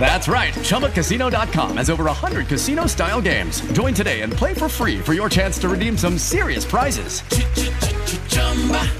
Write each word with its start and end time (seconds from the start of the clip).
That's 0.00 0.28
right. 0.28 0.54
ChumbaCasino.com 0.54 1.76
has 1.76 1.90
over 1.90 2.04
100 2.04 2.46
casino 2.46 2.86
style 2.86 3.20
games. 3.20 3.60
Join 3.72 3.92
today 3.92 4.22
and 4.22 4.32
play 4.32 4.54
for 4.54 4.68
free 4.68 4.98
for 4.98 5.12
your 5.12 5.28
chance 5.28 5.58
to 5.58 5.68
redeem 5.68 5.98
some 5.98 6.16
serious 6.16 6.64
prizes. 6.64 7.20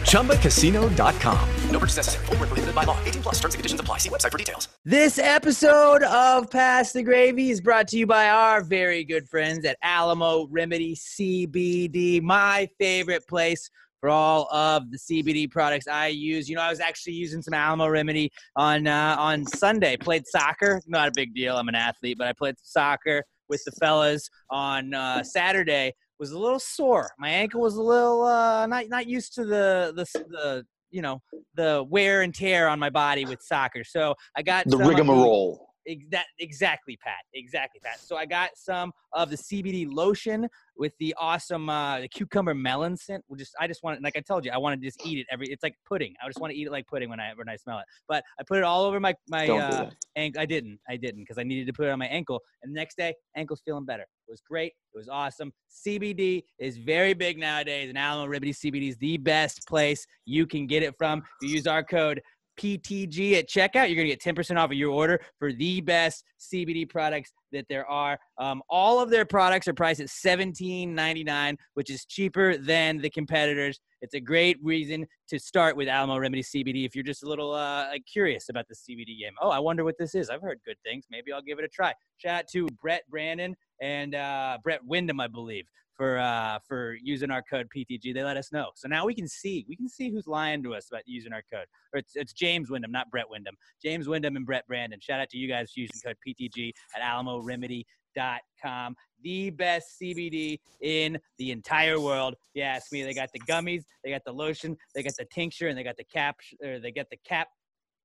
ChumbaCasino.com. 0.02 1.48
No 1.70 1.78
purchase 1.78 1.96
necessary. 1.96 2.26
Full 2.26 2.36
prohibited 2.36 2.74
by 2.74 2.84
law. 2.84 2.98
18 3.04 3.22
plus 3.22 3.36
terms 3.36 3.54
and 3.54 3.60
conditions 3.60 3.80
apply. 3.80 3.98
See 3.98 4.10
website 4.10 4.32
for 4.32 4.38
details. 4.38 4.68
This 4.84 5.18
episode 5.18 6.02
of 6.02 6.50
Pass 6.50 6.92
the 6.92 7.02
Gravy 7.02 7.50
is 7.50 7.60
brought 7.60 7.88
to 7.88 7.98
you 7.98 8.06
by 8.06 8.28
our 8.28 8.62
very 8.62 9.04
good 9.04 9.28
friends 9.28 9.64
at 9.64 9.78
Alamo 9.82 10.46
Remedy 10.50 10.94
CBD, 10.94 12.20
my 12.20 12.68
favorite 12.78 13.26
place 13.28 13.70
for 14.00 14.10
all 14.10 14.48
of 14.52 14.90
the 14.90 14.98
CBD 14.98 15.50
products 15.50 15.86
I 15.88 16.08
use. 16.08 16.48
You 16.48 16.56
know, 16.56 16.62
I 16.62 16.70
was 16.70 16.80
actually 16.80 17.14
using 17.14 17.42
some 17.42 17.54
Alamo 17.54 17.88
Remedy 17.88 18.30
on 18.56 18.86
uh, 18.86 19.16
on 19.18 19.46
Sunday. 19.46 19.96
Played 19.96 20.26
soccer, 20.26 20.80
not 20.86 21.08
a 21.08 21.12
big 21.14 21.34
deal. 21.34 21.56
I'm 21.56 21.68
an 21.68 21.74
athlete, 21.74 22.16
but 22.18 22.26
I 22.26 22.32
played 22.32 22.56
soccer 22.62 23.24
with 23.48 23.62
the 23.64 23.72
fellas 23.72 24.28
on 24.50 24.94
uh, 24.94 25.22
Saturday. 25.22 25.92
Was 26.18 26.32
a 26.32 26.38
little 26.38 26.58
sore. 26.58 27.10
My 27.18 27.28
ankle 27.28 27.60
was 27.60 27.76
a 27.76 27.82
little 27.82 28.24
uh, 28.24 28.66
not 28.66 28.88
not 28.88 29.06
used 29.06 29.34
to 29.34 29.44
the 29.44 29.92
the 29.94 30.04
the 30.28 30.66
you 30.90 31.02
know 31.02 31.22
the 31.54 31.84
wear 31.88 32.22
and 32.22 32.34
tear 32.34 32.68
on 32.68 32.78
my 32.78 32.90
body 32.90 33.24
with 33.24 33.40
soccer. 33.42 33.84
So 33.84 34.14
I 34.36 34.42
got 34.42 34.66
the 34.66 34.78
rigmarole. 34.78 35.67
That 36.10 36.26
exactly, 36.38 36.98
Pat. 37.02 37.24
Exactly, 37.34 37.80
Pat. 37.82 38.00
So 38.00 38.16
I 38.16 38.26
got 38.26 38.50
some 38.56 38.92
of 39.12 39.30
the 39.30 39.36
CBD 39.36 39.86
lotion 39.90 40.48
with 40.76 40.92
the 40.98 41.14
awesome 41.18 41.68
uh, 41.68 42.00
the 42.00 42.08
cucumber 42.08 42.54
melon 42.54 42.96
scent. 42.96 43.24
We 43.28 43.38
just 43.38 43.54
I 43.58 43.66
just 43.66 43.82
want 43.82 43.96
it, 43.96 44.02
like 44.02 44.16
I 44.16 44.20
told 44.20 44.44
you, 44.44 44.50
I 44.50 44.58
want 44.58 44.80
to 44.80 44.86
just 44.86 45.04
eat 45.06 45.18
it 45.18 45.26
every. 45.30 45.46
It's 45.46 45.62
like 45.62 45.74
pudding. 45.88 46.14
I 46.22 46.28
just 46.28 46.40
want 46.40 46.52
to 46.52 46.58
eat 46.58 46.66
it 46.66 46.70
like 46.70 46.86
pudding 46.86 47.08
when 47.08 47.20
I 47.20 47.32
when 47.34 47.48
I 47.48 47.56
smell 47.56 47.78
it. 47.78 47.84
But 48.06 48.22
I 48.38 48.42
put 48.42 48.58
it 48.58 48.64
all 48.64 48.84
over 48.84 49.00
my 49.00 49.14
my 49.28 49.48
uh, 49.48 49.90
ankle. 50.16 50.40
I 50.40 50.46
didn't. 50.46 50.78
I 50.88 50.96
didn't 50.96 51.22
because 51.22 51.38
I 51.38 51.42
needed 51.42 51.66
to 51.66 51.72
put 51.72 51.86
it 51.86 51.90
on 51.90 51.98
my 51.98 52.06
ankle. 52.06 52.40
And 52.62 52.72
the 52.72 52.78
next 52.78 52.96
day, 52.96 53.14
ankle's 53.36 53.62
feeling 53.64 53.84
better. 53.84 54.02
It 54.02 54.30
was 54.30 54.42
great. 54.42 54.72
It 54.94 54.98
was 54.98 55.08
awesome. 55.08 55.52
CBD 55.70 56.42
is 56.58 56.76
very 56.76 57.14
big 57.14 57.38
nowadays, 57.38 57.88
and 57.88 57.96
Alamo 57.96 58.28
Remedy 58.28 58.52
CBD 58.52 58.90
is 58.90 58.96
the 58.98 59.16
best 59.16 59.66
place 59.66 60.06
you 60.26 60.46
can 60.46 60.66
get 60.66 60.82
it 60.82 60.94
from. 60.98 61.22
If 61.40 61.48
you 61.48 61.56
use 61.56 61.66
our 61.66 61.82
code 61.82 62.20
PTG 62.58 63.34
at 63.34 63.48
checkout, 63.48 63.88
you're 63.88 63.96
gonna 63.96 64.08
get 64.08 64.20
10% 64.20 64.58
off 64.58 64.70
of 64.70 64.76
your 64.76 64.90
order 64.90 65.20
for 65.38 65.52
the 65.52 65.80
best 65.80 66.24
CBD 66.38 66.88
products 66.88 67.32
that 67.52 67.66
there 67.68 67.86
are. 67.86 68.18
Um, 68.38 68.62
all 68.68 69.00
of 69.00 69.10
their 69.10 69.24
products 69.24 69.68
are 69.68 69.74
priced 69.74 70.00
at 70.00 70.08
$17.99, 70.08 71.56
which 71.74 71.90
is 71.90 72.04
cheaper 72.04 72.56
than 72.56 72.98
the 72.98 73.10
competitors. 73.10 73.80
It's 74.02 74.14
a 74.14 74.20
great 74.20 74.58
reason 74.62 75.06
to 75.28 75.38
start 75.38 75.76
with 75.76 75.88
Alamo 75.88 76.18
Remedy 76.18 76.42
CBD 76.42 76.84
if 76.84 76.94
you're 76.94 77.04
just 77.04 77.22
a 77.22 77.28
little 77.28 77.52
uh, 77.52 77.86
curious 78.10 78.48
about 78.48 78.66
the 78.68 78.74
CBD 78.74 79.18
game. 79.18 79.32
Oh, 79.40 79.50
I 79.50 79.58
wonder 79.58 79.84
what 79.84 79.96
this 79.98 80.14
is. 80.14 80.30
I've 80.30 80.42
heard 80.42 80.60
good 80.64 80.76
things. 80.84 81.06
Maybe 81.10 81.32
I'll 81.32 81.42
give 81.42 81.58
it 81.58 81.64
a 81.64 81.68
try. 81.68 81.92
Shout 82.18 82.40
out 82.40 82.48
to 82.52 82.66
Brett 82.80 83.02
Brandon 83.08 83.56
and 83.80 84.14
uh, 84.14 84.58
Brett 84.62 84.84
Wyndham, 84.84 85.20
I 85.20 85.28
believe, 85.28 85.64
for 85.98 86.18
uh, 86.18 86.60
for 86.66 86.96
using 87.02 87.30
our 87.30 87.42
code 87.42 87.68
PTG. 87.76 88.14
They 88.14 88.22
let 88.22 88.38
us 88.38 88.52
know, 88.52 88.68
so 88.74 88.88
now 88.88 89.04
we 89.04 89.14
can 89.14 89.28
see 89.28 89.66
we 89.68 89.76
can 89.76 89.88
see 89.88 90.10
who's 90.10 90.26
lying 90.26 90.62
to 90.62 90.74
us 90.74 90.86
about 90.90 91.02
using 91.04 91.32
our 91.32 91.42
code. 91.52 91.66
Or 91.92 91.98
it's, 91.98 92.12
it's 92.14 92.32
James 92.32 92.70
Wyndham, 92.70 92.92
not 92.92 93.10
Brett 93.10 93.28
Wyndham. 93.28 93.56
James 93.82 94.08
Wyndham 94.08 94.36
and 94.36 94.46
Brett 94.46 94.66
Brandon. 94.66 95.00
Shout 95.00 95.20
out 95.20 95.28
to 95.30 95.36
you 95.36 95.48
guys 95.48 95.72
using 95.74 96.00
code 96.02 96.16
PTG 96.26 96.72
at 96.96 97.02
AlamoRemedy.com. 97.02 98.94
The 99.22 99.50
best 99.50 100.00
CBD 100.00 100.60
in 100.80 101.18
the 101.38 101.50
entire 101.50 102.00
world. 102.00 102.34
If 102.34 102.60
you 102.60 102.62
ask 102.62 102.92
me, 102.92 103.02
they 103.02 103.14
got 103.14 103.30
the 103.32 103.40
gummies, 103.40 103.82
they 104.04 104.10
got 104.10 104.22
the 104.24 104.32
lotion, 104.32 104.76
they 104.94 105.02
got 105.02 105.16
the 105.18 105.26
tincture, 105.26 105.66
and 105.66 105.76
they 105.76 105.82
got 105.82 105.96
the 105.96 106.04
cap, 106.04 106.36
or 106.64 106.78
they 106.78 106.92
got 106.92 107.10
the 107.10 107.18
cap 107.26 107.48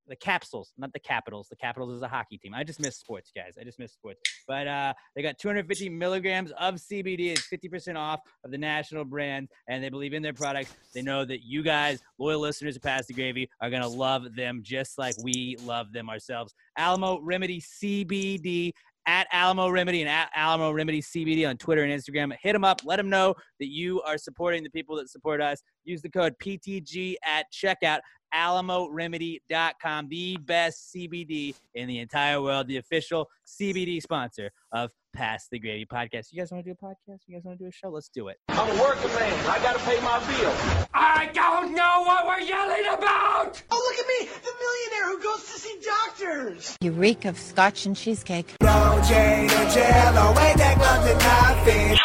the 0.08 0.16
capsules, 0.16 0.74
not 0.78 0.92
the 0.94 1.00
Capitals. 1.00 1.48
The 1.50 1.56
Capitals 1.56 1.94
is 1.94 2.02
a 2.02 2.08
hockey 2.08 2.38
team. 2.38 2.54
I 2.54 2.64
just 2.64 2.80
miss 2.80 2.98
sports, 2.98 3.32
guys. 3.36 3.54
I 3.60 3.64
just 3.64 3.80
miss 3.80 3.94
sports. 3.94 4.22
But 4.48 4.68
uh, 4.68 4.94
they 5.16 5.22
got 5.22 5.38
250 5.40 5.90
milligrams 5.90 6.52
of 6.60 6.76
CBD. 6.76 7.32
It's 7.32 7.48
50% 7.48 7.98
off 7.98 8.20
of 8.44 8.52
the 8.52 8.58
national 8.58 9.06
brand, 9.06 9.50
and 9.68 9.84
they 9.84 9.90
believe 9.90 10.14
in 10.14 10.22
their 10.22 10.34
products. 10.34 10.74
They 10.94 11.02
know 11.02 11.26
that 11.26 11.44
you 11.44 11.64
guys, 11.64 12.02
loyal 12.18 12.40
listeners 12.40 12.76
of 12.76 12.82
Pass 12.82 13.06
the 13.08 13.14
Gravy, 13.14 13.50
are 13.62 13.70
gonna 13.70 13.88
love 13.88 14.36
them 14.36 14.62
just 14.64 14.98
like 14.98 15.16
we 15.24 15.58
love 15.64 15.92
them 15.94 16.10
ourselves. 16.10 16.54
Alamo 16.78 17.20
Remedy 17.22 17.62
CBD 17.62 18.74
at 19.06 19.28
Alamo 19.32 19.70
Remedy 19.70 20.02
and 20.02 20.10
at 20.10 20.30
Alamo 20.36 20.72
Remedy 20.72 21.02
CBD 21.02 21.48
on 21.48 21.58
Twitter 21.58 21.84
and 21.84 21.92
Instagram. 21.92 22.34
Hit 22.42 22.54
them 22.54 22.64
up. 22.64 22.82
Let 22.86 22.98
them 22.98 23.10
know 23.10 23.36
that 23.60 23.68
you 23.68 24.02
are 24.02 24.18
supporting 24.18 24.64
the 24.64 24.70
people 24.70 24.96
that 24.98 25.10
support 25.10 25.42
us. 25.42 25.62
Use 25.84 26.02
the 26.02 26.10
code 26.10 26.34
PTG 26.40 27.16
at 27.26 27.46
checkout. 27.52 28.00
AlamoRemedy.com, 28.34 30.08
the 30.10 30.38
best 30.38 30.92
CBD 30.96 31.54
in 31.76 31.88
the 31.88 32.00
entire 32.00 32.42
world, 32.42 32.68
the 32.68 32.78
official 32.78 33.30
CBD 33.46 34.02
sponsor 34.02 34.50
of 34.72 34.90
Pass 35.14 35.48
the 35.52 35.60
Gravy 35.60 35.86
podcast. 35.86 36.32
You 36.32 36.40
guys 36.42 36.52
want 36.52 36.66
to 36.66 36.74
do 36.74 36.78
a 36.80 36.86
podcast? 36.86 37.20
You 37.28 37.36
guys 37.36 37.44
want 37.44 37.60
to 37.60 37.64
do 37.64 37.68
a 37.68 37.72
show? 37.72 37.90
Let's 37.90 38.10
do 38.10 38.30
it. 38.30 38.38
I'm 38.50 38.68
a 38.68 38.82
working 38.82 39.14
man. 39.14 39.46
I 39.48 39.60
gotta 39.60 39.80
pay 39.80 40.02
my 40.02 40.18
bills. 40.20 40.88
I 40.94 41.30
don't 41.34 41.76
know 41.76 42.04
what 42.04 42.26
we're 42.26 42.40
yelling 42.40 42.86
about! 42.92 43.62
Oh, 43.70 43.94
look 43.96 44.00
at 44.00 44.08
me, 44.08 44.32
the 44.44 44.54
millionaire 44.60 45.16
who 45.16 45.24
goes 45.24 45.44
to 45.44 45.60
see 45.60 45.80
doctors. 45.86 46.78
You 46.82 46.92
reek 46.94 47.26
of 47.26 47.38
scotch 47.38 47.86
and 47.86 47.96
cheesecake. 47.96 48.56
No 48.62 49.02
jail, 49.08 50.14
no 50.14 50.34
way. 50.36 50.54
They 50.58 50.76
got 50.76 51.20
nothing. 51.22 51.98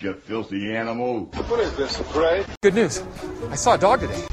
You 0.00 0.14
filthy 0.14 0.74
animal. 0.74 1.26
What 1.26 1.60
is 1.60 1.76
this, 1.76 2.00
a 2.00 2.04
parade? 2.04 2.46
Good 2.62 2.74
news. 2.74 3.02
I 3.50 3.54
saw 3.54 3.74
a 3.74 3.78
dog 3.78 4.00
today. 4.00 4.26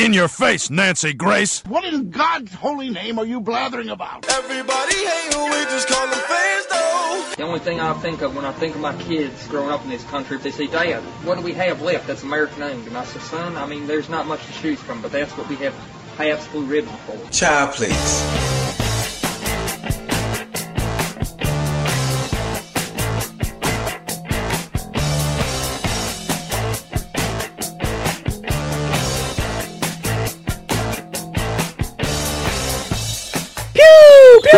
In 0.00 0.14
your 0.14 0.28
face, 0.28 0.70
Nancy 0.70 1.12
Grace. 1.12 1.62
What 1.66 1.84
in 1.84 2.08
God's 2.08 2.54
holy 2.54 2.88
name 2.88 3.18
are 3.18 3.26
you 3.26 3.38
blathering 3.38 3.90
about? 3.90 4.26
Everybody 4.30 4.94
hate 4.94 5.34
who 5.34 5.44
we 5.44 5.62
just 5.64 5.88
call 5.88 6.06
them 6.08 6.18
fans, 6.18 6.66
though. 6.68 7.34
The 7.36 7.42
only 7.42 7.58
thing 7.58 7.80
I 7.80 7.92
think 7.92 8.22
of 8.22 8.34
when 8.34 8.46
I 8.46 8.52
think 8.52 8.74
of 8.74 8.80
my 8.80 8.96
kids 9.02 9.46
growing 9.48 9.70
up 9.70 9.84
in 9.84 9.90
this 9.90 10.02
country, 10.04 10.38
if 10.38 10.42
they 10.42 10.52
say, 10.52 10.68
Dad, 10.68 11.02
what 11.22 11.36
do 11.36 11.44
we 11.44 11.52
have 11.52 11.82
left 11.82 12.06
that's 12.06 12.22
American 12.22 12.62
owned? 12.62 12.86
And 12.86 12.96
I 12.96 13.04
say, 13.04 13.20
son, 13.20 13.58
I 13.58 13.66
mean, 13.66 13.86
there's 13.86 14.08
not 14.08 14.26
much 14.26 14.44
to 14.46 14.52
choose 14.54 14.80
from, 14.80 15.02
but 15.02 15.12
that's 15.12 15.36
what 15.36 15.46
we 15.50 15.56
have 15.56 15.74
Pabst 16.16 16.50
Blue 16.50 16.64
Ribbon 16.64 16.96
for. 17.04 17.30
Child, 17.30 17.74
please. 17.74 18.59
USA! 34.42 34.56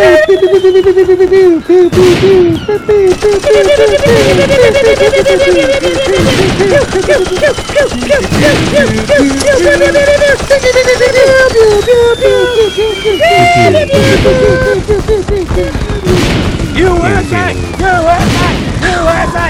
USA! 16.92 18.22
USA! 18.82 19.46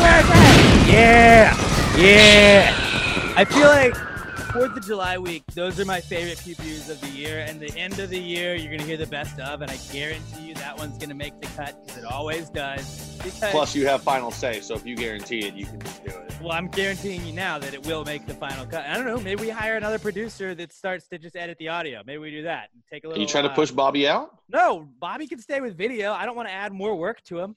USA! 0.00 0.40
Yeah! 0.88 1.56
Yeah! 1.96 3.34
I 3.36 3.44
feel 3.44 3.68
like 3.68 4.13
Fourth 4.54 4.76
of 4.76 4.86
July 4.86 5.18
week, 5.18 5.42
those 5.56 5.80
are 5.80 5.84
my 5.84 6.00
favorite 6.00 6.38
PPUs 6.38 6.88
of 6.88 7.00
the 7.00 7.08
year. 7.08 7.40
And 7.40 7.58
the 7.58 7.76
end 7.76 7.98
of 7.98 8.08
the 8.08 8.20
year, 8.20 8.54
you're 8.54 8.70
gonna 8.70 8.84
hear 8.84 8.96
the 8.96 9.04
best 9.04 9.40
of, 9.40 9.62
and 9.62 9.68
I 9.68 9.76
guarantee 9.92 10.42
you 10.46 10.54
that 10.54 10.78
one's 10.78 10.96
gonna 10.96 11.12
make 11.12 11.40
the 11.40 11.48
cut 11.48 11.84
because 11.84 12.04
it 12.04 12.04
always 12.04 12.50
does. 12.50 13.16
Because 13.16 13.50
Plus, 13.50 13.74
you 13.74 13.84
have 13.88 14.04
final 14.04 14.30
say, 14.30 14.60
so 14.60 14.76
if 14.76 14.86
you 14.86 14.94
guarantee 14.94 15.40
it, 15.40 15.54
you 15.54 15.66
can 15.66 15.80
just 15.80 16.04
do 16.04 16.10
it. 16.10 16.40
well, 16.40 16.52
I'm 16.52 16.68
guaranteeing 16.68 17.26
you 17.26 17.32
now 17.32 17.58
that 17.58 17.74
it 17.74 17.84
will 17.84 18.04
make 18.04 18.28
the 18.28 18.34
final 18.34 18.64
cut. 18.64 18.86
I 18.86 18.94
don't 18.94 19.06
know. 19.06 19.18
Maybe 19.18 19.40
we 19.42 19.50
hire 19.50 19.76
another 19.76 19.98
producer 19.98 20.54
that 20.54 20.72
starts 20.72 21.08
to 21.08 21.18
just 21.18 21.34
edit 21.34 21.58
the 21.58 21.70
audio. 21.70 22.02
Maybe 22.06 22.18
we 22.18 22.30
do 22.30 22.44
that. 22.44 22.68
and 22.72 22.82
Take 22.88 23.02
a 23.02 23.08
little. 23.08 23.20
Are 23.20 23.22
you 23.24 23.28
trying 23.28 23.48
to 23.48 23.54
push 23.54 23.72
Bobby 23.72 24.06
out? 24.06 24.38
No, 24.48 24.88
Bobby 25.00 25.26
can 25.26 25.40
stay 25.40 25.60
with 25.60 25.76
video. 25.76 26.12
I 26.12 26.26
don't 26.26 26.36
want 26.36 26.46
to 26.46 26.54
add 26.54 26.72
more 26.72 26.94
work 26.94 27.24
to 27.24 27.40
him. 27.40 27.56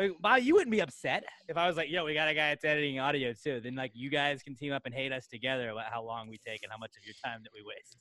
Like, 0.00 0.12
Bobby, 0.18 0.42
you 0.42 0.54
wouldn't 0.54 0.70
be 0.70 0.80
upset 0.80 1.24
if 1.46 1.58
I 1.58 1.66
was 1.66 1.76
like, 1.76 1.90
"Yo, 1.90 2.06
we 2.06 2.14
got 2.14 2.26
a 2.28 2.34
guy 2.34 2.50
that's 2.50 2.64
editing 2.64 2.98
audio 2.98 3.34
too." 3.34 3.60
Then 3.60 3.74
like, 3.74 3.92
you 3.94 4.08
guys 4.08 4.42
can 4.42 4.54
team 4.54 4.72
up 4.72 4.86
and 4.86 4.94
hate 4.94 5.12
us 5.12 5.26
together 5.26 5.68
about 5.68 5.92
how 5.92 6.02
long 6.02 6.30
we 6.30 6.38
take 6.38 6.62
and 6.62 6.72
how 6.72 6.78
much 6.78 6.92
of 6.96 7.04
your 7.04 7.14
time 7.22 7.42
that 7.42 7.50
we 7.52 7.62
waste. 7.62 7.98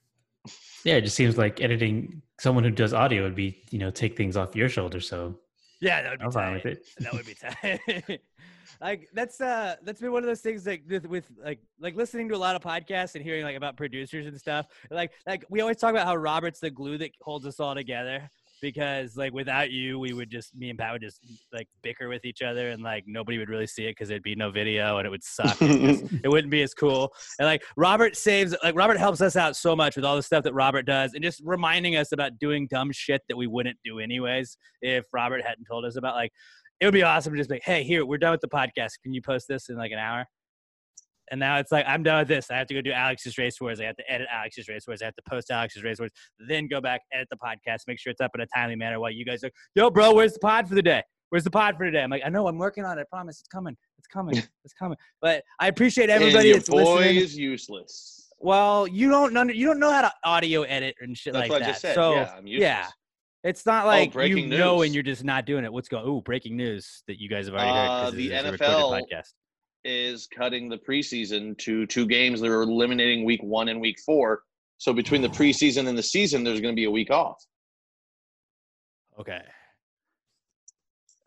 Yeah, 0.86 0.96
it 0.96 1.02
just 1.02 1.18
seems 1.18 1.38
like 1.38 1.62
editing 1.62 2.22
someone 2.40 2.64
who 2.64 2.72
does 2.72 2.94
audio 2.94 3.24
would 3.24 3.36
be, 3.36 3.64
you 3.70 3.80
know, 3.80 3.92
take 3.92 4.16
things 4.16 4.38
off 4.38 4.56
your 4.56 4.70
shoulder. 4.70 5.02
So 5.02 5.40
Yeah, 5.82 6.02
that 6.02 6.12
would 6.12 6.20
be 6.20 6.26
I'm 6.26 6.32
fine 6.32 6.54
with 6.54 6.66
it. 6.66 6.86
That 7.00 7.14
would 7.14 7.26
be 7.26 7.36
tight. 7.36 8.22
like 8.82 9.10
that's 9.14 9.42
uh 9.42 9.76
that's 9.84 10.00
been 10.00 10.12
one 10.12 10.24
of 10.24 10.28
those 10.28 10.42
things 10.42 10.66
like 10.66 10.84
with, 10.88 11.06
with 11.06 11.26
like 11.44 11.60
like 11.80 11.96
listening 11.96 12.30
to 12.30 12.36
a 12.36 12.38
lot 12.38 12.56
of 12.56 12.62
podcasts 12.62 13.16
and 13.16 13.24
hearing 13.24 13.44
like 13.44 13.58
about 13.58 13.76
producers 13.76 14.26
and 14.26 14.40
stuff 14.40 14.68
like 14.92 15.12
like 15.28 15.44
we 15.50 15.60
always 15.60 15.76
talk 15.76 15.90
about 15.90 16.06
how 16.06 16.16
robert's 16.16 16.60
the 16.60 16.70
glue 16.70 16.98
that 16.98 17.12
holds 17.22 17.46
us 17.46 17.60
all 17.60 17.74
together 17.74 18.30
because 18.62 19.16
like 19.18 19.34
without 19.34 19.72
you 19.72 20.00
we 20.00 20.14
would 20.14 20.30
just 20.30 20.56
me 20.56 20.70
and 20.70 20.78
pat 20.80 20.94
would 20.94 21.02
just 21.02 21.20
like 21.54 21.68
bicker 21.82 22.10
with 22.10 22.26
each 22.26 22.42
other 22.42 22.70
and 22.70 22.84
like 22.84 23.04
nobody 23.08 23.38
would 23.38 23.50
really 23.50 23.68
see 23.68 23.86
it 23.86 23.92
because 23.92 24.08
there'd 24.08 24.24
be 24.24 24.36
no 24.36 24.52
video 24.52 24.98
and 24.98 25.06
it 25.06 25.10
would 25.10 25.24
suck 25.24 25.58
it, 25.62 26.30
wouldn't 26.30 26.52
be 26.52 26.62
as 26.62 26.74
cool 26.74 27.12
and 27.40 27.46
like 27.46 27.64
robert 27.78 28.16
saves 28.16 28.56
like 28.64 28.76
robert 28.76 28.98
helps 28.98 29.22
us 29.22 29.36
out 29.36 29.56
so 29.56 29.76
much 29.76 29.96
with 29.96 30.06
all 30.06 30.16
the 30.16 30.24
stuff 30.24 30.44
that 30.44 30.54
robert 30.54 30.84
does 30.84 31.14
and 31.14 31.24
just 31.24 31.42
reminding 31.44 31.96
us 31.96 32.12
about 32.12 32.38
doing 32.40 32.68
dumb 32.70 32.92
shit 32.92 33.22
that 33.28 33.36
we 33.36 33.48
wouldn't 33.48 33.78
do 33.84 34.00
anyways 34.00 34.58
if 34.82 35.06
robert 35.14 35.42
hadn't 35.46 35.66
told 35.66 35.86
us 35.86 35.96
about 35.96 36.16
like 36.16 36.32
it 36.80 36.86
would 36.86 36.94
be 36.94 37.04
awesome 37.04 37.34
to 37.34 37.38
just 37.38 37.50
be 37.50 37.56
like, 37.56 37.64
hey, 37.66 37.84
here, 37.84 38.06
we're 38.06 38.18
done 38.18 38.32
with 38.32 38.40
the 38.40 38.48
podcast. 38.48 39.02
Can 39.04 39.14
you 39.14 39.22
post 39.22 39.50
this 39.50 39.68
in 39.68 39.76
like 39.76 39.92
an 39.92 40.00
hour? 40.00 40.26
And 41.32 41.40
now 41.40 41.58
it's 41.58 41.72
like, 41.72 41.86
I'm 41.88 42.04
done 42.04 42.20
with 42.20 42.28
this. 42.28 42.50
I 42.50 42.58
have 42.58 42.68
to 42.68 42.74
go 42.74 42.82
do 42.82 42.92
Alex's 42.92 43.38
Race 43.38 43.60
Wars. 43.62 43.80
I 43.80 43.86
have 43.86 43.96
to 43.98 44.12
edit 44.12 44.28
Alex's 44.32 44.68
Race 44.68 44.86
Wars. 44.88 45.02
I 45.02 45.06
have 45.06 45.16
to 45.16 45.22
post 45.30 45.52
Alex's 45.52 45.84
Race 45.84 46.00
Wars. 46.00 46.12
Then 46.48 46.68
go 46.68 46.82
back, 46.82 47.02
edit 47.14 47.28
the 47.30 47.38
podcast, 47.38 47.82
make 47.88 48.00
sure 48.00 48.12
it's 48.12 48.22
up 48.22 48.32
in 48.36 48.42
a 48.42 48.48
timely 48.48 48.76
manner 48.76 49.00
while 49.00 49.12
you 49.12 49.26
guys 49.26 49.44
are, 49.44 49.52
yo, 49.76 49.90
bro, 49.90 50.14
where's 50.14 50.34
the 50.34 50.40
pod 50.40 50.68
for 50.68 50.76
the 50.76 50.82
day? 50.82 51.04
Where's 51.30 51.44
the 51.44 51.52
pod 51.52 51.78
for 51.78 51.86
today? 51.86 52.02
I'm 52.02 52.10
like, 52.10 52.24
I 52.26 52.30
know, 52.30 52.48
I'm 52.48 52.58
working 52.58 52.86
on 52.86 52.98
it. 52.98 53.02
I 53.02 53.06
promise 53.10 53.40
it's 53.40 53.48
coming. 53.48 53.78
It's 53.98 54.08
coming. 54.08 54.36
It's 54.66 54.74
coming. 54.74 54.98
But 55.22 55.44
I 55.60 55.68
appreciate 55.68 56.10
everybody 56.10 56.52
and 56.52 56.60
that's 56.60 56.70
your 56.70 56.84
boy 56.84 56.96
listening. 56.96 57.16
is 57.18 57.38
useless. 57.38 58.30
Well, 58.40 58.88
you 58.88 59.10
don't 59.10 59.34
know 59.34 59.44
you 59.44 59.66
don't 59.66 59.80
know 59.80 59.92
how 59.92 60.02
to 60.02 60.14
audio 60.24 60.62
edit 60.64 60.96
and 61.02 61.18
shit 61.18 61.34
That's 61.34 61.44
like 61.44 61.52
what 61.52 61.60
that. 61.60 61.70
I 61.70 61.72
just 61.72 61.82
said. 61.82 61.96
So 61.96 62.14
yeah, 62.14 62.34
I'm 62.38 62.48
useless. 62.48 62.62
yeah, 62.62 62.88
it's 63.44 63.66
not 63.66 63.86
like 63.86 64.10
you 64.10 64.14
breaking 64.14 64.50
know 64.50 64.82
and 64.84 64.94
you're 64.94 65.04
just 65.04 65.24
not 65.24 65.46
doing 65.46 65.66
it. 65.66 65.74
What's 65.74 65.90
going? 65.90 66.08
Ooh, 66.08 66.22
breaking 66.22 66.56
news 66.56 67.04
that 67.08 67.20
you 67.20 67.30
guys 67.30 67.48
have 67.48 67.56
already 67.56 67.70
heard. 67.72 67.88
Uh, 67.90 68.12
the 68.12 68.28
this 68.30 68.40
is 68.40 68.46
a 68.48 68.52
recorded 68.52 68.76
NFL 68.76 69.02
podcast. 69.12 69.34
Is 69.90 70.28
cutting 70.28 70.70
the 70.70 70.78
preseason 70.78 71.58
to 71.60 71.86
two 71.88 72.06
games. 72.06 72.40
They're 72.42 72.62
eliminating 72.62 73.26
week 73.26 73.42
one 73.44 73.68
and 73.70 73.82
week 73.82 73.98
four. 74.06 74.44
So 74.78 74.94
between 74.94 75.22
the 75.22 75.28
preseason 75.30 75.88
and 75.88 75.98
the 75.98 76.04
season, 76.04 76.44
there's 76.44 76.62
going 76.62 76.74
to 76.74 76.80
be 76.80 76.86
a 76.86 76.92
week 76.92 77.10
off. 77.12 77.38
Okay. 79.20 79.42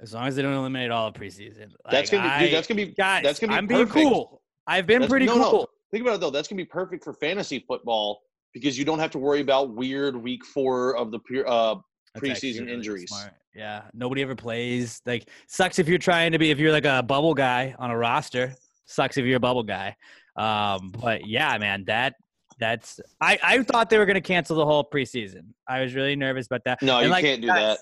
As 0.00 0.14
long 0.14 0.26
as 0.26 0.36
they 0.36 0.42
don't 0.42 0.54
eliminate 0.54 0.90
all 0.90 1.08
of 1.08 1.14
preseason. 1.14 1.68
That's 1.90 2.10
gonna 2.10 2.38
be, 2.38 2.46
dude, 2.46 2.54
that's 2.54 2.66
gonna 2.66 2.84
be, 2.86 2.92
guys. 2.92 3.22
that's 3.22 3.38
gonna 3.38 3.52
be 3.52 3.56
I'm 3.58 3.66
being 3.68 3.86
cool. 3.86 4.42
I've 4.66 4.86
been 4.86 5.00
That's- 5.02 5.10
pretty 5.10 5.26
no, 5.26 5.36
no. 5.36 5.50
cool. 5.50 5.68
Think 5.92 6.02
about 6.02 6.14
it 6.14 6.20
though. 6.20 6.30
That's 6.30 6.48
gonna 6.48 6.56
be 6.56 6.64
perfect 6.64 7.04
for 7.04 7.12
fantasy 7.12 7.64
football 7.68 8.22
because 8.52 8.76
you 8.78 8.84
don't 8.84 8.98
have 8.98 9.10
to 9.12 9.18
worry 9.18 9.40
about 9.42 9.74
weird 9.76 10.16
week 10.16 10.44
four 10.44 10.96
of 10.96 11.10
the 11.12 11.18
pre- 11.20 11.44
uh, 11.44 11.76
preseason 12.16 12.60
really 12.62 12.72
injuries. 12.72 13.10
smart. 13.10 13.32
Yeah, 13.54 13.82
nobody 13.92 14.22
ever 14.22 14.34
plays. 14.34 15.02
Like, 15.04 15.28
sucks 15.46 15.78
if 15.78 15.88
you're 15.88 15.98
trying 15.98 16.32
to 16.32 16.38
be 16.38 16.50
if 16.50 16.58
you're 16.58 16.72
like 16.72 16.86
a 16.86 17.02
bubble 17.02 17.34
guy 17.34 17.74
on 17.78 17.90
a 17.90 17.96
roster. 17.96 18.54
Sucks 18.86 19.16
if 19.16 19.24
you're 19.26 19.36
a 19.36 19.40
bubble 19.40 19.62
guy. 19.62 19.96
Um, 20.36 20.92
but 20.98 21.26
yeah, 21.26 21.56
man, 21.58 21.84
that 21.86 22.14
that's 22.58 23.00
I 23.20 23.38
I 23.42 23.62
thought 23.62 23.90
they 23.90 23.98
were 23.98 24.06
gonna 24.06 24.20
cancel 24.20 24.56
the 24.56 24.64
whole 24.64 24.84
preseason. 24.84 25.52
I 25.68 25.80
was 25.82 25.94
really 25.94 26.16
nervous 26.16 26.46
about 26.46 26.62
that. 26.64 26.82
No, 26.82 26.96
And, 26.96 27.06
you 27.06 27.10
like, 27.10 27.24
can't 27.24 27.40
do 27.42 27.48
guys, 27.48 27.76
that. 27.76 27.78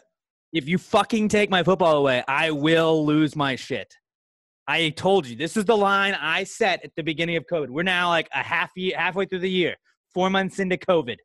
If 0.52 0.68
you 0.68 0.78
fucking 0.78 1.28
take 1.28 1.50
my 1.50 1.62
football 1.62 1.96
away, 1.96 2.24
I 2.26 2.50
will 2.50 3.06
lose 3.06 3.36
my 3.36 3.54
shit. 3.54 3.94
I 4.66 4.90
told 4.90 5.26
you 5.26 5.36
this 5.36 5.56
is 5.56 5.64
the 5.64 5.76
line 5.76 6.14
I 6.14 6.44
set 6.44 6.84
at 6.84 6.90
the 6.96 7.02
beginning 7.02 7.36
of 7.36 7.44
COVID. 7.46 7.68
We're 7.70 7.82
now 7.82 8.08
like 8.08 8.28
a 8.32 8.42
half 8.42 8.70
year, 8.76 8.96
halfway 8.96 9.26
through 9.26 9.40
the 9.40 9.50
year, 9.50 9.76
four 10.12 10.30
months 10.30 10.58
into 10.58 10.76
COVID, 10.76 11.16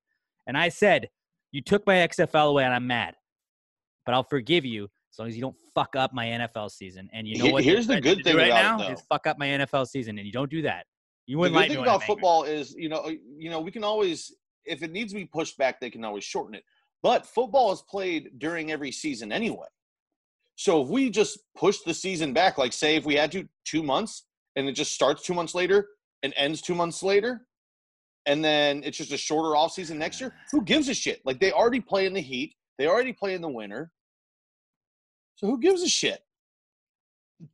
and 0.46 0.56
I 0.58 0.70
said, 0.70 1.10
"You 1.52 1.62
took 1.62 1.86
my 1.88 1.96
XFL 1.96 2.50
away, 2.50 2.64
and 2.64 2.74
I'm 2.74 2.86
mad, 2.88 3.16
but 4.06 4.14
I'll 4.14 4.24
forgive 4.24 4.66
you 4.66 4.86
as 4.86 5.20
long 5.20 5.28
as 5.28 5.36
you 5.36 5.42
don't 5.42 5.56
fuck 5.74 5.96
up 5.96 6.14
my 6.14 6.26
NFL 6.26 6.72
season." 6.72 7.10
And 7.14 7.28
you 7.28 7.38
know 7.44 7.52
what? 7.52 7.64
here's 7.64 7.88
the 7.88 8.02
good 8.02 8.24
thing 8.24 8.36
right 8.36 8.48
about 8.48 8.80
now 8.80 8.88
it, 8.88 8.94
is 8.94 9.00
though. 9.00 9.06
fuck 9.10 9.28
up 9.28 9.38
my 9.38 9.48
NFL 9.48 9.88
season, 9.88 10.18
and 10.18 10.26
you 10.26 10.34
don't 10.34 10.50
do 10.50 10.62
that. 10.64 10.86
You 11.28 11.40
wouldn't 11.40 11.56
good 11.56 11.60
like 11.62 11.70
me 11.70 11.76
thing 11.76 11.84
about 11.84 12.04
football 12.04 12.44
is, 12.44 12.74
you 12.78 12.90
know, 12.90 13.10
you 13.38 13.50
know, 13.50 13.60
we 13.60 13.72
can 13.72 13.84
always, 13.84 14.32
if 14.66 14.84
it 14.84 14.92
needs 14.92 15.12
to 15.12 15.18
be 15.18 15.26
pushed 15.26 15.58
back, 15.58 15.80
they 15.80 15.90
can 15.90 16.06
always 16.06 16.24
shorten 16.24 16.54
it. 16.54 16.64
But 17.02 17.26
football 17.26 17.72
is 17.72 17.82
played 17.82 18.32
during 18.38 18.72
every 18.72 18.92
season 18.92 19.32
anyway. 19.32 19.68
So 20.56 20.82
if 20.82 20.88
we 20.88 21.10
just 21.10 21.40
push 21.58 21.80
the 21.80 21.94
season 21.94 22.34
back, 22.34 22.58
like 22.58 22.74
say 22.74 22.96
if 22.96 23.06
we 23.06 23.16
had 23.16 23.32
to 23.34 23.48
two 23.66 23.84
months, 23.84 24.26
and 24.56 24.70
it 24.70 24.74
just 24.74 24.94
starts 24.94 25.24
two 25.24 25.34
months 25.34 25.54
later 25.54 25.90
and 26.24 26.34
ends 26.38 26.62
two 26.62 26.76
months 26.76 27.04
later, 27.04 27.46
and 28.26 28.44
then 28.44 28.82
it's 28.84 28.98
just 28.98 29.12
a 29.12 29.18
shorter 29.18 29.56
off 29.56 29.74
season 29.74 29.98
next 29.98 30.22
year, 30.22 30.34
who 30.52 30.62
gives 30.64 30.90
a 30.90 30.94
shit? 30.94 31.22
Like 31.26 31.40
they 31.40 31.52
already 31.52 31.82
play 31.82 32.06
in 32.06 32.14
the 32.14 32.22
heat, 32.22 32.56
they 32.78 32.88
already 32.88 33.14
play 33.14 33.34
in 33.34 33.42
the 33.42 33.50
winter. 33.50 33.92
So 35.36 35.48
who 35.48 35.60
gives 35.60 35.82
a 35.84 35.90
shit? 35.90 36.20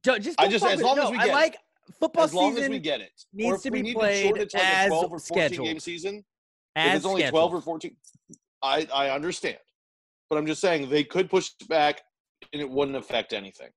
Ju- 0.04 0.20
just 0.20 0.40
I 0.40 0.48
just 0.48 0.66
as 0.66 0.82
long 0.82 1.00
as 1.00 1.10
we 1.10 1.18
I 1.18 1.26
get 1.26 1.30
it. 1.30 1.34
like 1.34 1.58
football 2.00 2.28
season. 2.28 2.40
as 2.40 2.44
long 2.44 2.52
season 2.52 2.64
as 2.64 2.70
we 2.70 2.80
get 2.80 3.02
it. 3.02 3.12
needs 3.34 3.62
to 3.64 3.72
be 3.72 3.94
played 3.94 4.36
to 4.36 4.42
like 4.42 4.56
as 4.56 4.86
a 4.86 4.90
12 4.90 5.04
or 5.06 5.20
14 5.20 5.20
scheduled. 5.20 5.68
game 5.68 5.80
season, 5.80 6.24
if 6.76 6.96
it's 6.96 7.06
only 7.06 7.24
12 7.28 7.54
or 7.54 7.62
14 7.62 7.96
I, 8.64 8.88
I 8.94 9.10
understand 9.10 9.58
but 10.30 10.38
i'm 10.38 10.46
just 10.46 10.62
saying 10.62 10.90
they 10.90 11.04
could 11.04 11.30
push 11.30 11.50
it 11.60 11.68
back 11.68 12.02
and 12.54 12.62
it 12.62 12.70
wouldn't 12.70 12.96
affect 12.98 13.34
anything 13.34 13.70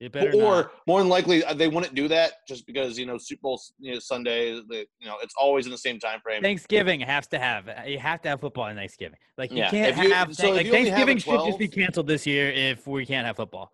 It 0.00 0.12
better 0.12 0.30
or 0.32 0.54
not. 0.62 0.72
more 0.86 1.00
than 1.00 1.08
likely 1.08 1.44
uh, 1.44 1.54
they 1.54 1.68
wouldn't 1.68 1.94
do 1.94 2.08
that 2.08 2.32
just 2.48 2.66
because 2.66 2.98
you 2.98 3.06
know 3.06 3.18
super 3.18 3.40
bowl 3.42 3.60
you 3.78 3.92
know, 3.94 3.98
sunday 3.98 4.60
they, 4.70 4.86
you 5.00 5.06
know 5.06 5.16
it's 5.22 5.34
always 5.40 5.66
in 5.66 5.72
the 5.72 5.78
same 5.78 5.98
time 5.98 6.20
frame 6.20 6.42
Thanksgiving 6.42 7.00
has 7.00 7.26
to 7.28 7.38
have 7.38 7.68
you 7.86 7.98
have 7.98 8.20
to 8.22 8.28
have 8.30 8.40
football 8.40 8.64
on 8.64 8.76
Thanksgiving. 8.76 9.18
Like 9.38 9.50
you 9.50 9.58
Yeah, 9.58 9.70
can't 9.70 9.96
you- 9.96 10.12
have 10.12 10.34
so 10.34 10.50
like 10.50 10.66
only 10.66 10.90
have 10.90 11.08
a 11.08 11.12
Thanksgiving 11.12 11.18
should 11.18 11.40
just 11.46 11.58
be 11.58 11.68
canceled 11.68 12.06
this 12.06 12.26
year 12.26 12.50
if 12.50 12.86
we 12.86 13.04
can't 13.06 13.26
have 13.26 13.36
football. 13.36 13.70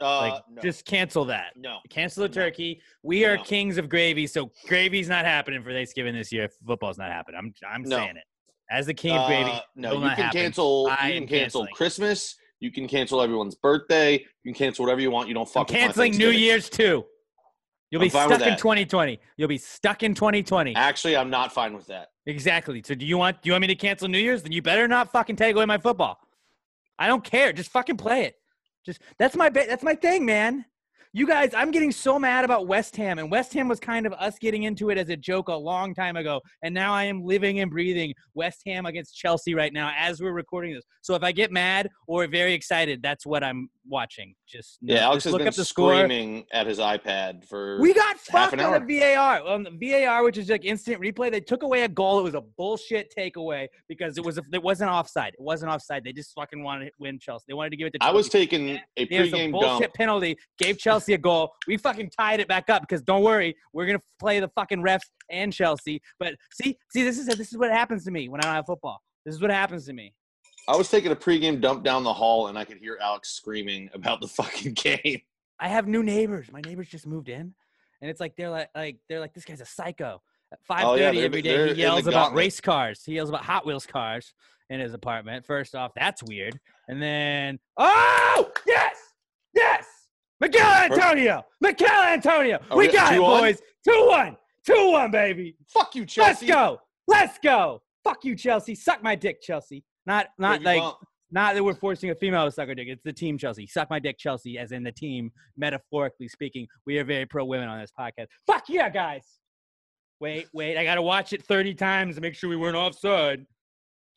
uh, 0.00 0.20
Like 0.20 0.42
no, 0.50 0.62
just 0.62 0.84
cancel 0.84 1.24
that. 1.26 1.52
no 1.56 1.78
Cancel 1.90 2.22
the 2.22 2.28
turkey. 2.28 2.80
We 3.02 3.24
are 3.24 3.36
No. 3.36 3.42
kings 3.42 3.78
of 3.78 3.88
gravy, 3.88 4.26
so 4.26 4.50
gravy's 4.68 5.08
not 5.08 5.24
happening 5.24 5.62
for 5.62 5.72
Thanksgiving 5.72 6.14
this 6.14 6.30
year. 6.32 6.44
If 6.44 6.52
football's 6.66 6.98
not 6.98 7.10
happening. 7.10 7.38
I'm 7.40 7.54
I'm 7.68 7.82
No. 7.82 7.96
saying 7.96 8.16
it. 8.16 8.24
As 8.70 8.86
the 8.86 8.94
king 8.94 9.16
of 9.16 9.26
gravy, 9.26 9.50
Uh, 9.50 9.60
no 9.76 9.92
you 9.94 10.00
can 10.00 10.08
happen. 10.10 10.40
cancel 10.42 10.88
I 10.90 11.08
you 11.08 11.20
can 11.20 11.28
cancel 11.28 11.66
christmas 11.68 12.36
you 12.60 12.70
can 12.70 12.88
cancel 12.88 13.20
everyone's 13.20 13.54
birthday 13.54 14.14
you 14.14 14.52
can 14.52 14.54
cancel 14.54 14.84
whatever 14.84 15.00
you 15.00 15.10
want 15.10 15.28
you 15.28 15.34
don't 15.34 15.48
I'm 15.48 15.52
fuck 15.52 15.68
canceling 15.68 16.16
New 16.16 16.30
Year's 16.30 16.68
too. 16.68 17.04
You'll 17.90 18.02
I'm 18.02 18.06
be 18.06 18.10
stuck 18.10 18.42
in 18.42 18.56
2020. 18.56 19.18
You'll 19.38 19.48
be 19.48 19.56
stuck 19.56 20.02
in 20.02 20.14
2020. 20.14 20.74
actually 20.74 21.16
i'm 21.16 21.30
not 21.30 21.52
fine 21.52 21.74
with 21.74 21.86
that 21.86 22.08
Exactly. 22.28 22.82
So 22.84 22.94
do 22.94 23.06
you 23.06 23.16
want 23.16 23.40
do 23.40 23.48
you 23.48 23.54
want 23.54 23.62
me 23.62 23.68
to 23.68 23.74
cancel 23.74 24.06
New 24.06 24.18
Year's? 24.18 24.42
Then 24.42 24.52
you 24.52 24.60
better 24.60 24.86
not 24.86 25.10
fucking 25.10 25.36
take 25.36 25.56
away 25.56 25.64
my 25.64 25.78
football. 25.78 26.18
I 26.98 27.06
don't 27.06 27.24
care. 27.24 27.54
Just 27.54 27.70
fucking 27.70 27.96
play 27.96 28.24
it. 28.24 28.34
Just 28.84 29.00
that's 29.18 29.34
my 29.34 29.48
ba- 29.48 29.64
that's 29.66 29.82
my 29.82 29.94
thing, 29.94 30.26
man. 30.26 30.66
You 31.14 31.26
guys, 31.26 31.54
I'm 31.54 31.70
getting 31.70 31.90
so 31.90 32.18
mad 32.18 32.44
about 32.44 32.66
West 32.66 32.94
Ham, 32.96 33.18
and 33.18 33.30
West 33.30 33.54
Ham 33.54 33.66
was 33.66 33.80
kind 33.80 34.04
of 34.04 34.12
us 34.12 34.38
getting 34.38 34.64
into 34.64 34.90
it 34.90 34.98
as 34.98 35.08
a 35.08 35.16
joke 35.16 35.48
a 35.48 35.54
long 35.54 35.94
time 35.94 36.16
ago, 36.16 36.38
and 36.62 36.74
now 36.74 36.92
I 36.92 37.04
am 37.04 37.24
living 37.24 37.60
and 37.60 37.70
breathing 37.70 38.12
West 38.34 38.60
Ham 38.66 38.84
against 38.84 39.16
Chelsea 39.16 39.54
right 39.54 39.72
now 39.72 39.90
as 39.96 40.20
we're 40.20 40.32
recording 40.32 40.74
this. 40.74 40.84
So 41.00 41.14
if 41.14 41.22
I 41.22 41.32
get 41.32 41.50
mad 41.50 41.88
or 42.06 42.26
very 42.26 42.52
excited, 42.52 43.00
that's 43.02 43.24
what 43.24 43.42
I'm 43.42 43.70
watching. 43.88 44.34
Just 44.46 44.78
yeah 44.80 45.04
alex 45.04 45.16
just 45.16 45.24
has 45.24 45.32
look 45.32 45.40
been 45.40 45.48
up 45.48 45.54
the 45.54 45.64
score. 45.64 45.94
screaming 45.94 46.44
at 46.52 46.66
his 46.66 46.78
ipad 46.78 47.44
for 47.46 47.80
We 47.80 47.94
got 47.94 48.16
half 48.28 48.50
fucked 48.50 48.60
on 48.60 48.86
the 48.86 49.00
VAR. 49.00 49.42
On 49.42 49.62
the 49.62 49.70
VAR, 49.70 50.22
which 50.24 50.38
is 50.38 50.48
like 50.48 50.64
instant 50.64 51.00
replay, 51.00 51.30
they 51.30 51.40
took 51.40 51.62
away 51.62 51.82
a 51.82 51.88
goal. 51.88 52.18
It 52.20 52.22
was 52.22 52.34
a 52.34 52.42
bullshit 52.56 53.12
takeaway 53.16 53.68
because 53.88 54.18
it 54.18 54.24
was 54.24 54.38
a, 54.38 54.42
it 54.52 54.62
wasn't 54.62 54.90
offside. 54.90 55.34
It 55.34 55.40
wasn't 55.42 55.72
offside. 55.72 56.04
They 56.04 56.12
just 56.12 56.32
fucking 56.34 56.62
wanted 56.62 56.86
to 56.86 56.92
win 56.98 57.18
Chelsea. 57.18 57.44
They 57.48 57.54
wanted 57.54 57.70
to 57.70 57.76
give 57.76 57.86
it 57.86 57.92
to. 57.94 57.98
Chelsea. 57.98 58.10
I 58.10 58.14
was 58.14 58.28
taking 58.28 58.78
a 58.96 59.20
was 59.20 59.32
a 59.32 59.50
bullshit 59.50 59.80
dump. 59.80 59.94
penalty. 59.94 60.36
Gave 60.58 60.78
Chelsea 60.78 61.14
a 61.14 61.18
goal. 61.18 61.52
We 61.66 61.76
fucking 61.76 62.10
tied 62.18 62.40
it 62.40 62.48
back 62.48 62.70
up 62.70 62.82
because 62.82 63.02
don't 63.02 63.22
worry, 63.22 63.56
we're 63.72 63.86
gonna 63.86 64.00
play 64.20 64.40
the 64.40 64.48
fucking 64.48 64.82
refs 64.82 65.06
and 65.30 65.52
Chelsea. 65.52 66.00
But 66.18 66.34
see, 66.52 66.76
see, 66.90 67.02
this 67.02 67.18
is 67.18 67.26
this 67.26 67.52
is 67.52 67.58
what 67.58 67.70
happens 67.70 68.04
to 68.04 68.10
me 68.10 68.28
when 68.28 68.40
I 68.40 68.44
don't 68.44 68.54
have 68.54 68.66
football. 68.66 69.00
This 69.24 69.34
is 69.34 69.40
what 69.40 69.50
happens 69.50 69.86
to 69.86 69.92
me. 69.92 70.14
I 70.68 70.76
was 70.76 70.90
taking 70.90 71.10
a 71.10 71.16
pregame 71.16 71.60
dump 71.62 71.82
down 71.82 72.04
the 72.04 72.12
hall, 72.12 72.48
and 72.48 72.58
I 72.58 72.64
could 72.64 72.76
hear 72.76 72.98
Alex 73.00 73.30
screaming 73.30 73.88
about 73.94 74.20
the 74.20 74.28
fucking 74.38 74.74
game. 74.74 75.20
I 75.58 75.68
have 75.68 75.88
new 75.88 76.02
neighbors. 76.02 76.52
My 76.52 76.60
neighbors 76.60 76.88
just 76.88 77.06
moved 77.06 77.28
in, 77.30 77.54
and 78.02 78.10
it's 78.10 78.20
like 78.20 78.36
they're 78.36 78.50
like 78.50 78.68
like 78.76 78.98
they're 79.08 79.18
like 79.20 79.32
this 79.34 79.44
guy's 79.44 79.60
a 79.62 79.66
psycho. 79.66 80.20
At 80.52 80.58
five 80.62 80.84
Oh, 80.84 80.90
thirty 80.92 81.02
yeah, 81.02 81.12
they're- 81.12 81.24
every 81.24 81.42
day, 81.42 81.74
he 81.74 81.80
yells 81.80 82.06
about 82.06 82.34
race 82.34 82.60
cars. 82.60 83.02
He 83.04 83.14
yells 83.14 83.28
about 83.30 83.44
Hot 83.44 83.66
Wheels 83.66 83.86
cars 83.86 84.34
in 84.70 84.78
his 84.80 84.92
apartment. 84.94 85.44
First 85.46 85.74
off, 85.74 85.92
that's 85.96 86.22
weird. 86.22 86.58
And 86.88 87.02
then, 87.02 87.58
oh 87.78 88.50
yes, 88.66 88.96
yes, 89.54 89.86
Michail 90.40 90.66
Antonio, 90.66 91.44
Michail 91.62 91.88
Antonio. 91.88 92.60
Are 92.70 92.76
we 92.76 92.86
we 92.88 92.92
got 92.92 93.14
it, 93.14 93.18
2-1? 93.18 93.40
boys. 93.40 93.58
Two 93.86 94.06
one, 94.06 94.36
two 94.66 94.90
one, 94.92 95.10
baby. 95.10 95.56
Fuck 95.66 95.94
you, 95.94 96.04
Chelsea. 96.04 96.46
Let's 96.46 96.54
go, 96.54 96.78
let's 97.06 97.38
go. 97.42 97.82
Fuck 98.04 98.24
you, 98.24 98.36
Chelsea. 98.36 98.74
Suck 98.74 99.02
my 99.02 99.14
dick, 99.14 99.40
Chelsea. 99.42 99.82
Not 100.08 100.28
not 100.38 100.62
like 100.62 100.82
not 101.30 101.54
that 101.54 101.62
we're 101.62 101.74
forcing 101.74 102.08
a 102.08 102.14
female 102.14 102.46
to 102.46 102.50
suck 102.50 102.66
our 102.68 102.74
dick. 102.74 102.88
It's 102.88 103.02
the 103.04 103.12
team 103.12 103.36
Chelsea. 103.36 103.66
Suck 103.66 103.90
my 103.90 103.98
dick, 103.98 104.16
Chelsea, 104.18 104.56
as 104.56 104.72
in 104.72 104.82
the 104.82 104.90
team, 104.90 105.30
metaphorically 105.58 106.28
speaking. 106.28 106.66
We 106.86 106.98
are 106.98 107.04
very 107.04 107.26
pro 107.26 107.44
women 107.44 107.68
on 107.68 107.78
this 107.78 107.92
podcast. 107.96 108.28
Fuck 108.46 108.70
yeah, 108.70 108.88
guys. 108.88 109.26
Wait, 110.18 110.46
wait. 110.54 110.78
I 110.78 110.84
got 110.84 110.94
to 110.94 111.02
watch 111.02 111.34
it 111.34 111.44
30 111.44 111.74
times 111.74 112.14
to 112.14 112.22
make 112.22 112.34
sure 112.34 112.48
we 112.48 112.56
weren't 112.56 112.74
offside. 112.74 113.44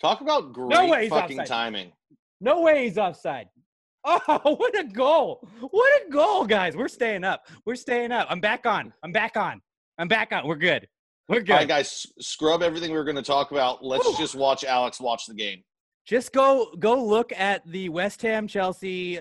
Talk 0.01 0.21
about 0.21 0.53
great 0.53 0.69
No 0.69 0.87
way 0.87 1.09
fucking 1.09 1.41
offside. 1.41 1.47
timing. 1.47 1.91
No 2.39 2.61
way 2.61 2.85
he's 2.85 2.97
offside. 2.97 3.47
Oh, 4.03 4.55
what 4.55 4.79
a 4.79 4.83
goal! 4.85 5.47
What 5.59 6.01
a 6.01 6.09
goal, 6.09 6.45
guys! 6.45 6.75
We're 6.75 6.87
staying 6.87 7.23
up. 7.23 7.45
We're 7.67 7.75
staying 7.75 8.11
up. 8.11 8.25
I'm 8.31 8.39
back 8.41 8.65
on. 8.65 8.91
I'm 9.03 9.11
back 9.11 9.37
on. 9.37 9.61
I'm 9.99 10.07
back 10.07 10.31
on. 10.31 10.47
We're 10.47 10.55
good. 10.55 10.87
We're 11.29 11.41
good. 11.41 11.51
All 11.51 11.57
right, 11.59 11.67
guys, 11.67 12.07
scrub 12.19 12.63
everything 12.63 12.91
we 12.91 12.97
are 12.97 13.03
going 13.03 13.15
to 13.15 13.21
talk 13.21 13.51
about. 13.51 13.85
Let's 13.85 14.17
just 14.17 14.33
watch 14.33 14.63
Alex 14.63 14.99
watch 14.99 15.27
the 15.27 15.35
game. 15.35 15.61
Just 16.05 16.33
go 16.33 16.73
go 16.79 17.03
look 17.03 17.31
at 17.37 17.65
the 17.65 17.89
West 17.89 18.21
Ham 18.23 18.47
Chelsea 18.47 19.19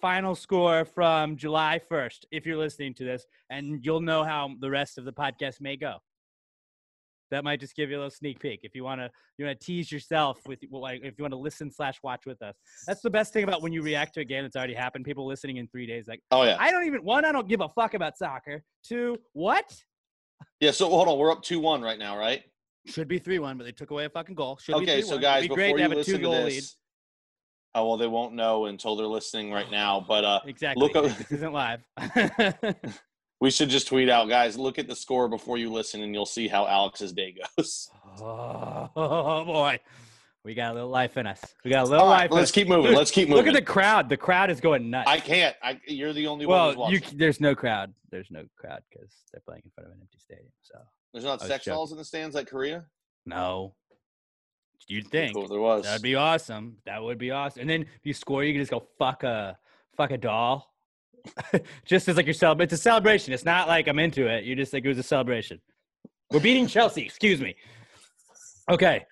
final 0.00 0.34
score 0.34 0.84
from 0.84 1.36
July 1.36 1.80
1st 1.90 2.24
if 2.30 2.46
you're 2.46 2.56
listening 2.56 2.94
to 2.94 3.04
this 3.04 3.26
and 3.50 3.84
you'll 3.84 4.00
know 4.00 4.24
how 4.24 4.50
the 4.60 4.70
rest 4.70 4.96
of 4.96 5.04
the 5.04 5.12
podcast 5.12 5.60
may 5.60 5.76
go. 5.76 5.96
That 7.30 7.44
might 7.44 7.60
just 7.60 7.76
give 7.76 7.90
you 7.90 7.96
a 7.96 7.98
little 7.98 8.10
sneak 8.10 8.40
peek 8.40 8.60
if 8.64 8.74
you 8.74 8.82
want 8.82 9.00
to 9.00 9.10
you 9.38 9.44
want 9.44 9.60
to 9.60 9.64
tease 9.64 9.92
yourself 9.92 10.40
with 10.46 10.58
like 10.70 11.02
if 11.04 11.14
you 11.16 11.22
want 11.22 11.32
to 11.32 11.38
listen 11.38 11.70
slash 11.70 11.98
watch 12.02 12.26
with 12.26 12.42
us. 12.42 12.56
That's 12.86 13.02
the 13.02 13.10
best 13.10 13.32
thing 13.32 13.44
about 13.44 13.62
when 13.62 13.72
you 13.72 13.82
react 13.82 14.14
to 14.14 14.20
a 14.20 14.24
game 14.24 14.42
that's 14.42 14.56
already 14.56 14.74
happened. 14.74 15.04
People 15.04 15.26
listening 15.26 15.58
in 15.58 15.68
three 15.68 15.86
days 15.86 16.08
like, 16.08 16.20
oh 16.32 16.42
yeah, 16.42 16.56
I 16.58 16.72
don't 16.72 16.86
even 16.86 17.04
one. 17.04 17.24
I 17.24 17.30
don't 17.30 17.48
give 17.48 17.60
a 17.60 17.68
fuck 17.68 17.94
about 17.94 18.18
soccer. 18.18 18.64
Two, 18.82 19.16
what? 19.32 19.72
Yeah. 20.58 20.72
So 20.72 20.88
hold 20.88 21.06
on, 21.06 21.18
we're 21.18 21.30
up 21.30 21.42
two 21.42 21.60
one 21.60 21.82
right 21.82 21.98
now, 21.98 22.18
right? 22.18 22.42
Should 22.86 23.08
be 23.08 23.18
three 23.18 23.38
one, 23.38 23.58
but 23.58 23.64
they 23.64 23.72
took 23.72 23.90
away 23.90 24.06
a 24.06 24.10
fucking 24.10 24.34
goal. 24.34 24.56
Should 24.56 24.76
okay, 24.76 25.02
so 25.02 25.18
guys, 25.18 25.46
before 25.46 25.78
you 25.78 25.88
listen 25.88 26.22
to 26.22 26.28
this, 26.28 26.54
lead. 26.54 26.64
Oh 27.74 27.88
well, 27.88 27.96
they 27.96 28.06
won't 28.06 28.34
know 28.34 28.66
until 28.66 28.96
they're 28.96 29.06
listening 29.06 29.52
right 29.52 29.70
now. 29.70 30.04
But 30.06 30.24
uh, 30.24 30.40
exactly, 30.46 30.90
look 30.92 31.16
this 31.18 31.32
isn't 31.32 31.52
live. 31.52 31.82
we 33.40 33.50
should 33.50 33.68
just 33.68 33.88
tweet 33.88 34.08
out, 34.08 34.28
guys. 34.28 34.58
Look 34.58 34.78
at 34.78 34.88
the 34.88 34.96
score 34.96 35.28
before 35.28 35.58
you 35.58 35.70
listen, 35.70 36.02
and 36.02 36.14
you'll 36.14 36.26
see 36.26 36.48
how 36.48 36.66
Alex's 36.66 37.12
day 37.12 37.34
goes. 37.56 37.88
Oh, 38.20 38.90
oh 38.96 39.44
boy, 39.46 39.80
we 40.44 40.54
got 40.54 40.72
a 40.72 40.74
little 40.74 40.90
life 40.90 41.16
in 41.16 41.26
us. 41.26 41.42
We 41.64 41.70
got 41.70 41.86
a 41.86 41.90
little 41.90 42.06
right, 42.06 42.30
life. 42.30 42.32
Let's 42.32 42.50
keep 42.50 42.68
moving. 42.68 42.94
Let's 42.94 43.10
keep 43.10 43.28
moving. 43.28 43.44
Look 43.44 43.54
at 43.54 43.58
the 43.58 43.64
crowd. 43.64 44.08
The 44.08 44.16
crowd 44.16 44.50
is 44.50 44.60
going 44.60 44.90
nuts. 44.90 45.08
I 45.08 45.20
can't. 45.20 45.54
I, 45.62 45.80
you're 45.86 46.12
the 46.12 46.26
only 46.26 46.46
well, 46.46 46.76
one. 46.76 46.92
Well, 46.92 47.00
there's 47.14 47.40
no 47.40 47.54
crowd. 47.54 47.94
There's 48.10 48.28
no 48.30 48.44
crowd 48.56 48.82
because 48.90 49.12
they're 49.32 49.42
playing 49.46 49.62
in 49.64 49.70
front 49.70 49.88
of 49.88 49.94
an 49.94 50.00
empty 50.02 50.18
stadium. 50.18 50.52
So 50.62 50.78
there's 51.12 51.24
not 51.24 51.40
sex 51.40 51.64
dolls 51.64 51.92
in 51.92 51.98
the 51.98 52.04
stands 52.04 52.34
like 52.34 52.48
Korea. 52.48 52.84
No. 53.26 53.74
You'd 54.88 55.06
think 55.08 55.34
cool 55.34 55.46
there 55.46 55.60
was. 55.60 55.84
That'd 55.84 56.02
be 56.02 56.16
awesome. 56.16 56.76
That 56.84 57.00
would 57.00 57.16
be 57.16 57.30
awesome. 57.30 57.60
And 57.60 57.70
then 57.70 57.82
if 57.82 58.00
you 58.04 58.12
score, 58.12 58.42
you 58.42 58.52
can 58.52 58.60
just 58.60 58.72
go 58.72 58.82
fuck 58.98 59.22
a 59.22 59.56
fuck 59.96 60.10
a 60.10 60.18
doll. 60.18 60.74
just 61.84 62.08
as 62.08 62.16
like 62.16 62.26
your 62.26 62.34
celebration. 62.34 62.72
It's 62.72 62.80
a 62.80 62.82
celebration. 62.82 63.32
It's 63.32 63.44
not 63.44 63.68
like 63.68 63.86
I'm 63.86 64.00
into 64.00 64.26
it. 64.26 64.42
You 64.42 64.56
just 64.56 64.72
think 64.72 64.84
it 64.84 64.88
was 64.88 64.98
a 64.98 65.04
celebration. 65.04 65.60
We're 66.32 66.40
beating 66.40 66.66
Chelsea. 66.68 67.02
Excuse 67.02 67.40
me. 67.40 67.54
Okay. 68.68 69.04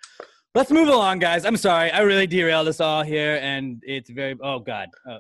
Let's 0.55 0.73
move 0.73 0.89
along, 0.89 1.21
guys. 1.21 1.45
I'm 1.45 1.57
sorry. 1.57 1.93
I 1.93 2.01
really 2.01 2.27
derailed 2.27 2.67
us 2.67 2.81
all 2.81 3.05
here, 3.05 3.39
and 3.41 3.81
it's 3.87 4.11
very. 4.11 4.37
Oh 4.43 4.59
God. 4.59 4.89
Uh, 5.09 5.19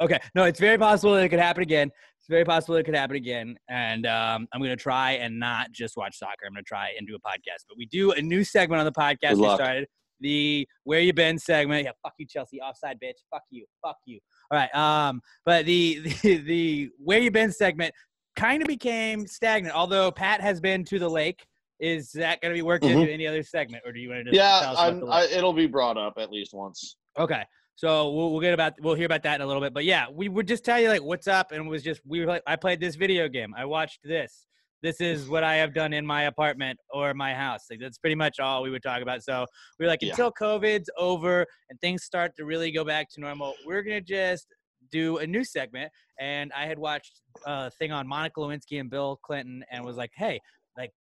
okay. 0.00 0.20
No, 0.34 0.44
it's 0.44 0.60
very 0.60 0.78
possible 0.78 1.14
that 1.14 1.24
it 1.24 1.28
could 1.28 1.38
happen 1.38 1.62
again 1.62 1.90
it's 2.26 2.32
very 2.32 2.44
possible 2.44 2.74
it 2.74 2.82
could 2.82 2.96
happen 2.96 3.14
again. 3.14 3.56
And 3.68 4.04
um, 4.04 4.48
I'm 4.52 4.60
going 4.60 4.70
to 4.70 4.76
try 4.76 5.12
and 5.12 5.38
not 5.38 5.70
just 5.70 5.96
watch 5.96 6.18
soccer. 6.18 6.44
I'm 6.44 6.54
going 6.54 6.64
to 6.64 6.66
try 6.66 6.90
and 6.98 7.06
do 7.06 7.14
a 7.14 7.20
podcast. 7.20 7.66
But 7.68 7.78
we 7.78 7.86
do 7.86 8.10
a 8.10 8.20
new 8.20 8.42
segment 8.42 8.80
on 8.80 8.84
the 8.84 8.90
podcast 8.90 9.36
we 9.36 9.54
started. 9.54 9.86
The 10.18 10.66
Where 10.82 10.98
You 10.98 11.12
Been 11.12 11.38
segment. 11.38 11.84
Yeah, 11.84 11.92
fuck 12.02 12.14
you, 12.18 12.26
Chelsea. 12.26 12.60
Offside, 12.60 12.98
bitch. 13.00 13.18
Fuck 13.30 13.44
you. 13.50 13.64
Fuck 13.80 13.98
you. 14.06 14.18
All 14.50 14.58
right. 14.58 14.74
Um, 14.74 15.20
but 15.44 15.66
the, 15.66 16.00
the, 16.22 16.38
the 16.38 16.90
Where 16.98 17.20
You 17.20 17.30
Been 17.30 17.52
segment 17.52 17.94
kind 18.34 18.60
of 18.60 18.66
became 18.66 19.28
stagnant, 19.28 19.76
although 19.76 20.10
Pat 20.10 20.40
has 20.40 20.60
been 20.60 20.84
to 20.86 20.98
the 20.98 21.08
lake. 21.08 21.46
Is 21.78 22.10
that 22.12 22.40
going 22.40 22.52
to 22.52 22.58
be 22.58 22.62
working 22.62 22.88
mm-hmm. 22.88 23.00
into 23.02 23.12
any 23.12 23.26
other 23.28 23.44
segment, 23.44 23.84
or 23.86 23.92
do 23.92 24.00
you 24.00 24.08
want 24.08 24.24
to 24.24 24.32
just 24.32 24.36
yeah? 24.36 24.98
I, 25.10 25.26
it'll 25.26 25.52
be 25.52 25.66
brought 25.66 25.96
up 25.96 26.14
at 26.18 26.32
least 26.32 26.54
once. 26.54 26.96
Okay. 27.18 27.44
So 27.76 28.10
we'll, 28.10 28.32
we'll 28.32 28.40
get 28.40 28.54
about 28.54 28.72
we'll 28.80 28.94
hear 28.94 29.06
about 29.06 29.22
that 29.24 29.36
in 29.36 29.40
a 29.42 29.46
little 29.46 29.62
bit. 29.62 29.74
But 29.74 29.84
yeah, 29.84 30.06
we 30.10 30.28
would 30.28 30.48
just 30.48 30.64
tell 30.64 30.80
you 30.80 30.88
like 30.88 31.02
what's 31.02 31.28
up, 31.28 31.52
and 31.52 31.66
it 31.66 31.68
was 31.68 31.82
just 31.82 32.00
we 32.06 32.20
were 32.20 32.26
like 32.26 32.42
I 32.46 32.56
played 32.56 32.80
this 32.80 32.96
video 32.96 33.28
game, 33.28 33.54
I 33.56 33.66
watched 33.66 34.00
this. 34.02 34.46
This 34.82 35.00
is 35.00 35.28
what 35.28 35.42
I 35.42 35.56
have 35.56 35.74
done 35.74 35.92
in 35.92 36.06
my 36.06 36.24
apartment 36.24 36.78
or 36.90 37.12
my 37.14 37.34
house. 37.34 37.66
Like 37.70 37.80
that's 37.80 37.98
pretty 37.98 38.14
much 38.14 38.40
all 38.40 38.62
we 38.62 38.70
would 38.70 38.82
talk 38.82 39.02
about. 39.02 39.22
So 39.22 39.46
we 39.78 39.86
are 39.86 39.88
like 39.88 40.02
yeah. 40.02 40.10
until 40.10 40.32
COVID's 40.32 40.90
over 40.98 41.46
and 41.70 41.80
things 41.80 42.04
start 42.04 42.36
to 42.36 42.44
really 42.44 42.70
go 42.70 42.84
back 42.84 43.10
to 43.12 43.20
normal, 43.20 43.54
we're 43.66 43.82
gonna 43.82 44.00
just 44.00 44.46
do 44.90 45.18
a 45.18 45.26
new 45.26 45.44
segment. 45.44 45.90
And 46.18 46.52
I 46.54 46.64
had 46.64 46.78
watched 46.78 47.20
uh, 47.46 47.64
a 47.66 47.70
thing 47.70 47.92
on 47.92 48.06
Monica 48.06 48.40
Lewinsky 48.40 48.80
and 48.80 48.88
Bill 48.88 49.18
Clinton, 49.22 49.62
and 49.70 49.84
was 49.84 49.96
like, 49.96 50.12
hey, 50.14 50.40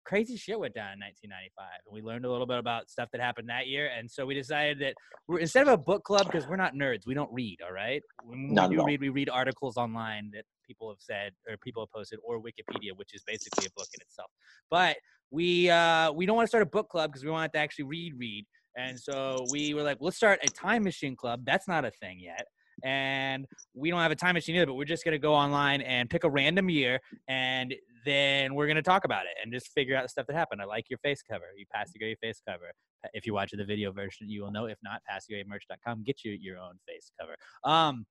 crazy 0.07 0.37
shit 0.37 0.59
went 0.59 0.73
down 0.73 0.93
in 0.93 1.01
1995 1.01 1.67
and 1.85 1.93
we 1.93 2.01
learned 2.01 2.25
a 2.25 2.31
little 2.31 2.47
bit 2.47 2.59
about 2.59 2.89
stuff 2.89 3.09
that 3.11 3.21
happened 3.21 3.49
that 3.49 3.67
year 3.67 3.91
and 3.99 4.09
so 4.09 4.25
we 4.25 4.35
decided 4.35 4.79
that 4.79 4.95
we're 5.27 5.41
instead 5.41 5.63
of 5.67 5.69
a 5.69 5.77
book 5.77 6.05
club 6.05 6.25
because 6.27 6.47
we're 6.49 6.57
not 6.57 6.75
nerds 6.75 7.07
we 7.07 7.15
don't 7.15 7.33
read 7.33 7.59
all 7.65 7.73
right? 7.73 8.03
When 8.25 8.55
not 8.55 8.71
we 8.71 8.77
do 8.77 8.85
read 8.85 9.01
we 9.01 9.09
read 9.09 9.29
articles 9.29 9.77
online 9.77 10.31
that 10.33 10.45
people 10.67 10.89
have 10.89 11.01
said 11.01 11.33
or 11.49 11.57
people 11.57 11.83
have 11.83 11.91
posted 11.93 12.21
or 12.23 12.41
wikipedia 12.41 12.93
which 12.95 13.15
is 13.15 13.23
basically 13.27 13.67
a 13.67 13.71
book 13.77 13.89
in 13.95 14.01
itself. 14.01 14.31
But 14.71 14.97
we 15.31 15.69
uh 15.71 16.13
we 16.13 16.25
don't 16.25 16.37
want 16.37 16.47
to 16.47 16.51
start 16.51 16.63
a 16.63 16.67
book 16.67 16.89
club 16.89 17.11
because 17.11 17.25
we 17.25 17.31
want 17.31 17.53
to 17.53 17.59
actually 17.59 17.87
read 17.87 18.13
read 18.17 18.47
and 18.77 18.99
so 18.99 19.47
we 19.51 19.75
were 19.75 19.83
like 19.83 19.99
let's 20.01 20.17
start 20.17 20.39
a 20.45 20.49
time 20.49 20.85
machine 20.85 21.17
club. 21.17 21.41
That's 21.45 21.67
not 21.67 21.85
a 21.85 21.91
thing 21.91 22.21
yet 22.21 22.47
and 22.85 23.47
we 23.75 23.91
don't 23.91 24.01
have 24.01 24.11
a 24.11 24.17
time 24.17 24.35
machine 24.35 24.57
either, 24.57 24.67
but 24.67 24.75
we're 24.75 24.85
just 24.85 25.05
going 25.05 25.13
to 25.13 25.19
go 25.19 25.35
online 25.35 25.81
and 25.83 26.09
pick 26.11 26.25
a 26.25 26.31
random 26.31 26.69
year 26.71 27.01
and 27.29 27.75
then 28.05 28.55
we're 28.55 28.67
going 28.67 28.77
to 28.77 28.83
talk 28.83 29.05
about 29.05 29.25
it 29.25 29.33
and 29.43 29.53
just 29.53 29.73
figure 29.73 29.97
out 29.97 30.03
the 30.03 30.09
stuff 30.09 30.27
that 30.29 30.37
happened. 30.37 30.63
I 30.63 30.65
like 30.65 30.89
your 30.89 30.99
face 31.01 31.23
cover. 31.29 31.45
You 31.57 31.67
pass 31.73 31.93
the 31.93 31.99
great 31.99 32.19
face 32.21 32.41
cover. 32.49 32.73
If 33.13 33.27
you 33.27 33.35
watch 33.35 33.51
the 33.53 33.65
video 33.65 33.93
version, 33.93 34.29
you 34.29 34.43
will 34.43 34.53
know. 34.53 34.67
If 34.67 34.79
not, 34.83 35.01
passthegravymerch.com. 35.11 36.05
Get 36.05 36.25
you 36.25 36.33
your 36.33 36.59
own 36.59 36.79
face 36.87 37.11
cover. 37.21 37.35
Um, 37.65 38.07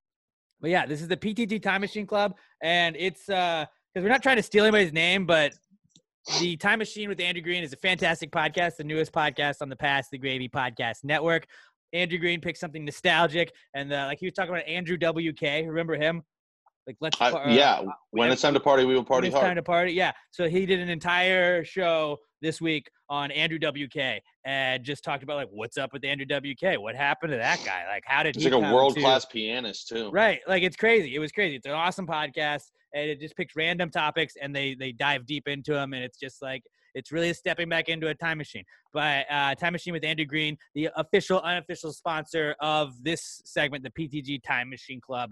but 0.62 0.70
yeah, 0.70 0.86
this 0.86 1.02
is 1.02 1.08
the 1.08 1.18
PTG 1.18 1.62
Time 1.62 1.82
Machine 1.82 2.06
Club, 2.06 2.36
and 2.62 2.96
it's 2.98 3.30
uh 3.30 3.66
because 3.94 4.04
we're 4.04 4.12
not 4.12 4.24
trying 4.24 4.38
to 4.38 4.44
steal 4.44 4.66
anybody's 4.66 4.92
name, 4.94 5.26
but 5.26 5.54
the 6.40 6.58
Time 6.58 6.80
Machine 6.80 7.08
with 7.08 7.20
Andrew 7.20 7.42
Green 7.42 7.64
is 7.64 7.72
a 7.72 7.78
fantastic 7.78 8.32
podcast, 8.32 8.78
the 8.78 8.84
newest 8.84 9.12
podcast 9.12 9.62
on 9.62 9.70
the 9.70 9.76
Pass 9.76 10.10
the 10.10 10.18
Gravy 10.18 10.50
Podcast 10.50 11.04
Network. 11.04 11.46
Andrew 11.96 12.20
Green 12.20 12.42
picked 12.42 12.60
something 12.60 12.84
nostalgic, 12.86 13.52
and 13.74 13.92
uh, 13.92 14.06
like 14.08 14.20
he 14.20 14.26
was 14.26 14.34
talking 14.34 14.54
about 14.54 14.68
Andrew 14.68 14.98
WK. 14.98 15.68
Remember 15.68 15.96
him? 15.96 16.22
Like 16.88 16.98
let's 17.02 17.20
uh, 17.20 17.46
yeah. 17.48 17.80
Uh, 17.80 17.86
when 18.12 18.32
it's 18.32 18.42
time 18.42 18.54
to 18.54 18.60
party, 18.60 18.86
we 18.86 18.94
will 18.94 19.04
party 19.04 19.28
it's 19.28 19.34
hard. 19.34 19.48
Time 19.48 19.56
to 19.56 19.64
party, 19.64 19.94
yeah. 19.94 20.12
So 20.32 20.48
he 20.48 20.66
did 20.66 20.80
an 20.80 20.90
entire 20.90 21.64
show 21.64 22.18
this 22.42 22.62
week 22.62 22.90
on 23.10 23.32
Andrew 23.32 23.58
WK 23.60 24.22
and 24.46 24.84
just 24.84 25.04
talked 25.04 25.24
about 25.24 25.38
like 25.38 25.48
what's 25.52 25.78
up 25.78 25.94
with 25.94 26.06
Andrew 26.06 26.26
WK, 26.28 26.80
what 26.80 26.96
happened 26.96 27.32
to 27.32 27.38
that 27.38 27.60
guy, 27.66 27.86
like 27.88 28.04
how 28.06 28.22
did 28.22 28.36
He's 28.36 28.44
he? 28.44 28.52
like 28.52 28.64
a 28.64 28.74
world 28.74 28.96
class 28.96 29.26
pianist 29.26 29.88
too. 29.88 30.12
Right, 30.12 30.42
like 30.48 30.62
it's 30.62 30.76
crazy. 30.76 31.16
It 31.16 31.20
was 31.20 31.32
crazy. 31.32 31.56
It's 31.56 31.66
an 31.66 31.72
awesome 31.72 32.06
podcast, 32.06 32.72
and 32.94 33.10
it 33.10 33.20
just 33.20 33.36
picks 33.36 33.56
random 33.56 33.90
topics 33.90 34.36
and 34.40 34.56
they 34.56 34.76
they 34.76 34.92
dive 34.92 35.26
deep 35.26 35.48
into 35.48 35.74
them, 35.74 35.94
and 35.94 36.04
it's 36.04 36.20
just 36.20 36.42
like 36.42 36.62
it's 36.96 37.12
really 37.12 37.34
stepping 37.34 37.70
back 37.70 37.90
into 37.90 38.08
a 38.08 38.16
time 38.16 38.40
machine. 38.40 38.64
But 38.94 39.26
uh, 39.30 39.54
Time 39.56 39.74
Machine 39.74 39.94
with 39.94 40.04
Andrew 40.04 40.26
Green, 40.26 40.58
the 40.74 40.90
official, 40.96 41.40
unofficial 41.42 41.94
sponsor 41.94 42.56
of 42.62 42.94
this 43.04 43.42
segment, 43.46 43.84
the 43.84 43.92
PTG 43.92 44.42
Time 44.42 44.70
Machine 44.70 45.02
Club, 45.02 45.32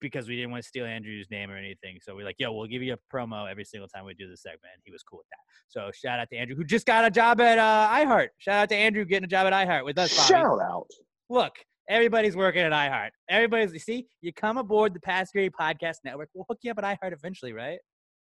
because 0.00 0.28
we 0.28 0.36
didn't 0.36 0.50
want 0.50 0.62
to 0.62 0.68
steal 0.68 0.84
Andrew's 0.84 1.28
name 1.30 1.50
or 1.50 1.56
anything. 1.56 1.98
So 2.02 2.14
we're 2.14 2.24
like, 2.24 2.36
yo, 2.38 2.52
we'll 2.52 2.66
give 2.66 2.82
you 2.82 2.94
a 2.94 3.14
promo 3.14 3.50
every 3.50 3.64
single 3.64 3.88
time 3.88 4.04
we 4.04 4.14
do 4.14 4.28
the 4.28 4.36
segment. 4.36 4.72
And 4.74 4.82
he 4.84 4.92
was 4.92 5.02
cool 5.02 5.18
with 5.18 5.28
that. 5.30 5.38
So 5.68 5.90
shout 5.94 6.18
out 6.18 6.28
to 6.30 6.36
Andrew, 6.36 6.56
who 6.56 6.64
just 6.64 6.86
got 6.86 7.04
a 7.04 7.10
job 7.10 7.40
at 7.40 7.58
uh, 7.58 7.88
iHeart. 7.92 8.28
Shout 8.38 8.56
out 8.56 8.68
to 8.70 8.76
Andrew 8.76 9.04
getting 9.04 9.24
a 9.24 9.28
job 9.28 9.46
at 9.46 9.52
iHeart 9.52 9.84
with 9.84 9.98
us. 9.98 10.16
Bobby. 10.16 10.28
Shout 10.28 10.60
out. 10.60 10.86
Look, 11.30 11.52
everybody's 11.88 12.36
working 12.36 12.62
at 12.62 12.72
iHeart. 12.72 13.10
Everybody's, 13.28 13.72
you 13.72 13.78
see, 13.78 14.06
you 14.20 14.32
come 14.32 14.58
aboard 14.58 14.94
the 14.94 15.00
Pass 15.00 15.32
Grade 15.32 15.52
Podcast 15.58 15.96
Network. 16.04 16.28
We'll 16.34 16.46
hook 16.48 16.58
you 16.62 16.70
up 16.70 16.78
at 16.78 16.84
iHeart 16.84 17.12
eventually, 17.12 17.52
right? 17.52 17.78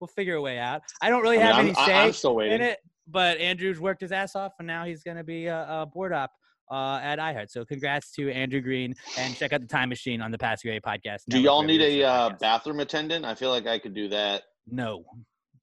We'll 0.04 0.08
figure 0.08 0.34
a 0.34 0.42
way 0.42 0.58
out. 0.58 0.82
I 1.00 1.08
don't 1.08 1.22
really 1.22 1.38
I 1.38 1.40
mean, 1.40 1.46
have 1.46 1.56
I'm, 1.56 2.04
any 2.04 2.12
say 2.12 2.28
I'm 2.28 2.52
in 2.52 2.60
it, 2.60 2.78
but 3.08 3.38
Andrew's 3.38 3.80
worked 3.80 4.02
his 4.02 4.12
ass 4.12 4.36
off, 4.36 4.52
and 4.58 4.66
now 4.66 4.84
he's 4.84 5.02
going 5.02 5.16
to 5.16 5.24
be 5.24 5.46
a, 5.46 5.62
a 5.66 5.86
board 5.86 6.12
op 6.12 6.30
uh, 6.70 7.00
at 7.02 7.18
iHeart. 7.18 7.48
So 7.48 7.64
congrats 7.64 8.12
to 8.16 8.30
Andrew 8.30 8.60
Green 8.60 8.94
and 9.16 9.34
check 9.34 9.54
out 9.54 9.62
the 9.62 9.66
Time 9.66 9.88
Machine 9.88 10.20
on 10.20 10.30
the 10.30 10.36
Pass 10.36 10.60
Grade 10.60 10.82
podcast. 10.82 11.22
Do 11.30 11.40
y'all 11.40 11.62
need 11.62 11.80
a 11.80 12.04
uh, 12.04 12.30
bathroom 12.38 12.80
attendant? 12.80 13.24
I 13.24 13.34
feel 13.34 13.48
like 13.48 13.66
I 13.66 13.78
could 13.78 13.94
do 13.94 14.08
that. 14.08 14.42
No, 14.66 15.06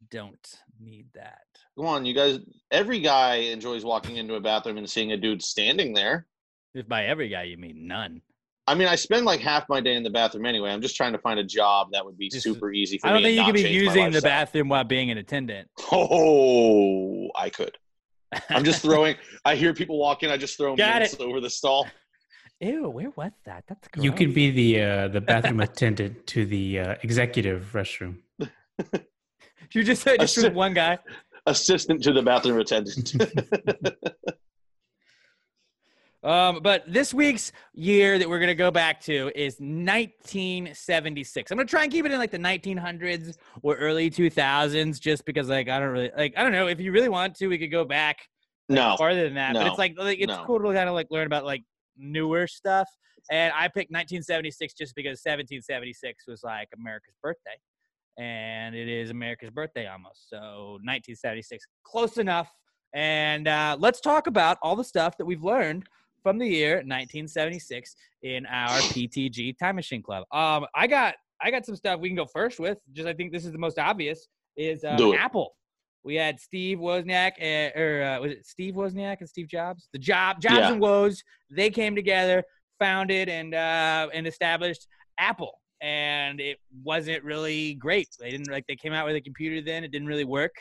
don't 0.09 0.57
need 0.79 1.05
that. 1.13 1.45
Come 1.77 1.85
on, 1.85 2.03
you 2.03 2.15
guys. 2.15 2.39
Every 2.71 2.99
guy 2.99 3.35
enjoys 3.35 3.85
walking 3.85 4.17
into 4.17 4.33
a 4.33 4.41
bathroom 4.41 4.77
and 4.77 4.89
seeing 4.89 5.11
a 5.11 5.17
dude 5.17 5.43
standing 5.43 5.93
there. 5.93 6.25
If 6.73 6.87
by 6.87 7.05
every 7.05 7.29
guy 7.29 7.43
you 7.43 7.59
mean 7.59 7.85
none. 7.85 8.23
I 8.67 8.75
mean, 8.75 8.87
I 8.87 8.95
spend 8.95 9.25
like 9.25 9.39
half 9.39 9.67
my 9.69 9.81
day 9.81 9.95
in 9.95 10.03
the 10.03 10.09
bathroom 10.09 10.45
anyway. 10.45 10.71
I'm 10.71 10.81
just 10.81 10.95
trying 10.95 11.13
to 11.13 11.19
find 11.19 11.39
a 11.39 11.43
job 11.43 11.89
that 11.93 12.05
would 12.05 12.17
be 12.17 12.29
just, 12.29 12.43
super 12.43 12.71
easy 12.71 12.97
for 12.97 13.07
me. 13.07 13.09
I 13.09 13.13
don't 13.13 13.23
think 13.23 13.35
you 13.37 13.45
could 13.45 13.53
be 13.53 13.69
using 13.69 14.11
the 14.11 14.21
bathroom 14.21 14.69
while 14.69 14.83
being 14.83 15.11
an 15.11 15.17
attendant. 15.17 15.69
Oh, 15.91 17.29
I 17.35 17.49
could. 17.49 17.77
I'm 18.49 18.63
just 18.63 18.81
throwing. 18.81 19.15
I 19.45 19.55
hear 19.55 19.73
people 19.73 19.97
walking. 19.97 20.29
I 20.29 20.37
just 20.37 20.57
throw 20.57 20.75
Got 20.75 20.99
mints 20.99 21.15
it. 21.15 21.21
over 21.21 21.41
the 21.41 21.49
stall. 21.49 21.87
Ew, 22.59 22.89
where 22.89 23.09
was 23.15 23.31
that? 23.45 23.63
That's 23.67 23.87
gross. 23.87 24.03
You 24.03 24.11
could 24.11 24.33
be 24.33 24.51
the 24.51 24.81
uh, 24.81 25.07
the 25.07 25.21
bathroom 25.21 25.59
attendant 25.59 26.27
to 26.27 26.45
the 26.45 26.79
uh, 26.79 26.95
executive 27.03 27.71
restroom. 27.73 28.19
you 29.73 29.83
just 29.83 30.03
said 30.03 30.19
just 30.19 30.37
Assi- 30.37 30.53
one 30.53 30.73
guy. 30.73 30.99
Assistant 31.47 32.03
to 32.03 32.13
the 32.13 32.21
bathroom 32.21 32.59
attendant. 32.59 33.13
Um, 36.23 36.59
but 36.61 36.83
this 36.87 37.13
week's 37.15 37.51
year 37.73 38.19
that 38.19 38.29
we're 38.29 38.39
gonna 38.39 38.53
go 38.53 38.69
back 38.69 39.01
to 39.01 39.31
is 39.35 39.59
1976. 39.59 41.51
I'm 41.51 41.57
gonna 41.57 41.67
try 41.67 41.83
and 41.83 41.91
keep 41.91 42.05
it 42.05 42.11
in 42.11 42.19
like 42.19 42.29
the 42.31 42.37
1900s 42.37 43.37
or 43.63 43.75
early 43.75 44.09
2000s, 44.11 44.99
just 44.99 45.25
because 45.25 45.49
like 45.49 45.67
I 45.67 45.79
don't 45.79 45.89
really 45.89 46.11
like 46.15 46.33
I 46.37 46.43
don't 46.43 46.51
know 46.51 46.67
if 46.67 46.79
you 46.79 46.91
really 46.91 47.09
want 47.09 47.35
to, 47.37 47.47
we 47.47 47.57
could 47.57 47.71
go 47.71 47.83
back 47.85 48.19
like, 48.69 48.77
No. 48.77 48.95
farther 48.97 49.23
than 49.23 49.33
that. 49.35 49.53
But 49.53 49.67
it's 49.67 49.79
like, 49.79 49.95
like 49.97 50.19
it's 50.19 50.35
No. 50.37 50.43
cool 50.45 50.59
to 50.59 50.65
kind 50.73 50.87
of 50.87 50.93
like 50.93 51.07
learn 51.09 51.25
about 51.25 51.43
like 51.43 51.63
newer 51.97 52.45
stuff. 52.45 52.87
And 53.31 53.51
I 53.55 53.63
picked 53.67 53.91
1976 53.91 54.73
just 54.73 54.93
because 54.95 55.21
1776 55.23 56.25
was 56.27 56.43
like 56.43 56.67
America's 56.77 57.15
birthday, 57.21 57.57
and 58.19 58.75
it 58.75 58.87
is 58.87 59.09
America's 59.09 59.49
birthday 59.49 59.87
almost. 59.87 60.29
So 60.29 60.77
1976, 60.83 61.65
close 61.83 62.17
enough. 62.17 62.51
And 62.93 63.47
uh, 63.47 63.77
let's 63.79 64.01
talk 64.01 64.27
about 64.27 64.57
all 64.61 64.75
the 64.75 64.83
stuff 64.83 65.17
that 65.17 65.25
we've 65.25 65.43
learned 65.43 65.87
from 66.23 66.37
the 66.37 66.47
year 66.47 66.75
1976 66.77 67.95
in 68.23 68.45
our 68.45 68.79
PTG 68.79 69.57
Time 69.57 69.75
Machine 69.75 70.03
Club. 70.03 70.23
Um, 70.31 70.65
I 70.75 70.87
got 70.87 71.15
I 71.41 71.49
got 71.51 71.65
some 71.65 71.75
stuff 71.75 71.99
we 71.99 72.09
can 72.09 72.15
go 72.15 72.25
first 72.25 72.59
with. 72.59 72.77
Just 72.93 73.07
I 73.07 73.13
think 73.13 73.31
this 73.31 73.45
is 73.45 73.51
the 73.51 73.57
most 73.57 73.79
obvious 73.79 74.27
is 74.55 74.83
um, 74.83 74.97
Apple. 75.13 75.55
We 76.03 76.15
had 76.15 76.39
Steve 76.39 76.79
Wozniak, 76.79 77.31
uh, 77.41 77.79
or 77.79 78.03
uh, 78.03 78.19
was 78.21 78.31
it 78.31 78.45
Steve 78.45 78.73
Wozniak 78.75 79.17
and 79.19 79.29
Steve 79.29 79.47
Jobs? 79.47 79.87
The 79.93 79.99
Job 79.99 80.41
Jobs 80.41 80.55
Yeah. 80.59 80.71
and 80.73 80.81
Woz. 80.81 81.23
They 81.49 81.69
came 81.69 81.95
together, 81.95 82.43
founded 82.79 83.29
and 83.29 83.53
uh, 83.53 84.09
and 84.13 84.25
established 84.27 84.87
Apple, 85.17 85.59
and 85.81 86.39
it 86.39 86.57
wasn't 86.83 87.23
really 87.23 87.75
great. 87.75 88.09
They 88.19 88.31
didn't 88.31 88.49
like 88.51 88.65
they 88.67 88.75
came 88.75 88.93
out 88.93 89.05
with 89.05 89.15
a 89.15 89.21
computer 89.21 89.61
then. 89.61 89.83
It 89.83 89.91
didn't 89.91 90.07
really 90.07 90.25
work, 90.25 90.53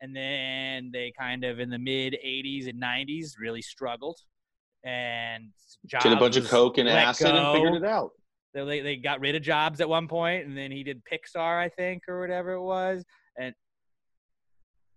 and 0.00 0.14
then 0.14 0.90
they 0.92 1.12
kind 1.18 1.44
of 1.44 1.60
in 1.60 1.70
the 1.70 1.78
mid 1.78 2.16
'80s 2.24 2.68
and 2.68 2.80
'90s 2.82 3.32
really 3.38 3.62
struggled. 3.62 4.18
And 4.84 5.50
Jobs 5.86 6.04
Did 6.04 6.12
a 6.12 6.16
bunch 6.16 6.36
of 6.36 6.48
coke 6.48 6.78
and 6.78 6.88
acid 6.88 7.34
and 7.34 7.54
figured 7.54 7.74
it 7.74 7.84
out. 7.84 8.12
They, 8.54 8.64
they 8.64 8.80
they 8.80 8.96
got 8.96 9.20
rid 9.20 9.36
of 9.36 9.42
Jobs 9.42 9.80
at 9.80 9.88
one 9.88 10.08
point, 10.08 10.46
and 10.46 10.56
then 10.56 10.70
he 10.70 10.82
did 10.82 11.02
Pixar, 11.04 11.62
I 11.62 11.68
think, 11.68 12.02
or 12.08 12.20
whatever 12.20 12.52
it 12.52 12.62
was. 12.62 13.04
And 13.38 13.54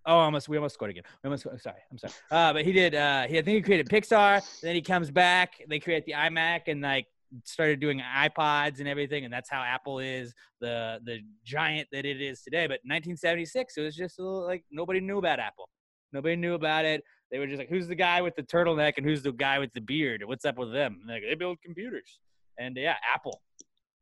oh, 0.05 0.17
almost 0.17 0.49
we 0.49 0.57
almost 0.57 0.75
scored 0.75 0.91
again. 0.91 1.03
We 1.23 1.27
almost 1.27 1.45
I'm 1.45 1.59
sorry, 1.59 1.79
I'm 1.91 1.97
sorry. 1.97 2.13
Uh, 2.31 2.53
but 2.53 2.65
he 2.65 2.71
did. 2.71 2.95
Uh, 2.95 3.23
he 3.23 3.37
I 3.37 3.41
think 3.41 3.55
he 3.55 3.61
created 3.61 3.89
Pixar. 3.89 4.41
Then 4.61 4.75
he 4.75 4.81
comes 4.81 5.11
back. 5.11 5.53
They 5.67 5.79
create 5.79 6.05
the 6.05 6.13
iMac 6.13 6.61
and 6.67 6.81
like 6.81 7.07
started 7.43 7.79
doing 7.79 8.01
iPods 8.01 8.79
and 8.79 8.87
everything, 8.87 9.25
and 9.25 9.33
that's 9.33 9.49
how 9.49 9.61
Apple 9.61 9.99
is 9.99 10.33
the 10.59 10.99
the 11.05 11.19
giant 11.45 11.87
that 11.91 12.05
it 12.05 12.21
is 12.21 12.41
today. 12.41 12.63
But 12.63 12.79
1976, 12.83 13.77
it 13.77 13.81
was 13.81 13.95
just 13.95 14.19
a 14.19 14.23
little, 14.23 14.45
like 14.45 14.63
nobody 14.71 14.99
knew 14.99 15.17
about 15.17 15.39
Apple. 15.39 15.69
Nobody 16.11 16.35
knew 16.35 16.53
about 16.53 16.85
it. 16.85 17.03
They 17.33 17.39
were 17.39 17.47
just 17.47 17.57
like, 17.57 17.67
who's 17.67 17.87
the 17.87 17.95
guy 17.95 18.21
with 18.21 18.35
the 18.35 18.43
turtleneck 18.43 18.93
and 18.97 19.05
who's 19.05 19.23
the 19.23 19.31
guy 19.31 19.57
with 19.57 19.73
the 19.73 19.81
beard? 19.81 20.21
What's 20.23 20.45
up 20.45 20.59
with 20.59 20.71
them? 20.71 21.01
Like, 21.07 21.23
they 21.27 21.33
build 21.33 21.57
computers. 21.65 22.19
And 22.59 22.77
yeah, 22.77 22.95
Apple 23.11 23.41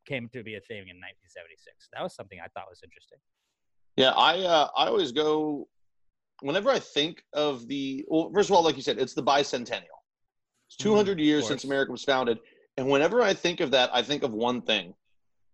came 0.05 0.27
to 0.33 0.43
be 0.43 0.55
a 0.55 0.59
thing 0.59 0.89
in 0.89 0.97
1976. 0.97 1.87
That 1.93 2.03
was 2.03 2.13
something 2.13 2.39
I 2.43 2.47
thought 2.49 2.65
was 2.69 2.81
interesting. 2.83 3.19
Yeah, 3.95 4.09
I 4.11 4.39
uh, 4.39 4.67
I 4.75 4.87
always 4.87 5.13
go 5.13 5.69
whenever 6.41 6.69
I 6.69 6.79
think 6.79 7.23
of 7.31 7.69
the 7.69 8.03
well, 8.09 8.29
first 8.33 8.49
of 8.49 8.55
all, 8.55 8.63
like 8.63 8.75
you 8.75 8.81
said, 8.81 8.99
it's 8.99 9.13
the 9.13 9.23
bicentennial. 9.23 9.99
It's 10.67 10.75
200 10.77 11.17
years 11.17 11.47
since. 11.47 11.63
America 11.63 11.93
was 11.93 12.03
founded, 12.03 12.39
and 12.75 12.89
whenever 12.89 13.21
I 13.21 13.33
think 13.33 13.61
of 13.61 13.71
that, 13.71 13.89
I 13.93 14.01
think 14.01 14.23
of 14.23 14.33
one 14.33 14.61
thing: 14.61 14.93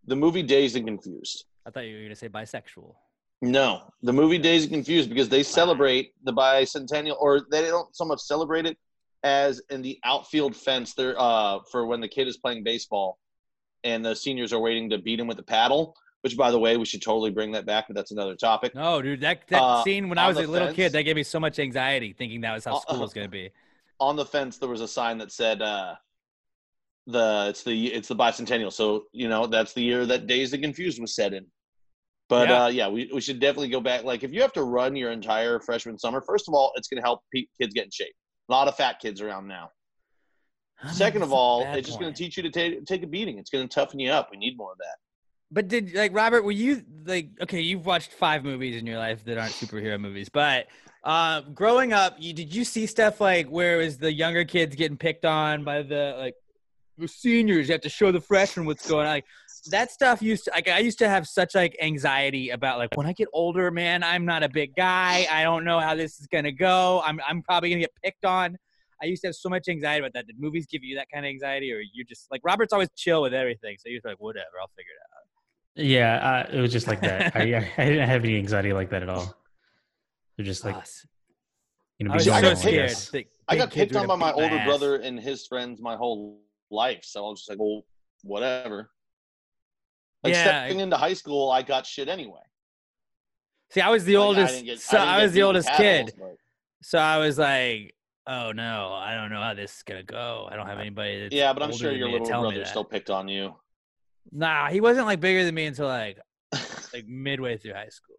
the 0.08 0.16
movie 0.16 0.42
Dazed 0.42 0.78
and 0.78 0.88
Confused. 0.88 1.46
I 1.68 1.70
thought 1.70 1.86
you 1.86 1.94
were 1.94 2.02
going 2.02 2.10
to 2.10 2.16
say 2.16 2.30
bisexual. 2.30 2.96
No, 3.42 3.84
the 4.02 4.14
movie 4.14 4.38
Dazed 4.40 4.66
and 4.66 4.74
Confused 4.74 5.10
because 5.10 5.30
they 5.30 5.44
celebrate 5.44 6.14
the 6.24 6.34
bicentennial, 6.34 7.16
or 7.20 7.42
they 7.52 7.62
don't 7.64 7.96
so 7.96 8.04
much 8.06 8.20
celebrate 8.22 8.66
it 8.66 8.78
as 9.24 9.62
in 9.70 9.82
the 9.82 10.00
outfield 10.04 10.56
fence 10.56 10.94
there 10.94 11.16
uh, 11.20 11.60
for 11.72 11.86
when 11.86 12.02
the 12.02 12.08
kid 12.08 12.28
is 12.28 12.38
playing 12.38 12.64
baseball, 12.64 13.20
and 13.84 14.04
the 14.04 14.16
seniors 14.16 14.54
are 14.54 14.60
waiting 14.60 14.90
to 14.90 14.98
beat 14.98 15.20
him 15.20 15.28
with 15.28 15.38
a 15.40 15.44
paddle. 15.44 15.96
Which, 16.22 16.36
by 16.36 16.50
the 16.50 16.58
way, 16.60 16.78
we 16.78 16.86
should 16.86 17.04
totally 17.04 17.30
bring 17.30 17.52
that 17.52 17.66
back, 17.68 17.86
but 17.88 17.96
that's 17.96 18.12
another 18.12 18.36
topic. 18.36 18.74
No, 18.74 19.02
dude, 19.04 19.22
that, 19.22 19.48
that 19.50 19.62
Uh, 19.62 19.84
scene 19.84 20.10
when 20.10 20.18
I 20.18 20.28
was 20.28 20.38
a 20.38 20.42
little 20.42 20.68
fence? 20.70 20.76
kid, 20.76 20.92
that 20.94 21.04
gave 21.04 21.16
me 21.16 21.22
so 21.24 21.40
much 21.40 21.60
anxiety 21.60 22.12
thinking 22.12 22.42
that 22.42 22.54
was 22.56 22.66
how 22.66 22.76
Uh, 22.76 22.80
school 22.80 23.00
was 23.00 23.14
going 23.14 23.28
to 23.28 23.32
be. 23.32 23.52
on 24.00 24.16
the 24.16 24.26
fence 24.26 24.58
there 24.58 24.68
was 24.68 24.82
a 24.82 24.88
sign 24.88 25.18
that 25.20 25.32
said 25.32 25.60
uh 25.62 25.96
the 27.08 27.46
it's 27.50 27.64
the 27.64 27.88
it's 27.94 28.08
the 28.10 28.16
bicentennial 28.16 28.72
so 28.72 29.06
you 29.12 29.28
know 29.28 29.48
that's 29.48 29.74
the 29.74 29.82
year 29.82 30.06
that 30.06 30.28
Dazed 30.28 30.54
and 30.54 30.62
Confused 30.62 31.00
was 31.02 31.16
set 31.16 31.34
in 31.34 31.46
but 32.30 32.50
Yeah. 32.50 32.64
uh 32.64 32.68
yeah 32.68 32.88
we, 32.88 33.10
we 33.14 33.22
should 33.22 33.40
definitely 33.40 33.70
go 33.70 33.80
back 33.80 34.04
like 34.04 34.24
if 34.24 34.32
you 34.32 34.42
have 34.42 34.54
to 34.54 34.64
run 34.64 34.96
your 34.96 35.12
entire 35.12 35.60
freshman 35.60 35.98
summer 35.98 36.22
first 36.22 36.48
of 36.48 36.54
all 36.54 36.72
it's 36.76 36.88
going 36.88 37.02
to 37.02 37.06
help 37.06 37.22
pe- 37.34 37.46
kids 37.60 37.74
get 37.74 37.86
in 37.86 37.92
shape 37.92 38.14
a 38.50 38.52
lot 38.52 38.68
of 38.68 38.76
fat 38.76 39.00
kids 39.00 39.22
around 39.22 39.48
now 39.48 39.70
second 40.92 41.24
of 41.24 41.34
all 41.34 41.66
it's 41.74 41.88
just 41.88 42.00
going 42.00 42.14
to 42.14 42.18
teach 42.18 42.38
you 42.38 42.44
to 42.44 42.50
take 42.52 42.86
take 42.86 43.04
a 43.04 43.08
beating 43.08 43.38
it's 43.40 43.50
going 43.50 43.68
to 43.68 43.74
toughen 43.74 44.00
you 44.00 44.12
up 44.12 44.30
we 44.32 44.38
need 44.38 44.56
more 44.58 44.72
of 44.74 44.78
that 44.78 44.98
But 45.50 45.70
did 45.70 45.94
like 45.94 46.14
Robert? 46.14 46.44
Were 46.44 46.52
you 46.52 46.84
like 47.06 47.30
okay? 47.42 47.62
You've 47.62 47.86
watched 47.86 48.12
five 48.12 48.44
movies 48.44 48.76
in 48.80 48.86
your 48.86 48.98
life 49.00 49.24
that 49.26 49.38
aren't 49.38 49.54
superhero 49.54 49.98
movies, 50.00 50.28
but 50.30 50.68
uh, 51.06 51.40
growing 51.54 51.94
up, 51.94 52.18
you 52.20 52.34
did 52.34 52.54
you 52.54 52.66
see 52.66 52.86
stuff 52.86 53.22
like 53.22 53.48
where 53.48 53.80
it 53.80 53.86
was 53.86 53.98
the 53.98 54.12
younger 54.12 54.44
kids 54.44 54.76
getting 54.76 54.98
picked 54.98 55.24
on 55.24 55.64
by 55.64 55.84
the 55.84 56.16
like 56.20 56.36
the 56.98 57.08
seniors? 57.08 57.70
You 57.70 57.74
have 57.76 57.82
to 57.84 57.90
show 57.90 58.12
the 58.12 58.20
freshmen 58.20 58.66
what's 58.66 58.86
going 58.90 59.08
on. 59.08 59.14
Like 59.14 59.26
that 59.68 59.92
stuff 59.92 60.22
used 60.22 60.46
to 60.46 60.52
like 60.54 60.68
I 60.68 60.80
used 60.80 61.00
to 61.00 61.10
have 61.10 61.28
such 61.28 61.56
like 61.56 61.76
anxiety 61.82 62.50
about 62.50 62.78
like 62.78 62.90
when 62.96 63.08
I 63.08 63.14
get 63.14 63.28
older, 63.34 63.72
man, 63.72 64.04
I'm 64.04 64.26
not 64.26 64.44
a 64.44 64.50
big 64.50 64.76
guy. 64.76 65.28
I 65.32 65.44
don't 65.44 65.64
know 65.64 65.80
how 65.80 65.96
this 65.96 66.20
is 66.20 66.28
gonna 66.28 66.52
go. 66.52 67.02
I'm 67.06 67.20
I'm 67.28 67.42
probably 67.42 67.70
gonna 67.70 67.82
get 67.82 67.92
picked 68.04 68.26
on. 68.26 68.58
I 69.02 69.06
used 69.06 69.22
to 69.22 69.28
have 69.28 69.36
so 69.36 69.50
much 69.50 69.68
anxiety 69.68 70.00
about 70.00 70.14
that. 70.14 70.28
Did 70.28 70.40
movies 70.40 70.66
give 70.66 70.84
you 70.84 70.96
that 70.96 71.08
kind 71.14 71.26
of 71.26 71.30
anxiety, 71.30 71.72
or 71.72 71.80
you 71.80 72.04
just 72.04 72.32
like 72.32 72.42
Robert's 72.44 72.74
always 72.74 72.90
chill 72.96 73.22
with 73.22 73.34
everything, 73.34 73.78
so 73.80 73.90
you're 73.90 74.02
like 74.04 74.20
whatever, 74.20 74.46
I'll 74.60 74.72
figure 74.76 74.92
it 74.92 75.82
out. 75.82 75.86
Yeah, 75.86 76.46
uh, 76.52 76.58
it 76.58 76.62
was 76.62 76.72
just 76.72 76.88
like 76.88 77.02
that. 77.02 77.36
I, 77.36 77.42
I 77.54 77.72
I 77.78 77.86
didn't 77.86 78.10
have 78.10 78.24
any 78.24 78.38
anxiety 78.38 78.74
like 78.74 78.90
that 78.90 79.04
at 79.04 79.10
all. 79.10 79.36
They're 80.36 80.46
just 80.46 80.66
like 80.66 80.76
you 82.00 82.08
know, 82.08 82.14
I 82.14 82.18
be 82.18 82.24
so 82.24 82.32
normal, 82.32 82.56
so 82.56 82.70
I 82.70 82.88
scared. 82.88 82.90
that 82.92 83.26
i 83.48 83.56
got 83.56 83.72
kids 83.72 83.92
picked 83.92 83.96
on 83.96 84.08
by 84.08 84.16
my 84.16 84.32
older 84.32 84.56
ass. 84.56 84.68
brother 84.68 84.98
and 84.98 85.20
his 85.20 85.48
friends 85.48 85.82
my 85.82 85.96
whole 85.96 86.40
life 86.70 87.00
so 87.04 87.26
i 87.26 87.30
was 87.30 87.40
just 87.40 87.50
like 87.50 87.60
well 87.60 87.84
whatever 88.24 88.92
like 90.24 90.34
Yeah, 90.34 90.44
stepping 90.44 90.80
into 90.80 90.98
high 90.98 91.14
school 91.14 91.50
i 91.52 91.62
got 91.62 91.86
shit 91.86 92.08
anyway 92.10 92.40
See, 93.70 93.82
I 93.82 93.90
was 93.90 94.06
the 94.06 94.16
Like, 94.16 94.26
oldest. 94.28 94.54
didn't 94.54 94.66
get- 94.66 94.80
so 94.80 94.98
didn't 94.98 95.10
I, 95.10 95.24
was 95.24 95.34
the 95.34 95.44
oldest 95.44 95.68
paddles, 95.68 96.12
kid. 96.12 96.20
but- 96.20 96.38
So 96.82 96.98
I 97.00 97.18
was 97.18 97.38
like, 97.38 97.94
"Oh 98.26 98.54
no, 98.54 98.94
I 98.94 99.14
don't 99.16 99.30
know 99.30 99.42
how 99.42 99.54
this 99.56 99.76
is 99.76 99.84
gonna 99.84 100.04
go. 100.04 100.48
I 100.50 100.56
don't 100.56 100.68
have 100.68 100.80
anybody." 100.80 101.24
That's 101.24 101.36
Yeah, 101.36 101.52
but 101.52 101.64
I'm 101.64 101.74
sure 101.74 101.92
your 101.92 102.08
little 102.10 102.28
brother 102.28 102.64
still 102.64 102.86
picked 102.86 103.10
on 103.10 103.28
you. 103.28 103.56
Nah, 104.32 104.70
he 104.70 104.80
wasn't 104.80 105.06
like 105.06 105.20
bigger 105.20 105.44
than 105.44 105.54
me 105.54 105.66
until 105.66 105.88
like 105.88 106.18
like 106.94 107.06
midway 107.08 107.58
through 107.58 107.74
high 107.74 107.90
school. 107.90 108.16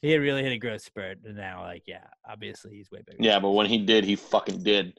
He 0.00 0.10
had 0.12 0.22
really 0.22 0.42
hit 0.42 0.52
a 0.52 0.58
growth 0.58 0.80
spurt, 0.82 1.18
and 1.26 1.36
now 1.36 1.60
like 1.62 1.82
yeah, 1.86 2.06
obviously 2.26 2.74
he's 2.74 2.90
way 2.90 3.02
bigger. 3.06 3.18
Yeah, 3.22 3.38
but 3.38 3.50
when 3.50 3.66
he 3.66 3.78
did, 3.84 4.04
he 4.04 4.16
fucking 4.16 4.62
did. 4.62 4.98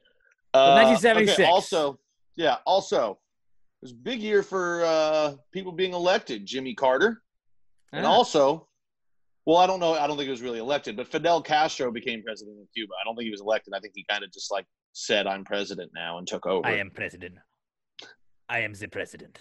Uh, 0.54 0.76
1976. 0.84 1.39
okay, 1.39 1.50
also, 1.50 2.00
yeah, 2.36 2.58
also, 2.67 3.17
was 3.84 3.91
a 3.91 3.96
big 3.96 4.22
year 4.22 4.41
for 4.41 4.84
uh, 4.86 5.34
people 5.52 5.72
being 5.72 5.93
elected. 5.93 6.46
Jimmy 6.46 6.74
Carter, 6.74 7.22
and 7.91 8.06
also, 8.06 8.67
well, 9.46 9.58
I 9.58 9.67
don't 9.67 9.80
know. 9.80 9.93
I 9.93 10.08
don't 10.08 10.15
think 10.15 10.26
he 10.26 10.32
was 10.32 10.41
really 10.41 10.60
elected, 10.60 10.96
but 10.96 11.08
Fidel 11.08 11.41
Castro 11.41 11.91
became 11.91 12.24
president 12.24 12.60
of 12.62 12.67
Cuba. 12.74 12.93
I 13.00 13.04
don't 13.06 13.15
think 13.15 13.26
he 13.26 13.32
was 13.32 13.41
elected. 13.41 13.74
I 13.76 13.80
think 13.80 13.93
he 13.96 14.06
kind 14.10 14.24
of 14.24 14.32
just 14.32 14.52
like 14.52 14.65
said, 14.93 15.28
"I'm 15.28 15.43
president 15.43 15.91
now" 15.93 16.17
and 16.17 16.26
took 16.26 16.48
over. 16.48 16.65
I 16.65 16.78
am 16.78 16.89
president. 16.89 17.36
I 18.48 18.60
am 18.60 18.74
the 18.74 18.88
president. 18.88 19.39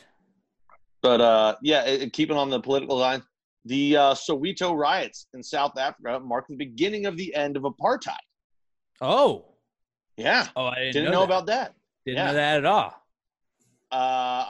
But 1.03 1.21
uh, 1.21 1.57
yeah, 1.63 1.85
it, 1.85 2.03
it- 2.03 2.13
keeping 2.13 2.37
on 2.37 2.51
the 2.51 2.61
political 2.61 2.97
line, 2.97 3.23
the 3.65 3.97
uh, 3.97 4.15
Soweto 4.15 4.77
riots 4.77 5.27
in 5.35 5.43
South 5.43 5.79
Africa 5.79 6.19
marked 6.21 6.49
the 6.49 6.57
beginning 6.57 7.07
of 7.07 7.17
the 7.17 7.35
end 7.35 7.57
of 7.57 7.63
apartheid. 7.63 8.17
Oh, 9.01 9.45
Yeah, 10.17 10.49
oh, 10.57 10.67
I 10.67 10.75
didn't, 10.77 10.93
didn't, 10.95 11.11
know, 11.13 11.19
know, 11.19 11.25
about 11.25 11.47
that. 11.47 11.75
Didn't 12.07 12.19
yeah. 12.19 12.27
know 12.27 12.35
that 12.35 12.57
at 12.59 12.67
all. 12.67 13.02
Uh, 13.93 14.47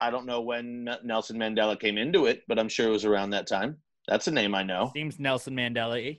I 0.00 0.10
don't 0.10 0.26
know 0.26 0.40
when 0.40 0.88
Nelson 1.04 1.38
Mandela 1.38 1.78
came 1.78 1.98
into 1.98 2.26
it, 2.26 2.42
but 2.48 2.58
I'm 2.58 2.68
sure 2.68 2.88
it 2.88 2.90
was 2.90 3.04
around 3.04 3.30
that 3.30 3.46
time. 3.46 3.76
That's 4.08 4.26
a 4.26 4.30
name 4.30 4.54
I 4.54 4.62
know. 4.62 4.90
Seems 4.94 5.18
Nelson 5.20 5.54
Mandela. 5.54 6.18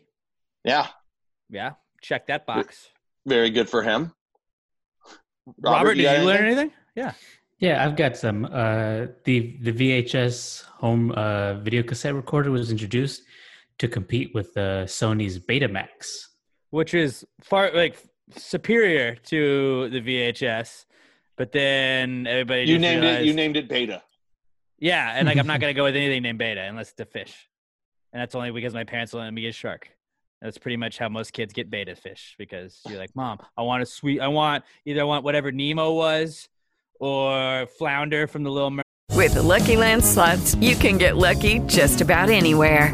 Yeah, 0.63 0.87
Yeah, 1.49 1.71
check 2.01 2.27
that 2.27 2.45
box. 2.45 2.89
very 3.25 3.49
good 3.49 3.69
for 3.69 3.81
him. 3.83 4.13
Robert, 5.61 5.95
did 5.95 5.97
you 5.99 6.03
got 6.03 6.25
learn 6.25 6.45
anything? 6.45 6.59
anything? 6.59 6.71
Yeah. 6.95 7.13
Yeah, 7.59 7.83
I've 7.83 7.95
got 7.95 8.15
some. 8.17 8.45
Uh, 8.45 9.07
the 9.23 9.57
the 9.61 9.71
VHS 9.71 10.63
home 10.65 11.11
uh, 11.13 11.55
video 11.55 11.81
cassette 11.81 12.13
recorder 12.13 12.51
was 12.51 12.69
introduced 12.69 13.23
to 13.79 13.87
compete 13.87 14.31
with 14.35 14.55
uh, 14.57 14.85
Sony's 14.85 15.39
Betamax. 15.39 16.27
which 16.71 16.93
is 16.93 17.25
far 17.41 17.71
like 17.73 17.97
superior 18.35 19.15
to 19.15 19.89
the 19.89 20.01
VHS. 20.01 20.85
But 21.37 21.51
then 21.51 22.25
everybody 22.27 22.61
You 22.61 22.77
just 22.77 22.81
named 22.81 23.03
it. 23.03 23.25
You 23.25 23.33
named 23.33 23.57
it 23.57 23.69
Beta. 23.69 24.01
yeah, 24.79 25.13
and 25.15 25.27
like 25.27 25.37
I'm 25.37 25.47
not 25.47 25.59
gonna 25.59 25.73
go 25.73 25.83
with 25.83 25.95
anything 25.95 26.23
named 26.23 26.39
Beta 26.39 26.61
unless 26.63 26.89
it's 26.91 26.99
a 26.99 27.05
fish, 27.05 27.47
and 28.11 28.21
that's 28.21 28.35
only 28.35 28.51
because 28.51 28.73
my 28.73 28.83
parents 28.83 29.13
let 29.13 29.31
me 29.33 29.41
get 29.41 29.49
a 29.49 29.51
shark. 29.53 29.89
That's 30.41 30.57
pretty 30.57 30.77
much 30.77 30.97
how 30.99 31.09
most 31.09 31.33
kids 31.33 31.51
get 31.51 31.71
beta 31.71 31.95
fish 31.95 32.35
because 32.37 32.79
you're 32.87 32.99
like, 32.99 33.15
Mom, 33.15 33.39
I 33.57 33.63
want 33.63 33.81
a 33.81 33.87
sweet, 33.87 34.19
I 34.19 34.27
want 34.27 34.63
either 34.85 35.01
I 35.01 35.03
want 35.03 35.23
whatever 35.23 35.51
Nemo 35.51 35.93
was 35.93 36.47
or 36.99 37.65
flounder 37.79 38.27
from 38.27 38.43
the 38.43 38.51
Little 38.51 38.69
Mermaid. 38.69 38.83
With 39.13 39.33
the 39.33 39.41
Lucky 39.41 39.75
Land 39.77 40.05
slots, 40.05 40.53
you 40.55 40.75
can 40.75 40.99
get 40.99 41.17
lucky 41.17 41.57
just 41.65 42.01
about 42.01 42.29
anywhere. 42.29 42.93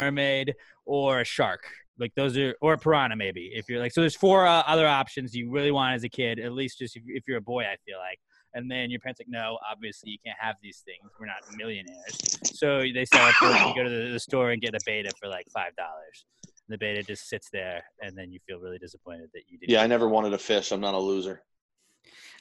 mermaid 0.00 0.54
or 0.84 1.20
a 1.20 1.24
shark. 1.24 1.66
Like 1.98 2.12
those 2.16 2.36
are, 2.36 2.54
or 2.60 2.72
a 2.74 2.78
piranha 2.78 3.16
maybe. 3.16 3.52
If 3.54 3.68
you're 3.68 3.80
like, 3.80 3.92
so 3.92 4.00
there's 4.00 4.16
four 4.16 4.46
uh, 4.46 4.62
other 4.66 4.86
options 4.86 5.34
you 5.34 5.50
really 5.50 5.70
want 5.70 5.94
as 5.94 6.04
a 6.04 6.08
kid. 6.08 6.40
At 6.40 6.52
least 6.52 6.78
just 6.78 6.96
if, 6.96 7.02
if 7.06 7.28
you're 7.28 7.38
a 7.38 7.42
boy, 7.42 7.62
I 7.62 7.76
feel 7.86 7.98
like. 7.98 8.18
And 8.56 8.70
then 8.70 8.88
your 8.90 9.00
parents 9.00 9.20
like, 9.20 9.28
no, 9.28 9.58
obviously 9.68 10.12
you 10.12 10.18
can't 10.24 10.38
have 10.38 10.56
these 10.62 10.82
things. 10.84 11.10
We're 11.18 11.26
not 11.26 11.38
millionaires. 11.56 12.38
So 12.44 12.80
they 12.80 13.04
sell 13.04 13.28
it 13.28 13.34
for 13.34 13.46
you 13.46 13.74
go 13.74 13.82
to 13.82 13.90
the, 13.90 14.12
the 14.12 14.20
store 14.20 14.50
and 14.50 14.62
get 14.62 14.74
a 14.74 14.80
beta 14.86 15.10
for 15.20 15.28
like 15.28 15.46
five 15.52 15.74
dollars. 15.76 16.24
The 16.68 16.78
beta 16.78 17.02
just 17.02 17.28
sits 17.28 17.50
there, 17.52 17.84
and 18.00 18.16
then 18.16 18.32
you 18.32 18.38
feel 18.46 18.58
really 18.58 18.78
disappointed 18.78 19.28
that 19.34 19.42
you 19.48 19.58
didn't. 19.58 19.70
Yeah, 19.70 19.82
I 19.82 19.86
never 19.86 20.08
wanted 20.08 20.32
a 20.32 20.38
fish. 20.38 20.72
I'm 20.72 20.80
not 20.80 20.94
a 20.94 20.98
loser. 20.98 21.42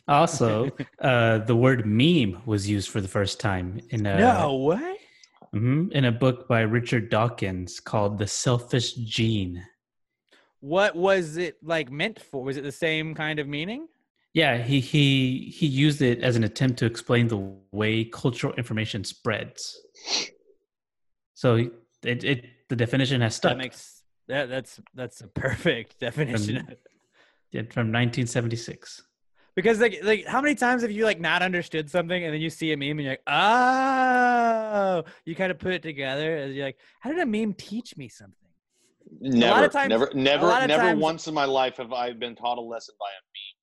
Also, 0.07 0.71
uh, 0.99 1.39
the 1.39 1.55
word 1.55 1.85
meme 1.85 2.41
was 2.45 2.69
used 2.69 2.89
for 2.89 3.01
the 3.01 3.07
first 3.07 3.39
time 3.39 3.81
in 3.89 4.05
a 4.05 4.17
no 4.17 4.55
way. 4.55 4.97
Mm-hmm, 5.53 5.91
in 5.91 6.05
a 6.05 6.11
book 6.11 6.47
by 6.47 6.61
Richard 6.61 7.09
Dawkins 7.09 7.79
called 7.79 8.17
The 8.17 8.25
Selfish 8.25 8.93
Gene. 8.93 9.63
What 10.61 10.95
was 10.95 11.37
it 11.37 11.57
like 11.61 11.91
meant 11.91 12.19
for? 12.19 12.43
Was 12.43 12.57
it 12.57 12.63
the 12.63 12.71
same 12.71 13.13
kind 13.13 13.37
of 13.37 13.47
meaning? 13.47 13.87
Yeah, 14.33 14.57
he 14.57 14.79
he 14.79 15.53
he 15.55 15.67
used 15.67 16.01
it 16.01 16.23
as 16.23 16.35
an 16.35 16.43
attempt 16.43 16.79
to 16.79 16.87
explain 16.87 17.27
the 17.27 17.53
way 17.71 18.05
cultural 18.05 18.53
information 18.53 19.03
spreads. 19.03 19.79
So 21.35 21.55
it, 22.03 22.23
it 22.23 22.45
the 22.69 22.75
definition 22.75 23.21
has 23.21 23.35
stuck. 23.35 23.51
That 23.51 23.57
makes 23.57 24.01
that 24.27 24.49
that's 24.49 24.79
that's 24.95 25.21
a 25.21 25.27
perfect 25.27 25.99
definition. 25.99 26.65
From, 26.65 26.75
yeah, 27.51 27.61
from 27.69 27.91
1976 27.91 29.03
because 29.55 29.79
like 29.79 29.99
like 30.03 30.25
how 30.25 30.41
many 30.41 30.55
times 30.55 30.81
have 30.81 30.91
you 30.91 31.05
like 31.05 31.19
not 31.19 31.41
understood 31.41 31.89
something 31.89 32.23
and 32.23 32.33
then 32.33 32.41
you 32.41 32.49
see 32.49 32.71
a 32.71 32.77
meme 32.77 32.91
and 32.91 33.01
you're 33.01 33.11
like 33.11 33.21
oh. 33.27 35.03
You 35.25 35.35
kind 35.35 35.51
of 35.51 35.59
put 35.59 35.73
it 35.73 35.81
together 35.81 36.37
and 36.37 36.53
you're 36.53 36.65
like 36.65 36.77
how 36.99 37.11
did 37.11 37.19
a 37.19 37.25
meme 37.25 37.53
teach 37.53 37.95
me 37.97 38.09
something? 38.09 38.35
Never 39.19 39.67
times, 39.67 39.89
never 39.89 40.11
never 40.13 40.47
never 40.67 40.81
times, 40.81 40.99
once 40.99 41.27
in 41.27 41.33
my 41.33 41.45
life 41.45 41.77
have 41.77 41.93
i 41.93 42.11
been 42.13 42.35
taught 42.35 42.57
a 42.57 42.61
lesson 42.61 42.95
by 42.99 43.05
a 43.05 43.21
meme. 43.21 43.59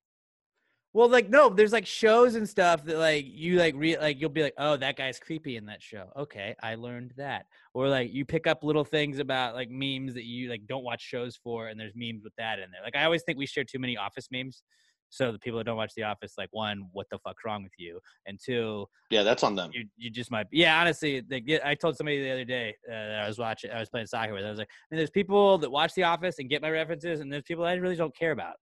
Well 0.92 1.08
like 1.08 1.28
no 1.28 1.48
there's 1.48 1.72
like 1.72 1.86
shows 1.86 2.36
and 2.36 2.48
stuff 2.48 2.84
that 2.84 2.98
like 2.98 3.24
you 3.26 3.56
like 3.56 3.74
re 3.76 3.96
like 3.98 4.20
you'll 4.20 4.30
be 4.30 4.42
like 4.42 4.54
oh 4.58 4.76
that 4.76 4.96
guy's 4.96 5.18
creepy 5.18 5.56
in 5.56 5.66
that 5.66 5.82
show. 5.82 6.10
Okay 6.16 6.54
i 6.62 6.76
learned 6.76 7.14
that. 7.16 7.46
Or 7.74 7.88
like 7.88 8.12
you 8.12 8.24
pick 8.24 8.46
up 8.46 8.62
little 8.62 8.84
things 8.84 9.18
about 9.18 9.54
like 9.54 9.70
memes 9.70 10.14
that 10.14 10.24
you 10.24 10.48
like 10.50 10.66
don't 10.68 10.84
watch 10.84 11.02
shows 11.02 11.36
for 11.36 11.68
and 11.68 11.78
there's 11.80 11.94
memes 11.96 12.22
with 12.22 12.34
that 12.38 12.60
in 12.60 12.70
there. 12.70 12.82
Like 12.84 12.96
i 12.96 13.04
always 13.04 13.22
think 13.24 13.38
we 13.38 13.46
share 13.46 13.64
too 13.64 13.80
many 13.80 13.96
office 13.96 14.28
memes 14.30 14.62
so 15.10 15.32
the 15.32 15.38
people 15.38 15.58
that 15.58 15.64
don't 15.64 15.76
watch 15.76 15.92
The 15.96 16.04
Office, 16.04 16.34
like 16.38 16.48
one, 16.52 16.88
what 16.92 17.06
the 17.10 17.18
fuck's 17.18 17.44
wrong 17.44 17.64
with 17.64 17.72
you? 17.76 17.98
And 18.26 18.38
two, 18.42 18.86
yeah, 19.10 19.24
that's 19.24 19.42
on 19.42 19.56
them. 19.56 19.70
You, 19.74 19.86
you 19.96 20.08
just 20.08 20.30
might, 20.30 20.46
yeah. 20.52 20.80
Honestly, 20.80 21.22
like 21.28 21.44
I 21.64 21.74
told 21.74 21.96
somebody 21.96 22.22
the 22.22 22.30
other 22.30 22.44
day 22.44 22.76
uh, 22.88 22.92
that 22.92 23.20
I 23.24 23.26
was 23.26 23.38
watching, 23.38 23.72
I 23.72 23.80
was 23.80 23.90
playing 23.90 24.06
soccer 24.06 24.32
with. 24.32 24.44
I 24.44 24.50
was 24.50 24.58
like, 24.58 24.68
I 24.68 24.94
mean, 24.94 24.98
there's 24.98 25.10
people 25.10 25.58
that 25.58 25.70
watch 25.70 25.94
The 25.94 26.04
Office 26.04 26.38
and 26.38 26.48
get 26.48 26.62
my 26.62 26.70
references, 26.70 27.20
and 27.20 27.30
there's 27.30 27.42
people 27.42 27.64
I 27.64 27.74
really 27.74 27.96
don't 27.96 28.16
care 28.16 28.30
about. 28.30 28.54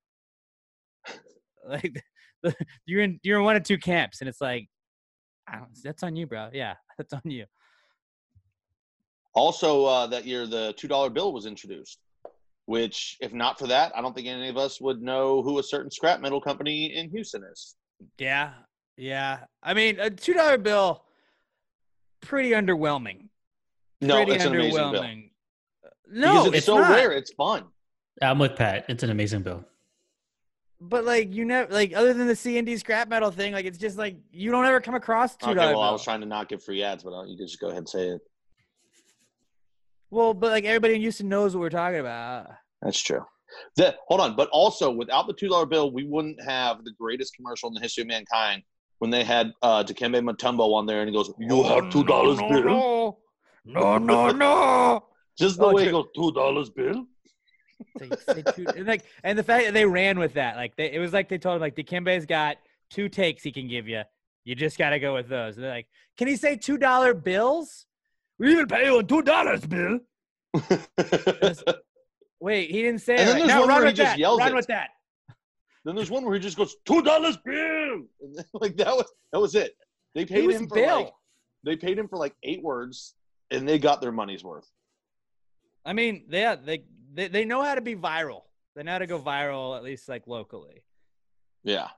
like 1.68 2.02
you're 2.87 3.02
in 3.02 3.20
you're 3.22 3.38
in 3.38 3.44
one 3.44 3.56
of 3.56 3.62
two 3.62 3.78
camps, 3.78 4.20
and 4.20 4.28
it's 4.28 4.40
like, 4.40 4.68
that's 5.84 6.02
on 6.02 6.16
you, 6.16 6.26
bro. 6.26 6.48
Yeah, 6.52 6.74
that's 6.98 7.12
on 7.12 7.22
you. 7.24 7.44
Also, 9.34 9.84
uh, 9.84 10.06
that 10.06 10.24
year 10.24 10.46
the 10.46 10.74
two 10.78 10.88
dollar 10.88 11.11
bill 11.11 11.32
was 11.32 11.44
introduced 11.44 11.98
which 12.68 13.16
if 13.22 13.33
not 13.33 13.59
for 13.59 13.66
that, 13.66 13.92
I 13.96 14.02
don't 14.02 14.14
think 14.14 14.28
any 14.28 14.50
of 14.50 14.59
us 14.59 14.78
would 14.78 15.00
know 15.00 15.42
who 15.42 15.59
a 15.59 15.62
certain 15.62 15.90
scrap 15.90 16.20
metal 16.20 16.38
company 16.38 16.94
in 16.94 17.09
Houston 17.09 17.42
is. 17.50 17.76
Yeah. 18.18 18.50
Yeah. 18.98 19.38
I 19.62 19.72
mean, 19.72 19.98
a 19.98 20.11
two 20.11 20.35
dollar 20.35 20.59
bill, 20.59 21.02
pretty 22.20 22.50
underwhelming. 22.50 23.28
No, 24.02 24.16
pretty 24.16 24.33
it's 24.33 24.44
an 24.44 24.54
amazing 24.54 24.92
bill. 24.92 25.02
No, 26.11 26.33
because 26.33 26.46
it's, 26.48 26.57
it's 26.59 26.66
so 26.66 26.76
not. 26.76 26.90
rare. 26.90 27.12
It's 27.12 27.33
fun. 27.33 27.64
I'm 28.20 28.38
with 28.38 28.54
Pat. 28.54 28.85
It's 28.90 29.02
an 29.02 29.11
amazing 29.11 29.42
bill. 29.42 29.64
But 30.78 31.07
like 31.07 31.35
you 31.35 31.46
never 31.46 31.72
like 31.72 31.94
other 31.94 32.12
than 32.12 32.26
the 32.26 32.37
C 32.37 32.59
and 32.59 32.66
D 32.66 32.76
scrap 32.76 33.09
metal 33.09 33.31
thing, 33.31 33.54
like 33.54 33.64
it's 33.64 33.78
just 33.78 33.96
like 33.96 34.16
you 34.31 34.50
don't 34.50 34.66
ever 34.66 34.81
come 34.81 34.94
across 34.94 35.37
two 35.37 35.54
dollar. 35.54 35.59
Okay, 35.59 35.66
well, 35.68 35.74
bill. 35.76 35.83
I 35.85 35.90
was 35.90 36.04
trying 36.04 36.20
to 36.20 36.26
not 36.26 36.50
give 36.50 36.62
free 36.62 36.83
ads, 36.83 37.02
but 37.02 37.14
uh, 37.14 37.24
you 37.24 37.38
can 37.38 37.46
just 37.46 37.61
go 37.61 37.68
ahead 37.68 37.78
and 37.78 37.88
say 37.88 38.09
it. 38.09 38.20
Well, 40.10 40.34
but 40.34 40.50
like 40.50 40.64
everybody 40.64 40.94
in 40.94 41.00
Houston 41.00 41.28
knows 41.28 41.54
what 41.54 41.60
we're 41.60 41.70
talking 41.70 42.00
about. 42.00 42.48
That's 42.82 43.00
true. 43.00 43.24
That 43.76 43.96
hold 44.08 44.20
on, 44.20 44.36
but 44.36 44.48
also 44.50 44.90
without 44.90 45.26
the 45.26 45.32
two 45.34 45.48
dollar 45.48 45.66
bill, 45.66 45.90
we 45.90 46.04
wouldn't 46.04 46.42
have 46.42 46.84
the 46.84 46.92
greatest 46.98 47.34
commercial 47.34 47.68
in 47.68 47.74
the 47.74 47.80
history 47.80 48.02
of 48.02 48.08
mankind 48.08 48.62
when 48.98 49.10
they 49.10 49.24
had 49.24 49.52
uh 49.62 49.82
Dikembe 49.84 50.20
Mutombo 50.22 50.74
on 50.74 50.86
there 50.86 51.00
and 51.00 51.08
he 51.08 51.14
goes, 51.14 51.32
You 51.38 51.62
have 51.64 51.90
two 51.90 52.04
dollars 52.04 52.38
no, 52.38 52.48
bill? 52.48 53.18
No, 53.64 53.98
no, 53.98 53.98
no, 53.98 54.30
no. 54.32 55.04
Just 55.38 55.58
the 55.58 55.66
Oh, 55.66 55.72
way 55.74 55.84
he 55.84 55.88
true. 55.90 56.02
goes, 56.02 56.06
two 56.14 56.32
dollars 56.32 56.70
bill. 56.70 57.06
They 57.98 58.08
say 58.34 58.42
two- 58.54 58.66
and 58.76 58.86
like 58.86 59.04
and 59.24 59.38
the 59.38 59.42
fact 59.42 59.64
that 59.66 59.74
they 59.74 59.84
ran 59.86 60.18
with 60.18 60.34
that, 60.34 60.56
like 60.56 60.76
they, 60.76 60.92
it 60.92 60.98
was 60.98 61.12
like 61.12 61.28
they 61.28 61.38
told 61.38 61.56
him 61.56 61.60
like 61.60 61.76
Dikembe's 61.76 62.26
got 62.26 62.56
two 62.90 63.08
takes 63.08 63.42
he 63.42 63.52
can 63.52 63.68
give 63.68 63.88
you. 63.88 64.02
You 64.44 64.54
just 64.54 64.78
got 64.78 64.90
to 64.90 64.98
go 64.98 65.14
with 65.14 65.28
those. 65.28 65.56
And 65.56 65.64
they're 65.64 65.70
like, 65.70 65.86
can 66.16 66.26
he 66.28 66.36
say 66.36 66.56
two 66.56 66.78
dollar 66.78 67.14
bills? 67.14 67.86
We 68.38 68.53
even 68.53 68.66
pay 68.66 68.85
you 68.87 68.98
a 68.98 69.03
two 69.05 69.22
dollars 69.22 69.64
bill. 69.66 69.98
Wait, 72.40 72.70
he 72.70 72.83
didn't 72.83 73.01
say 73.01 73.16
And 73.16 73.22
it. 73.22 73.24
then 73.27 73.33
right. 73.33 73.38
there's 73.40 73.48
Now 73.48 73.61
one 73.61 73.68
run 73.68 73.77
where 73.79 73.85
he 73.87 73.90
with 73.90 73.96
just 73.96 74.12
that. 74.12 74.18
yells 74.18 74.38
Run 74.38 74.53
it. 74.53 74.55
with 74.55 74.66
that. 74.68 74.90
Then 75.85 75.94
there's 75.96 76.11
one 76.11 76.24
where 76.24 76.35
he 76.35 76.40
just 76.40 76.57
goes, 76.57 76.77
two 76.85 77.03
dollars 77.03 77.37
bill. 77.44 78.03
And 78.20 78.37
then, 78.37 78.44
like 78.55 78.77
that 78.77 78.94
was 78.96 79.07
that 79.33 79.40
was 79.40 79.55
it. 79.55 79.74
They 80.14 80.24
paid 80.24 80.44
Who's 80.44 80.57
him 80.57 80.68
for 80.68 80.74
Bill? 80.77 81.01
like 81.05 81.12
they 81.64 81.77
paid 81.77 81.98
him 81.98 82.09
for 82.09 82.16
like 82.16 82.35
eight 82.42 82.62
words 82.62 83.14
and 83.51 83.68
they 83.68 83.79
got 83.79 84.01
their 84.01 84.12
money's 84.12 84.44
worth. 84.44 84.68
I 85.85 85.92
mean, 85.92 86.27
yeah, 86.31 86.55
they, 86.55 86.85
they 87.14 87.29
they 87.29 87.44
know 87.44 87.62
how 87.62 87.74
to 87.74 87.81
be 87.81 87.96
viral. 87.96 88.42
They 88.77 88.83
know 88.85 88.92
how 88.92 88.98
to 88.98 89.07
go 89.07 89.18
viral 89.20 89.77
at 89.77 89.83
least 89.83 90.09
like 90.09 90.27
locally. 90.27 90.85
Yeah. 91.64 91.88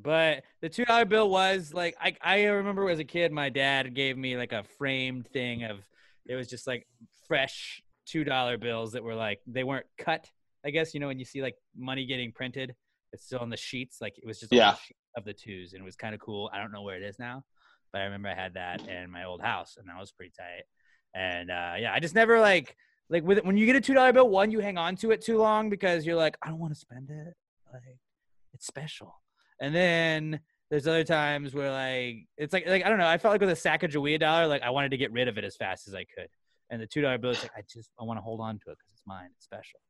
But 0.00 0.44
the 0.60 0.68
two 0.68 0.84
dollar 0.84 1.04
bill 1.04 1.28
was 1.28 1.74
like 1.74 1.96
I 2.00 2.14
I 2.22 2.44
remember 2.44 2.88
as 2.88 3.00
a 3.00 3.04
kid, 3.04 3.32
my 3.32 3.48
dad 3.48 3.94
gave 3.94 4.16
me 4.16 4.36
like 4.36 4.52
a 4.52 4.62
framed 4.78 5.26
thing 5.28 5.64
of 5.64 5.78
it 6.26 6.36
was 6.36 6.46
just 6.48 6.66
like 6.66 6.86
fresh 7.26 7.82
two 8.06 8.22
dollar 8.22 8.56
bills 8.58 8.92
that 8.92 9.02
were 9.02 9.14
like 9.16 9.40
they 9.46 9.64
weren't 9.64 9.86
cut. 9.98 10.30
I 10.64 10.70
guess 10.70 10.94
you 10.94 11.00
know 11.00 11.08
when 11.08 11.18
you 11.18 11.24
see 11.24 11.42
like 11.42 11.56
money 11.76 12.06
getting 12.06 12.30
printed, 12.32 12.74
it's 13.12 13.24
still 13.24 13.40
on 13.40 13.50
the 13.50 13.56
sheets. 13.56 13.98
Like 14.00 14.16
it 14.18 14.26
was 14.26 14.38
just 14.38 14.52
Yeah. 14.52 14.76
of 15.16 15.24
the 15.24 15.32
twos, 15.32 15.72
and 15.72 15.82
it 15.82 15.84
was 15.84 15.96
kind 15.96 16.14
of 16.14 16.20
cool. 16.20 16.48
I 16.52 16.58
don't 16.58 16.70
know 16.72 16.82
where 16.82 16.96
it 16.96 17.02
is 17.02 17.18
now, 17.18 17.44
but 17.92 18.00
I 18.00 18.04
remember 18.04 18.28
I 18.28 18.34
had 18.34 18.54
that 18.54 18.86
in 18.86 19.10
my 19.10 19.24
old 19.24 19.40
house, 19.42 19.76
and 19.78 19.88
that 19.88 19.98
was 19.98 20.12
pretty 20.12 20.32
tight. 20.38 20.64
And 21.14 21.50
uh, 21.50 21.74
yeah, 21.78 21.92
I 21.92 21.98
just 21.98 22.14
never 22.14 22.38
like 22.38 22.76
like 23.10 23.24
with 23.24 23.42
when 23.44 23.56
you 23.56 23.66
get 23.66 23.74
a 23.74 23.80
two 23.80 23.94
dollar 23.94 24.12
bill, 24.12 24.28
one 24.28 24.52
you 24.52 24.60
hang 24.60 24.78
on 24.78 24.94
to 24.96 25.10
it 25.10 25.22
too 25.22 25.38
long 25.38 25.70
because 25.70 26.06
you're 26.06 26.14
like 26.16 26.36
I 26.42 26.48
don't 26.50 26.60
want 26.60 26.72
to 26.72 26.78
spend 26.78 27.10
it. 27.10 27.34
Like 27.72 27.98
it's 28.52 28.66
special. 28.66 29.20
And 29.60 29.74
then 29.74 30.40
there's 30.70 30.86
other 30.86 31.04
times 31.04 31.54
where 31.54 31.70
like 31.70 32.26
it's 32.36 32.52
like 32.52 32.66
like 32.66 32.84
I 32.84 32.88
don't 32.88 32.98
know. 32.98 33.06
I 33.06 33.18
felt 33.18 33.32
like 33.32 33.40
with 33.40 33.50
a 33.50 33.56
sack 33.56 33.82
of 33.82 33.90
Sacagawea 33.90 34.20
dollar, 34.20 34.46
like 34.46 34.62
I 34.62 34.70
wanted 34.70 34.90
to 34.90 34.96
get 34.96 35.12
rid 35.12 35.28
of 35.28 35.38
it 35.38 35.44
as 35.44 35.56
fast 35.56 35.88
as 35.88 35.94
I 35.94 36.04
could. 36.04 36.28
And 36.70 36.80
the 36.80 36.86
two 36.86 37.00
dollar 37.00 37.18
bill 37.18 37.30
is 37.30 37.42
like 37.42 37.52
I 37.56 37.62
just 37.72 37.90
I 38.00 38.04
want 38.04 38.18
to 38.18 38.22
hold 38.22 38.40
on 38.40 38.54
to 38.54 38.70
it 38.70 38.78
because 38.78 38.92
it's 38.92 39.02
mine. 39.06 39.28
It's 39.36 39.44
special. 39.44 39.80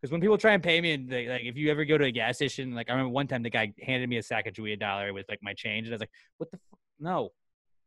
Because 0.00 0.12
when 0.12 0.20
people 0.20 0.36
try 0.36 0.52
and 0.52 0.62
pay 0.62 0.80
me, 0.82 0.92
and 0.92 1.08
they, 1.08 1.28
like 1.28 1.42
if 1.44 1.56
you 1.56 1.70
ever 1.70 1.84
go 1.84 1.96
to 1.96 2.04
a 2.04 2.10
gas 2.10 2.36
station, 2.36 2.74
like 2.74 2.90
I 2.90 2.92
remember 2.92 3.12
one 3.12 3.26
time 3.26 3.42
the 3.42 3.50
guy 3.50 3.72
handed 3.80 4.08
me 4.08 4.18
a 4.18 4.22
sack 4.22 4.46
of 4.46 4.52
Sacagawea 4.54 4.78
dollar 4.78 5.12
with 5.14 5.24
like 5.30 5.38
my 5.42 5.54
change, 5.54 5.86
and 5.86 5.94
I 5.94 5.96
was 5.96 6.00
like, 6.00 6.10
"What 6.36 6.50
the? 6.50 6.56
F- 6.56 6.78
no, 7.00 7.30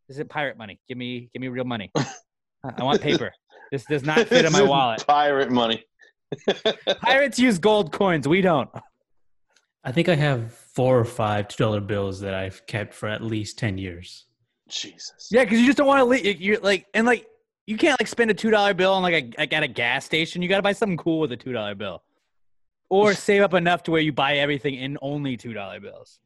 this 0.08 0.18
is 0.18 0.24
pirate 0.30 0.58
money. 0.58 0.80
Give 0.88 0.98
me, 0.98 1.30
give 1.34 1.42
me 1.42 1.48
real 1.50 1.66
money. 1.66 1.92
I 1.96 2.84
want 2.84 3.02
paper. 3.02 3.32
This 3.72 3.86
does 3.86 4.04
not 4.04 4.18
fit 4.28 4.40
in 4.40 4.44
This 4.46 4.54
my 4.54 4.64
is 4.64 4.68
wallet. 4.70 5.06
Pirate 5.06 5.52
money. 5.52 5.84
Pirates 7.02 7.38
use 7.38 7.60
gold 7.60 7.92
coins. 7.92 8.28
We 8.28 8.42
don't. 8.42 8.70
I 9.84 9.92
think 9.92 10.10
I 10.10 10.16
have 10.16 10.54
four 10.78 11.00
or 11.00 11.06
five 11.06 11.48
two 11.48 11.64
dollar 11.64 11.82
bills 11.82 12.20
that 12.20 12.36
I've 12.36 12.64
kept 12.68 12.94
for 12.94 13.10
at 13.10 13.24
least 13.24 13.58
ten 13.58 13.80
years. 13.80 14.28
Jesus. 14.70 15.30
Yeah, 15.32 15.44
because 15.44 15.60
you 15.60 15.66
just 15.66 15.80
don't 15.80 15.88
want 15.88 16.02
to 16.02 16.06
leave. 16.06 16.40
You're 16.40 16.60
like, 16.60 16.86
and 16.94 17.08
like, 17.08 17.26
you 17.66 17.78
can't 17.78 18.00
like 18.00 18.08
spend 18.08 18.30
a 18.30 18.36
two 18.36 18.52
dollar 18.52 18.76
bill 18.76 18.94
on 18.94 19.02
like 19.02 19.16
a 19.16 19.32
like 19.40 19.54
at 19.54 19.64
a 19.64 19.68
gas 19.68 20.06
station. 20.06 20.44
You 20.44 20.48
got 20.48 20.58
to 20.58 20.62
buy 20.62 20.74
something 20.74 20.98
cool 20.98 21.20
with 21.20 21.32
a 21.32 21.36
two 21.36 21.52
dollar 21.52 21.74
bill, 21.74 22.04
or 22.92 23.16
save 23.16 23.42
up 23.42 23.56
enough 23.56 23.82
to 23.84 23.92
where 23.92 24.02
you 24.02 24.14
buy 24.14 24.38
everything 24.38 24.76
in 24.76 25.00
only 25.02 25.36
two 25.36 25.52
dollar 25.52 25.80
bills. 25.80 26.20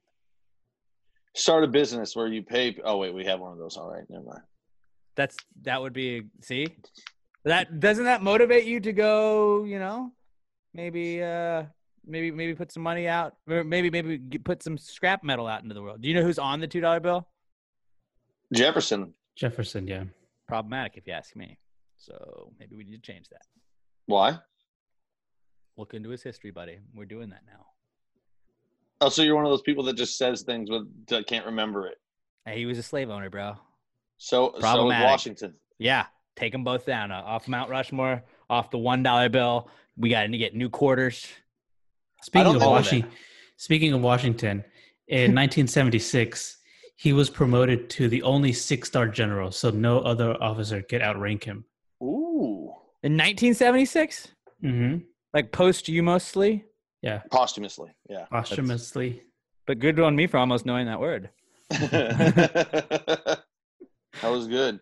Start 1.34 1.64
a 1.64 1.68
business 1.68 2.14
where 2.14 2.28
you 2.28 2.44
pay. 2.44 2.78
Oh 2.84 2.98
wait, 2.98 3.14
we 3.14 3.24
have 3.24 3.40
one 3.40 3.54
of 3.54 3.58
those. 3.58 3.78
All 3.78 3.90
right, 3.90 4.04
never 4.10 4.26
mind. 4.26 4.44
That's 5.16 5.38
that 5.62 5.82
would 5.82 5.94
be 5.94 6.24
see 6.42 6.68
that 7.46 7.80
doesn't 7.80 8.04
that 8.04 8.22
motivate 8.22 8.66
you 8.66 8.82
to 8.82 8.92
go? 8.92 9.64
You 9.64 9.80
know, 9.80 10.12
maybe 10.74 11.24
uh 11.24 11.64
maybe 12.06 12.32
maybe 12.32 12.56
put 12.56 12.72
some 12.72 12.84
money 12.84 13.08
out, 13.08 13.36
maybe 13.48 13.90
maybe 13.90 14.20
put 14.40 14.64
some 14.64 14.78
scrap 14.78 15.24
metal 15.24 15.48
out 15.48 15.64
into 15.64 15.74
the 15.74 15.82
world. 15.82 16.02
Do 16.02 16.08
you 16.08 16.16
know 16.16 16.24
who's 16.24 16.40
on 16.40 16.60
the 16.60 16.68
two 16.68 16.82
dollar 16.82 17.00
bill? 17.00 17.28
Jefferson. 18.54 19.14
Jefferson, 19.36 19.88
yeah. 19.88 20.04
Problematic, 20.48 20.94
if 20.98 21.08
you 21.08 21.14
ask 21.14 21.36
me. 21.36 21.58
So 21.98 22.52
maybe 22.60 22.76
we 22.76 22.84
need 22.84 23.02
to 23.04 23.12
change 23.12 23.30
that. 23.30 23.44
Why? 24.08 24.38
Look 25.78 25.94
into 25.94 26.10
his 26.10 26.22
history, 26.22 26.52
buddy. 26.52 26.80
We're 26.94 27.06
doing 27.06 27.30
that 27.30 27.42
now. 27.46 27.66
Oh, 29.00 29.10
so 29.10 29.22
you're 29.22 29.36
one 29.36 29.46
of 29.46 29.52
those 29.52 29.62
people 29.62 29.84
that 29.86 29.96
just 29.96 30.18
says 30.18 30.42
things 30.42 30.70
with 30.70 30.84
that 31.08 31.28
can't 31.28 31.46
remember 31.46 31.88
it. 31.88 31.98
Hey, 32.46 32.58
he 32.58 32.66
was 32.66 32.78
a 32.78 32.84
slave 32.84 33.10
owner, 33.10 33.30
bro. 33.30 33.56
So 34.18 34.52
so 34.56 34.60
Problematic. 34.60 35.08
Washington. 35.08 35.54
Yeah, 35.80 36.06
take 36.36 36.52
them 36.52 36.64
both 36.64 36.86
down. 36.86 37.12
Uh, 37.12 37.22
off 37.26 37.48
Mount 37.48 37.70
Rushmore, 37.70 38.24
off 38.50 38.70
the 38.70 38.78
one 38.78 39.02
dollar 39.02 39.30
bill. 39.30 39.70
We 39.98 40.10
got 40.10 40.24
to 40.28 40.38
get 40.38 40.54
new 40.56 40.70
quarters. 40.70 41.26
Speaking 42.24 42.56
of. 42.56 42.62
Washington, 42.62 43.12
speaking 43.58 43.94
of 43.94 44.02
Washington, 44.02 44.64
in 45.08 45.34
1976, 45.36 46.58
he 46.96 47.14
was 47.14 47.30
promoted 47.30 47.90
to 47.92 48.08
the 48.08 48.22
only 48.24 48.54
six-star 48.54 49.08
general, 49.08 49.52
so 49.52 49.70
no 49.72 50.00
other 50.00 50.36
officer 50.42 50.82
could 50.84 51.02
outrank 51.02 51.44
him. 51.44 51.66
Ooh. 52.04 52.74
In 53.04 53.14
1976, 53.18 54.30
Mm-hmm. 54.64 54.98
like 55.34 55.52
posthumously. 55.52 56.64
Yeah, 57.02 57.22
Posthumously. 57.32 57.90
Yeah. 58.08 58.26
posthumously. 58.32 59.24
But 59.66 59.80
good 59.80 60.00
on 60.00 60.16
me 60.16 60.28
for 60.28 60.38
almost 60.38 60.68
knowing 60.68 60.86
that 60.86 61.00
word. 61.00 61.32
that 61.72 63.40
was 64.22 64.48
good. 64.48 64.80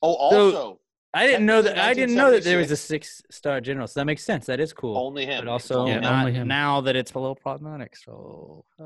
Oh, 0.00 0.30
So, 0.30 0.36
also 0.46 0.80
I 1.14 1.26
didn't 1.26 1.46
know 1.46 1.62
that. 1.62 1.78
I 1.78 1.94
didn't 1.94 2.14
know 2.14 2.30
that 2.30 2.44
there 2.44 2.58
was 2.58 2.70
a 2.70 2.76
six-star 2.76 3.60
general. 3.62 3.86
So 3.86 4.00
that 4.00 4.04
makes 4.04 4.22
sense. 4.24 4.46
That 4.46 4.60
is 4.60 4.72
cool. 4.72 4.96
only 4.98 5.24
him. 5.24 5.44
But 5.44 5.50
also 5.50 5.86
Yeah, 5.86 6.00
not 6.00 6.26
only 6.26 6.34
him. 6.34 6.48
now 6.48 6.82
that 6.82 6.96
it's 6.96 7.12
a 7.12 7.18
little 7.18 7.34
problematic. 7.34 7.96
So 7.96 8.64
uh, 8.78 8.82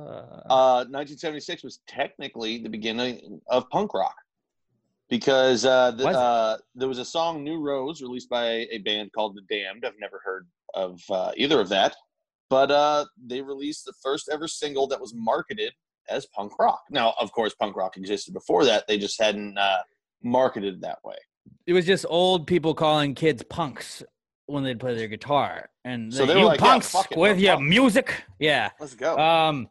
uh, 0.48 0.84
1976 0.88 1.64
was 1.64 1.80
technically 1.88 2.58
the 2.58 2.68
beginning 2.68 3.40
of 3.48 3.68
punk 3.70 3.92
rock 3.92 4.14
because 5.08 5.66
uh, 5.66 5.90
the, 5.90 6.04
Was 6.04 6.16
uh, 6.16 6.58
there 6.76 6.88
was 6.88 6.98
a 6.98 7.04
song 7.04 7.42
"New 7.42 7.60
Rose" 7.60 8.00
released 8.00 8.30
by 8.30 8.66
a 8.70 8.78
band 8.78 9.12
called 9.12 9.36
The 9.36 9.42
Damned. 9.54 9.84
I've 9.84 9.98
never 10.00 10.20
heard 10.24 10.46
of 10.74 11.02
uh, 11.10 11.32
either 11.36 11.60
of 11.60 11.68
that, 11.70 11.96
but 12.48 12.70
uh, 12.70 13.04
they 13.26 13.42
released 13.42 13.84
the 13.84 13.92
first 14.02 14.30
ever 14.32 14.46
single 14.46 14.86
that 14.86 15.00
was 15.00 15.12
marketed 15.14 15.72
as 16.08 16.26
punk 16.26 16.58
rock. 16.58 16.80
Now, 16.88 17.14
of 17.20 17.32
course, 17.32 17.52
punk 17.54 17.76
rock 17.76 17.96
existed 17.96 18.32
before 18.32 18.64
that. 18.64 18.86
They 18.86 18.96
just 18.96 19.20
hadn't 19.20 19.58
uh, 19.58 19.82
marketed 20.22 20.80
that 20.82 20.98
way. 21.04 21.16
It 21.66 21.72
was 21.72 21.86
just 21.86 22.04
old 22.08 22.46
people 22.46 22.74
calling 22.74 23.14
kids 23.14 23.42
punks 23.42 24.02
when 24.46 24.64
they'd 24.64 24.80
play 24.80 24.94
their 24.94 25.08
guitar, 25.08 25.68
and 25.84 26.12
So 26.12 26.26
they 26.26 26.34
were 26.34 26.40
you 26.40 26.46
like, 26.46 26.60
punks 26.60 26.94
it, 26.94 27.16
with 27.16 27.38
your 27.38 27.54
punks." 27.56 27.68
music. 27.68 28.24
Yeah. 28.38 28.70
Let's 28.80 28.94
go. 28.94 29.16
Um, 29.18 29.68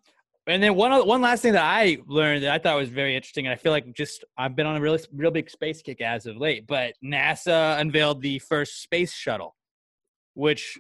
and 0.47 0.61
then 0.63 0.75
one 0.75 0.91
one 1.07 1.21
last 1.21 1.41
thing 1.41 1.53
that 1.53 1.63
I 1.63 1.97
learned 2.07 2.43
that 2.43 2.51
I 2.51 2.57
thought 2.57 2.75
was 2.77 2.89
very 2.89 3.15
interesting, 3.15 3.45
and 3.45 3.53
I 3.53 3.57
feel 3.57 3.71
like 3.71 3.93
just 3.93 4.23
I've 4.37 4.55
been 4.55 4.65
on 4.65 4.75
a 4.75 4.81
real 4.81 4.97
real 5.13 5.29
big 5.31 5.49
space 5.49 5.81
kick 5.81 6.01
as 6.01 6.25
of 6.25 6.37
late. 6.37 6.65
But 6.67 6.95
NASA 7.03 7.79
unveiled 7.79 8.21
the 8.21 8.39
first 8.39 8.81
space 8.81 9.13
shuttle, 9.13 9.55
which 10.33 10.79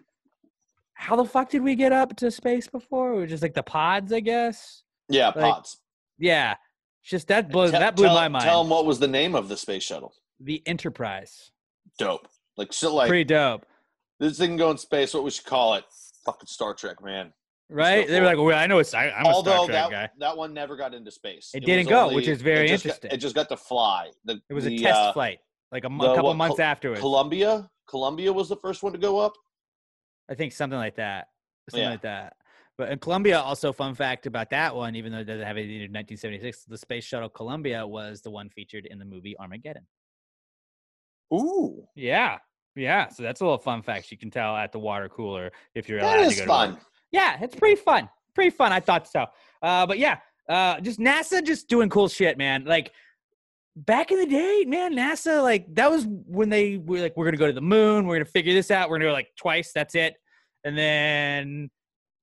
how 0.93 1.15
the 1.15 1.25
fuck 1.25 1.49
did 1.49 1.61
we 1.63 1.75
get 1.75 1.91
up 1.91 2.15
to 2.17 2.31
space 2.31 2.67
before? 2.67 3.13
It 3.13 3.19
was 3.21 3.29
just 3.29 3.43
like 3.43 3.53
the 3.53 3.63
pods, 3.63 4.11
I 4.13 4.19
guess. 4.19 4.83
yeah, 5.09 5.27
like, 5.27 5.53
pods. 5.53 5.79
Yeah, 6.17 6.55
just 7.03 7.27
that 7.27 7.51
blows 7.51 7.71
Tell- 7.71 7.79
that 7.81 7.95
blew 7.95 8.05
tell- 8.05 8.15
my 8.15 8.27
mind. 8.29 8.43
Tell 8.45 8.63
them 8.63 8.69
what 8.71 8.85
was 8.85 8.99
the 8.99 9.07
name 9.07 9.35
of 9.35 9.47
the 9.47 9.57
space 9.57 9.83
shuttle. 9.83 10.13
The 10.43 10.61
Enterprise, 10.65 11.51
Dope. 11.97 12.27
Like 12.57 12.73
so, 12.73 12.93
like 12.93 13.07
pretty 13.07 13.23
dope, 13.23 13.65
this 14.19 14.37
thing 14.37 14.51
can 14.51 14.57
go 14.57 14.71
in 14.71 14.77
space. 14.77 15.13
What 15.13 15.23
we 15.23 15.31
should 15.31 15.45
call 15.45 15.75
it? 15.75 15.85
Fucking 16.25 16.47
Star 16.47 16.73
Trek, 16.73 16.97
man. 17.03 17.31
right? 17.69 18.07
They 18.07 18.19
were 18.19 18.25
like, 18.25 18.37
well, 18.37 18.57
I 18.57 18.67
know 18.67 18.79
it's 18.79 18.93
I, 18.93 19.09
I'm 19.09 19.25
a 19.25 19.29
Although 19.29 19.51
Star 19.51 19.65
Trek 19.67 19.89
that 19.89 19.91
guy. 19.91 20.09
that 20.19 20.37
one 20.37 20.53
never 20.53 20.75
got 20.75 20.93
into 20.93 21.09
space. 21.11 21.51
It 21.53 21.61
was 21.63 21.65
didn't 21.65 21.89
go, 21.89 22.13
which 22.13 22.27
is 22.27 22.41
very 22.41 22.65
it 22.65 22.69
just 22.69 22.83
got- 22.85 22.89
interesting. 22.95 23.11
it 23.11 23.17
just 23.17 23.35
got 23.35 23.49
to 23.49 23.57
fly. 23.57 24.09
The, 24.25 24.39
It 24.49 24.53
was 24.53 24.65
a 24.67 24.77
test 24.77 24.99
uh, 24.99 25.13
flight, 25.13 25.39
like 25.71 25.85
a, 25.85 25.89
the- 25.89 25.97
couple 26.13 26.25
what, 26.25 26.35
months 26.37 26.57
Col- 26.57 26.65
afterwards. 26.65 26.99
Columbia, 27.01 27.69
Columbia 27.87 28.31
was 28.33 28.49
the 28.49 28.57
first 28.57 28.83
one 28.83 28.91
to 28.93 28.99
go 28.99 29.17
up. 29.19 29.33
I 30.29 30.35
think 30.35 30.51
something 30.53 30.77
like 30.77 30.95
that. 30.97 31.27
Something 31.69 31.85
Yeah. 31.85 31.91
like 31.91 32.01
that. 32.03 32.33
But 32.77 32.91
in 32.91 32.99
Columbia, 32.99 33.39
also 33.39 33.71
fun 33.73 33.95
fact 33.95 34.25
about 34.27 34.49
that 34.51 34.75
one, 34.75 34.95
even 34.95 35.11
though 35.11 35.19
it 35.19 35.23
doesn't 35.25 35.45
have 35.45 35.57
anything 35.57 35.79
to 35.79 35.87
do 35.87 35.91
with 35.91 35.95
1976, 35.95 36.65
the 36.65 36.77
space 36.77 37.03
shuttle 37.03 37.29
Columbia 37.29 37.85
was 37.85 38.21
the 38.21 38.29
one 38.31 38.49
featured 38.49 38.85
in 38.85 38.97
the 38.99 39.05
movie 39.05 39.35
Armageddon. 39.39 39.85
Ooh, 41.33 41.87
Yeah, 41.95 42.37
yeah. 42.75 43.07
So 43.09 43.23
that's 43.23 43.41
a 43.41 43.43
little 43.43 43.57
fun 43.59 43.81
fact 43.81 44.11
you 44.11 44.17
can 44.17 44.31
tell 44.31 44.55
at 44.55 44.71
the 44.71 44.79
water 44.79 45.09
cooler 45.09 45.51
if 45.75 45.87
you're 45.87 45.99
that 46.01 46.17
allowed 46.17 46.27
is 46.27 46.35
to 46.35 46.41
go 46.41 46.47
fun. 46.47 46.75
to. 46.75 46.81
Yeah, 47.11 47.37
it's 47.41 47.55
pretty 47.55 47.75
fun. 47.75 48.09
Pretty 48.35 48.51
fun. 48.51 48.71
I 48.71 48.79
thought 48.79 49.07
so. 49.07 49.25
Uh, 49.61 49.85
but 49.85 49.99
yeah, 49.99 50.17
uh, 50.49 50.79
just 50.79 50.99
NASA 50.99 51.45
just 51.45 51.67
doing 51.67 51.89
cool 51.89 52.07
shit, 52.07 52.37
man. 52.37 52.65
Like 52.65 52.91
back 53.75 54.11
in 54.11 54.19
the 54.19 54.25
day, 54.25 54.65
man, 54.67 54.93
NASA 54.93 55.41
like 55.41 55.65
that 55.75 55.89
was 55.89 56.05
when 56.07 56.49
they 56.49 56.77
were 56.77 56.99
like, 56.99 57.15
we're 57.15 57.25
gonna 57.25 57.37
go 57.37 57.47
to 57.47 57.53
the 57.53 57.61
moon, 57.61 58.05
we're 58.05 58.15
gonna 58.15 58.25
figure 58.25 58.53
this 58.53 58.71
out, 58.71 58.89
we're 58.89 58.97
gonna 58.97 59.09
go 59.09 59.13
like 59.13 59.29
twice, 59.37 59.71
that's 59.73 59.95
it, 59.95 60.15
and 60.63 60.77
then 60.77 61.69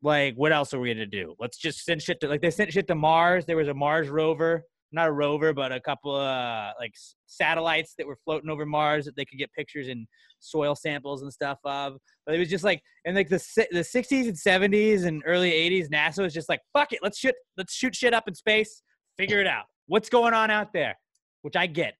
like 0.02 0.34
what 0.34 0.52
else 0.52 0.74
are 0.74 0.80
we 0.80 0.92
gonna 0.92 1.06
do? 1.06 1.34
Let's 1.38 1.58
just 1.58 1.84
send 1.84 2.02
shit 2.02 2.20
to 2.20 2.28
like 2.28 2.40
they 2.40 2.50
sent 2.50 2.72
shit 2.72 2.86
to 2.88 2.94
Mars. 2.94 3.46
There 3.46 3.56
was 3.56 3.68
a 3.68 3.74
Mars 3.74 4.08
rover, 4.08 4.64
not 4.92 5.08
a 5.08 5.12
rover, 5.12 5.52
but 5.52 5.72
a 5.72 5.80
couple 5.80 6.14
of 6.14 6.22
uh, 6.22 6.72
like 6.78 6.92
satellites 7.26 7.94
that 7.98 8.06
were 8.06 8.16
floating 8.24 8.50
over 8.50 8.64
Mars 8.64 9.04
that 9.04 9.16
they 9.16 9.24
could 9.24 9.38
get 9.38 9.52
pictures 9.52 9.88
and 9.88 10.06
soil 10.40 10.74
samples 10.74 11.22
and 11.22 11.32
stuff 11.32 11.58
of. 11.64 11.96
But 12.24 12.34
it 12.34 12.38
was 12.38 12.48
just 12.48 12.64
like 12.64 12.82
in 13.04 13.14
like 13.14 13.28
the 13.28 13.42
the 13.70 13.80
60s 13.80 14.28
and 14.28 14.36
70s 14.36 15.04
and 15.04 15.22
early 15.26 15.50
80s, 15.50 15.88
NASA 15.88 16.22
was 16.22 16.34
just 16.34 16.48
like, 16.48 16.60
fuck 16.72 16.92
it, 16.92 17.00
let's 17.02 17.18
shoot 17.18 17.34
let's 17.56 17.74
shoot 17.74 17.94
shit 17.94 18.14
up 18.14 18.28
in 18.28 18.34
space, 18.34 18.82
figure 19.16 19.40
it 19.40 19.46
out. 19.46 19.64
What's 19.86 20.08
going 20.08 20.34
on 20.34 20.50
out 20.50 20.72
there? 20.72 20.98
Which 21.42 21.56
I 21.56 21.66
get, 21.66 21.94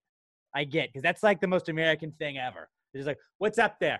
I 0.55 0.63
get, 0.63 0.89
because 0.89 1.03
that's 1.03 1.23
like 1.23 1.41
the 1.41 1.47
most 1.47 1.69
American 1.69 2.11
thing 2.19 2.37
ever. 2.37 2.69
It's 2.93 2.99
just 2.99 3.07
like, 3.07 3.17
what's 3.37 3.59
up 3.59 3.75
there? 3.79 3.99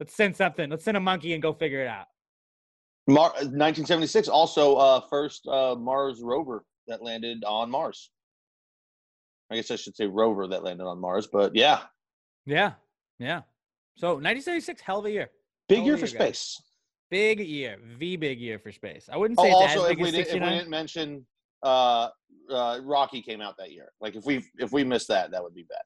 Let's 0.00 0.14
send 0.14 0.36
something. 0.36 0.70
Let's 0.70 0.84
send 0.84 0.96
a 0.96 1.00
monkey 1.00 1.32
and 1.32 1.42
go 1.42 1.52
figure 1.52 1.82
it 1.82 1.88
out. 1.88 2.06
Mar- 3.08 3.32
1976, 3.32 4.28
also 4.28 4.76
uh, 4.76 5.00
first 5.08 5.46
uh, 5.48 5.74
Mars 5.74 6.20
rover 6.22 6.64
that 6.86 7.02
landed 7.02 7.42
on 7.44 7.70
Mars. 7.70 8.10
I 9.50 9.56
guess 9.56 9.70
I 9.70 9.76
should 9.76 9.96
say 9.96 10.06
rover 10.06 10.46
that 10.48 10.62
landed 10.62 10.84
on 10.84 11.00
Mars, 11.00 11.26
but 11.30 11.54
yeah, 11.54 11.80
Yeah, 12.46 12.72
yeah. 13.18 13.42
So 13.96 14.08
1976, 14.14 14.80
hell 14.80 14.98
of 15.00 15.06
a 15.06 15.10
year. 15.10 15.30
big 15.68 15.84
year 15.84 15.96
for 15.96 16.06
year, 16.06 16.18
guys. 16.18 16.38
space. 16.38 16.62
Big 17.10 17.40
year, 17.40 17.78
the 17.98 18.16
big 18.16 18.38
year 18.38 18.58
for 18.58 18.70
space. 18.70 19.08
I 19.10 19.16
wouldn't 19.16 19.38
Oh, 19.40 19.42
say 19.42 19.48
it's 19.50 19.76
also, 19.76 19.84
if 19.90 19.98
we, 19.98 20.10
did, 20.10 20.26
if 20.26 20.32
we 20.34 20.40
didn't 20.40 20.68
mention 20.68 21.26
uh, 21.62 22.08
uh, 22.50 22.80
Rocky 22.82 23.22
came 23.22 23.40
out 23.40 23.56
that 23.58 23.72
year. 23.72 23.90
Like 24.00 24.14
if 24.14 24.24
we 24.26 24.44
if 24.58 24.72
we 24.72 24.84
missed 24.84 25.08
that, 25.08 25.30
that 25.30 25.42
would 25.42 25.54
be 25.54 25.64
bad. 25.64 25.82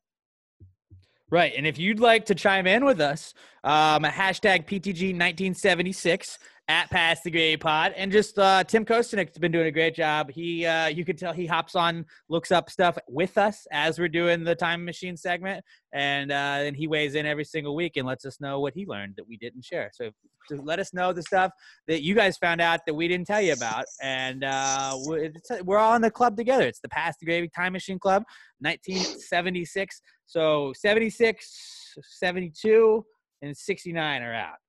Right. 1.30 1.54
And 1.56 1.66
if 1.66 1.78
you'd 1.78 1.98
like 2.00 2.26
to 2.26 2.34
chime 2.34 2.66
in 2.66 2.84
with 2.84 3.00
us, 3.00 3.32
um, 3.64 4.02
hashtag 4.02 4.66
PTG1976 4.66 6.36
at 6.68 6.88
Pass 6.90 7.22
the 7.22 7.30
Gravy 7.30 7.56
Pod. 7.56 7.92
And 7.96 8.12
just 8.12 8.38
uh, 8.38 8.64
Tim 8.64 8.84
Kostanik's 8.84 9.38
been 9.38 9.52
doing 9.52 9.66
a 9.66 9.70
great 9.70 9.94
job. 9.94 10.30
He, 10.30 10.64
uh, 10.64 10.86
you 10.86 11.04
can 11.04 11.16
tell 11.16 11.32
he 11.32 11.46
hops 11.46 11.74
on, 11.74 12.06
looks 12.28 12.52
up 12.52 12.70
stuff 12.70 12.96
with 13.08 13.36
us 13.36 13.66
as 13.72 13.98
we're 13.98 14.08
doing 14.08 14.44
the 14.44 14.54
time 14.54 14.84
machine 14.84 15.16
segment. 15.16 15.64
And 15.92 16.30
uh, 16.30 16.58
then 16.60 16.74
he 16.74 16.86
weighs 16.86 17.14
in 17.14 17.26
every 17.26 17.44
single 17.44 17.74
week 17.74 17.96
and 17.96 18.06
lets 18.06 18.24
us 18.24 18.40
know 18.40 18.60
what 18.60 18.74
he 18.74 18.86
learned 18.86 19.14
that 19.16 19.26
we 19.26 19.36
didn't 19.36 19.64
share. 19.64 19.90
So 19.92 20.10
to 20.50 20.62
let 20.62 20.78
us 20.78 20.94
know 20.94 21.12
the 21.12 21.22
stuff 21.22 21.52
that 21.88 22.02
you 22.02 22.14
guys 22.14 22.36
found 22.36 22.60
out 22.60 22.80
that 22.86 22.94
we 22.94 23.08
didn't 23.08 23.26
tell 23.26 23.40
you 23.40 23.52
about. 23.52 23.84
And 24.00 24.44
uh, 24.44 24.96
we're, 25.04 25.32
we're 25.64 25.78
all 25.78 25.94
in 25.96 26.02
the 26.02 26.10
club 26.10 26.36
together. 26.36 26.66
It's 26.66 26.80
the 26.80 26.88
Pass 26.88 27.16
the 27.18 27.26
Gravy 27.26 27.48
Time 27.48 27.72
Machine 27.72 27.98
Club, 27.98 28.22
1976. 28.60 30.00
So 30.26 30.72
76, 30.76 31.96
72, 32.18 33.04
and 33.42 33.56
69 33.56 34.22
are 34.22 34.34
out. 34.34 34.61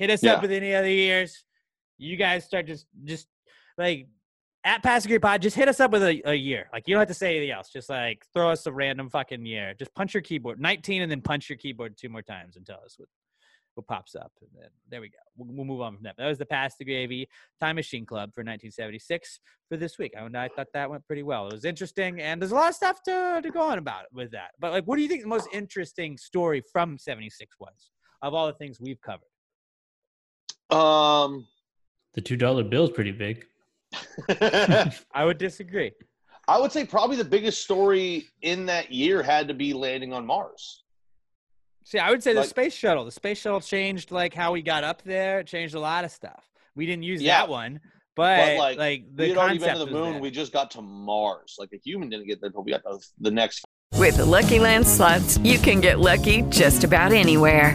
Hit 0.00 0.10
us 0.10 0.22
Yeah. 0.22 0.32
up 0.34 0.42
with 0.42 0.50
any 0.50 0.74
other 0.74 0.88
years. 0.90 1.44
You 1.98 2.16
guys 2.16 2.44
start 2.44 2.66
just 2.66 2.86
just 3.04 3.28
like 3.76 4.08
at 4.64 4.82
Pass 4.82 5.04
Agree 5.04 5.18
Pod, 5.18 5.40
just 5.42 5.56
hit 5.56 5.68
us 5.68 5.78
up 5.78 5.90
with 5.90 6.02
a, 6.02 6.22
a 6.24 6.34
year. 6.34 6.68
Like 6.72 6.88
you 6.88 6.94
don't 6.94 7.00
have 7.00 7.08
to 7.08 7.14
say 7.14 7.36
anything 7.36 7.50
else. 7.50 7.70
Just 7.70 7.90
like 7.90 8.24
throw 8.34 8.50
us 8.50 8.66
a 8.66 8.72
random 8.72 9.10
fucking 9.10 9.44
year. 9.44 9.74
Just 9.78 9.94
punch 9.94 10.14
your 10.14 10.22
keyboard. 10.22 10.58
19 10.58 11.02
and 11.02 11.10
then 11.12 11.20
punch 11.20 11.50
your 11.50 11.58
keyboard 11.58 11.96
two 11.98 12.08
more 12.08 12.22
times 12.22 12.56
and 12.56 12.64
tell 12.66 12.80
us 12.84 12.94
what 12.98 13.08
what 13.74 13.86
pops 13.86 14.14
up. 14.14 14.32
And 14.40 14.50
then 14.58 14.70
there 14.88 15.00
we 15.02 15.10
go. 15.10 15.18
We'll, 15.36 15.54
we'll 15.54 15.64
move 15.66 15.80
on 15.82 15.94
from 15.94 16.02
that. 16.04 16.16
That 16.16 16.26
was 16.28 16.38
the 16.38 16.46
Pass 16.46 16.76
the 16.78 16.84
Gravy 16.84 17.28
Time 17.60 17.76
Machine 17.76 18.06
Club 18.06 18.30
for 18.34 18.40
1976 18.40 19.38
for 19.68 19.76
this 19.76 19.98
week. 19.98 20.14
I, 20.18 20.24
I 20.24 20.48
thought 20.48 20.66
that 20.74 20.90
went 20.90 21.06
pretty 21.06 21.22
well. 21.22 21.46
It 21.48 21.52
was 21.52 21.64
interesting, 21.64 22.20
and 22.20 22.40
there's 22.40 22.50
a 22.52 22.56
lot 22.56 22.70
of 22.70 22.74
stuff 22.74 23.02
to, 23.04 23.40
to 23.42 23.50
go 23.50 23.60
on 23.60 23.78
about 23.78 24.06
with 24.12 24.32
that. 24.32 24.50
But 24.58 24.72
like, 24.72 24.84
what 24.84 24.96
do 24.96 25.02
you 25.02 25.08
think 25.08 25.22
the 25.22 25.28
most 25.28 25.48
interesting 25.52 26.16
story 26.16 26.62
from 26.72 26.98
76 26.98 27.56
was 27.60 27.90
of 28.22 28.34
all 28.34 28.46
the 28.48 28.54
things 28.54 28.80
we've 28.80 29.00
covered? 29.00 29.29
Um, 30.72 31.46
The 32.14 32.20
two 32.20 32.36
dollar 32.36 32.64
bill 32.64 32.84
is 32.84 32.90
pretty 32.90 33.12
big. 33.12 33.46
I 34.28 35.24
would 35.24 35.38
disagree. 35.38 35.92
I 36.48 36.58
would 36.58 36.72
say 36.72 36.84
probably 36.84 37.16
the 37.16 37.24
biggest 37.24 37.62
story 37.62 38.26
in 38.42 38.66
that 38.66 38.90
year 38.90 39.22
had 39.22 39.48
to 39.48 39.54
be 39.54 39.72
landing 39.72 40.12
on 40.12 40.26
Mars. 40.26 40.82
See, 41.84 41.98
I 41.98 42.10
would 42.10 42.22
say 42.22 42.32
the 42.32 42.40
Like- 42.40 42.48
space 42.48 42.74
shuttle. 42.74 43.04
The 43.04 43.10
space 43.12 43.38
shuttle 43.40 43.60
changed 43.60 44.10
like 44.10 44.34
how 44.34 44.52
we 44.52 44.62
got 44.62 44.84
up 44.84 45.02
there. 45.02 45.40
It 45.40 45.46
changed 45.46 45.74
a 45.74 45.80
lot 45.80 46.04
of 46.04 46.10
stuff. 46.10 46.44
We 46.76 46.86
didn't 46.86 47.02
use 47.04 47.20
Yeah. 47.22 47.40
that 47.40 47.48
one, 47.48 47.80
but, 48.16 48.36
But 48.36 48.56
like, 48.58 48.78
like 48.78 49.16
the 49.16 49.22
we 49.24 49.28
had 49.30 49.38
already 49.38 49.58
been 49.58 49.68
concept 49.68 49.88
to 49.88 49.92
the 49.94 50.00
moon. 50.00 50.12
there. 50.14 50.22
We 50.22 50.30
just 50.30 50.52
got 50.52 50.70
to 50.72 50.82
Mars. 50.82 51.56
Like 51.58 51.70
a 51.72 51.78
human 51.84 52.08
didn't 52.08 52.26
get 52.26 52.40
there 52.40 52.48
until 52.48 52.62
we 52.62 52.72
got 52.72 52.82
to 52.84 52.98
the 53.18 53.30
next. 53.30 53.64
With 53.96 54.16
the 54.18 54.24
Lucky 54.24 54.58
Land 54.60 54.86
slots, 54.86 55.38
you 55.38 55.58
can 55.58 55.80
get 55.80 55.98
lucky 55.98 56.42
just 56.42 56.84
about 56.84 57.12
anywhere. 57.12 57.74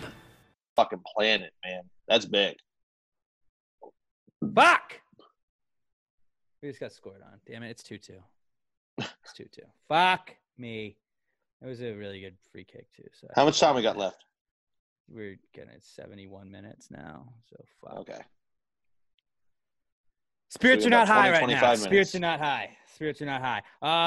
fucking 0.81 1.01
planet, 1.15 1.51
man. 1.63 1.81
That's 2.07 2.25
big. 2.25 2.55
Fuck! 4.55 4.99
We 6.61 6.69
just 6.69 6.79
got 6.79 6.91
scored 6.91 7.21
on. 7.21 7.39
Damn 7.47 7.63
it, 7.63 7.69
it's 7.69 7.83
2 7.83 7.97
2. 7.97 8.13
It's 8.99 9.33
2 9.35 9.45
2. 9.51 9.61
Fuck 9.87 10.35
me. 10.57 10.97
It 11.61 11.67
was 11.67 11.81
a 11.81 11.93
really 11.93 12.19
good 12.21 12.35
free 12.51 12.63
kick, 12.63 12.87
too. 12.95 13.07
So 13.13 13.27
How 13.35 13.45
much 13.45 13.59
time 13.59 13.75
we 13.75 13.83
got 13.83 13.97
left? 13.97 14.25
We're 15.07 15.37
getting 15.53 15.71
at 15.71 15.83
71 15.83 16.49
minutes 16.49 16.89
now. 16.89 17.33
So 17.49 17.57
fuck. 17.83 17.99
Okay. 17.99 18.21
Spirits 20.49 20.83
So 20.83 20.87
are 20.87 20.91
not 20.91 21.07
got 21.07 21.15
high 21.15 21.31
right 21.31 21.41
now. 21.41 21.59
25 21.59 21.79
Spirits 21.79 22.15
are 22.15 22.19
not 22.19 22.39
high. 22.39 22.77
Spirits 23.01 23.19
are 23.23 23.25
not 23.25 23.41
high. 23.41 23.63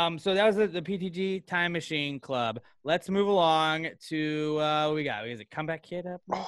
Um, 0.07 0.21
so 0.21 0.35
that 0.35 0.47
was 0.47 0.55
the, 0.55 0.69
the 0.69 0.81
PTG 0.81 1.45
Time 1.49 1.73
Machine 1.73 2.21
Club. 2.21 2.61
Let's 2.85 3.11
move 3.11 3.27
along 3.27 3.89
to 4.11 4.57
uh, 4.61 4.87
what 4.87 4.95
we 4.95 5.03
got. 5.03 5.27
Is 5.27 5.41
it 5.41 5.51
Comeback 5.51 5.83
Kid 5.83 6.07
up? 6.07 6.21
Yeah. 6.31 6.45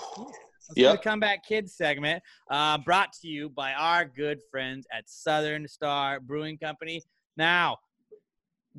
Do 0.77 0.81
Yep. 0.83 0.93
the 0.93 0.99
Comeback 1.11 1.45
Kids 1.45 1.75
segment, 1.75 2.23
uh, 2.49 2.79
brought 2.79 3.13
to 3.15 3.27
you 3.27 3.49
by 3.49 3.73
our 3.73 4.05
good 4.05 4.39
friends 4.49 4.87
at 4.97 5.11
Southern 5.11 5.67
Star 5.67 6.21
Brewing 6.21 6.57
Company. 6.57 7.03
Now, 7.37 7.79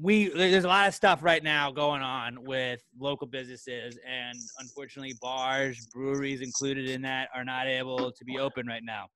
we 0.01 0.29
there's 0.29 0.63
a 0.63 0.69
lot 0.69 0.87
of 0.87 0.93
stuff 0.95 1.21
right 1.21 1.43
now 1.43 1.69
going 1.69 2.01
on 2.01 2.45
with 2.45 2.81
local 2.97 3.27
businesses, 3.27 3.99
and 4.07 4.37
unfortunately, 4.59 5.15
bars, 5.21 5.87
breweries 5.93 6.39
included 6.39 6.87
in 6.89 7.01
that, 7.01 7.27
are 7.35 7.43
not 7.43 7.67
able 7.67 8.13
to 8.13 8.23
be 8.23 8.37
open 8.37 8.65
right 8.65 8.83
now. 8.83 9.07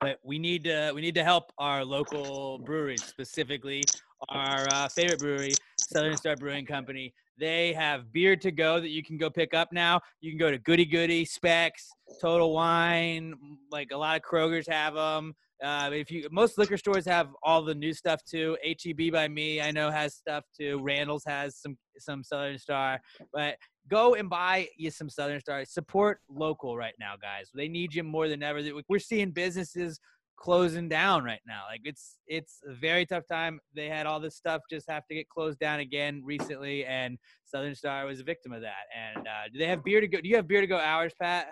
But 0.00 0.18
we 0.22 0.38
need 0.38 0.64
to 0.64 0.92
we 0.94 1.00
need 1.00 1.14
to 1.16 1.24
help 1.24 1.52
our 1.58 1.84
local 1.84 2.58
breweries, 2.60 3.02
specifically 3.02 3.82
our 4.28 4.66
uh, 4.70 4.88
favorite 4.88 5.18
brewery, 5.18 5.52
Southern 5.80 6.16
Star 6.16 6.36
Brewing 6.36 6.66
Company. 6.66 7.12
They 7.38 7.72
have 7.72 8.12
beer 8.12 8.36
to 8.36 8.50
go 8.50 8.80
that 8.80 8.88
you 8.90 9.02
can 9.02 9.16
go 9.16 9.30
pick 9.30 9.54
up 9.54 9.72
now. 9.72 10.00
You 10.20 10.30
can 10.30 10.38
go 10.38 10.50
to 10.50 10.58
Goody 10.58 10.84
Goody, 10.84 11.24
Specs, 11.24 11.88
Total 12.20 12.52
Wine, 12.52 13.34
like 13.70 13.90
a 13.92 13.96
lot 13.96 14.16
of 14.16 14.22
Kroger's 14.22 14.68
have 14.68 14.94
them. 14.94 15.34
Uh, 15.62 15.90
if 15.92 16.10
you 16.10 16.28
most 16.30 16.56
liquor 16.58 16.76
stores 16.76 17.04
have 17.04 17.30
all 17.42 17.62
the 17.62 17.74
new 17.74 17.92
stuff 17.92 18.22
too. 18.24 18.56
HEB 18.64 19.12
by 19.12 19.26
me, 19.26 19.60
I 19.60 19.72
know 19.72 19.90
has 19.90 20.14
stuff 20.14 20.44
too. 20.56 20.80
Randall's 20.80 21.24
has 21.26 21.56
some 21.56 21.76
some 21.98 22.22
Southern 22.22 22.58
Star, 22.58 23.00
but 23.32 23.56
go 23.88 24.14
and 24.14 24.28
buy 24.30 24.68
you 24.76 24.90
some 24.90 25.08
Southern 25.08 25.40
Star. 25.40 25.64
Support 25.64 26.20
local 26.28 26.76
right 26.76 26.94
now, 26.98 27.14
guys. 27.20 27.50
They 27.54 27.68
need 27.68 27.94
you 27.94 28.02
more 28.04 28.28
than 28.28 28.42
ever. 28.42 28.60
We're 28.88 28.98
seeing 28.98 29.30
businesses 29.30 29.98
closing 30.36 30.88
down 30.88 31.24
right 31.24 31.40
now. 31.46 31.62
Like 31.68 31.80
it's 31.84 32.18
it's 32.26 32.60
a 32.68 32.74
very 32.74 33.04
tough 33.04 33.24
time. 33.26 33.58
They 33.74 33.88
had 33.88 34.06
all 34.06 34.20
this 34.20 34.36
stuff 34.36 34.62
just 34.70 34.88
have 34.88 35.06
to 35.08 35.14
get 35.14 35.28
closed 35.28 35.58
down 35.58 35.80
again 35.80 36.22
recently, 36.24 36.84
and 36.84 37.18
Southern 37.44 37.74
Star 37.74 38.06
was 38.06 38.20
a 38.20 38.24
victim 38.24 38.52
of 38.52 38.60
that. 38.62 38.84
And 38.96 39.26
uh, 39.26 39.48
do 39.52 39.58
they 39.58 39.66
have 39.66 39.84
beer 39.84 40.00
to 40.00 40.08
go? 40.08 40.20
Do 40.20 40.28
you 40.28 40.36
have 40.36 40.46
beer 40.48 40.60
to 40.60 40.66
go 40.66 40.78
hours, 40.78 41.12
Pat? 41.20 41.48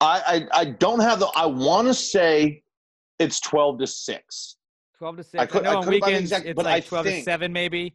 I 0.00 0.46
I, 0.52 0.60
I 0.60 0.64
don't 0.64 1.00
have 1.00 1.20
the. 1.20 1.26
I 1.36 1.46
want 1.46 1.88
to 1.88 1.94
say 1.94 2.62
it's 3.18 3.40
twelve 3.40 3.78
to 3.80 3.86
six. 3.86 4.56
Twelve 4.96 5.16
to 5.18 5.22
six. 5.22 5.42
I 5.42 5.46
could- 5.46 5.64
know 5.64 5.70
I 5.70 5.74
on 5.76 5.84
couldn't 5.84 6.00
find 6.00 6.12
the 6.12 6.16
weekends 6.16 6.32
exact- 6.32 6.46
it's 6.46 6.56
but 6.56 6.64
like 6.64 6.84
I 6.84 6.86
twelve 6.86 7.06
to 7.06 7.22
seven, 7.22 7.52
maybe. 7.52 7.94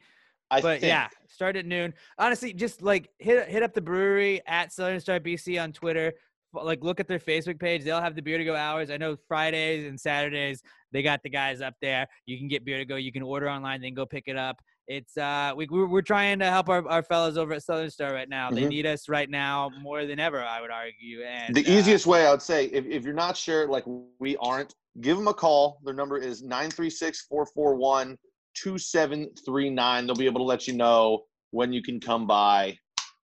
I 0.52 0.62
but 0.62 0.80
think. 0.82 0.84
yeah, 0.90 1.08
start 1.28 1.56
at 1.56 1.66
noon. 1.66 1.94
Honestly, 2.18 2.54
just 2.54 2.82
like 2.82 3.10
hit 3.20 3.48
hit 3.50 3.64
up 3.64 3.74
the 3.74 3.82
brewery 3.82 4.42
at 4.48 4.72
Southern 4.72 5.00
Star 5.00 5.20
BC 5.20 5.62
on 5.62 5.72
Twitter. 5.72 6.14
Like 6.56 6.84
look 6.84 7.00
at 7.00 7.08
their 7.08 7.18
Facebook 7.20 7.60
page. 7.60 7.84
They'll 7.84 8.02
have 8.02 8.16
the 8.16 8.22
beer 8.22 8.38
to 8.38 8.46
go 8.46 8.56
hours. 8.56 8.92
I 8.92 8.98
know 8.98 9.16
Fridays 9.28 9.86
and 9.88 10.00
Saturdays 10.00 10.62
they 10.92 11.02
got 11.02 11.24
the 11.24 11.30
guys 11.30 11.62
up 11.62 11.74
there. 11.82 12.06
You 12.28 12.38
can 12.38 12.48
get 12.48 12.64
beer 12.64 12.78
to 12.78 12.86
go. 12.86 12.96
You 12.98 13.12
can 13.12 13.24
order 13.24 13.50
online, 13.50 13.82
then 13.82 13.96
go 13.96 14.06
pick 14.06 14.26
it 14.28 14.38
up. 14.38 14.62
It's 14.88 15.18
uh 15.18 15.54
we 15.56 15.66
we're, 15.72 15.88
we're 15.88 16.02
trying 16.04 16.38
to 16.40 16.46
help 16.52 16.70
our, 16.70 16.88
our 16.88 17.02
fellows 17.02 17.38
over 17.38 17.54
at 17.54 17.64
Southern 17.64 17.90
Star 17.90 18.14
right 18.14 18.30
now. 18.30 18.52
They 18.52 18.64
Mhm. 18.64 18.70
need 18.70 18.86
us 18.86 19.10
right 19.10 19.30
now 19.30 19.72
more 19.82 20.06
than 20.06 20.20
ever. 20.20 20.44
I 20.44 20.62
would 20.62 20.70
argue. 20.70 21.24
And 21.24 21.56
The 21.56 21.66
uh, 21.66 21.72
easiest 21.80 22.06
way 22.06 22.28
I 22.28 22.32
would 22.32 22.42
say, 22.44 22.66
if, 22.66 22.86
if 22.86 23.04
you're 23.04 23.14
not 23.16 23.36
sure, 23.36 23.68
like 23.68 23.86
we 24.20 24.36
aren't, 24.38 24.76
give 25.02 25.18
them 25.18 25.28
a 25.30 25.34
call. 25.34 25.80
Their 25.84 25.96
number 25.96 26.20
is 26.20 26.44
936 26.44 27.22
441 27.28 28.16
2739. 28.56 30.08
They'll 30.08 30.16
be 30.16 30.26
able 30.26 30.42
to 30.42 30.46
let 30.46 30.68
you 30.68 30.74
know 30.74 31.24
when 31.52 31.72
you 31.72 31.82
can 31.82 32.00
come 32.00 32.28
by 32.28 32.78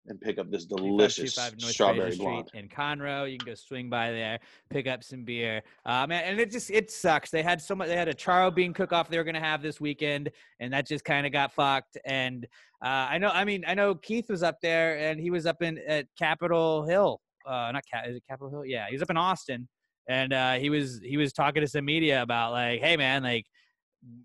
and 0.08 0.20
pick 0.20 0.38
up 0.38 0.50
this 0.50 0.64
delicious 0.64 1.34
strawberry 1.34 2.12
Street 2.12 2.24
blonde. 2.24 2.50
in 2.54 2.68
Conroe. 2.68 3.30
You 3.30 3.38
can 3.38 3.46
go 3.46 3.54
swing 3.54 3.90
by 3.90 4.10
there, 4.10 4.38
pick 4.70 4.86
up 4.86 5.02
some 5.02 5.24
beer. 5.24 5.62
Uh, 5.84 6.06
man, 6.06 6.24
and 6.24 6.40
it 6.40 6.50
just 6.50 6.70
it 6.70 6.90
sucks. 6.90 7.30
They 7.30 7.42
had 7.42 7.60
so 7.60 7.74
much. 7.74 7.88
They 7.88 7.96
had 7.96 8.08
a 8.08 8.14
charro 8.14 8.54
bean 8.54 8.72
cook 8.72 8.92
off 8.92 9.08
they 9.08 9.18
were 9.18 9.24
gonna 9.24 9.40
have 9.40 9.62
this 9.62 9.80
weekend, 9.80 10.30
and 10.60 10.72
that 10.72 10.86
just 10.86 11.04
kind 11.04 11.26
of 11.26 11.32
got 11.32 11.52
fucked. 11.52 11.98
And 12.04 12.46
uh, 12.84 13.08
I 13.10 13.18
know, 13.18 13.28
I 13.28 13.44
mean, 13.44 13.64
I 13.66 13.74
know 13.74 13.94
Keith 13.94 14.28
was 14.28 14.42
up 14.42 14.60
there, 14.60 14.98
and 14.98 15.20
he 15.20 15.30
was 15.30 15.46
up 15.46 15.62
in 15.62 15.78
at 15.86 16.06
Capitol 16.18 16.84
Hill. 16.84 17.20
Uh, 17.46 17.70
not 17.72 17.84
Cap, 17.90 18.06
is 18.08 18.16
it 18.16 18.22
Capitol 18.28 18.50
Hill? 18.50 18.64
Yeah, 18.64 18.86
he 18.88 18.94
was 18.94 19.02
up 19.02 19.10
in 19.10 19.16
Austin, 19.16 19.68
and 20.08 20.32
uh, 20.32 20.54
he 20.54 20.70
was 20.70 21.00
he 21.02 21.16
was 21.16 21.32
talking 21.32 21.62
to 21.62 21.68
some 21.68 21.84
media 21.84 22.22
about 22.22 22.52
like, 22.52 22.80
hey 22.80 22.96
man, 22.96 23.22
like 23.22 23.46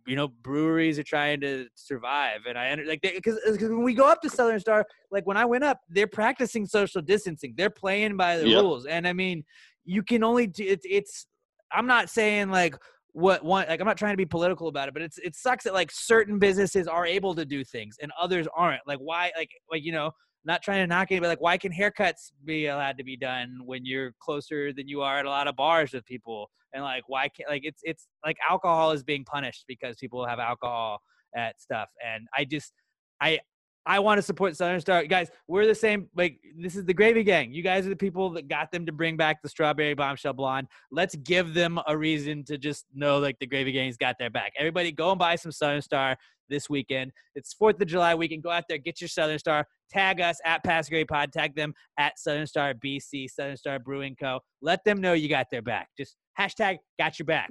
you 0.06 0.16
know 0.16 0.28
breweries 0.28 1.00
are 1.00 1.04
trying 1.04 1.40
to 1.42 1.68
survive 1.76 2.42
and 2.48 2.58
i 2.58 2.72
under 2.72 2.86
like 2.86 3.02
because 3.02 3.40
when 3.60 3.84
we 3.84 3.94
go 3.94 4.08
up 4.08 4.22
to 4.22 4.30
southern 4.30 4.60
star 4.60 4.86
like 5.12 5.26
when 5.26 5.38
i 5.38 5.46
went 5.46 5.64
up 5.64 5.80
they're 5.90 6.08
practicing 6.08 6.66
social 6.66 7.02
distancing 7.02 7.54
they're 7.58 7.70
playing 7.70 8.16
by 8.18 8.38
the 8.38 8.48
Yep. 8.48 8.62
rules 8.62 8.86
and 8.86 9.08
i 9.08 9.14
mean 9.14 9.44
you 9.86 10.04
can 10.04 10.24
only 10.24 10.48
do 10.48 10.64
it's 10.64 10.86
it's 10.90 11.26
i'm 11.72 11.88
not 11.88 12.10
saying 12.10 12.50
like 12.50 12.76
what 13.14 13.44
one 13.44 13.66
like 13.68 13.80
i'm 13.80 13.88
not 13.88 13.98
trying 13.98 14.14
to 14.14 14.18
be 14.18 14.26
political 14.26 14.68
about 14.68 14.88
it 14.88 14.94
but 14.94 15.02
it's 15.04 15.18
it 15.20 15.36
sucks 15.36 15.64
that 15.64 15.74
like 15.74 15.92
certain 15.92 16.38
businesses 16.38 16.88
are 16.88 17.06
able 17.06 17.34
to 17.36 17.46
do 17.46 17.64
things 17.64 17.98
and 18.02 18.12
others 18.20 18.48
aren't 18.56 18.82
like 18.88 19.00
why 19.00 19.32
like 19.38 19.50
like 19.72 19.84
you 19.84 19.92
know 19.92 20.12
not 20.46 20.62
trying 20.62 20.84
to 20.84 20.88
knock 20.88 21.08
anybody. 21.12 21.30
like, 21.30 21.42
why 21.42 21.58
can 21.58 21.72
haircuts 21.72 22.32
be 22.46 22.68
allowed 22.68 22.98
to 22.98 23.04
be 23.04 23.18
done 23.18 23.60
when 23.66 23.86
you're 23.86 24.14
closer 24.20 24.74
than 24.74 24.88
you 24.88 25.02
are 25.02 25.20
at 25.20 25.26
a 25.26 25.30
lot 25.30 25.48
of 25.48 25.56
bars 25.56 25.94
with 25.94 26.06
people? 26.06 26.50
And 26.74 26.84
like, 26.84 27.04
why 27.08 27.28
can't 27.28 27.50
like 27.50 27.62
it's 27.64 27.82
it's 27.84 28.08
like 28.26 28.38
alcohol 28.50 28.92
is 28.92 29.04
being 29.04 29.26
punished 29.26 29.66
because 29.68 29.98
people 29.98 30.26
have 30.26 30.40
alcohol 30.40 31.00
at 31.36 31.60
stuff, 31.60 31.90
and 32.06 32.28
I 32.36 32.46
just 32.46 32.74
I 33.22 33.40
I 33.86 34.00
want 34.00 34.20
to 34.20 34.22
support 34.22 34.56
Southern 34.56 34.80
Star. 34.80 35.04
Guys, 35.06 35.32
we're 35.48 35.66
the 35.66 35.74
same. 35.74 36.08
Like, 36.16 36.40
this 36.60 36.76
is 36.76 36.86
the 36.86 36.94
Gravy 36.94 37.24
Gang. 37.24 37.52
You 37.52 37.64
guys 37.64 37.86
are 37.86 37.90
the 37.90 37.96
people 37.96 38.30
that 38.32 38.48
got 38.48 38.72
them 38.72 38.86
to 38.86 38.92
bring 38.92 39.18
back 39.18 39.42
the 39.42 39.50
Strawberry 39.50 39.96
Bombshell 39.96 40.34
Blonde. 40.34 40.68
Let's 40.92 41.16
give 41.16 41.56
them 41.56 41.80
a 41.88 41.98
reason 41.98 42.44
to 42.46 42.60
just 42.60 42.86
know, 42.94 43.18
like, 43.18 43.40
the 43.40 43.48
Gravy 43.48 43.72
Gang's 43.72 43.98
got 43.98 44.18
their 44.20 44.30
back. 44.30 44.54
Everybody, 44.58 44.92
go 44.92 45.10
and 45.10 45.18
buy 45.18 45.36
some 45.36 45.52
Southern 45.52 45.82
Star 45.82 46.16
this 46.52 46.70
weekend. 46.70 47.12
It's 47.34 47.56
4th 47.56 47.82
of 47.82 47.88
July 47.88 48.14
weekend. 48.14 48.44
Go 48.44 48.52
out 48.52 48.66
there, 48.70 48.78
get 48.78 49.02
your 49.02 49.08
Southern 49.08 49.40
Star. 49.40 49.66
Tag 49.90 50.22
us 50.22 50.38
at 50.46 50.64
Pass 50.64 50.88
Pod. 51.10 51.32
Tag 51.32 51.56
them 51.56 51.74
at 51.98 52.20
Southern 52.20 52.46
Star 52.46 52.76
BC, 52.76 53.32
Southern 53.32 53.58
Star 53.58 53.80
Brewing 53.80 54.16
Co. 54.20 54.40
Let 54.62 54.84
them 54.86 55.02
know 55.02 55.14
you 55.14 55.30
got 55.30 55.48
their 55.50 55.64
back. 55.64 55.90
Just 55.98 56.16
hashtag 56.40 56.78
got 57.00 57.18
your 57.18 57.26
back 57.26 57.50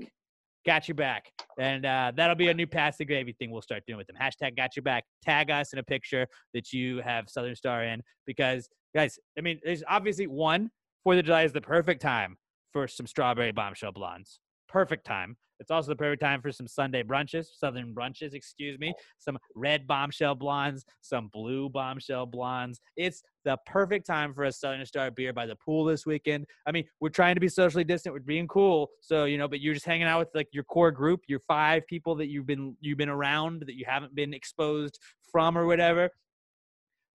got 0.67 0.89
your 0.89 0.95
back. 0.95 1.25
And 1.59 1.85
uh, 1.85 2.13
that'll 2.15 2.37
be 2.37 2.49
a 2.49 2.55
new 2.55 2.67
pass 2.67 2.97
the 2.97 3.05
gravy 3.05 3.33
thing 3.33 3.51
we'll 3.51 3.63
start 3.63 3.83
doing 3.87 3.99
with 3.99 4.07
them. 4.07 4.17
Hashtag 4.21 4.57
got 4.57 4.77
your 4.77 4.83
back. 4.83 5.05
Tag 5.23 5.51
us 5.51 5.73
in 5.73 5.79
a 5.79 5.83
picture 5.83 6.27
that 6.55 6.73
you 6.73 7.01
have 7.03 7.29
Southern 7.29 7.57
Star 7.57 7.85
in 7.85 8.03
because, 8.27 8.69
guys, 8.95 9.19
I 9.39 9.41
mean, 9.41 9.61
there's 9.65 9.83
obviously 9.89 10.27
one, 10.27 10.71
4th 11.07 11.21
of 11.21 11.25
July 11.27 11.45
is 11.45 11.53
the 11.53 11.61
perfect 11.61 12.03
time 12.03 12.37
for 12.73 12.87
some 12.87 13.07
strawberry 13.07 13.53
bombshell 13.53 13.93
blondes. 13.93 14.41
Perfect 14.69 15.05
time. 15.05 15.37
It's 15.61 15.71
also 15.71 15.91
the 15.91 15.97
perfect 15.97 16.23
time 16.23 16.41
for 16.41 16.51
some 16.51 16.67
Sunday 16.67 17.03
brunches, 17.03 17.47
Southern 17.55 17.95
brunches, 17.95 18.35
excuse 18.35 18.79
me, 18.79 18.93
oh. 18.97 19.03
some 19.19 19.39
red 19.55 19.87
bombshell 19.87 20.35
blondes, 20.35 20.85
some 21.03 21.29
blue 21.33 21.69
bombshell 21.69 22.27
blondes. 22.27 22.81
It's 22.97 23.23
the 23.45 23.59
perfect 23.67 24.07
time 24.07 24.35
for 24.35 24.45
a 24.45 24.53
Southern 24.53 24.85
Star 24.87 25.11
beer 25.11 25.33
by 25.33 25.47
the 25.47 25.57
pool 25.57 25.85
this 25.85 26.07
weekend. 26.07 26.47
I 26.67 26.73
mean, 26.73 26.85
we're 27.01 27.11
trying 27.11 27.35
to 27.37 27.41
be 27.41 27.49
socially 27.49 27.85
distant, 27.85 28.15
we're 28.15 28.21
being 28.21 28.49
cool. 28.49 28.91
So, 29.01 29.25
you 29.27 29.39
know, 29.39 29.49
but 29.49 29.61
you're 29.61 29.75
just 29.75 29.87
hanging 29.87 30.07
out 30.07 30.19
with 30.19 30.29
like 30.35 30.49
your 30.53 30.65
core 30.65 30.91
group, 30.91 31.21
your 31.29 31.41
five 31.47 31.87
people 31.87 32.15
that 32.17 32.29
you've 32.29 32.47
been 32.47 32.77
you've 32.81 32.99
been 32.99 33.09
around 33.09 33.63
that 33.67 33.75
you 33.75 33.85
haven't 33.87 34.15
been 34.15 34.33
exposed 34.35 34.99
from 35.31 35.57
or 35.57 35.67
whatever 35.67 36.11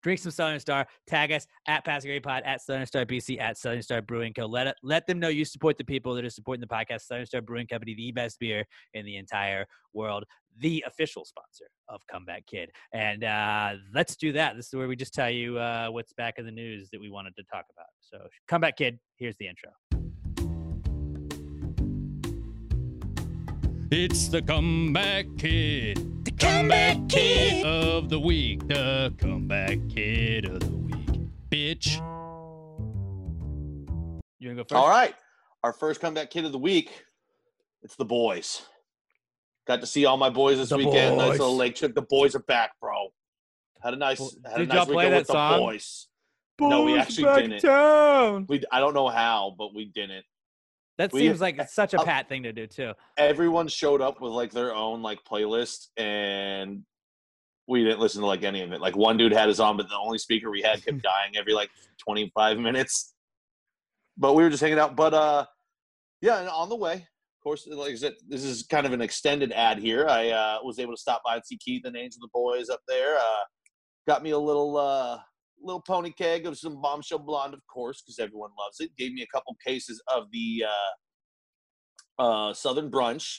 drink 0.04 0.20
some 0.20 0.30
Southern 0.30 0.60
Star. 0.60 0.86
Tag 1.08 1.32
us 1.32 1.48
at 1.66 1.84
Pass 1.84 2.06
Pod, 2.22 2.42
at 2.44 2.62
Southern 2.62 2.86
Star 2.86 3.04
BC, 3.04 3.40
at 3.40 3.58
Southern 3.58 3.82
Star 3.82 4.02
Brewing 4.02 4.34
Co. 4.34 4.46
Let 4.46 4.76
let 4.82 5.06
them 5.06 5.18
know 5.18 5.28
you 5.28 5.44
support 5.44 5.78
the 5.78 5.84
people 5.84 6.14
that 6.14 6.24
are 6.24 6.30
supporting 6.30 6.60
the 6.60 6.66
podcast. 6.66 7.02
Southern 7.02 7.26
Star 7.26 7.40
Brewing 7.40 7.66
Company, 7.66 7.94
the 7.94 8.12
best 8.12 8.38
beer 8.38 8.64
in 8.92 9.04
the 9.04 9.16
entire 9.16 9.66
world, 9.94 10.24
the 10.60 10.84
official 10.86 11.24
sponsor 11.24 11.64
of 11.88 12.02
Comeback 12.06 12.46
Kid. 12.46 12.70
And 12.92 13.24
uh, 13.24 13.74
let's 13.94 14.14
do 14.16 14.32
that. 14.32 14.56
This 14.56 14.66
is 14.68 14.74
where 14.74 14.86
we 14.86 14.94
just 14.94 15.14
tell 15.14 15.30
you 15.30 15.58
uh, 15.58 15.88
what's 15.88 16.12
back 16.12 16.34
in 16.38 16.44
the 16.44 16.52
news 16.52 16.90
that 16.92 17.00
we 17.00 17.10
wanted 17.10 17.34
to 17.36 17.42
talk 17.44 17.64
about. 17.72 17.86
So, 18.00 18.18
Comeback 18.46 18.76
Kid, 18.76 18.98
here's 19.16 19.36
the 19.38 19.48
intro. 19.48 19.70
It's 23.96 24.26
the 24.26 24.42
comeback 24.42 25.24
kid. 25.38 26.24
The 26.24 26.32
comeback 26.32 27.08
kid 27.08 27.64
of 27.64 28.08
the 28.10 28.18
week. 28.18 28.66
The 28.66 29.14
comeback 29.18 29.78
kid 29.88 30.46
of 30.46 30.58
the 30.58 30.76
week. 30.76 31.28
Bitch. 31.48 31.98
You 34.40 34.48
wanna 34.48 34.56
go 34.56 34.64
first? 34.64 34.72
All 34.72 34.88
right. 34.88 35.14
Our 35.62 35.72
first 35.72 36.00
comeback 36.00 36.30
kid 36.30 36.44
of 36.44 36.50
the 36.50 36.58
week. 36.58 37.04
It's 37.84 37.94
the 37.94 38.04
boys. 38.04 38.62
Got 39.64 39.80
to 39.80 39.86
see 39.86 40.06
all 40.06 40.16
my 40.16 40.28
boys 40.28 40.58
this 40.58 40.70
The 40.70 40.78
weekend. 40.78 41.16
Nice 41.16 41.38
little 41.38 41.54
lake 41.54 41.76
trip. 41.76 41.94
The 41.94 42.02
boys 42.02 42.34
are 42.34 42.40
back, 42.40 42.72
bro. 42.80 43.12
Had 43.80 43.94
a 43.94 43.96
nice, 43.96 44.18
had 44.44 44.60
a 44.60 44.66
nice 44.66 44.88
weekend 44.88 45.12
that 45.12 45.18
with 45.18 45.26
the 45.28 45.32
song? 45.34 45.60
boys. 45.60 46.08
no, 46.60 46.82
we 46.82 46.94
Boys 46.94 47.00
actually 47.00 47.24
back 47.26 47.42
didn't. 47.42 47.60
town. 47.60 48.46
We 48.48 48.64
I 48.72 48.80
don't 48.80 48.94
know 48.94 49.06
how, 49.08 49.54
but 49.56 49.72
we 49.72 49.84
didn't. 49.84 50.24
That 50.98 51.12
We- 51.12 51.20
seems 51.20 51.40
like 51.40 51.58
it's 51.58 51.74
such 51.74 51.94
a 51.94 51.98
Pat 51.98 52.28
thing 52.28 52.44
to 52.44 52.52
do, 52.52 52.66
too. 52.66 52.92
Everyone 53.16 53.66
showed 53.68 54.00
up 54.00 54.20
with 54.20 54.32
like 54.32 54.52
their 54.52 54.74
own 54.74 55.02
like 55.02 55.24
playlist, 55.24 55.88
and 55.96 56.84
we 57.66 57.82
didn't 57.82 57.98
listen 58.00 58.20
to 58.20 58.26
like 58.26 58.44
any 58.44 58.62
of 58.62 58.72
it. 58.72 58.80
Like 58.80 58.96
one 58.96 59.16
dude 59.16 59.32
had 59.32 59.48
his 59.48 59.58
on, 59.58 59.76
but 59.76 59.88
the 59.88 59.96
only 59.96 60.18
speaker 60.18 60.50
we 60.50 60.62
had 60.62 60.84
kept 60.84 61.02
dying 61.02 61.36
every 61.36 61.52
like 61.54 61.70
twenty 61.98 62.30
five 62.34 62.58
minutes. 62.58 63.14
But 64.16 64.34
we 64.34 64.44
were 64.44 64.50
just 64.50 64.62
hanging 64.62 64.78
out. 64.78 64.94
But 64.94 65.14
uh, 65.14 65.46
yeah, 66.20 66.38
and 66.40 66.48
on 66.48 66.68
the 66.68 66.76
way, 66.76 66.94
of 66.94 67.42
course, 67.42 67.66
like 67.68 67.92
I 67.92 67.96
said, 67.96 68.14
this 68.28 68.44
is 68.44 68.62
kind 68.62 68.86
of 68.86 68.92
an 68.92 69.00
extended 69.00 69.50
ad 69.50 69.78
here. 69.78 70.06
I 70.08 70.30
uh, 70.30 70.58
was 70.62 70.78
able 70.78 70.92
to 70.94 71.00
stop 71.00 71.22
by 71.24 71.34
and 71.36 71.44
see 71.44 71.56
Keith 71.58 71.84
and 71.86 71.96
Angel 71.96 72.20
the 72.20 72.28
boys 72.32 72.68
up 72.68 72.80
there. 72.86 73.16
Uh, 73.16 73.44
got 74.06 74.22
me 74.22 74.30
a 74.30 74.38
little 74.38 74.76
uh, 74.76 75.18
little 75.64 75.82
pony 75.82 76.10
keg 76.10 76.46
of 76.46 76.58
some 76.58 76.80
bombshell 76.80 77.18
blonde, 77.18 77.54
of 77.54 77.60
course, 77.66 78.02
because 78.02 78.18
everyone 78.18 78.50
loves 78.58 78.80
it. 78.80 78.90
Gave 78.96 79.12
me 79.12 79.22
a 79.22 79.26
couple 79.26 79.56
cases 79.64 80.02
of 80.14 80.24
the 80.32 80.64
uh, 82.18 82.22
uh, 82.22 82.54
Southern 82.54 82.90
brunch, 82.90 83.38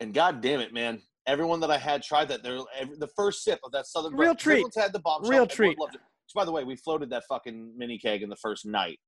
and 0.00 0.12
god 0.12 0.40
damn 0.40 0.60
it, 0.60 0.72
man! 0.72 1.00
Everyone 1.26 1.60
that 1.60 1.70
I 1.70 1.78
had 1.78 2.02
tried 2.02 2.28
that. 2.28 2.42
They're 2.42 2.58
every, 2.78 2.96
the 2.98 3.08
first 3.16 3.44
sip 3.44 3.60
of 3.64 3.72
that 3.72 3.86
Southern 3.86 4.14
Real 4.14 4.34
brunch. 4.34 4.38
treat. 4.38 4.52
Everyone's 4.54 4.76
had 4.76 4.92
the 4.92 5.00
bombshell. 5.00 5.30
Real 5.30 5.46
treat. 5.46 5.78
loved 5.78 5.94
it. 5.94 6.00
Which, 6.00 6.34
by 6.34 6.44
the 6.44 6.52
way, 6.52 6.64
we 6.64 6.76
floated 6.76 7.10
that 7.10 7.24
fucking 7.28 7.74
mini 7.76 7.98
keg 7.98 8.22
in 8.22 8.28
the 8.28 8.36
first 8.36 8.66
night. 8.66 8.98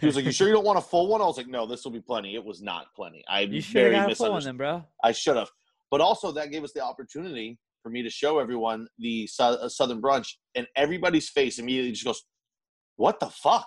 He 0.00 0.06
was 0.06 0.16
like, 0.16 0.24
"You 0.24 0.32
sure 0.32 0.48
you 0.48 0.54
don't 0.54 0.64
want 0.64 0.78
a 0.78 0.82
full 0.82 1.08
one?" 1.08 1.20
I 1.20 1.26
was 1.26 1.36
like, 1.36 1.48
"No, 1.48 1.66
this 1.66 1.84
will 1.84 1.92
be 1.92 2.00
plenty." 2.00 2.34
It 2.34 2.44
was 2.44 2.62
not 2.62 2.86
plenty. 2.94 3.22
I 3.28 3.40
You 3.40 3.60
should 3.60 3.74
very 3.74 3.94
have 3.94 4.04
got 4.04 4.12
a 4.12 4.16
full 4.16 4.32
one 4.32 4.44
then, 4.44 4.56
bro. 4.56 4.84
I 5.02 5.12
should 5.12 5.36
have. 5.36 5.50
But 5.90 6.00
also, 6.00 6.32
that 6.32 6.50
gave 6.50 6.64
us 6.64 6.72
the 6.72 6.82
opportunity 6.82 7.58
for 7.82 7.90
me 7.90 8.02
to 8.02 8.10
show 8.10 8.38
everyone 8.38 8.86
the 8.98 9.28
uh, 9.38 9.68
Southern 9.68 10.00
brunch, 10.00 10.28
and 10.54 10.66
everybody's 10.76 11.28
face 11.28 11.58
immediately 11.58 11.92
just 11.92 12.04
goes, 12.04 12.22
"What 12.96 13.20
the 13.20 13.26
fuck? 13.28 13.66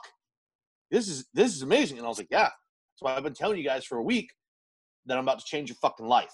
This 0.92 1.08
is 1.08 1.28
this 1.34 1.54
is 1.54 1.62
amazing!" 1.62 1.98
And 1.98 2.06
I 2.06 2.10
was 2.10 2.18
like, 2.18 2.30
"Yeah, 2.32 2.50
So 2.96 3.08
I've 3.08 3.24
been 3.24 3.34
telling 3.34 3.58
you 3.58 3.64
guys 3.64 3.86
for 3.86 3.98
a 3.98 4.04
week 4.04 4.30
that 5.06 5.18
I'm 5.18 5.24
about 5.26 5.40
to 5.40 5.46
change 5.46 5.70
your 5.70 5.78
fucking 5.82 6.06
life." 6.08 6.34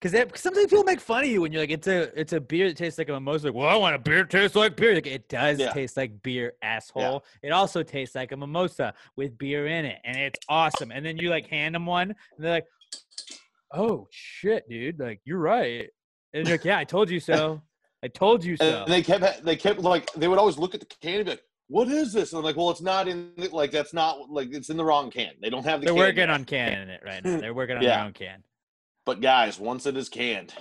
Because 0.00 0.40
sometimes 0.40 0.66
people 0.66 0.82
make 0.82 1.00
fun 1.00 1.22
of 1.22 1.30
you 1.30 1.42
when 1.42 1.52
you're 1.52 1.62
like, 1.62 1.70
it's 1.70 1.86
a 1.86 2.10
it's 2.20 2.32
a 2.32 2.40
beer 2.40 2.66
that 2.66 2.76
tastes 2.76 2.98
like 2.98 3.08
a 3.08 3.12
mimosa. 3.12 3.46
Like, 3.46 3.54
well, 3.54 3.68
I 3.68 3.76
want 3.76 3.94
a 3.94 4.00
beer 4.00 4.18
that 4.24 4.30
tastes 4.30 4.56
like 4.56 4.74
beer. 4.76 4.94
Like, 4.96 5.06
it 5.06 5.28
does 5.28 5.60
Yeah. 5.60 5.70
taste 5.70 5.96
like 5.96 6.20
beer, 6.24 6.54
asshole. 6.60 7.24
It 7.40 7.50
also 7.50 7.84
tastes 7.84 8.16
like 8.16 8.32
a 8.32 8.36
mimosa 8.36 8.94
with 9.14 9.38
beer 9.38 9.68
in 9.68 9.84
it, 9.84 10.00
and 10.04 10.16
it's 10.16 10.40
awesome. 10.48 10.90
And 10.90 11.06
then 11.06 11.18
you 11.18 11.30
like 11.30 11.46
hand 11.46 11.76
them 11.76 11.86
one, 11.86 12.10
and 12.10 12.16
they're 12.44 12.50
like, 12.50 12.66
"Oh 13.72 14.08
shit, 14.10 14.68
dude! 14.68 14.98
Like, 14.98 15.20
you're 15.24 15.38
right." 15.38 15.88
And 16.34 16.46
you're 16.46 16.54
like, 16.56 16.64
"Yeah, 16.64 16.78
I 16.78 16.84
told 16.84 17.10
you 17.10 17.20
so. 17.20 17.62
I 18.02 18.08
told 18.08 18.44
you 18.44 18.56
so." 18.56 18.84
And 18.84 18.92
they 18.92 19.02
kept 19.02 19.44
they 19.44 19.56
kept 19.56 19.80
like 19.80 20.12
they 20.14 20.28
would 20.28 20.38
always 20.38 20.58
look 20.58 20.74
at 20.74 20.80
the 20.80 20.86
can 20.86 21.16
and 21.16 21.24
be 21.24 21.30
like, 21.32 21.42
"What 21.68 21.88
is 21.88 22.12
this?" 22.12 22.32
And 22.32 22.38
I'm 22.38 22.44
like, 22.44 22.56
"Well, 22.56 22.70
it's 22.70 22.80
not 22.82 23.08
in 23.08 23.32
the- 23.36 23.48
like 23.54 23.70
that's 23.70 23.92
not 23.94 24.30
like 24.30 24.48
it's 24.52 24.70
in 24.70 24.76
the 24.76 24.84
wrong 24.84 25.10
can. 25.10 25.32
They 25.40 25.50
don't 25.50 25.64
have 25.64 25.80
the." 25.80 25.86
They're 25.86 25.94
can 25.94 26.00
working 26.00 26.18
yet." 26.18 26.30
on 26.30 26.44
canning 26.44 26.88
it 26.88 27.00
right 27.04 27.24
now. 27.24 27.38
They're 27.38 27.54
working 27.54 27.76
on 27.76 27.82
Yeah. 27.82 27.96
their 27.96 28.04
own 28.06 28.12
can. 28.12 28.42
But 29.04 29.20
guys, 29.20 29.58
once 29.58 29.86
it 29.86 29.96
is 29.96 30.08
canned, 30.08 30.54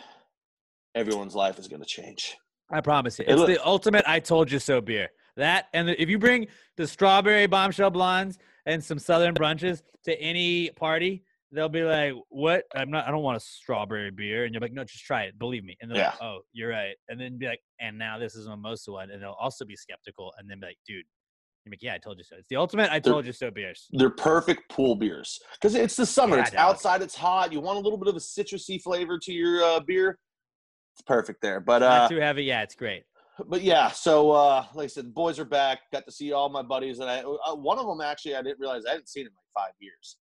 everyone's 0.95 1.35
life 1.35 1.59
is 1.59 1.67
going 1.67 1.81
to 1.81 1.87
change. 1.87 2.35
I 2.71 2.81
promise 2.81 3.19
you. 3.19 3.25
It's 3.27 3.37
look- 3.39 3.47
the 3.47 3.65
ultimate 3.65 4.03
I 4.07 4.19
told 4.19 4.51
you 4.51 4.59
so 4.59 4.81
beer. 4.81 5.09
That 5.37 5.67
and 5.73 5.87
the, 5.87 6.01
if 6.01 6.09
you 6.09 6.19
bring 6.19 6.47
the 6.77 6.85
strawberry 6.87 7.47
bombshell 7.47 7.89
blondes 7.89 8.37
and 8.65 8.83
some 8.83 8.99
southern 8.99 9.33
brunches 9.33 9.81
to 10.03 10.19
any 10.19 10.69
party, 10.71 11.23
they'll 11.51 11.69
be 11.69 11.83
like, 11.83 12.13
"What? 12.29 12.63
I'm 12.75 12.89
not. 12.91 13.07
I 13.07 13.11
don't 13.11 13.23
want 13.23 13.37
a 13.37 13.39
strawberry 13.39 14.11
beer." 14.11 14.45
And 14.45 14.53
you're 14.53 14.61
like, 14.61 14.73
"No, 14.73 14.83
just 14.83 15.03
try 15.05 15.23
it. 15.23 15.37
Believe 15.39 15.63
me." 15.63 15.75
And 15.81 15.91
they're 15.91 16.03
like, 16.05 16.21
"Oh, 16.21 16.39
you're 16.53 16.69
right." 16.69 16.95
And 17.09 17.19
then 17.19 17.37
be 17.37 17.47
like, 17.47 17.61
"And 17.79 17.97
now 17.97 18.17
this 18.19 18.35
is 18.35 18.47
a 18.47 18.49
mimosa 18.51 18.91
one," 18.91 19.11
and 19.11 19.21
they'll 19.21 19.37
also 19.39 19.65
be 19.65 19.75
skeptical 19.75 20.33
and 20.37 20.49
then 20.49 20.59
be 20.59 20.67
like, 20.67 20.77
"Dude." 20.87 21.05
You're 21.65 21.73
like, 21.73 21.83
yeah, 21.83 21.93
I 21.93 21.99
told 21.99 22.17
you 22.17 22.23
so. 22.23 22.37
It's 22.39 22.47
the 22.49 22.55
ultimate 22.55 22.89
I 22.91 22.99
They're- 22.99 23.13
told 23.13 23.23
you 23.27 23.33
so 23.33 23.51
beers. 23.51 23.85
They're 23.91 24.09
perfect 24.09 24.67
pool 24.71 24.95
beers 24.95 25.39
because 25.53 25.75
it's 25.75 25.95
the 25.95 26.07
summer. 26.07 26.37
Yeah, 26.37 26.41
it's 26.47 26.55
outside. 26.55 27.03
It's 27.03 27.13
hot. 27.15 27.53
You 27.53 27.59
want 27.59 27.77
a 27.77 27.81
little 27.81 27.99
bit 27.99 28.07
of 28.07 28.15
a 28.15 28.19
citrusy 28.19 28.81
flavor 28.81 29.19
to 29.19 29.31
your 29.31 29.63
uh, 29.63 29.79
beer. 29.79 30.17
It's 30.95 31.03
perfect 31.03 31.39
there. 31.43 31.59
But 31.59 31.79
Not 31.79 32.05
uh, 32.05 32.09
too 32.09 32.15
heavy. 32.19 32.45
Yeah, 32.45 32.63
it's 32.63 32.73
great. 32.73 33.03
but 33.47 33.61
yeah. 33.61 33.91
So 33.91 34.31
uh, 34.31 34.65
like 34.73 34.85
I 34.85 34.87
said, 34.87 35.05
the 35.05 35.11
boys 35.11 35.37
are 35.37 35.45
back. 35.45 35.81
Got 35.93 36.05
to 36.07 36.11
see 36.11 36.31
all 36.31 36.49
my 36.49 36.63
buddies, 36.63 36.97
and 36.97 37.07
I 37.07 37.19
uh, 37.21 37.53
one 37.55 37.77
of 37.77 37.85
them 37.85 38.01
actually 38.01 38.35
I 38.35 38.41
didn't 38.41 38.59
realize 38.59 38.83
I 38.87 38.91
hadn't 38.93 39.09
seen 39.09 39.27
him 39.27 39.33
in 39.33 39.35
like 39.61 39.67
five 39.67 39.73
years. 39.79 40.17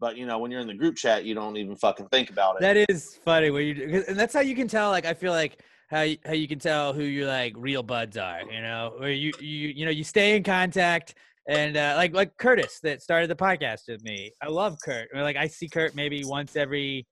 But 0.00 0.16
you 0.16 0.26
know, 0.26 0.38
when 0.38 0.50
you're 0.50 0.60
in 0.60 0.66
the 0.66 0.74
group 0.74 0.96
chat, 0.96 1.24
you 1.24 1.34
don't 1.34 1.56
even 1.56 1.76
fucking 1.76 2.08
think 2.08 2.30
about 2.30 2.56
it. 2.56 2.60
That 2.60 2.76
is 2.88 3.18
funny 3.24 3.50
when 3.50 3.66
you 3.66 4.04
and 4.06 4.18
that's 4.18 4.34
how 4.34 4.40
you 4.40 4.54
can 4.54 4.68
tell. 4.68 4.90
Like 4.90 5.06
I 5.06 5.14
feel 5.14 5.32
like 5.32 5.62
how 5.90 6.02
you, 6.02 6.18
how 6.24 6.34
you 6.34 6.46
can 6.46 6.58
tell 6.58 6.92
who 6.92 7.02
your 7.02 7.26
like 7.26 7.54
real 7.56 7.82
buds 7.82 8.16
are. 8.16 8.42
You 8.50 8.62
know, 8.62 8.94
where 8.98 9.10
you 9.10 9.32
you 9.40 9.68
you 9.68 9.84
know 9.84 9.90
you 9.90 10.04
stay 10.04 10.36
in 10.36 10.42
contact. 10.42 11.14
And 11.48 11.78
uh, 11.78 11.94
like 11.96 12.12
like 12.12 12.36
Curtis 12.36 12.78
that 12.82 13.00
started 13.00 13.30
the 13.30 13.34
podcast 13.34 13.88
with 13.88 14.04
me, 14.04 14.32
I 14.42 14.48
love 14.48 14.76
Kurt. 14.84 15.08
Like 15.14 15.36
I 15.36 15.46
see 15.46 15.66
Kurt 15.66 15.94
maybe 15.94 16.22
once 16.26 16.56
every, 16.56 17.06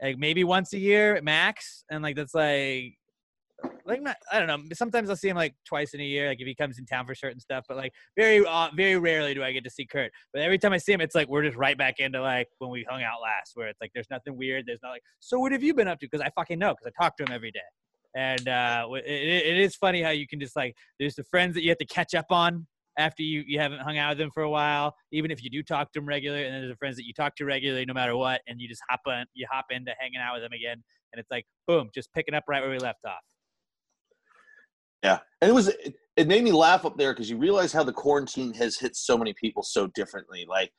like 0.00 0.18
maybe 0.18 0.44
once 0.44 0.72
a 0.72 0.78
year 0.78 1.20
max, 1.20 1.82
and 1.90 2.00
like 2.00 2.14
that's 2.14 2.32
like, 2.32 2.94
like 3.86 4.02
not 4.02 4.16
I 4.30 4.38
don't 4.38 4.48
know. 4.48 4.68
Sometimes 4.74 5.08
I'll 5.08 5.16
see 5.16 5.28
him 5.28 5.36
like 5.36 5.54
twice 5.64 5.94
in 5.94 6.00
a 6.00 6.04
year, 6.04 6.28
like 6.28 6.40
if 6.40 6.46
he 6.46 6.54
comes 6.54 6.78
in 6.78 6.86
town 6.86 7.06
for 7.06 7.14
certain 7.14 7.40
stuff. 7.40 7.64
But 7.68 7.76
like 7.76 7.92
very 8.16 8.44
uh, 8.44 8.68
very 8.76 8.96
rarely 8.98 9.34
do 9.34 9.42
I 9.42 9.52
get 9.52 9.64
to 9.64 9.70
see 9.70 9.86
Kurt. 9.86 10.12
But 10.32 10.42
every 10.42 10.58
time 10.58 10.72
I 10.72 10.78
see 10.78 10.92
him, 10.92 11.00
it's 11.00 11.14
like 11.14 11.28
we're 11.28 11.44
just 11.44 11.56
right 11.56 11.76
back 11.76 11.98
into 11.98 12.20
like 12.20 12.48
when 12.58 12.70
we 12.70 12.84
hung 12.88 13.02
out 13.02 13.20
last, 13.22 13.52
where 13.54 13.68
it's 13.68 13.80
like 13.80 13.90
there's 13.94 14.10
nothing 14.10 14.36
weird. 14.36 14.64
There's 14.66 14.80
not 14.82 14.90
like, 14.90 15.02
so 15.20 15.38
what 15.38 15.52
have 15.52 15.62
you 15.62 15.74
been 15.74 15.88
up 15.88 15.98
to? 16.00 16.06
Because 16.10 16.20
I 16.20 16.30
fucking 16.30 16.58
know, 16.58 16.74
because 16.74 16.92
I 16.98 17.02
talk 17.02 17.16
to 17.18 17.24
him 17.24 17.32
every 17.32 17.50
day. 17.50 17.60
And 18.14 18.48
uh, 18.48 18.88
it, 18.94 19.04
it 19.04 19.58
is 19.58 19.76
funny 19.76 20.02
how 20.02 20.10
you 20.10 20.26
can 20.26 20.40
just 20.40 20.56
like 20.56 20.74
there's 20.98 21.14
the 21.14 21.24
friends 21.24 21.54
that 21.54 21.62
you 21.62 21.68
have 21.70 21.78
to 21.78 21.86
catch 21.86 22.14
up 22.14 22.26
on 22.30 22.66
after 22.98 23.22
you, 23.22 23.44
you 23.46 23.60
haven't 23.60 23.80
hung 23.80 23.98
out 23.98 24.10
with 24.10 24.18
them 24.18 24.30
for 24.30 24.42
a 24.42 24.48
while, 24.50 24.94
even 25.12 25.30
if 25.30 25.44
you 25.44 25.50
do 25.50 25.62
talk 25.62 25.92
to 25.92 26.00
them 26.00 26.08
regularly, 26.08 26.46
and 26.46 26.54
then 26.54 26.62
there's 26.62 26.72
the 26.72 26.78
friends 26.78 26.96
that 26.96 27.04
you 27.04 27.12
talk 27.12 27.36
to 27.36 27.44
regularly 27.44 27.84
no 27.84 27.92
matter 27.92 28.16
what, 28.16 28.40
and 28.46 28.58
you 28.60 28.68
just 28.68 28.82
hop 28.88 29.00
on 29.06 29.26
you 29.34 29.46
hop 29.50 29.66
into 29.70 29.92
hanging 29.98 30.18
out 30.18 30.34
with 30.34 30.42
them 30.42 30.52
again, 30.52 30.82
and 31.12 31.20
it's 31.20 31.30
like 31.30 31.46
boom, 31.66 31.90
just 31.94 32.12
picking 32.12 32.34
up 32.34 32.44
right 32.48 32.62
where 32.62 32.70
we 32.70 32.78
left 32.78 33.04
off. 33.06 33.20
Yeah, 35.02 35.18
and 35.40 35.50
it 35.50 35.54
was 35.54 35.68
it, 35.68 35.94
it 36.16 36.28
made 36.28 36.42
me 36.42 36.52
laugh 36.52 36.84
up 36.84 36.96
there 36.96 37.12
because 37.12 37.28
you 37.28 37.36
realize 37.36 37.72
how 37.72 37.84
the 37.84 37.92
quarantine 37.92 38.54
has 38.54 38.78
hit 38.78 38.96
so 38.96 39.18
many 39.18 39.34
people 39.34 39.62
so 39.62 39.86
differently. 39.88 40.46
Like 40.48 40.72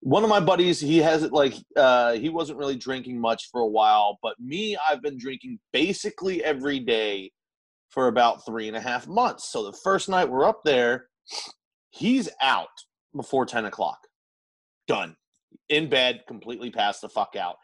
one 0.00 0.24
of 0.24 0.30
my 0.30 0.40
buddies, 0.40 0.80
he 0.80 0.98
has 0.98 1.22
it 1.22 1.32
like 1.32 1.54
uh, 1.76 2.14
he 2.14 2.28
wasn't 2.28 2.58
really 2.58 2.76
drinking 2.76 3.20
much 3.20 3.48
for 3.50 3.60
a 3.60 3.66
while, 3.66 4.18
but 4.22 4.34
me, 4.40 4.76
I've 4.88 5.00
been 5.00 5.16
drinking 5.16 5.60
basically 5.72 6.42
every 6.42 6.80
day 6.80 7.30
for 7.88 8.08
about 8.08 8.44
three 8.44 8.68
and 8.68 8.76
a 8.76 8.80
half 8.80 9.06
months. 9.06 9.52
So 9.52 9.64
the 9.64 9.78
first 9.84 10.08
night 10.08 10.28
we're 10.28 10.48
up 10.48 10.62
there, 10.64 11.06
he's 11.90 12.28
out 12.40 12.68
before 13.14 13.46
ten 13.46 13.66
o'clock, 13.66 13.98
done, 14.88 15.14
in 15.68 15.88
bed, 15.88 16.24
completely 16.26 16.70
passed 16.70 17.02
the 17.02 17.08
fuck 17.08 17.36
out. 17.36 17.56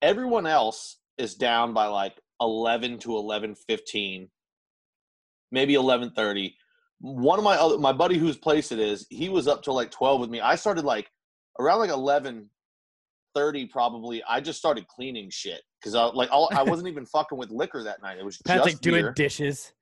Everyone 0.00 0.46
else 0.46 0.98
is 1.18 1.34
down 1.34 1.74
by 1.74 1.86
like 1.86 2.20
eleven 2.40 2.98
to 3.00 3.16
eleven 3.16 3.56
fifteen 3.56 4.30
maybe 5.50 5.74
11:30. 5.74 6.54
One 7.00 7.38
of 7.38 7.44
my 7.44 7.56
other 7.56 7.78
my 7.78 7.92
buddy 7.92 8.18
whose 8.18 8.36
place 8.36 8.72
it 8.72 8.78
is, 8.78 9.06
he 9.10 9.28
was 9.28 9.48
up 9.48 9.62
till 9.62 9.74
like 9.74 9.90
12 9.90 10.20
with 10.20 10.30
me. 10.30 10.40
I 10.40 10.54
started 10.54 10.84
like 10.84 11.10
around 11.58 11.78
like 11.78 11.90
11:30 11.90 13.70
probably. 13.70 14.22
I 14.24 14.40
just 14.40 14.58
started 14.58 14.86
cleaning 14.88 15.30
shit 15.30 15.62
cuz 15.82 15.94
I 15.94 16.04
like 16.06 16.30
all, 16.30 16.50
I 16.54 16.62
wasn't 16.62 16.88
even 16.88 17.06
fucking 17.06 17.38
with 17.38 17.50
liquor 17.50 17.82
that 17.82 18.02
night. 18.02 18.18
It 18.18 18.24
was 18.24 18.38
Pat's 18.38 18.64
just 18.64 18.74
like 18.74 18.80
doing 18.80 19.02
beer. 19.02 19.12
dishes. 19.12 19.72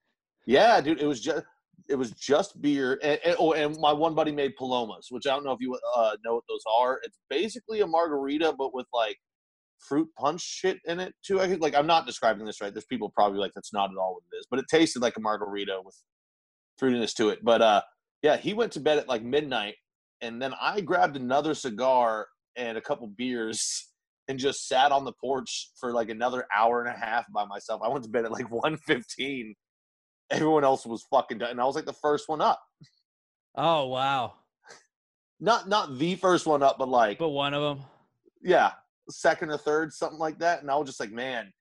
Yeah, 0.45 0.79
dude, 0.81 1.01
it 1.01 1.05
was 1.05 1.21
just 1.21 1.45
it 1.87 1.95
was 1.95 2.11
just 2.11 2.61
beer 2.61 2.99
and, 3.01 3.19
and, 3.25 3.35
oh, 3.39 3.53
and 3.53 3.77
my 3.79 3.91
one 3.91 4.13
buddy 4.13 4.31
made 4.31 4.55
palomas, 4.55 5.07
which 5.09 5.27
I 5.27 5.31
don't 5.31 5.43
know 5.43 5.51
if 5.51 5.59
you 5.59 5.77
uh, 5.95 6.15
know 6.23 6.35
what 6.35 6.43
those 6.47 6.63
are. 6.71 6.99
It's 7.03 7.17
basically 7.29 7.81
a 7.81 7.87
margarita 7.87 8.53
but 8.57 8.73
with 8.73 8.87
like 8.93 9.17
fruit 9.79 10.09
punch 10.17 10.41
shit 10.41 10.79
in 10.85 10.99
it 10.99 11.13
too. 11.23 11.39
I 11.41 11.47
think 11.47 11.61
like 11.61 11.75
I'm 11.75 11.87
not 11.87 12.05
describing 12.05 12.45
this 12.45 12.61
right. 12.61 12.73
There's 12.73 12.85
people 12.85 13.09
probably 13.09 13.39
like 13.39 13.51
that's 13.55 13.73
not 13.73 13.89
at 13.91 13.97
all 13.97 14.13
what 14.15 14.23
it 14.31 14.37
is, 14.37 14.47
but 14.49 14.59
it 14.59 14.65
tasted 14.69 15.01
like 15.01 15.17
a 15.17 15.21
margarita 15.21 15.79
with 15.83 15.95
fruitiness 16.81 17.13
to 17.15 17.29
it. 17.29 17.39
But 17.43 17.61
uh 17.61 17.81
yeah, 18.21 18.37
he 18.37 18.53
went 18.53 18.71
to 18.73 18.79
bed 18.79 18.97
at 18.97 19.07
like 19.07 19.23
midnight 19.23 19.75
and 20.21 20.41
then 20.41 20.53
I 20.61 20.81
grabbed 20.81 21.15
another 21.15 21.53
cigar 21.53 22.27
and 22.55 22.77
a 22.77 22.81
couple 22.81 23.07
beers 23.07 23.87
and 24.27 24.37
just 24.37 24.67
sat 24.67 24.91
on 24.91 25.05
the 25.05 25.13
porch 25.13 25.71
for 25.79 25.91
like 25.93 26.09
another 26.09 26.45
hour 26.55 26.83
and 26.83 26.93
a 26.93 26.97
half 26.99 27.25
by 27.33 27.45
myself. 27.45 27.81
I 27.83 27.87
went 27.87 28.03
to 28.03 28.09
bed 28.09 28.25
at 28.25 28.31
like 28.31 28.45
1:15. 28.49 29.53
Everyone 30.31 30.63
else 30.63 30.85
was 30.85 31.03
fucking 31.09 31.39
done. 31.39 31.49
And 31.51 31.61
I 31.61 31.65
was 31.65 31.75
like 31.75 31.85
the 31.85 31.93
first 31.93 32.29
one 32.29 32.39
up. 32.41 32.61
Oh 33.55 33.87
wow! 33.87 34.33
Not 35.39 35.67
not 35.67 35.97
the 35.97 36.15
first 36.15 36.45
one 36.45 36.61
up, 36.61 36.77
but 36.77 36.87
like 36.87 37.17
But 37.17 37.29
one 37.29 37.53
of 37.55 37.63
them. 37.63 37.85
yeah, 38.43 38.73
second 39.11 39.49
or 39.49 39.57
third, 39.57 39.93
something 39.93 40.19
like 40.19 40.39
that. 40.39 40.61
And 40.61 40.69
I 40.71 40.75
was 40.75 40.87
just 40.87 40.99
like, 40.99 41.11
man, 41.11 41.51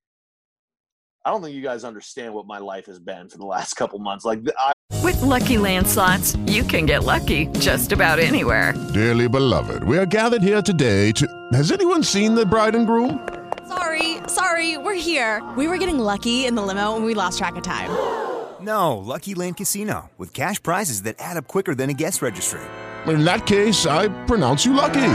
I 1.24 1.30
don't 1.30 1.42
think 1.42 1.54
you 1.54 1.62
guys 1.62 1.84
understand 1.84 2.32
what 2.34 2.46
my 2.46 2.58
life 2.58 2.86
has 2.86 2.98
been 2.98 3.28
for 3.28 3.38
the 3.38 3.46
last 3.46 3.74
couple 3.76 3.98
months. 3.98 4.24
Like, 4.24 4.40
I, 4.58 4.72
With 5.02 5.20
Lucky 5.22 5.58
Land 5.58 5.86
slots, 5.86 6.36
you 6.46 6.62
can 6.62 6.86
get 6.86 7.04
lucky 7.04 7.46
just 7.58 7.92
about 7.92 8.18
anywhere. 8.18 8.74
Dearly 8.94 9.28
beloved, 9.28 9.84
we 9.84 9.98
are 9.98 10.06
gathered 10.06 10.42
here 10.42 10.62
today 10.62 11.12
to. 11.12 11.26
Has 11.52 11.72
anyone 11.72 12.02
seen 12.02 12.34
the 12.34 12.46
bride 12.46 12.74
and 12.74 12.86
groom? 12.86 13.28
Sorry, 13.66 14.16
sorry, 14.28 14.78
we're 14.78 14.94
here. 14.94 15.42
We 15.56 15.68
were 15.68 15.76
getting 15.76 15.98
lucky 15.98 16.46
in 16.46 16.54
the 16.54 16.62
limo 16.62 16.96
and 16.96 17.04
we 17.04 17.14
lost 17.14 17.38
track 17.38 17.56
of 17.56 17.62
time. 17.62 17.90
No, 18.60 18.96
Lucky 18.96 19.36
Land 19.36 19.56
Casino, 19.56 20.10
with 20.18 20.34
cash 20.34 20.60
prizes 20.60 21.02
that 21.02 21.14
add 21.20 21.36
up 21.36 21.46
quicker 21.46 21.76
than 21.76 21.90
a 21.90 21.94
guest 21.94 22.20
registry. 22.20 22.60
In 23.06 23.24
that 23.24 23.46
case, 23.46 23.86
I 23.86 24.08
pronounce 24.26 24.66
you 24.66 24.72
lucky. 24.72 25.14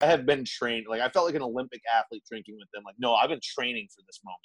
I 0.00 0.06
have 0.06 0.26
been 0.26 0.44
trained. 0.44 0.86
Like, 0.88 1.00
I 1.00 1.08
felt 1.08 1.26
like 1.26 1.34
an 1.34 1.42
Olympic 1.42 1.80
athlete 1.96 2.22
drinking 2.28 2.56
with 2.58 2.68
them. 2.74 2.82
Like, 2.84 2.96
no, 2.98 3.14
I've 3.14 3.30
been 3.30 3.40
training 3.42 3.88
for 3.94 4.02
this 4.06 4.20
moment. 4.24 4.40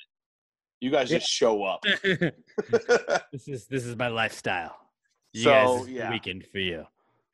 You 0.80 0.89
guys 0.91 1.10
just 1.10 1.28
show 1.28 1.64
up. 1.64 1.82
this 3.32 3.47
is 3.47 3.68
this 3.68 3.86
is 3.86 3.95
my 3.95 4.08
lifestyle. 4.08 4.76
You 5.34 5.43
So, 5.43 5.49
guys, 5.52 5.70
this 5.70 5.82
is 5.82 5.88
the 5.88 5.93
yeah. 5.93 6.10
weekend 6.10 6.45
for 6.52 6.60
you. 6.60 6.86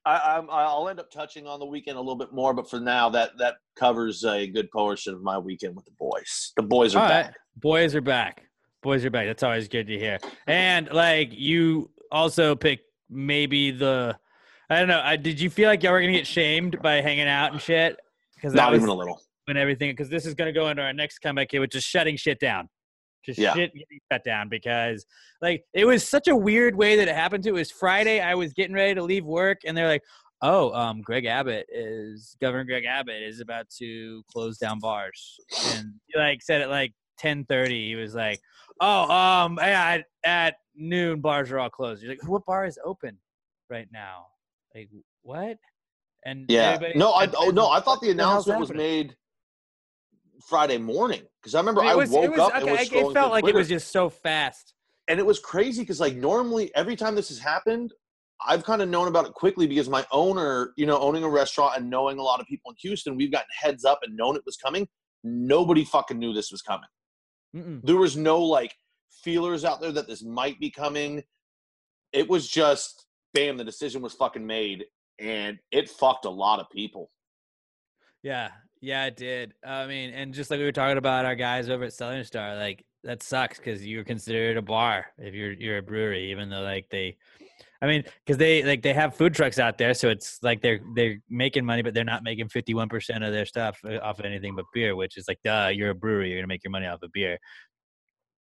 I, 0.05 0.37
I'm, 0.37 0.49
I'll 0.49 0.87
end 0.87 1.01
up 1.01 1.11
touching 1.11 1.47
on 1.47 1.59
the 1.59 1.65
weekend 1.65 1.97
a 1.97 1.99
little 1.99 2.15
bit 2.15 2.31
more, 2.31 2.53
but 2.53 2.69
for 2.69 2.79
now, 2.79 3.09
that 3.09 3.31
that 3.39 3.55
covers 3.75 4.23
a 4.23 4.47
good 4.47 4.71
portion 4.71 5.13
of 5.13 5.21
my 5.21 5.37
weekend 5.37 5.75
with 5.75 5.85
the 5.85 5.91
boys. 5.99 6.53
The 6.55 6.63
boys 6.63 6.95
are 6.95 6.99
All 6.99 7.09
right. 7.09 7.25
back. 7.25 7.35
Boys 7.57 7.93
are 7.93 8.01
back. 8.01 8.43
Boys 8.81 9.03
are 9.03 9.09
back. 9.09 9.25
That's 9.27 9.43
always 9.43 9.67
good 9.67 9.87
to 9.87 9.97
hear. 9.99 10.17
And 10.45 10.89
like 10.91 11.29
you 11.31 11.89
also 12.11 12.55
picked 12.55 12.85
maybe 13.09 13.71
the 13.71 14.17
I 14.69 14.79
don't 14.79 14.87
know. 14.87 15.01
I, 15.03 15.15
did 15.15 15.39
you 15.39 15.49
feel 15.49 15.69
like 15.69 15.83
y'all 15.83 15.93
were 15.93 16.01
gonna 16.01 16.13
get 16.13 16.27
shamed 16.27 16.81
by 16.81 17.01
hanging 17.01 17.27
out 17.27 17.53
and 17.53 17.61
shit? 17.61 17.97
Because 18.37 18.53
Not 18.53 18.73
even 18.75 18.87
a 18.87 18.93
little. 18.93 19.21
And 19.47 19.57
everything, 19.57 19.91
because 19.91 20.09
this 20.09 20.25
is 20.25 20.33
gonna 20.33 20.51
go 20.53 20.69
into 20.69 20.81
our 20.81 20.93
next 20.93 21.19
comeback 21.19 21.51
here, 21.51 21.61
which 21.61 21.75
is 21.75 21.83
shutting 21.83 22.15
shit 22.17 22.39
down. 22.39 22.69
Just 23.25 23.39
Yeah. 23.39 23.53
shit 23.53 23.73
getting 23.73 23.99
shut 24.11 24.23
down 24.23 24.47
because 24.47 25.05
like 25.41 25.65
it 25.73 25.85
was 25.85 26.07
such 26.07 26.27
a 26.27 26.35
weird 26.35 26.75
way 26.75 26.95
that 26.95 27.07
it 27.07 27.15
happened 27.15 27.43
to. 27.43 27.49
It 27.49 27.53
was 27.53 27.71
Friday. 27.71 28.19
I 28.21 28.35
was 28.35 28.53
getting 28.53 28.75
ready 28.75 28.93
to 28.95 29.01
leave 29.03 29.25
work, 29.25 29.59
and 29.65 29.75
they're 29.75 29.87
like, 29.87 30.03
"Oh, 30.41 30.71
um, 30.73 31.01
Greg 31.01 31.25
Abbott 31.25 31.65
is 31.69 32.37
Governor 32.39 32.63
Greg 32.63 32.85
Abbott 32.85 33.21
is 33.21 33.39
about 33.39 33.69
to 33.79 34.23
close 34.31 34.57
down 34.57 34.79
bars," 34.79 35.39
and 35.73 35.93
he 36.05 36.17
like 36.17 36.41
said 36.41 36.61
it 36.61 36.67
like 36.67 36.93
ten 37.17 37.43
thirty. 37.45 37.87
He 37.87 37.95
was 37.95 38.15
like, 38.15 38.39
"Oh, 38.79 39.09
um, 39.11 39.59
at, 39.59 40.05
at 40.23 40.55
noon 40.75 41.19
bars 41.19 41.51
are 41.51 41.59
all 41.59 41.69
closed." 41.69 42.03
You're 42.03 42.11
like, 42.11 42.27
"What 42.27 42.45
bar 42.45 42.65
is 42.65 42.79
open 42.85 43.17
right 43.69 43.87
now?" 43.91 44.27
Like 44.75 44.89
what? 45.23 45.57
And 46.25 46.45
Yeah. 46.49 46.77
No, 46.95 47.11
I 47.11 47.23
and- 47.25 47.35
oh 47.37 47.47
and 47.47 47.55
no, 47.55 47.69
I 47.69 47.79
thought 47.79 48.01
the 48.01 48.11
announcement 48.11 48.59
was 48.59 48.71
made 48.73 49.15
Friday 50.47 50.77
morning 50.77 51.23
because 51.41 51.55
I 51.55 51.59
remember 51.59 51.81
I 51.81 51.85
mean, 51.85 51.93
it 51.93 51.97
was- 51.97 52.09
woke 52.09 52.23
it 52.25 52.29
was- 52.31 52.39
up 52.39 52.53
and 52.55 52.63
okay, 52.63 52.71
was 52.71 52.81
it- 52.81 52.93
it 52.93 53.13
felt 53.13 53.31
like 53.31 53.45
it 53.45 53.55
was 53.55 53.67
just 53.67 53.91
so 53.91 54.09
fast. 54.09 54.73
and 55.07 55.19
it 55.19 55.25
was 55.25 55.39
crazy 55.39 55.81
because 55.81 55.99
like 55.99 56.15
normally 56.15 56.73
every 56.75 56.95
time 56.95 57.15
this 57.15 57.29
has 57.29 57.39
happened 57.39 57.93
i've 58.45 58.63
kind 58.65 58.81
of 58.81 58.89
known 58.89 59.07
about 59.07 59.25
it 59.25 59.33
quickly 59.33 59.65
because 59.65 59.87
my 59.89 60.05
owner 60.11 60.73
you 60.75 60.85
know 60.85 60.99
owning 60.99 61.23
a 61.23 61.29
restaurant 61.29 61.77
and 61.77 61.89
knowing 61.89 62.19
a 62.19 62.21
lot 62.21 62.39
of 62.41 62.45
people 62.45 62.69
in 62.71 62.75
houston 62.79 63.15
we've 63.15 63.31
gotten 63.31 63.47
heads 63.57 63.85
up 63.85 63.99
and 64.03 64.15
known 64.17 64.35
it 64.35 64.41
was 64.45 64.57
coming 64.57 64.85
nobody 65.23 65.83
fucking 65.85 66.19
knew 66.19 66.33
this 66.33 66.51
was 66.51 66.61
coming 66.61 66.89
Mm-mm. 67.55 67.81
there 67.83 67.95
was 67.95 68.15
no 68.17 68.41
like 68.41 68.75
feelers 69.23 69.63
out 69.65 69.79
there 69.81 69.91
that 69.93 70.07
this 70.07 70.23
might 70.23 70.59
be 70.59 70.69
coming 70.69 71.23
it 72.11 72.29
was 72.29 72.47
just 72.49 73.07
bam 73.33 73.55
the 73.57 73.63
decision 73.63 74.01
was 74.01 74.13
fucking 74.13 74.45
made 74.45 74.85
and 75.19 75.57
it 75.71 75.89
fucked 75.89 76.25
a 76.25 76.29
lot 76.29 76.59
of 76.59 76.69
people 76.69 77.09
Yeah, 78.23 78.49
yeah, 78.81 79.05
it 79.05 79.17
did. 79.17 79.53
I 79.65 79.87
mean, 79.87 80.11
and 80.11 80.33
just 80.33 80.51
like 80.51 80.59
we 80.59 80.65
were 80.65 80.71
talking 80.71 80.97
about 80.97 81.25
our 81.25 81.35
guys 81.35 81.69
over 81.69 81.85
at 81.85 81.93
Southern 81.93 82.23
Star, 82.23 82.55
like 82.55 82.85
that 83.03 83.23
sucks 83.23 83.57
because 83.57 83.85
you're 83.85 84.03
considered 84.03 84.57
a 84.57 84.61
bar 84.61 85.07
if 85.17 85.33
you're 85.33 85.53
you're 85.53 85.77
a 85.77 85.81
brewery, 85.81 86.31
even 86.31 86.49
though 86.49 86.61
like 86.61 86.87
they, 86.89 87.17
I 87.81 87.87
mean, 87.87 88.03
because 88.25 88.37
they 88.37 88.63
like 88.63 88.81
they 88.81 88.93
have 88.93 89.15
food 89.15 89.33
trucks 89.33 89.59
out 89.59 89.77
there, 89.77 89.93
so 89.93 90.09
it's 90.09 90.39
like 90.43 90.61
they're 90.61 90.79
they're 90.95 91.17
making 91.29 91.65
money, 91.65 91.81
but 91.81 91.93
they're 91.93 92.03
not 92.03 92.23
making 92.23 92.49
fifty 92.49 92.73
one 92.73 92.89
percent 92.89 93.23
of 93.23 93.33
their 93.33 93.45
stuff 93.45 93.79
uh, 93.85 93.97
off 93.97 94.19
of 94.19 94.25
anything 94.25 94.55
but 94.55 94.65
beer, 94.73 94.95
which 94.95 95.17
is 95.17 95.27
like, 95.27 95.39
duh, 95.43 95.71
you're 95.73 95.91
a 95.91 95.95
brewery, 95.95 96.29
you're 96.29 96.39
gonna 96.39 96.47
make 96.47 96.63
your 96.63 96.71
money 96.71 96.85
off 96.85 97.01
of 97.01 97.11
beer. 97.11 97.39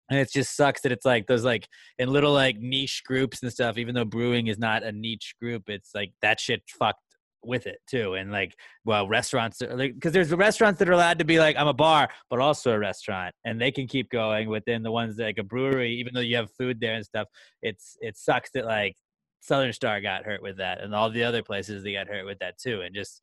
And 0.10 0.20
it 0.20 0.32
just 0.32 0.56
sucks 0.56 0.82
that 0.82 0.92
it's 0.92 1.06
like 1.06 1.28
those 1.28 1.44
like 1.44 1.68
in 1.98 2.10
little 2.10 2.34
like 2.34 2.60
niche 2.60 3.04
groups 3.06 3.42
and 3.42 3.52
stuff. 3.52 3.78
Even 3.78 3.96
though 3.96 4.06
brewing 4.06 4.48
is 4.48 4.60
not 4.60 4.84
a 4.84 4.92
niche 4.92 5.36
group, 5.42 5.70
it's 5.70 5.96
like 5.96 6.14
that 6.22 6.40
shit 6.40 6.62
fucked 6.68 7.00
with 7.46 7.68
it 7.68 7.80
too. 7.88 8.16
And 8.16 8.32
like, 8.32 8.56
well, 8.84 9.08
restaurants 9.08 9.62
are 9.62 9.76
like 9.76 9.94
because 9.96 10.14
there's 10.14 10.32
restaurants 10.32 10.80
that 10.80 10.90
are 10.90 10.94
allowed 10.94 11.20
to 11.20 11.26
be 11.26 11.40
like 11.40 11.56
I'm 11.58 11.68
a 11.68 11.74
bar, 11.74 12.10
but 12.30 12.40
also 12.40 12.72
a 12.72 12.80
restaurant, 12.80 13.34
and 13.46 13.60
they 13.60 13.72
can 13.72 13.88
keep 13.88 14.10
going. 14.10 14.50
Within 14.50 14.84
the 14.84 14.92
ones 14.92 15.18
like 15.18 15.38
a 15.38 15.44
brewery, 15.44 15.94
even 15.96 16.14
though 16.14 16.22
you 16.22 16.36
have 16.36 16.52
food 16.52 16.80
there 16.80 16.96
and 16.96 17.06
stuff, 17.06 17.28
it's 17.62 17.98
it 18.02 18.18
sucks 18.18 18.52
that 18.54 18.66
like 18.66 18.96
Southern 19.42 19.74
Star 19.74 20.02
got 20.02 20.26
hurt 20.26 20.42
with 20.42 20.58
that, 20.58 20.82
and 20.82 20.94
all 20.94 21.10
the 21.10 21.24
other 21.24 21.44
places 21.44 21.84
they 21.84 21.94
got 21.94 22.08
hurt 22.08 22.26
with 22.26 22.40
that 22.40 22.58
too. 22.58 22.82
And 22.82 22.94
just 22.96 23.22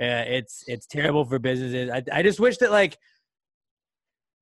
uh, 0.00 0.24
it's 0.26 0.64
it's 0.66 0.86
terrible 0.86 1.24
for 1.24 1.38
businesses. 1.38 1.90
I 1.90 2.02
I 2.12 2.22
just 2.22 2.40
wish 2.40 2.58
that 2.58 2.70
like 2.70 2.98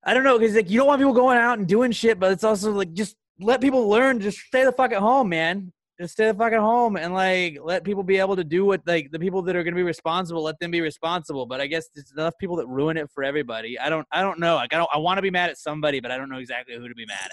I 0.03 0.13
don't 0.13 0.23
know 0.23 0.37
because 0.39 0.55
like 0.55 0.69
you 0.69 0.77
don't 0.77 0.87
want 0.87 0.99
people 0.99 1.13
going 1.13 1.37
out 1.37 1.59
and 1.59 1.67
doing 1.67 1.91
shit, 1.91 2.19
but 2.19 2.31
it's 2.31 2.43
also 2.43 2.71
like 2.71 2.93
just 2.93 3.15
let 3.39 3.61
people 3.61 3.87
learn. 3.87 4.19
Just 4.19 4.39
stay 4.39 4.63
the 4.63 4.71
fuck 4.71 4.91
at 4.91 4.99
home, 4.99 5.29
man. 5.29 5.71
Just 5.99 6.13
stay 6.13 6.25
the 6.25 6.33
fuck 6.33 6.51
at 6.53 6.59
home 6.59 6.95
and 6.95 7.13
like 7.13 7.59
let 7.63 7.83
people 7.83 8.01
be 8.01 8.17
able 8.17 8.35
to 8.35 8.43
do 8.43 8.65
what 8.65 8.81
like 8.87 9.11
the 9.11 9.19
people 9.19 9.43
that 9.43 9.55
are 9.55 9.63
going 9.63 9.75
to 9.75 9.79
be 9.79 9.83
responsible. 9.83 10.41
Let 10.41 10.59
them 10.59 10.71
be 10.71 10.81
responsible. 10.81 11.45
But 11.45 11.61
I 11.61 11.67
guess 11.67 11.89
there's 11.93 12.11
enough 12.11 12.35
people 12.39 12.55
that 12.55 12.67
ruin 12.67 12.97
it 12.97 13.11
for 13.13 13.23
everybody. 13.23 13.77
I 13.77 13.89
don't. 13.89 14.07
I 14.11 14.21
don't 14.21 14.39
know. 14.39 14.55
Like 14.55 14.73
I 14.73 14.77
don't. 14.77 14.89
I 14.91 14.97
want 14.97 15.19
to 15.19 15.21
be 15.21 15.29
mad 15.29 15.51
at 15.51 15.59
somebody, 15.59 15.99
but 15.99 16.09
I 16.09 16.17
don't 16.17 16.29
know 16.29 16.39
exactly 16.39 16.75
who 16.75 16.87
to 16.87 16.95
be 16.95 17.05
mad 17.05 17.29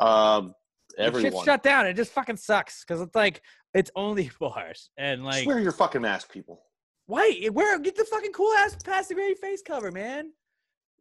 at. 0.00 0.06
Um, 0.06 0.54
everyone. 0.96 1.32
Shit's 1.32 1.44
shut 1.44 1.62
down. 1.64 1.86
It 1.86 1.94
just 1.94 2.12
fucking 2.12 2.36
sucks 2.36 2.84
because 2.84 3.00
it's 3.00 3.16
like 3.16 3.42
it's 3.74 3.90
only 3.96 4.30
bars 4.40 4.90
and 4.96 5.24
like 5.24 5.36
Just 5.36 5.46
wear 5.48 5.58
your 5.58 5.72
fucking 5.72 6.02
mask, 6.02 6.30
people. 6.30 6.62
Why? 7.06 7.48
Where? 7.52 7.78
Get 7.78 7.96
the 7.96 8.04
fucking 8.04 8.32
cool 8.32 8.52
ass 8.58 8.76
Pass 8.84 9.08
the 9.08 9.14
Gravy 9.14 9.34
face 9.34 9.62
cover, 9.62 9.90
man. 9.90 10.32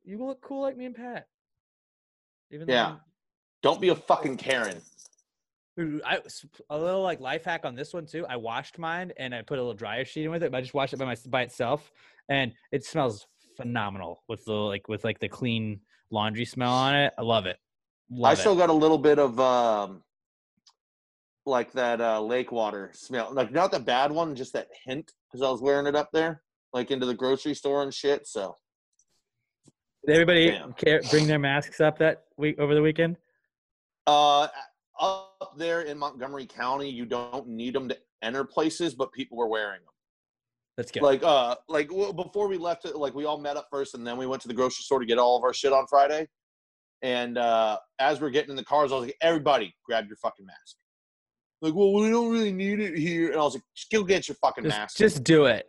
You 0.04 0.24
look 0.24 0.42
cool 0.42 0.62
like 0.62 0.78
me 0.78 0.86
and 0.86 0.96
Pat. 0.96 1.28
Even 2.52 2.68
Yeah. 2.70 2.98
Don't 3.64 3.82
be 3.82 3.90
a 3.90 3.96
fucking 3.96 4.38
Karen. 4.38 4.80
Dude, 5.76 6.02
I 6.06 6.20
a 6.70 6.78
little 6.78 7.02
like 7.02 7.20
life 7.20 7.44
hack 7.44 7.66
on 7.66 7.76
this 7.76 7.94
one 7.94 8.06
too. 8.06 8.26
I 8.30 8.38
washed 8.38 8.78
mine 8.78 9.12
and 9.18 9.34
I 9.34 9.42
put 9.42 9.58
a 9.58 9.62
little 9.62 9.74
dryer 9.74 10.06
sheet 10.06 10.26
in 10.26 10.32
with 10.32 10.44
it, 10.44 10.52
but 10.52 10.60
I 10.60 10.62
just 10.62 10.74
washed 10.74 10.94
it 10.94 10.98
by 10.98 11.06
my 11.06 11.18
by 11.28 11.42
itself, 11.42 11.92
and 12.30 12.54
it 12.72 12.86
smells 12.86 13.28
phenomenal 13.58 14.24
with 14.30 14.46
the 14.46 14.54
like 14.54 14.88
with 14.88 15.04
like 15.04 15.20
the 15.20 15.28
clean 15.28 15.82
laundry 16.12 16.46
smell 16.46 16.72
on 16.72 16.96
it. 16.96 17.14
I 17.18 17.24
love 17.24 17.46
it. 17.46 17.58
Love 18.10 18.30
I 18.30 18.34
it. 18.34 18.38
still 18.38 18.56
got 18.56 18.70
a 18.70 18.74
little 18.74 18.98
bit 18.98 19.20
of 19.20 19.38
um, 19.40 20.04
like 21.46 21.74
that 21.74 22.00
uh, 22.00 22.22
lake 22.22 22.52
water 22.52 22.92
smell. 22.94 23.34
Like 23.34 23.52
not 23.52 23.72
the 23.72 23.80
bad 23.80 24.12
one, 24.12 24.36
just 24.36 24.54
that 24.54 24.70
hint 24.86 25.12
because 25.36 25.48
I 25.48 25.52
was 25.52 25.62
wearing 25.62 25.88
it 25.88 25.96
up 25.96 26.10
there, 26.14 26.42
like 26.74 26.92
into 26.92 27.06
the 27.06 27.14
grocery 27.14 27.54
store 27.54 27.84
and 27.84 27.94
shit. 27.94 28.28
So 28.28 28.56
Did 30.06 30.14
everybody 30.14 30.58
care, 30.78 31.02
bring 31.12 31.28
their 31.28 31.40
masks 31.40 31.82
up 31.82 31.98
that 32.00 32.24
week 32.38 32.58
over 32.60 32.74
the 32.74 32.82
weekend? 32.82 33.18
uh, 34.08 34.48
up 35.00 35.54
there 35.58 35.82
in 35.82 35.98
Montgomery 35.98 36.46
County, 36.46 36.90
you 36.90 37.06
don't 37.06 37.48
need 37.48 37.76
them 37.76 37.90
to 37.90 37.98
enter 38.22 38.46
places, 38.46 38.94
but 38.94 39.12
people 39.12 39.38
were 39.38 39.48
wearing 39.48 39.82
them. 39.84 39.94
Let's 40.78 40.92
good. 40.92 41.04
Like 41.04 41.24
uh, 41.24 41.56
like 41.68 41.90
w- 41.90 42.14
before 42.14 42.48
we 42.48 42.58
left, 42.58 42.86
like 42.86 43.14
we 43.14 43.26
all 43.26 43.40
met 43.40 43.58
up 43.58 43.68
first, 43.72 43.94
and 43.94 44.06
then 44.06 44.18
we 44.18 44.28
went 44.28 44.42
to 44.44 44.48
the 44.48 44.54
grocery 44.54 44.84
store 44.84 45.00
to 45.00 45.06
get 45.06 45.18
all 45.18 45.38
of 45.38 45.44
our 45.44 45.54
shit 45.54 45.74
on 45.74 45.86
Friday. 45.88 46.28
And 47.02 47.38
uh, 47.38 47.78
as 48.00 48.22
we're 48.22 48.30
getting 48.30 48.52
in 48.52 48.56
the 48.56 48.64
cars, 48.64 48.92
I 48.92 48.96
was 48.96 49.06
like, 49.06 49.18
"Everybody, 49.22 49.76
grab 49.86 50.08
your 50.08 50.18
fucking 50.18 50.46
mask." 50.46 50.76
Like, 51.62 51.74
well, 51.74 51.94
we 51.94 52.10
don't 52.10 52.32
really 52.32 52.52
need 52.52 52.80
it 52.80 52.98
here, 52.98 53.32
and 53.32 53.40
I 53.40 53.44
was 53.44 53.56
like, 53.56 53.64
"Just 53.76 53.92
go 53.92 54.04
get 54.04 54.28
your 54.28 54.36
fucking 54.36 54.64
just, 54.64 54.78
mask." 54.78 54.98
just 54.98 55.24
do 55.24 55.46
it. 55.46 55.68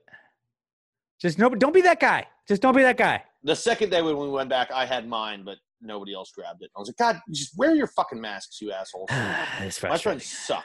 Just 1.21 1.39
no, 1.39 1.49
don't 1.49 1.73
be 1.73 1.81
that 1.83 2.01
guy. 2.01 2.27
Just 2.49 2.63
don't 2.63 2.77
be 2.77 2.83
that 2.83 2.97
guy. 2.97 3.23
the 3.43 3.57
second 3.57 3.91
day 3.91 4.03
when 4.03 4.17
we 4.19 4.29
went 4.29 4.51
back, 4.51 4.71
I 4.71 4.85
had 4.85 5.09
mine, 5.09 5.43
but 5.45 5.59
nobody 5.81 6.15
else 6.15 6.33
grabbed 6.33 6.63
it. 6.63 6.71
I 6.77 6.81
was 6.81 6.89
like, 6.89 6.97
"God, 6.97 7.21
just 7.31 7.57
wear 7.57 7.75
your 7.75 7.87
fucking 7.87 8.21
masks, 8.21 8.61
you 8.61 8.73
assholes." 8.73 9.09
It's 9.61 9.83
My 9.83 9.97
friends 9.97 10.27
suck. 10.27 10.65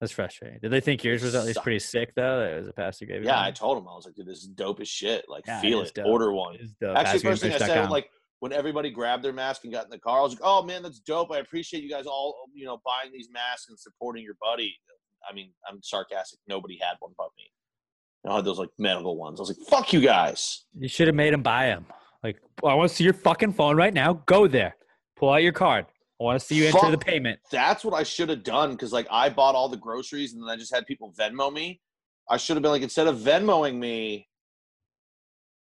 That's 0.00 0.12
frustrating. 0.12 0.58
Did 0.60 0.72
they 0.72 0.80
think 0.80 1.02
yours 1.04 1.22
was 1.22 1.34
at 1.34 1.44
least 1.44 1.54
Suck. 1.54 1.62
pretty 1.62 1.78
sick 1.78 2.12
though? 2.14 2.40
That 2.40 2.52
it 2.52 2.58
was 2.58 2.68
a 2.68 2.72
pastor 2.72 3.06
gave 3.06 3.22
you. 3.22 3.28
Yeah, 3.28 3.40
I 3.40 3.50
told 3.50 3.78
him 3.78 3.88
I 3.88 3.94
was 3.94 4.04
like, 4.04 4.14
"Dude, 4.14 4.26
this 4.26 4.38
is 4.38 4.48
dope 4.48 4.80
as 4.80 4.88
shit. 4.88 5.24
Like, 5.28 5.46
Yeah, 5.46 5.60
feel 5.60 5.80
is 5.80 5.90
it. 5.96 6.02
Order 6.04 6.32
one." 6.32 6.56
It. 6.56 6.70
Actually, 6.84 7.20
first 7.20 7.42
thing 7.42 7.52
I 7.52 7.58
said, 7.58 7.90
like 7.90 8.10
when 8.40 8.52
everybody 8.52 8.90
grabbed 8.90 9.24
their 9.24 9.32
mask 9.32 9.64
and 9.64 9.72
got 9.72 9.84
in 9.84 9.90
the 9.90 9.98
car, 9.98 10.18
I 10.20 10.22
was 10.22 10.32
like, 10.32 10.42
"Oh 10.42 10.62
man, 10.62 10.82
that's 10.82 11.00
dope. 11.00 11.30
I 11.32 11.38
appreciate 11.38 11.82
you 11.82 11.90
guys 11.90 12.06
all, 12.06 12.36
you 12.54 12.66
know, 12.66 12.80
buying 12.84 13.12
these 13.12 13.28
masks 13.32 13.68
and 13.68 13.78
supporting 13.78 14.22
your 14.22 14.36
buddy." 14.40 14.74
I 15.28 15.34
mean, 15.34 15.52
I'm 15.68 15.82
sarcastic. 15.82 16.38
Nobody 16.46 16.78
had 16.80 16.96
one 17.00 17.12
but 17.16 17.28
me. 17.36 17.50
I 18.28 18.36
had 18.36 18.44
those 18.44 18.58
like 18.58 18.70
medical 18.78 19.16
ones. 19.16 19.40
I 19.40 19.42
was 19.42 19.48
like, 19.50 19.68
"Fuck 19.68 19.92
you 19.92 20.00
guys." 20.00 20.64
You 20.78 20.88
should 20.88 21.06
have 21.06 21.16
made 21.16 21.32
him 21.32 21.42
buy 21.42 21.66
them. 21.66 21.86
Like, 22.22 22.38
"Oh, 22.62 22.68
I 22.68 22.74
want 22.74 22.90
to 22.90 22.94
see 22.94 23.04
your 23.04 23.14
fucking 23.14 23.52
phone 23.54 23.76
right 23.76 23.94
now. 23.94 24.14
Go 24.26 24.46
there. 24.46 24.76
Pull 25.16 25.30
out 25.30 25.42
your 25.42 25.52
card. 25.52 25.86
I 26.20 26.24
want 26.24 26.40
to 26.40 26.46
see 26.46 26.56
you 26.56 26.66
enter 26.66 26.90
the 26.90 26.98
payment. 26.98 27.40
That's 27.50 27.84
what 27.84 27.94
I 27.94 28.02
should 28.02 28.30
have 28.30 28.42
done 28.42 28.72
because 28.72 28.92
like 28.92 29.06
I 29.10 29.28
bought 29.28 29.54
all 29.54 29.68
the 29.68 29.76
groceries 29.76 30.32
and 30.32 30.42
then 30.42 30.48
I 30.48 30.56
just 30.56 30.74
had 30.74 30.86
people 30.86 31.12
Venmo 31.18 31.52
me. 31.52 31.80
I 32.28 32.38
should 32.38 32.56
have 32.56 32.62
been 32.62 32.72
like, 32.72 32.82
instead 32.82 33.06
of 33.06 33.18
Venmoing 33.18 33.76
me, 33.76 34.26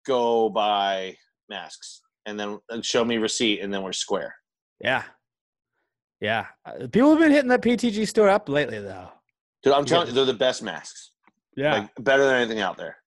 go 0.05 0.49
buy 0.49 1.15
masks 1.49 2.01
and 2.26 2.39
then 2.39 2.59
uh, 2.69 2.82
show 2.82 3.03
me 3.03 3.17
receipt 3.17 3.61
and 3.61 3.74
then 3.74 3.84
we're 3.84 3.93
square. 3.93 4.36
Yeah. 4.80 5.03
Yeah. 6.19 6.47
Uh, 6.65 6.88
People 6.88 7.11
have 7.11 7.19
been 7.19 7.32
hitting 7.32 7.49
that 7.49 7.61
PTG 7.61 8.07
store 8.07 8.30
up 8.30 8.47
lately, 8.47 8.80
though. 8.80 9.09
Dude, 9.63 9.74
I'm 9.74 9.86
telling 9.86 10.07
you, 10.07 10.13
they're 10.13 10.26
the 10.26 10.34
best 10.34 10.63
masks. 10.63 11.11
Yeah. 11.55 11.74
Like 11.74 11.91
better 11.99 12.26
than 12.26 12.36
anything 12.36 12.59
out 12.59 12.78
there. 12.78 12.97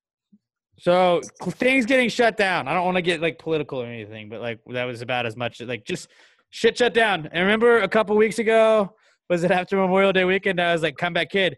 So 0.79 1.21
things 1.43 1.87
getting 1.87 2.09
shut 2.09 2.37
down. 2.37 2.69
I 2.69 2.75
don't 2.75 2.85
want 2.85 2.97
to 2.97 3.03
get 3.03 3.21
like 3.21 3.39
political 3.39 3.81
or 3.81 3.87
anything, 3.87 4.29
but 4.29 4.41
like 4.41 4.61
that 4.67 4.85
was 4.85 5.03
about 5.03 5.25
as 5.25 5.37
much 5.37 5.61
like 5.61 5.85
just 5.85 6.09
shit 6.51 6.77
shut 6.77 6.95
down. 6.95 7.29
And 7.33 7.43
remember 7.45 7.81
a 7.81 7.89
couple 7.89 8.17
weeks 8.17 8.39
ago, 8.39 8.95
was 9.31 9.45
it 9.45 9.51
after 9.51 9.77
Memorial 9.77 10.13
Day 10.13 10.25
weekend? 10.25 10.61
I 10.61 10.73
was 10.73 10.83
like, 10.83 10.97
"Come 10.97 11.13
back, 11.13 11.31
kid. 11.31 11.57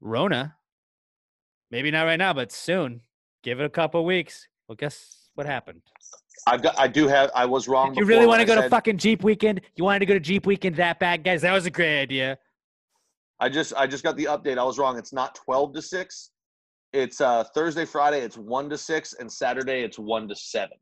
Rona. 0.00 0.54
Maybe 1.70 1.90
not 1.90 2.04
right 2.04 2.18
now, 2.18 2.34
but 2.34 2.52
soon. 2.52 3.00
Give 3.42 3.58
it 3.58 3.64
a 3.64 3.70
couple 3.70 4.04
weeks. 4.04 4.46
Well, 4.68 4.76
guess 4.76 5.21
what 5.34 5.46
happened? 5.46 5.80
I've 6.46 6.62
got 6.62 6.78
I 6.78 6.88
do 6.88 7.06
have 7.08 7.30
I 7.34 7.44
was 7.44 7.68
wrong. 7.68 7.94
You 7.94 8.04
really 8.04 8.26
want 8.26 8.40
to 8.40 8.46
go 8.46 8.60
to 8.60 8.68
fucking 8.68 8.98
Jeep 8.98 9.22
weekend? 9.22 9.60
You 9.76 9.84
wanted 9.84 10.00
to 10.00 10.06
go 10.06 10.14
to 10.14 10.20
Jeep 10.20 10.46
weekend 10.46 10.76
that 10.76 10.98
bad, 10.98 11.24
guys? 11.24 11.42
That 11.42 11.52
was 11.52 11.66
a 11.66 11.70
great 11.70 12.00
idea. 12.00 12.38
I 13.40 13.48
just 13.48 13.72
I 13.74 13.86
just 13.86 14.02
got 14.02 14.16
the 14.16 14.24
update. 14.24 14.58
I 14.58 14.64
was 14.64 14.78
wrong. 14.78 14.98
It's 14.98 15.12
not 15.12 15.34
twelve 15.34 15.72
to 15.74 15.82
six. 15.82 16.30
It's 16.92 17.20
uh 17.20 17.44
Thursday, 17.54 17.84
Friday, 17.84 18.20
it's 18.20 18.36
one 18.36 18.68
to 18.70 18.78
six, 18.78 19.14
and 19.14 19.30
Saturday 19.30 19.82
it's 19.82 19.98
one 19.98 20.28
to 20.28 20.36
seven. 20.36 20.76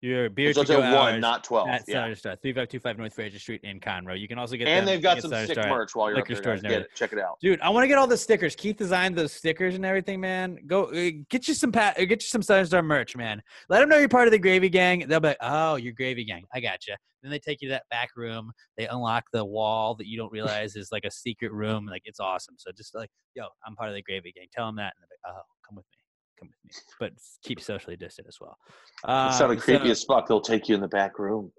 Your 0.00 0.30
beer 0.30 0.52
So 0.52 0.62
to 0.62 0.68
go 0.74 0.78
one, 0.78 0.88
hours 0.88 1.20
not 1.20 1.42
12, 1.42 1.68
At 1.68 1.84
yeah. 1.88 2.14
Star, 2.14 2.36
three 2.36 2.52
five 2.52 2.68
two 2.68 2.78
five 2.78 2.96
North 2.96 3.14
Frazier 3.14 3.40
Street 3.40 3.62
in 3.64 3.80
Conroe. 3.80 4.18
You 4.18 4.28
can 4.28 4.38
also 4.38 4.56
get 4.56 4.68
And 4.68 4.86
they've 4.86 5.02
got 5.02 5.20
some 5.20 5.30
Southern 5.30 5.46
sick 5.48 5.58
Star 5.58 5.68
merch 5.68 5.96
while 5.96 6.10
you're 6.10 6.20
up 6.20 6.28
there, 6.28 6.36
stores 6.36 6.62
Get 6.62 6.82
it. 6.82 6.88
Check 6.94 7.12
it 7.12 7.18
out. 7.18 7.38
Dude, 7.40 7.60
I 7.60 7.68
want 7.70 7.82
to 7.82 7.88
get 7.88 7.98
all 7.98 8.06
the 8.06 8.16
stickers. 8.16 8.54
Keith 8.54 8.76
designed 8.76 9.16
those 9.16 9.32
stickers 9.32 9.74
and 9.74 9.84
everything, 9.84 10.20
man. 10.20 10.58
Go 10.66 10.84
uh, 10.84 11.10
get 11.28 11.48
you 11.48 11.54
some 11.54 11.72
pa- 11.72 11.94
uh, 11.98 12.04
get 12.04 12.22
you 12.22 12.28
some 12.28 12.42
Southern 12.42 12.66
Star 12.66 12.82
merch, 12.82 13.16
man. 13.16 13.42
Let 13.68 13.80
them 13.80 13.88
know 13.88 13.98
you're 13.98 14.08
part 14.08 14.28
of 14.28 14.32
the 14.32 14.38
Gravy 14.38 14.68
Gang. 14.68 15.04
They'll 15.08 15.18
be 15.18 15.28
like, 15.28 15.38
"Oh, 15.40 15.74
you're 15.74 15.94
Gravy 15.94 16.24
Gang. 16.24 16.44
I 16.54 16.60
got 16.60 16.86
you." 16.86 16.94
Then 17.22 17.32
they 17.32 17.40
take 17.40 17.60
you 17.60 17.68
to 17.68 17.72
that 17.72 17.88
back 17.90 18.10
room. 18.14 18.52
They 18.76 18.86
unlock 18.86 19.24
the 19.32 19.44
wall 19.44 19.96
that 19.96 20.06
you 20.06 20.16
don't 20.16 20.30
realize 20.30 20.76
is 20.76 20.92
like 20.92 21.04
a 21.04 21.10
secret 21.10 21.50
room. 21.50 21.86
Like 21.86 22.02
it's 22.04 22.20
awesome. 22.20 22.54
So 22.56 22.70
just 22.76 22.94
like, 22.94 23.10
yo, 23.34 23.46
I'm 23.66 23.74
part 23.74 23.88
of 23.88 23.96
the 23.96 24.02
Gravy 24.02 24.30
Gang. 24.30 24.46
Tell 24.52 24.66
them 24.66 24.76
that, 24.76 24.94
and 24.96 25.02
they're 25.02 25.32
like, 25.32 25.36
"Oh, 25.36 25.42
come 25.66 25.74
with 25.74 25.86
me." 25.90 25.97
Come 26.38 26.48
with 26.48 26.58
me, 26.64 26.70
but 27.00 27.12
keep 27.42 27.60
socially 27.60 27.96
distant 27.96 28.28
as 28.28 28.38
well. 28.40 28.56
It 29.04 29.34
sounded 29.34 29.56
Um, 29.56 29.60
creepy 29.60 29.86
so- 29.86 29.90
as 29.90 30.04
fuck. 30.04 30.26
They'll 30.28 30.40
take 30.40 30.68
you 30.68 30.74
in 30.74 30.80
the 30.80 30.88
back 30.88 31.18
room. 31.18 31.52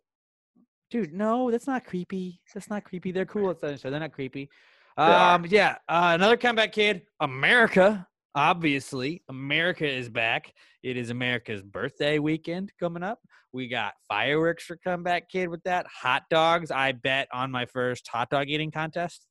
Dude, 0.91 1.13
no, 1.13 1.51
that's 1.51 1.67
not 1.67 1.85
creepy. 1.85 2.41
That's 2.53 2.69
not 2.69 2.83
creepy. 2.83 3.11
They're 3.11 3.25
cool 3.25 3.51
at 3.51 3.59
Southern 3.59 3.77
Star. 3.77 3.91
They're 3.91 3.99
not 3.99 4.11
creepy. 4.11 4.49
Um, 4.97 5.45
yeah, 5.47 5.75
uh, 5.87 6.11
another 6.15 6.35
comeback 6.35 6.71
kid. 6.73 7.03
America, 7.19 8.07
obviously, 8.33 9.23
America 9.29 9.87
is 9.87 10.09
back. 10.09 10.51
It 10.81 10.97
is 10.97 11.09
America's 11.11 11.61
birthday 11.61 12.17
weekend 12.19 12.71
coming 12.79 13.03
up. 13.03 13.19
We 13.53 13.67
got 13.67 13.93
fireworks 14.07 14.63
for 14.65 14.77
comeback 14.77 15.29
kid 15.29 15.47
with 15.49 15.61
that. 15.63 15.85
Hot 15.87 16.23
dogs. 16.29 16.71
I 16.71 16.91
bet 16.93 17.27
on 17.31 17.51
my 17.51 17.65
first 17.67 18.07
hot 18.07 18.29
dog 18.31 18.49
eating 18.49 18.71
contest 18.71 19.25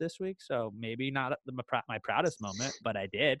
this 0.00 0.18
week. 0.20 0.36
So 0.40 0.72
maybe 0.78 1.10
not 1.10 1.32
my, 1.46 1.80
my 1.88 1.98
proudest 2.02 2.40
moment, 2.40 2.74
but 2.82 2.96
I 2.96 3.08
did. 3.12 3.40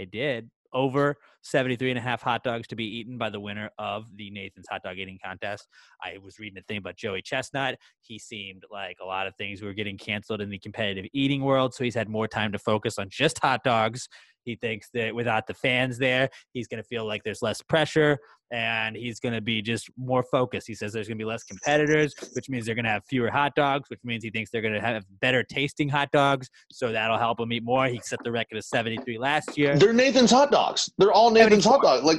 I 0.00 0.04
did. 0.04 0.50
Over 0.72 1.16
73 1.42 1.90
and 1.90 1.98
a 1.98 2.02
half 2.02 2.22
hot 2.22 2.44
dogs 2.44 2.68
to 2.68 2.76
be 2.76 2.84
eaten 2.84 3.18
by 3.18 3.30
the 3.30 3.40
winner 3.40 3.70
of 3.78 4.04
the 4.16 4.30
Nathan's 4.30 4.66
hot 4.70 4.82
dog 4.82 4.98
eating 4.98 5.18
contest. 5.22 5.68
I 6.02 6.18
was 6.18 6.38
reading 6.38 6.58
a 6.58 6.62
thing 6.62 6.78
about 6.78 6.96
Joey 6.96 7.22
Chestnut. 7.22 7.76
He 8.00 8.18
seemed 8.18 8.64
like 8.70 8.96
a 9.02 9.04
lot 9.04 9.26
of 9.26 9.34
things 9.36 9.62
were 9.62 9.74
getting 9.74 9.98
canceled 9.98 10.40
in 10.40 10.50
the 10.50 10.58
competitive 10.58 11.06
eating 11.12 11.42
world. 11.42 11.74
So 11.74 11.84
he's 11.84 11.94
had 11.94 12.08
more 12.08 12.28
time 12.28 12.52
to 12.52 12.58
focus 12.58 12.98
on 12.98 13.08
just 13.10 13.38
hot 13.38 13.64
dogs. 13.64 14.08
He 14.44 14.56
thinks 14.56 14.88
that 14.94 15.14
without 15.14 15.46
the 15.46 15.54
fans 15.54 15.98
there, 15.98 16.28
he's 16.52 16.66
going 16.66 16.82
to 16.82 16.88
feel 16.88 17.06
like 17.06 17.22
there's 17.22 17.42
less 17.42 17.62
pressure 17.62 18.18
and 18.52 18.94
he's 18.94 19.18
going 19.18 19.32
to 19.32 19.40
be 19.40 19.62
just 19.62 19.90
more 19.96 20.22
focused. 20.22 20.66
He 20.66 20.74
says 20.74 20.92
there's 20.92 21.08
going 21.08 21.16
to 21.18 21.24
be 21.24 21.28
less 21.28 21.42
competitors, 21.42 22.14
which 22.34 22.50
means 22.50 22.66
they're 22.66 22.74
going 22.74 22.84
to 22.84 22.90
have 22.90 23.02
fewer 23.08 23.30
hot 23.30 23.54
dogs, 23.56 23.88
which 23.88 24.00
means 24.04 24.22
he 24.22 24.30
thinks 24.30 24.50
they're 24.50 24.60
going 24.60 24.74
to 24.74 24.80
have 24.80 25.04
better 25.22 25.42
tasting 25.42 25.88
hot 25.88 26.10
dogs. 26.12 26.50
So 26.70 26.92
that'll 26.92 27.16
help 27.18 27.40
him 27.40 27.50
eat 27.52 27.64
more. 27.64 27.86
He 27.86 28.00
set 28.04 28.18
the 28.22 28.30
record 28.30 28.58
of 28.58 28.64
73 28.64 29.18
last 29.18 29.56
year. 29.56 29.76
They're 29.78 29.94
Nathan's 29.94 30.30
hot 30.30 30.50
dogs. 30.50 30.92
They're 30.98 31.12
all 31.12 31.30
Nathan's 31.30 31.64
hot 31.64 31.80
dogs. 31.80 32.04
Like 32.04 32.18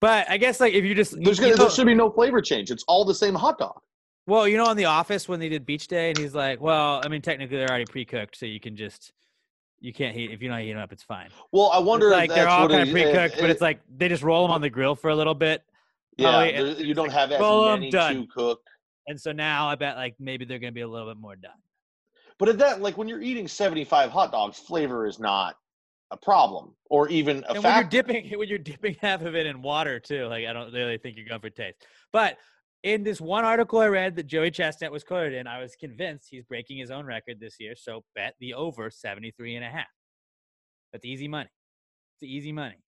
But 0.00 0.28
I 0.28 0.38
guess 0.38 0.58
like 0.58 0.74
if 0.74 0.84
you 0.84 0.94
just 0.96 1.12
there's 1.22 1.38
you 1.38 1.44
gonna 1.44 1.56
know- 1.56 1.64
there 1.64 1.70
should 1.70 1.86
be 1.86 1.94
no 1.94 2.10
flavor 2.10 2.42
change. 2.42 2.72
It's 2.72 2.84
all 2.88 3.04
the 3.04 3.14
same 3.14 3.36
hot 3.36 3.58
dog. 3.58 3.78
Well, 4.26 4.46
you 4.46 4.56
know, 4.58 4.68
in 4.70 4.76
the 4.76 4.84
office 4.86 5.28
when 5.28 5.40
they 5.40 5.48
did 5.48 5.64
beach 5.64 5.86
day, 5.86 6.10
and 6.10 6.18
he's 6.18 6.34
like, 6.34 6.60
"Well, 6.60 7.00
I 7.02 7.08
mean, 7.08 7.22
technically 7.22 7.56
they're 7.56 7.68
already 7.70 7.86
pre-cooked, 7.86 8.36
so 8.36 8.44
you 8.44 8.60
can 8.60 8.76
just 8.76 9.10
you 9.80 9.92
can't 9.92 10.14
heat 10.16 10.30
if 10.30 10.40
you're 10.42 10.50
not 10.50 10.60
heating 10.60 10.74
them 10.74 10.82
up, 10.82 10.92
it's 10.92 11.02
fine." 11.02 11.28
Well, 11.52 11.70
I 11.72 11.78
wonder 11.78 12.08
It's 12.08 12.14
if 12.14 12.18
like 12.20 12.28
they're 12.30 12.44
that's 12.44 12.52
all 12.54 12.68
kind 12.68 12.82
of 12.82 12.90
pre-cooked, 12.90 13.36
It- 13.36 13.40
but 13.40 13.50
it's 13.50 13.60
like 13.60 13.80
they 13.96 14.08
just 14.08 14.22
roll 14.22 14.42
them 14.42 14.50
on 14.52 14.60
the 14.60 14.70
grill 14.70 14.94
for 14.94 15.10
a 15.10 15.16
little 15.16 15.34
bit. 15.34 15.62
Yeah, 16.16 16.42
you 16.78 16.94
don't 16.94 17.06
like, 17.08 17.16
have 17.16 17.30
as 17.30 17.40
many 17.40 17.90
done. 17.90 18.22
to 18.22 18.26
cook. 18.26 18.60
And 19.06 19.20
so 19.20 19.30
now 19.32 19.68
I 19.68 19.76
bet 19.76 19.96
like 19.96 20.16
maybe 20.18 20.44
they're 20.44 20.58
gonna 20.58 20.72
be 20.72 20.80
a 20.80 20.88
little 20.88 21.08
bit 21.08 21.16
more 21.20 21.36
done. 21.36 21.52
But 22.38 22.48
at 22.48 22.58
that, 22.58 22.80
like 22.82 22.98
when 22.98 23.08
you're 23.08 23.22
eating 23.22 23.46
75 23.48 24.10
hot 24.10 24.32
dogs, 24.32 24.58
flavor 24.58 25.06
is 25.06 25.18
not 25.18 25.56
a 26.10 26.16
problem 26.16 26.74
or 26.88 27.08
even 27.08 27.44
a 27.44 27.52
and 27.52 27.62
when 27.62 27.62
you're 27.62 27.62
factor. 27.62 27.88
dipping 28.02 28.30
when 28.38 28.48
you're 28.48 28.58
dipping 28.58 28.96
half 29.00 29.22
of 29.22 29.36
it 29.36 29.44
in 29.44 29.60
water 29.60 30.00
too 30.00 30.24
like 30.24 30.46
i 30.46 30.54
don't 30.54 30.72
really 30.72 30.96
think 30.96 31.18
you're 31.18 31.26
going 31.28 31.38
for 31.38 31.50
taste 31.50 31.86
but 32.14 32.38
in 32.82 33.02
this 33.02 33.20
one 33.20 33.44
article 33.44 33.80
i 33.80 33.86
read 33.86 34.14
that 34.14 34.26
joey 34.26 34.50
chestnut 34.50 34.92
was 34.92 35.02
quoted 35.02 35.34
in 35.34 35.46
i 35.46 35.60
was 35.60 35.74
convinced 35.74 36.28
he's 36.30 36.44
breaking 36.44 36.78
his 36.78 36.90
own 36.90 37.04
record 37.04 37.38
this 37.40 37.56
year 37.58 37.74
so 37.76 38.04
bet 38.14 38.34
the 38.40 38.54
over 38.54 38.90
73 38.90 39.56
and 39.56 39.64
a 39.64 39.68
half 39.68 39.86
that's 40.92 41.04
easy 41.04 41.28
money 41.28 41.50
it's 42.16 42.28
easy 42.28 42.52
money 42.52 42.78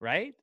right 0.00 0.34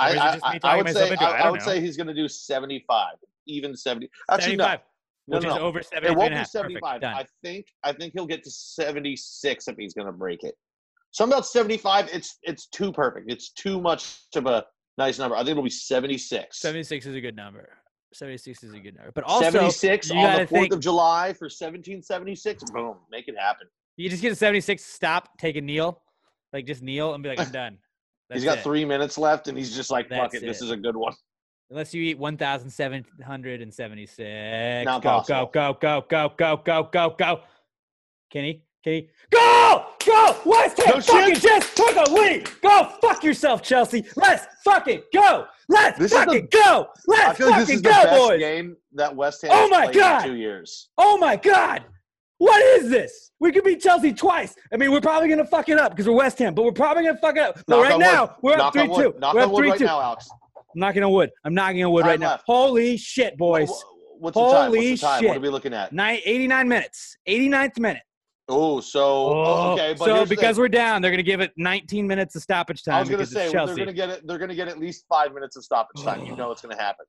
I, 0.00 0.10
Or 0.10 0.16
is 0.16 0.16
it 0.16 0.42
I, 0.42 0.60
I, 0.62 0.72
I 0.72 0.76
would 0.76 0.88
say? 0.88 1.16
I, 1.20 1.24
I 1.24 1.50
would 1.50 1.60
know. 1.60 1.66
say 1.66 1.80
he's 1.80 1.96
going 1.96 2.06
to 2.06 2.14
do 2.14 2.26
75, 2.26 3.16
even 3.46 3.76
70. 3.76 4.08
Actually, 4.30 4.56
75 4.56 4.80
no, 5.28 5.36
which 5.36 5.44
no, 5.44 5.50
is 5.50 5.56
no. 5.56 5.62
over 5.62 5.78
It 5.78 6.16
won't 6.16 6.34
be 6.34 6.44
75. 6.44 7.04
I 7.04 7.24
think 7.42 7.66
I 7.84 7.92
think 7.92 8.12
he'll 8.14 8.26
get 8.26 8.42
to 8.44 8.50
76 8.50 9.68
if 9.68 9.76
he's 9.76 9.94
going 9.94 10.06
to 10.06 10.12
break 10.12 10.42
it. 10.42 10.54
Something 11.12 11.34
about 11.34 11.46
75. 11.46 12.08
It's 12.12 12.38
it's 12.42 12.68
too 12.68 12.92
perfect. 12.92 13.30
It's 13.30 13.52
too 13.52 13.80
much 13.80 14.20
of 14.34 14.46
a 14.46 14.64
nice 14.98 15.18
number. 15.18 15.36
I 15.36 15.40
think 15.40 15.50
it'll 15.50 15.62
be 15.62 15.70
76. 15.70 16.60
76 16.60 17.06
is 17.06 17.14
a 17.14 17.20
good 17.20 17.36
number 17.36 17.68
76 18.12 18.64
is 18.64 18.74
a 18.74 18.80
good 18.80 18.96
number 18.96 19.12
but 19.12 19.22
also 19.22 19.50
76 19.50 20.10
you 20.10 20.18
on 20.18 20.40
the 20.40 20.44
4th 20.44 20.48
think, 20.48 20.72
of 20.72 20.80
July 20.80 21.32
for 21.32 21.44
1776. 21.44 22.64
Boom, 22.72 22.96
make 23.08 23.28
it 23.28 23.36
happen. 23.38 23.68
you 23.96 24.10
just 24.10 24.20
get 24.20 24.32
a 24.32 24.34
76 24.34 24.84
stop 24.84 25.38
take 25.38 25.54
a 25.54 25.60
kneel 25.60 26.02
like 26.52 26.66
just 26.66 26.82
kneel 26.82 27.14
and 27.14 27.22
be 27.22 27.28
like 27.28 27.38
i'm 27.38 27.50
done 27.52 27.78
he's 28.34 28.44
got 28.44 28.58
it. 28.58 28.64
three 28.64 28.84
minutes 28.84 29.16
left, 29.18 29.48
and 29.48 29.58
he's 29.58 29.74
just 29.74 29.90
like, 29.90 30.08
"Fuck 30.08 30.30
That's 30.32 30.42
it, 30.42 30.46
this 30.46 30.62
it. 30.62 30.66
is 30.66 30.70
a 30.70 30.76
good 30.76 30.96
one." 30.96 31.12
Unless 31.70 31.92
you 31.94 32.02
eat 32.02 32.18
1,776. 32.18 34.84
Not 34.84 35.02
go, 35.02 35.08
possible. 35.08 35.50
go, 35.52 35.72
go, 35.80 36.04
go, 36.08 36.32
go, 36.36 36.56
go, 36.56 36.88
go, 36.92 37.14
go. 37.16 37.40
Kenny, 38.30 38.64
Kenny. 38.82 39.08
Go! 39.30 39.84
Go! 40.06 40.36
West 40.46 40.78
Ham 40.82 40.94
No 40.96 41.00
fucking 41.02 41.34
shit. 41.34 41.42
just 41.42 41.76
took 41.76 41.94
a 41.96 42.10
lead! 42.10 42.48
Go 42.62 42.84
fuck 43.02 43.22
yourself, 43.22 43.62
Chelsea! 43.62 44.04
Let's 44.16 44.46
fucking 44.64 45.02
go! 45.12 45.46
Let's 45.68 45.98
This 45.98 46.12
is 46.12 46.24
the- 46.26 46.48
go! 46.50 46.86
Let's 47.06 47.38
feel 47.38 47.48
like 47.50 47.60
fucking 47.60 47.66
this 47.66 47.70
is 47.76 47.82
the 47.82 47.88
go, 47.88 47.94
best 48.04 48.16
boys! 48.16 48.38
game 48.40 48.76
that 48.94 49.14
West 49.14 49.42
Ham 49.42 49.50
Oh 49.52 49.68
my 49.68 49.84
played 49.84 49.96
God! 49.96 50.24
in 50.24 50.30
two 50.32 50.36
years. 50.36 50.88
Oh 50.96 51.18
my 51.18 51.36
god! 51.36 51.84
What 52.38 52.62
is 52.80 52.88
this? 52.88 53.32
We 53.38 53.52
could 53.52 53.64
beat 53.64 53.82
Chelsea 53.82 54.14
twice. 54.14 54.54
I 54.72 54.78
mean, 54.78 54.90
we're 54.90 55.02
probably 55.02 55.28
gonna 55.28 55.44
fuck 55.46 55.68
it 55.68 55.78
up 55.78 55.92
because 55.92 56.06
we're 56.08 56.14
West 56.14 56.38
Ham, 56.38 56.54
but 56.54 56.64
we're 56.64 56.72
probably 56.72 57.04
gonna 57.04 57.18
fuck 57.18 57.36
it 57.36 57.42
up. 57.42 57.56
But 57.66 57.76
Knock 57.76 57.90
right 57.90 57.98
now, 57.98 58.20
wood. 58.22 58.30
we're 58.42 58.52
up 58.52 58.58
Knock 58.58 58.76
on 58.76 58.86
3 58.86 58.88
wood. 58.88 59.12
2. 59.14 59.18
Knock 59.20 59.34
We're 59.34 59.40
up 59.42 59.54
3 59.54 59.70
right 59.70 59.78
2. 59.78 59.84
now, 59.84 60.00
Alex. 60.00 60.28
I'm 60.56 60.62
knocking 60.80 61.02
on 61.02 61.12
wood. 61.12 61.30
I'm 61.44 61.52
knocking 61.52 61.84
on 61.84 61.92
wood 61.92 62.02
Time 62.02 62.10
right 62.10 62.20
now. 62.20 62.38
Holy 62.46 62.96
shit, 62.96 63.36
boys. 63.36 63.68
Wh- 63.68 64.22
What's 64.22 64.34
the 64.36 64.40
time? 64.50 64.70
What's 64.70 64.82
the 64.82 64.96
time? 64.96 65.20
shit. 65.20 65.28
What 65.28 65.36
are 65.36 65.40
we 65.40 65.48
looking 65.50 65.74
at? 65.74 65.92
Nine, 65.92 66.20
89 66.24 66.68
minutes. 66.68 67.16
89th 67.28 67.78
minute. 67.78 68.02
Oh, 68.50 68.80
so 68.80 69.00
oh, 69.00 69.72
okay, 69.72 69.94
but 69.96 70.04
so 70.04 70.26
because 70.26 70.58
we're 70.58 70.68
down, 70.68 71.00
they're 71.00 71.12
going 71.12 71.18
to 71.18 71.22
give 71.22 71.40
it 71.40 71.52
19 71.56 72.06
minutes 72.06 72.34
of 72.34 72.42
stoppage 72.42 72.82
time. 72.82 72.96
I 72.96 73.00
was 73.00 73.08
going 73.08 73.20
to 73.20 73.26
say 73.26 73.50
they're 73.50 73.66
going 73.66 73.86
to 73.86 73.92
get 73.92 74.10
it. 74.10 74.26
They're 74.26 74.38
going 74.38 74.48
to 74.48 74.56
get 74.56 74.66
at 74.66 74.78
least 74.78 75.04
five 75.08 75.32
minutes 75.32 75.56
of 75.56 75.64
stoppage 75.64 76.02
time. 76.02 76.24
You 76.24 76.34
know 76.36 76.50
it's 76.50 76.60
going 76.60 76.76
to 76.76 76.82
happen. 76.82 77.06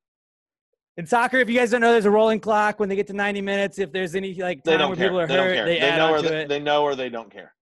In 0.98 1.06
soccer, 1.06 1.38
if 1.38 1.50
you 1.50 1.58
guys 1.58 1.72
don't 1.72 1.82
know, 1.82 1.94
there's 1.94 2.06
a 2.06 2.12
rolling 2.12 2.40
clock 2.40 2.80
when 2.80 2.90
they 2.90 2.96
get 2.96 3.08
to 3.08 3.14
90 3.14 3.42
minutes. 3.42 3.80
If 3.80 3.92
there's 3.92 4.14
any 4.14 4.36
like 4.36 4.64
They 4.64 4.78
time 4.78 4.90
where 4.90 4.98
care. 4.98 5.08
people 5.08 5.20
are 5.22 5.28
they 5.28 5.36
don't 5.36 5.48
hurt, 5.48 5.56
care. 5.56 5.66
they, 5.66 5.80
add 5.80 5.98
know 5.98 6.14
or 6.14 6.22
they, 6.22 6.42
it. 6.44 6.50
they 6.50 6.60
know 6.60 6.84
or 6.84 6.96
they 6.96 7.10
don't 7.10 7.32
care. 7.32 7.54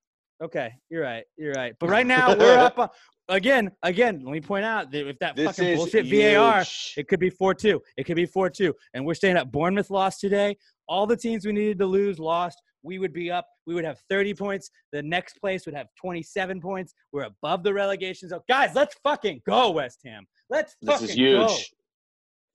Okay, 0.43 0.73
you're 0.89 1.03
right. 1.03 1.23
You're 1.38 1.53
right. 1.53 1.73
But 1.80 1.89
right 1.89 2.07
now 2.07 2.36
we're 2.36 2.57
up. 2.57 2.80
On, 2.80 2.89
again, 3.30 3.71
again. 3.84 4.21
Let 4.23 4.32
me 4.32 4.41
point 4.41 4.65
out 4.65 4.91
that 4.91 5.07
if 5.07 5.19
that 5.19 5.36
This 5.36 5.45
fucking 5.45 5.77
bullshit 5.77 6.07
VAR, 6.07 6.65
it 6.97 7.07
could 7.07 7.19
be 7.19 7.30
four 7.30 7.53
two. 7.53 7.82
It 7.97 8.05
could 8.05 8.15
be 8.15 8.25
four 8.25 8.49
two. 8.49 8.73
And 8.93 9.05
we're 9.05 9.13
staying 9.13 9.38
up. 9.38 9.51
Bournemouth 9.51 9.89
lost 9.89 10.19
today. 10.21 10.57
All 10.88 11.05
the 11.05 11.17
teams 11.17 11.45
we 11.45 11.51
needed 11.51 11.77
to 11.80 11.86
lose 11.86 12.19
lost. 12.19 12.61
We 12.84 12.99
would 12.99 13.13
be 13.13 13.30
up. 13.30 13.45
We 13.67 13.73
would 13.75 13.86
have 13.86 13.99
30 14.09 14.34
points. 14.34 14.69
The 14.91 15.01
next 15.01 15.39
place 15.39 15.65
would 15.65 15.75
have 15.75 15.88
27 15.99 16.61
points. 16.61 16.93
We're 17.11 17.23
above 17.23 17.63
the 17.63 17.73
relegation 17.73 18.30
zone. 18.30 18.41
Guys, 18.47 18.71
let's 18.73 18.95
fucking 19.03 19.41
go, 19.45 19.71
West 19.71 19.99
Ham. 20.05 20.25
Let's 20.49 20.75
This 20.82 20.93
fucking 20.93 21.09
is 21.09 21.15
huge. 21.15 21.39
go. 21.39 21.57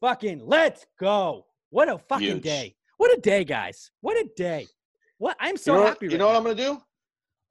Fucking 0.09 0.43
let's 0.45 0.87
go. 1.01 1.47
What 1.71 1.89
a 1.89 1.99
fucking 1.99 2.27
Huge. 2.27 2.43
day. 2.43 2.77
What 2.99 3.17
a 3.17 3.21
day, 3.21 3.45
guys. 3.45 3.91
What 4.01 4.17
a 4.17 4.29
day. 4.37 4.67
What 5.19 5.37
I'm 5.41 5.57
so 5.57 5.75
you 5.75 5.81
know 5.81 5.87
happy. 5.87 5.95
What, 5.95 6.03
you 6.03 6.09
right 6.11 6.19
know 6.19 6.27
what. 6.29 6.37
I'm 6.37 6.43
going 6.45 6.57
to 6.57 6.63
do? 6.63 6.79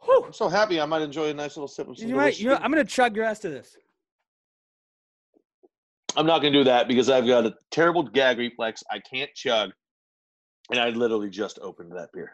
Whew. 0.03 0.23
I'm 0.27 0.33
so 0.33 0.49
happy. 0.49 0.79
I 0.79 0.85
might 0.85 1.01
enjoy 1.01 1.29
a 1.29 1.33
nice 1.33 1.55
little 1.57 1.67
sip 1.67 1.87
of 1.87 1.97
some 1.97 2.07
You 2.07 2.15
might, 2.15 2.39
you 2.39 2.49
know, 2.49 2.55
I'm 2.55 2.71
gonna 2.71 2.83
chug 2.85 3.15
your 3.15 3.25
rest 3.25 3.45
of 3.45 3.51
this. 3.51 3.75
I'm 6.15 6.25
not 6.25 6.41
going 6.41 6.53
to 6.53 6.59
do 6.59 6.63
that 6.65 6.87
because 6.87 7.09
I've 7.09 7.25
got 7.25 7.45
a 7.45 7.55
terrible 7.71 8.03
gag 8.03 8.37
reflex. 8.37 8.83
I 8.91 8.99
can't 8.99 9.33
chug, 9.33 9.71
and 10.69 10.79
I 10.79 10.89
literally 10.89 11.29
just 11.29 11.57
opened 11.61 11.91
that 11.93 12.09
beer. 12.13 12.33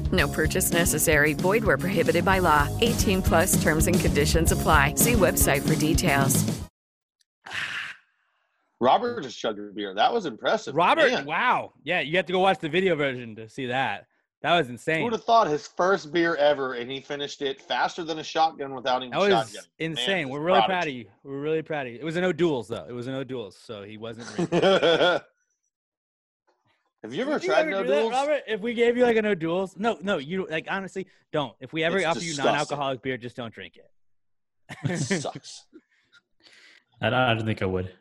No 0.11 0.27
purchase 0.27 0.71
necessary. 0.71 1.33
Void 1.33 1.63
where 1.63 1.77
prohibited 1.77 2.25
by 2.25 2.39
law. 2.39 2.67
18 2.81 3.21
plus 3.21 3.61
terms 3.61 3.87
and 3.87 3.99
conditions 3.99 4.51
apply. 4.51 4.95
See 4.95 5.13
website 5.13 5.61
for 5.67 5.75
details. 5.75 6.43
Robert 8.79 9.21
just 9.21 9.37
chugged 9.39 9.59
a 9.59 9.71
beer. 9.71 9.93
That 9.93 10.11
was 10.11 10.25
impressive. 10.25 10.75
Robert, 10.75 11.11
Man, 11.11 11.25
wow, 11.25 11.71
yeah, 11.83 11.99
you 12.01 12.17
have 12.17 12.25
to 12.25 12.33
go 12.33 12.39
watch 12.39 12.57
the 12.59 12.67
video 12.69 12.95
version 12.95 13.35
to 13.35 13.47
see 13.47 13.67
that. 13.67 14.07
That 14.41 14.57
was 14.57 14.69
insane. 14.71 14.97
Who 14.97 15.03
would 15.03 15.13
have 15.13 15.23
thought 15.23 15.45
his 15.47 15.67
first 15.67 16.11
beer 16.11 16.35
ever, 16.37 16.73
and 16.73 16.89
he 16.89 16.99
finished 16.99 17.43
it 17.43 17.61
faster 17.61 18.03
than 18.03 18.17
a 18.17 18.23
shotgun 18.23 18.73
without 18.73 19.03
even 19.03 19.11
That 19.11 19.19
was 19.19 19.29
shotgunning. 19.53 19.67
insane. 19.77 20.07
Man, 20.23 20.29
We're 20.29 20.39
really 20.39 20.63
proud 20.63 20.87
of 20.87 20.93
you. 20.95 21.05
We're 21.23 21.39
really 21.41 21.61
proud 21.61 21.85
of 21.85 21.93
you. 21.93 21.99
It 21.99 22.03
was 22.03 22.15
an 22.15 22.23
O'Doul's 22.23 22.69
though. 22.69 22.87
It 22.89 22.91
was 22.93 23.05
an 23.05 23.13
O'Doul's, 23.13 23.55
so 23.55 23.83
he 23.83 23.97
wasn't. 23.97 24.27
Really- 24.51 25.19
Have 27.03 27.13
you 27.13 27.21
ever 27.23 27.31
Would 27.31 27.43
you 27.43 27.49
tried 27.49 27.61
ever 27.61 27.71
no 27.71 27.83
do 27.83 27.89
that, 27.89 27.99
duels? 27.99 28.11
Robert? 28.11 28.43
If 28.47 28.61
we 28.61 28.73
gave 28.75 28.95
you 28.95 29.03
like 29.03 29.17
an 29.17 29.25
O'Doul's, 29.25 29.75
no, 29.75 29.97
no, 30.01 30.17
you 30.17 30.45
like 30.47 30.67
honestly 30.69 31.07
don't. 31.31 31.53
If 31.59 31.73
we 31.73 31.83
ever 31.83 31.97
It's 31.97 32.05
offer 32.05 32.19
you 32.19 32.37
non-alcoholic 32.37 33.01
beer, 33.01 33.17
just 33.17 33.35
don't 33.35 33.53
drink 33.53 33.77
it. 33.77 33.89
It 34.89 34.97
sucks. 35.21 35.65
I, 37.01 37.07
I 37.07 37.33
don't 37.33 37.45
think 37.45 37.61
I 37.63 37.65
would. 37.65 37.91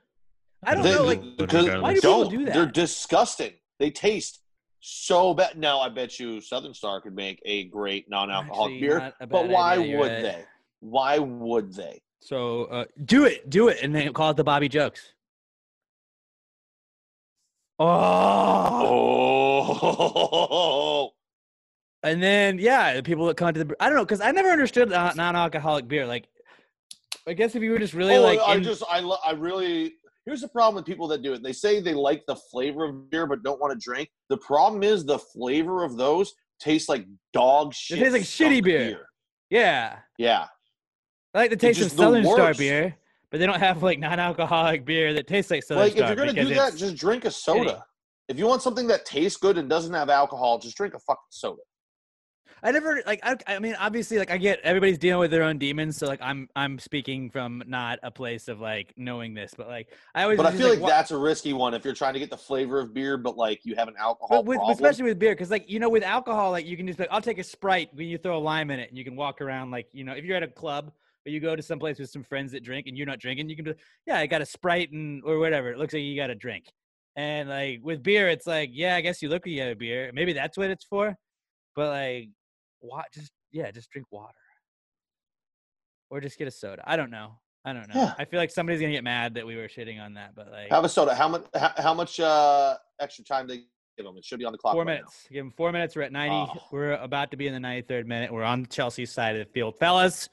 I 0.63 0.75
don't 0.75 0.85
They- 0.85 0.95
know, 0.95 1.05
like 1.05 1.23
because 1.39 1.67
why 1.81 1.95
do 1.95 2.01
people 2.01 2.21
don't. 2.25 2.31
do 2.31 2.45
that? 2.45 2.55
They're 2.55 2.67
disgusting. 2.67 3.53
They 3.79 3.91
taste 3.91 4.41
so 4.81 5.33
bad. 5.33 5.57
Now 5.59 5.81
I 5.81 5.89
bet 5.89 6.21
you 6.21 6.43
Southern 6.43 6.75
Star 6.75 7.01
could 7.01 7.15
make 7.15 7.41
a 7.47 7.65
great 7.65 8.11
non-alcoholic 8.11 8.75
Actually, 8.75 8.81
beer, 8.87 9.13
but 9.31 9.49
why 9.49 9.77
idea, 9.79 9.99
would 9.99 10.13
right. 10.13 10.23
they? 10.23 10.45
Why 10.81 11.19
would 11.19 11.73
they? 11.73 12.03
So 12.21 12.65
uh, 12.65 12.85
do 13.07 13.25
it, 13.25 13.49
do 13.49 13.69
it, 13.69 13.79
and 13.83 13.95
then 13.95 14.13
call 14.13 14.31
it 14.31 14.37
the 14.37 14.45
Bobby 14.45 14.69
Jokes. 14.69 15.15
Oh, 17.81 17.87
Oh, 19.63 21.11
and 22.03 22.23
then 22.23 22.59
yeah, 22.59 22.95
the 22.95 23.03
people 23.03 23.27
that 23.27 23.37
come 23.37 23.53
to 23.55 23.65
the 23.65 23.75
I 23.81 23.87
don't 23.89 23.97
know 23.97 24.05
because 24.05 24.21
I 24.21 24.31
never 24.33 24.49
understood 24.51 24.91
non-alcoholic 24.91 25.89
beer. 25.89 26.07
Like, 26.07 26.29
I 27.27 27.33
guess 27.33 27.55
if 27.55 27.63
you 27.63 27.71
were 27.71 27.79
just 27.79 27.95
really 27.95 28.17
Oh, 28.17 28.23
like, 28.23 28.39
I 28.41 28.57
in- 28.57 28.63
just 28.63 28.83
I 28.91 28.99
I 29.25 29.33
really 29.33 29.95
here's 30.27 30.41
the 30.43 30.49
problem 30.49 30.75
with 30.77 30.85
people 30.87 31.09
that 31.09 31.23
do 31.23 31.33
it. 31.33 31.43
They 31.43 31.53
say 31.53 31.81
they 31.81 31.95
like 31.95 32.23
the 32.27 32.37
flavor 32.37 32.85
of 32.85 33.11
beer 33.11 33.27
but 33.27 33.43
don't 33.43 33.61
want 33.61 33.73
to 33.73 33.79
drink. 33.83 34.11
The 34.29 34.37
problem 34.39 34.83
is 34.83 35.05
the 35.05 35.19
flavor 35.19 35.83
of 35.85 35.97
those 35.97 36.33
tastes 36.61 36.89
like 36.89 37.07
dog 37.33 37.73
shit. 37.75 37.99
It 37.99 38.03
tastes 38.13 38.13
like 38.13 38.23
shitty 38.51 38.59
skunk 38.59 38.65
beer. 38.65 39.07
yeah, 39.51 39.99
Yeah. 40.19 40.47
I 41.35 41.39
like 41.39 41.51
the 41.51 41.57
taste 41.57 41.81
of 41.81 41.91
Southern 41.93 42.25
Star 42.27 42.53
beer, 42.55 42.97
but 43.31 43.39
they 43.39 43.47
don't 43.47 43.61
have 43.61 43.83
like 43.83 43.99
non-alcoholic 43.99 44.85
beer 44.85 45.15
that 45.15 45.27
tastes 45.27 45.51
like 45.51 45.63
Southern 45.63 45.85
like 45.85 45.97
if 45.97 46.07
you're 46.07 46.17
gonna 46.17 46.33
do 46.33 46.55
that, 46.55 46.77
just 46.77 46.97
drink 46.97 47.25
a 47.25 47.31
soda. 47.31 47.71
shitty. 47.71 47.83
If 48.29 48.39
you 48.39 48.47
want 48.47 48.63
something 48.63 48.87
that 48.89 49.05
tastes 49.05 49.39
good 49.39 49.59
and 49.59 49.69
doesn't 49.69 49.95
have 49.95 50.09
alcohol, 50.09 50.59
just 50.59 50.77
drink 50.77 50.95
a 50.95 50.99
fucking 51.01 51.21
soda. 51.31 51.63
I 52.63 52.73
never 52.73 53.03
like. 53.07 53.21
I, 53.23 53.37
I 53.47 53.59
mean, 53.59 53.75
obviously, 53.79 54.19
like 54.19 54.31
I 54.31 54.37
get 54.37 54.61
everybody's 54.61 54.99
dealing 54.99 55.21
with 55.21 55.31
their 55.31 55.45
own 55.45 55.57
demons, 55.57 55.97
so 55.97 56.07
like 56.07 56.21
I'm 56.21 56.49
I'm 56.55 56.79
speaking 56.79 57.31
from 57.31 57.63
not 57.67 57.99
a 58.03 58.11
place 58.11 58.49
of 58.49 58.61
like 58.61 58.93
knowing 58.97 59.33
this, 59.33 59.55
but 59.57 59.67
like 59.67 59.89
I 60.15 60.25
always. 60.25 60.37
But 60.37 60.47
I 60.47 60.51
feel 60.53 60.69
like 60.69 60.81
wa- 60.81 60.89
that's 60.89 61.11
a 61.11 61.17
risky 61.17 61.53
one 61.55 61.73
if 61.73 61.85
you're 61.85 61.95
trying 61.95 62.13
to 62.15 62.21
get 62.21 62.29
the 62.29 62.37
flavor 62.37 62.79
of 62.79 62.93
beer, 62.93 63.17
but 63.17 63.37
like 63.37 63.61
you 63.65 63.77
have 63.77 63.89
an 63.89 63.95
alcohol 63.99 64.39
But 64.39 64.45
with, 64.45 64.59
problem. 64.59 64.75
especially 64.75 65.05
with 65.05 65.19
beer, 65.19 65.33
because 65.33 65.51
like 65.51 65.71
you 65.71 65.79
know, 65.81 65.89
with 65.89 66.03
alcohol, 66.03 66.51
like 66.51 66.67
you 66.67 66.77
can 66.77 66.87
just 66.87 66.99
like, 66.99 67.09
I'll 67.11 67.23
take 67.23 67.39
a 67.39 67.45
sprite 67.45 67.91
when 67.95 68.09
you 68.09 68.19
throw 68.19 68.37
a 68.37 68.39
lime 68.39 68.71
in 68.71 68.79
it, 68.79 68.91
and 68.91 68.99
you 68.99 69.05
can 69.05 69.17
walk 69.17 69.41
around 69.41 69.71
like 69.71 69.89
you 69.93 70.05
know, 70.05 70.13
if 70.13 70.25
you're 70.25 70.37
at 70.37 70.43
a 70.43 70.49
club 70.49 70.93
or 71.27 71.31
you 71.31 71.41
go 71.41 71.55
to 71.55 71.63
some 71.63 71.79
place 71.79 71.99
with 71.99 72.11
some 72.11 72.23
friends 72.23 72.53
that 72.53 72.63
drink 72.65 72.87
and 72.87 72.97
you're 72.97 73.07
not 73.07 73.19
drinking, 73.19 73.49
you 73.49 73.57
can 73.57 73.65
be, 73.65 73.75
yeah, 74.07 74.19
I 74.19 74.27
got 74.27 74.41
a 74.41 74.47
sprite 74.47 74.91
and 74.93 75.23
or 75.25 75.39
whatever. 75.39 75.71
It 75.71 75.79
looks 75.79 75.93
like 75.93 76.03
you 76.03 76.17
got 76.17 76.31
a 76.31 76.35
drink, 76.35 76.65
and 77.17 77.49
like 77.49 77.81
with 77.83 78.03
beer, 78.03 78.29
it's 78.29 78.47
like, 78.47 78.71
yeah, 78.73 78.97
I 78.97 79.01
guess 79.01 79.21
you 79.21 79.29
look 79.29 79.45
like 79.45 79.53
you 79.53 79.61
have 79.63 79.73
a 79.73 79.77
beer. 79.77 80.11
Maybe 80.15 80.33
that's 80.33 80.57
what 80.57 80.71
it's 80.71 80.85
for, 80.85 81.15
but 81.77 81.89
like, 81.89 82.29
what? 82.81 83.07
Just 83.13 83.31
yeah, 83.53 83.71
just 83.71 83.91
drink 83.91 84.07
water, 84.11 84.33
or 86.09 86.21
just 86.21 86.39
get 86.39 86.49
a 86.49 86.51
soda. 86.51 86.83
I 86.87 86.97
don't 86.97 87.11
know. 87.11 87.39
I 87.63 87.75
don't 87.75 87.95
know. 87.95 88.01
Yeah. 88.01 88.15
I 88.19 88.25
feel 88.25 88.41
like 88.41 88.51
somebody's 88.51 88.81
gonna 88.81 88.93
get 88.93 89.05
mad 89.05 89.35
that 89.35 89.47
we 89.47 89.57
were 89.57 89.69
shitting 89.69 90.01
on 90.01 90.15
that, 90.15 90.35
but 90.35 90.51
like 90.51 90.71
Have 90.71 90.85
a 90.85 90.89
soda. 90.89 91.15
How 91.15 91.29
much? 91.29 91.45
How, 91.55 91.73
how 91.77 91.93
much 91.93 92.19
uh, 92.19 92.77
extra 93.01 93.23
time 93.23 93.47
they 93.47 93.65
give 93.99 94.07
them? 94.07 94.17
It 94.17 94.25
should 94.25 94.39
be 94.39 94.47
on 94.47 94.53
the 94.53 94.59
clock. 94.59 94.73
four 94.73 94.85
right 94.85 94.95
minutes. 94.95 95.27
Give 95.31 95.45
them 95.45 95.53
four 95.55 95.71
minutes. 95.71 95.95
We're 95.95 96.03
at 96.03 96.13
ninety. 96.13 96.35
Oh. 96.35 96.63
We're 96.73 96.93
about 96.95 97.31
to 97.33 97.37
be 97.37 97.49
in 97.49 97.53
the 97.53 97.61
ninety-third 97.61 98.09
minute. 98.09 98.33
We're 98.33 98.45
on 98.45 98.65
Chelsea 98.71 99.05
side 99.05 99.37
of 99.37 99.47
the 99.47 99.53
field, 99.53 99.77
fellas. 99.79 100.31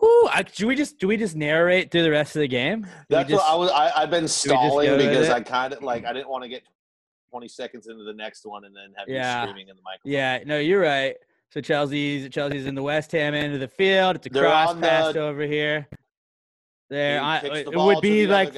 Whoo, 0.00 0.26
I, 0.28 0.42
do 0.42 0.66
we 0.66 0.74
just 0.76 0.98
do 0.98 1.08
we 1.08 1.16
just 1.16 1.36
narrate 1.36 1.90
through 1.90 2.02
the 2.02 2.10
rest 2.10 2.36
of 2.36 2.40
the 2.40 2.48
game? 2.48 2.82
Do 2.82 2.88
That's 3.08 3.30
just- 3.30 3.42
what 3.42 3.50
I 3.52 3.54
was. 3.56 3.70
I, 3.70 3.90
I've 4.02 4.10
been 4.10 4.28
stalling 4.28 4.96
because? 4.98 5.28
I 5.28 5.40
kind 5.40 5.72
of 5.72 5.82
like 5.82 6.04
I 6.04 6.12
didn't 6.12 6.28
want 6.28 6.42
to 6.44 6.48
get 6.48 6.62
20 7.30 7.48
seconds 7.48 7.86
into 7.86 8.02
the 8.04 8.12
next 8.12 8.44
one 8.46 8.64
and 8.64 8.74
then 8.74 8.92
have 8.96 9.08
Yeah. 9.08 9.42
you 9.42 9.48
screaming 9.48 9.68
in 9.68 9.76
the 9.76 9.82
microphone. 9.82 10.12
Yeah, 10.12 10.38
no, 10.46 10.58
you're 10.58 10.80
right. 10.80 11.16
So 11.52 11.60
Chelsea's 11.60 12.28
Chelsea's 12.30 12.66
in 12.66 12.74
the 12.74 12.82
West 12.82 13.12
Ham 13.12 13.34
end 13.34 13.54
of 13.54 13.60
the 13.60 13.68
field. 13.68 14.16
It's 14.16 14.26
a 14.26 14.30
They're 14.30 14.42
cross 14.44 14.76
pass 14.78 15.14
the- 15.14 15.20
over 15.20 15.42
here. 15.42 15.88
There, 16.88 17.20
He 17.20 17.24
I, 17.24 17.40
the 17.40 17.56
it 17.70 17.76
would 17.76 18.00
be 18.00 18.26
like. 18.26 18.52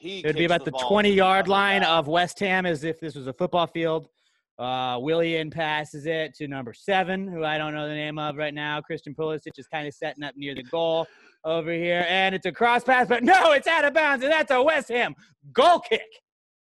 It 0.00 0.26
would 0.26 0.36
be 0.36 0.44
about 0.44 0.64
the 0.66 0.70
the 0.72 0.78
20 0.78 1.10
yard 1.10 1.48
line 1.48 1.80
guy. 1.82 1.88
of 1.88 2.06
West 2.06 2.38
Ham 2.40 2.66
as 2.66 2.84
if 2.84 3.00
this 3.00 3.14
was 3.14 3.26
a 3.26 3.32
football 3.32 3.66
field. 3.66 4.08
Uh, 4.58 4.98
Willian 5.00 5.50
passes 5.50 6.06
it 6.06 6.34
to 6.34 6.48
number 6.48 6.72
seven, 6.74 7.28
who 7.28 7.44
I 7.44 7.58
don't 7.58 7.74
know 7.74 7.86
the 7.88 7.94
name 7.94 8.18
of 8.18 8.36
right 8.36 8.52
now. 8.54 8.80
Christian 8.80 9.14
Pulisic 9.14 9.52
is 9.56 9.68
kind 9.68 9.86
of 9.86 9.94
setting 9.94 10.24
up 10.24 10.34
near 10.36 10.54
the 10.54 10.64
goal 10.64 11.06
over 11.44 11.72
here, 11.72 12.04
and 12.08 12.34
it's 12.34 12.44
a 12.46 12.50
cross 12.52 12.82
pass, 12.82 13.06
but 13.06 13.22
no, 13.22 13.52
it's 13.52 13.68
out 13.68 13.84
of 13.84 13.94
bounds, 13.94 14.24
and 14.24 14.32
that's 14.32 14.50
a 14.50 14.60
West 14.60 14.88
Ham 14.88 15.14
goal 15.52 15.78
kick. 15.80 16.02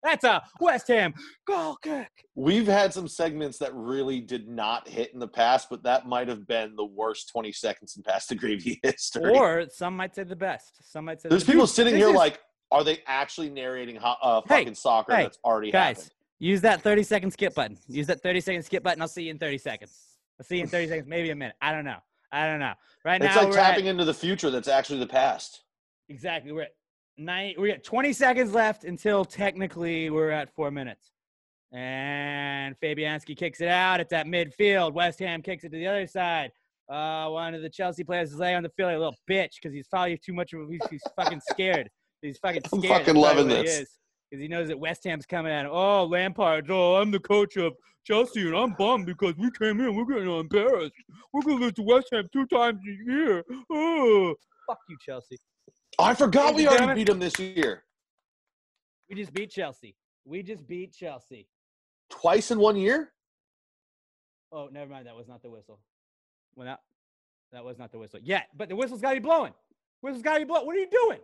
That's 0.03 0.25
a 0.25 0.43
West 0.61 0.89
Ham 0.89 1.13
goal 1.47 1.77
kick. 1.83 2.11
We've 2.35 2.67
had 2.67 2.93
some 2.95 3.09
segments 3.09 3.59
that 3.59 3.75
really 3.75 4.21
did 4.21 4.49
not 4.49 4.89
hit 4.89 5.13
in 5.15 5.19
the 5.21 5.29
past, 5.29 5.69
but 5.71 5.83
that 5.85 6.07
might 6.07 6.29
have 6.29 6.47
been 6.47 6.77
the 6.77 6.85
worst 6.85 7.31
20 7.33 7.53
seconds 7.53 7.97
in 7.97 8.03
Pass 8.03 8.27
the 8.27 8.35
Gravy 8.35 8.81
history. 8.83 9.35
Or 9.35 9.65
some 9.71 9.97
might 9.97 10.15
say 10.15 10.25
the 10.25 10.37
best. 10.37 10.73
Some 10.91 11.07
might 11.07 11.21
say 11.23 11.29
There's 11.31 11.45
the 11.45 11.53
people 11.53 11.67
Dude, 11.67 11.75
sitting 11.75 11.95
this 11.95 12.01
here 12.03 12.11
is- 12.11 12.17
like, 12.17 12.41
are 12.71 12.83
they 12.85 12.99
actually 13.07 13.51
narrating 13.51 13.97
ho- 13.97 14.17
uh, 14.23 14.41
Hey, 14.49 14.61
fucking 14.61 14.75
soccer 14.75 15.15
hey, 15.15 15.23
that's 15.25 15.39
already 15.45 15.71
guys, 15.71 15.97
happened? 15.97 16.11
Use 16.39 16.61
that 16.63 16.83
30 16.83 17.03
second 17.03 17.31
skip 17.33 17.55
button. 17.55 17.79
Use 17.89 18.07
that 18.09 18.23
30 18.23 18.41
second 18.41 18.63
skip 18.63 18.83
button. 18.83 19.01
I'll 19.03 19.09
see 19.09 19.25
you 19.25 19.31
in 19.31 19.39
30 19.39 19.59
seconds. 19.59 19.93
I'll 20.39 20.45
see 20.47 20.57
you 20.57 20.63
in 20.63 20.69
30 20.69 20.89
seconds, 20.89 21.09
maybe 21.09 21.31
a 21.31 21.37
minute. 21.37 21.57
I 21.61 21.73
don't 21.73 21.85
know. 21.85 21.99
I 22.33 22.47
don't 22.47 22.59
know. 22.59 22.73
Right 23.05 23.23
It's 23.23 23.35
now, 23.35 23.43
like 23.43 23.51
we're 23.51 23.57
tapping 23.57 23.87
at, 23.87 23.91
into 23.93 24.05
the 24.05 24.15
future 24.15 24.51
that's 24.51 24.69
actually 24.69 24.99
the 24.99 25.07
past. 25.07 25.63
exactly. 26.09 26.53
We're 26.53 26.63
at 26.63 26.75
nine. 27.17 27.55
We 27.59 27.69
got 27.69 27.85
20 27.85 28.13
seconds 28.13 28.53
left 28.53 28.85
until 28.85 29.25
technically 29.25 30.11
we're 30.11 30.31
at 30.31 30.53
four 30.55 30.71
minutes. 30.71 31.13
And 31.73 32.75
Fabianski 32.81 33.37
kicks 33.37 33.61
it 33.61 33.69
out. 33.69 34.01
It's 34.01 34.13
at 34.13 34.27
midfield. 34.27 34.93
West 34.95 35.19
Ham 35.21 35.43
kicks 35.43 35.65
it 35.65 35.71
to 35.71 35.77
the 35.77 35.87
other 35.87 36.07
side. 36.07 36.51
Uh, 36.89 37.29
one 37.29 37.55
of 37.55 37.63
the 37.63 37.71
Chelsea 37.71 38.05
players 38.05 38.33
is 38.33 38.39
laying 38.39 38.57
on 38.57 38.63
the 38.63 38.69
field 38.71 38.89
like 38.89 38.97
a 38.97 38.99
little 38.99 39.17
bitch 39.31 39.55
because 39.61 39.73
he's 39.73 39.87
probably 39.89 40.19
too 40.19 40.33
much 40.33 40.53
of 40.53 40.61
a, 40.61 40.67
he's, 40.71 40.81
he's 40.91 41.03
fucking 41.17 41.41
scared. 41.51 41.89
He's 42.23 42.39
fucking 42.39 42.63
scared. 42.67 42.85
I'm 42.85 42.99
fucking 42.99 43.15
loving 43.15 43.49
this. 43.49 43.87
Because 44.35 44.43
he 44.43 44.49
knows 44.49 44.67
that 44.67 44.79
West 44.79 45.05
Ham's 45.05 45.27
coming 45.27 45.53
at 45.53 45.65
him. 45.65 45.71
Oh, 45.73 46.07
Lampard. 46.07 46.69
Oh, 46.69 46.97
I'm 46.97 47.13
the 47.13 47.21
coach 47.21 47.57
of 47.57 47.73
Chelsea, 48.05 48.41
and 48.41 48.57
I'm 48.57 48.73
bummed 48.73 49.07
because 49.07 49.37
we 49.37 49.49
came 49.53 49.81
in. 49.81 49.95
We're 49.95 50.05
getting 50.07 50.29
embarrassed. 50.29 50.93
We're 51.33 51.43
gonna 51.43 51.61
lose 51.61 51.75
to 51.75 51.83
West 51.83 52.09
Ham 52.13 52.29
two 52.33 52.45
times 52.47 52.81
a 52.85 53.13
year. 53.13 53.45
Oh, 53.71 54.35
fuck 54.67 54.81
you, 54.89 54.97
Chelsea. 55.01 55.39
I 56.01 56.15
forgot 56.15 56.57
we 56.57 56.67
already 56.67 56.95
beat 57.01 57.07
them 57.07 57.21
this 57.21 57.39
year. 57.39 57.85
We 59.09 59.15
just 59.15 59.33
beat 59.33 59.53
Chelsea. 59.53 59.95
We 60.25 60.43
just 60.43 60.67
beat 60.67 60.93
Chelsea. 60.93 61.47
Twice 62.11 62.51
in 62.51 62.59
one 62.59 62.75
year? 62.75 63.13
Oh, 64.51 64.69
never 64.73 64.91
mind. 64.91 65.07
That 65.07 65.15
was 65.15 65.29
not 65.29 65.43
the 65.43 65.51
whistle. 65.51 65.79
Well, 66.57 66.67
that, 66.67 66.81
that 67.53 67.65
was 67.65 67.79
not 67.79 67.93
the 67.93 67.99
whistle. 67.99 68.19
Yeah, 68.21 68.43
but 68.57 68.69
the 68.69 68.75
whistle's 68.75 69.01
got 69.01 69.11
to 69.11 69.17
be 69.17 69.21
blowing. 69.21 69.53
Whistle's 70.01 70.23
got 70.23 70.35
to 70.35 70.41
be 70.41 70.45
blowing. 70.47 70.67
What 70.67 70.75
are 70.75 70.81
you 70.81 70.91
doing? 70.91 71.21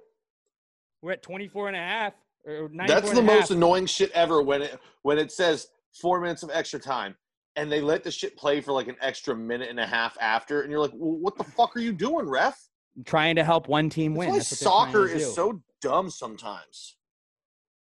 We're 1.03 1.13
at 1.13 1.23
24 1.23 1.69
and 1.69 1.77
a 1.77 1.81
half. 1.81 2.13
Or 2.47 2.71
That's 2.87 3.13
the 3.13 3.23
most 3.23 3.41
half. 3.41 3.51
annoying 3.51 3.87
shit 3.87 4.11
ever 4.13 4.43
when 4.43 4.63
it 4.63 4.79
when 5.03 5.19
it 5.19 5.31
says 5.31 5.69
four 6.01 6.21
minutes 6.21 6.43
of 6.43 6.51
extra 6.53 6.79
time 6.79 7.15
and 7.57 7.71
they 7.71 7.81
let 7.81 8.05
the 8.05 8.11
shit 8.11 8.37
play 8.37 8.61
for 8.61 8.73
like 8.73 8.89
an 8.89 8.97
extra 9.01 9.35
minute 9.35 9.69
and 9.69 9.81
a 9.81 9.87
half 9.87 10.17
after, 10.21 10.63
and 10.63 10.71
you're 10.71 10.81
like, 10.81 10.93
well, 10.95 11.19
what 11.19 11.37
the 11.37 11.45
fuck 11.45 11.77
are 11.77 11.81
you 11.81 11.93
doing, 11.93 12.29
ref? 12.29 12.59
Trying 13.05 13.37
to 13.37 13.45
help 13.45 13.69
one 13.69 13.91
team 13.91 14.15
win. 14.15 14.33
That's 14.33 14.51
That's 14.51 14.65
why 14.65 14.71
what 14.71 14.87
soccer 14.87 15.07
is 15.07 15.27
do. 15.27 15.33
so 15.33 15.63
dumb 15.81 16.11
sometimes. 16.11 16.97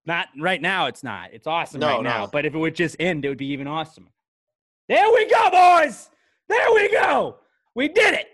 Not 0.05 0.27
right 0.39 0.61
now. 0.61 0.85
It's 0.87 1.03
not. 1.03 1.33
It's 1.33 1.47
awesome 1.47 1.81
No, 1.81 1.95
right 1.95 2.03
now. 2.03 2.27
But 2.27 2.45
if 2.45 2.55
it 2.55 2.57
would 2.57 2.75
just 2.75 2.95
end, 2.99 3.25
it 3.25 3.29
would 3.29 3.37
be 3.37 3.47
even 3.47 3.67
awesome. 3.67 4.09
There 4.87 5.11
we 5.13 5.29
go, 5.29 5.49
boys. 5.49 6.09
There 6.47 6.71
we 6.73 6.89
go. 6.91 7.37
We 7.75 7.89
did 7.89 8.13
it. 8.13 8.27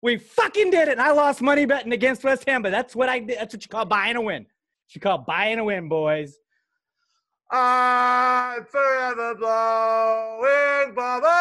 We 0.00 0.16
fucking 0.16 0.70
did 0.70 0.88
it. 0.88 0.92
And 0.92 1.00
I 1.02 1.12
lost 1.12 1.42
money 1.42 1.66
betting 1.66 1.92
against 1.92 2.24
West 2.24 2.48
Ham, 2.48 2.62
but 2.62 2.72
that's 2.72 2.96
what 2.96 3.08
I 3.10 3.18
did. 3.18 3.38
That's 3.38 3.54
what 3.54 3.62
you 3.62 3.68
call 3.68 3.84
buying 3.84 4.16
a 4.16 4.22
win. 4.22 4.46
You 4.94 5.00
call 5.00 5.18
buying 5.18 5.58
a 5.58 5.64
win, 5.64 5.88
boys. 5.88 6.36
I'm 7.50 8.64
forever 8.66 9.34
blowing 9.34 10.94
bubbles. 10.94 11.32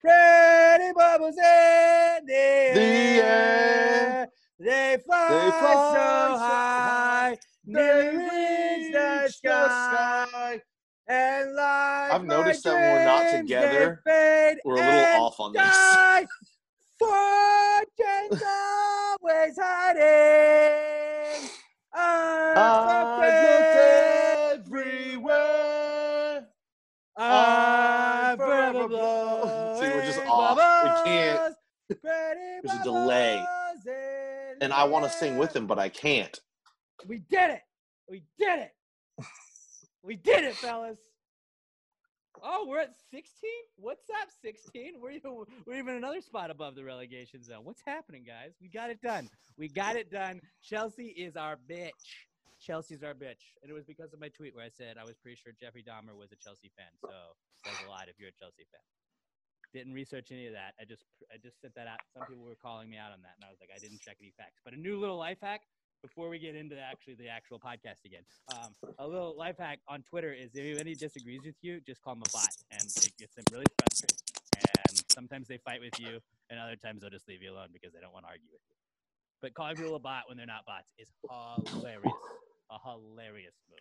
Pretty 0.00 0.92
bubbles 0.94 1.36
in 1.36 2.26
the, 2.26 2.70
The 2.74 3.22
air. 3.22 4.28
They 4.58 4.98
fly, 5.06 5.28
They 5.28 5.50
fly 5.50 5.72
so 5.72 5.94
so 5.94 6.38
high, 6.38 7.38
nearly 7.64 8.16
reach 8.18 8.92
the 8.92 9.28
sky. 9.28 10.60
And 11.08 11.54
like 11.54 12.12
I've 12.12 12.24
noticed 12.24 12.64
that 12.64 12.74
when 12.74 12.82
we're 12.82 13.04
not 13.04 13.30
together, 13.40 14.02
we're 14.64 14.74
a 14.74 14.76
little 14.76 15.24
off 15.24 15.40
on 15.40 15.52
this. 15.52 15.62
Fortune's 16.98 18.42
always 18.42 19.58
hiding. 19.58 20.89
I 22.56 24.52
looked 24.52 24.66
everywhere. 24.66 26.46
I'm 27.16 28.38
forever 28.38 28.88
blowing 28.88 29.76
See, 29.80 29.88
we're 29.88 30.04
just 30.04 30.20
off. 30.26 30.56
We 30.56 31.10
can't. 31.10 31.54
There's 32.02 32.80
a 32.80 32.82
delay. 32.82 33.44
And 34.60 34.72
I 34.72 34.84
want 34.84 35.04
to 35.04 35.10
sing 35.10 35.38
with 35.38 35.54
him, 35.56 35.66
but 35.66 35.78
I 35.78 35.88
can't. 35.88 36.38
we 37.06 37.18
did 37.18 37.50
it. 37.50 37.62
We 38.08 38.24
did 38.38 38.58
it. 38.60 38.72
we 40.02 40.16
did 40.16 40.44
it, 40.44 40.54
fellas. 40.54 40.98
Oh, 42.42 42.66
we're 42.66 42.80
at 42.80 42.94
16? 43.10 43.50
What's 43.76 44.08
up, 44.22 44.28
16? 44.42 44.94
We're 45.00 45.10
even, 45.10 45.44
we're 45.66 45.74
even 45.78 45.96
another 45.96 46.20
spot 46.22 46.50
above 46.50 46.74
the 46.74 46.84
relegation 46.84 47.42
zone. 47.42 47.64
What's 47.64 47.82
happening, 47.86 48.24
guys? 48.26 48.52
We 48.60 48.68
got 48.68 48.90
it 48.90 49.00
done. 49.02 49.28
We 49.58 49.68
got 49.68 49.96
it 49.96 50.10
done. 50.10 50.40
Chelsea 50.62 51.08
is 51.08 51.36
our 51.36 51.58
bitch. 51.70 51.90
Chelsea's 52.60 53.02
our 53.02 53.14
bitch. 53.14 53.56
And 53.62 53.70
it 53.70 53.74
was 53.74 53.84
because 53.84 54.12
of 54.12 54.20
my 54.20 54.28
tweet 54.28 54.54
where 54.54 54.64
I 54.64 54.68
said 54.68 54.96
I 55.00 55.04
was 55.04 55.16
pretty 55.16 55.36
sure 55.40 55.52
Jeffrey 55.58 55.82
Dahmer 55.82 56.14
was 56.14 56.30
a 56.32 56.36
Chelsea 56.36 56.70
fan. 56.76 56.92
So 57.00 57.34
says 57.64 57.76
a 57.86 57.88
lot 57.88 58.08
if 58.08 58.20
you're 58.20 58.28
a 58.28 58.38
Chelsea 58.38 58.68
fan. 58.70 58.84
Didn't 59.72 59.94
research 59.94 60.32
any 60.32 60.46
of 60.46 60.52
that. 60.52 60.74
I 60.80 60.84
just 60.84 61.04
I 61.32 61.38
just 61.38 61.60
sent 61.60 61.74
that 61.74 61.86
out. 61.86 62.02
Some 62.12 62.26
people 62.26 62.44
were 62.44 62.58
calling 62.58 62.90
me 62.90 62.98
out 62.98 63.12
on 63.12 63.22
that, 63.22 63.38
and 63.38 63.46
I 63.46 63.50
was 63.50 63.62
like, 63.62 63.70
I 63.70 63.78
didn't 63.78 64.00
check 64.02 64.18
any 64.20 64.34
facts. 64.36 64.58
But 64.64 64.74
a 64.74 64.76
new 64.76 64.98
little 64.98 65.16
life 65.16 65.38
hack 65.40 65.62
before 66.02 66.28
we 66.28 66.38
get 66.38 66.56
into 66.56 66.74
actually 66.78 67.14
the 67.14 67.28
actual 67.28 67.60
podcast 67.60 68.04
again. 68.04 68.26
Um, 68.50 68.74
a 68.98 69.06
little 69.06 69.36
life 69.38 69.58
hack 69.58 69.78
on 69.86 70.02
Twitter 70.02 70.32
is 70.34 70.50
if 70.54 70.64
anybody 70.64 70.94
disagrees 70.96 71.42
with 71.44 71.54
you, 71.62 71.80
just 71.86 72.02
call 72.02 72.14
them 72.14 72.24
a 72.26 72.32
bot, 72.32 72.50
and 72.72 72.82
it 72.82 73.12
gets 73.16 73.34
them 73.36 73.44
really 73.52 73.66
frustrated. 73.78 74.18
And 74.56 75.02
sometimes 75.12 75.46
they 75.46 75.58
fight 75.58 75.80
with 75.80 75.94
you, 76.00 76.18
and 76.50 76.58
other 76.58 76.74
times 76.74 77.02
they'll 77.02 77.10
just 77.14 77.28
leave 77.28 77.42
you 77.42 77.52
alone 77.52 77.68
because 77.72 77.92
they 77.92 78.00
don't 78.00 78.12
want 78.12 78.24
to 78.24 78.30
argue 78.30 78.50
with 78.50 78.62
you. 78.66 78.74
But 79.40 79.54
calling 79.54 79.76
people 79.76 79.94
a 79.94 80.00
bot 80.00 80.24
when 80.26 80.36
they're 80.36 80.46
not 80.46 80.66
bots 80.66 80.90
is 80.98 81.08
hilarious. 81.70 82.12
A 82.70 82.78
hilarious 82.88 83.54
move. 83.68 83.78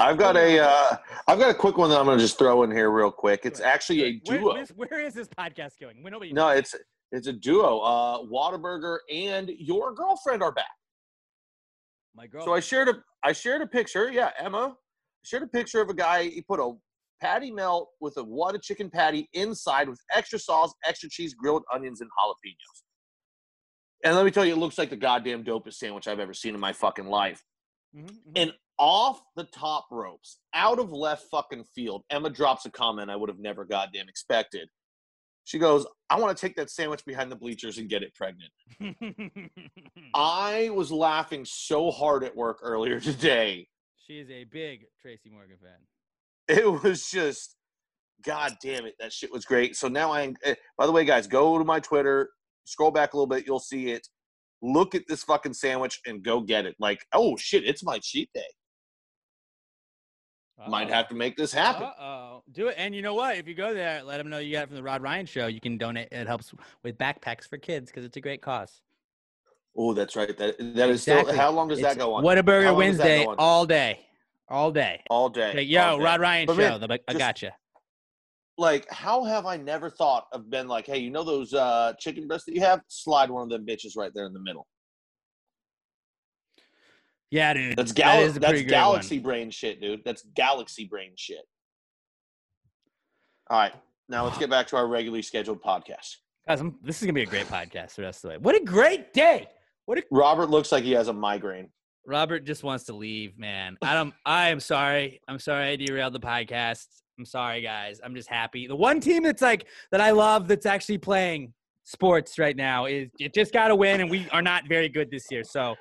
I've 0.00 0.18
got 0.18 0.36
a 0.36 0.58
uh, 0.60 0.96
I've 1.26 1.38
got 1.38 1.50
a 1.50 1.54
quick 1.54 1.76
one 1.78 1.90
that 1.90 1.98
I'm 1.98 2.06
going 2.06 2.18
to 2.18 2.24
just 2.24 2.38
throw 2.38 2.62
in 2.62 2.70
here 2.70 2.90
real 2.90 3.10
quick. 3.10 3.40
It's 3.44 3.60
actually 3.60 4.02
a 4.04 4.20
Where, 4.24 4.38
duo. 4.38 4.54
where's- 4.54 4.72
where 4.76 5.00
is 5.00 5.14
this 5.14 5.28
podcast 5.28 5.72
going? 5.80 6.02
When 6.02 6.12
nobody 6.12 6.32
No, 6.32 6.48
it's 6.48 6.74
it's 7.12 7.26
a 7.26 7.32
duo. 7.32 7.78
Uh, 7.80 8.18
Whataburger 8.24 8.98
and 9.12 9.50
your 9.58 9.94
girlfriend 9.94 10.42
are 10.42 10.52
back. 10.52 10.66
my 12.14 12.26
girl. 12.26 12.44
So 12.44 12.52
I 12.54 12.60
shared 12.60 12.88
a 12.88 13.02
I 13.22 13.32
shared 13.32 13.62
a 13.62 13.66
picture. 13.66 14.10
Yeah, 14.10 14.30
Emma 14.38 14.74
I 14.74 15.24
shared 15.24 15.42
a 15.42 15.46
picture 15.46 15.80
of 15.80 15.88
a 15.88 15.94
guy. 15.94 16.24
He 16.24 16.42
put 16.42 16.58
a 16.60 16.72
patty 17.20 17.50
melt 17.50 17.88
with 18.00 18.16
a 18.16 18.24
what 18.24 18.54
a 18.54 18.58
chicken 18.58 18.90
patty 18.90 19.28
inside 19.34 19.88
with 19.88 20.00
extra 20.14 20.38
sauce, 20.38 20.72
extra 20.86 21.08
cheese, 21.08 21.34
grilled 21.34 21.62
onions, 21.72 22.00
and 22.00 22.10
jalapenos. 22.18 22.82
And 24.04 24.16
let 24.16 24.24
me 24.24 24.30
tell 24.30 24.44
you, 24.44 24.54
it 24.54 24.58
looks 24.58 24.78
like 24.78 24.90
the 24.90 24.96
goddamn 24.96 25.44
dopest 25.44 25.74
sandwich 25.74 26.08
I've 26.08 26.18
ever 26.18 26.34
seen 26.34 26.54
in 26.54 26.60
my 26.60 26.72
fucking 26.72 27.06
life. 27.06 27.42
Mhm, 27.96 28.16
And 28.36 28.52
off 28.78 29.20
the 29.36 29.44
top 29.44 29.86
ropes, 29.90 30.38
out 30.54 30.78
of 30.78 30.90
left 30.92 31.26
fucking 31.30 31.64
field, 31.74 32.04
Emma 32.10 32.30
drops 32.30 32.64
a 32.66 32.70
comment 32.70 33.10
I 33.10 33.16
would 33.16 33.28
have 33.28 33.38
never 33.38 33.64
goddamn 33.64 34.08
expected. 34.08 34.68
She 35.44 35.58
goes, 35.58 35.86
I 36.08 36.18
want 36.20 36.36
to 36.36 36.40
take 36.40 36.56
that 36.56 36.70
sandwich 36.70 37.04
behind 37.04 37.30
the 37.30 37.36
bleachers 37.36 37.78
and 37.78 37.88
get 37.88 38.02
it 38.02 38.14
pregnant. 38.14 38.52
I 40.14 40.70
was 40.70 40.90
laughing 40.92 41.44
so 41.44 41.90
hard 41.90 42.24
at 42.24 42.34
work 42.36 42.58
earlier 42.62 43.00
today. 43.00 43.68
she 44.06 44.18
is 44.20 44.30
a 44.30 44.44
big 44.44 44.86
Tracy 45.00 45.30
Morgan 45.30 45.56
fan. 45.60 45.78
It 46.56 46.66
was 46.82 47.10
just, 47.10 47.56
God 48.24 48.56
damn 48.62 48.86
it, 48.86 48.94
that 49.00 49.12
shit 49.12 49.32
was 49.32 49.44
great. 49.44 49.76
So 49.76 49.88
now 49.88 50.12
I, 50.12 50.32
eh, 50.44 50.54
by 50.76 50.86
the 50.86 50.92
way, 50.92 51.04
guys, 51.04 51.26
go 51.26 51.58
to 51.58 51.64
my 51.64 51.80
Twitter, 51.80 52.30
scroll 52.64 52.90
back 52.90 53.12
a 53.12 53.16
little 53.16 53.26
bit, 53.26 53.46
you'll 53.46 53.58
see 53.60 53.90
it. 53.90 54.06
Look 54.62 54.94
at 54.94 55.02
this 55.08 55.24
fucking 55.24 55.54
sandwich 55.54 56.00
and 56.06 56.22
go 56.22 56.40
get 56.40 56.66
it. 56.66 56.76
Like, 56.78 57.00
oh 57.12 57.36
shit, 57.36 57.64
it's 57.64 57.82
my 57.82 57.98
cheat 57.98 58.30
day. 58.32 58.40
Might 60.68 60.90
have 60.90 61.08
to 61.08 61.16
make 61.16 61.36
this 61.36 61.52
happen. 61.52 61.82
Uh 61.82 62.02
oh, 62.02 62.42
do 62.52 62.68
it. 62.68 62.76
And 62.78 62.94
you 62.94 63.02
know 63.02 63.14
what? 63.14 63.36
If 63.36 63.48
you 63.48 63.54
go 63.54 63.74
there, 63.74 64.00
let 64.04 64.18
them 64.18 64.30
know 64.30 64.38
you 64.38 64.52
got 64.52 64.62
it 64.64 64.66
from 64.68 64.76
the 64.76 64.82
Rod 64.82 65.02
Ryan 65.02 65.26
Show. 65.26 65.48
You 65.48 65.60
can 65.60 65.76
donate. 65.76 66.08
It 66.12 66.28
helps 66.28 66.54
with 66.84 66.96
backpacks 66.98 67.48
for 67.48 67.58
kids 67.58 67.90
because 67.90 68.04
it's 68.04 68.16
a 68.16 68.20
great 68.20 68.42
cause. 68.42 68.80
Oh, 69.76 69.92
that's 69.92 70.14
right. 70.14 70.28
That 70.38 70.56
that 70.76 70.88
is 70.90 71.02
still. 71.02 71.18
Exactly. 71.18 71.36
How 71.36 71.50
long 71.50 71.66
does 71.66 71.80
that 71.80 71.92
It's 71.92 71.96
go 71.96 72.14
on? 72.14 72.22
Whataburger 72.22 72.66
long 72.66 72.80
does 72.80 72.98
that 72.98 73.06
Wednesday 73.08 73.26
on? 73.26 73.34
all 73.38 73.66
day, 73.66 74.06
all 74.48 74.70
day. 74.70 75.02
all 75.10 75.28
day. 75.30 75.52
Like, 75.56 75.68
yo, 75.68 75.80
all 75.82 75.98
day. 75.98 76.04
Rod 76.04 76.20
Ryan 76.20 76.46
But 76.46 76.56
Show. 76.56 76.78
man, 76.78 76.80
like, 76.88 77.02
I 77.08 77.12
just- 77.12 77.18
gotcha. 77.18 77.52
Like, 78.58 78.90
how 78.90 79.24
have 79.24 79.46
I 79.46 79.56
never 79.56 79.88
thought 79.88 80.26
of 80.32 80.50
been 80.50 80.68
like, 80.68 80.86
hey, 80.86 80.98
you 80.98 81.10
know 81.10 81.24
those 81.24 81.54
uh, 81.54 81.94
chicken 81.98 82.28
breasts 82.28 82.46
that 82.46 82.54
you 82.54 82.60
have? 82.60 82.82
Slide 82.88 83.30
one 83.30 83.42
of 83.42 83.48
them 83.48 83.66
bitches 83.66 83.96
right 83.96 84.12
there 84.14 84.26
in 84.26 84.32
the 84.32 84.40
middle. 84.40 84.66
Yeah, 87.30 87.54
dude. 87.54 87.76
That's 87.76 87.92
gal- 87.92 88.30
That's 88.30 88.62
galaxy 88.62 89.16
one. 89.16 89.22
brain 89.22 89.50
shit, 89.50 89.80
dude. 89.80 90.02
That's 90.04 90.22
galaxy 90.34 90.84
brain 90.84 91.12
shit. 91.16 91.44
All 93.48 93.58
right, 93.58 93.72
now 94.08 94.24
let's 94.24 94.36
get 94.38 94.50
back 94.50 94.66
to 94.68 94.76
our 94.76 94.86
regularly 94.86 95.22
scheduled 95.22 95.62
podcast. 95.62 96.16
Guys, 96.46 96.60
I'm, 96.60 96.78
this 96.82 97.00
is 97.00 97.06
gonna 97.06 97.14
be 97.14 97.22
a 97.22 97.26
great 97.26 97.46
podcast 97.46 97.94
the 97.94 98.02
rest 98.02 98.18
of 98.18 98.22
the 98.22 98.28
way. 98.28 98.36
What 98.38 98.54
a 98.54 98.64
great 98.64 99.14
day! 99.14 99.48
What 99.86 99.96
a 99.98 100.04
Robert 100.10 100.50
looks 100.50 100.72
like 100.72 100.84
he 100.84 100.92
has 100.92 101.08
a 101.08 101.12
migraine. 101.12 101.70
Robert 102.06 102.44
just 102.44 102.64
wants 102.64 102.84
to 102.84 102.92
leave, 102.94 103.38
man. 103.38 103.78
I 103.80 103.94
don't. 103.94 104.12
I 104.26 104.50
am 104.50 104.60
sorry. 104.60 105.20
I'm 105.26 105.38
sorry 105.38 105.70
I 105.70 105.76
derailed 105.76 106.12
the 106.12 106.20
podcast. 106.20 106.86
I'm 107.18 107.24
sorry, 107.24 107.62
guys. 107.62 108.00
I'm 108.02 108.14
just 108.14 108.28
happy. 108.28 108.66
The 108.66 108.76
one 108.76 109.00
team 109.00 109.22
that's 109.22 109.42
like 109.42 109.66
that 109.90 110.00
I 110.00 110.10
love 110.10 110.48
that's 110.48 110.66
actually 110.66 110.98
playing 110.98 111.52
sports 111.84 112.38
right 112.38 112.56
now 112.56 112.86
is 112.86 113.10
it 113.18 113.34
just 113.34 113.52
got 113.52 113.68
to 113.68 113.76
win, 113.76 114.00
and 114.00 114.10
we 114.10 114.28
are 114.30 114.42
not 114.42 114.68
very 114.68 114.88
good 114.88 115.10
this 115.10 115.26
year. 115.30 115.44
So, 115.44 115.74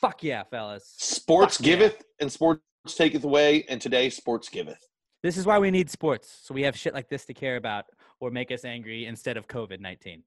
fuck 0.00 0.22
yeah, 0.22 0.44
fellas. 0.44 0.94
Sports 0.98 1.56
Fuck 1.56 1.66
yeah. 1.66 1.76
giveth 1.76 2.02
and 2.20 2.30
sports 2.30 2.62
taketh 2.86 3.24
away, 3.24 3.64
and 3.68 3.80
today 3.80 4.08
sports 4.08 4.48
giveth. 4.48 4.78
This 5.22 5.36
is 5.36 5.46
why 5.46 5.58
we 5.58 5.70
need 5.70 5.90
sports, 5.90 6.40
so 6.42 6.54
we 6.54 6.62
have 6.62 6.76
shit 6.76 6.94
like 6.94 7.08
this 7.08 7.24
to 7.26 7.34
care 7.34 7.56
about 7.56 7.84
or 8.20 8.30
make 8.30 8.50
us 8.52 8.64
angry 8.64 9.06
instead 9.06 9.36
of 9.36 9.46
COVID 9.48 9.80
nineteen. 9.80 10.22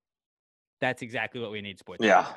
That's 0.82 1.02
exactly 1.02 1.40
what 1.42 1.52
we 1.52 1.62
need 1.62 1.80
sports. 1.80 2.04
Yeah. 2.04 2.28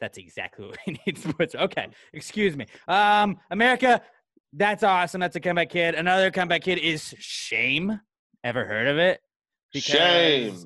That's 0.00 0.18
exactly 0.18 0.66
what 0.68 0.78
we 0.86 0.98
need 1.06 1.18
sports. 1.18 1.54
Okay, 1.54 1.88
excuse 2.12 2.56
me. 2.56 2.66
Um, 2.86 3.36
America, 3.50 4.00
that's 4.52 4.82
awesome. 4.82 5.20
That's 5.20 5.36
a 5.36 5.40
comeback 5.40 5.70
kid. 5.70 5.94
Another 5.94 6.30
comeback 6.30 6.62
kid 6.62 6.78
is 6.78 7.14
Shame. 7.18 8.00
Ever 8.44 8.64
heard 8.64 8.86
of 8.88 8.98
it? 8.98 9.20
Shame. 9.74 10.56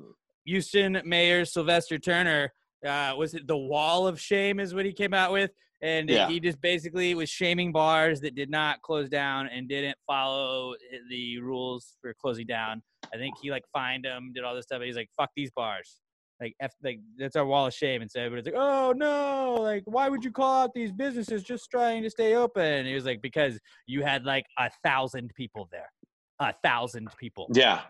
Houston 0.45 1.01
Mayor 1.05 1.45
Sylvester 1.45 1.97
Turner 1.99 2.51
uh, 2.85 3.13
was 3.17 3.33
it 3.33 3.47
the 3.47 3.57
Wall 3.57 4.07
of 4.07 4.19
Shame 4.19 4.59
is 4.59 4.73
what 4.73 4.85
he 4.85 4.91
came 4.93 5.13
out 5.13 5.31
with, 5.31 5.51
and 5.81 6.09
Yeah. 6.09 6.27
he 6.27 6.39
just 6.39 6.59
basically 6.61 7.15
was 7.15 7.29
shaming 7.29 7.71
bars 7.71 8.19
that 8.21 8.35
did 8.35 8.49
not 8.49 8.81
close 8.81 9.07
down 9.09 9.47
and 9.47 9.69
didn't 9.69 9.97
follow 10.05 10.75
the 11.09 11.39
rules 11.39 11.95
for 12.01 12.13
closing 12.13 12.45
down. 12.45 12.81
I 13.13 13.17
think 13.17 13.35
he 13.41 13.51
like 13.51 13.63
fined 13.71 14.03
them, 14.05 14.31
did 14.35 14.43
all 14.43 14.53
this 14.55 14.65
stuff. 14.65 14.81
He's 14.81 14.95
like, 14.97 15.09
"Fuck 15.15 15.29
these 15.35 15.51
bars." 15.51 15.99
Like, 16.43 16.55
F, 16.59 16.73
like 16.83 16.99
that's 17.17 17.37
our 17.37 17.45
wall 17.45 17.67
of 17.67 17.73
shame. 17.73 18.01
And 18.01 18.11
so 18.11 18.19
everybody's 18.19 18.53
like, 18.53 18.61
"Oh 18.61 18.93
no! 18.95 19.55
Like, 19.61 19.83
why 19.85 20.09
would 20.09 20.25
you 20.25 20.31
call 20.31 20.63
out 20.63 20.73
these 20.73 20.91
businesses 20.91 21.41
just 21.41 21.71
trying 21.71 22.03
to 22.03 22.09
stay 22.09 22.35
open?" 22.35 22.63
And 22.63 22.85
he 22.85 22.93
was 22.93 23.05
like, 23.05 23.21
"Because 23.21 23.57
you 23.87 24.03
had 24.03 24.25
like 24.25 24.45
a 24.59 24.69
thousand 24.83 25.33
people 25.35 25.69
there, 25.71 25.89
a 26.39 26.53
thousand 26.61 27.07
people." 27.17 27.47
Yeah. 27.53 27.81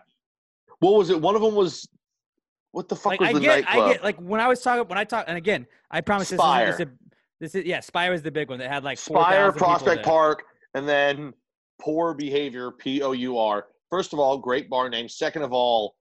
What 0.78 0.94
was 0.94 1.10
it? 1.10 1.20
One 1.20 1.34
of 1.34 1.42
them 1.42 1.56
was. 1.56 1.88
What 2.70 2.88
the 2.88 2.96
fuck 2.96 3.20
like 3.20 3.20
was 3.20 3.30
I 3.30 3.32
the 3.32 3.40
get, 3.40 3.64
nightclub? 3.64 3.88
I 3.88 3.92
get 3.92 4.04
like 4.04 4.16
when 4.20 4.40
I 4.40 4.46
was 4.46 4.60
talking 4.60 4.86
when 4.86 4.98
I 4.98 5.04
talk, 5.04 5.24
and 5.26 5.36
again, 5.36 5.66
I 5.90 6.00
promise 6.00 6.30
this 6.30 6.38
Spire. 6.38 6.68
is, 6.68 6.78
this 6.78 6.86
is, 6.86 6.94
this 7.40 7.54
is 7.56 7.64
yeah, 7.64 7.80
Spire 7.80 8.12
was 8.12 8.22
the 8.22 8.30
big 8.30 8.48
one 8.50 8.60
that 8.60 8.70
had 8.70 8.84
like 8.84 8.98
Spire, 8.98 9.50
4,000 9.52 9.58
Prospect. 9.58 10.04
Park, 10.04 10.44
and 10.74 10.88
then 10.88 11.34
Poor 11.80 12.14
Behavior, 12.14 12.70
P 12.70 13.02
O 13.02 13.12
U 13.12 13.38
R. 13.38 13.66
First 13.90 14.12
of 14.12 14.20
all, 14.20 14.38
great 14.38 14.70
bar 14.70 14.88
name. 14.88 15.08
Second 15.08 15.42
of 15.42 15.52
all, 15.52 15.96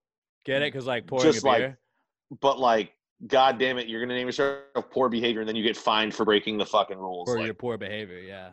Get 0.45 0.61
it? 0.61 0.73
Because 0.73 0.85
like 0.85 1.07
pouring 1.07 1.31
just 1.31 1.43
a 1.43 1.47
like, 1.47 1.57
beer. 1.59 1.79
But 2.41 2.59
like, 2.59 2.93
god 3.27 3.57
damn 3.57 3.77
it, 3.77 3.87
you're 3.87 4.01
gonna 4.01 4.15
name 4.15 4.27
yourself 4.27 4.63
Poor 4.91 5.09
Behavior, 5.09 5.41
and 5.41 5.47
then 5.47 5.55
you 5.55 5.63
get 5.63 5.77
fined 5.77 6.13
for 6.13 6.25
breaking 6.25 6.57
the 6.57 6.65
fucking 6.65 6.97
rules. 6.97 7.29
for 7.29 7.37
Like, 7.37 7.45
your 7.45 7.53
poor 7.53 7.77
behavior. 7.77 8.19
Yeah, 8.19 8.49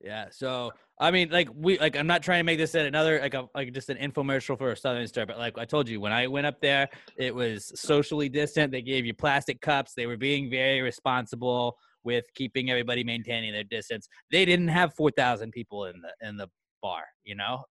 yeah. 0.00 0.26
So 0.30 0.72
I 1.00 1.10
mean, 1.10 1.30
like 1.30 1.48
we 1.54 1.78
like 1.78 1.96
I'm 1.96 2.06
not 2.06 2.22
trying 2.22 2.40
to 2.40 2.44
make 2.44 2.58
this 2.58 2.74
another 2.74 3.20
like 3.20 3.34
a 3.34 3.48
like 3.54 3.72
just 3.72 3.88
an 3.90 3.96
infomercial 3.96 4.56
for 4.56 4.70
a 4.70 4.76
Southern 4.76 5.06
Star, 5.08 5.26
but 5.26 5.38
like 5.38 5.58
I 5.58 5.64
told 5.64 5.88
you 5.88 6.00
when 6.00 6.12
I 6.12 6.26
went 6.26 6.46
up 6.46 6.60
there, 6.60 6.88
it 7.16 7.34
was 7.34 7.72
socially 7.74 8.28
distant. 8.28 8.70
They 8.70 8.82
gave 8.82 9.04
you 9.04 9.14
plastic 9.14 9.60
cups. 9.60 9.94
They 9.94 10.06
were 10.06 10.16
being 10.16 10.48
very 10.48 10.80
responsible 10.80 11.76
with 12.04 12.24
keeping 12.34 12.70
everybody 12.70 13.04
maintaining 13.04 13.52
their 13.52 13.64
distance. 13.64 14.08
They 14.30 14.44
didn't 14.44 14.68
have 14.68 14.94
four 14.94 15.10
thousand 15.10 15.50
people 15.52 15.86
in 15.86 15.94
the 16.00 16.28
in 16.28 16.36
the 16.36 16.48
bar. 16.82 17.02
You 17.24 17.34
know, 17.34 17.64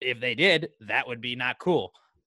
if 0.00 0.20
they 0.20 0.34
did, 0.34 0.68
that 0.82 1.08
would 1.08 1.20
be 1.20 1.34
not 1.34 1.58
cool. 1.58 1.90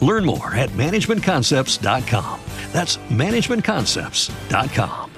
Learn 0.00 0.24
more 0.24 0.54
at 0.54 0.70
managementconcepts.com. 0.70 2.40
That's 2.72 2.96
managementconcepts.com. 2.96 5.10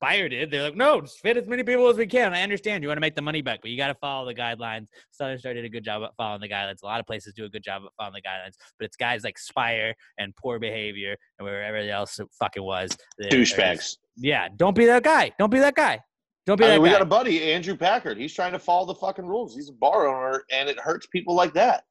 Spire 0.00 0.28
did. 0.28 0.50
They're 0.52 0.62
like, 0.62 0.76
no, 0.76 1.00
just 1.00 1.18
fit 1.18 1.36
as 1.36 1.46
many 1.48 1.62
people 1.62 1.88
as 1.88 1.96
we 1.96 2.06
can. 2.06 2.32
I 2.32 2.42
understand 2.42 2.82
you 2.82 2.88
want 2.88 2.96
to 2.96 3.00
make 3.02 3.16
the 3.16 3.20
money 3.22 3.42
back, 3.42 3.60
but 3.60 3.70
you 3.70 3.76
got 3.76 3.88
to 3.88 3.94
follow 3.96 4.24
the 4.24 4.34
guidelines. 4.34 4.86
Southern 5.10 5.36
Star 5.36 5.52
did 5.52 5.64
a 5.64 5.68
good 5.68 5.84
job 5.84 6.02
at 6.04 6.14
following 6.16 6.40
the 6.40 6.48
guidelines. 6.48 6.82
A 6.82 6.86
lot 6.86 7.00
of 7.00 7.06
places 7.06 7.34
do 7.34 7.44
a 7.44 7.48
good 7.50 7.62
job 7.64 7.82
at 7.84 7.90
following 7.98 8.14
the 8.14 8.22
guidelines, 8.22 8.54
but 8.78 8.86
it's 8.86 8.96
guys 8.96 9.24
like 9.24 9.36
Spire 9.36 9.92
and 10.16 10.34
Poor 10.36 10.58
Behavior 10.60 11.16
and 11.38 11.44
wherever 11.44 11.76
else 11.76 12.18
it 12.20 12.28
fucking 12.38 12.62
was. 12.62 12.96
Douchebags. 13.20 13.96
Yeah, 14.16 14.48
don't 14.56 14.76
be 14.76 14.86
that 14.86 15.02
guy. 15.02 15.32
Don't 15.38 15.50
be 15.50 15.58
that 15.58 15.74
guy. 15.74 15.98
Don't 16.46 16.56
be 16.56 16.64
I 16.64 16.68
that 16.68 16.74
mean, 16.74 16.82
we 16.82 16.88
guy. 16.88 16.94
got 16.94 17.02
a 17.02 17.06
buddy, 17.06 17.52
Andrew 17.52 17.76
Packard. 17.76 18.16
He's 18.16 18.32
trying 18.32 18.52
to 18.52 18.58
follow 18.60 18.86
the 18.86 18.94
fucking 18.94 19.26
rules. 19.26 19.54
He's 19.54 19.68
a 19.68 19.74
bar 19.74 20.06
owner, 20.06 20.44
and 20.50 20.68
it 20.68 20.78
hurts 20.78 21.08
people 21.08 21.34
like 21.34 21.52
that. 21.54 21.82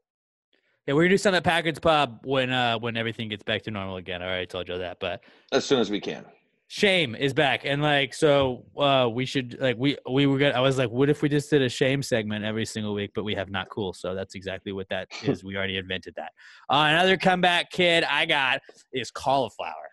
Yeah, 0.90 0.96
we're 0.96 1.04
gonna 1.04 1.10
do 1.10 1.18
something 1.20 1.38
at 1.38 1.44
Packard's 1.44 1.78
Pub 1.78 2.22
when 2.24 2.50
uh 2.50 2.80
when 2.80 2.98
everything 2.98 3.30
gets 3.30 3.44
back 3.44 3.62
to 3.64 3.70
normal 3.72 3.98
again. 3.98 4.24
I 4.24 4.26
already 4.26 4.48
told 4.48 4.68
you 4.68 4.80
that, 4.80 4.98
but 5.00 5.22
As 5.52 5.64
soon 5.64 5.80
as 5.80 5.92
we 5.92 6.00
can. 6.00 6.26
Shame 6.68 7.14
is 7.14 7.32
back, 7.32 7.64
and 7.64 7.80
like 7.84 8.12
so, 8.16 8.66
uh, 8.76 9.08
we 9.12 9.28
should 9.28 9.60
like 9.60 9.76
we 9.78 9.98
we 10.10 10.26
were 10.26 10.40
gonna. 10.40 10.56
I 10.56 10.62
was 10.62 10.80
like, 10.80 10.90
what 10.90 11.08
if 11.08 11.22
we 11.22 11.30
just 11.30 11.48
did 11.52 11.62
a 11.62 11.70
shame 11.70 12.02
segment 12.02 12.44
every 12.44 12.66
single 12.66 12.96
week? 12.96 13.12
But 13.14 13.24
we 13.24 13.36
have 13.36 13.52
not 13.52 13.70
cool, 13.70 13.94
so 13.94 14.16
that's 14.16 14.34
exactly 14.34 14.72
what 14.72 14.90
that 14.90 15.08
is. 15.24 15.44
We 15.44 15.56
already 15.58 15.78
invented 15.78 16.16
that. 16.18 16.32
Uh, 16.72 16.88
another 16.90 17.18
comeback 17.18 17.70
kid 17.70 18.04
I 18.04 18.26
got 18.26 18.60
is 18.92 19.12
cauliflower. 19.12 19.90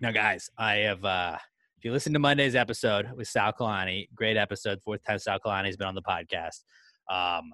Now, 0.00 0.10
guys, 0.10 0.50
I 0.58 0.74
have. 0.78 1.04
uh 1.04 1.38
If 1.78 1.84
you 1.84 1.92
listen 1.92 2.12
to 2.14 2.18
Monday's 2.18 2.56
episode 2.56 3.06
with 3.16 3.28
Sal 3.28 3.52
Kalani, 3.52 4.08
great 4.12 4.36
episode. 4.36 4.80
Fourth 4.82 5.04
time 5.04 5.20
Sal 5.20 5.38
Kalani's 5.38 5.76
been 5.76 5.86
on 5.86 5.94
the 5.94 6.02
podcast. 6.02 6.62
Um, 7.08 7.52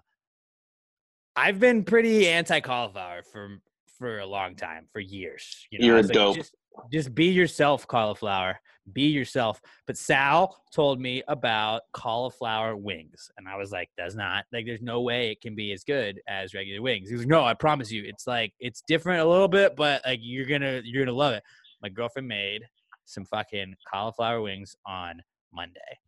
I've 1.37 1.61
been 1.61 1.84
pretty 1.84 2.28
anti 2.28 2.61
cauliflower 2.61 3.22
for 3.22 3.59
for 3.99 4.18
a 4.18 4.26
long 4.26 4.55
time, 4.57 4.87
for 4.93 5.01
years. 5.01 5.66
You 5.70 5.78
know, 5.78 5.87
You're 5.87 5.97
a 5.99 6.03
like, 6.03 6.12
dope. 6.12 6.37
just, 6.37 6.55
just 6.93 7.14
be 7.14 7.26
yourself, 7.26 7.87
cauliflower. 7.87 8.59
Be 8.93 9.09
yourself. 9.09 9.61
But 9.87 9.97
Sal 9.97 10.62
told 10.72 11.01
me 11.01 11.22
about 11.28 11.82
cauliflower 11.93 12.76
wings, 12.76 13.30
and 13.37 13.49
I 13.49 13.57
was 13.57 13.72
like, 13.72 13.91
"Does 13.99 14.14
not 14.14 14.45
like. 14.53 14.64
There's 14.64 14.82
no 14.82 15.01
way 15.01 15.30
it 15.32 15.41
can 15.41 15.55
be 15.57 15.72
as 15.72 15.82
good 15.82 16.20
as 16.28 16.55
regular 16.55 16.80
wings." 16.82 17.09
He 17.09 17.14
was 17.14 17.22
like, 17.22 17.28
"No, 17.30 17.45
I 17.45 17.55
promise 17.55 17.91
you, 17.91 18.05
it's 18.07 18.26
like 18.26 18.53
it's 18.61 18.82
different 18.87 19.22
a 19.22 19.28
little 19.28 19.49
bit, 19.49 19.74
but 19.76 20.03
like 20.07 20.20
you're 20.22 20.47
gonna 20.47 20.82
you're 20.84 21.05
gonna 21.05 21.16
love 21.16 21.34
it." 21.34 21.43
My 21.82 21.89
girlfriend 21.89 22.28
made 22.28 22.62
some 23.07 23.24
fucking 23.24 23.74
cauliflower 23.93 24.41
wings 24.41 24.76
on 24.87 25.20
Monday. 25.53 25.99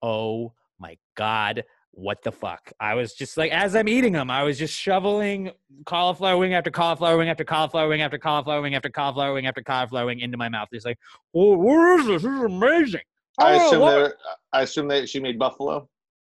Oh 0.00 0.52
my 0.78 0.96
god, 1.16 1.64
what 1.92 2.22
the 2.22 2.32
fuck? 2.32 2.72
I 2.78 2.94
was 2.94 3.14
just 3.14 3.36
like, 3.36 3.50
as 3.52 3.74
I'm 3.74 3.88
eating 3.88 4.12
them, 4.12 4.30
I 4.30 4.42
was 4.42 4.58
just 4.58 4.74
shoveling 4.74 5.50
cauliflower 5.86 6.36
wing 6.36 6.54
after 6.54 6.70
cauliflower 6.70 7.16
wing 7.16 7.28
after 7.28 7.44
cauliflower 7.44 7.88
wing 7.88 8.02
after 8.02 8.18
cauliflower 8.18 8.62
wing 8.62 8.74
after 8.74 8.88
cauliflower 8.90 9.32
wing 9.34 9.46
after 9.46 9.62
cauliflower 9.62 10.06
wing 10.06 10.20
into 10.20 10.36
my 10.36 10.48
mouth. 10.48 10.68
It's 10.72 10.84
like, 10.84 10.98
oh, 11.34 11.56
what 11.58 12.00
is 12.00 12.06
this? 12.06 12.22
This 12.22 12.32
is 12.32 12.40
amazing. 12.42 13.00
I 13.40 13.54
Oh, 13.54 13.66
assume 13.66 13.80
that 13.80 14.12
I 14.52 14.62
assume 14.62 14.88
that 14.88 15.08
she 15.08 15.20
made 15.20 15.38
buffalo. 15.38 15.88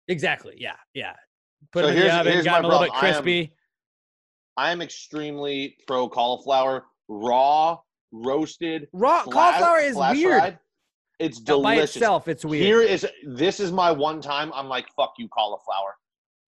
Exactly. 0.08 0.54
Yeah. 0.58 0.76
Yeah. 0.94 1.12
Put 1.72 1.84
So 1.84 1.86
them 1.88 1.96
in 1.96 2.02
the 2.02 2.08
here's- 2.08 2.20
oven, 2.20 2.44
got 2.44 2.50
my 2.52 2.56
them 2.58 2.64
a 2.64 2.68
little 2.68 2.82
bit 2.84 2.90
problem. 2.92 3.28
I 3.28 3.30
am- 3.30 3.48
I 4.56 4.70
am 4.72 4.82
extremely 4.82 5.76
pro 5.86 6.08
cauliflower, 6.08 6.86
raw, 7.08 7.78
roasted, 8.12 8.88
Raw 8.92 9.22
flat- 9.24 9.32
cauliflower 9.34 9.78
is 9.80 9.96
weird. 9.96 10.38
fried. 10.40 10.58
It's 11.18 11.40
Now, 11.40 11.60
by 11.62 11.74
delicious. 11.76 11.96
itself, 11.96 12.28
it's 12.28 12.44
weird. 12.44 12.64
Here 12.64 12.80
is 12.82 13.06
this 13.24 13.60
is 13.60 13.70
my 13.72 13.90
one 13.92 14.20
time. 14.20 14.52
I'm 14.54 14.68
like, 14.68 14.86
fuck 14.96 15.12
you, 15.18 15.28
cauliflower. 15.28 15.94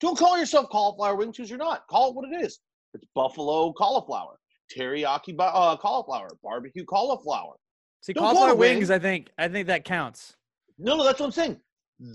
Don't 0.00 0.18
call 0.18 0.38
yourself 0.38 0.68
cauliflower 0.70 1.14
wings 1.16 1.36
because 1.36 1.48
you're 1.48 1.58
not. 1.58 1.86
Call 1.88 2.10
it 2.10 2.14
what 2.16 2.30
it 2.30 2.44
is. 2.44 2.58
It's 2.94 3.04
buffalo 3.14 3.72
cauliflower, 3.72 4.38
teriyaki 4.76 5.34
uh, 5.38 5.76
cauliflower, 5.76 6.28
barbecue 6.42 6.84
cauliflower. 6.84 7.54
See, 8.00 8.12
Don't 8.12 8.24
cauliflower 8.24 8.50
a 8.52 8.54
wing. 8.54 8.76
wings, 8.78 8.90
I 8.90 8.98
think, 8.98 9.30
I 9.38 9.48
think 9.48 9.66
that 9.68 9.84
counts. 9.84 10.36
No, 10.78 10.96
no, 10.96 11.04
that's 11.04 11.20
what 11.20 11.26
I'm 11.26 11.32
saying. 11.32 11.60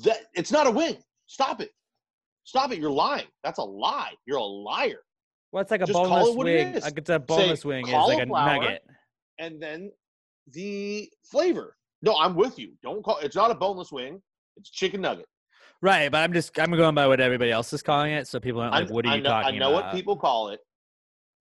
That 0.03 0.19
it's 0.33 0.51
not 0.51 0.67
a 0.67 0.71
wing. 0.71 0.97
Stop 1.27 1.61
it. 1.61 1.71
Stop 2.43 2.71
it. 2.71 2.79
You're 2.79 2.91
lying. 2.91 3.27
That's 3.43 3.59
a 3.59 3.63
lie. 3.63 4.11
You're 4.25 4.37
a 4.37 4.43
liar. 4.43 5.01
Well, 5.51 5.61
it's 5.61 5.71
like 5.71 5.81
a 5.81 5.85
Just 5.85 5.97
boneless 5.97 6.29
it 6.29 6.37
wing. 6.37 6.73
Like 6.79 6.97
it's 6.97 7.09
a 7.09 7.13
Say 7.13 7.17
boneless 7.17 7.65
wing. 7.65 7.87
It's 7.87 7.93
like 8.07 8.21
a 8.21 8.25
nugget. 8.25 8.83
And 9.39 9.61
then 9.61 9.91
the 10.51 11.09
flavor. 11.23 11.75
No, 12.01 12.15
I'm 12.17 12.35
with 12.35 12.57
you. 12.57 12.73
Don't 12.83 13.03
call 13.03 13.17
it's 13.19 13.35
not 13.35 13.51
a 13.51 13.55
boneless 13.55 13.91
wing. 13.91 14.21
It's 14.57 14.69
chicken 14.69 15.01
nugget. 15.01 15.25
Right, 15.81 16.11
but 16.11 16.19
I'm 16.19 16.33
just 16.33 16.57
I'm 16.59 16.71
going 16.71 16.95
by 16.95 17.07
what 17.07 17.19
everybody 17.19 17.51
else 17.51 17.71
is 17.73 17.81
calling 17.81 18.13
it, 18.13 18.27
so 18.27 18.39
people 18.39 18.61
aren't 18.61 18.73
like, 18.73 18.89
I- 18.89 18.91
"What 18.93 19.05
are 19.05 19.09
I 19.09 19.15
you 19.15 19.21
know, 19.23 19.29
talking 19.29 19.55
I 19.55 19.57
know 19.57 19.75
about?" 19.77 19.85
what 19.87 19.95
people 19.95 20.15
call 20.15 20.49
it. 20.49 20.59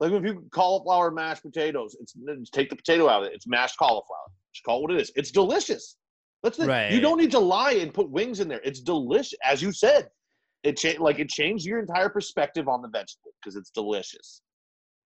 Like 0.00 0.12
when 0.12 0.22
people 0.22 0.42
cauliflower 0.50 1.10
mashed 1.10 1.42
potatoes, 1.42 1.94
it's, 2.00 2.14
it's 2.26 2.50
take 2.50 2.70
the 2.70 2.76
potato 2.76 3.08
out 3.08 3.22
of 3.22 3.28
it. 3.28 3.34
It's 3.34 3.46
mashed 3.46 3.78
cauliflower. 3.78 4.28
Just 4.54 4.64
call 4.64 4.78
it 4.78 4.82
what 4.82 4.90
it 4.92 5.00
is. 5.00 5.12
It's 5.14 5.30
delicious. 5.30 5.96
That's 6.42 6.56
the, 6.56 6.66
Right. 6.66 6.90
You 6.90 7.00
don't 7.00 7.18
need 7.18 7.30
to 7.32 7.38
lie 7.38 7.72
and 7.72 7.92
put 7.92 8.08
wings 8.10 8.40
in 8.40 8.48
there. 8.48 8.62
It's 8.64 8.80
delicious, 8.80 9.38
as 9.44 9.60
you 9.60 9.72
said. 9.72 10.08
It 10.62 10.78
cha- 10.78 10.98
like 11.02 11.18
it 11.18 11.28
changed 11.28 11.66
your 11.66 11.78
entire 11.78 12.08
perspective 12.08 12.66
on 12.66 12.80
the 12.80 12.88
vegetable 12.88 13.32
because 13.42 13.56
it's 13.56 13.70
delicious. 13.70 14.40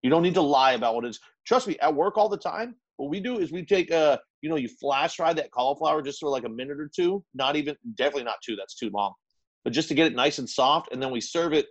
You 0.03 0.11
don't 0.11 0.23
need 0.23 0.35
to 0.35 0.43
lie 0.43 0.73
about 0.75 0.95
what 0.95 1.05
it 1.05 1.09
is. 1.09 1.21
Trust 1.45 1.67
me, 1.67 1.77
at 1.81 1.93
work 1.93 2.17
all 2.17 2.29
the 2.29 2.37
time, 2.39 2.77
what 2.99 3.11
we 3.11 3.19
do 3.19 3.39
is 3.41 3.51
we 3.51 3.65
take 3.65 3.91
a, 3.91 4.21
you 4.45 4.51
know, 4.51 4.57
you 4.57 4.68
flash 4.68 5.16
fry 5.16 5.32
that 5.32 5.51
cauliflower 5.51 6.03
just 6.03 6.20
for 6.20 6.28
like 6.28 6.45
a 6.45 6.49
minute 6.49 6.78
or 6.78 6.90
two. 6.95 7.24
Not 7.34 7.57
even, 7.57 7.74
definitely 7.95 8.24
not 8.24 8.36
two. 8.45 8.57
That's 8.57 8.74
too 8.74 8.90
long. 8.90 9.14
But 9.64 9.72
just 9.72 9.88
to 9.88 9.95
get 9.95 10.07
it 10.07 10.14
nice 10.14 10.38
and 10.38 10.49
soft, 10.49 10.92
and 10.92 11.03
then 11.03 11.11
we 11.11 11.20
serve 11.20 11.53
it 11.53 11.66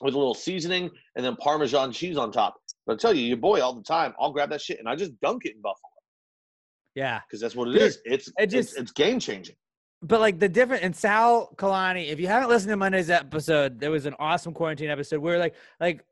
with 0.00 0.14
a 0.14 0.18
little 0.18 0.34
seasoning 0.34 0.90
and 1.16 1.24
then 1.24 1.36
Parmesan 1.36 1.92
cheese 1.92 2.16
on 2.16 2.30
top. 2.30 2.54
But 2.86 2.94
I 2.94 2.96
tell 2.96 3.14
you, 3.14 3.24
your 3.26 3.36
boy 3.38 3.60
all 3.60 3.74
the 3.74 3.82
time, 3.82 4.14
I'll 4.20 4.32
grab 4.32 4.50
that 4.50 4.60
shit 4.60 4.78
and 4.78 4.88
I 4.88 4.94
just 4.96 5.18
dunk 5.20 5.44
it 5.44 5.54
in 5.56 5.62
buffalo 5.62 5.90
yeah, 6.94 7.20
because 7.26 7.40
that's 7.40 7.54
what 7.54 7.68
it 7.68 7.72
Dude, 7.72 7.82
is. 7.82 7.98
It's 8.04 8.28
it 8.38 8.52
it's, 8.52 8.74
it's 8.74 8.92
game 8.92 9.20
changing. 9.20 9.56
but 10.02 10.20
like 10.20 10.38
the 10.38 10.48
different 10.48 10.82
and 10.82 10.94
Sal 10.94 11.54
Kalani, 11.56 12.08
if 12.08 12.18
you 12.18 12.26
haven't 12.26 12.48
listened 12.48 12.70
to 12.70 12.76
Monday's 12.76 13.10
episode, 13.10 13.78
there 13.80 13.90
was 13.90 14.06
an 14.06 14.14
awesome 14.18 14.52
quarantine 14.52 14.90
episode 14.90 15.20
where 15.20 15.38
like 15.38 15.54
like 15.78 16.04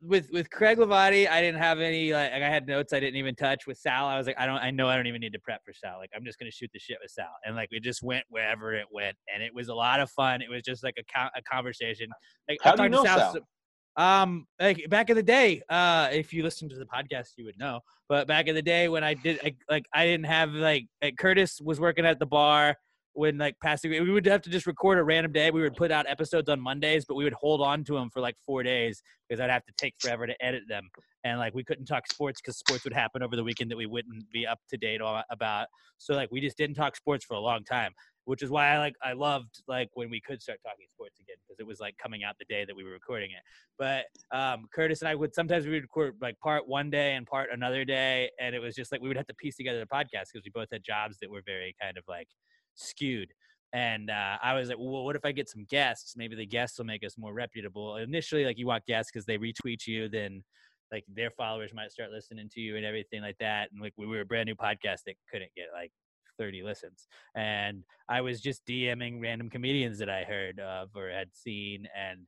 with 0.00 0.30
with 0.32 0.50
Craig 0.50 0.78
Levati, 0.78 1.28
I 1.28 1.40
didn't 1.40 1.60
have 1.60 1.80
any 1.80 2.12
like 2.12 2.32
I 2.32 2.38
had 2.38 2.66
notes 2.66 2.92
I 2.92 3.00
didn't 3.00 3.16
even 3.16 3.34
touch. 3.34 3.66
With 3.66 3.78
Sal, 3.78 4.06
I 4.06 4.16
was 4.16 4.26
like, 4.26 4.38
I 4.38 4.46
don't 4.46 4.58
I 4.58 4.70
know 4.70 4.88
I 4.88 4.96
don't 4.96 5.06
even 5.06 5.20
need 5.20 5.32
to 5.32 5.38
prep 5.38 5.62
for 5.64 5.72
Sal. 5.72 5.98
Like 5.98 6.10
I'm 6.16 6.24
just 6.24 6.38
gonna 6.38 6.50
shoot 6.50 6.70
the 6.72 6.78
shit 6.78 6.98
with 7.02 7.10
Sal, 7.10 7.26
and 7.44 7.56
like 7.56 7.70
we 7.70 7.80
just 7.80 8.02
went 8.02 8.24
wherever 8.28 8.74
it 8.74 8.86
went, 8.90 9.16
and 9.32 9.42
it 9.42 9.54
was 9.54 9.68
a 9.68 9.74
lot 9.74 10.00
of 10.00 10.10
fun. 10.10 10.42
It 10.42 10.50
was 10.50 10.62
just 10.62 10.82
like 10.82 10.94
a 10.98 11.04
co- 11.14 11.30
a 11.36 11.42
conversation. 11.42 12.08
Like 12.48 12.58
How 12.62 12.72
I've 12.72 12.76
do 12.78 12.82
you 12.84 12.88
know 12.90 13.04
Sal? 13.04 13.34
so- 13.34 13.40
um, 13.98 14.46
like 14.60 14.88
back 14.90 15.08
in 15.08 15.16
the 15.16 15.22
day, 15.22 15.62
uh, 15.70 16.10
if 16.12 16.32
you 16.32 16.42
listened 16.42 16.70
to 16.70 16.76
the 16.76 16.84
podcast, 16.84 17.28
you 17.36 17.46
would 17.46 17.58
know. 17.58 17.80
But 18.10 18.28
back 18.28 18.46
in 18.46 18.54
the 18.54 18.60
day 18.60 18.88
when 18.88 19.02
I 19.02 19.14
did, 19.14 19.40
I, 19.42 19.54
like, 19.70 19.86
I 19.94 20.04
didn't 20.04 20.26
have 20.26 20.52
like 20.52 20.86
Curtis 21.18 21.60
was 21.62 21.80
working 21.80 22.04
at 22.04 22.18
the 22.18 22.26
bar 22.26 22.76
when 23.16 23.38
like 23.38 23.56
passing. 23.62 23.90
We 23.90 24.10
would 24.10 24.26
have 24.26 24.42
to 24.42 24.50
just 24.50 24.66
record 24.66 24.98
a 24.98 25.04
random 25.04 25.32
day. 25.32 25.50
We 25.50 25.62
would 25.62 25.74
put 25.74 25.90
out 25.90 26.06
episodes 26.08 26.48
on 26.48 26.60
Mondays, 26.60 27.04
but 27.04 27.14
we 27.14 27.24
would 27.24 27.32
hold 27.32 27.60
on 27.60 27.82
to 27.84 27.94
them 27.94 28.10
for 28.10 28.20
like 28.20 28.36
four 28.44 28.62
days 28.62 29.02
because 29.28 29.40
I'd 29.40 29.50
have 29.50 29.64
to 29.64 29.72
take 29.78 29.94
forever 29.98 30.26
to 30.26 30.44
edit 30.44 30.64
them. 30.68 30.88
And 31.24 31.38
like 31.38 31.54
we 31.54 31.64
couldn't 31.64 31.86
talk 31.86 32.06
sports 32.10 32.40
because 32.40 32.58
sports 32.58 32.84
would 32.84 32.92
happen 32.92 33.22
over 33.22 33.34
the 33.34 33.44
weekend 33.44 33.70
that 33.70 33.76
we 33.76 33.86
wouldn't 33.86 34.30
be 34.32 34.46
up 34.46 34.60
to 34.70 34.76
date 34.76 35.00
on, 35.00 35.24
about. 35.30 35.68
So 35.98 36.14
like 36.14 36.30
we 36.30 36.40
just 36.40 36.56
didn't 36.56 36.76
talk 36.76 36.94
sports 36.94 37.24
for 37.24 37.34
a 37.34 37.40
long 37.40 37.64
time 37.64 37.92
which 38.26 38.42
is 38.42 38.50
why 38.50 38.74
I 38.74 38.78
like 38.78 38.94
I 39.02 39.12
loved 39.12 39.62
like 39.66 39.88
when 39.94 40.10
we 40.10 40.20
could 40.20 40.42
start 40.42 40.58
talking 40.62 40.86
sports 40.92 41.20
again 41.20 41.36
because 41.46 41.58
it 41.60 41.66
was 41.66 41.80
like 41.80 41.96
coming 41.96 42.24
out 42.24 42.34
the 42.38 42.44
day 42.46 42.64
that 42.64 42.76
we 42.76 42.84
were 42.84 42.90
recording 42.90 43.30
it. 43.30 43.42
But 43.78 44.04
um, 44.36 44.66
Curtis 44.74 45.00
and 45.00 45.08
I 45.08 45.14
would 45.14 45.32
sometimes 45.32 45.64
we 45.64 45.72
would 45.72 45.82
record 45.82 46.16
like 46.20 46.38
part 46.40 46.68
one 46.68 46.90
day 46.90 47.14
and 47.14 47.24
part 47.24 47.50
another 47.52 47.84
day, 47.84 48.30
and 48.40 48.54
it 48.54 48.58
was 48.58 48.74
just 48.74 48.90
like 48.92 49.00
we 49.00 49.08
would 49.08 49.16
have 49.16 49.28
to 49.28 49.34
piece 49.34 49.56
together 49.56 49.78
the 49.78 49.86
podcast 49.86 50.32
because 50.32 50.44
we 50.44 50.50
both 50.52 50.68
had 50.72 50.82
jobs 50.84 51.18
that 51.22 51.30
were 51.30 51.42
very 51.46 51.74
kind 51.80 51.96
of 51.96 52.04
like 52.08 52.28
skewed. 52.76 53.32
And 53.72 54.10
uh, 54.10 54.36
I 54.42 54.54
was 54.54 54.68
like, 54.68 54.78
well, 54.78 55.04
what 55.04 55.16
if 55.16 55.24
I 55.24 55.32
get 55.32 55.50
some 55.50 55.66
guests? 55.68 56.14
Maybe 56.16 56.36
the 56.36 56.46
guests 56.46 56.78
will 56.78 56.86
make 56.86 57.04
us 57.04 57.18
more 57.18 57.34
reputable. 57.34 57.96
Initially, 57.96 58.44
like 58.44 58.58
you 58.58 58.66
want 58.66 58.86
guests 58.86 59.10
because 59.12 59.26
they 59.26 59.38
retweet 59.38 59.86
you, 59.86 60.08
then 60.08 60.42
like 60.92 61.04
their 61.12 61.30
followers 61.30 61.72
might 61.74 61.90
start 61.90 62.10
listening 62.10 62.48
to 62.54 62.60
you 62.60 62.76
and 62.76 62.86
everything 62.86 63.22
like 63.22 63.36
that. 63.38 63.70
And 63.72 63.82
like 63.82 63.92
we 63.96 64.06
were 64.06 64.20
a 64.20 64.24
brand 64.24 64.46
new 64.46 64.54
podcast 64.54 65.00
that 65.06 65.16
couldn't 65.30 65.50
get 65.56 65.66
like 65.74 65.90
30 66.38 66.62
listens. 66.62 67.08
And 67.34 67.82
I 68.08 68.20
was 68.20 68.40
just 68.40 68.64
DMing 68.66 69.20
random 69.20 69.50
comedians 69.50 69.98
that 69.98 70.08
I 70.08 70.22
heard 70.22 70.60
of 70.60 70.90
or 70.94 71.10
had 71.10 71.28
seen. 71.34 71.88
And 71.96 72.20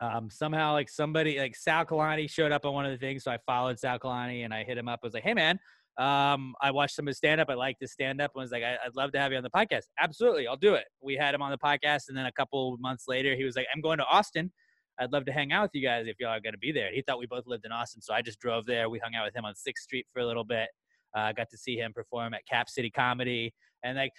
um, 0.00 0.30
somehow, 0.30 0.72
like 0.72 0.88
somebody, 0.88 1.38
like 1.38 1.56
Sal 1.56 1.84
Kalani 1.84 2.30
showed 2.30 2.52
up 2.52 2.64
on 2.64 2.72
one 2.72 2.86
of 2.86 2.92
the 2.92 2.98
things. 2.98 3.24
So 3.24 3.30
I 3.30 3.38
followed 3.44 3.78
Sal 3.78 3.98
Kalani 3.98 4.44
and 4.44 4.54
I 4.54 4.64
hit 4.64 4.78
him 4.78 4.88
up. 4.88 5.00
I 5.02 5.06
was 5.06 5.14
like, 5.14 5.24
hey, 5.24 5.34
man, 5.34 5.58
um, 5.98 6.54
I 6.62 6.70
watched 6.70 6.94
some 6.96 7.04
of 7.04 7.08
his 7.08 7.18
stand 7.18 7.40
up. 7.40 7.48
I 7.50 7.54
liked 7.54 7.80
his 7.80 7.92
stand 7.92 8.20
up. 8.20 8.30
and 8.34 8.40
was 8.42 8.50
like, 8.52 8.62
I- 8.62 8.78
I'd 8.84 8.96
love 8.96 9.12
to 9.12 9.18
have 9.18 9.32
you 9.32 9.38
on 9.38 9.44
the 9.44 9.50
podcast. 9.50 9.84
Absolutely. 9.98 10.46
I'll 10.46 10.56
do 10.56 10.74
it. 10.74 10.84
We 11.02 11.14
had 11.14 11.34
him 11.34 11.42
on 11.42 11.50
the 11.50 11.58
podcast. 11.58 12.04
And 12.08 12.16
then 12.16 12.26
a 12.26 12.32
couple 12.32 12.76
months 12.80 13.04
later, 13.08 13.34
he 13.36 13.44
was 13.44 13.56
like, 13.56 13.66
I'm 13.74 13.80
going 13.80 13.98
to 13.98 14.04
Austin. 14.04 14.50
I'd 14.98 15.12
love 15.12 15.24
to 15.26 15.32
hang 15.32 15.52
out 15.52 15.62
with 15.62 15.70
you 15.74 15.82
guys 15.82 16.06
if 16.06 16.16
y'all 16.20 16.30
are 16.30 16.40
going 16.40 16.52
to 16.52 16.58
be 16.58 16.72
there. 16.72 16.90
He 16.92 17.02
thought 17.02 17.18
we 17.18 17.26
both 17.26 17.46
lived 17.46 17.64
in 17.64 17.72
Austin. 17.72 18.02
So 18.02 18.12
I 18.14 18.22
just 18.22 18.38
drove 18.38 18.66
there. 18.66 18.88
We 18.88 18.98
hung 18.98 19.14
out 19.14 19.24
with 19.24 19.34
him 19.34 19.44
on 19.44 19.54
6th 19.54 19.78
Street 19.78 20.06
for 20.12 20.20
a 20.20 20.26
little 20.26 20.44
bit. 20.44 20.68
Uh, 21.16 21.32
got 21.32 21.48
to 21.50 21.58
see 21.58 21.76
him 21.76 21.92
perform 21.92 22.34
at 22.34 22.46
Cap 22.46 22.68
City 22.68 22.90
Comedy. 22.90 23.52
And 23.82 23.96
like 23.96 24.12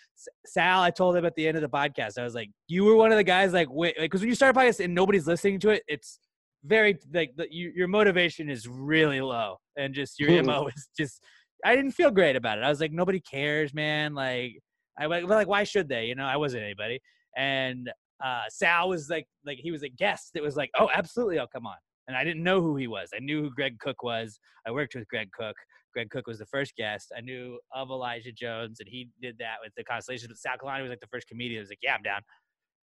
Sal, 0.46 0.82
I 0.82 0.90
told 0.90 1.16
him 1.16 1.26
at 1.26 1.36
the 1.36 1.48
end 1.48 1.56
of 1.56 1.62
the 1.62 1.70
podcast, 1.70 2.18
I 2.18 2.24
was 2.24 2.34
like, 2.36 2.50
you 2.68 2.84
were 2.84 2.96
one 2.96 3.12
of 3.12 3.18
the 3.18 3.24
guys 3.24 3.54
like, 3.54 3.68
wait, 3.70 3.96
because 3.98 4.22
when 4.22 4.30
you 4.30 4.36
start 4.36 4.56
a 4.56 4.60
podcast 4.60 4.84
and 4.84 4.94
nobody's 4.94 5.28
listening 5.28 5.60
to 5.60 5.70
it, 5.70 5.84
it's 5.88 6.20
very 6.66 6.98
like 7.14 7.32
the, 7.36 7.48
you, 7.54 7.72
your 7.76 7.88
motivation 7.88 8.50
is 8.50 8.68
really 8.68 9.22
low, 9.22 9.58
and 9.78 9.94
just 9.94 10.20
your 10.20 10.44
mo 10.44 10.68
is 10.76 10.90
just. 10.98 11.22
I 11.66 11.76
didn't 11.76 11.92
feel 11.92 12.12
great 12.12 12.36
about 12.36 12.58
it. 12.58 12.64
I 12.64 12.70
was 12.70 12.82
like, 12.82 12.92
nobody 12.92 13.20
cares, 13.20 13.74
man. 13.74 14.14
Like, 14.14 14.60
I 15.00 15.08
was 15.08 15.24
like, 15.24 15.48
why 15.48 15.64
should 15.64 15.88
they? 15.88 16.06
You 16.06 16.16
know, 16.16 16.26
I 16.26 16.38
wasn't 16.38 16.64
anybody. 16.64 17.00
And 17.38 17.92
uh, 18.24 18.44
Sal 18.50 18.90
was 18.90 19.10
like, 19.10 19.26
like 19.46 19.58
he 19.60 19.72
was 19.72 19.84
a 19.84 19.90
guest 19.90 20.32
that 20.34 20.44
was 20.44 20.56
like, 20.56 20.70
oh, 20.80 20.90
absolutely, 20.94 21.40
I'll 21.40 21.48
come 21.48 21.66
on. 21.66 21.78
And 22.08 22.18
I 22.18 22.24
didn't 22.24 22.44
know 22.44 22.62
who 22.62 22.76
he 22.76 22.88
was. 22.88 23.10
I 23.16 23.20
knew 23.20 23.44
who 23.44 23.52
Greg 23.52 23.80
Cook 23.80 24.04
was. 24.04 24.40
I 24.68 24.72
worked 24.72 24.96
with 24.96 25.08
Greg 25.08 25.30
Cook. 25.32 25.56
Greg 25.94 26.10
Cook 26.10 26.28
was 26.28 26.40
the 26.40 26.46
first 26.46 26.76
guest. 26.76 27.12
I 27.16 27.22
knew 27.22 27.60
of 27.74 27.90
Elijah 27.90 28.32
Jones, 28.32 28.80
and 28.80 28.88
he 28.90 29.10
did 29.22 29.38
that 29.40 29.56
with 29.64 29.74
the 29.76 29.84
Constellations. 29.84 30.28
But 30.28 30.38
Sal 30.38 30.58
Kalani 30.58 30.82
was 30.82 30.90
like 30.90 31.00
the 31.00 31.08
first 31.08 31.28
comedian. 31.28 31.60
I 31.60 31.64
was 31.64 31.70
like, 31.70 31.80
yeah, 31.82 31.96
I'm 31.96 32.02
down. 32.02 32.22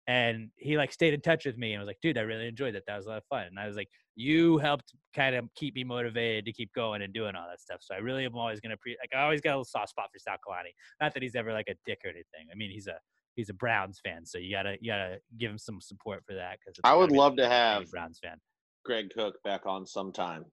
And 0.07 0.49
he 0.55 0.77
like 0.77 0.93
stayed 0.93 1.13
in 1.13 1.19
touch 1.19 1.45
with 1.45 1.57
me 1.57 1.73
and 1.73 1.81
was 1.81 1.87
like, 1.87 1.99
dude, 2.01 2.17
I 2.17 2.21
really 2.21 2.47
enjoyed 2.47 2.73
that. 2.75 2.83
That 2.87 2.95
was 2.95 3.05
a 3.07 3.09
lot 3.09 3.17
of 3.17 3.25
fun. 3.25 3.47
And 3.47 3.59
I 3.59 3.67
was 3.67 3.75
like, 3.75 3.89
you 4.15 4.57
helped 4.57 4.93
kind 5.13 5.35
of 5.35 5.45
keep 5.55 5.75
me 5.75 5.83
motivated 5.83 6.45
to 6.45 6.53
keep 6.53 6.73
going 6.73 7.01
and 7.01 7.13
doing 7.13 7.35
all 7.35 7.45
that 7.49 7.59
stuff. 7.59 7.79
So 7.81 7.93
I 7.93 7.97
really 7.97 8.25
am 8.25 8.35
always 8.35 8.61
gonna 8.61 8.77
pre 8.77 8.97
like 9.01 9.11
I 9.13 9.23
always 9.23 9.41
got 9.41 9.49
a 9.49 9.53
little 9.53 9.65
soft 9.65 9.89
spot 9.89 10.09
for 10.11 10.19
Sal 10.19 10.35
Kalani. 10.35 10.71
Not 11.01 11.13
that 11.13 11.21
he's 11.21 11.35
ever 11.35 11.51
like 11.51 11.67
a 11.69 11.75
dick 11.85 11.99
or 12.05 12.09
anything. 12.09 12.47
I 12.51 12.55
mean, 12.55 12.71
he's 12.71 12.87
a 12.87 12.95
he's 13.35 13.49
a 13.49 13.53
Browns 13.53 13.99
fan, 14.03 14.25
so 14.25 14.37
you 14.37 14.49
gotta 14.49 14.77
you 14.81 14.91
gotta 14.91 15.17
give 15.37 15.51
him 15.51 15.57
some 15.57 15.81
support 15.81 16.23
for 16.25 16.33
that 16.35 16.57
because 16.59 16.79
I 16.83 16.95
would 16.95 17.11
love 17.11 17.35
to 17.37 17.47
have 17.47 17.91
Browns 17.91 18.19
fan. 18.23 18.37
Greg 18.85 19.11
Cook 19.13 19.35
back 19.43 19.65
on 19.65 19.85
sometime 19.85 20.45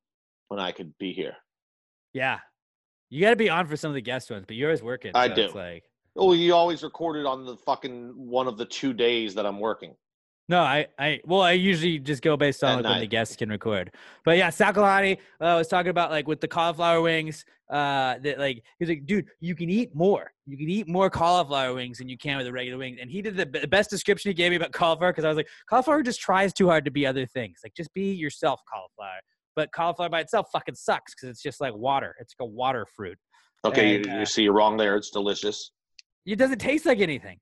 when 0.48 0.58
I 0.58 0.72
could 0.72 0.92
be 0.98 1.12
here. 1.12 1.36
Yeah, 2.12 2.40
you 3.08 3.20
got 3.20 3.30
to 3.30 3.36
be 3.36 3.48
on 3.48 3.66
for 3.66 3.76
some 3.76 3.90
of 3.90 3.94
the 3.94 4.02
guest 4.02 4.30
ones, 4.30 4.44
but 4.46 4.56
you're 4.56 4.68
always 4.68 4.82
working. 4.82 5.12
I 5.14 5.28
so 5.28 5.34
do. 5.34 5.42
It's 5.42 5.54
like 5.54 5.84
Oh, 6.16 6.32
you 6.32 6.54
always 6.54 6.82
recorded 6.82 7.26
on 7.26 7.44
the 7.44 7.56
fucking 7.56 8.12
one 8.16 8.46
of 8.46 8.56
the 8.56 8.64
two 8.64 8.92
days 8.92 9.34
that 9.34 9.46
I'm 9.46 9.58
working. 9.58 9.94
no, 10.48 10.60
I 10.60 10.86
I 10.98 11.20
well, 11.24 11.40
I 11.40 11.52
usually 11.52 11.98
just 11.98 12.22
go 12.22 12.36
based 12.36 12.62
on 12.62 12.82
like, 12.82 12.84
when 12.84 13.00
the 13.00 13.06
guests 13.06 13.34
can 13.36 13.48
record. 13.48 13.90
But 14.24 14.36
yeah, 14.36 14.50
Sal 14.50 14.72
Kalani 14.72 15.18
uh, 15.40 15.56
was 15.58 15.68
talking 15.68 15.90
about 15.90 16.10
like 16.10 16.28
with 16.28 16.40
the 16.40 16.48
cauliflower 16.48 17.00
wings. 17.00 17.44
Uh, 17.70 18.18
that 18.18 18.38
like 18.38 18.62
he's 18.78 18.90
like, 18.90 19.06
dude, 19.06 19.26
you 19.40 19.54
can 19.54 19.70
eat 19.70 19.94
more. 19.94 20.30
You 20.46 20.56
can 20.58 20.68
eat 20.68 20.86
more 20.86 21.08
cauliflower 21.08 21.74
wings 21.74 21.98
than 21.98 22.08
you 22.10 22.18
can 22.18 22.36
with 22.36 22.46
the 22.46 22.52
regular 22.52 22.78
wings. 22.78 22.98
And 23.00 23.10
he 23.10 23.22
did 23.22 23.36
the, 23.36 23.46
the 23.46 23.66
best 23.66 23.88
description 23.88 24.28
he 24.28 24.34
gave 24.34 24.50
me 24.50 24.56
about 24.56 24.72
cauliflower 24.72 25.12
because 25.12 25.24
I 25.24 25.28
was 25.28 25.36
like, 25.38 25.48
cauliflower 25.68 26.02
just 26.02 26.20
tries 26.20 26.52
too 26.52 26.68
hard 26.68 26.84
to 26.84 26.90
be 26.90 27.06
other 27.06 27.24
things. 27.24 27.60
Like 27.64 27.74
just 27.74 27.92
be 27.94 28.12
yourself, 28.12 28.60
cauliflower. 28.70 29.18
But 29.56 29.72
cauliflower 29.72 30.10
by 30.10 30.20
itself 30.20 30.48
fucking 30.52 30.74
sucks 30.74 31.14
because 31.14 31.30
it's 31.30 31.42
just 31.42 31.60
like 31.60 31.74
water. 31.74 32.14
It's 32.20 32.34
like 32.38 32.46
a 32.46 32.50
water 32.50 32.86
fruit. 32.94 33.18
Okay, 33.64 33.96
And, 33.96 34.06
you, 34.06 34.12
uh, 34.12 34.18
you 34.18 34.26
see, 34.26 34.42
you're 34.42 34.52
wrong 34.52 34.76
there. 34.76 34.96
It's 34.96 35.10
delicious. 35.10 35.70
It 36.26 36.36
doesn't 36.36 36.58
taste 36.58 36.86
like 36.86 37.00
anything. 37.00 37.38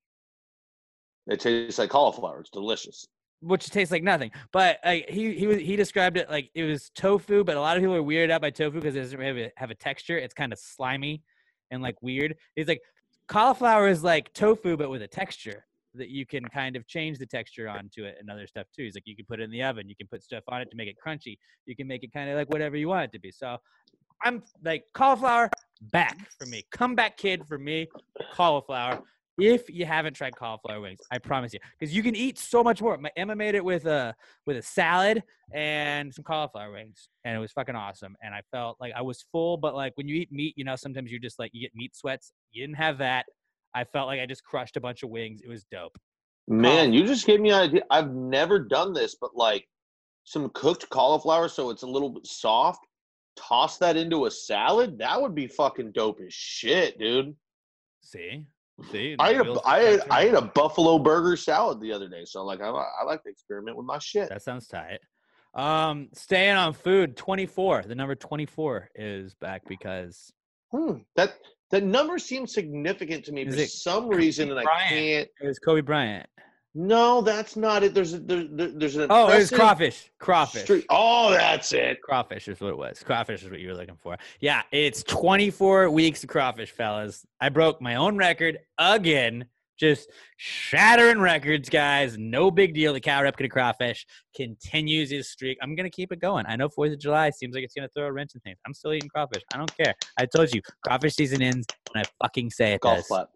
It 1.27 1.41
tastes 1.41 1.79
like 1.79 1.91
cauliflower. 1.91 2.41
It's 2.41 2.51
delicious. 2.51 3.07
which 3.41 3.71
tastes 3.71 3.93
like 3.93 4.03
nothing. 4.03 4.31
But 4.53 4.79
like 4.85 5.09
he 5.09 5.35
he 5.35 5.47
was 5.47 5.59
he 5.59 5.77
described 5.77 6.17
it 6.17 6.31
like 6.31 6.51
it 6.55 6.65
was 6.65 6.91
tofu, 6.95 7.45
but 7.45 7.57
a 7.57 7.61
lot 7.61 7.77
of 7.77 7.83
people 7.83 7.95
are 7.97 8.03
weirded 8.03 8.31
out 8.31 8.41
by 8.41 8.51
tofu 8.51 8.81
because 8.81 8.97
it 8.97 9.01
doesn't 9.01 9.21
have 9.21 9.37
a, 9.37 9.53
have 9.57 9.71
a 9.71 9.75
texture. 9.75 10.17
It's 10.19 10.35
kind 10.35 10.53
of 10.53 10.59
slimy 10.59 11.23
and 11.71 11.83
like 11.83 12.01
weird. 12.03 12.37
He's 12.57 12.69
like 12.69 12.83
cauliflower 13.29 13.89
is 13.89 14.03
like 14.03 14.33
tofu, 14.33 14.77
but 14.77 14.91
with 14.91 15.03
a 15.03 15.09
texture 15.09 15.65
that 15.95 16.09
you 16.09 16.25
can 16.25 16.45
kind 16.47 16.75
of 16.75 16.87
change 16.87 17.19
the 17.19 17.27
texture 17.27 17.69
onto 17.69 18.05
it 18.05 18.17
and 18.19 18.31
other 18.31 18.47
stuff 18.47 18.67
too. 18.75 18.83
He's 18.85 18.95
like 18.95 19.07
you 19.07 19.15
can 19.15 19.27
put 19.27 19.41
it 19.41 19.45
in 19.45 19.51
the 19.51 19.63
oven, 19.63 19.89
you 19.89 19.97
can 19.97 20.07
put 20.09 20.23
stuff 20.23 20.43
on 20.49 20.61
it 20.63 20.71
to 20.71 20.77
make 20.77 20.89
it 20.89 20.97
crunchy. 21.05 21.37
You 21.67 21.77
can 21.77 21.87
make 21.87 22.03
it 22.03 22.13
kind 22.13 22.31
of 22.31 22.37
like 22.37 22.49
whatever 22.51 22.77
you 22.77 22.89
want 22.89 23.05
it 23.05 23.13
to 23.13 23.19
be. 23.21 23.31
So 23.31 23.59
I'm 24.25 24.43
like 24.65 24.85
cauliflower 24.95 25.51
back 25.91 26.31
for 26.39 26.47
me. 26.47 26.65
Comeback 26.71 27.17
kid 27.17 27.47
for 27.47 27.59
me. 27.59 27.89
Cauliflower. 28.33 29.03
If 29.39 29.71
you 29.71 29.87
haven't 29.87 30.15
tried 30.15 30.37
cauliflower 30.37 30.81
wings, 30.81 31.01
I 31.11 31.19
promise 31.19 31.55
you, 31.55 31.61
because 31.79 31.95
you 31.95 32.03
can 32.03 32.15
eat 32.15 32.39
so 32.39 32.63
much 32.63 32.83
more. 32.83 32.99
My 32.99 33.11
Emma 33.17 33.35
made 33.35 33.55
it 33.55 33.65
with 33.65 33.87
a 33.87 34.15
with 34.47 34.59
a 34.59 34.63
salad 34.63 35.23
and 35.55 36.15
some 36.15 36.23
cauliflower 36.23 36.71
wings, 36.71 37.09
and 37.25 37.35
it 37.35 37.39
was 37.39 37.51
fucking 37.51 37.75
awesome. 37.75 38.15
And 38.23 38.35
I 38.35 38.43
felt 38.51 38.77
like 38.79 38.93
I 38.95 39.01
was 39.01 39.25
full, 39.33 39.57
but 39.57 39.75
like 39.75 39.95
when 39.97 40.07
you 40.07 40.17
eat 40.17 40.31
meat, 40.31 40.55
you 40.57 40.65
know, 40.65 40.77
sometimes 40.77 41.11
you're 41.11 41.19
just 41.19 41.39
like 41.39 41.51
you 41.55 41.63
get 41.63 41.75
meat 41.75 41.97
sweats. 41.97 42.33
You 42.51 42.63
didn't 42.63 42.77
have 42.77 42.99
that. 42.99 43.25
I 43.75 43.85
felt 43.85 44.07
like 44.07 44.21
I 44.21 44.27
just 44.27 44.45
crushed 44.45 44.77
a 44.77 44.81
bunch 44.81 45.03
of 45.03 45.09
wings. 45.09 45.41
It 45.43 45.49
was 45.49 45.65
dope. 45.73 45.97
Man, 46.47 46.93
you 46.93 47.07
just 47.07 47.27
gave 47.27 47.41
me 47.41 47.51
an 47.51 47.61
idea. 47.61 47.83
I've 47.91 48.13
never 48.13 48.59
done 48.59 48.93
this, 48.93 49.17
but 49.19 49.31
like 49.35 49.67
some 50.25 50.51
cooked 50.55 50.89
cauliflower 50.91 51.49
so 51.49 51.71
it's 51.71 51.83
a 51.83 51.87
little 51.87 52.11
bit 52.11 52.27
soft. 52.27 52.81
Toss 53.37 53.79
that 53.79 53.97
into 53.97 54.27
a 54.27 54.31
salad. 54.31 54.99
That 54.99 55.21
would 55.21 55.35
be 55.35 55.47
fucking 55.47 55.93
dope 55.93 56.21
as 56.21 56.33
shit, 56.33 56.99
dude. 56.99 57.35
See, 58.01 58.45
see, 58.91 59.17
I 59.19 59.31
ate 59.31 59.37
a, 59.37 59.61
I 59.65 59.81
ate, 59.81 60.01
I 60.11 60.23
ate 60.23 60.35
a 60.35 60.43
buffalo 60.43 60.99
burger 60.99 61.37
salad 61.37 61.81
the 61.81 61.93
other 61.93 62.09
day, 62.09 62.25
so 62.25 62.45
like 62.45 62.61
I, 62.61 62.69
I 62.69 63.05
like 63.05 63.23
to 63.23 63.31
experiment 63.31 63.77
with 63.77 63.87
my 63.87 63.99
shit. 63.99 64.29
That 64.29 64.43
sounds 64.43 64.67
tight. 64.67 65.01
Um, 65.55 66.09
staying 66.15 66.57
on 66.57 66.73
food, 66.73 67.17
24. 67.17 67.85
The 67.87 67.95
number 67.95 68.15
24 68.15 68.91
is 68.95 69.35
back 69.35 69.63
because 69.69 70.33
Hmm, 70.73 70.99
that 71.17 71.35
that 71.71 71.85
number 71.85 72.19
seems 72.19 72.53
significant 72.53 73.25
to 73.27 73.33
me 73.33 73.43
Is 73.43 73.55
for 73.55 73.67
some 73.67 74.09
reason, 74.09 74.51
and 74.51 74.59
I 74.59 74.65
can't. 74.89 75.29
it 75.41 75.47
was 75.47 75.59
Kobe 75.59 75.83
Bryant. 75.83 76.27
No, 76.75 77.21
that's 77.21 77.55
not 77.57 77.83
it. 77.83 77.93
There's 77.93 78.15
a, 78.15 78.19
there, 78.19 78.45
there- 78.51 78.71
there's 78.75 78.97
an 78.97 79.09
Oh, 79.11 79.29
it 79.31 79.39
was 79.39 79.51
crawfish. 79.51 80.11
Crawfish. 80.19 80.63
streak- 80.63 80.87
Oh, 80.89 81.31
that's 81.31 81.73
it. 81.73 82.01
Crawfish 82.03 82.49
is 82.49 82.61
what 82.61 82.71
it 82.71 82.79
was. 82.79 83.03
Crawfish 83.03 83.43
is 83.43 83.51
what 83.51 83.61
you 83.61 83.69
were 83.69 83.75
looking 83.75 83.97
for. 83.97 84.17
Yeah, 84.41 84.63
it's 84.73 85.03
24 85.03 85.91
weeks 85.91 86.23
of 86.23 86.31
crawfish, 86.31 86.71
fellas. 86.71 87.27
I 87.41 87.51
broke 87.51 87.83
my 87.83 87.97
own 87.97 88.17
record 88.17 88.59
again. 88.79 89.45
Just 89.79 90.11
shattering 90.37 91.19
records, 91.19 91.69
guys. 91.69 92.17
No 92.17 92.51
big 92.53 92.73
deal. 92.73 92.93
The 92.93 93.01
Cal 93.01 93.23
Ripken 93.23 93.51
crawfish 93.51 94.07
continues 94.37 95.11
his 95.11 95.29
streak. 95.31 95.59
I'm 95.61 95.75
gonna 95.75 95.91
keep 95.91 96.13
it 96.13 96.21
going. 96.21 96.45
I 96.47 96.55
know 96.57 96.69
Fourth 96.69 96.93
of 96.93 97.01
July 97.01 97.31
seems 97.31 97.55
like 97.55 97.65
it's 97.65 97.75
gonna 97.75 97.89
throw 97.89 98.07
a 98.07 98.13
wrench 98.13 98.33
in 98.35 98.41
things. 98.43 98.59
I'm 98.67 98.75
still 98.75 98.93
eating 98.93 99.09
crawfish. 99.09 99.43
I 99.53 99.57
don't 99.57 99.77
care. 99.77 99.95
I 100.19 100.27
told 100.27 100.55
you, 100.55 100.61
crawfish 100.87 101.15
season 101.15 101.43
ends 101.43 101.67
when 101.93 102.05
I 102.05 102.09
fucking 102.23 102.51
say 102.51 102.75
it 102.75 102.81
Golf 102.81 102.99
does. 102.99 103.07
clap. 103.09 103.29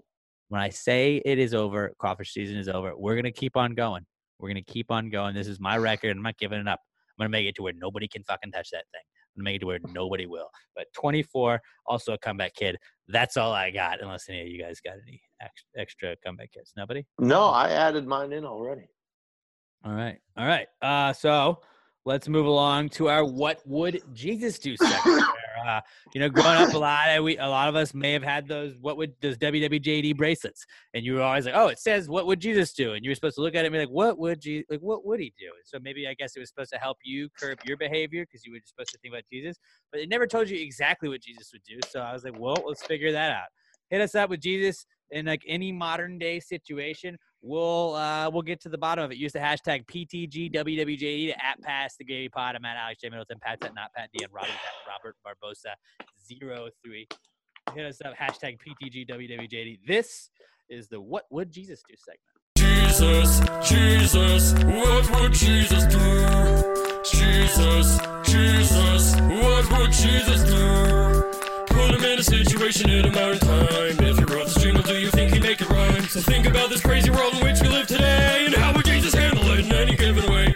When 0.48 0.60
I 0.60 0.68
say 0.68 1.20
it 1.24 1.38
is 1.38 1.54
over, 1.54 1.92
crawfish 1.98 2.32
season 2.32 2.56
is 2.56 2.68
over. 2.68 2.92
We're 2.96 3.16
gonna 3.16 3.32
keep 3.32 3.56
on 3.56 3.74
going. 3.74 4.06
We're 4.38 4.48
gonna 4.48 4.62
keep 4.62 4.90
on 4.90 5.10
going. 5.10 5.34
This 5.34 5.48
is 5.48 5.58
my 5.58 5.76
record. 5.76 6.16
I'm 6.16 6.22
not 6.22 6.38
giving 6.38 6.60
it 6.60 6.68
up. 6.68 6.80
I'm 7.18 7.24
gonna 7.24 7.30
make 7.30 7.46
it 7.46 7.56
to 7.56 7.62
where 7.62 7.72
nobody 7.72 8.06
can 8.06 8.22
fucking 8.24 8.52
touch 8.52 8.70
that 8.70 8.84
thing. 8.92 9.02
I'm 9.36 9.40
gonna 9.40 9.44
make 9.44 9.56
it 9.56 9.60
to 9.60 9.66
where 9.66 9.78
nobody 9.92 10.26
will. 10.26 10.48
But 10.76 10.86
24, 10.94 11.60
also 11.86 12.12
a 12.12 12.18
comeback 12.18 12.54
kid. 12.54 12.76
That's 13.08 13.36
all 13.36 13.52
I 13.52 13.70
got. 13.70 14.00
Unless 14.00 14.28
any 14.28 14.42
of 14.42 14.48
you 14.48 14.62
guys 14.62 14.80
got 14.80 14.94
any 15.06 15.20
extra 15.76 16.16
comeback 16.24 16.52
kids. 16.52 16.72
Nobody. 16.76 17.04
No, 17.18 17.46
I 17.46 17.70
added 17.70 18.06
mine 18.06 18.32
in 18.32 18.44
already. 18.44 18.88
All 19.84 19.92
right. 19.92 20.18
All 20.36 20.46
right. 20.46 20.66
Uh, 20.80 21.12
so 21.12 21.60
let's 22.04 22.28
move 22.28 22.46
along 22.46 22.90
to 22.90 23.08
our 23.08 23.24
"What 23.24 23.62
Would 23.66 24.02
Jesus 24.12 24.58
Do" 24.58 24.76
segment. 24.76 25.24
uh, 25.64 25.80
you 26.14 26.20
know, 26.20 26.28
growing 26.28 26.56
up, 26.56 26.74
a 26.74 26.78
lot 26.78 27.08
of 27.10 27.24
we, 27.24 27.38
a 27.38 27.46
lot 27.46 27.68
of 27.68 27.76
us 27.76 27.94
may 27.94 28.12
have 28.12 28.22
had 28.22 28.48
those 28.48 28.74
"What 28.80 28.96
would 28.96 29.14
those 29.20 29.36
WWJD 29.38 30.16
bracelets?" 30.16 30.66
And 30.94 31.04
you 31.04 31.14
were 31.14 31.22
always 31.22 31.46
like, 31.46 31.54
"Oh, 31.56 31.68
it 31.68 31.78
says 31.78 32.08
what 32.08 32.26
would 32.26 32.40
Jesus 32.40 32.72
do?" 32.72 32.92
And 32.94 33.04
you 33.04 33.10
were 33.10 33.14
supposed 33.14 33.36
to 33.36 33.42
look 33.42 33.54
at 33.54 33.64
it 33.64 33.66
and 33.66 33.72
be 33.72 33.78
like, 33.78 33.88
"What 33.88 34.18
would 34.18 34.40
Jesus? 34.40 34.66
Like, 34.70 34.80
what 34.80 35.06
would 35.06 35.20
he 35.20 35.32
do?" 35.38 35.46
And 35.46 35.64
so 35.64 35.78
maybe 35.80 36.06
I 36.06 36.14
guess 36.14 36.36
it 36.36 36.40
was 36.40 36.48
supposed 36.48 36.72
to 36.72 36.78
help 36.78 36.98
you 37.04 37.28
curb 37.38 37.58
your 37.64 37.76
behavior 37.76 38.24
because 38.24 38.44
you 38.44 38.52
were 38.52 38.60
supposed 38.64 38.90
to 38.90 38.98
think 38.98 39.14
about 39.14 39.24
Jesus, 39.32 39.56
but 39.92 40.00
it 40.00 40.08
never 40.08 40.26
told 40.26 40.48
you 40.48 40.58
exactly 40.58 41.08
what 41.08 41.20
Jesus 41.20 41.50
would 41.52 41.62
do. 41.64 41.78
So 41.88 42.00
I 42.00 42.12
was 42.12 42.24
like, 42.24 42.38
"Well, 42.38 42.56
let's 42.66 42.84
figure 42.84 43.12
that 43.12 43.32
out." 43.32 43.48
Hit 43.90 44.00
us 44.00 44.14
up 44.14 44.30
with 44.30 44.40
Jesus 44.40 44.84
in 45.10 45.26
like 45.26 45.42
any 45.46 45.72
modern 45.72 46.18
day 46.18 46.40
situation 46.40 47.16
we'll 47.46 47.94
uh 47.94 48.28
we'll 48.30 48.42
get 48.42 48.60
to 48.60 48.68
the 48.68 48.78
bottom 48.78 49.04
of 49.04 49.12
it. 49.12 49.18
Use 49.18 49.32
the 49.32 49.38
hashtag 49.38 49.86
PTGWWJD 49.86 51.28
to 51.28 51.44
at 51.44 51.60
pass 51.62 51.96
the 51.96 52.04
gravy 52.04 52.28
pod. 52.28 52.56
I'm 52.56 52.64
at 52.64 52.76
Alex 52.76 53.00
J 53.00 53.08
Middleton, 53.08 53.38
Pat's 53.40 53.64
at 53.64 53.74
not 53.74 53.92
Pat 53.94 54.10
D, 54.12 54.24
and 54.24 54.32
Robbie's 54.32 54.50
at 54.50 54.90
Robert 54.90 55.16
Barbosa 55.24 55.74
zero 56.26 56.68
three. 56.84 57.06
Hit 57.74 57.86
us 57.86 58.00
up 58.04 58.14
hashtag 58.16 58.58
PTGWWJD. 58.58 59.80
This 59.86 60.30
is 60.68 60.88
the 60.88 61.00
What 61.00 61.24
Would 61.30 61.50
Jesus 61.50 61.82
Do 61.88 61.94
segment. 61.96 62.20
Jesus, 62.56 63.40
Jesus, 63.68 64.52
what 64.64 65.20
would 65.20 65.32
Jesus 65.32 65.84
do? 65.84 67.02
Jesus, 67.04 67.98
Jesus, 68.24 69.20
what 69.20 69.78
would 69.78 69.92
Jesus 69.92 70.42
do? 70.44 71.25
In 71.94 72.20
a 72.20 72.22
situation 72.22 72.88
in 72.88 73.04
a 73.04 73.10
modern 73.12 73.38
time. 73.38 73.66
If 73.70 74.18
you 74.18 74.26
wrote 74.26 74.46
this 74.46 74.62
jingle, 74.62 74.82
do 74.82 74.98
you 74.98 75.10
think 75.10 75.34
he'd 75.34 75.42
make 75.42 75.60
it 75.60 75.68
rhyme? 75.68 76.02
So 76.04 76.20
think 76.20 76.46
about 76.46 76.70
this 76.70 76.80
crazy 76.80 77.10
world 77.10 77.34
in 77.34 77.44
which 77.44 77.60
we 77.60 77.68
live 77.68 77.86
today, 77.86 78.44
and 78.46 78.54
how 78.54 78.74
would 78.74 78.86
Jesus 78.86 79.12
handle 79.12 79.44
it 79.50 79.66
in 79.66 79.72
any 79.72 79.94
given 79.94 80.32
way? 80.32 80.54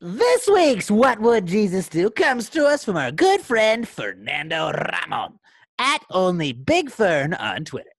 This 0.00 0.48
week's 0.48 0.90
What 0.90 1.20
Would 1.20 1.44
Jesus 1.44 1.88
Do 1.88 2.08
comes 2.08 2.48
to 2.50 2.64
us 2.64 2.82
from 2.82 2.96
our 2.96 3.12
good 3.12 3.42
friend 3.42 3.86
Fernando 3.86 4.72
Ramon 4.72 5.38
at 5.78 6.02
Only 6.10 6.52
Big 6.52 6.90
Fern 6.90 7.34
on 7.34 7.64
Twitter. 7.66 7.90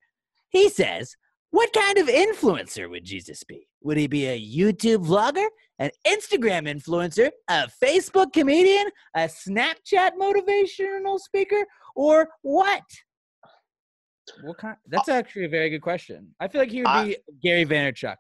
He 0.49 0.69
says, 0.69 1.15
What 1.51 1.71
kind 1.71 1.99
of 1.99 2.07
influencer 2.07 2.89
would 2.89 3.03
Jesus 3.05 3.43
be? 3.43 3.66
Would 3.81 3.97
he 3.97 4.07
be 4.07 4.25
a 4.27 4.39
YouTube 4.39 5.05
vlogger, 5.05 5.47
an 5.79 5.91
Instagram 6.05 6.67
influencer, 6.67 7.29
a 7.47 7.69
Facebook 7.83 8.33
comedian, 8.33 8.89
a 9.15 9.21
Snapchat 9.21 10.11
motivational 10.19 11.19
speaker, 11.19 11.63
or 11.95 12.29
what? 12.41 12.83
What 14.43 14.57
kind? 14.57 14.75
That's 14.87 15.09
actually 15.09 15.45
a 15.45 15.49
very 15.49 15.69
good 15.69 15.81
question. 15.81 16.35
I 16.39 16.47
feel 16.47 16.61
like 16.61 16.71
he 16.71 16.83
would 16.83 17.05
be 17.05 17.17
Gary 17.41 17.65
Vaynerchuk. 17.65 18.17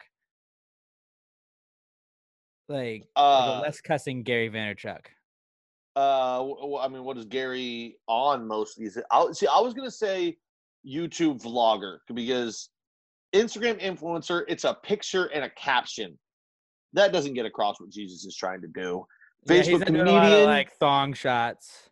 Like, 2.69 2.79
like 2.79 3.03
Uh, 3.15 3.59
a 3.59 3.61
less 3.61 3.81
cussing 3.81 4.23
Gary 4.23 4.49
Vaynerchuk. 4.49 5.05
Uh, 5.95 6.77
I 6.77 6.87
mean, 6.87 7.03
what 7.03 7.17
is 7.17 7.25
Gary 7.25 7.97
on 8.07 8.45
most 8.45 8.77
of 8.77 8.83
these? 8.83 8.97
I, 9.09 9.31
see, 9.31 9.47
I 9.47 9.59
was 9.59 9.73
gonna 9.73 9.89
say 9.89 10.37
YouTube 10.85 11.41
vlogger 11.41 11.97
because 12.13 12.69
Instagram 13.37 13.81
influencer, 13.81 14.43
it's 14.47 14.63
a 14.63 14.73
picture 14.83 15.25
and 15.25 15.43
a 15.43 15.49
caption. 15.51 16.17
That 16.93 17.11
doesn't 17.11 17.33
get 17.33 17.45
across 17.45 17.79
what 17.79 17.89
Jesus 17.89 18.25
is 18.25 18.35
trying 18.35 18.61
to 18.61 18.67
do. 18.67 19.05
Yeah, 19.45 19.61
Facebook 19.61 19.85
comedian, 19.85 20.07
a 20.07 20.11
lot 20.11 20.31
of, 20.31 20.45
like 20.45 20.71
thong 20.73 21.13
shots. 21.13 21.89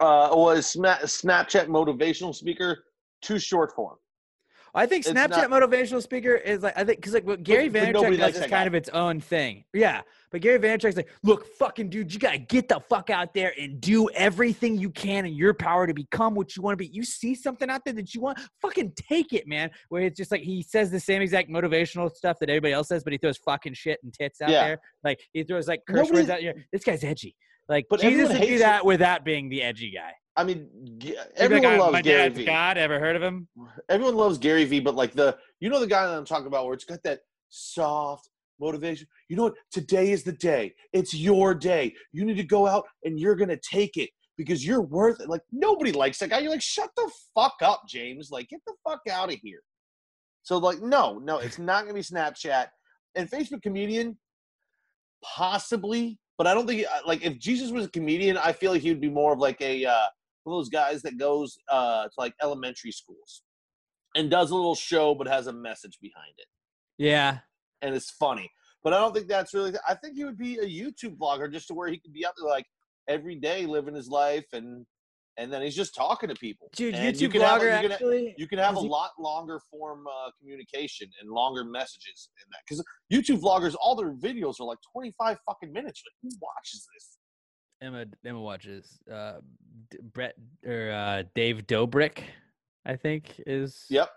uh, 0.00 0.30
was 0.32 0.74
Snapchat 0.74 1.66
motivational 1.66 2.34
speaker, 2.34 2.84
too 3.22 3.38
short 3.38 3.74
form. 3.74 3.96
I 4.74 4.86
think 4.86 5.04
Snapchat 5.04 5.48
not- 5.48 5.50
motivational 5.50 6.02
speaker 6.02 6.34
is 6.34 6.62
like 6.62 6.76
I 6.76 6.84
think 6.84 6.98
because 6.98 7.14
like 7.14 7.26
what 7.26 7.42
Gary 7.42 7.68
but 7.68 7.82
Vaynerchuk 7.82 8.18
does 8.18 8.34
is 8.34 8.40
kind 8.40 8.50
guy. 8.50 8.64
of 8.64 8.74
its 8.74 8.88
own 8.90 9.20
thing. 9.20 9.64
Yeah, 9.74 10.02
but 10.30 10.40
Gary 10.40 10.58
Vaynerchuk's 10.58 10.96
like, 10.96 11.08
look, 11.22 11.46
fucking 11.56 11.90
dude, 11.90 12.12
you 12.12 12.20
gotta 12.20 12.38
get 12.38 12.68
the 12.68 12.80
fuck 12.88 13.10
out 13.10 13.34
there 13.34 13.52
and 13.60 13.80
do 13.80 14.08
everything 14.10 14.78
you 14.78 14.90
can 14.90 15.26
in 15.26 15.34
your 15.34 15.54
power 15.54 15.86
to 15.86 15.94
become 15.94 16.34
what 16.34 16.54
you 16.56 16.62
want 16.62 16.74
to 16.74 16.76
be. 16.76 16.86
You 16.86 17.02
see 17.04 17.34
something 17.34 17.68
out 17.68 17.82
there 17.84 17.94
that 17.94 18.14
you 18.14 18.20
want, 18.20 18.38
fucking 18.62 18.92
take 18.96 19.32
it, 19.32 19.48
man. 19.48 19.70
Where 19.88 20.02
it's 20.02 20.16
just 20.16 20.30
like 20.30 20.42
he 20.42 20.62
says 20.62 20.90
the 20.90 21.00
same 21.00 21.22
exact 21.22 21.50
motivational 21.50 22.10
stuff 22.12 22.38
that 22.40 22.48
everybody 22.48 22.72
else 22.72 22.88
says, 22.88 23.02
but 23.02 23.12
he 23.12 23.18
throws 23.18 23.38
fucking 23.38 23.74
shit 23.74 23.98
and 24.02 24.12
tits 24.12 24.40
out 24.40 24.50
Yeah. 24.50 24.64
there. 24.68 24.78
Like 25.02 25.20
he 25.32 25.42
throws 25.42 25.66
like 25.68 25.80
curse 25.88 25.96
Nobody- 25.96 26.14
words 26.18 26.30
out 26.30 26.40
here. 26.40 26.54
This 26.72 26.84
guy's 26.84 27.02
edgy. 27.02 27.34
Like 27.68 27.86
But 27.88 28.00
Jesus 28.00 28.28
would 28.30 28.40
do 28.42 28.58
that 28.58 28.84
without 28.84 29.24
being 29.24 29.48
the 29.48 29.62
edgy 29.62 29.92
guy. 29.94 30.12
I 30.36 30.44
mean, 30.44 30.68
G- 30.98 31.08
He'd 31.08 31.16
like, 31.16 31.28
everyone 31.36 31.74
"Uh, 31.74 31.78
loves 31.78 31.92
my 31.92 32.02
Gary 32.02 32.28
dad's 32.28 32.38
Vee. 32.38 32.44
God. 32.46 32.78
Ever 32.78 32.98
heard 33.00 33.16
of 33.16 33.22
him? 33.22 33.48
Everyone 33.88 34.16
loves 34.16 34.38
Gary 34.38 34.64
Vee, 34.64 34.80
but 34.80 34.94
like 34.94 35.12
the 35.12 35.36
you 35.60 35.68
know 35.68 35.80
the 35.80 35.86
guy 35.86 36.06
that 36.06 36.16
I'm 36.16 36.24
talking 36.24 36.46
about 36.46 36.64
where 36.66 36.74
it's 36.74 36.84
got 36.84 37.02
that 37.04 37.20
soft 37.48 38.28
motivation. 38.60 39.06
You 39.28 39.36
know 39.36 39.44
what? 39.44 39.54
Today 39.72 40.12
is 40.12 40.22
the 40.22 40.32
day. 40.32 40.74
It's 40.92 41.14
your 41.14 41.54
day. 41.54 41.94
You 42.12 42.24
need 42.24 42.36
to 42.36 42.44
go 42.44 42.66
out 42.66 42.84
and 43.04 43.18
you're 43.18 43.34
gonna 43.34 43.58
take 43.58 43.96
it 43.96 44.10
because 44.36 44.64
you're 44.64 44.82
worth 44.82 45.20
it. 45.20 45.28
Like 45.28 45.42
nobody 45.52 45.92
likes 45.92 46.18
that 46.18 46.30
guy. 46.30 46.38
You're 46.38 46.52
like, 46.52 46.62
shut 46.62 46.90
the 46.96 47.10
fuck 47.34 47.56
up, 47.62 47.82
James. 47.88 48.30
Like, 48.30 48.48
get 48.48 48.60
the 48.66 48.74
fuck 48.88 49.00
out 49.10 49.32
of 49.32 49.38
here. 49.42 49.60
So 50.42 50.58
like, 50.58 50.80
no, 50.80 51.18
no, 51.18 51.38
it's 51.38 51.58
not 51.58 51.82
gonna 51.82 51.94
be 51.94 52.00
Snapchat 52.00 52.66
and 53.14 53.30
Facebook 53.30 53.62
comedian, 53.62 54.16
possibly, 55.22 56.18
but 56.38 56.46
I 56.46 56.54
don't 56.54 56.66
think 56.66 56.86
uh, 56.86 57.00
like 57.06 57.24
if 57.24 57.38
Jesus 57.38 57.70
was 57.70 57.86
a 57.86 57.90
comedian, 57.90 58.36
I 58.38 58.52
feel 58.52 58.72
like 58.72 58.82
he 58.82 58.90
would 58.90 59.00
be 59.00 59.10
more 59.10 59.32
of 59.32 59.38
like 59.38 59.60
a 59.60 59.84
uh, 59.84 60.06
one 60.44 60.54
of 60.54 60.58
those 60.60 60.68
guys 60.68 61.02
that 61.02 61.18
goes 61.18 61.56
uh, 61.70 62.04
to 62.04 62.10
like 62.18 62.34
elementary 62.42 62.92
schools 62.92 63.42
and 64.14 64.30
does 64.30 64.50
a 64.50 64.54
little 64.54 64.74
show, 64.74 65.14
but 65.14 65.26
has 65.28 65.46
a 65.46 65.52
message 65.52 65.98
behind 66.00 66.32
it, 66.38 66.46
Yeah. 66.98 67.38
and 67.82 67.94
it's 67.94 68.10
funny. 68.10 68.50
But 68.82 68.94
I 68.94 68.98
don't 68.98 69.14
think 69.14 69.28
that's 69.28 69.52
really. 69.54 69.72
I 69.88 69.94
think 69.94 70.16
he 70.16 70.24
would 70.24 70.38
be 70.38 70.56
a 70.58 70.64
YouTube 70.66 71.18
vlogger 71.18 71.52
just 71.52 71.68
to 71.68 71.74
where 71.74 71.88
he 71.88 71.98
could 71.98 72.12
be 72.14 72.24
out 72.24 72.32
there 72.40 72.48
like 72.50 72.64
every 73.08 73.34
day 73.36 73.66
living 73.66 73.94
his 73.94 74.08
life 74.08 74.46
and. 74.52 74.86
And 75.36 75.50
then 75.50 75.62
he's 75.62 75.76
just 75.76 75.94
talking 75.94 76.28
to 76.28 76.34
people. 76.34 76.68
Dude, 76.76 76.94
And 76.94 77.16
YouTube 77.16 77.20
you 77.22 77.28
can 77.30 77.40
have, 77.40 77.62
a- 77.62 77.64
vlogger 77.64 77.76
you 77.76 77.82
can, 77.88 77.92
actually- 77.92 78.34
you 78.36 78.48
can 78.48 78.58
have 78.58 78.76
a 78.76 78.80
he- 78.80 78.88
lot 78.88 79.12
longer 79.18 79.58
form 79.70 80.04
uh, 80.06 80.30
communication 80.38 81.08
and 81.22 81.30
longer 81.30 81.64
messages 81.64 82.28
in 82.36 82.50
that 82.50 82.60
because 82.68 82.84
YouTube 83.10 83.40
vloggers, 83.40 83.74
all 83.80 83.94
their 83.96 84.12
videos 84.12 84.60
are 84.60 84.64
like 84.66 84.76
twenty 84.92 85.14
five 85.16 85.38
fucking 85.46 85.72
minutes. 85.72 86.02
Like, 86.04 86.14
who 86.32 86.36
watches 86.42 86.86
this? 86.92 87.16
Emma 87.82 88.04
Emma 88.24 88.40
watches 88.40 88.98
uh 89.10 89.34
D- 89.90 89.98
Brett 90.12 90.34
or 90.66 90.90
uh 90.90 91.22
Dave 91.34 91.66
Dobrik, 91.66 92.20
I 92.84 92.96
think 92.96 93.34
is 93.46 93.86
Yep. 93.90 94.10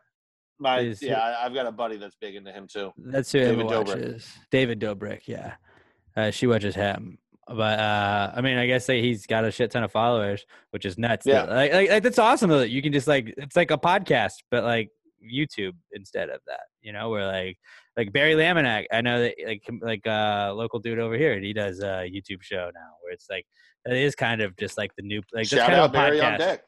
My 0.60 0.80
Is 0.82 1.02
yeah, 1.02 1.16
who- 1.16 1.46
I've 1.46 1.54
got 1.54 1.66
a 1.66 1.72
buddy 1.72 1.98
that's 1.98 2.16
big 2.16 2.36
into 2.36 2.52
him 2.52 2.68
too. 2.72 2.92
That's 2.98 3.32
who 3.32 3.40
David 3.40 3.60
Emma 3.62 3.72
Dobrik. 3.72 3.88
watches. 3.88 4.32
David 4.52 4.80
Dobrik, 4.80 5.22
yeah. 5.28 5.56
Uh, 6.16 6.30
she 6.32 6.46
watches 6.48 6.76
him. 6.76 7.18
But 7.48 7.80
uh, 7.80 8.32
I 8.36 8.40
mean, 8.42 8.58
I 8.58 8.68
guess 8.68 8.88
like, 8.88 9.02
he's 9.02 9.26
got 9.26 9.44
a 9.44 9.52
shit 9.52 9.72
ton 9.72 9.84
of 9.84 9.92
followers, 9.92 10.46
which 10.72 10.86
is 10.86 10.98
nuts. 10.98 11.26
Yeah. 11.26 11.44
like, 11.44 11.74
like, 11.74 11.90
like 11.90 12.04
that's 12.04 12.20
awesome 12.20 12.50
though. 12.50 12.60
That 12.60 12.70
you 12.70 12.82
can 12.82 12.94
just 12.94 13.08
like 13.08 13.34
it's 13.38 13.56
like 13.56 13.72
a 13.72 13.78
podcast, 13.78 14.34
but 14.52 14.64
like 14.64 14.92
YouTube 15.22 15.74
instead 15.92 16.30
of 16.30 16.40
that. 16.48 16.62
You 16.82 16.94
know, 16.94 17.10
where 17.10 17.26
like 17.26 17.58
like 17.98 18.12
Barry 18.12 18.34
Laminack, 18.34 18.86
I 18.92 19.02
know 19.02 19.22
that 19.22 19.36
like 19.46 19.70
like 19.82 20.08
uh 20.08 20.54
local 20.56 20.80
dude 20.80 21.00
over 21.00 21.16
here, 21.16 21.34
and 21.34 21.44
he 21.44 21.54
does 21.54 21.80
a 21.80 22.10
YouTube 22.10 22.42
show 22.42 22.70
now 22.74 22.96
where 23.02 23.14
it's 23.14 23.28
like 23.30 23.46
it 23.86 23.98
is 23.98 24.16
kind 24.16 24.42
of 24.42 24.56
just 24.58 24.78
like 24.78 24.96
the 24.96 25.04
new 25.04 25.22
like 25.34 25.48
Shout 25.48 25.68
kind 25.68 25.74
out 25.74 25.86
of 25.86 25.90
a 25.92 25.94
Barry 25.94 26.20
podcast. 26.20 26.34
on 26.34 26.40
deck. 26.40 26.64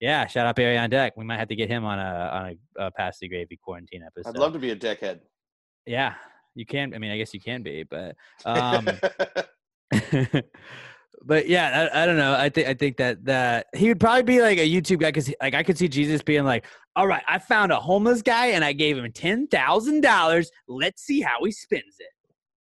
Yeah, 0.00 0.26
shout 0.26 0.46
out 0.46 0.56
Barry 0.56 0.78
on 0.78 0.88
deck. 0.88 1.14
We 1.16 1.24
might 1.24 1.38
have 1.38 1.48
to 1.48 1.56
get 1.56 1.68
him 1.68 1.84
on 1.84 1.98
a 1.98 2.02
on 2.02 2.58
a, 2.78 2.90
Pass 2.92 3.18
the 3.18 3.28
Gravy 3.28 3.58
quarantine 3.62 4.02
episode. 4.02 4.30
I'd 4.30 4.40
love 4.40 4.54
to 4.54 4.58
be 4.58 4.70
a 4.70 4.76
deckhead. 4.76 5.20
Yeah, 5.86 6.14
you 6.54 6.64
can. 6.64 6.94
I 6.94 6.98
mean, 6.98 7.10
I 7.10 7.18
guess 7.18 7.34
you 7.34 7.40
can 7.40 7.62
be, 7.62 7.82
but 7.82 8.16
um, 8.46 8.88
but 11.24 11.48
yeah, 11.48 11.88
I, 11.92 12.02
I 12.02 12.06
don't 12.06 12.16
know. 12.16 12.34
I 12.34 12.48
think 12.48 12.68
I 12.68 12.74
think 12.74 12.96
that 12.96 13.24
that 13.24 13.66
he 13.74 13.88
would 13.88 14.00
probably 14.00 14.22
be 14.22 14.40
like 14.40 14.58
a 14.58 14.68
YouTube 14.68 15.00
guy 15.00 15.08
because 15.08 15.32
like 15.42 15.54
I 15.54 15.62
could 15.62 15.76
see 15.78 15.88
Jesus 15.88 16.22
being 16.22 16.44
like, 16.44 16.64
"All 16.96 17.06
right, 17.06 17.22
I 17.28 17.38
found 17.38 17.72
a 17.72 17.76
homeless 17.76 18.22
guy 18.22 18.46
and 18.46 18.64
I 18.64 18.72
gave 18.72 18.96
him 18.96 19.10
ten 19.12 19.46
thousand 19.48 20.00
dollars. 20.00 20.50
Let's 20.68 21.02
see 21.02 21.20
how 21.20 21.44
he 21.44 21.52
spends 21.52 21.96
it." 21.98 22.08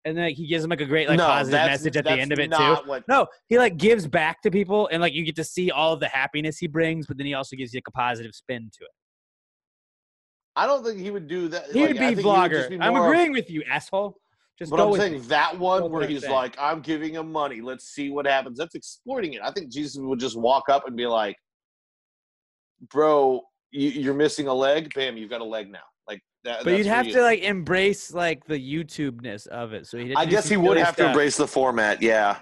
And 0.06 0.16
then 0.16 0.24
like, 0.26 0.36
he 0.36 0.46
gives 0.46 0.62
him 0.62 0.68
like 0.70 0.82
a 0.82 0.84
great 0.86 1.08
like 1.08 1.16
No, 1.16 1.26
positive 1.26 1.60
message 1.60 1.96
at 1.96 2.04
the 2.04 2.10
end 2.12 2.30
of 2.30 2.38
it 2.38 2.52
too. 2.52 2.76
what- 2.86 3.08
No, 3.08 3.26
he 3.48 3.56
like 3.58 3.78
gives 3.78 4.06
back 4.06 4.42
to 4.42 4.50
people 4.50 4.86
and 4.92 5.00
like 5.00 5.14
you 5.14 5.24
get 5.24 5.36
to 5.36 5.44
see 5.44 5.70
all 5.70 5.94
of 5.94 6.00
the 6.00 6.08
happiness 6.08 6.58
he 6.58 6.66
brings, 6.66 7.06
but 7.06 7.16
then 7.16 7.26
he 7.26 7.32
also 7.32 7.56
gives 7.56 7.72
you 7.72 7.78
like 7.78 7.88
a 7.88 7.92
positive 7.92 8.34
spin 8.34 8.68
to 8.78 8.84
it. 8.84 8.90
I 10.56 10.66
don't 10.66 10.84
think 10.84 11.00
he 11.00 11.10
would 11.10 11.26
do 11.26 11.48
that. 11.48 11.70
He 11.72 11.80
like, 11.80 11.88
would 11.88 11.98
be 11.98 12.14
think 12.14 12.16
would 12.18 12.24
vlogger. 12.26 12.68
be 12.68 12.78
I'm 12.80 12.92
more 12.92 13.06
of- 13.06 13.12
agreeing 13.12 13.32
with 13.32 13.50
you, 13.50 13.62
asshole. 13.68 14.16
Just 14.58 14.70
but 14.70 14.80
I'm 14.80 14.94
saying 14.94 15.12
me. 15.14 15.18
that 15.18 15.58
one 15.58 15.90
where 15.90 16.06
he's 16.06 16.22
saying. 16.22 16.32
like, 16.32 16.56
"I'm 16.60 16.80
giving 16.80 17.14
him 17.14 17.32
money. 17.32 17.60
Let's 17.60 17.86
see 17.86 18.10
what 18.10 18.24
happens." 18.26 18.56
That's 18.58 18.74
exploiting 18.74 19.32
it. 19.34 19.42
I 19.42 19.50
think 19.50 19.72
Jesus 19.72 20.00
would 20.00 20.20
just 20.20 20.38
walk 20.38 20.68
up 20.68 20.86
and 20.86 20.96
be 20.96 21.06
like, 21.06 21.36
"Bro, 22.90 23.40
you, 23.72 23.90
you're 23.90 24.14
missing 24.14 24.46
a 24.46 24.54
leg. 24.54 24.92
Bam, 24.94 25.16
you've 25.16 25.30
got 25.30 25.40
a 25.40 25.44
leg 25.44 25.72
now." 25.72 25.80
Like 26.06 26.20
that. 26.44 26.62
But 26.62 26.78
you'd 26.78 26.86
have 26.86 27.06
you- 27.06 27.14
to 27.14 27.22
like 27.22 27.40
embrace 27.40 28.12
like 28.14 28.44
the 28.46 28.54
YouTube 28.54 29.22
ness 29.22 29.46
of 29.46 29.72
it. 29.72 29.86
So 29.88 29.98
he'd 29.98 30.14
I 30.14 30.20
have 30.20 30.24
to 30.24 30.30
do 30.30 30.36
guess 30.36 30.48
he 30.48 30.56
would 30.56 30.76
have 30.76 30.96
to 30.96 31.08
embrace 31.08 31.36
the 31.36 31.48
format. 31.48 32.00
Yeah. 32.00 32.38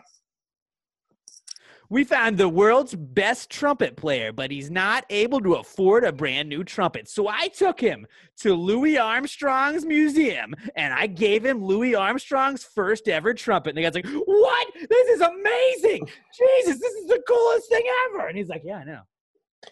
We 1.92 2.04
found 2.04 2.38
the 2.38 2.48
world's 2.48 2.94
best 2.94 3.50
trumpet 3.50 3.96
player, 3.96 4.32
but 4.32 4.50
he's 4.50 4.70
not 4.70 5.04
able 5.10 5.42
to 5.42 5.56
afford 5.56 6.04
a 6.04 6.12
brand 6.12 6.48
new 6.48 6.64
trumpet. 6.64 7.06
So 7.06 7.28
I 7.28 7.48
took 7.48 7.78
him 7.78 8.06
to 8.38 8.54
Louis 8.54 8.96
Armstrong's 8.96 9.84
museum 9.84 10.54
and 10.74 10.94
I 10.94 11.06
gave 11.06 11.44
him 11.44 11.62
Louis 11.62 11.94
Armstrong's 11.94 12.64
first 12.64 13.08
ever 13.08 13.34
trumpet. 13.34 13.76
And 13.76 13.76
the 13.76 13.82
guy's 13.82 13.94
like, 13.94 14.08
What? 14.24 14.68
This 14.88 15.08
is 15.10 15.20
amazing. 15.20 16.08
Jesus, 16.34 16.80
this 16.80 16.94
is 16.94 17.08
the 17.08 17.22
coolest 17.28 17.68
thing 17.68 17.84
ever. 18.08 18.26
And 18.26 18.38
he's 18.38 18.48
like, 18.48 18.62
Yeah, 18.64 18.78
I 18.78 18.84
know. 18.84 19.00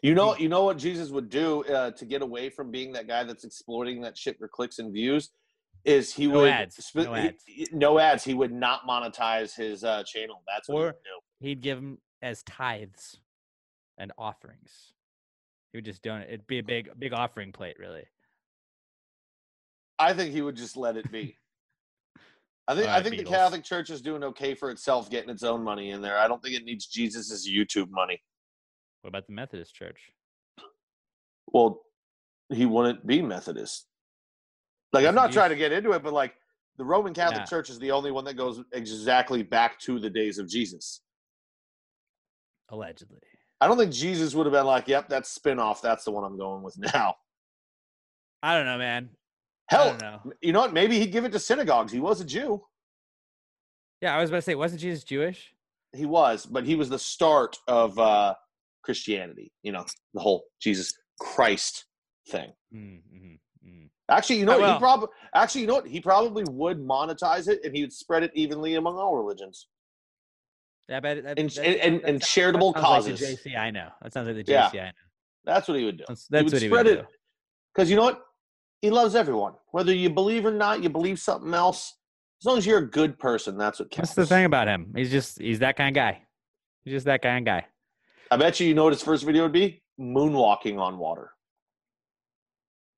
You 0.02 0.14
know, 0.14 0.36
you 0.36 0.50
know 0.50 0.64
what 0.64 0.76
Jesus 0.76 1.08
would 1.08 1.30
do 1.30 1.64
uh, 1.64 1.92
to 1.92 2.04
get 2.04 2.20
away 2.20 2.50
from 2.50 2.70
being 2.70 2.92
that 2.92 3.08
guy 3.08 3.24
that's 3.24 3.44
exploiting 3.44 4.02
that 4.02 4.18
shit 4.18 4.36
for 4.38 4.46
clicks 4.46 4.78
and 4.78 4.92
views 4.92 5.30
is 5.86 6.12
he 6.12 6.26
No 6.26 6.40
would 6.40 6.50
ads. 6.50 6.92
No 6.94 7.14
he- 7.14 7.28
ads. 7.28 7.42
he- 7.46 7.68
no 7.72 7.98
ads. 7.98 8.24
He 8.24 8.34
would 8.34 8.52
not 8.52 8.82
monetize 8.86 9.56
his 9.56 9.84
uh, 9.84 10.02
channel. 10.04 10.42
That's 10.46 10.68
what 10.68 10.76
he 10.80 10.84
would 10.84 10.92
do. 11.02 11.46
he'd 11.46 11.62
give 11.62 11.78
him 11.78 11.96
as 12.22 12.42
tithes 12.42 13.18
and 13.98 14.12
offerings. 14.18 14.92
He 15.72 15.78
would 15.78 15.84
just 15.84 16.02
donate. 16.02 16.28
It'd 16.28 16.46
be 16.46 16.58
a 16.58 16.64
big, 16.64 16.90
big 16.98 17.12
offering 17.12 17.52
plate, 17.52 17.76
really. 17.78 18.04
I 19.98 20.12
think 20.14 20.32
he 20.32 20.42
would 20.42 20.56
just 20.56 20.76
let 20.76 20.96
it 20.96 21.10
be. 21.12 21.36
I 22.66 22.74
think 22.74 22.86
All 22.86 22.92
I 22.92 22.96
right, 22.96 23.04
think 23.04 23.16
the 23.18 23.24
Catholic 23.24 23.64
Church 23.64 23.90
is 23.90 24.00
doing 24.00 24.22
okay 24.24 24.54
for 24.54 24.70
itself, 24.70 25.10
getting 25.10 25.30
its 25.30 25.42
own 25.42 25.62
money 25.62 25.90
in 25.90 26.00
there. 26.00 26.18
I 26.18 26.28
don't 26.28 26.42
think 26.42 26.56
it 26.56 26.64
needs 26.64 26.86
Jesus's 26.86 27.48
YouTube 27.48 27.90
money. 27.90 28.22
What 29.02 29.08
about 29.08 29.26
the 29.26 29.32
Methodist 29.32 29.74
Church? 29.74 30.12
Well, 31.52 31.82
he 32.48 32.66
wouldn't 32.66 33.06
be 33.06 33.22
Methodist. 33.22 33.86
Like 34.92 35.06
I'm 35.06 35.14
not 35.14 35.32
trying 35.32 35.50
to 35.50 35.56
get 35.56 35.72
into 35.72 35.92
it, 35.92 36.02
but 36.02 36.12
like 36.12 36.34
the 36.76 36.84
Roman 36.84 37.14
Catholic 37.14 37.40
Yeah. 37.40 37.46
Church 37.46 37.70
is 37.70 37.78
the 37.78 37.90
only 37.92 38.10
one 38.10 38.24
that 38.24 38.34
goes 38.34 38.62
exactly 38.72 39.42
back 39.42 39.78
to 39.80 39.98
the 39.98 40.10
days 40.10 40.38
of 40.38 40.48
Jesus. 40.48 41.02
Allegedly. 42.70 43.18
I 43.60 43.68
don't 43.68 43.76
think 43.76 43.92
Jesus 43.92 44.34
would 44.34 44.46
have 44.46 44.52
been 44.52 44.64
like, 44.66 44.88
"Yep, 44.88 45.08
that's 45.08 45.28
spin-off. 45.30 45.82
That's 45.82 46.04
the 46.04 46.10
one 46.10 46.24
I'm 46.24 46.38
going 46.38 46.62
with 46.62 46.78
now." 46.78 47.16
I 48.42 48.56
don't 48.56 48.64
know, 48.66 48.78
man. 48.78 49.10
Hell, 49.68 49.90
don't 49.90 50.00
know. 50.00 50.32
you 50.40 50.52
know 50.52 50.60
what? 50.60 50.72
Maybe 50.72 50.98
he'd 50.98 51.12
give 51.12 51.24
it 51.24 51.32
to 51.32 51.38
synagogues. 51.38 51.92
He 51.92 52.00
was 52.00 52.20
a 52.20 52.24
Jew. 52.24 52.62
Yeah, 54.00 54.16
I 54.16 54.20
was 54.20 54.30
about 54.30 54.38
to 54.38 54.42
say, 54.42 54.54
wasn't 54.54 54.80
Jesus 54.80 55.04
Jewish? 55.04 55.52
He 55.94 56.06
was, 56.06 56.46
but 56.46 56.64
he 56.64 56.74
was 56.74 56.88
the 56.88 56.98
start 56.98 57.58
of 57.68 57.98
uh, 57.98 58.34
Christianity. 58.82 59.52
You 59.62 59.72
know, 59.72 59.84
the 60.14 60.20
whole 60.20 60.44
Jesus 60.60 60.94
Christ 61.20 61.84
thing. 62.28 62.50
Mm-hmm. 62.74 63.34
Actually, 64.10 64.40
you 64.40 64.46
know, 64.46 64.56
Oh, 64.56 64.60
what? 64.60 64.72
he 64.72 64.78
probably 64.80 65.08
actually, 65.34 65.60
you 65.60 65.66
know 65.68 65.74
what? 65.74 65.86
He 65.86 66.00
probably 66.00 66.44
would 66.50 66.78
monetize 66.80 67.46
it, 67.48 67.60
and 67.64 67.76
he 67.76 67.82
would 67.82 67.92
spread 67.92 68.22
it 68.24 68.32
evenly 68.34 68.74
among 68.74 68.96
all 68.96 69.14
religions 69.16 69.66
Yeah, 70.88 70.96
I 70.96 71.00
bet. 71.00 71.22
That, 71.24 71.38
and 71.38 71.50
that- 71.50 71.66
and, 71.66 71.76
and, 71.76 72.00
that 72.02 72.08
and 72.08 72.22
charitable 72.22 72.72
causes. 72.72 73.20
Like 73.20 73.42
the 73.42 73.50
JC 73.50 73.56
I 73.58 73.70
know. 73.70 73.88
That 74.02 74.12
sounds 74.12 74.26
like 74.28 74.44
the 74.44 74.50
Yeah. 74.52 74.68
JC 74.70 74.80
I 74.80 74.86
know. 74.86 74.92
That's 75.44 75.68
what 75.68 75.78
he 75.78 75.84
would 75.84 75.98
do. 75.98 76.04
That's, 76.08 76.28
he 76.28 76.36
would 76.36 76.52
what 76.52 76.62
he 76.62 76.68
would 76.68 76.86
it 76.86 77.06
because 77.74 77.88
you 77.90 77.96
know 77.96 78.02
what? 78.02 78.22
He 78.82 78.90
loves 78.90 79.14
everyone, 79.14 79.54
whether 79.72 79.92
you 79.94 80.10
believe 80.10 80.46
or 80.46 80.50
not. 80.50 80.82
You 80.82 80.88
believe 80.88 81.18
something 81.18 81.52
else. 81.54 81.96
As 82.40 82.46
long 82.46 82.56
as 82.58 82.64
you're 82.66 82.78
a 82.78 82.86
good 82.90 83.18
person, 83.18 83.58
that's 83.58 83.78
what 83.78 83.90
counts. 83.90 84.14
That's 84.14 84.28
the 84.28 84.34
thing 84.34 84.46
about 84.46 84.66
him. 84.68 84.92
He's 84.96 85.10
just 85.10 85.40
he's 85.40 85.58
that 85.58 85.76
kind 85.76 85.94
of 85.94 86.00
guy. 86.00 86.22
He's 86.84 86.92
just 86.92 87.06
that 87.06 87.20
kind 87.22 87.38
of 87.38 87.44
guy. 87.44 87.66
I 88.30 88.36
bet 88.36 88.58
you, 88.60 88.66
you 88.66 88.74
know 88.74 88.84
what 88.84 88.92
his 88.94 89.02
first 89.02 89.24
video 89.24 89.42
would 89.42 89.52
be? 89.52 89.82
Moonwalking 90.00 90.78
on 90.78 90.98
water. 90.98 91.32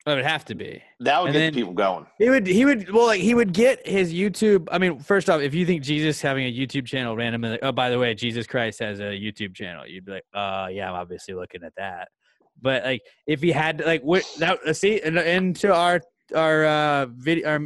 It 0.04 0.14
would 0.14 0.24
have 0.24 0.44
to 0.46 0.56
be. 0.56 0.82
That 1.00 1.22
would 1.22 1.28
And 1.28 1.54
get 1.54 1.54
people 1.54 1.74
going. 1.74 2.06
He 2.18 2.28
would 2.28 2.46
he 2.46 2.64
would 2.64 2.90
well 2.90 3.06
like 3.06 3.20
he 3.20 3.34
would 3.34 3.52
get 3.52 3.86
his 3.86 4.12
YouTube. 4.12 4.66
I 4.72 4.78
mean, 4.78 4.98
first 4.98 5.30
off, 5.30 5.40
if 5.40 5.54
you 5.54 5.64
think 5.64 5.82
Jesus 5.82 6.20
having 6.20 6.44
a 6.44 6.52
YouTube 6.52 6.86
channel 6.86 7.14
randomly, 7.14 7.50
like, 7.50 7.60
oh 7.62 7.70
by 7.70 7.88
the 7.88 7.98
way, 7.98 8.12
Jesus 8.14 8.46
Christ 8.46 8.80
has 8.80 8.98
a 8.98 9.04
YouTube 9.04 9.54
channel, 9.54 9.86
you'd 9.86 10.04
be 10.04 10.12
like, 10.12 10.24
uh 10.34 10.68
yeah, 10.70 10.88
I'm 10.88 10.96
obviously 10.96 11.34
looking 11.34 11.62
at 11.62 11.72
that. 11.76 12.08
But 12.60 12.84
like 12.84 13.02
if 13.26 13.40
he 13.42 13.52
had 13.52 13.80
like 13.84 14.02
what 14.02 14.28
that 14.38 14.58
uh, 14.66 14.72
see 14.72 15.00
into 15.02 15.72
our 15.72 16.00
our 16.34 16.64
uh 16.64 17.06
video 17.06 17.48
our 17.48 17.60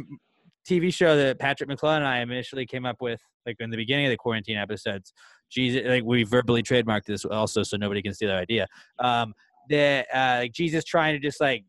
TV 0.69 0.93
show 0.93 1.15
that 1.15 1.39
Patrick 1.39 1.69
McClellan 1.69 2.03
and 2.03 2.07
I 2.07 2.19
initially 2.19 2.65
came 2.65 2.85
up 2.85 2.97
with 3.01 3.21
like 3.47 3.55
in 3.59 3.71
the 3.71 3.77
beginning 3.77 4.05
of 4.05 4.11
the 4.11 4.17
quarantine 4.17 4.57
episodes. 4.57 5.13
Jesus, 5.49 5.83
like 5.85 6.03
we 6.03 6.23
verbally 6.23 6.61
trademarked 6.61 7.05
this 7.05 7.23
also, 7.25 7.63
so 7.63 7.77
nobody 7.77 8.01
can 8.01 8.13
steal 8.13 8.29
our 8.29 8.37
idea. 8.37 8.67
Um, 8.99 9.33
that 9.69 10.07
uh, 10.13 10.39
like 10.41 10.51
Jesus 10.51 10.83
trying 10.83 11.13
to 11.13 11.19
just 11.19 11.39
like 11.39 11.63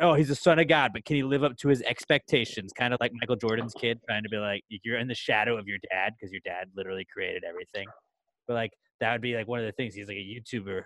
oh, 0.00 0.14
he's 0.14 0.28
the 0.28 0.34
son 0.34 0.58
of 0.58 0.68
God, 0.68 0.92
but 0.92 1.04
can 1.04 1.16
he 1.16 1.22
live 1.22 1.44
up 1.44 1.56
to 1.58 1.68
his 1.68 1.82
expectations? 1.82 2.72
Kind 2.72 2.94
of 2.94 3.00
like 3.00 3.12
Michael 3.14 3.36
Jordan's 3.36 3.74
kid 3.74 4.00
trying 4.08 4.22
to 4.22 4.28
be 4.28 4.38
like, 4.38 4.62
you're 4.68 4.98
in 4.98 5.08
the 5.08 5.14
shadow 5.14 5.56
of 5.58 5.68
your 5.68 5.78
dad 5.90 6.14
because 6.18 6.32
your 6.32 6.40
dad 6.44 6.68
literally 6.76 7.06
created 7.12 7.44
everything. 7.44 7.86
But 8.46 8.54
like, 8.54 8.72
that 9.00 9.12
would 9.12 9.20
be 9.20 9.34
like 9.34 9.48
one 9.48 9.60
of 9.60 9.66
the 9.66 9.72
things. 9.72 9.94
He's 9.94 10.08
like 10.08 10.16
a 10.16 10.20
YouTuber 10.20 10.82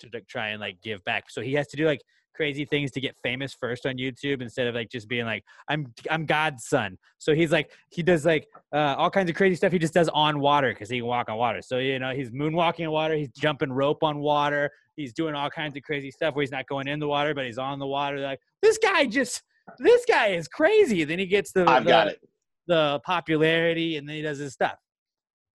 to 0.00 0.20
try 0.28 0.48
and 0.48 0.60
like 0.60 0.80
give 0.82 1.02
back. 1.04 1.30
So 1.30 1.40
he 1.40 1.54
has 1.54 1.66
to 1.68 1.76
do 1.76 1.86
like 1.86 2.00
crazy 2.34 2.66
things 2.66 2.90
to 2.92 3.00
get 3.00 3.16
famous 3.22 3.54
first 3.54 3.86
on 3.86 3.94
YouTube 3.94 4.42
instead 4.42 4.66
of 4.66 4.74
like 4.74 4.90
just 4.90 5.08
being 5.08 5.24
like, 5.24 5.42
I'm 5.68 5.92
I'm 6.10 6.26
God's 6.26 6.66
son. 6.66 6.98
So 7.18 7.34
he's 7.34 7.50
like 7.50 7.70
he 7.90 8.02
does 8.02 8.26
like 8.26 8.46
uh, 8.72 8.94
all 8.98 9.10
kinds 9.10 9.30
of 9.30 9.36
crazy 9.36 9.56
stuff. 9.56 9.72
He 9.72 9.78
just 9.78 9.94
does 9.94 10.08
on 10.10 10.38
water 10.38 10.70
because 10.70 10.90
he 10.90 10.98
can 10.98 11.06
walk 11.06 11.30
on 11.30 11.38
water. 11.38 11.62
So 11.62 11.78
you 11.78 11.98
know 11.98 12.12
he's 12.12 12.30
moonwalking 12.30 12.86
on 12.86 12.92
water. 12.92 13.14
He's 13.16 13.30
jumping 13.30 13.72
rope 13.72 14.02
on 14.02 14.18
water. 14.18 14.70
He's 14.96 15.12
doing 15.12 15.34
all 15.34 15.50
kinds 15.50 15.76
of 15.76 15.82
crazy 15.82 16.10
stuff 16.10 16.34
where 16.34 16.42
he's 16.42 16.50
not 16.50 16.66
going 16.66 16.88
in 16.88 16.98
the 16.98 17.08
water, 17.08 17.34
but 17.34 17.44
he's 17.44 17.58
on 17.58 17.78
the 17.78 17.86
water. 17.86 18.18
They're 18.18 18.28
like 18.28 18.40
this 18.62 18.78
guy 18.78 19.06
just 19.06 19.42
this 19.78 20.04
guy 20.06 20.28
is 20.28 20.48
crazy. 20.48 21.04
Then 21.04 21.18
he 21.18 21.26
gets 21.26 21.52
the 21.52 21.68
I've 21.68 21.84
the, 21.84 21.90
got 21.90 22.08
it. 22.08 22.20
the 22.66 23.00
popularity, 23.04 23.96
and 23.96 24.08
then 24.08 24.16
he 24.16 24.22
does 24.22 24.38
his 24.38 24.52
stuff. 24.52 24.76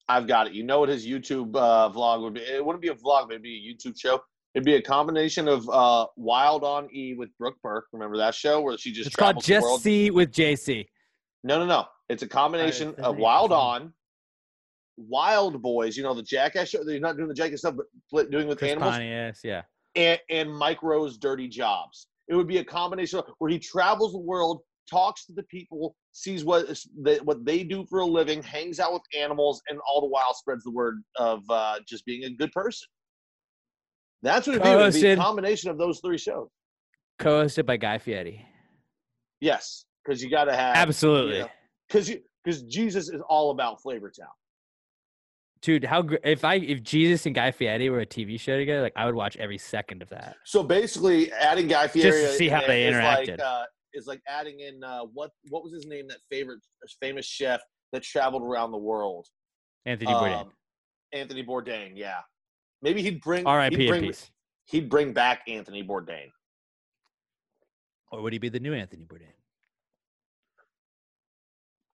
I've 0.07 0.27
got 0.27 0.47
it. 0.47 0.53
You 0.53 0.63
know 0.63 0.79
what 0.79 0.89
his 0.89 1.05
YouTube 1.05 1.55
uh, 1.55 1.89
vlog 1.89 2.21
would 2.21 2.33
be? 2.33 2.41
It 2.41 2.63
wouldn't 2.65 2.81
be 2.81 2.89
a 2.89 2.95
vlog, 2.95 3.27
but 3.27 3.31
it'd 3.31 3.43
be 3.43 3.57
a 3.57 3.73
YouTube 3.73 3.97
show. 3.97 4.21
It'd 4.53 4.65
be 4.65 4.75
a 4.75 4.81
combination 4.81 5.47
of 5.47 5.69
uh, 5.69 6.07
Wild 6.17 6.65
on 6.65 6.89
E 6.93 7.13
with 7.13 7.29
Brooke 7.37 7.55
Burke. 7.63 7.85
Remember 7.93 8.17
that 8.17 8.35
show 8.35 8.59
where 8.59 8.77
she 8.77 8.91
just 8.91 9.07
It's 9.07 9.15
called 9.15 9.41
Just? 9.41 9.81
See 9.81 10.11
with 10.11 10.31
JC. 10.31 10.85
No, 11.43 11.57
no, 11.57 11.65
no. 11.65 11.85
It's 12.09 12.23
a 12.23 12.27
combination 12.27 12.93
of 12.97 13.17
Wild. 13.17 13.53
On, 13.53 13.93
Wild 14.97 15.61
Boyz. 15.61 15.95
You 15.95 16.03
know 16.03 16.13
the 16.13 16.23
Jackass 16.23 16.69
show. 16.69 16.83
They're 16.83 16.99
not 16.99 17.17
doing 17.17 17.27
the 17.27 17.33
Jackass 17.33 17.59
stuff, 17.59 17.75
but 18.11 18.31
doing 18.31 18.47
with 18.47 18.59
Chris 18.59 18.71
animals. 18.71 18.91
Pontius, 18.93 19.39
yeah. 19.43 19.61
and, 19.95 20.19
and 20.29 20.55
Mike 20.55 20.83
Rowe's 20.83 21.17
Dirty 21.17 21.47
Jobs. 21.47 22.07
It 22.27 22.35
would 22.35 22.47
be 22.47 22.57
a 22.59 22.63
combination 22.63 23.19
of, 23.19 23.25
where 23.39 23.49
he 23.49 23.59
travels 23.59 24.13
the 24.13 24.19
world, 24.19 24.61
talks 24.89 25.25
to 25.25 25.33
the 25.33 25.43
people, 25.43 25.95
sees 26.11 26.45
what 26.45 26.65
they, 26.97 27.17
what 27.19 27.45
they 27.45 27.63
do 27.63 27.85
for 27.89 27.99
a 27.99 28.05
living, 28.05 28.41
hangs 28.43 28.79
out 28.79 28.93
with 28.93 29.01
animals, 29.17 29.61
and 29.69 29.79
all 29.87 30.01
the 30.01 30.07
while 30.07 30.33
spreads 30.33 30.63
the 30.63 30.71
word 30.71 31.01
of 31.17 31.43
uh, 31.49 31.79
just 31.87 32.05
being 32.05 32.23
a 32.25 32.29
good 32.29 32.51
person. 32.51 32.87
That's 34.21 34.47
what. 34.47 34.57
It 34.57 34.63
would 34.63 34.93
be 34.93 35.07
a 35.07 35.15
combination 35.17 35.71
of 35.71 35.77
those 35.77 35.99
three 35.99 36.17
shows. 36.17 36.47
Co-hosted 37.19 37.65
by 37.65 37.77
Guy 37.77 37.97
Fieri. 37.97 38.45
Yes, 39.41 39.85
because 40.03 40.23
you 40.23 40.29
got 40.29 40.45
to 40.45 40.55
have 40.55 40.75
Absolutely. 40.75 41.45
because 41.87 42.07
you 42.07 42.21
because 42.43 42.61
Jesus 42.63 43.09
is 43.09 43.21
all 43.27 43.51
about 43.51 43.81
Flavor 43.81 44.11
Town. 44.11 44.29
Dude, 45.61 45.83
how 45.83 46.07
if 46.23 46.43
I 46.43 46.55
if 46.55 46.81
Jesus 46.81 47.25
and 47.27 47.35
Guy 47.35 47.51
Fieri 47.51 47.89
were 47.89 47.99
a 47.99 48.05
TV 48.05 48.39
show 48.39 48.57
together, 48.57 48.81
like 48.81 48.93
I 48.95 49.05
would 49.05 49.13
watch 49.13 49.37
every 49.37 49.59
second 49.59 50.01
of 50.01 50.09
that. 50.09 50.37
So 50.43 50.63
basically, 50.63 51.31
adding 51.33 51.67
Guy 51.67 51.87
Fieri 51.87 52.09
just 52.09 52.31
to 52.31 52.37
see 52.37 52.49
how 52.49 52.65
they 52.65 52.87
is 52.87 52.95
interacted. 52.95 53.37
Like, 53.37 53.41
uh, 53.41 53.63
is 53.93 54.07
like 54.07 54.21
adding 54.27 54.59
in 54.61 54.83
uh, 54.83 55.01
what 55.13 55.31
what 55.49 55.63
was 55.63 55.71
his 55.71 55.85
name? 55.85 56.07
That 56.07 56.17
favorite 56.31 56.59
famous 56.99 57.25
chef 57.25 57.61
that 57.91 58.01
traveled 58.01 58.41
around 58.41 58.71
the 58.71 58.77
world. 58.77 59.27
Anthony 59.85 60.11
Bourdain. 60.11 60.41
Um, 60.41 60.51
Anthony 61.13 61.43
Bourdain, 61.43 61.91
yeah. 61.95 62.19
Maybe 62.81 63.01
he'd 63.01 63.21
bring 63.21 63.45
R.I.P. 63.45 63.75
He'd 63.75 63.87
bring, 63.87 64.13
he'd 64.65 64.89
bring 64.89 65.13
back 65.13 65.41
Anthony 65.47 65.83
Bourdain. 65.83 66.29
Or 68.11 68.21
would 68.21 68.33
he 68.33 68.39
be 68.39 68.49
the 68.49 68.59
new 68.59 68.73
Anthony 68.73 69.05
Bourdain? 69.05 69.33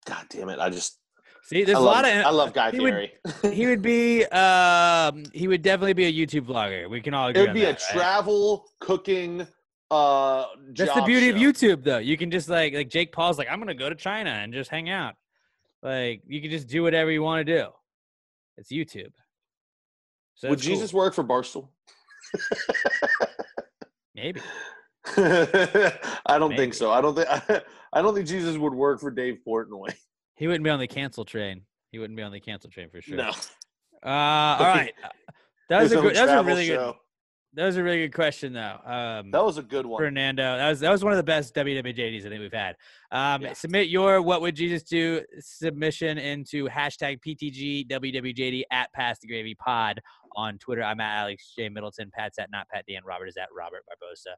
God 0.06 0.26
damn 0.30 0.50
it! 0.50 0.60
I 0.60 0.70
just 0.70 1.00
See, 1.50 1.64
there's 1.64 1.78
I 1.78 1.80
a 1.80 1.84
love, 1.84 1.96
lot 1.96 2.06
of 2.06 2.26
I 2.26 2.30
love 2.30 2.54
Guy 2.54 2.72
he 2.72 2.80
would- 2.82 3.10
he 3.54 3.68
would 3.68 3.82
be 3.82 4.26
um 4.26 5.24
he 5.34 5.48
would 5.48 5.62
definitely 5.62 5.94
be 5.94 6.06
a 6.06 6.12
YouTube 6.12 6.46
vlogger. 6.46 6.90
We 6.90 7.00
can 7.00 7.14
all 7.14 7.30
agree 7.30 7.44
it 7.44 7.46
would 7.48 7.54
be 7.54 7.62
that, 7.62 7.68
a 7.70 7.72
right? 7.72 7.82
travel 7.94 8.66
cooking. 8.82 9.48
Uh, 9.90 10.46
That's 10.76 10.94
the 10.94 11.04
beauty 11.04 11.30
show. 11.30 11.36
of 11.38 11.42
YouTube 11.42 11.84
though. 11.86 12.00
You 12.00 12.18
can 12.18 12.30
just 12.32 12.50
like 12.50 12.74
like 12.74 12.90
Jake 12.90 13.14
Paul's 13.14 13.38
like 13.38 13.48
I'm 13.50 13.60
going 13.60 13.70
to 13.70 13.74
go 13.76 13.88
to 13.88 13.96
China 13.96 14.30
and 14.32 14.52
just 14.54 14.70
hang 14.70 14.90
out. 14.90 15.14
Like 15.82 16.22
you 16.28 16.42
can 16.42 16.52
just 16.52 16.68
do 16.68 16.84
whatever 16.84 17.12
you 17.12 17.24
want 17.24 17.48
to 17.48 17.56
do. 17.58 17.68
It's 18.58 18.70
YouTube. 18.70 19.14
So 20.36 20.50
Would 20.50 20.60
cool. 20.60 20.66
Jesus 20.68 20.94
work 20.94 21.14
for 21.14 21.24
Barstool? 21.24 21.70
Maybe. 24.16 24.42
I 25.16 26.38
don't 26.38 26.50
Maybe. 26.50 26.58
think 26.58 26.74
so. 26.74 26.92
I 26.92 27.00
don't 27.00 27.16
think 27.16 27.30
I 27.94 28.02
don't 28.02 28.14
think 28.14 28.28
Jesus 28.28 28.58
would 28.58 28.74
work 28.74 29.00
for 29.00 29.12
Dave 29.12 29.38
Portnoy. 29.48 29.94
He 30.38 30.48
wouldn't 30.48 30.64
be 30.64 30.70
on 30.70 30.80
the 30.80 30.88
cancel 30.88 31.26
train. 31.26 31.62
He 31.92 32.00
wouldn't 32.00 32.18
be 32.18 32.24
on 32.24 32.32
the 32.32 32.40
cancel 32.40 32.70
train 32.70 32.90
for 32.90 33.02
sure. 33.02 33.18
No. 33.18 33.30
Uh, 34.04 34.58
all 34.60 34.60
right. 34.60 34.94
That 35.70 35.82
was 35.82 35.92
His 35.92 36.00
a 36.00 36.02
good, 36.02 36.16
that 36.16 36.26
was 36.28 36.32
a 36.32 36.44
really 36.44 36.68
good. 36.68 36.94
That 37.54 37.66
was 37.66 37.78
a 37.78 37.84
really 37.84 38.00
good 38.00 38.14
question 38.14 38.54
though. 38.54 38.78
Um, 38.86 39.32
That 39.32 39.44
was 39.44 39.58
a 39.58 39.64
good 39.64 39.86
one. 39.86 40.00
Fernando. 40.00 40.58
That 40.58 40.70
was 40.70 40.80
that 40.82 40.92
was 40.92 41.04
one 41.04 41.14
of 41.14 41.18
the 41.18 41.24
best 41.24 41.56
WWJDs 41.56 42.26
I 42.26 42.30
think 42.30 42.40
we've 42.40 42.54
had. 42.54 42.76
Um, 43.12 43.48
Submit 43.54 43.88
your 43.88 44.22
"What 44.22 44.42
Would 44.42 44.56
Jesus 44.56 44.84
Do" 44.84 45.24
submission 45.40 46.20
into 46.20 46.68
hashtag 46.68 47.20
PTG 47.26 47.88
WWJD 47.90 48.64
at 48.72 48.94
Pass 48.94 49.20
the 49.20 49.28
Gravy 49.28 49.56
Pod 49.56 50.00
on 50.36 50.60
Twitter. 50.60 50.84
I'm 50.84 51.00
at 51.00 51.18
Alex 51.22 51.54
J 51.58 51.70
Middleton. 51.70 52.12
Pat's 52.14 52.38
at 52.38 52.52
not 52.52 52.70
Pat 52.70 52.86
Dan. 52.88 53.02
Robert 53.04 53.28
is 53.28 53.38
at 53.38 53.50
Robert 53.58 53.84
Barbosa 53.90 54.36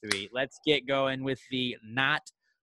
03. 0.00 0.28
Let's 0.32 0.60
get 0.64 0.86
going 0.86 1.24
with 1.24 1.40
the 1.50 1.76
not 1.84 2.22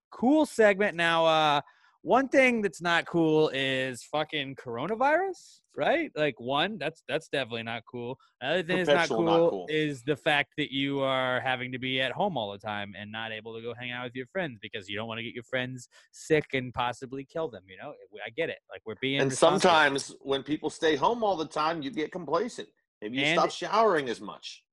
cool 0.10 0.46
segment 0.46 0.96
now. 0.96 1.26
Uh, 1.26 1.62
one 2.06 2.28
thing 2.28 2.62
that's 2.62 2.82
not 2.84 3.08
cool 3.08 3.50
is 3.52 4.04
fucking 4.04 4.56
coronavirus, 4.58 5.62
right? 5.76 6.12
Like 6.16 6.40
one, 6.40 6.78
that's 6.78 7.02
that's 7.08 7.28
definitely 7.30 7.64
not 7.64 7.82
cool. 7.92 8.20
Another 8.42 8.62
thing 8.62 8.78
that's 8.86 8.90
not 8.90 9.10
cool, 9.10 9.24
not 9.24 9.50
cool. 9.50 9.66
is 9.70 10.04
the 10.04 10.16
fact 10.16 10.54
that 10.58 10.72
you 10.72 11.00
are 11.00 11.40
having 11.42 11.72
to 11.72 11.80
be 11.80 12.00
at 12.00 12.12
home 12.12 12.38
all 12.38 12.52
the 12.52 12.60
time 12.60 12.94
and 12.96 13.12
not 13.12 13.32
able 13.32 13.56
to 13.56 13.62
go 13.64 13.74
hang 13.74 13.90
out 13.92 14.04
with 14.04 14.14
your 14.16 14.28
friends 14.28 14.60
because 14.62 14.88
you 14.88 14.96
don't 14.96 15.08
want 15.08 15.18
to 15.18 15.24
get 15.24 15.34
your 15.34 15.44
friends 15.46 15.88
sick 16.12 16.46
and 16.54 16.72
possibly 16.76 17.26
kill 17.26 17.50
them. 17.50 17.64
You 17.68 17.78
know, 17.78 17.94
I 18.24 18.30
get 18.30 18.50
it. 18.50 18.60
Like 18.70 18.82
we're 18.86 18.96
being 19.02 19.22
And 19.22 19.34
sometimes 19.34 20.14
when 20.22 20.44
people 20.44 20.70
stay 20.70 20.96
home 20.96 21.24
all 21.24 21.36
the 21.36 21.48
time, 21.48 21.82
you 21.82 21.90
get 21.90 22.12
complacent. 22.12 22.70
Maybe 23.02 23.18
you 23.18 23.24
And- 23.24 23.40
stop 23.40 23.50
showering 23.52 24.10
as 24.10 24.22
much. 24.22 24.64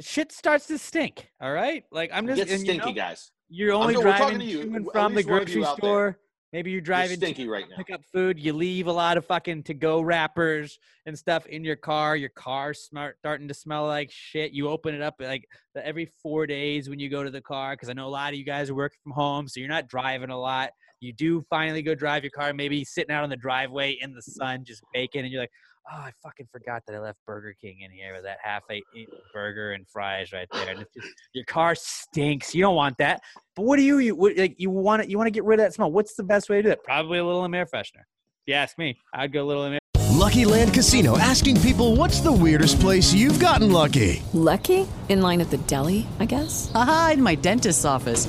shit 0.00 0.32
starts 0.32 0.66
to 0.68 0.78
stink. 0.78 1.28
All 1.38 1.52
right, 1.52 1.84
like 1.92 2.10
I'm 2.14 2.26
You 2.26 2.34
just 2.34 2.48
get 2.48 2.54
and 2.56 2.66
you 2.66 2.72
stinky, 2.72 2.86
know, 2.92 2.94
guys. 2.94 3.30
You're 3.50 3.74
only 3.74 3.92
driving 3.94 4.38
to 4.38 4.44
you. 4.46 4.62
and 4.74 4.90
from 4.90 5.12
the 5.12 5.18
least 5.18 5.28
one 5.28 5.42
of 5.42 5.48
you 5.50 5.54
grocery 5.56 5.76
store. 5.76 6.04
there. 6.06 6.18
Maybe 6.52 6.70
you're 6.70 6.82
driving 6.82 7.18
to 7.18 7.26
stinky 7.26 7.48
right 7.48 7.64
now. 7.68 7.76
pick 7.76 7.90
up 7.90 8.02
food. 8.12 8.38
You 8.38 8.52
leave 8.52 8.86
a 8.86 8.92
lot 8.92 9.16
of 9.16 9.24
fucking 9.24 9.62
to 9.64 9.74
go 9.74 10.02
wrappers 10.02 10.78
and 11.06 11.18
stuff 11.18 11.46
in 11.46 11.64
your 11.64 11.76
car. 11.76 12.14
Your 12.14 12.28
car's 12.28 12.80
smart 12.80 13.16
starting 13.18 13.48
to 13.48 13.54
smell 13.54 13.86
like 13.86 14.10
shit. 14.10 14.52
You 14.52 14.68
open 14.68 14.94
it 14.94 15.00
up 15.00 15.14
like 15.18 15.48
every 15.74 16.10
four 16.22 16.46
days 16.46 16.90
when 16.90 16.98
you 16.98 17.08
go 17.08 17.24
to 17.24 17.30
the 17.30 17.40
car 17.40 17.72
because 17.72 17.88
I 17.88 17.94
know 17.94 18.06
a 18.06 18.10
lot 18.10 18.34
of 18.34 18.38
you 18.38 18.44
guys 18.44 18.68
are 18.68 18.74
working 18.74 18.98
from 19.02 19.12
home, 19.12 19.48
so 19.48 19.60
you're 19.60 19.68
not 19.68 19.88
driving 19.88 20.28
a 20.28 20.38
lot. 20.38 20.72
You 21.02 21.12
do 21.12 21.44
finally 21.50 21.82
go 21.82 21.96
drive 21.96 22.22
your 22.22 22.30
car, 22.30 22.52
maybe 22.54 22.84
sitting 22.84 23.12
out 23.12 23.24
on 23.24 23.30
the 23.30 23.36
driveway 23.36 23.98
in 24.00 24.14
the 24.14 24.22
sun, 24.22 24.64
just 24.64 24.82
baking, 24.94 25.22
and 25.22 25.32
you're 25.32 25.42
like, 25.42 25.50
oh, 25.92 25.96
I 25.96 26.12
fucking 26.22 26.46
forgot 26.52 26.82
that 26.86 26.94
I 26.94 27.00
left 27.00 27.18
Burger 27.26 27.54
King 27.60 27.80
in 27.80 27.90
here 27.90 28.14
with 28.14 28.22
that 28.22 28.38
half 28.40 28.62
a 28.70 28.76
eh, 28.76 29.04
burger 29.34 29.72
and 29.72 29.84
fries 29.88 30.32
right 30.32 30.46
there. 30.52 30.70
And 30.70 30.82
it's 30.82 30.94
just, 30.94 31.08
your 31.32 31.44
car 31.46 31.74
stinks. 31.74 32.54
You 32.54 32.62
don't 32.62 32.76
want 32.76 32.98
that. 32.98 33.20
But 33.56 33.64
what 33.64 33.78
do 33.78 33.82
you, 33.82 33.98
you 33.98 34.14
what, 34.14 34.36
like? 34.36 34.54
You 34.58 34.70
want 34.70 35.02
to 35.02 35.10
you 35.10 35.18
want 35.18 35.26
to 35.26 35.32
get 35.32 35.42
rid 35.42 35.58
of 35.58 35.66
that 35.66 35.74
smell? 35.74 35.90
What's 35.90 36.14
the 36.14 36.22
best 36.22 36.48
way 36.48 36.58
to 36.58 36.62
do 36.62 36.68
that? 36.68 36.84
Probably 36.84 37.18
a 37.18 37.24
little 37.24 37.42
air 37.52 37.66
freshener. 37.66 38.04
If 38.44 38.46
you 38.46 38.54
ask 38.54 38.78
me, 38.78 38.96
I'd 39.12 39.32
go 39.32 39.42
a 39.42 39.44
little 39.44 39.64
air. 39.64 39.78
Lucky 40.12 40.44
Land 40.44 40.72
Casino 40.72 41.18
asking 41.18 41.60
people 41.62 41.96
what's 41.96 42.20
the 42.20 42.32
weirdest 42.32 42.78
place 42.78 43.12
you've 43.12 43.40
gotten 43.40 43.72
lucky? 43.72 44.22
Lucky? 44.32 44.86
In 45.08 45.20
line 45.20 45.40
at 45.40 45.50
the 45.50 45.58
deli, 45.58 46.06
I 46.20 46.26
guess? 46.26 46.70
Aha, 46.76 47.12
in 47.14 47.22
my 47.22 47.34
dentist's 47.34 47.84
office. 47.84 48.28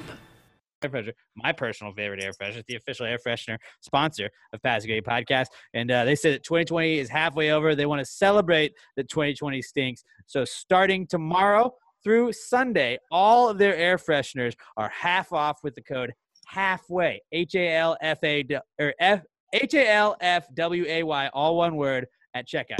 air 0.83 0.89
freshener. 0.89 1.13
My 1.35 1.51
personal 1.51 1.93
favorite 1.93 2.23
air 2.23 2.31
freshener, 2.31 2.63
the 2.67 2.75
official 2.75 3.05
air 3.05 3.17
freshener 3.25 3.57
sponsor 3.81 4.29
of 4.53 4.61
Pass 4.61 4.85
Gravy 4.85 5.01
Podcast. 5.01 5.47
And 5.73 5.91
uh, 5.91 6.05
they 6.05 6.15
said 6.15 6.33
that 6.33 6.43
2020 6.43 6.99
is 6.99 7.09
halfway 7.09 7.51
over. 7.51 7.75
They 7.75 7.85
want 7.85 7.99
to 7.99 8.05
celebrate 8.05 8.73
that 8.97 9.09
2020 9.09 9.61
stinks. 9.61 10.03
So 10.25 10.45
starting 10.45 11.07
tomorrow 11.07 11.73
through 12.03 12.33
Sunday, 12.33 12.97
all 13.11 13.49
of 13.49 13.57
their 13.57 13.75
air 13.75 13.97
fresheners 13.97 14.53
are 14.77 14.89
half 14.89 15.33
off 15.33 15.59
with 15.63 15.75
the 15.75 15.83
code 15.83 16.13
halfway. 16.45 17.21
H 17.31 17.55
A 17.55 17.75
L 17.75 17.97
F 18.01 18.19
A 18.23 18.45
or 18.79 18.93
F 18.99 19.21
H 19.53 19.73
A 19.73 19.89
L 19.89 20.15
F 20.21 20.47
W 20.55 20.85
A 20.87 21.03
Y, 21.03 21.29
all 21.33 21.57
one 21.57 21.75
word 21.75 22.07
at 22.33 22.47
checkout. 22.47 22.77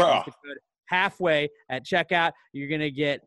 Halfway 0.87 1.49
at 1.69 1.85
checkout. 1.85 2.31
You're 2.53 2.69
gonna 2.69 2.89
get 2.89 3.21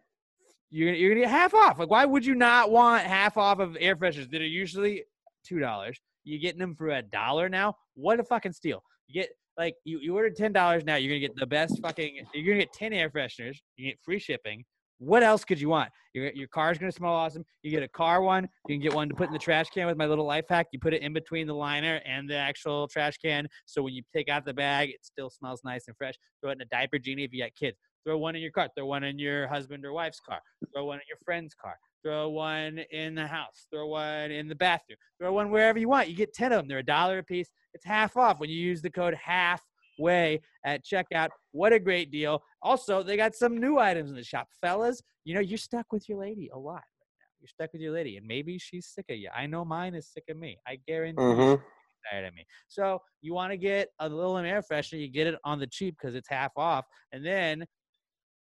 you're 0.75 0.89
gonna, 0.89 0.99
you're 0.99 1.11
gonna 1.11 1.23
get 1.23 1.31
half 1.31 1.55
off. 1.55 1.79
Like, 1.79 1.91
why 1.91 2.05
would 2.05 2.27
you 2.27 2.35
not 2.35 2.71
want 2.71 3.05
half 3.05 3.37
off 3.37 3.59
of 3.59 3.77
air 3.79 3.97
fresheners 3.97 4.31
that 4.31 4.41
are 4.41 4.47
usually 4.47 5.05
two 5.47 5.59
dollars? 5.59 6.01
You're 6.25 6.41
getting 6.41 6.59
them 6.59 6.75
for 6.75 6.89
a 6.89 7.03
dollar 7.03 7.49
now. 7.49 7.75
What 7.95 8.21
a 8.21 8.25
fucking 8.25 8.53
steal! 8.53 8.83
You 9.07 9.23
get 9.23 9.31
like 9.57 9.75
you, 9.85 10.01
you 10.01 10.15
ordered 10.17 10.37
ten 10.37 10.53
dollars 10.53 10.85
now. 10.85 10.97
You're 10.97 11.11
gonna 11.11 11.21
get 11.21 11.37
the 11.37 11.47
best 11.47 11.81
fucking. 11.81 12.27
You're 12.35 12.55
gonna 12.55 12.65
get 12.65 12.73
ten 12.73 12.93
air 12.93 13.11
fresheners. 13.11 13.57
You 13.77 13.91
get 13.91 13.99
free 14.03 14.19
shipping 14.19 14.65
what 14.99 15.23
else 15.23 15.45
could 15.45 15.61
you 15.61 15.69
want? 15.69 15.91
Your 16.13 16.31
your 16.33 16.49
car's 16.49 16.79
gonna 16.79 16.93
smell 16.93 17.13
awesome. 17.13 17.45
You 17.63 17.71
get 17.71 17.83
a 17.83 17.89
car 17.89 18.23
one. 18.23 18.49
You 18.69 18.77
can 18.77 18.83
get 18.83 18.95
one 18.95 19.09
to 19.09 19.15
put 19.15 19.27
in 19.27 19.33
the 19.33 19.39
trash 19.39 19.69
can 19.71 19.87
with 19.87 19.97
my 19.97 20.07
little 20.07 20.25
life 20.25 20.45
hack. 20.49 20.69
You 20.73 20.79
put 20.79 20.95
it 20.95 21.03
in 21.03 21.13
between 21.13 21.47
the 21.47 21.55
liner 21.55 22.01
and 22.07 22.29
the 22.29 22.37
actual 22.37 22.89
trash 22.89 23.19
can, 23.19 23.47
so 23.67 23.83
when 23.83 23.95
you 23.95 24.03
take 24.15 24.29
out 24.29 24.45
the 24.45 24.55
bag, 24.55 24.91
it 24.91 25.05
still 25.05 25.31
smells 25.31 25.63
nice 25.65 25.85
and 25.89 25.97
fresh. 25.97 26.15
Throw 26.41 26.51
it 26.51 26.55
in 26.55 26.63
a 26.63 26.67
diaper 26.67 26.99
genie 26.99 27.25
if 27.25 27.33
you 27.33 27.43
got 27.43 27.55
kids. 27.55 27.77
Throw 28.05 28.19
one 28.19 28.37
in 28.37 28.43
your 28.43 28.51
car. 28.51 28.69
Throw 28.77 28.87
one 28.87 29.05
in 29.05 29.19
your 29.19 29.49
husband 29.49 29.85
or 29.85 29.93
wife's 29.93 30.21
car. 30.21 30.41
Throw 30.75 30.85
one 30.85 30.97
in 30.99 31.05
your 31.09 31.19
friend's 31.25 31.55
car. 31.55 31.79
Throw 32.03 32.29
one 32.29 32.81
in 32.91 33.15
the 33.15 33.27
house. 33.27 33.67
Throw 33.73 33.87
one 33.89 34.31
in 34.31 34.47
the 34.49 34.55
bathroom. 34.55 34.99
Throw 35.19 35.33
one 35.33 35.51
wherever 35.51 35.79
you 35.79 35.89
want. 35.89 36.09
You 36.09 36.17
get 36.17 36.35
ten 36.35 36.53
of 36.53 36.59
them. 36.59 36.69
They're 36.69 36.79
a 36.79 36.83
dollar 36.85 37.19
a 37.19 37.23
piece. 37.23 37.49
It's 37.73 37.85
half 37.85 38.17
off 38.17 38.41
when 38.41 38.51
you 38.51 38.57
use 38.57 38.83
the 38.83 38.91
code 38.91 39.15
half 39.15 39.63
way 39.99 40.41
at 40.65 40.85
checkout. 40.85 41.29
What 41.53 41.73
a 41.73 41.79
great 41.79 42.11
deal. 42.11 42.43
Also, 42.63 43.03
they 43.03 43.17
got 43.17 43.35
some 43.35 43.57
new 43.59 43.79
items 43.79 44.11
in 44.11 44.17
the 44.17 44.25
shop. 44.25 44.49
Fellas, 44.61 45.01
you 45.25 45.35
know, 45.35 45.41
you're 45.41 45.57
stuck 45.57 45.93
with 45.93 46.09
your 46.09 46.19
lady 46.19 46.51
a 46.53 46.59
lot 46.59 46.75
right 46.75 47.17
now. 47.21 47.27
You're 47.41 47.49
stuck 47.49 47.73
with 47.73 47.81
your 47.81 47.93
lady, 47.93 48.17
and 48.19 48.27
maybe 48.27 48.59
she's 48.59 48.87
sick 48.87 49.07
of 49.09 49.17
you. 49.17 49.31
I 49.35 49.47
know 49.47 49.65
mine 49.65 49.95
is 49.95 50.09
sick 50.09 50.25
of 50.29 50.37
me. 50.37 50.59
I 50.67 50.77
guarantee 50.87 51.23
Mhm. 51.23 51.57
she's 51.59 52.11
tired 52.11 52.27
of 52.27 52.35
me. 52.35 52.45
So 52.69 53.01
you 53.23 53.33
want 53.35 53.53
to 53.53 53.57
get 53.57 53.89
a 54.01 54.09
little 54.09 54.37
air 54.37 54.61
freshener, 54.63 55.01
you 55.01 55.09
get 55.09 55.27
it 55.29 55.39
on 55.45 55.59
the 55.59 55.67
cheap 55.67 55.97
because 55.97 56.15
it's 56.15 56.29
half 56.29 56.53
off. 56.57 56.85
And 57.13 57.25
then 57.25 57.65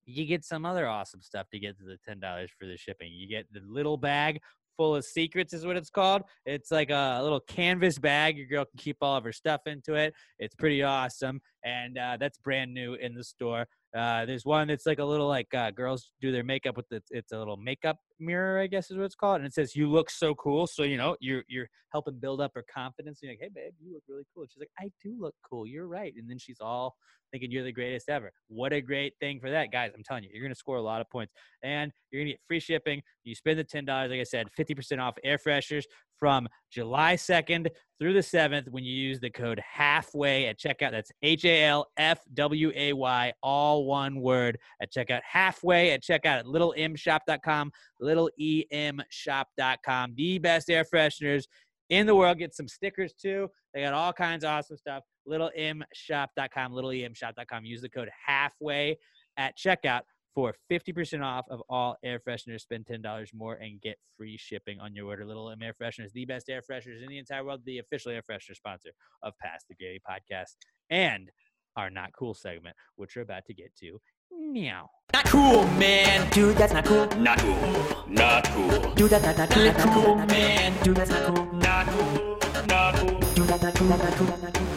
you 0.10 0.26
get 0.26 0.44
some 0.44 0.65
other 0.65 0.88
awesome 0.88 1.22
stuff 1.22 1.48
to 1.52 1.60
get 1.60 1.77
to 1.77 1.84
the 1.84 1.98
$10 2.10 2.48
for 2.57 2.65
the 2.65 2.77
shipping. 2.77 3.11
You 3.14 3.27
get 3.27 3.45
the 3.52 3.61
little 3.65 3.98
bag 3.98 4.40
full 4.80 4.95
of 4.95 5.03
secrets 5.03 5.53
is 5.53 5.65
what 5.65 5.76
it's 5.76 5.90
called. 5.90 6.22
It's 6.45 6.72
like 6.72 6.90
a 6.90 7.19
little 7.22 7.41
canvas 7.41 7.99
bag. 7.99 8.38
Your 8.38 8.48
girl 8.48 8.64
can 8.64 8.77
keep 8.77 8.95
all 9.02 9.18
of 9.18 9.26
her 9.26 9.34
stuff 9.34 9.61
into 9.65 9.95
it. 9.95 10.14
It's 10.40 10.56
pretty 10.56 10.84
awesome, 10.84 11.41
and 11.65 11.98
uh, 11.98 12.15
that's 12.18 12.38
brand 12.38 12.73
new 12.73 12.94
in 12.94 13.14
the 13.14 13.23
store. 13.23 13.68
Uh, 13.95 14.26
there's 14.26 14.45
one 14.45 14.69
that's 14.69 14.86
like 14.86 14.99
a 14.99 15.03
little 15.03 15.27
like 15.27 15.53
uh, 15.53 15.72
girls 15.72 16.11
do 16.22 16.31
their 16.31 16.45
makeup 16.45 16.77
with 16.77 16.88
the, 16.90 17.02
it's 17.10 17.34
a 17.34 17.38
little 17.38 17.57
makeup 17.57 17.98
mirror, 18.19 18.59
I 18.59 18.67
guess 18.67 18.91
is 18.91 18.97
what 18.97 19.05
it's 19.05 19.15
called, 19.15 19.37
and 19.37 19.45
it 19.45 19.53
says 19.53 19.75
"You 19.75 19.89
look 19.89 20.09
so 20.09 20.35
cool." 20.35 20.67
So 20.67 20.83
you 20.83 20.97
know 20.97 21.15
you're 21.19 21.43
you're 21.47 21.69
helping 21.91 22.19
build 22.19 22.41
up 22.41 22.51
her 22.55 22.65
confidence. 22.73 23.19
And 23.21 23.29
you're 23.29 23.33
like, 23.33 23.39
"Hey 23.41 23.49
babe, 23.53 23.73
you 23.79 23.93
look 23.93 24.03
really 24.07 24.25
cool." 24.33 24.43
And 24.43 24.51
she's 24.51 24.59
like, 24.59 24.71
"I 24.79 24.91
do 25.03 25.15
look 25.19 25.35
cool. 25.47 25.65
You're 25.65 25.87
right." 25.87 26.13
And 26.17 26.29
then 26.29 26.37
she's 26.37 26.59
all 26.61 26.95
thinking 27.31 27.51
you're 27.51 27.63
the 27.63 27.71
greatest 27.71 28.09
ever. 28.09 28.31
What 28.47 28.73
a 28.73 28.81
great 28.81 29.13
thing 29.19 29.39
for 29.39 29.49
that, 29.51 29.71
guys! 29.71 29.91
I'm 29.95 30.03
telling 30.03 30.23
you, 30.23 30.29
you're 30.33 30.43
gonna 30.43 30.55
score 30.55 30.77
a 30.77 30.81
lot 30.81 31.01
of 31.01 31.09
points, 31.09 31.33
and 31.63 31.91
you're 32.11 32.21
gonna 32.21 32.31
get 32.31 32.41
free 32.47 32.59
shipping. 32.59 33.01
You 33.23 33.35
spend 33.35 33.59
the 33.59 33.63
ten 33.63 33.85
dollars, 33.85 34.11
like 34.11 34.19
I 34.19 34.23
said, 34.23 34.49
fifty 34.55 34.75
percent 34.75 35.01
off 35.01 35.15
air 35.23 35.37
freshers 35.37 35.87
from 36.19 36.47
July 36.71 37.15
2nd 37.15 37.69
through 37.97 38.13
the 38.13 38.19
7th 38.19 38.69
when 38.69 38.83
you 38.83 38.93
use 38.93 39.19
the 39.19 39.29
code 39.29 39.59
halfway 39.59 40.47
at 40.47 40.59
checkout. 40.59 40.91
That's 40.91 41.11
H 41.23 41.45
A 41.45 41.63
L 41.63 41.87
F 41.97 42.19
W 42.33 42.71
A 42.75 42.93
Y, 42.93 43.33
all 43.41 43.85
one 43.85 44.19
word 44.19 44.57
at 44.81 44.91
checkout. 44.91 45.21
Halfway 45.23 45.91
at 45.91 46.03
checkout 46.03 46.39
at 46.39 46.45
littleemshop.com, 46.45 47.71
littleemshop.com. 48.01 50.13
The 50.15 50.39
best 50.39 50.69
air 50.69 50.84
fresheners 50.84 51.45
in 51.89 52.05
the 52.05 52.15
world. 52.15 52.38
Get 52.38 52.55
some 52.55 52.67
stickers 52.67 53.13
too. 53.13 53.49
They 53.73 53.81
got 53.81 53.93
all 53.93 54.13
kinds 54.13 54.43
of 54.43 54.51
awesome 54.51 54.77
stuff. 54.77 55.03
Littleemshop.com, 55.27 56.71
littleemshop.com. 56.71 57.65
Use 57.65 57.81
the 57.81 57.89
code 57.89 58.09
halfway 58.26 58.97
at 59.38 59.57
checkout 59.57 60.01
for 60.35 60.53
50% 60.71 61.23
off 61.23 61.45
of 61.49 61.61
all 61.69 61.97
air 62.03 62.19
fresheners. 62.19 62.61
Spend 62.61 62.85
$10 62.85 63.34
more 63.34 63.55
and 63.55 63.81
get 63.81 63.97
free 64.17 64.38
shipping 64.38 64.80
on 64.80 64.95
your 64.95 65.07
order. 65.07 65.26
Little 65.26 65.49
M 65.49 65.61
Air 65.61 65.73
Fresheners, 65.80 66.11
the 66.13 66.26
best 66.26 66.49
air 66.49 66.61
fresheners 66.61 67.01
in 67.01 67.09
the 67.09 67.17
entire 67.17 67.43
world, 67.43 67.61
the 67.65 67.80
official 67.80 68.11
air 68.11 68.21
freshener 68.21 68.55
sponsor 68.55 68.91
of 69.23 69.34
Pass 69.39 69.63
the 69.67 69.76
Gravy 69.76 70.01
podcast 70.09 70.55
and 70.89 71.30
our 71.76 71.89
Not 71.89 72.11
Cool 72.17 72.34
segment, 72.34 72.76
which 72.95 73.15
we're 73.15 73.23
about 73.23 73.45
to 73.45 73.53
get 73.53 73.76
to. 73.77 73.99
Meow. 74.31 74.89
Not 75.14 75.26
cool, 75.26 75.65
man. 75.80 76.30
Dude, 76.31 76.56
that's 76.56 76.73
not 76.73 76.85
cool. 76.85 77.07
Not 77.18 77.39
cool. 77.39 78.06
Not 78.07 78.45
cool. 78.45 78.93
Dude, 78.93 79.10
that's 79.10 79.26
not, 79.26 79.38
not, 79.38 79.49
cool, 79.49 79.65
not 79.65 79.93
cool, 79.93 80.15
man. 80.15 80.84
Dude, 80.84 80.97
that's 80.97 81.10
not 81.10 81.35
cool. 81.35 81.45
Not 81.53 81.88
cool. 81.88 82.39
Not 82.68 82.95
cool. 82.95 83.19
Dude, 83.34 83.47
that's 83.47 83.64
not 83.64 83.76
cool, 83.76 83.88
not 83.88 83.99
cool, 83.99 84.27
not 84.27 84.53
cool. 84.53 84.69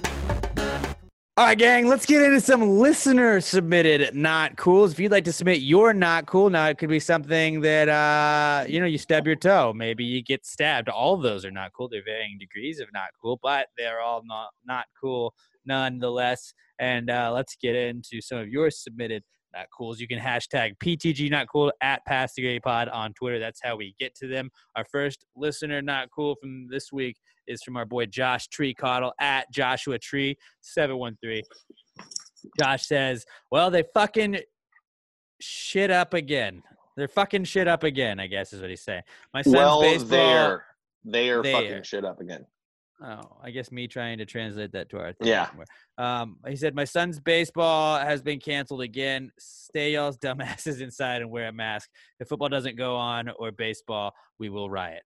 All 1.39 1.47
right, 1.47 1.57
gang, 1.57 1.87
let's 1.87 2.05
get 2.05 2.23
into 2.23 2.41
some 2.41 2.79
listener 2.79 3.41
submitted 3.41 4.15
not 4.15 4.57
cools. 4.57 4.93
If 4.93 5.01
you'd 5.01 5.12
like 5.12 5.24
to 5.24 5.33
submit 5.33 5.61
your 5.61 5.95
not 5.95 6.27
cool, 6.27 6.51
now 6.51 6.66
it 6.69 6.77
could 6.77 6.91
be 6.91 7.01
something 7.01 7.62
that 7.62 7.89
uh, 7.89 8.66
you 8.69 8.81
know, 8.81 8.87
you 8.87 8.99
stub 8.99 9.27
your 9.27 9.37
toe, 9.37 9.73
maybe 9.74 10.05
you 10.05 10.23
get 10.23 10.45
stabbed. 10.45 10.91
All 10.91 11.15
of 11.15 11.23
those 11.23 11.45
are 11.45 11.51
not 11.51 11.73
cool. 11.73 11.89
They're 11.89 12.05
varying 12.05 12.37
degrees 12.39 12.81
of 12.81 12.89
not 12.93 13.09
cool, 13.20 13.41
but 13.43 13.69
they're 13.79 14.01
all 14.01 14.23
not 14.27 14.51
not 14.66 14.85
cool 15.01 15.35
nonetheless. 15.65 16.53
And 16.79 17.09
uh, 17.09 17.33
let's 17.33 17.57
get 17.57 17.77
into 17.77 18.20
some 18.20 18.39
of 18.39 18.49
your 18.49 18.70
submitted 18.70 19.24
not 19.55 19.66
cools. 19.77 20.01
You 20.01 20.09
can 20.09 20.19
hashtag 20.19 20.77
PTG 20.79 21.31
not 21.31 21.47
cool 21.49 21.73
at 21.81 22.05
Pass 22.07 22.35
the 22.35 22.43
Gravy 22.43 22.61
Pod 22.61 22.89
on 22.89 23.12
Twitter. 23.15 23.39
That's 23.39 23.61
how 23.62 23.77
we 23.77 23.95
get 23.99 24.15
to 24.16 24.27
them. 24.29 24.51
Our 24.77 24.85
first 24.91 25.24
listener 25.37 25.83
not 25.83 26.09
cool 26.15 26.37
from 26.41 26.69
this 26.70 26.93
week 26.93 27.16
is 27.47 27.62
from 27.62 27.77
our 27.77 27.85
boy 27.85 28.07
Josh 28.07 28.49
Tree 28.49 28.74
Coddle 28.74 29.12
at 29.20 29.51
Joshua 29.53 29.99
Tree 29.99 30.37
713. 30.61 31.43
Josh 32.59 32.87
says, 32.87 33.24
Well, 33.51 33.70
they 33.70 33.85
fucking 33.95 34.39
shit 35.41 35.91
up 35.91 36.15
again. 36.15 36.62
They're 36.97 37.09
fucking 37.09 37.45
shit 37.45 37.69
up 37.69 37.85
again, 37.85 38.20
I 38.20 38.27
guess 38.27 38.53
is 38.53 38.61
what 38.61 38.70
he's 38.70 38.83
saying. 38.85 39.03
My 39.33 39.43
son's 39.43 39.57
well, 39.57 39.81
baseball. 39.81 40.09
there, 40.09 40.65
they 41.05 41.31
are 41.31 41.43
There. 41.43 41.53
fucking 41.53 41.83
shit 41.85 42.05
up 42.05 42.20
again. 42.20 42.45
Oh, 43.05 43.37
I 43.43 43.51
guess 43.51 43.73
me 43.73 43.89
trying 43.89 44.19
to 44.19 44.24
translate 44.27 44.70
that 44.73 44.89
to 44.91 44.99
our 44.99 45.12
thing 45.15 45.27
Yeah. 45.29 45.49
Um, 45.99 46.37
he 46.47 46.55
said, 46.55 46.74
My 46.74 46.85
son's 46.85 47.19
baseball 47.19 47.99
has 47.99 48.23
been 48.23 48.39
canceled 48.39 48.83
again. 48.83 49.33
Stay 49.39 49.95
y'all's 49.95 50.16
dumbasses 50.19 50.81
inside 50.81 51.20
and 51.23 51.31
wear 51.31 51.49
a 51.49 51.53
mask. 51.53 51.91
If 52.20 52.29
football 52.29 52.49
doesn't 52.49 52.77
go 52.77 52.95
on 52.97 53.29
or 53.39 53.51
baseball, 53.51 54.15
we 54.39 54.51
will 54.51 54.70
riot. 54.70 55.03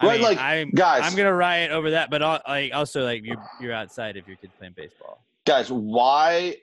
I 0.00 0.06
Right, 0.06 0.12
mean, 0.20 0.22
like, 0.22 0.38
I'm, 0.38 0.70
guys- 0.70 1.02
I'm 1.04 1.16
gonna 1.16 1.34
riot 1.34 1.72
over 1.72 1.90
that, 1.90 2.08
but 2.08 2.22
al- 2.22 2.40
like 2.46 2.72
also 2.72 3.04
like 3.04 3.22
you're 3.24 3.42
you're 3.60 3.72
outside 3.72 4.16
if 4.16 4.28
your 4.28 4.36
kid's 4.36 4.52
playing 4.56 4.74
baseball. 4.76 5.24
Guys, 5.44 5.72
why 5.72 6.54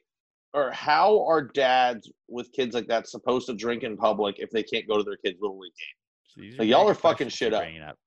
or 0.53 0.71
how 0.71 1.25
are 1.27 1.41
dads 1.43 2.09
with 2.29 2.49
kids 2.53 2.73
like 2.73 2.87
that 2.87 3.09
supposed 3.09 3.45
to 3.47 3.53
drink 3.55 3.83
in 3.83 3.97
public 3.97 4.39
if 4.39 4.49
they 4.51 4.63
can't 4.63 4.87
go 4.87 4.97
to 4.97 5.03
their 5.03 5.17
kids' 5.17 5.37
little 5.41 5.59
league 5.59 5.73
game? 5.75 6.51
So 6.53 6.59
Like, 6.59 6.69
y'all 6.69 6.87
are 6.89 6.93
fucking 6.93 7.27
shit 7.27 7.53
up. 7.53 7.63
up. 7.89 7.97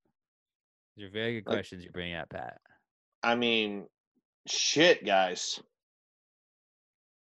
These 0.97 1.07
are 1.07 1.11
very 1.11 1.35
good 1.35 1.47
Like- 1.47 1.57
questions 1.57 1.83
you're 1.83 1.93
bringing 1.93 2.17
up, 2.17 2.29
Pat. 2.31 2.61
I 3.23 3.35
mean, 3.35 3.87
shit, 4.47 5.05
guys. 5.05 5.61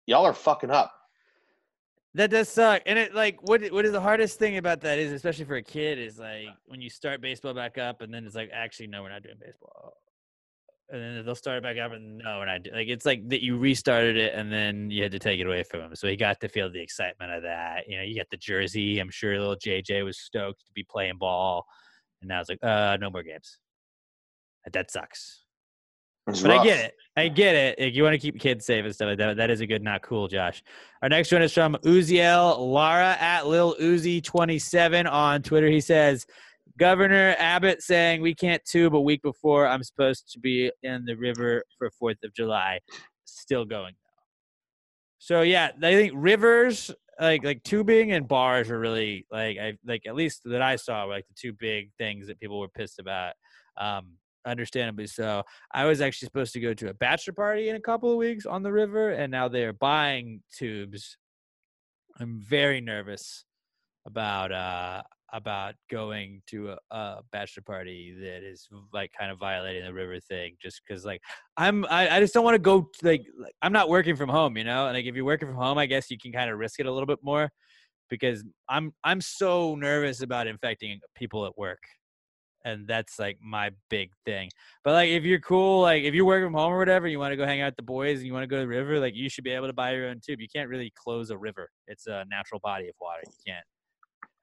Y'all 0.06 0.26
are 0.26 0.34
fucking 0.34 0.72
up. 0.72 0.94
That 2.15 2.31
does 2.31 2.49
suck. 2.49 2.81
And 2.88 2.98
it 2.98 3.14
like 3.14 3.38
what 3.48 3.64
what 3.72 3.86
is 3.86 3.91
the 3.91 4.02
hardest 4.02 4.40
thing 4.40 4.57
about 4.57 4.81
that 4.81 4.98
is 4.98 5.11
especially 5.11 5.45
for 5.45 5.57
a 5.57 5.61
kid 5.64 5.99
is 5.99 6.18
like 6.18 6.48
when 6.65 6.81
you 6.81 6.90
start 6.90 7.22
baseball 7.22 7.53
back 7.53 7.77
up 7.77 8.02
and 8.02 8.11
then 8.11 8.26
it's 8.26 8.34
like 8.36 8.49
actually 8.52 8.88
no 8.88 9.03
we're 9.03 9.10
not 9.10 9.22
doing 9.22 9.36
baseball. 9.40 9.94
And 10.91 10.99
then 10.99 11.23
they'll 11.23 11.36
start 11.36 11.57
it 11.57 11.64
back 11.64 11.77
up 11.77 11.91
and 11.91 12.18
no 12.18 12.40
we're 12.40 12.48
not 12.48 12.64
do-. 12.64 12.72
like 12.72 12.88
it's 12.88 13.06
like 13.06 13.30
that 13.30 13.44
you 13.44 13.57
restarted 13.57 14.18
it 14.18 14.34
and 14.34 14.52
then 14.52 14.90
you 14.90 15.03
had 15.03 15.11
to 15.11 15.19
take 15.19 15.40
it 15.40 15.45
away 15.45 15.61
from 15.61 15.81
him. 15.81 15.95
So 15.95 16.07
he 16.07 16.15
got 16.15 16.40
to 16.41 16.49
feel 16.49 16.72
the 16.72 16.81
excitement 16.81 17.31
of 17.31 17.44
that. 17.44 17.88
You 17.88 17.98
know, 17.98 18.03
you 18.03 18.15
get 18.15 18.31
the 18.31 18.38
jersey. 18.38 18.98
I'm 18.98 19.11
sure 19.11 19.38
little 19.38 19.56
JJ 19.56 20.03
was 20.03 20.18
stoked 20.18 20.65
to 20.65 20.72
be 20.73 20.84
playing 20.84 21.18
ball. 21.19 21.68
And 22.21 22.29
now 22.29 22.41
it's 22.41 22.49
like, 22.49 22.63
uh 22.63 22.97
no 22.99 23.09
more 23.09 23.23
games. 23.23 23.57
That 24.71 24.91
sucks. 24.91 25.43
It's 26.27 26.41
But 26.41 26.51
I 26.51 26.63
get 26.63 26.85
it. 26.85 26.93
I 27.17 27.27
get 27.27 27.55
it. 27.55 27.79
Like, 27.79 27.95
you 27.95 28.03
want 28.03 28.13
to 28.13 28.19
keep 28.19 28.39
kids 28.39 28.65
safe 28.65 28.85
and 28.85 28.93
stuff 28.93 29.07
like 29.07 29.17
that. 29.17 29.37
That 29.37 29.49
is 29.49 29.61
a 29.61 29.67
good, 29.67 29.81
not 29.81 30.03
cool, 30.03 30.27
Josh. 30.27 30.61
Our 31.01 31.09
next 31.09 31.31
one 31.31 31.41
is 31.41 31.53
from 31.53 31.75
Uziel 31.83 32.57
Lara 32.71 33.17
at 33.19 33.47
Lil 33.47 33.75
Uzi 33.75 34.23
27 34.23 35.07
on 35.07 35.41
Twitter. 35.41 35.67
He 35.67 35.81
says, 35.81 36.25
Governor 36.77 37.35
Abbott 37.39 37.81
saying 37.81 38.21
we 38.21 38.33
can't 38.33 38.63
tube 38.63 38.95
a 38.95 39.01
week 39.01 39.21
before 39.21 39.67
I'm 39.67 39.83
supposed 39.83 40.31
to 40.31 40.39
be 40.39 40.71
in 40.83 41.03
the 41.05 41.15
river 41.15 41.63
for 41.77 41.91
4th 42.01 42.23
of 42.23 42.33
July. 42.33 42.79
Still 43.25 43.65
going 43.65 43.95
though. 44.01 44.09
So 45.17 45.41
yeah, 45.41 45.71
I 45.77 45.93
think 45.93 46.13
rivers 46.15 46.91
like 47.19 47.43
like 47.43 47.63
tubing 47.63 48.11
and 48.11 48.27
bars 48.27 48.69
are 48.69 48.79
really 48.79 49.25
like 49.31 49.57
I 49.57 49.77
like 49.85 50.03
at 50.07 50.15
least 50.15 50.41
that 50.45 50.61
I 50.61 50.75
saw 50.75 51.05
were 51.05 51.13
like 51.13 51.27
the 51.27 51.35
two 51.35 51.53
big 51.53 51.91
things 51.97 52.27
that 52.27 52.39
people 52.39 52.59
were 52.59 52.69
pissed 52.69 52.99
about. 52.99 53.33
Um, 53.77 54.13
understandably 54.45 55.07
so. 55.07 55.43
I 55.73 55.85
was 55.85 56.01
actually 56.01 56.27
supposed 56.27 56.53
to 56.53 56.59
go 56.59 56.73
to 56.73 56.89
a 56.89 56.93
bachelor 56.93 57.33
party 57.33 57.69
in 57.69 57.75
a 57.75 57.81
couple 57.81 58.11
of 58.11 58.17
weeks 58.17 58.45
on 58.45 58.63
the 58.63 58.71
river, 58.71 59.11
and 59.11 59.31
now 59.31 59.47
they're 59.47 59.73
buying 59.73 60.41
tubes. 60.55 61.17
I'm 62.19 62.39
very 62.39 62.81
nervous 62.81 63.45
about 64.05 64.51
uh 64.51 65.03
about 65.34 65.76
going 65.89 66.41
to 66.47 66.72
a, 66.72 66.77
a 66.91 67.19
bachelor 67.31 67.64
party 67.64 68.15
that 68.19 68.43
is 68.43 68.68
like 68.93 69.11
kind 69.18 69.31
of 69.31 69.39
violating 69.39 69.84
the 69.84 69.93
river 69.93 70.19
thing 70.19 70.56
just 70.61 70.81
because 70.85 71.06
like 71.06 71.22
i'm 71.57 71.85
I, 71.85 72.18
I 72.18 72.19
just 72.19 72.34
don't 72.34 72.43
want 72.43 72.56
to 72.56 72.60
go 72.60 72.89
like, 73.03 73.23
like 73.39 73.53
i'm 73.61 73.73
not 73.73 73.89
working 73.89 74.15
from 74.15 74.30
home 74.30 74.57
you 74.57 74.64
know 74.64 74.88
and 74.88 74.95
like 74.95 75.06
if 75.06 75.15
you're 75.15 75.26
working 75.26 75.47
from 75.47 75.57
home 75.57 75.77
i 75.77 75.85
guess 75.85 76.10
you 76.10 76.18
can 76.18 76.31
kind 76.31 76.49
of 76.49 76.57
risk 76.57 76.80
it 76.80 76.85
a 76.85 76.91
little 76.91 77.07
bit 77.07 77.19
more 77.22 77.49
because 78.10 78.43
i'm 78.68 78.91
i'm 79.03 79.22
so 79.22 79.76
nervous 79.76 80.22
about 80.22 80.47
infecting 80.47 80.99
people 81.15 81.45
at 81.45 81.57
work 81.57 81.80
and 82.65 82.88
that's 82.88 83.19
like 83.19 83.38
my 83.41 83.72
big 83.89 84.11
thing. 84.26 84.49
But 84.84 84.93
like, 84.93 85.10
if 85.10 85.23
you're 85.23 85.39
cool, 85.39 85.81
like 85.81 86.03
if 86.03 86.14
you're 86.14 86.26
working 86.26 86.47
from 86.47 86.53
home 86.56 86.73
or 86.73 86.77
whatever, 86.77 87.07
you 87.07 87.19
want 87.19 87.31
to 87.31 87.38
go 87.38 87.45
hang 87.45 87.61
out 87.61 87.68
with 87.68 87.77
the 87.77 87.84
boys 87.84 88.19
and 88.19 88.27
you 88.27 88.34
want 88.34 88.43
to 88.43 88.47
go 88.47 88.57
to 88.57 88.61
the 88.61 88.68
river, 88.68 88.99
like 88.99 89.15
you 89.15 89.30
should 89.30 89.43
be 89.43 89.51
able 89.51 89.68
to 89.68 89.73
buy 89.73 89.93
your 89.93 90.10
own 90.10 90.19
tube. 90.26 90.39
You 90.39 90.47
can't 90.53 90.69
really 90.69 90.91
close 90.95 91.30
a 91.30 91.38
river; 91.38 91.69
it's 91.88 92.07
a 92.07 92.26
natural 92.30 92.60
body 92.61 92.88
of 92.89 92.95
water. 92.99 93.22
You 93.26 93.53
can't. 93.53 93.65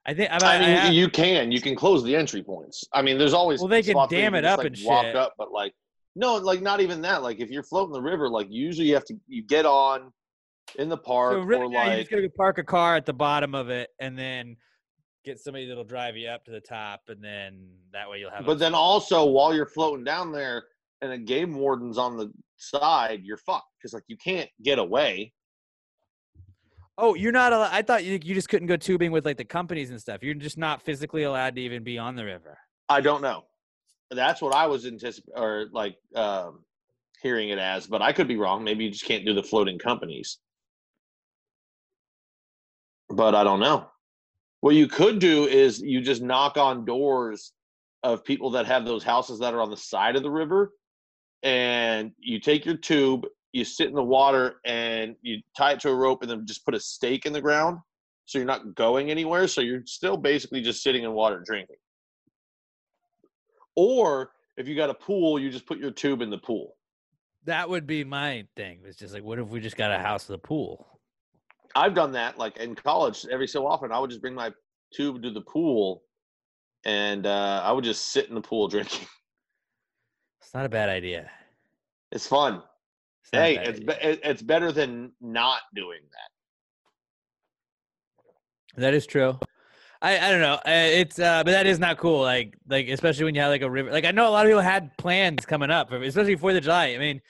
I 0.06 0.14
think. 0.14 0.30
I, 0.30 0.38
I 0.40 0.54
I 0.56 0.58
mean, 0.60 0.76
have- 0.76 0.92
you 0.94 1.08
can. 1.08 1.50
You 1.52 1.60
can 1.60 1.74
close 1.74 2.02
the 2.04 2.14
entry 2.14 2.42
points. 2.42 2.84
I 2.92 3.02
mean, 3.02 3.18
there's 3.18 3.34
always 3.34 3.60
Well, 3.60 3.68
they 3.68 3.82
can 3.82 3.92
spots 3.92 4.12
where 4.12 4.20
dam 4.22 4.34
it 4.34 4.44
up 4.44 4.58
like, 4.58 4.68
and 4.68 4.78
walk 4.84 5.04
shit. 5.04 5.16
up, 5.16 5.34
but 5.36 5.50
like 5.52 5.74
no, 6.14 6.36
like 6.36 6.62
not 6.62 6.80
even 6.80 7.02
that. 7.02 7.22
Like 7.22 7.40
if 7.40 7.50
you're 7.50 7.62
floating 7.62 7.92
the 7.92 8.00
river, 8.00 8.28
like 8.28 8.46
usually 8.50 8.86
you 8.88 8.94
have 8.94 9.04
to 9.06 9.14
you 9.26 9.42
get 9.42 9.66
on 9.66 10.12
in 10.78 10.88
the 10.88 10.96
park 10.96 11.34
So 11.34 11.40
really, 11.40 11.66
or 11.66 11.72
yeah, 11.72 11.86
like 11.86 11.98
just 11.98 12.10
gotta 12.10 12.22
go 12.22 12.34
park 12.36 12.58
a 12.58 12.64
car 12.64 12.96
at 12.96 13.04
the 13.04 13.12
bottom 13.12 13.54
of 13.54 13.68
it, 13.68 13.90
and 13.98 14.18
then 14.18 14.56
get 15.24 15.40
somebody 15.40 15.66
that'll 15.66 15.84
drive 15.84 16.16
you 16.16 16.28
up 16.28 16.44
to 16.44 16.52
the 16.52 16.60
top, 16.60 17.00
and 17.08 17.22
then 17.22 17.68
that 17.92 18.08
way 18.08 18.18
you'll 18.20 18.30
have. 18.30 18.46
But 18.46 18.58
then 18.58 18.74
also 18.74 19.24
while 19.26 19.52
you're 19.52 19.66
floating 19.66 20.04
down 20.04 20.32
there 20.32 20.64
and 21.02 21.12
a 21.12 21.18
game 21.18 21.54
warden's 21.54 21.98
on 21.98 22.16
the 22.16 22.32
side, 22.56 23.22
you're 23.24 23.36
fucked 23.36 23.66
because 23.78 23.92
like 23.92 24.04
you 24.06 24.16
can't 24.16 24.48
get 24.62 24.78
away. 24.78 25.32
Oh, 26.98 27.14
you're 27.14 27.32
not 27.32 27.52
allowed. 27.52 27.72
I 27.72 27.82
thought 27.82 28.04
you 28.04 28.18
you 28.22 28.34
just 28.34 28.48
couldn't 28.48 28.68
go 28.68 28.76
tubing 28.76 29.12
with 29.12 29.24
like 29.24 29.36
the 29.36 29.44
companies 29.44 29.90
and 29.90 30.00
stuff. 30.00 30.22
You're 30.22 30.34
just 30.34 30.58
not 30.58 30.82
physically 30.82 31.24
allowed 31.24 31.56
to 31.56 31.60
even 31.60 31.82
be 31.82 31.98
on 31.98 32.16
the 32.16 32.24
river. 32.24 32.58
I 32.88 33.00
don't 33.00 33.22
know. 33.22 33.44
That's 34.10 34.40
what 34.40 34.54
I 34.54 34.66
was 34.66 34.86
anticipating 34.86 35.42
or 35.42 35.66
like 35.72 35.96
um, 36.14 36.60
hearing 37.20 37.48
it 37.48 37.58
as, 37.58 37.86
but 37.86 38.02
I 38.02 38.12
could 38.12 38.28
be 38.28 38.36
wrong. 38.36 38.62
Maybe 38.62 38.84
you 38.84 38.90
just 38.90 39.04
can't 39.04 39.24
do 39.24 39.34
the 39.34 39.42
floating 39.42 39.78
companies. 39.78 40.38
But 43.08 43.34
I 43.34 43.44
don't 43.44 43.60
know. 43.60 43.88
What 44.60 44.74
you 44.74 44.88
could 44.88 45.18
do 45.18 45.46
is 45.46 45.80
you 45.80 46.00
just 46.00 46.22
knock 46.22 46.56
on 46.56 46.84
doors 46.84 47.52
of 48.02 48.24
people 48.24 48.50
that 48.50 48.66
have 48.66 48.84
those 48.84 49.04
houses 49.04 49.38
that 49.40 49.54
are 49.54 49.60
on 49.60 49.70
the 49.70 49.76
side 49.76 50.16
of 50.16 50.22
the 50.22 50.30
river, 50.30 50.72
and 51.42 52.12
you 52.18 52.40
take 52.40 52.64
your 52.64 52.76
tube, 52.76 53.26
you 53.56 53.64
sit 53.64 53.88
in 53.88 53.94
the 53.94 54.02
water, 54.02 54.56
and 54.64 55.16
you 55.22 55.40
tie 55.56 55.72
it 55.72 55.80
to 55.80 55.90
a 55.90 55.94
rope, 55.94 56.22
and 56.22 56.30
then 56.30 56.46
just 56.46 56.64
put 56.64 56.74
a 56.74 56.80
stake 56.80 57.26
in 57.26 57.32
the 57.32 57.40
ground, 57.40 57.78
so 58.26 58.38
you're 58.38 58.46
not 58.46 58.74
going 58.74 59.10
anywhere. 59.10 59.48
So 59.48 59.60
you're 59.60 59.84
still 59.86 60.16
basically 60.16 60.60
just 60.60 60.82
sitting 60.82 61.04
in 61.04 61.12
water 61.12 61.42
drinking. 61.44 61.76
Or 63.74 64.30
if 64.56 64.68
you 64.68 64.74
got 64.74 64.90
a 64.90 64.94
pool, 64.94 65.38
you 65.38 65.50
just 65.50 65.66
put 65.66 65.78
your 65.78 65.90
tube 65.90 66.22
in 66.22 66.30
the 66.30 66.38
pool. 66.38 66.76
That 67.44 67.68
would 67.68 67.86
be 67.86 68.04
my 68.04 68.46
thing. 68.56 68.80
It's 68.84 68.98
just 68.98 69.14
like, 69.14 69.22
what 69.22 69.38
if 69.38 69.48
we 69.48 69.60
just 69.60 69.76
got 69.76 69.92
a 69.92 69.98
house 69.98 70.28
with 70.28 70.36
a 70.36 70.42
pool? 70.42 70.86
I've 71.76 71.94
done 71.94 72.12
that 72.12 72.38
like 72.38 72.56
in 72.56 72.74
college 72.74 73.26
every 73.30 73.46
so 73.46 73.66
often. 73.66 73.92
I 73.92 73.98
would 73.98 74.10
just 74.10 74.22
bring 74.22 74.34
my 74.34 74.52
tube 74.94 75.22
to 75.22 75.30
the 75.30 75.42
pool 75.42 76.02
and 76.84 77.26
uh, 77.26 77.62
I 77.64 77.72
would 77.72 77.84
just 77.84 78.08
sit 78.08 78.28
in 78.28 78.34
the 78.34 78.40
pool 78.40 78.66
drinking. 78.68 79.06
It's 80.40 80.54
not 80.54 80.64
a 80.64 80.68
bad 80.68 80.88
idea. 80.88 81.30
It's 82.12 82.26
fun. 82.26 82.62
Hey, 83.32 83.58
it's 83.58 83.80
be- 83.80 83.94
it's 84.00 84.42
better 84.42 84.72
than 84.72 85.12
not 85.20 85.60
doing 85.74 86.00
that. 88.74 88.80
That 88.80 88.94
is 88.94 89.06
true. 89.06 89.38
I, 90.02 90.18
I 90.18 90.30
don't 90.30 90.40
know. 90.40 90.60
It's 90.66 91.18
uh, 91.18 91.42
but 91.42 91.50
that 91.52 91.66
is 91.66 91.78
not 91.78 91.96
cool. 91.98 92.20
Like 92.20 92.56
like 92.68 92.88
especially 92.88 93.24
when 93.24 93.34
you 93.34 93.40
have 93.40 93.50
like 93.50 93.62
a 93.62 93.70
river. 93.70 93.90
Like 93.90 94.04
I 94.04 94.10
know 94.10 94.28
a 94.28 94.30
lot 94.30 94.44
of 94.46 94.50
people 94.50 94.60
had 94.62 94.96
plans 94.98 95.46
coming 95.46 95.70
up, 95.70 95.88
for- 95.88 96.02
especially 96.02 96.36
Fourth 96.36 96.56
of 96.56 96.62
July. 96.62 96.88
I 96.88 96.98
mean, 96.98 97.20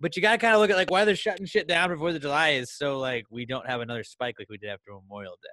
but 0.00 0.14
you 0.16 0.22
got 0.22 0.32
to 0.32 0.38
kind 0.38 0.54
of 0.54 0.60
look 0.60 0.70
at 0.70 0.76
like 0.76 0.90
why 0.90 1.04
they're 1.04 1.16
shutting 1.16 1.46
shit 1.46 1.66
down 1.66 1.88
before 1.90 2.12
the 2.12 2.18
July 2.18 2.50
is 2.50 2.70
so 2.76 2.98
like 2.98 3.24
we 3.30 3.46
don't 3.46 3.66
have 3.66 3.80
another 3.80 4.04
spike 4.04 4.36
like 4.38 4.48
we 4.50 4.58
did 4.58 4.68
after 4.70 4.92
Memorial 4.92 5.36
Day. 5.42 5.48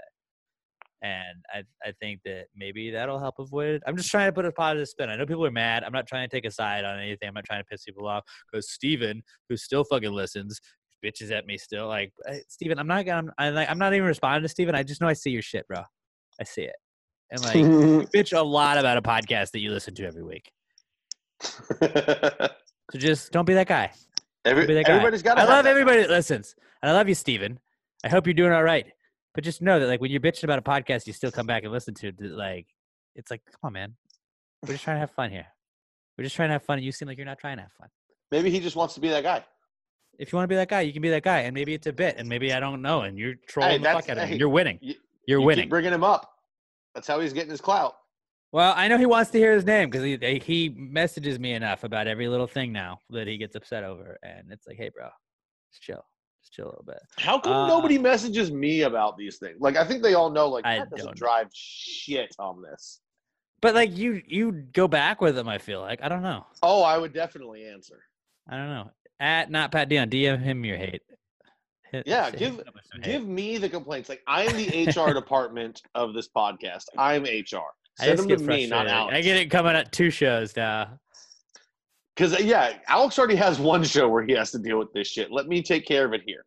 And 1.03 1.43
I 1.53 1.63
I 1.87 1.91
think 1.99 2.21
that 2.25 2.45
maybe 2.55 2.89
that'll 2.91 3.19
help 3.19 3.35
avoid 3.39 3.75
it. 3.75 3.83
I'm 3.85 3.95
just 3.95 4.09
trying 4.09 4.27
to 4.27 4.33
put 4.33 4.45
a 4.45 4.51
positive 4.51 4.87
spin. 4.87 5.09
I 5.09 5.15
know 5.15 5.25
people 5.25 5.45
are 5.45 5.51
mad. 5.51 5.83
I'm 5.83 5.93
not 5.93 6.07
trying 6.07 6.27
to 6.27 6.35
take 6.35 6.45
a 6.45 6.51
side 6.51 6.85
on 6.85 6.99
anything. 6.99 7.27
I'm 7.27 7.35
not 7.35 7.45
trying 7.45 7.61
to 7.61 7.65
piss 7.65 7.83
people 7.83 8.07
off 8.07 8.23
because 8.51 8.71
Steven, 8.71 9.21
who 9.47 9.57
still 9.57 9.83
fucking 9.83 10.11
listens, 10.11 10.59
bitches 11.05 11.31
at 11.31 11.45
me 11.45 11.57
still. 11.57 11.87
Like 11.87 12.11
"Hey, 12.25 12.41
Steven, 12.47 12.79
I'm 12.79 12.87
not 12.87 13.05
gonna. 13.05 13.31
I'm, 13.37 13.53
like, 13.53 13.69
I'm 13.69 13.77
not 13.77 13.93
even 13.93 14.07
responding 14.07 14.43
to 14.43 14.49
Steven. 14.49 14.73
I 14.75 14.83
just 14.83 15.01
know 15.01 15.07
I 15.07 15.13
see 15.13 15.29
your 15.29 15.41
shit, 15.41 15.67
bro. 15.67 15.81
I 16.39 16.43
see 16.43 16.63
it. 16.63 16.75
And 17.29 17.43
like 17.43 17.55
you 17.55 18.07
bitch 18.15 18.37
a 18.37 18.41
lot 18.41 18.77
about 18.77 18.97
a 18.97 19.01
podcast 19.01 19.51
that 19.51 19.59
you 19.59 19.71
listen 19.71 19.93
to 19.95 20.05
every 20.05 20.23
week. 20.23 20.51
so 21.41 22.49
just 22.95 23.31
don't 23.31 23.45
be 23.45 23.53
that 23.53 23.67
guy. 23.67 23.91
Every, 24.45 24.65
be 24.65 24.73
that 24.75 24.85
guy. 24.85 24.93
everybody's 24.93 25.21
got 25.21 25.37
I 25.37 25.43
love 25.43 25.65
everybody 25.65 26.01
that 26.01 26.09
listens. 26.09 26.55
And 26.81 26.89
I 26.89 26.93
love 26.93 27.09
you, 27.09 27.15
Steven. 27.15 27.59
I 28.03 28.09
hope 28.09 28.27
you're 28.27 28.33
doing 28.33 28.53
all 28.53 28.63
right. 28.63 28.87
But 29.37 29.43
just 29.43 29.61
know 29.61 29.79
that 29.79 29.85
like 29.85 30.01
when 30.01 30.09
you're 30.09 30.19
bitching 30.19 30.45
about 30.45 30.57
a 30.57 30.63
podcast, 30.63 31.05
you 31.05 31.13
still 31.13 31.29
come 31.29 31.45
back 31.45 31.61
and 31.63 31.71
listen 31.71 31.93
to 31.93 32.07
it. 32.07 32.15
Like 32.19 32.65
it's 33.15 33.29
like, 33.29 33.43
come 33.45 33.59
on, 33.67 33.73
man. 33.73 33.93
We're 34.63 34.73
just 34.73 34.83
trying 34.83 34.95
to 34.95 34.99
have 35.01 35.11
fun 35.11 35.29
here. 35.29 35.45
We're 36.17 36.23
just 36.23 36.35
trying 36.35 36.49
to 36.49 36.53
have 36.53 36.63
fun. 36.63 36.79
And 36.79 36.85
you 36.85 36.91
seem 36.91 37.07
like 37.07 37.17
you're 37.17 37.25
not 37.27 37.37
trying 37.37 37.57
to 37.57 37.61
have 37.61 37.71
fun. 37.79 37.87
Maybe 38.31 38.49
he 38.49 38.59
just 38.59 38.75
wants 38.75 38.95
to 38.95 38.99
be 38.99 39.09
that 39.09 39.21
guy. 39.21 39.45
If 40.17 40.31
you 40.31 40.37
want 40.37 40.45
to 40.45 40.47
be 40.47 40.55
that 40.55 40.69
guy, 40.69 40.81
you 40.81 40.91
can 40.91 41.03
be 41.03 41.11
that 41.11 41.21
guy. 41.21 41.41
And 41.41 41.53
maybe 41.53 41.75
it's 41.75 41.85
a 41.85 41.93
bit. 41.93 42.15
And 42.17 42.27
maybe 42.27 42.51
I 42.51 42.59
don't 42.59 42.81
know. 42.81 43.01
And 43.01 43.15
you're 43.15 43.35
trolling 43.47 43.83
the 43.83 43.89
fuck 43.89 44.09
out 44.09 44.17
of 44.17 44.23
him. 44.23 44.29
hey, 44.29 44.37
You're 44.37 44.49
winning. 44.49 44.79
you- 44.81 44.95
You're 45.27 45.39
you 45.41 45.45
winning. 45.45 45.65
Keep 45.65 45.69
bringing 45.69 45.93
him 45.93 46.03
up. 46.03 46.31
That's 46.95 47.07
how 47.07 47.19
he's 47.19 47.31
getting 47.33 47.51
his 47.51 47.61
clout. 47.61 47.93
Well, 48.51 48.73
I 48.75 48.87
know 48.87 48.97
he 48.97 49.05
wants 49.05 49.29
to 49.31 49.37
hear 49.37 49.53
his 49.53 49.65
name 49.65 49.91
because 49.91 50.03
he 50.03 50.39
he 50.43 50.69
messages 50.69 51.37
me 51.37 51.53
enough 51.53 51.83
about 51.83 52.07
every 52.07 52.27
little 52.27 52.47
thing 52.47 52.71
now 52.71 53.01
that 53.11 53.27
he 53.27 53.37
gets 53.37 53.55
upset 53.55 53.83
over, 53.83 54.17
and 54.23 54.51
it's 54.51 54.65
like, 54.65 54.77
hey, 54.77 54.89
bro, 54.89 55.09
chill, 55.79 56.03
chill 56.49 56.65
a 56.65 56.69
little 56.69 56.83
bit. 56.85 56.99
How 57.17 57.39
come 57.39 57.53
Uh, 57.53 57.67
nobody 57.67 57.97
messages 57.97 58.51
me 58.51 58.81
about 58.81 59.17
these 59.17 59.37
things? 59.37 59.57
Like 59.59 59.75
I 59.77 59.83
think 59.83 60.03
they 60.03 60.13
all 60.13 60.29
know. 60.29 60.47
Like 60.49 60.65
I 60.65 60.79
that 60.79 60.89
doesn't 60.89 61.15
drive 61.15 61.47
shit 61.53 62.35
on 62.39 62.61
this. 62.61 62.99
But 63.61 63.73
like 63.75 63.95
you, 63.97 64.21
you 64.27 64.51
go 64.51 64.87
back 64.87 65.19
with 65.21 65.35
them. 65.35 65.47
I 65.49 65.57
feel 65.57 65.81
like 65.81 65.99
I 66.03 66.09
don't 66.09 66.21
know. 66.23 66.45
Oh, 66.61 66.83
I 66.83 66.97
would 66.97 67.13
definitely 67.13 67.65
answer. 67.65 67.99
I 68.47 68.55
don't 68.57 68.69
know. 68.69 68.91
At 69.19 69.49
not 69.49 69.71
Pat 69.71 69.89
Dion, 69.89 70.09
DM 70.09 70.41
him 70.41 70.63
your 70.63 70.77
hate. 70.77 71.01
Hit- 71.91 72.05
Yeah, 72.05 72.29
give 72.31 72.49
him 72.51 72.57
with 72.57 72.83
some 72.91 73.01
hate. 73.01 73.11
give 73.13 73.27
me 73.27 73.57
the 73.57 73.67
complaints. 73.69 74.09
Like 74.09 74.21
I 74.27 74.43
am 74.43 74.55
the 74.55 74.85
HR 74.91 75.13
department 75.19 75.81
of 75.95 76.13
this 76.13 76.27
podcast. 76.29 76.83
I'm 76.97 77.23
HR. 77.23 77.63
I 77.99 78.05
Send 78.05 78.19
them 78.19 78.27
get 78.27 78.37
to 78.39 78.43
me, 78.45 78.67
not. 78.67 78.87
Alex. 78.87 79.15
I 79.17 79.21
get 79.21 79.37
it 79.37 79.49
coming 79.49 79.75
at 79.75 79.91
two 79.91 80.11
shows 80.11 80.55
now. 80.55 80.99
Because 82.17 82.41
yeah, 82.43 82.79
Alex 82.87 83.19
already 83.19 83.35
has 83.35 83.59
one 83.59 83.83
show 83.83 84.09
where 84.09 84.25
he 84.25 84.33
has 84.33 84.49
to 84.51 84.57
deal 84.57 84.79
with 84.79 84.91
this 84.91 85.07
shit. 85.07 85.31
Let 85.31 85.47
me 85.47 85.61
take 85.61 85.85
care 85.85 86.03
of 86.03 86.13
it 86.13 86.21
here. 86.25 86.45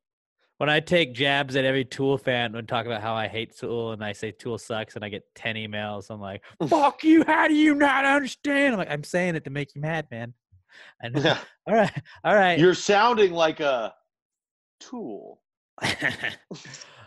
When 0.58 0.68
I 0.68 0.80
take 0.80 1.14
jabs 1.14 1.54
at 1.54 1.64
every 1.64 1.84
Tool 1.84 2.18
fan 2.18 2.54
and 2.56 2.68
talk 2.68 2.86
about 2.86 3.00
how 3.00 3.14
I 3.14 3.28
hate 3.28 3.56
Tool 3.56 3.92
and 3.92 4.04
I 4.04 4.12
say 4.12 4.32
Tool 4.32 4.58
sucks 4.58 4.96
and 4.96 5.04
I 5.04 5.08
get 5.08 5.22
10 5.36 5.54
emails, 5.54 6.10
I'm 6.10 6.20
like, 6.20 6.42
fuck 6.68 7.04
you. 7.04 7.24
How 7.24 7.46
do 7.46 7.54
you 7.54 7.76
not 7.76 8.04
understand? 8.04 8.74
I'm 8.74 8.78
like, 8.78 8.90
I'm 8.90 9.04
saying 9.04 9.36
it 9.36 9.44
to 9.44 9.50
make 9.50 9.74
you 9.74 9.80
mad, 9.80 10.08
man. 10.10 10.34
I 11.02 11.08
know. 11.08 11.20
Yeah. 11.20 11.38
All 11.68 11.74
right. 11.74 12.02
All 12.24 12.34
right. 12.34 12.58
You're 12.58 12.74
sounding 12.74 13.32
like 13.32 13.60
a 13.60 13.94
tool. 14.80 15.40
uh, 15.82 15.86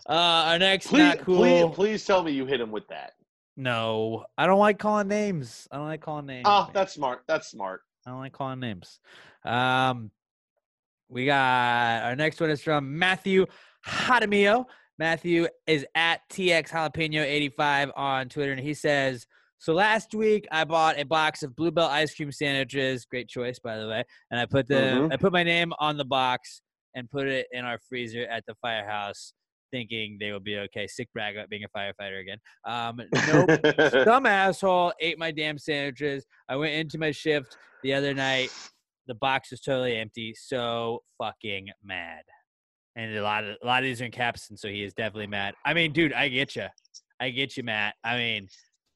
our 0.08 0.58
next 0.58 0.88
Please, 0.88 1.00
not 1.00 1.20
cool. 1.20 1.38
please, 1.38 1.76
please 1.76 2.06
tell 2.06 2.24
me 2.24 2.32
you 2.32 2.46
hit 2.46 2.62
him 2.62 2.72
with 2.72 2.88
that. 2.88 3.12
No, 3.56 4.26
I 4.38 4.48
don't 4.48 4.58
like 4.58 4.80
calling 4.80 5.10
names. 5.10 5.68
I 5.70 5.76
don't 5.76 5.86
like 5.86 6.02
calling 6.02 6.26
names. 6.26 6.46
Oh, 6.48 6.64
man. 6.64 6.72
that's 6.74 6.94
smart. 6.94 7.24
That's 7.28 7.50
smart. 7.50 7.82
I 8.06 8.10
don't 8.12 8.20
like 8.20 8.34
calling 8.34 8.60
names. 8.60 9.00
Um, 9.46 10.12
we 11.10 11.26
got 11.26 12.04
our 12.04 12.16
next 12.16 12.40
one 12.40 12.50
is 12.50 12.62
from 12.62 12.98
Matthew 12.98 13.46
Hadamio. 13.86 14.66
Matthew 15.00 15.48
is 15.68 15.86
at 15.96 16.22
TX 16.30 16.70
Jalapeno 16.70 17.24
85 17.24 17.92
on 17.96 18.30
Twitter, 18.30 18.52
and 18.52 18.62
he 18.62 18.74
says, 18.74 19.26
So 19.58 19.74
last 19.74 20.14
week 20.14 20.48
I 20.52 20.66
bought 20.66 21.00
a 21.00 21.04
box 21.04 21.44
of 21.44 21.56
Bluebell 21.56 21.88
ice 21.88 22.14
cream 22.16 22.32
sandwiches. 22.32 23.06
Great 23.06 23.28
choice, 23.28 23.60
by 23.60 23.78
the 23.78 23.88
way. 23.88 24.04
And 24.32 24.40
I 24.40 24.46
put 24.46 24.68
the 24.68 24.76
Mhm. 24.76 25.14
I 25.14 25.18
put 25.18 25.32
my 25.32 25.44
name 25.44 25.74
on 25.80 25.98
the 25.98 26.06
box 26.06 26.62
and 26.96 27.10
put 27.10 27.28
it 27.28 27.48
in 27.52 27.66
our 27.66 27.80
freezer 27.90 28.26
at 28.28 28.46
the 28.46 28.56
firehouse, 28.56 29.34
thinking 29.74 30.18
they 30.20 30.32
would 30.32 30.44
be 30.44 30.58
okay. 30.60 30.88
Sick 30.88 31.10
brag 31.14 31.36
about 31.36 31.50
being 31.50 31.64
a 31.64 31.78
firefighter 31.78 32.22
again. 32.22 32.38
Um, 32.66 33.02
nope. 33.28 34.04
Some 34.06 34.26
asshole 34.26 34.94
ate 35.00 35.18
my 35.18 35.32
damn 35.32 35.58
sandwiches. 35.58 36.26
I 36.48 36.56
went 36.56 36.74
into 36.74 36.98
my 37.00 37.12
shift 37.12 37.58
the 37.82 37.94
other 37.94 38.14
night. 38.14 38.50
The 39.08 39.16
box 39.16 39.52
was 39.52 39.60
totally 39.60 39.98
empty. 39.98 40.36
So 40.38 41.02
fucking 41.18 41.68
mad. 41.84 42.22
And 42.96 43.18
a 43.18 43.24
lot 43.24 43.44
of 43.44 43.58
a 43.64 43.66
lot 43.66 43.80
of 43.80 43.86
these 43.86 44.02
are 44.02 44.06
in 44.06 44.12
caps, 44.12 44.52
and 44.52 44.60
so 44.60 44.68
he 44.68 44.84
is 44.84 44.94
definitely 44.94 45.26
mad. 45.26 45.56
I 45.66 45.74
mean, 45.74 45.94
dude, 45.94 46.14
I 46.14 46.28
get 46.28 46.56
you. 46.56 46.68
I 47.20 47.32
get 47.32 47.58
you, 47.58 47.64
Matt. 47.64 47.96
I 48.04 48.18
mean, 48.18 48.48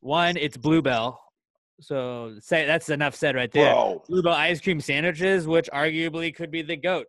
one, 0.02 0.38
it's 0.38 0.56
Bluebell. 0.56 1.20
So 1.82 2.36
say 2.40 2.68
that's 2.68 2.90
enough 2.90 3.16
said 3.16 3.36
right 3.36 3.52
there. 3.52 3.74
Bro. 3.74 4.04
Bluebell 4.08 4.34
ice 4.34 4.62
cream 4.62 4.80
sandwiches, 4.80 5.48
which 5.48 5.68
arguably 5.74 6.34
could 6.34 6.52
be 6.52 6.62
the 6.62 6.76
goat. 6.76 7.08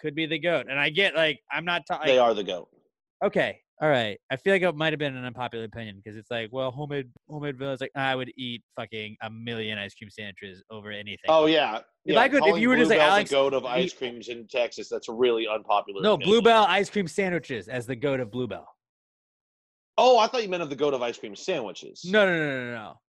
Could 0.00 0.14
be 0.14 0.26
the 0.26 0.38
goat. 0.38 0.66
And 0.70 0.78
I 0.78 0.90
get 0.90 1.16
like 1.16 1.40
I'm 1.50 1.64
not 1.64 1.82
talking. 1.88 2.06
They 2.06 2.18
are 2.18 2.34
the 2.34 2.44
goat. 2.44 2.68
Okay, 3.24 3.58
all 3.82 3.88
right. 3.88 4.18
I 4.30 4.36
feel 4.36 4.52
like 4.52 4.62
it 4.62 4.74
might 4.76 4.92
have 4.92 4.98
been 5.00 5.16
an 5.16 5.24
unpopular 5.24 5.64
opinion 5.64 6.00
because 6.02 6.16
it's 6.16 6.30
like, 6.30 6.50
well, 6.52 6.70
homemade 6.70 7.10
homemade 7.28 7.56
vanilla 7.58 7.74
is 7.74 7.80
like 7.80 7.90
I 7.96 8.14
would 8.14 8.30
eat 8.36 8.62
fucking 8.76 9.16
a 9.22 9.30
million 9.30 9.76
ice 9.78 9.94
cream 9.94 10.08
sandwiches 10.10 10.62
over 10.70 10.90
anything. 10.90 11.26
Oh 11.28 11.46
yeah. 11.46 11.78
If 12.04 12.14
yeah, 12.14 12.20
I 12.20 12.28
could- 12.28 12.46
if 12.46 12.58
you 12.58 12.68
were 12.68 12.76
just 12.76 12.90
like, 12.90 13.00
Alex, 13.00 13.30
the 13.30 13.36
goat 13.36 13.54
of 13.54 13.64
ice 13.64 13.92
creams 13.92 14.28
in 14.28 14.46
Texas, 14.48 14.88
that's 14.88 15.08
a 15.08 15.12
really 15.12 15.46
unpopular. 15.48 16.00
no, 16.02 16.14
opinion. 16.14 16.30
Bluebell 16.42 16.64
ice 16.64 16.88
cream 16.88 17.08
sandwiches 17.08 17.68
as 17.68 17.86
the 17.86 17.96
goat 17.96 18.20
of 18.20 18.30
Bluebell. 18.30 18.66
Oh, 19.96 20.18
I 20.18 20.28
thought 20.28 20.42
you 20.42 20.48
meant 20.48 20.62
of 20.62 20.70
the 20.70 20.76
goat 20.76 20.94
of 20.94 21.02
ice 21.02 21.18
cream 21.18 21.34
sandwiches. 21.34 22.02
No, 22.04 22.24
no, 22.24 22.36
no, 22.36 22.64
no, 22.66 22.72
no. 22.72 23.00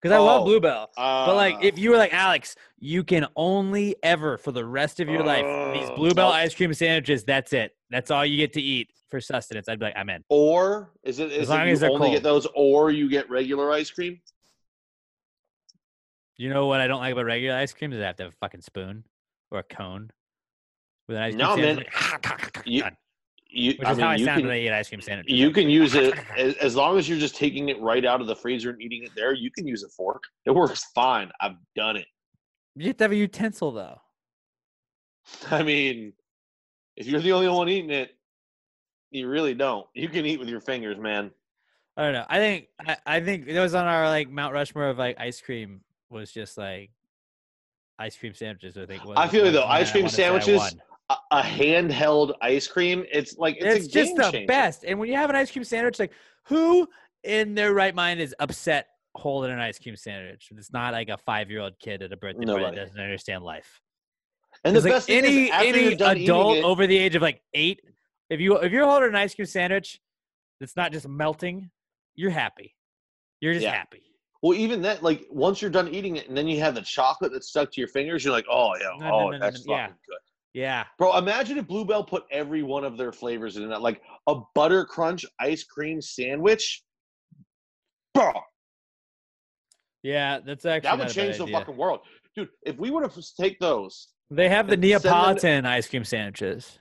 because 0.00 0.14
I 0.14 0.18
love 0.18 0.42
Oh, 0.42 0.44
Bluebell. 0.44 0.88
but 0.96 1.34
like, 1.34 1.56
uh, 1.56 1.60
if 1.62 1.78
you 1.78 1.90
were 1.90 1.96
like 1.96 2.14
Alex, 2.14 2.54
you 2.78 3.02
can 3.02 3.26
only 3.34 3.96
ever 4.04 4.38
for 4.38 4.52
the 4.52 4.64
rest 4.64 5.00
of 5.00 5.08
your 5.08 5.24
life 5.24 5.44
these 5.74 5.90
Uh, 5.90 5.94
Bluebell 5.96 6.28
nope. 6.28 6.36
ice 6.36 6.54
cream 6.54 6.72
sandwiches. 6.72 7.24
That's 7.24 7.52
it. 7.52 7.72
That's 7.90 8.10
all 8.12 8.24
you 8.24 8.36
get 8.36 8.52
to 8.52 8.60
eat 8.62 8.88
for 9.10 9.20
sustenance. 9.20 9.68
I'd 9.68 9.78
be 9.78 9.86
like, 9.86 9.94
I'm 9.96 10.08
in. 10.10 10.22
Or 10.28 10.92
is 11.02 11.18
it 11.18 11.30
As 11.32 11.42
is 11.44 11.48
long 11.48 11.60
it 11.60 11.70
as 11.70 11.70
you 11.70 11.76
they're 11.78 11.90
only 11.90 12.10
get 12.10 12.22
those, 12.22 12.46
or 12.54 12.90
you 12.90 13.08
get 13.08 13.28
regular 13.30 13.70
ice 13.72 13.90
cream? 13.90 14.20
You 16.36 16.50
know 16.50 16.66
what 16.66 16.80
I 16.80 16.86
don't 16.86 17.00
like 17.00 17.12
about 17.12 17.24
regular 17.24 17.56
ice 17.56 17.72
cream 17.72 17.92
is 17.92 18.00
I 18.00 18.06
have 18.06 18.16
to 18.16 18.24
have 18.24 18.32
a 18.32 18.36
fucking 18.36 18.60
spoon 18.60 19.04
or 19.50 19.58
a 19.60 19.62
cone 19.62 20.10
with 21.08 21.16
an 21.16 21.22
ice 21.24 21.34
cream 21.34 21.38
No, 21.46 21.56
man. 21.56 21.84
sandwich. 21.92 22.62
You, 22.64 22.82
Done. 22.82 22.96
you, 23.48 23.70
Which 23.78 23.88
I 23.88 23.92
is 23.92 23.98
how 23.98 24.08
I 24.08 24.14
you 24.16 24.24
sound 24.24 24.38
can, 24.40 24.46
when 24.46 24.56
I 24.56 24.60
eat 24.60 24.70
ice 24.72 24.88
cream 24.88 25.00
sandwiches. 25.00 25.36
you 25.36 25.50
can 25.50 25.68
use 25.68 25.94
it 25.94 26.14
as, 26.36 26.54
as 26.56 26.76
long 26.76 26.96
as 26.98 27.08
you're 27.08 27.18
just 27.18 27.34
taking 27.34 27.70
it 27.70 27.80
right 27.80 28.04
out 28.04 28.20
of 28.20 28.26
the 28.28 28.36
freezer 28.36 28.70
and 28.70 28.80
eating 28.80 29.02
it 29.02 29.10
there. 29.16 29.32
You 29.34 29.50
can 29.50 29.66
use 29.66 29.82
a 29.82 29.88
fork. 29.88 30.22
It 30.44 30.52
works 30.52 30.84
fine. 30.94 31.30
I've 31.40 31.56
done 31.74 31.96
it. 31.96 32.06
You 32.76 32.86
have 32.88 32.96
to 32.98 33.04
have 33.04 33.12
a 33.12 33.16
utensil 33.16 33.72
though. 33.72 34.00
I 35.50 35.62
mean, 35.64 36.12
if 36.96 37.06
you're 37.06 37.20
the 37.20 37.32
only 37.32 37.48
one 37.48 37.68
eating 37.68 37.90
it, 37.90 38.12
you 39.10 39.28
really 39.28 39.54
don't. 39.54 39.86
You 39.94 40.08
can 40.08 40.26
eat 40.26 40.38
with 40.38 40.48
your 40.48 40.60
fingers, 40.60 40.98
man. 40.98 41.30
I 41.96 42.02
don't 42.04 42.12
know. 42.12 42.26
I 42.28 42.38
think 42.38 42.68
I, 42.80 42.96
I 43.06 43.20
think 43.20 43.48
it 43.48 43.58
was 43.58 43.74
on 43.74 43.86
our 43.86 44.08
like 44.08 44.30
Mount 44.30 44.52
Rushmore 44.54 44.88
of 44.88 44.98
like 44.98 45.18
ice 45.18 45.40
cream 45.40 45.80
was 46.10 46.30
just 46.30 46.56
like 46.56 46.90
ice 47.98 48.16
cream 48.16 48.34
sandwiches. 48.34 48.76
I 48.78 48.86
think. 48.86 49.04
was- 49.04 49.16
I 49.16 49.26
feel 49.28 49.44
was 49.44 49.52
though. 49.52 49.60
the 49.60 49.66
one 49.66 49.76
I 49.76 49.80
Ice 49.80 49.90
cream 49.90 50.04
wanna 50.04 50.10
say 50.12 50.28
I 50.28 50.38
sandwiches, 50.38 50.76
a, 51.10 51.16
a 51.32 51.42
handheld 51.42 52.34
ice 52.40 52.66
cream. 52.68 53.04
It's 53.10 53.36
like 53.38 53.56
it's, 53.58 53.84
It's, 53.84 53.86
just 53.88 54.14
the 54.16 54.30
changer. 54.30 54.46
best. 54.46 54.84
And 54.84 54.98
when 54.98 55.08
you 55.08 55.16
have 55.16 55.30
an 55.30 55.36
ice 55.36 55.50
cream 55.50 55.64
sandwich, 55.64 55.98
like 55.98 56.12
who 56.44 56.86
in 57.24 57.54
their 57.54 57.74
right 57.74 57.94
mind 57.94 58.20
is 58.20 58.34
upset 58.38 58.86
holding 59.16 59.50
an 59.50 59.58
ice 59.58 59.78
cream 59.78 59.96
sandwich? 59.96 60.50
It's 60.56 60.72
not 60.72 60.92
like 60.92 61.08
a 61.08 61.16
five 61.18 61.50
year 61.50 61.60
old 61.60 61.78
kid 61.80 62.02
at 62.02 62.12
a 62.12 62.16
birthday 62.16 62.46
party 62.46 62.64
that 62.64 62.74
doesn't 62.76 63.00
understand 63.00 63.42
life. 63.42 63.80
And 64.64 64.76
the 64.76 64.80
like, 64.80 64.92
best 64.92 65.06
thing 65.06 65.24
any 65.24 65.50
any 65.50 65.94
adult 65.94 66.58
it, 66.58 66.64
over 66.64 66.86
the 66.86 66.96
age 66.96 67.14
of 67.14 67.22
like 67.22 67.42
eight, 67.54 67.80
if 68.30 68.40
you 68.40 68.56
if 68.58 68.72
you're 68.72 68.84
holding 68.86 69.10
an 69.10 69.16
ice 69.16 69.34
cream 69.34 69.46
sandwich 69.46 70.00
that's 70.60 70.76
not 70.76 70.92
just 70.92 71.08
melting, 71.08 71.70
you're 72.16 72.30
happy. 72.30 72.74
You're 73.40 73.52
just 73.54 73.64
Yeah. 73.64 73.72
happy. 73.74 74.02
well, 74.42 74.54
even 74.56 74.82
that, 74.82 75.02
like 75.02 75.26
once 75.30 75.60
you're 75.60 75.70
done 75.70 75.88
eating 75.94 76.16
it, 76.16 76.28
and 76.28 76.36
then 76.36 76.46
you 76.48 76.60
have 76.60 76.74
the 76.74 76.80
chocolate 76.82 77.32
that's 77.32 77.48
stuck 77.48 77.72
to 77.72 77.80
your 77.80 77.88
fingers, 77.88 78.24
you're 78.24 78.32
like, 78.32 78.46
oh 78.50 78.74
yeah, 78.80 78.90
No, 78.98 79.12
oh 79.14 79.18
no, 79.24 79.30
no, 79.30 79.38
that's 79.38 79.58
fucking 79.58 79.72
yeah. 79.72 79.86
good. 79.88 80.18
Yeah. 80.54 80.84
Bro, 80.98 81.16
imagine 81.18 81.58
if 81.58 81.66
Bluebell 81.66 82.04
put 82.04 82.24
every 82.30 82.62
one 82.62 82.84
of 82.84 82.96
their 82.96 83.12
flavors 83.12 83.56
in 83.56 83.68
that, 83.68 83.82
like 83.82 84.00
a 84.28 84.36
butter 84.54 84.84
crunch 84.84 85.24
ice 85.40 85.62
cream 85.64 86.00
sandwich. 86.00 86.82
Bro, 88.14 88.32
Yeah, 90.02 90.38
that's 90.44 90.64
actually 90.64 90.88
that 90.88 90.98
would 90.98 91.08
change 91.14 91.36
the 91.36 91.44
idea. 91.44 91.58
fucking 91.58 91.76
world, 91.76 92.00
dude. 92.36 92.48
If 92.64 92.76
we 92.76 92.90
were 92.90 93.06
to 93.08 93.22
take 93.40 93.58
those, 93.60 94.08
They 94.30 94.48
have 94.48 94.66
the 94.66 94.72
send 94.72 94.82
them- 94.84 94.90
Neapolitan 94.90 95.66
ice 95.66 95.88
cream 95.88 96.04
sandwiches. 96.04 96.78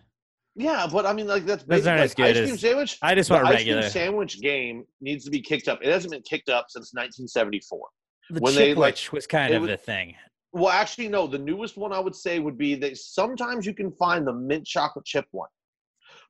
Yeah, 0.57 0.87
but 0.91 1.05
I 1.05 1.13
mean, 1.13 1.27
like 1.27 1.45
that's 1.45 1.63
Those 1.63 1.85
basic, 1.85 1.87
aren't 1.87 1.99
like, 1.99 2.05
as 2.05 2.15
good 2.15 2.25
ice 2.25 2.37
cream 2.37 2.53
as- 2.55 2.61
sandwich. 2.61 2.97
I 3.03 3.15
just 3.15 3.29
the 3.29 3.35
want 3.35 3.47
ice 3.47 3.63
cream 3.63 3.81
sandwich 3.83 4.41
game 4.41 4.85
needs 4.99 5.23
to 5.25 5.31
be 5.31 5.39
kicked 5.39 5.67
up. 5.67 5.79
It 5.83 5.91
hasn't 5.91 6.11
been 6.11 6.23
kicked 6.23 6.49
up 6.49 6.65
since 6.69 6.93
1974. 6.93 7.87
The 8.31 8.39
when 8.41 8.55
they, 8.55 8.73
like, 8.73 8.97
was 9.13 9.27
kind 9.27 9.53
of 9.53 9.61
was- 9.61 9.69
the 9.71 9.77
thing. 9.77 10.15
Well, 10.53 10.69
actually, 10.69 11.09
no. 11.09 11.27
The 11.27 11.37
newest 11.37 11.77
one 11.77 11.93
I 11.93 11.99
would 11.99 12.15
say 12.15 12.39
would 12.39 12.57
be 12.57 12.73
that 12.75 12.97
sometimes 12.97 13.65
you 13.65 13.73
can 13.73 13.91
find 13.91 14.25
the 14.25 14.33
mint 14.33 14.65
chocolate 14.65 15.05
chip 15.05 15.27
one. 15.31 15.49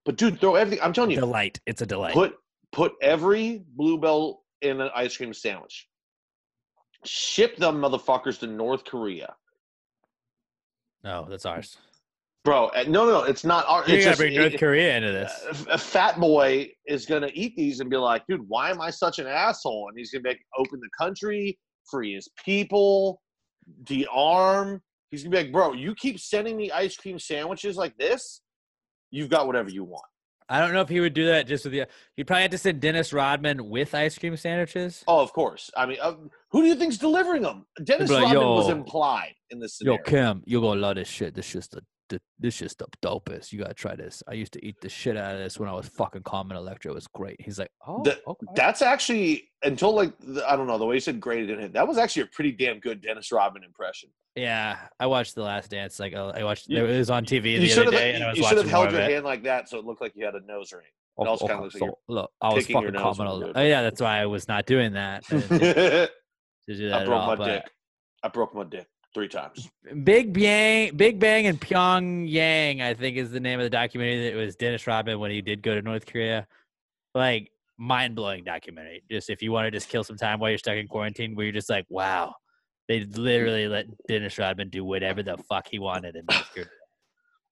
But 0.06 0.18
dude, 0.18 0.42
throw 0.42 0.56
everything. 0.56 0.84
I'm 0.84 0.92
telling 0.92 1.12
you, 1.12 1.20
Delight. 1.20 1.60
It's 1.66 1.82
a 1.82 1.86
delight. 1.86 2.14
put 2.14 2.36
put 2.74 2.94
every 3.02 3.64
bluebell 3.76 4.44
in 4.62 4.82
an 4.82 4.90
ice 4.94 5.16
cream 5.16 5.34
sandwich. 5.34 5.88
Ship 7.06 7.56
them 7.56 7.80
motherfuckers 7.80 8.40
to 8.40 8.48
North 8.48 8.84
Korea, 8.84 9.36
no, 11.04 11.26
that's 11.30 11.46
ours. 11.46 11.78
Bro. 12.48 12.66
uh, 12.68 12.84
No, 12.88 13.06
no. 13.06 13.24
It's 13.24 13.44
not 13.44 13.66
our. 13.68 13.80
You 13.88 13.96
it's 13.96 14.06
gotta 14.06 14.12
just, 14.12 14.20
bring 14.20 14.36
North 14.36 14.54
it- 14.54 14.60
Korea 14.60 14.98
into 14.98 15.12
this. 15.12 15.66
a- 15.68 15.74
a 15.74 15.78
fat 15.78 16.20
boy 16.20 16.72
is 16.86 17.06
gonna 17.06 17.30
eat 17.34 17.56
these 17.56 17.80
and 17.80 17.90
be 17.90 17.98
like, 17.98 18.24
dude, 18.28 18.42
why 18.48 18.70
am 18.70 18.82
I 18.82 18.90
such 18.90 19.20
an 19.20 19.28
asshole? 19.28 19.88
And 19.90 19.98
he's 19.98 20.12
gonna 20.12 20.24
be 20.24 20.30
like, 20.30 20.42
open 20.58 20.80
the 20.80 20.90
country, 20.98 21.60
free 21.90 22.16
his 22.16 22.30
people, 22.44 23.22
de-arm. 23.84 24.82
He's 25.12 25.24
gonna 25.24 25.36
be 25.38 25.44
like, 25.44 25.52
bro, 25.52 25.74
you 25.74 25.96
keep 25.96 26.20
sending 26.20 26.58
me 26.58 26.72
ice 26.72 26.96
cream 26.98 27.18
sandwiches 27.20 27.78
like 27.78 27.96
this, 27.98 28.42
you've 29.12 29.30
got 29.30 29.48
whatever 29.48 29.70
you 29.70 29.84
want. 29.84 30.06
I 30.50 30.62
don't 30.62 30.74
know 30.74 30.80
if 30.82 30.88
he 30.88 31.02
would 31.02 31.14
do 31.14 31.26
that 31.26 31.46
just 31.46 31.66
with 31.66 31.74
the. 31.74 31.88
He'd 32.16 32.26
probably 32.26 32.44
have 32.44 32.52
to 32.52 32.58
send 32.58 32.80
Dennis 32.80 33.12
Rodman 33.12 33.70
with 33.70 33.94
ice 33.94 34.18
cream 34.18 34.38
sandwiches. 34.38 35.04
Oh, 35.06 35.20
of 35.20 35.34
course. 35.34 35.70
I 35.76 35.86
mean, 35.86 35.98
uh, 36.02 36.14
who 36.52 36.62
do 36.62 36.68
you 36.70 36.76
think's 36.76 36.98
delivering 36.98 37.42
them? 37.42 37.66
Dennis 37.84 38.10
like, 38.10 38.24
Rodman 38.34 38.48
was 38.48 38.70
implied 38.70 39.34
in 39.50 39.60
this 39.60 39.78
Yo, 39.82 39.98
scenario. 39.98 40.04
Kim, 40.34 40.44
you're 40.46 40.62
gonna 40.62 40.80
love 40.80 40.96
this 40.96 41.10
shit. 41.10 41.34
This 41.36 41.52
just 41.52 41.72
the, 41.72 41.82
the 42.10 42.22
this 42.40 42.58
just 42.58 42.80
the 42.80 42.86
dopest. 43.02 43.52
You 43.52 43.60
gotta 43.60 43.74
try 43.74 43.96
this. 43.96 44.22
I 44.28 44.34
used 44.34 44.54
to 44.54 44.66
eat 44.66 44.76
the 44.82 44.90
shit 44.90 45.18
out 45.18 45.34
of 45.36 45.40
this 45.40 45.60
when 45.60 45.70
I 45.70 45.74
was 45.74 45.88
fucking 45.90 46.24
Carmen 46.24 46.56
Electra. 46.58 46.92
It 46.92 46.96
was 46.96 47.08
great. 47.08 47.40
He's 47.42 47.60
like, 47.60 47.72
oh, 47.88 48.04
The- 48.04 48.20
okay. 48.28 48.46
That's 48.56 48.82
actually 48.82 49.50
until 49.64 49.94
like 49.94 50.14
the, 50.20 50.44
I 50.50 50.56
don't 50.56 50.68
know 50.68 50.78
the 50.78 50.86
way 50.86 50.96
you 50.96 51.02
said 51.02 51.20
graded 51.20 51.50
in 51.50 51.60
it. 51.60 51.74
That 51.74 51.88
was 51.88 51.98
actually 51.98 52.24
a 52.24 52.28
pretty 52.28 52.52
damn 52.52 52.80
good 52.80 53.02
Dennis 53.02 53.32
Rodman 53.32 53.64
impression. 53.64 54.10
Yeah, 54.36 54.78
I 55.00 55.08
watched 55.08 55.34
The 55.36 55.42
Last 55.42 55.72
Dance. 55.72 56.00
Like, 56.00 56.14
uh, 56.14 56.28
I 56.36 56.44
watched. 56.44 56.68
You- 56.70 56.86
it 56.86 56.98
was 56.98 57.10
on 57.10 57.26
TV 57.26 57.60
the 57.60 57.82
other 57.82 57.92
day, 57.92 58.14
and 58.14 58.24
I 58.24 58.30
was 58.30 58.38
you 58.38 58.44
should 58.46 58.58
have 58.58 58.70
held 58.70 58.92
your 58.92 59.02
hand 59.02 59.26
like 59.26 59.44
that 59.44 59.68
so 59.70 59.80
it 59.80 59.86
looked 59.86 60.02
like 60.02 60.14
you 60.16 60.26
had 60.26 60.36
a 60.36 60.42
nose 60.46 60.72
ring. 60.74 60.84
It 60.86 61.24
Oh, 61.24 61.26
also 61.26 61.46
okay, 61.46 61.54
kind 61.56 61.66
of 61.66 61.74
looks 61.74 61.80
so, 61.80 61.86
like 61.86 61.94
look, 62.08 62.32
I 62.42 62.54
was 62.54 62.68
fucking 62.68 62.94
Carmen 62.94 63.18
when 63.18 63.28
you 63.28 63.34
Electra. 63.46 63.62
Oh, 63.64 63.66
yeah, 63.66 63.82
that's 63.82 64.00
why 64.00 64.20
I 64.20 64.28
was 64.28 64.48
not 64.48 64.68
doing 64.68 64.94
that. 64.94 65.24
I 65.30 65.34
didn't 65.34 65.48
think 65.50 65.62
you're- 65.64 66.08
to 66.68 66.76
do 66.78 66.90
that 66.90 67.02
I 67.02 67.06
broke 67.06 67.20
all, 67.22 67.28
my 67.28 67.36
but- 67.36 67.46
dick. 67.48 67.64
I 68.24 68.28
broke 68.30 68.54
my 68.54 68.64
dick 68.66 68.86
three 69.18 69.28
times. 69.28 69.68
Big 70.04 70.32
Bang, 70.32 70.96
Big 70.96 71.20
Bang 71.20 71.48
and 71.48 71.60
Pyongyang, 71.60 72.82
I 72.82 72.94
think 72.94 73.18
is 73.18 73.32
the 73.32 73.40
name 73.40 73.60
of 73.60 73.64
the 73.64 73.70
documentary. 73.72 74.30
That 74.30 74.38
was 74.38 74.56
Dennis 74.56 74.86
Rodman 74.86 75.18
when 75.20 75.32
he 75.32 75.42
did 75.42 75.64
go 75.64 75.74
to 75.74 75.82
North 75.82 76.06
Korea. 76.06 76.46
Like 77.16 77.50
mind 77.80 78.16
blowing 78.16 78.44
documentary. 78.44 79.02
Just 79.10 79.32
if 79.32 79.42
you 79.42 79.52
want 79.52 79.66
to 79.66 79.72
just 79.72 79.90
kill 79.90 80.04
some 80.04 80.18
time 80.18 80.40
while 80.40 80.52
you're 80.52 80.60
stuck 80.60 80.76
in 80.76 80.88
quarantine, 80.88 81.34
where 81.34 81.48
you're 81.48 81.54
just 81.54 81.68
like, 81.68 81.88
wow, 81.90 82.36
they 82.88 83.06
literally 83.06 83.68
let 83.68 83.88
Dennis 84.08 84.38
Rodman 84.38 84.70
do 84.70 84.86
whatever 84.86 85.24
the 85.24 85.38
fuck 85.50 85.68
he 85.68 85.80
wanted 85.80 86.16
in 86.16 86.24
North 86.30 86.50
Korea. 86.54 86.66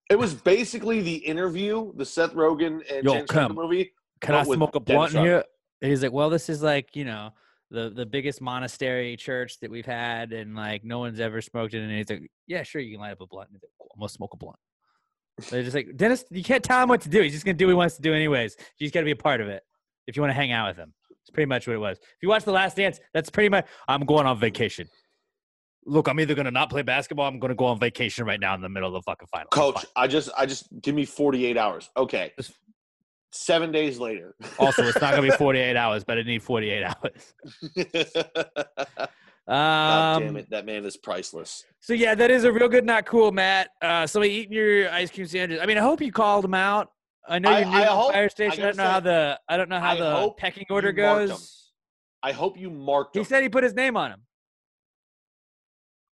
It 0.07 0.19
was 0.19 0.35
basically 0.35 1.01
the 1.01 1.15
interview, 1.15 1.91
the 1.95 2.05
Seth 2.05 2.35
Rogen 2.35 2.83
and 2.93 3.03
Yo, 3.03 3.13
James 3.13 3.31
Kim, 3.31 3.55
movie. 3.55 3.91
Can 4.21 4.35
I 4.35 4.43
smoke 4.43 4.75
a 4.75 4.79
Dennis 4.79 4.85
blunt 4.85 5.13
Rodman. 5.15 5.23
here? 5.23 5.43
And 5.81 5.89
he's 5.89 6.03
like, 6.03 6.11
well, 6.11 6.29
this 6.29 6.47
is 6.47 6.61
like 6.61 6.95
you 6.95 7.05
know 7.05 7.31
the 7.71 7.89
the 7.89 8.05
biggest 8.05 8.41
monastery 8.41 9.17
church 9.17 9.59
that 9.61 9.71
we've 9.71 9.85
had, 9.85 10.33
and 10.33 10.55
like 10.55 10.83
no 10.83 10.99
one's 10.99 11.19
ever 11.19 11.41
smoked 11.41 11.73
it. 11.73 11.81
And 11.81 11.91
he's 11.91 12.09
like, 12.09 12.29
yeah, 12.47 12.63
sure, 12.63 12.81
you 12.81 12.91
can 12.91 13.01
light 13.01 13.11
up 13.11 13.21
a 13.21 13.27
blunt. 13.27 13.49
And 13.49 13.55
like, 13.61 13.71
cool, 13.79 13.89
I'm 13.93 13.99
gonna 13.99 14.09
smoke 14.09 14.33
a 14.33 14.37
blunt. 14.37 14.57
They're 15.49 15.63
just 15.63 15.75
like 15.75 15.95
Dennis. 15.95 16.23
You 16.29 16.43
can't 16.43 16.63
tell 16.63 16.81
him 16.81 16.89
what 16.89 17.01
to 17.01 17.09
do. 17.09 17.21
He's 17.21 17.33
just 17.33 17.45
gonna 17.45 17.57
do 17.57 17.65
what 17.65 17.71
he 17.71 17.75
wants 17.75 17.95
to 17.95 18.01
do 18.01 18.13
anyways. 18.13 18.55
You 18.77 18.85
just 18.85 18.93
gotta 18.93 19.05
be 19.05 19.11
a 19.11 19.15
part 19.15 19.41
of 19.41 19.47
it 19.47 19.63
if 20.07 20.15
you 20.15 20.21
want 20.21 20.29
to 20.29 20.35
hang 20.35 20.51
out 20.51 20.69
with 20.69 20.77
him. 20.77 20.93
It's 21.21 21.31
pretty 21.31 21.47
much 21.47 21.67
what 21.67 21.73
it 21.73 21.79
was. 21.79 21.97
If 21.97 22.17
you 22.21 22.29
watch 22.29 22.43
The 22.43 22.51
Last 22.51 22.77
Dance, 22.77 22.99
that's 23.13 23.29
pretty 23.29 23.49
much. 23.49 23.65
I'm 23.87 24.05
going 24.05 24.27
on 24.27 24.39
vacation. 24.39 24.87
Look, 25.87 26.07
I'm 26.07 26.19
either 26.19 26.35
gonna 26.35 26.51
not 26.51 26.69
play 26.69 26.83
basketball. 26.83 27.27
I'm 27.27 27.39
gonna 27.39 27.55
go 27.55 27.65
on 27.65 27.79
vacation 27.79 28.25
right 28.25 28.39
now 28.39 28.53
in 28.55 28.61
the 28.61 28.69
middle 28.69 28.89
of 28.89 28.93
the 28.93 29.01
fucking 29.01 29.27
final. 29.31 29.47
Coach. 29.49 29.85
I 29.95 30.07
just, 30.07 30.29
I 30.37 30.45
just 30.45 30.67
give 30.81 30.95
me 30.95 31.05
48 31.05 31.57
hours. 31.57 31.89
Okay. 31.97 32.31
Seven 33.35 33.71
days 33.71 33.99
later. 33.99 34.33
Also, 34.59 34.83
it's 34.83 34.99
not 35.01 35.11
gonna 35.11 35.23
be 35.23 35.29
48 35.37 35.75
hours, 35.75 36.03
but 36.05 36.17
I 36.17 36.23
need 36.23 36.41
48 36.41 36.83
hours. 36.83 37.33
God 39.47 40.15
Um, 40.15 40.23
damn 40.23 40.37
it, 40.37 40.49
that 40.49 40.65
man 40.65 40.85
is 40.85 40.97
priceless. 40.97 41.65
So 41.81 41.93
yeah, 41.93 42.15
that 42.15 42.31
is 42.31 42.45
a 42.45 42.51
real 42.51 42.69
good, 42.69 42.85
not 42.85 43.05
cool, 43.05 43.31
Matt. 43.31 43.69
Uh, 43.81 44.07
somebody 44.07 44.33
eating 44.33 44.53
your 44.53 44.89
ice 44.89 45.11
cream 45.11 45.27
sandwiches. 45.27 45.61
I 45.61 45.67
mean, 45.67 45.77
I 45.77 45.81
hope 45.81 46.01
you 46.01 46.11
called 46.11 46.45
him 46.45 46.53
out. 46.53 46.89
I 47.27 47.39
know 47.39 47.51
you're 47.51 47.67
new 47.67 47.77
I 47.77 47.83
to 47.83 47.89
the 48.07 48.13
fire 48.13 48.29
station. 48.29 48.63
I, 48.63 48.71
gotta 48.71 48.77
don't 48.77 48.77
know 48.77 48.91
how 48.91 48.99
the 49.01 49.39
I 49.49 49.57
don't 49.57 49.69
know 49.69 49.79
how 49.79 49.91
I 49.91 49.97
the 49.97 50.31
pecking 50.37 50.65
order 50.69 50.87
you 50.89 50.93
goes. 50.93 51.71
I 52.23 52.31
hope 52.31 52.57
you 52.57 52.69
marked 52.69 53.15
him. 53.15 53.19
He 53.19 53.23
him. 53.23 53.29
said 53.29 53.43
he 53.43 53.49
put 53.49 53.63
his 53.63 53.73
name 53.75 53.97
on 53.97 54.11
him. 54.11 54.21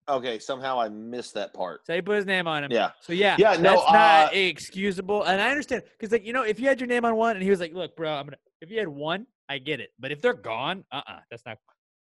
Okay, 0.09 0.39
somehow 0.39 0.79
I 0.79 0.89
missed 0.89 1.35
that 1.35 1.53
part. 1.53 1.85
So 1.85 1.93
he 1.93 2.01
put 2.01 2.17
his 2.17 2.25
name 2.25 2.47
on 2.47 2.63
him. 2.63 2.71
Yeah. 2.71 2.91
So 3.01 3.13
yeah, 3.13 3.35
Yeah, 3.37 3.53
no, 3.53 3.61
that's 3.61 3.91
not 3.91 4.33
uh, 4.33 4.35
excusable. 4.35 5.23
And 5.23 5.39
I 5.39 5.49
understand 5.49 5.83
because 5.97 6.11
like 6.11 6.25
you 6.25 6.33
know, 6.33 6.43
if 6.43 6.59
you 6.59 6.67
had 6.67 6.79
your 6.79 6.87
name 6.87 7.05
on 7.05 7.15
one 7.15 7.35
and 7.35 7.43
he 7.43 7.49
was 7.49 7.59
like, 7.59 7.73
"Look, 7.73 7.95
bro, 7.95 8.11
I'm 8.11 8.25
gonna," 8.25 8.37
if 8.61 8.69
you 8.69 8.79
had 8.79 8.87
one, 8.87 9.27
I 9.47 9.59
get 9.59 9.79
it. 9.79 9.91
But 9.99 10.11
if 10.11 10.21
they're 10.21 10.33
gone, 10.33 10.83
uh, 10.91 11.01
uh 11.07 11.19
that's 11.29 11.45
not 11.45 11.57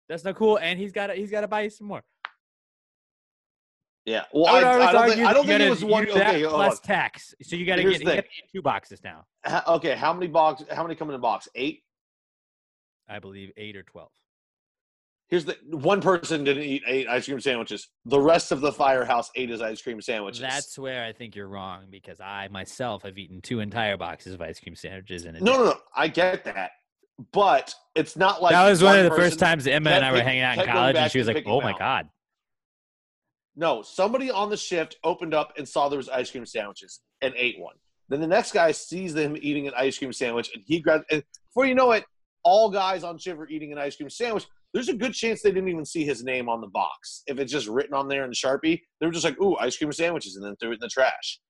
that's 0.08 0.24
not 0.24 0.36
cool. 0.36 0.58
And 0.58 0.78
he's 0.78 0.92
got 0.92 1.08
to 1.08 1.14
he's 1.14 1.30
got 1.30 1.42
to 1.42 1.48
buy 1.48 1.62
you 1.62 1.70
some 1.70 1.86
more. 1.86 2.02
Yeah. 4.04 4.24
Well, 4.32 4.46
I 4.46 4.60
I, 4.60 4.88
I 4.88 4.92
don't 4.92 5.10
think, 5.10 5.26
I 5.26 5.32
don't 5.32 5.46
think 5.46 5.60
it 5.60 5.70
was 5.70 5.84
one. 5.84 6.08
Okay, 6.08 6.44
plus 6.48 6.76
on. 6.76 6.82
tax. 6.82 7.34
So 7.42 7.56
you 7.56 7.64
got 7.64 7.76
to 7.76 7.82
get 7.82 7.92
the 7.92 7.98
you 7.98 8.04
gotta 8.04 8.22
thing. 8.22 8.30
get 8.42 8.52
two 8.52 8.62
boxes 8.62 9.00
now. 9.04 9.26
Okay, 9.68 9.94
how 9.94 10.12
many 10.12 10.26
box? 10.26 10.64
How 10.70 10.82
many 10.82 10.94
come 10.94 11.08
in 11.10 11.14
a 11.14 11.20
box? 11.20 11.48
Eight. 11.54 11.82
I 13.08 13.18
believe 13.18 13.52
eight 13.56 13.76
or 13.76 13.82
twelve. 13.82 14.10
Here's 15.32 15.46
the 15.46 15.56
one 15.70 16.02
person 16.02 16.44
didn't 16.44 16.64
eat 16.64 16.82
eight 16.86 17.08
ice 17.08 17.24
cream 17.24 17.40
sandwiches. 17.40 17.88
The 18.04 18.20
rest 18.20 18.52
of 18.52 18.60
the 18.60 18.70
firehouse 18.70 19.30
ate 19.34 19.48
his 19.48 19.62
ice 19.62 19.80
cream 19.80 20.02
sandwiches. 20.02 20.42
That's 20.42 20.78
where 20.78 21.06
I 21.06 21.14
think 21.14 21.34
you're 21.34 21.48
wrong 21.48 21.86
because 21.90 22.20
I 22.20 22.48
myself 22.48 23.04
have 23.04 23.16
eaten 23.16 23.40
two 23.40 23.60
entire 23.60 23.96
boxes 23.96 24.34
of 24.34 24.42
ice 24.42 24.60
cream 24.60 24.76
sandwiches 24.76 25.24
in 25.24 25.34
a 25.34 25.40
no, 25.40 25.52
day. 25.52 25.58
no, 25.58 25.64
no. 25.64 25.74
I 25.96 26.08
get 26.08 26.44
that. 26.44 26.72
but 27.32 27.74
it's 27.94 28.14
not 28.14 28.42
like 28.42 28.52
that 28.52 28.68
was 28.68 28.82
one 28.82 28.98
of 28.98 29.04
the 29.04 29.16
first 29.16 29.38
times 29.38 29.66
Emma 29.66 29.88
and 29.88 30.04
I 30.04 30.12
were 30.12 30.20
hanging 30.20 30.42
out 30.42 30.58
in 30.58 30.66
college, 30.66 30.96
and 30.96 31.10
she 31.10 31.16
was 31.16 31.28
like, 31.28 31.44
"Oh 31.46 31.62
my 31.62 31.72
out. 31.72 31.78
god." 31.78 32.08
No, 33.56 33.80
somebody 33.80 34.30
on 34.30 34.50
the 34.50 34.56
shift 34.58 34.98
opened 35.02 35.32
up 35.32 35.54
and 35.56 35.66
saw 35.66 35.88
there 35.88 35.96
was 35.96 36.10
ice 36.10 36.30
cream 36.30 36.44
sandwiches 36.44 37.00
and 37.22 37.32
ate 37.38 37.58
one. 37.58 37.76
Then 38.10 38.20
the 38.20 38.26
next 38.26 38.52
guy 38.52 38.72
sees 38.72 39.14
them 39.14 39.38
eating 39.40 39.66
an 39.66 39.72
ice 39.78 39.96
cream 39.96 40.12
sandwich 40.12 40.50
and 40.52 40.62
he 40.66 40.78
grabs. 40.78 41.04
And 41.10 41.24
before 41.48 41.64
you 41.64 41.74
know 41.74 41.92
it, 41.92 42.04
all 42.42 42.70
guys 42.70 43.02
on 43.02 43.16
shift 43.16 43.40
are 43.40 43.48
eating 43.48 43.72
an 43.72 43.78
ice 43.78 43.96
cream 43.96 44.10
sandwich. 44.10 44.46
There's 44.72 44.88
a 44.88 44.94
good 44.94 45.12
chance 45.12 45.42
they 45.42 45.52
didn't 45.52 45.68
even 45.68 45.84
see 45.84 46.04
his 46.04 46.24
name 46.24 46.48
on 46.48 46.60
the 46.60 46.68
box. 46.68 47.22
If 47.26 47.38
it's 47.38 47.52
just 47.52 47.68
written 47.68 47.94
on 47.94 48.08
there 48.08 48.24
in 48.24 48.30
Sharpie, 48.30 48.80
they 49.00 49.06
were 49.06 49.12
just 49.12 49.24
like, 49.24 49.40
"Ooh, 49.40 49.56
ice 49.58 49.76
cream 49.76 49.92
sandwiches," 49.92 50.36
and 50.36 50.44
then 50.44 50.56
threw 50.56 50.70
it 50.70 50.74
in 50.74 50.78
the 50.80 50.88
trash. 50.88 51.40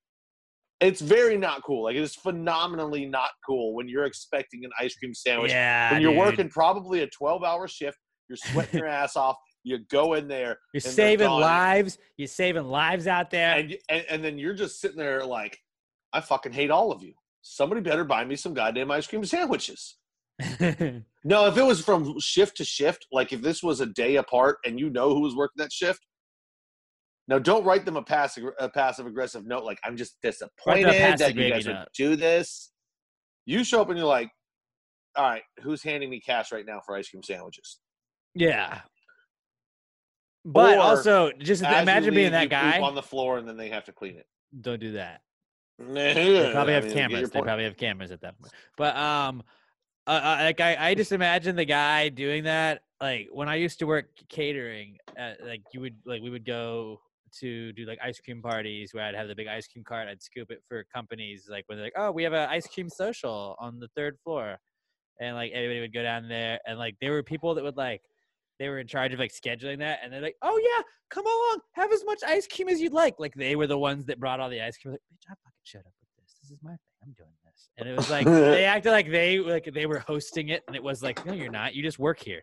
It's 0.81 0.99
very 0.99 1.37
not 1.37 1.63
cool. 1.63 1.83
Like 1.85 1.95
it 1.95 2.01
is 2.01 2.15
phenomenally 2.15 3.05
not 3.05 3.29
cool 3.45 3.73
when 3.73 3.87
you're 3.87 4.03
expecting 4.03 4.65
an 4.65 4.71
ice 4.79 4.95
cream 4.95 5.13
sandwich. 5.13 5.51
Yeah, 5.51 5.93
when 5.93 6.01
you're 6.01 6.11
dude. 6.11 6.19
working 6.19 6.49
probably 6.49 7.01
a 7.01 7.07
12 7.07 7.43
hour 7.43 7.67
shift, 7.67 7.97
you're 8.27 8.37
sweating 8.37 8.79
your 8.79 8.87
ass 9.01 9.15
off. 9.15 9.37
You 9.63 9.79
go 9.89 10.13
in 10.15 10.27
there. 10.27 10.57
You're 10.73 10.81
saving 10.81 11.29
lives. 11.29 11.97
You're 12.17 12.27
saving 12.27 12.65
lives 12.65 13.07
out 13.07 13.31
there. 13.31 13.55
and, 13.55 13.77
and 13.87 14.05
and 14.09 14.23
then 14.23 14.37
you're 14.37 14.53
just 14.53 14.81
sitting 14.81 14.97
there 14.97 15.25
like, 15.25 15.57
I 16.11 16.19
fucking 16.19 16.51
hate 16.51 16.71
all 16.71 16.91
of 16.91 17.01
you. 17.01 17.13
Somebody 17.41 17.79
better 17.79 18.03
buy 18.03 18.25
me 18.25 18.35
some 18.35 18.53
goddamn 18.53 18.91
ice 18.91 19.07
cream 19.07 19.23
sandwiches. 19.23 19.97
No, 21.25 21.47
if 21.47 21.57
it 21.57 21.63
was 21.63 21.79
from 21.79 22.19
shift 22.19 22.57
to 22.57 22.65
shift, 22.65 23.07
like 23.11 23.31
if 23.31 23.41
this 23.41 23.63
was 23.63 23.79
a 23.79 23.85
day 23.85 24.17
apart 24.17 24.57
and 24.65 24.77
you 24.77 24.89
know 24.89 25.13
who 25.13 25.21
was 25.21 25.35
working 25.35 25.55
that 25.57 25.71
shift, 25.71 26.01
now 27.29 27.39
don't 27.39 27.63
write 27.63 27.85
them 27.85 27.95
a 27.95 28.03
passive 28.03 28.43
a 28.59 28.67
passive 28.67 29.05
aggressive 29.05 29.45
note 29.45 29.63
like 29.63 29.79
I'm 29.85 29.95
just 29.95 30.17
disappointed 30.21 30.87
that 30.87 31.33
you 31.35 31.49
guys 31.49 31.65
would 31.65 31.85
do 31.95 32.15
this. 32.17 32.71
You 33.45 33.63
show 33.63 33.81
up 33.81 33.89
and 33.89 33.97
you're 33.97 34.07
like, 34.07 34.29
all 35.15 35.23
right, 35.29 35.43
who's 35.61 35.81
handing 35.83 36.09
me 36.09 36.19
cash 36.19 36.51
right 36.51 36.65
now 36.65 36.81
for 36.85 36.95
ice 36.95 37.09
cream 37.09 37.23
sandwiches? 37.23 37.79
yeah. 38.35 38.81
But 40.45 40.77
Or, 40.77 40.81
also, 40.81 41.31
just 41.39 41.61
imagine 41.63 42.13
being 42.13 42.33
that 42.33 42.49
guy. 42.49 42.81
on 42.81 42.95
the 42.95 43.01
floor 43.01 43.37
and 43.37 43.47
then 43.47 43.55
they 43.55 43.69
have 43.69 43.85
to 43.85 43.93
clean 43.93 44.17
it. 44.17 44.25
Don't 44.59 44.79
do 44.79 44.91
that. 44.93 45.21
They 45.79 46.13
They 46.13 46.51
probably 46.51 46.73
have 46.73 46.91
cameras. 46.91 47.29
They 47.29 47.41
probably 47.41 47.63
have 47.63 47.77
cameras 47.77 48.11
at 48.11 48.21
that 48.21 48.37
point. 48.37 48.53
But 48.77 48.95
um, 48.97 49.41
uh, 50.07 50.11
uh, 50.11 50.37
like 50.41 50.59
I, 50.59 50.89
I 50.89 50.95
just 50.95 51.11
imagine 51.11 51.55
the 51.55 51.65
guy 51.65 52.09
doing 52.09 52.43
that. 52.43 52.83
Like 52.99 53.29
when 53.31 53.47
I 53.49 53.55
used 53.55 53.79
to 53.79 53.85
work 53.85 54.07
catering, 54.29 54.97
uh, 55.19 55.33
like 55.45 55.61
you 55.73 55.81
would 55.81 55.95
like 56.05 56.21
we 56.21 56.29
would 56.29 56.45
go 56.45 56.99
to 57.39 57.71
do 57.73 57.85
like 57.85 57.99
ice 58.03 58.19
cream 58.19 58.41
parties 58.41 58.93
where 58.93 59.03
I'd 59.03 59.15
have 59.15 59.27
the 59.27 59.35
big 59.35 59.47
ice 59.47 59.67
cream 59.67 59.83
cart. 59.83 60.07
I'd 60.07 60.21
scoop 60.21 60.51
it 60.51 60.61
for 60.67 60.85
companies. 60.93 61.47
Like 61.49 61.63
when 61.67 61.77
they're 61.77 61.87
like, 61.87 61.93
oh, 61.97 62.11
we 62.11 62.23
have 62.23 62.33
an 62.33 62.49
ice 62.49 62.67
cream 62.67 62.89
social 62.89 63.55
on 63.59 63.79
the 63.79 63.87
third 63.95 64.17
floor, 64.23 64.57
and 65.21 65.35
like 65.35 65.51
everybody 65.53 65.79
would 65.79 65.93
go 65.93 66.03
down 66.03 66.27
there, 66.27 66.59
and 66.67 66.77
like 66.77 66.95
there 67.01 67.11
were 67.11 67.23
people 67.23 67.55
that 67.55 67.63
would 67.63 67.77
like. 67.77 68.01
They 68.59 68.69
were 68.69 68.79
in 68.79 68.87
charge 68.87 69.13
of 69.13 69.19
like 69.19 69.31
scheduling 69.31 69.79
that, 69.79 69.99
and 70.03 70.13
they're 70.13 70.21
like, 70.21 70.37
"Oh 70.41 70.57
yeah, 70.57 70.83
come 71.09 71.25
along, 71.25 71.59
have 71.73 71.91
as 71.91 72.05
much 72.05 72.19
ice 72.25 72.47
cream 72.47 72.69
as 72.69 72.79
you'd 72.79 72.93
like." 72.93 73.15
Like 73.19 73.33
they 73.35 73.55
were 73.55 73.67
the 73.67 73.79
ones 73.79 74.05
that 74.05 74.19
brought 74.19 74.39
all 74.39 74.49
the 74.49 74.61
ice 74.61 74.77
cream. 74.77 74.91
Like, 74.91 75.01
bitch, 75.11 75.25
I 75.27 75.33
fucking 75.43 75.63
shut 75.63 75.81
up 75.81 75.93
with 75.99 76.23
this. 76.23 76.35
This 76.41 76.51
is 76.51 76.59
my 76.61 76.71
thing. 76.71 76.77
I'm 77.03 77.13
doing 77.17 77.33
And 77.77 77.87
it 77.89 77.95
was 77.95 78.09
like 78.09 78.25
they 78.25 78.65
acted 78.75 78.91
like 78.91 79.09
they 79.09 79.39
like 79.39 79.69
they 79.73 79.85
were 79.85 79.99
hosting 79.99 80.49
it, 80.49 80.63
and 80.67 80.75
it 80.75 80.83
was 80.83 81.01
like, 81.03 81.25
no, 81.25 81.33
you're 81.33 81.51
not. 81.51 81.73
You 81.75 81.83
just 81.83 81.99
work 81.99 82.19
here. 82.19 82.41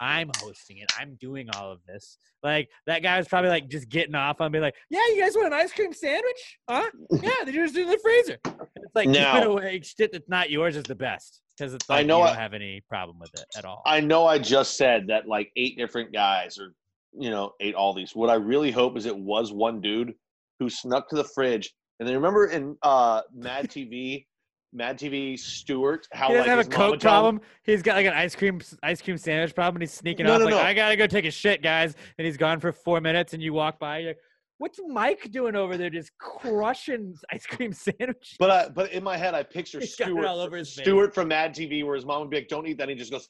I'm 0.00 0.30
hosting 0.38 0.78
it. 0.78 0.92
I'm 0.98 1.16
doing 1.16 1.48
all 1.56 1.72
of 1.72 1.80
this. 1.84 2.18
Like 2.44 2.68
that 2.86 3.02
guy 3.02 3.18
was 3.18 3.26
probably 3.26 3.50
like 3.50 3.68
just 3.68 3.88
getting 3.88 4.14
off 4.14 4.40
on 4.40 4.52
being 4.52 4.62
like, 4.62 4.76
yeah, 4.90 5.00
you 5.08 5.20
guys 5.20 5.34
want 5.34 5.48
an 5.48 5.52
ice 5.54 5.72
cream 5.72 5.92
sandwich? 5.92 6.58
Huh? 6.70 6.88
Yeah, 7.20 7.30
they 7.44 7.50
just 7.50 7.76
in 7.76 7.88
the 7.88 7.98
freezer. 7.98 8.38
And 8.44 8.54
it's 8.76 8.94
like 8.94 9.08
Now- 9.08 9.42
away 9.42 9.80
shit 9.82 10.12
that's 10.12 10.28
not 10.28 10.50
yours 10.50 10.76
is 10.76 10.84
the 10.84 10.94
best 10.94 11.40
because 11.56 11.74
it's 11.74 11.84
I 11.90 12.04
know 12.04 12.18
you 12.18 12.24
I- 12.24 12.26
don't 12.28 12.36
have 12.38 12.54
any 12.54 12.80
problem 12.88 13.18
with 13.18 13.34
it 13.34 13.44
at 13.56 13.64
all. 13.64 13.82
I 13.86 13.98
know 14.00 14.24
I 14.26 14.38
just 14.38 14.76
said 14.76 15.08
that 15.08 15.26
like 15.26 15.50
eight 15.56 15.76
different 15.76 16.12
guys 16.12 16.58
or 16.58 16.74
you 17.18 17.30
know 17.30 17.54
ate 17.58 17.74
all 17.74 17.92
these. 17.92 18.14
What 18.14 18.30
I 18.30 18.34
really 18.34 18.70
hope 18.70 18.96
is 18.96 19.04
it 19.04 19.18
was 19.18 19.52
one 19.52 19.80
dude 19.80 20.12
who 20.60 20.70
snuck 20.70 21.08
to 21.08 21.16
the 21.16 21.24
fridge. 21.24 21.72
And 21.98 22.08
then 22.08 22.14
remember 22.14 22.46
in 22.46 22.76
uh, 22.84 23.22
Mad 23.34 23.68
TV, 23.68 24.26
Mad 24.72 24.98
TV 24.98 25.38
Stuart, 25.38 26.06
how 26.12 26.28
he 26.28 26.34
doesn't 26.34 26.48
like 26.50 26.56
have 26.58 26.66
a 26.66 26.70
coke 26.70 27.00
problem. 27.00 27.40
He's 27.62 27.82
got 27.82 27.96
like 27.96 28.06
an 28.06 28.12
ice 28.12 28.34
cream 28.34 28.60
ice 28.82 29.00
cream 29.00 29.16
sandwich 29.16 29.54
problem. 29.54 29.76
And 29.76 29.82
he's 29.82 29.92
sneaking 29.92 30.26
No, 30.26 30.34
off 30.34 30.40
no, 30.40 30.44
like 30.46 30.54
no. 30.54 30.60
I 30.60 30.74
gotta 30.74 30.96
go 30.96 31.06
take 31.06 31.24
a 31.24 31.30
shit, 31.30 31.62
guys. 31.62 31.94
And 32.18 32.26
he's 32.26 32.36
gone 32.36 32.60
for 32.60 32.72
four 32.72 33.00
minutes. 33.00 33.32
And 33.32 33.42
you 33.42 33.54
walk 33.54 33.78
by, 33.78 33.98
you're 33.98 34.10
like, 34.10 34.18
"What's 34.58 34.78
Mike 34.86 35.30
doing 35.30 35.56
over 35.56 35.78
there, 35.78 35.88
just 35.88 36.10
crushing 36.18 37.14
ice 37.32 37.46
cream 37.46 37.72
sandwich?" 37.72 38.36
But 38.38 38.50
I, 38.50 38.68
but 38.68 38.92
in 38.92 39.02
my 39.02 39.16
head, 39.16 39.34
I 39.34 39.42
picture 39.42 39.80
He's 39.80 39.94
Stuart, 39.94 40.26
all 40.26 40.40
over 40.40 40.56
his 40.56 40.72
face. 40.74 40.84
Stuart 40.84 41.14
from 41.14 41.28
Mad 41.28 41.54
TV, 41.54 41.84
where 41.84 41.94
his 41.94 42.04
mom 42.04 42.20
would 42.20 42.30
be 42.30 42.36
like, 42.36 42.48
"Don't 42.48 42.66
eat 42.66 42.76
that," 42.78 42.90
and 42.90 42.92
he 42.92 42.96
just 42.98 43.10
goes 43.10 43.28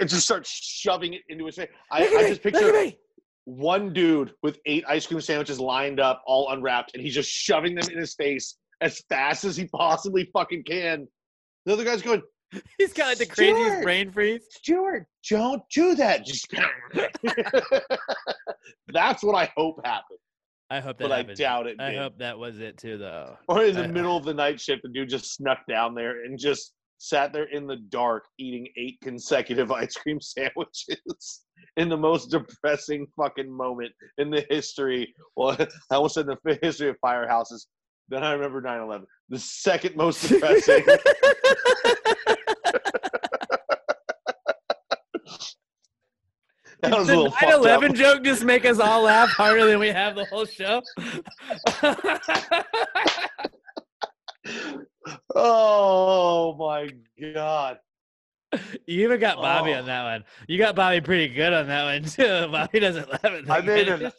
and 0.00 0.08
just 0.08 0.24
starts 0.24 0.48
shoving 0.50 1.14
it 1.14 1.22
into 1.28 1.44
his 1.44 1.56
face. 1.56 1.68
I, 1.90 2.06
I 2.06 2.08
me, 2.08 2.28
just 2.28 2.44
at 2.46 2.52
picture 2.54 2.72
me. 2.72 2.98
one 3.44 3.92
dude 3.92 4.32
with 4.42 4.58
eight 4.66 4.84
ice 4.88 5.06
cream 5.06 5.20
sandwiches 5.20 5.60
lined 5.60 6.00
up, 6.00 6.22
all 6.26 6.50
unwrapped, 6.52 6.92
and 6.94 7.02
he's 7.02 7.14
just 7.14 7.30
shoving 7.30 7.74
them 7.74 7.88
in 7.90 7.98
his 7.98 8.14
face 8.14 8.56
as 8.80 9.00
fast 9.08 9.44
as 9.44 9.56
he 9.56 9.66
possibly 9.66 10.28
fucking 10.32 10.64
can. 10.64 11.06
The 11.66 11.72
other 11.72 11.84
guy's 11.84 12.02
going, 12.02 12.22
He's 12.78 12.92
got 12.94 13.08
like 13.08 13.18
the 13.18 13.26
craziest 13.26 13.60
Stuart! 13.60 13.82
brain 13.82 14.10
freeze. 14.10 14.42
Stuart, 14.50 15.06
don't 15.28 15.62
do 15.74 15.94
that. 15.96 16.24
Just 16.24 16.46
that's 18.88 19.22
what 19.22 19.34
I 19.34 19.50
hope 19.56 19.80
happened. 19.84 20.18
I 20.70 20.80
hope 20.80 20.98
that 20.98 21.08
But 21.08 21.12
I 21.12 21.22
doubt 21.22 21.66
it 21.66 21.80
I 21.80 21.90
did. 21.92 21.98
hope 21.98 22.18
that 22.18 22.38
was 22.38 22.58
it 22.60 22.76
too, 22.76 22.98
though. 22.98 23.36
Or 23.48 23.64
in 23.64 23.74
the 23.74 23.84
I- 23.84 23.88
middle 23.88 24.16
of 24.16 24.24
the 24.24 24.34
night 24.34 24.60
shift, 24.60 24.82
the 24.82 24.90
dude 24.90 25.08
just 25.08 25.34
snuck 25.34 25.58
down 25.68 25.94
there 25.94 26.24
and 26.24 26.38
just 26.38 26.72
sat 26.98 27.32
there 27.32 27.44
in 27.44 27.66
the 27.66 27.76
dark 27.90 28.24
eating 28.38 28.66
eight 28.76 28.98
consecutive 29.02 29.70
ice 29.82 29.94
cream 29.94 30.20
sandwiches 30.20 31.42
in 31.76 31.88
the 31.88 31.96
most 31.96 32.30
depressing 32.30 33.06
fucking 33.16 33.50
moment 33.50 33.92
in 34.18 34.30
the 34.30 34.44
history. 34.50 35.14
Well, 35.36 35.56
I 35.90 35.94
almost 35.94 36.14
said 36.16 36.26
the 36.26 36.58
history 36.62 36.88
of 36.90 36.96
firehouses. 37.04 37.66
Then 38.08 38.24
I 38.24 38.32
remember 38.32 38.60
9 38.60 38.80
11. 38.80 39.06
The 39.28 39.38
second 39.38 39.96
most 39.96 40.28
depressing. 40.28 40.84
that 46.80 46.90
Did 46.90 46.98
was 46.98 47.08
the 47.08 47.14
a 47.14 47.16
little 47.16 47.24
9 47.24 47.32
fucked 47.32 47.44
up. 47.52 47.60
11 47.60 47.94
joke 47.94 48.24
just 48.24 48.44
make 48.44 48.64
us 48.64 48.78
all 48.78 49.02
laugh 49.02 49.28
harder 49.30 49.66
than 49.66 49.78
we 49.78 49.88
have 49.88 50.14
the 50.14 50.24
whole 50.26 50.46
show? 50.46 50.82
Oh 55.34 56.54
my 56.58 56.88
god. 57.32 57.78
you 58.86 59.04
even 59.04 59.20
got 59.20 59.36
Bobby 59.36 59.72
Oh. 59.74 59.78
on 59.78 59.86
that 59.86 60.04
one. 60.04 60.24
You 60.46 60.58
got 60.58 60.74
Bobby 60.74 61.00
pretty 61.00 61.32
good 61.32 61.52
on 61.52 61.66
that 61.68 61.84
one 61.84 62.04
too. 62.04 62.50
Bobby 62.50 62.80
doesn't 62.80 63.08
laugh 63.10 63.24
at 63.24 63.46
that. 63.46 63.50
I 63.50 63.60
made 63.60 63.88
an. 63.88 64.12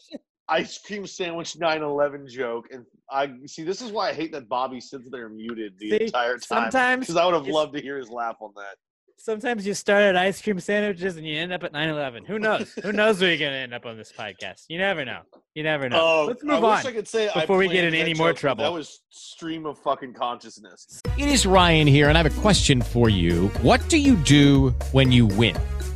Ice 0.50 0.78
cream 0.80 1.06
sandwich 1.06 1.54
9/11 1.54 2.28
joke, 2.28 2.68
and 2.72 2.86
I 3.12 3.32
see. 3.46 3.64
This 3.64 3.82
is 3.82 3.92
why 3.92 4.10
I 4.10 4.14
hate 4.14 4.32
that 4.34 4.50
Bobby 4.50 4.82
sits 4.82 5.10
there 5.10 5.30
muted 5.30 5.78
the 5.80 5.90
See, 5.92 6.02
entire 6.06 6.34
time. 6.34 6.42
sometimes 6.42 7.08
because 7.08 7.16
I 7.18 7.26
would 7.26 7.36
have 7.36 7.48
loved 7.48 7.74
to 7.76 7.82
hear 7.82 7.98
his 7.98 8.10
laugh 8.10 8.38
on 8.42 8.52
that. 8.56 8.76
Sometimes 9.22 9.68
you 9.68 9.74
start 9.74 10.02
at 10.04 10.16
ice 10.16 10.42
cream 10.42 10.62
sandwiches 10.62 11.18
and 11.18 11.28
you 11.28 11.38
end 11.38 11.52
up 11.52 11.64
at 11.64 11.74
9/11. 11.74 12.26
Who 12.26 12.40
knows? 12.40 12.74
Who 12.82 12.94
knows 12.94 13.20
where 13.20 13.30
you're 13.30 13.40
gonna 13.40 13.58
end 13.58 13.74
up 13.74 13.86
on 13.86 13.98
this 13.98 14.14
podcast? 14.14 14.64
You 14.70 14.78
never 14.78 15.04
know. 15.04 15.22
You 15.56 15.64
never 15.64 15.90
know. 15.90 16.00
Oh, 16.02 16.26
Let's 16.28 16.42
I 16.42 16.48
move 16.48 16.62
wish 16.62 16.86
on 16.86 16.88
I 16.88 16.92
could 16.94 17.08
say 17.08 17.28
I 17.28 17.42
before 17.42 17.58
we 17.58 17.68
get 17.68 17.84
in 17.84 17.94
any 17.94 18.14
more 18.14 18.30
joke, 18.30 18.36
but 18.38 18.40
trouble. 18.40 18.64
That 18.64 18.72
was 18.72 19.02
stream 19.10 19.66
of 19.66 19.78
fucking 19.80 20.14
consciousness. 20.14 21.02
It 21.18 21.28
is 21.28 21.46
Ryan 21.46 21.86
here, 21.86 22.08
and 22.08 22.18
I 22.18 22.24
have 22.24 22.32
a 22.38 22.42
question 22.42 22.82
for 22.82 23.10
you. 23.10 23.50
What 23.62 23.86
do 23.90 23.98
you 23.98 24.16
do 24.16 24.70
when 24.94 25.12
you 25.12 25.26
win? 25.26 25.58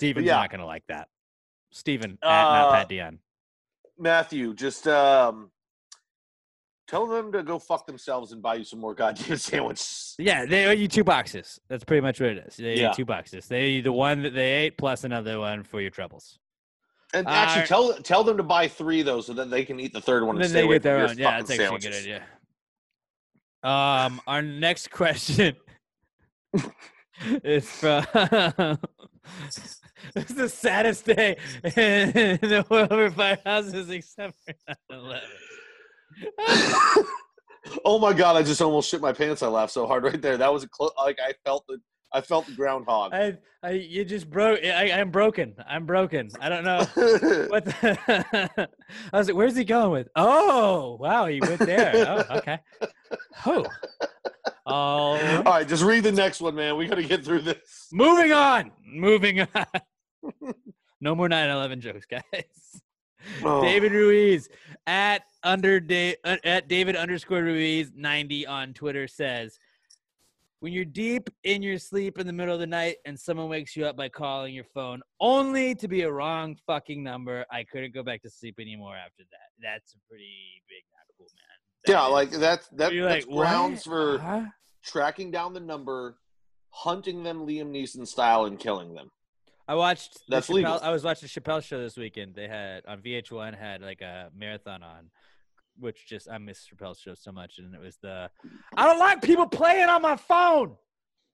Steven's 0.00 0.26
yeah. 0.26 0.36
not 0.36 0.50
gonna 0.50 0.64
like 0.64 0.82
that. 0.88 1.08
Steven 1.72 2.12
at 2.22 2.26
not 2.42 2.68
Uh, 2.68 2.72
Pat 2.72 2.88
Dion. 2.88 3.18
Matthew, 3.98 4.54
just 4.54 4.88
um, 4.88 5.50
tell 6.88 7.06
them 7.06 7.30
to 7.32 7.42
go 7.42 7.58
fuck 7.58 7.86
themselves 7.86 8.32
and 8.32 8.40
buy 8.40 8.54
you 8.54 8.64
some 8.64 8.78
more 8.78 8.94
goddamn 8.94 9.36
sandwiches. 9.36 10.14
Yeah, 10.18 10.46
they 10.46 10.64
owe 10.64 10.70
you 10.70 10.88
two 10.88 11.04
boxes. 11.04 11.60
That's 11.68 11.84
pretty 11.84 12.00
much 12.00 12.18
what 12.18 12.30
it 12.30 12.46
is. 12.48 12.56
They 12.56 12.72
owe 12.72 12.74
Yeah. 12.76 12.88
you 12.88 12.94
two 12.94 13.04
boxes. 13.04 13.46
They 13.46 13.82
the 13.82 13.92
one 13.92 14.22
that 14.22 14.32
they 14.32 14.52
ate 14.64 14.78
plus 14.78 15.04
another 15.04 15.38
one 15.38 15.62
for 15.64 15.82
your 15.82 15.90
troubles. 15.90 16.38
And 17.12 17.26
actually, 17.28 17.64
Uh, 17.64 17.66
tell 17.66 17.92
tell 18.02 18.24
them 18.24 18.38
to 18.38 18.42
buy 18.42 18.68
three 18.68 19.02
though, 19.02 19.20
so 19.20 19.34
that 19.34 19.50
they 19.50 19.66
can 19.66 19.78
eat 19.80 19.92
the 19.92 20.00
third 20.00 20.24
one 20.24 20.36
and 20.36 20.44
then 20.44 20.48
stay 20.50 20.62
they 20.62 20.68
get 20.68 20.82
their 20.82 21.00
own. 21.06 21.18
Yeah, 21.18 21.32
that's 21.36 21.50
actually 21.50 21.64
sandwiches. 21.66 22.06
a 22.06 22.08
good 22.08 22.22
idea. 22.22 23.68
Um, 23.70 24.20
our 24.26 24.40
next 24.40 24.90
question 25.00 25.56
is 27.44 27.68
from. 27.70 28.06
this 30.14 30.30
is 30.30 30.36
the 30.36 30.48
saddest 30.48 31.04
day 31.04 31.36
in 31.64 32.38
the 32.40 32.64
world 32.68 32.88
for 32.88 33.10
firehouses 33.10 33.90
except 33.90 34.36
for 34.44 34.54
9/11. 34.92 35.20
Oh 37.84 37.98
my 37.98 38.12
god! 38.12 38.36
I 38.36 38.42
just 38.42 38.60
almost 38.60 38.90
shit 38.90 39.00
my 39.00 39.12
pants. 39.12 39.42
I 39.42 39.46
laughed 39.48 39.72
so 39.72 39.86
hard 39.86 40.02
right 40.02 40.20
there. 40.20 40.36
That 40.36 40.52
was 40.52 40.64
a 40.64 40.68
clo- 40.68 40.90
like 40.98 41.18
I 41.24 41.34
felt 41.44 41.64
the 41.68 41.78
I 42.12 42.20
felt 42.20 42.46
the 42.46 42.52
groundhog. 42.52 43.14
I, 43.14 43.36
I, 43.62 43.70
you 43.72 44.04
just 44.04 44.28
broke. 44.28 44.58
I, 44.64 44.90
I'm 44.90 45.10
broken. 45.10 45.54
I'm 45.68 45.86
broken. 45.86 46.30
I 46.40 46.48
don't 46.48 46.64
know 46.64 46.78
what. 47.48 47.64
The 47.66 48.68
I 49.12 49.16
was 49.16 49.28
like, 49.28 49.36
"Where's 49.36 49.56
he 49.56 49.64
going 49.64 49.92
with?" 49.92 50.08
Oh, 50.16 50.96
wow, 50.98 51.26
he 51.26 51.40
went 51.40 51.60
there. 51.60 51.92
Oh, 52.08 52.38
okay. 52.38 52.58
Oh, 53.46 53.64
oh. 54.66 54.72
All 55.36 55.42
right, 55.44 55.68
just 55.68 55.84
read 55.84 56.02
the 56.02 56.12
next 56.12 56.40
one, 56.40 56.56
man. 56.56 56.76
We 56.76 56.88
got 56.88 56.96
to 56.96 57.04
get 57.04 57.24
through 57.24 57.42
this. 57.42 57.88
Moving 57.92 58.32
on. 58.32 58.72
Moving 58.84 59.42
on. 59.42 59.66
no 61.00 61.14
more 61.14 61.28
9/11 61.28 61.78
jokes, 61.80 62.06
guys. 62.06 62.22
Oh. 63.44 63.60
David 63.62 63.92
Ruiz 63.92 64.48
at 64.86 65.22
under 65.42 65.78
da- 65.78 66.16
uh, 66.24 66.36
at 66.44 66.68
David 66.68 66.96
underscore 66.96 67.42
Ruiz 67.42 67.92
90 67.94 68.46
on 68.46 68.72
Twitter 68.72 69.06
says, 69.06 69.58
when 70.60 70.72
you're 70.72 70.84
deep 70.86 71.28
in 71.44 71.62
your 71.62 71.78
sleep 71.78 72.18
in 72.18 72.26
the 72.26 72.32
middle 72.32 72.54
of 72.54 72.60
the 72.60 72.66
night 72.66 72.96
and 73.04 73.18
someone 73.18 73.48
wakes 73.48 73.76
you 73.76 73.84
up 73.86 73.96
by 73.96 74.08
calling 74.08 74.54
your 74.54 74.64
phone 74.64 75.00
only 75.20 75.74
to 75.74 75.86
be 75.88 76.02
a 76.02 76.10
wrong 76.12 76.56
fucking 76.66 77.02
number, 77.02 77.44
I 77.50 77.64
couldn't 77.64 77.92
go 77.94 78.02
back 78.02 78.22
to 78.22 78.30
sleep 78.30 78.56
anymore 78.58 78.94
after 78.96 79.22
that. 79.30 79.48
That's 79.62 79.94
a 79.94 79.98
pretty 80.08 80.62
big 80.68 80.84
not 80.92 81.06
cool, 81.18 81.26
man. 81.34 81.94
yeah, 81.94 82.02
like 82.06 82.30
that's 82.30 82.68
that, 82.68 82.92
that's 82.92 82.94
like, 82.94 83.24
what? 83.24 83.42
grounds 83.48 83.84
for 83.84 84.18
Huh? 84.18 84.44
tracking 84.82 85.30
down 85.30 85.52
the 85.54 85.60
number, 85.60 86.16
hunting 86.70 87.22
them 87.22 87.46
Liam 87.46 87.70
Neeson 87.70 88.06
style, 88.06 88.46
and 88.46 88.58
killing 88.58 88.94
them. 88.94 89.10
I 89.68 89.74
watched. 89.74 90.18
That's 90.28 90.48
Chappelle, 90.48 90.54
legal. 90.54 90.80
I 90.82 90.90
was 90.90 91.04
watching 91.04 91.28
the 91.32 91.40
Chappelle 91.40 91.62
show 91.62 91.78
this 91.80 91.96
weekend. 91.96 92.34
They 92.34 92.48
had 92.48 92.84
on 92.86 93.00
VH1 93.00 93.56
had 93.58 93.82
like 93.82 94.00
a 94.00 94.30
marathon 94.36 94.82
on, 94.82 95.10
which 95.78 96.06
just 96.08 96.28
I 96.30 96.38
miss 96.38 96.66
Chappelle's 96.68 96.98
show 97.00 97.14
so 97.14 97.30
much, 97.32 97.58
and 97.58 97.74
it 97.74 97.80
was 97.80 97.96
the 98.02 98.30
I 98.76 98.86
don't 98.86 98.98
like 98.98 99.22
people 99.22 99.46
playing 99.46 99.88
on 99.88 100.02
my 100.02 100.16
phone. 100.16 100.76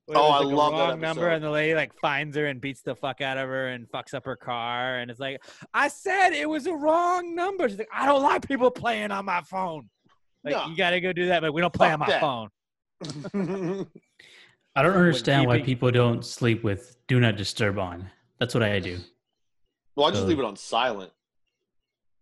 Where 0.06 0.18
Oh, 0.18 0.28
was, 0.28 0.30
I 0.30 0.44
like, 0.44 0.52
a 0.52 0.56
love 0.56 0.72
that 0.72 0.78
wrong 0.90 1.00
number, 1.00 1.28
and 1.30 1.42
the 1.42 1.50
lady 1.50 1.74
like 1.74 1.92
finds 2.00 2.36
her 2.36 2.46
and 2.46 2.60
beats 2.60 2.82
the 2.82 2.94
fuck 2.94 3.20
out 3.20 3.38
of 3.38 3.48
her 3.48 3.68
and 3.68 3.88
fucks 3.90 4.14
up 4.14 4.24
her 4.26 4.36
car, 4.36 4.98
and 4.98 5.10
it's 5.10 5.18
like 5.18 5.42
I 5.74 5.88
said 5.88 6.30
it 6.32 6.48
was 6.48 6.66
a 6.66 6.74
wrong 6.74 7.34
number. 7.34 7.68
She's 7.68 7.78
like, 7.78 7.88
I 7.92 8.06
don't 8.06 8.22
like 8.22 8.46
people 8.46 8.70
playing 8.70 9.10
on 9.10 9.24
my 9.24 9.40
phone. 9.42 9.88
Like 10.44 10.54
No. 10.54 10.66
you 10.66 10.76
got 10.76 10.90
to 10.90 11.00
go 11.00 11.12
do 11.12 11.26
that, 11.26 11.40
but 11.40 11.52
we 11.52 11.60
don't 11.60 11.72
play 11.74 11.88
Fuck 11.90 11.94
on 11.94 12.00
my 12.00 12.06
that. 12.06 12.20
phone. 12.20 12.48
I 14.76 14.82
don't 14.82 14.94
understand 14.94 15.46
why 15.46 15.60
people 15.62 15.90
don't 15.90 16.24
sleep 16.24 16.62
with 16.62 16.96
"Do 17.08 17.18
Not 17.18 17.36
Disturb" 17.36 17.78
on. 17.78 18.10
That's 18.38 18.54
what 18.54 18.62
I 18.62 18.78
do. 18.80 18.98
Well, 19.94 20.06
I 20.06 20.10
just 20.10 20.22
So- 20.22 20.28
leave 20.28 20.38
it 20.38 20.44
on 20.44 20.56
silent. 20.56 21.12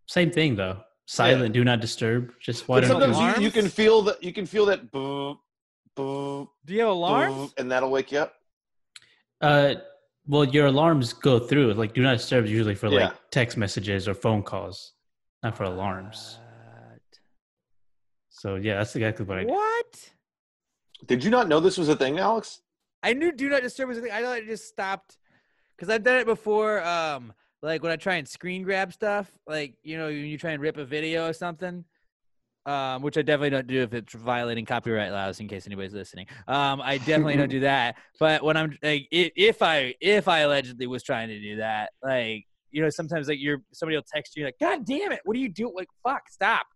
Same 0.07 0.31
thing 0.31 0.55
though. 0.57 0.82
Silent, 1.07 1.53
do 1.53 1.65
not 1.65 1.81
disturb. 1.81 2.32
Just 2.41 2.66
why 2.69 2.81
But 2.81 2.89
don't 2.89 3.01
sometimes 3.03 3.36
you? 3.36 3.43
you, 3.43 3.47
you 3.49 3.51
can 3.53 3.69
feel 3.69 4.03
that 4.03 4.23
you 4.23 4.32
can 4.32 4.47
feel 4.47 4.66
that 4.66 4.91
boop, 4.91 5.39
boop, 5.97 6.49
Do 6.65 6.73
you 6.74 6.81
have 6.81 6.91
alarms? 6.91 7.35
boop, 7.35 7.59
and 7.59 7.70
that'll 7.70 7.91
wake 7.91 8.12
you 8.12 8.19
up. 8.20 8.35
Uh, 9.41 9.74
well, 10.27 10.45
your 10.45 10.66
alarms 10.66 11.12
go 11.12 11.39
through. 11.39 11.74
Like, 11.74 11.93
do 11.93 12.03
not 12.03 12.16
disturb 12.16 12.45
is 12.47 12.51
usually 12.51 12.74
for 12.74 12.89
like 12.89 13.12
text 13.31 13.57
messages 13.59 14.09
or 14.09 14.15
phone 14.15 14.43
calls, 14.43 14.93
not 15.43 15.57
for 15.57 15.65
alarms. 15.65 16.39
So 18.31 18.57
yeah, 18.57 18.77
that's 18.78 18.95
exactly 18.97 19.24
what 19.24 19.39
I 19.39 19.45
do. 19.45 19.49
What? 19.53 20.11
Did 21.07 21.23
you 21.24 21.31
not 21.31 21.49
know 21.49 21.61
this 21.61 21.77
was 21.78 21.89
a 21.89 21.97
thing, 21.97 22.19
Alex? 22.19 22.61
I 23.03 23.12
knew 23.12 23.32
do 23.32 23.49
not 23.49 23.62
disturb 23.62 23.89
was 23.89 23.99
a 23.99 24.01
thing. 24.03 24.12
I 24.12 24.23
thought 24.23 24.39
it 24.39 24.47
just 24.47 24.66
stopped 24.69 25.16
because 25.77 25.93
I've 25.93 26.03
done 26.03 26.17
it 26.17 26.27
before. 26.27 26.83
Um, 26.85 27.33
like 27.63 27.83
when 27.83 27.93
I 27.93 27.97
try 27.97 28.17
and 28.17 28.29
screen 28.29 28.63
grab 28.63 28.93
stuff, 28.93 29.31
like 29.47 29.75
you 29.83 29.97
know, 29.97 30.07
when 30.07 30.27
you 30.27 30.39
try 30.39 30.53
and 30.53 30.63
rip 30.63 30.77
a 30.77 30.85
video 30.85 31.29
or 31.29 31.33
something. 31.33 31.85
Um, 32.67 33.03
which 33.03 33.19
I 33.19 33.21
definitely 33.21 33.51
don't 33.51 33.67
do 33.67 33.83
if 33.83 33.93
it's 33.93 34.15
violating 34.15 34.65
copyright 34.65 35.13
laws. 35.13 35.39
In 35.39 35.49
case 35.49 35.67
anybody's 35.67 35.93
listening, 35.93 36.27
um, 36.49 36.81
I 36.81 36.97
definitely 36.97 37.37
don't 37.37 37.51
do 37.51 37.61
that. 37.73 37.97
But 38.19 38.43
when 38.43 38.57
I'm 38.57 38.79
like, 38.83 39.07
if 39.11 39.61
I 39.61 39.95
if 40.01 40.29
I 40.29 40.41
allegedly 40.41 40.87
was 40.87 41.03
trying 41.03 41.29
to 41.29 41.39
do 41.39 41.57
that, 41.57 41.91
like 42.03 42.47
you 42.75 42.83
know, 42.83 42.91
sometimes 42.91 43.29
like 43.29 43.39
you're 43.39 43.63
somebody 43.73 43.97
will 43.97 44.05
text 44.13 44.37
you 44.37 44.45
like, 44.45 44.59
"God 44.59 44.85
damn 44.85 45.13
it, 45.13 45.21
what 45.25 45.37
are 45.37 45.41
you 45.41 45.49
doing? 45.49 45.75
Like, 45.77 45.89
fuck, 46.03 46.23
stop." 46.29 46.67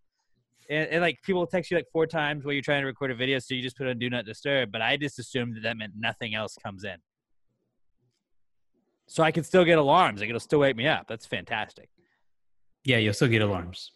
And, 0.69 0.87
and 0.89 1.01
like 1.01 1.17
people 1.23 1.41
will 1.41 1.47
text 1.47 1.71
you 1.71 1.77
like 1.77 1.87
four 1.91 2.07
times 2.07 2.45
while 2.45 2.53
you're 2.53 2.61
trying 2.61 2.81
to 2.81 2.87
record 2.87 3.11
a 3.11 3.15
video, 3.15 3.37
so 3.39 3.53
you 3.53 3.61
just 3.61 3.75
put 3.75 3.87
on 3.87 3.99
do 3.99 4.09
not 4.09 4.25
disturb. 4.25 4.71
But 4.71 4.81
I 4.81 4.95
just 4.95 5.19
assumed 5.19 5.55
that 5.57 5.63
that 5.63 5.75
meant 5.75 5.93
nothing 5.97 6.35
else 6.35 6.55
comes 6.63 6.85
in, 6.85 6.95
so 9.09 9.23
I 9.23 9.31
can 9.31 9.43
still 9.43 9.65
get 9.65 9.77
alarms. 9.77 10.19
Like 10.21 10.29
it'll 10.29 10.39
still 10.39 10.59
wake 10.59 10.75
me 10.75 10.87
up. 10.87 11.07
That's 11.07 11.25
fantastic. 11.25 11.89
Yeah, 12.85 12.97
you'll 12.97 13.13
still 13.13 13.27
get 13.27 13.41
alarms. 13.41 13.91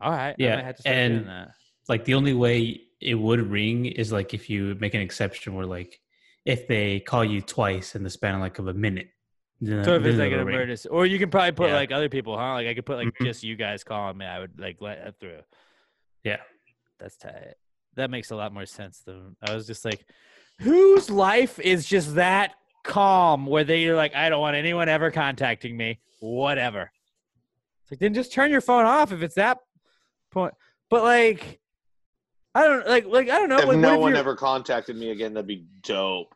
All 0.00 0.10
right, 0.10 0.34
Yeah, 0.38 0.72
and 0.84 1.26
that. 1.28 1.50
like 1.88 2.04
the 2.04 2.14
only 2.14 2.34
way 2.34 2.80
it 3.00 3.14
would 3.14 3.40
ring 3.40 3.86
is 3.86 4.10
like 4.10 4.34
if 4.34 4.50
you 4.50 4.76
make 4.80 4.94
an 4.94 5.00
exception 5.00 5.54
where 5.54 5.66
like 5.66 6.00
if 6.44 6.66
they 6.66 6.98
call 7.00 7.24
you 7.24 7.40
twice 7.40 7.94
in 7.94 8.02
the 8.02 8.10
span 8.10 8.34
of 8.34 8.40
like 8.40 8.58
of 8.58 8.66
a 8.68 8.74
minute. 8.74 9.08
then- 9.60 9.84
So 9.84 9.94
if 9.94 10.04
it's 10.04 10.18
like 10.18 10.32
an 10.32 10.44
ring. 10.44 10.56
emergency, 10.56 10.88
or 10.88 11.06
you 11.06 11.20
can 11.20 11.30
probably 11.30 11.52
put 11.52 11.68
Yeah. 11.68 11.76
like 11.76 11.92
other 11.92 12.08
people, 12.08 12.36
huh? 12.36 12.54
Like 12.54 12.66
I 12.66 12.74
could 12.74 12.84
put 12.84 12.96
like 12.96 13.08
Mhm. 13.14 13.26
just 13.26 13.44
you 13.44 13.54
guys 13.54 13.84
calling 13.84 14.18
me. 14.18 14.26
I 14.26 14.40
would 14.40 14.58
like 14.58 14.80
let 14.80 14.98
it 14.98 15.14
through. 15.20 15.42
Yeah. 16.24 16.40
That's 16.98 17.16
tight. 17.16 17.54
That 17.94 18.10
makes 18.10 18.32
a 18.32 18.36
lot 18.36 18.52
more 18.52 18.66
sense 18.66 19.00
than 19.00 19.36
I 19.40 19.54
was 19.54 19.66
just 19.68 19.84
like, 19.84 20.04
whose 20.58 21.10
life 21.10 21.60
is 21.60 21.86
just 21.86 22.16
that 22.16 22.54
calm 22.82 23.46
where 23.46 23.64
they're 23.64 23.96
like, 23.96 24.14
I 24.14 24.28
don't 24.28 24.40
want 24.40 24.56
anyone 24.56 24.88
ever 24.88 25.10
contacting 25.10 25.76
me, 25.76 26.00
whatever. 26.20 26.90
It's 27.82 27.92
like 27.92 28.00
then 28.00 28.14
just 28.14 28.32
turn 28.32 28.50
your 28.50 28.60
phone 28.60 28.84
off 28.84 29.12
if 29.12 29.22
it's 29.22 29.34
that 29.36 29.58
point. 30.30 30.54
But 30.90 31.02
like, 31.02 31.60
I 32.54 32.66
don't 32.66 32.86
like 32.86 33.06
like 33.06 33.30
I 33.30 33.38
don't 33.38 33.48
know. 33.48 33.58
if 33.58 33.66
like, 33.66 33.78
no 33.78 33.94
if 33.94 34.00
one 34.00 34.16
ever 34.16 34.36
contacted 34.36 34.96
me 34.96 35.10
again, 35.10 35.34
that'd 35.34 35.46
be 35.46 35.64
dope. 35.82 36.34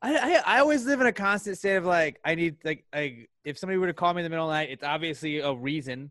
I, 0.00 0.16
I 0.16 0.56
I 0.56 0.58
always 0.60 0.86
live 0.86 1.00
in 1.00 1.06
a 1.06 1.12
constant 1.12 1.58
state 1.58 1.76
of 1.76 1.84
like 1.84 2.20
I 2.24 2.34
need 2.34 2.56
like 2.64 2.84
like 2.94 3.28
if 3.44 3.58
somebody 3.58 3.78
were 3.78 3.88
to 3.88 3.94
call 3.94 4.14
me 4.14 4.20
in 4.20 4.24
the 4.24 4.30
middle 4.30 4.46
of 4.46 4.50
the 4.50 4.54
night, 4.54 4.70
it's 4.70 4.84
obviously 4.84 5.38
a 5.38 5.52
reason, 5.52 6.10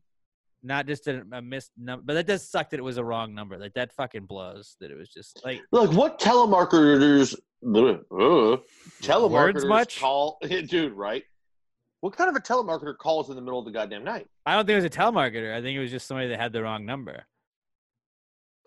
not 0.63 0.87
just 0.87 1.07
a, 1.07 1.23
a 1.31 1.41
missed 1.41 1.71
number. 1.77 2.03
But 2.05 2.13
that 2.15 2.27
does 2.27 2.47
suck 2.47 2.69
that 2.71 2.79
it 2.79 2.83
was 2.83 2.97
a 2.97 3.03
wrong 3.03 3.33
number. 3.35 3.57
Like 3.57 3.73
that 3.73 3.93
fucking 3.93 4.25
blows. 4.25 4.75
That 4.79 4.91
it 4.91 4.97
was 4.97 5.09
just 5.09 5.41
like 5.45 5.61
Like 5.71 5.91
what 5.91 6.19
telemarketers? 6.19 7.35
Uh, 7.63 8.57
telemarketers 9.01 9.67
much? 9.67 9.99
call, 9.99 10.39
dude. 10.67 10.93
Right? 10.93 11.23
What 12.01 12.15
kind 12.15 12.29
of 12.29 12.35
a 12.35 12.39
telemarketer 12.39 12.95
calls 12.97 13.29
in 13.29 13.35
the 13.35 13.41
middle 13.41 13.59
of 13.59 13.65
the 13.65 13.71
goddamn 13.71 14.03
night? 14.03 14.27
I 14.45 14.53
don't 14.55 14.65
think 14.65 14.73
it 14.79 14.83
was 14.83 14.85
a 14.85 14.89
telemarketer. 14.89 15.53
I 15.55 15.61
think 15.61 15.75
it 15.75 15.79
was 15.79 15.91
just 15.91 16.07
somebody 16.07 16.29
that 16.29 16.39
had 16.39 16.53
the 16.53 16.61
wrong 16.61 16.85
number. 16.85 17.25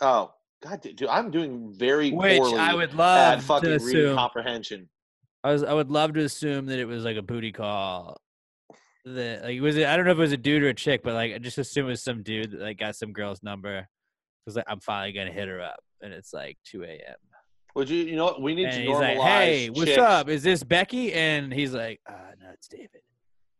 Oh, 0.00 0.32
God, 0.62 0.80
dude, 0.82 1.04
I'm 1.06 1.30
doing 1.30 1.72
very 1.72 2.10
Which 2.10 2.38
poorly 2.40 2.58
I 2.58 2.74
would 2.74 2.90
at 2.90 2.96
love 2.96 3.40
to 3.40 3.46
fucking 3.46 3.70
reading 3.70 3.86
assume. 3.88 4.16
comprehension. 4.16 4.88
I 5.44 5.52
was 5.52 5.62
I 5.62 5.72
would 5.72 5.90
love 5.90 6.12
to 6.14 6.20
assume 6.20 6.66
that 6.66 6.78
it 6.78 6.84
was 6.84 7.04
like 7.04 7.16
a 7.16 7.22
booty 7.22 7.52
call. 7.52 8.20
That 9.14 9.44
like 9.44 9.60
was 9.60 9.76
it? 9.76 9.86
I 9.86 9.96
don't 9.96 10.04
know 10.04 10.12
if 10.12 10.18
it 10.18 10.20
was 10.20 10.32
a 10.32 10.36
dude 10.36 10.62
or 10.62 10.68
a 10.68 10.74
chick, 10.74 11.02
but 11.02 11.14
like 11.14 11.34
I 11.34 11.38
just 11.38 11.58
assume 11.58 11.86
it 11.86 11.90
was 11.90 12.02
some 12.02 12.22
dude 12.22 12.52
that 12.52 12.60
like 12.60 12.78
got 12.78 12.96
some 12.96 13.12
girl's 13.12 13.42
number. 13.42 13.88
Was 14.46 14.56
like 14.56 14.64
I'm 14.68 14.80
finally 14.80 15.12
gonna 15.12 15.32
hit 15.32 15.48
her 15.48 15.60
up, 15.60 15.80
and 16.00 16.12
it's 16.12 16.32
like 16.32 16.58
2 16.66 16.82
a.m. 16.84 17.14
Would 17.76 17.88
you? 17.88 18.04
You 18.04 18.16
know 18.16 18.24
what? 18.24 18.42
We 18.42 18.54
need 18.54 18.64
And 18.66 18.74
to 18.74 18.80
he's 18.80 18.90
normalize. 18.90 19.18
like, 19.18 19.28
"Hey, 19.28 19.70
what's 19.70 19.96
up? 19.98 20.28
Is 20.28 20.42
this 20.42 20.62
Becky?" 20.64 21.12
And 21.12 21.52
he's 21.52 21.72
like, 21.72 22.00
uh, 22.08 22.12
"No, 22.40 22.48
it's 22.52 22.66
David." 22.68 23.02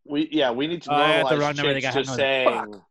We 0.05 0.29
yeah, 0.33 0.51
we 0.51 0.67
need 0.67 0.83
to 0.83 0.91
Oh, 0.93 0.95
I 0.97 1.23
got 1.23 1.31
the 1.31 1.39
wrong 1.39 1.55
number. 1.57 1.73
They 1.75 1.81
chicks 1.81 1.95
got- 1.95 2.05
just 2.05 2.17
saying. 2.17 2.49
fuck. 2.49 2.83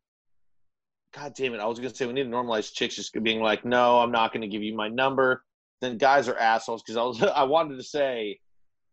God 1.13 1.33
damn 1.35 1.53
it! 1.55 1.59
I 1.59 1.65
was 1.65 1.79
gonna 1.79 1.93
say 1.93 2.05
we 2.05 2.13
need 2.13 2.23
to 2.23 2.29
normalize 2.29 2.71
chicks 2.71 2.95
just 2.95 3.11
being 3.23 3.41
like, 3.41 3.65
"No, 3.65 3.99
I'm 3.99 4.11
not 4.11 4.31
gonna 4.31 4.47
give 4.47 4.61
you 4.63 4.75
my 4.75 4.87
number." 4.87 5.43
Then 5.81 5.97
guys 5.97 6.27
are 6.29 6.37
assholes 6.37 6.83
because 6.83 6.97
I 6.97 7.03
was 7.03 7.21
I 7.35 7.43
wanted 7.43 7.77
to 7.77 7.83
say 7.83 8.39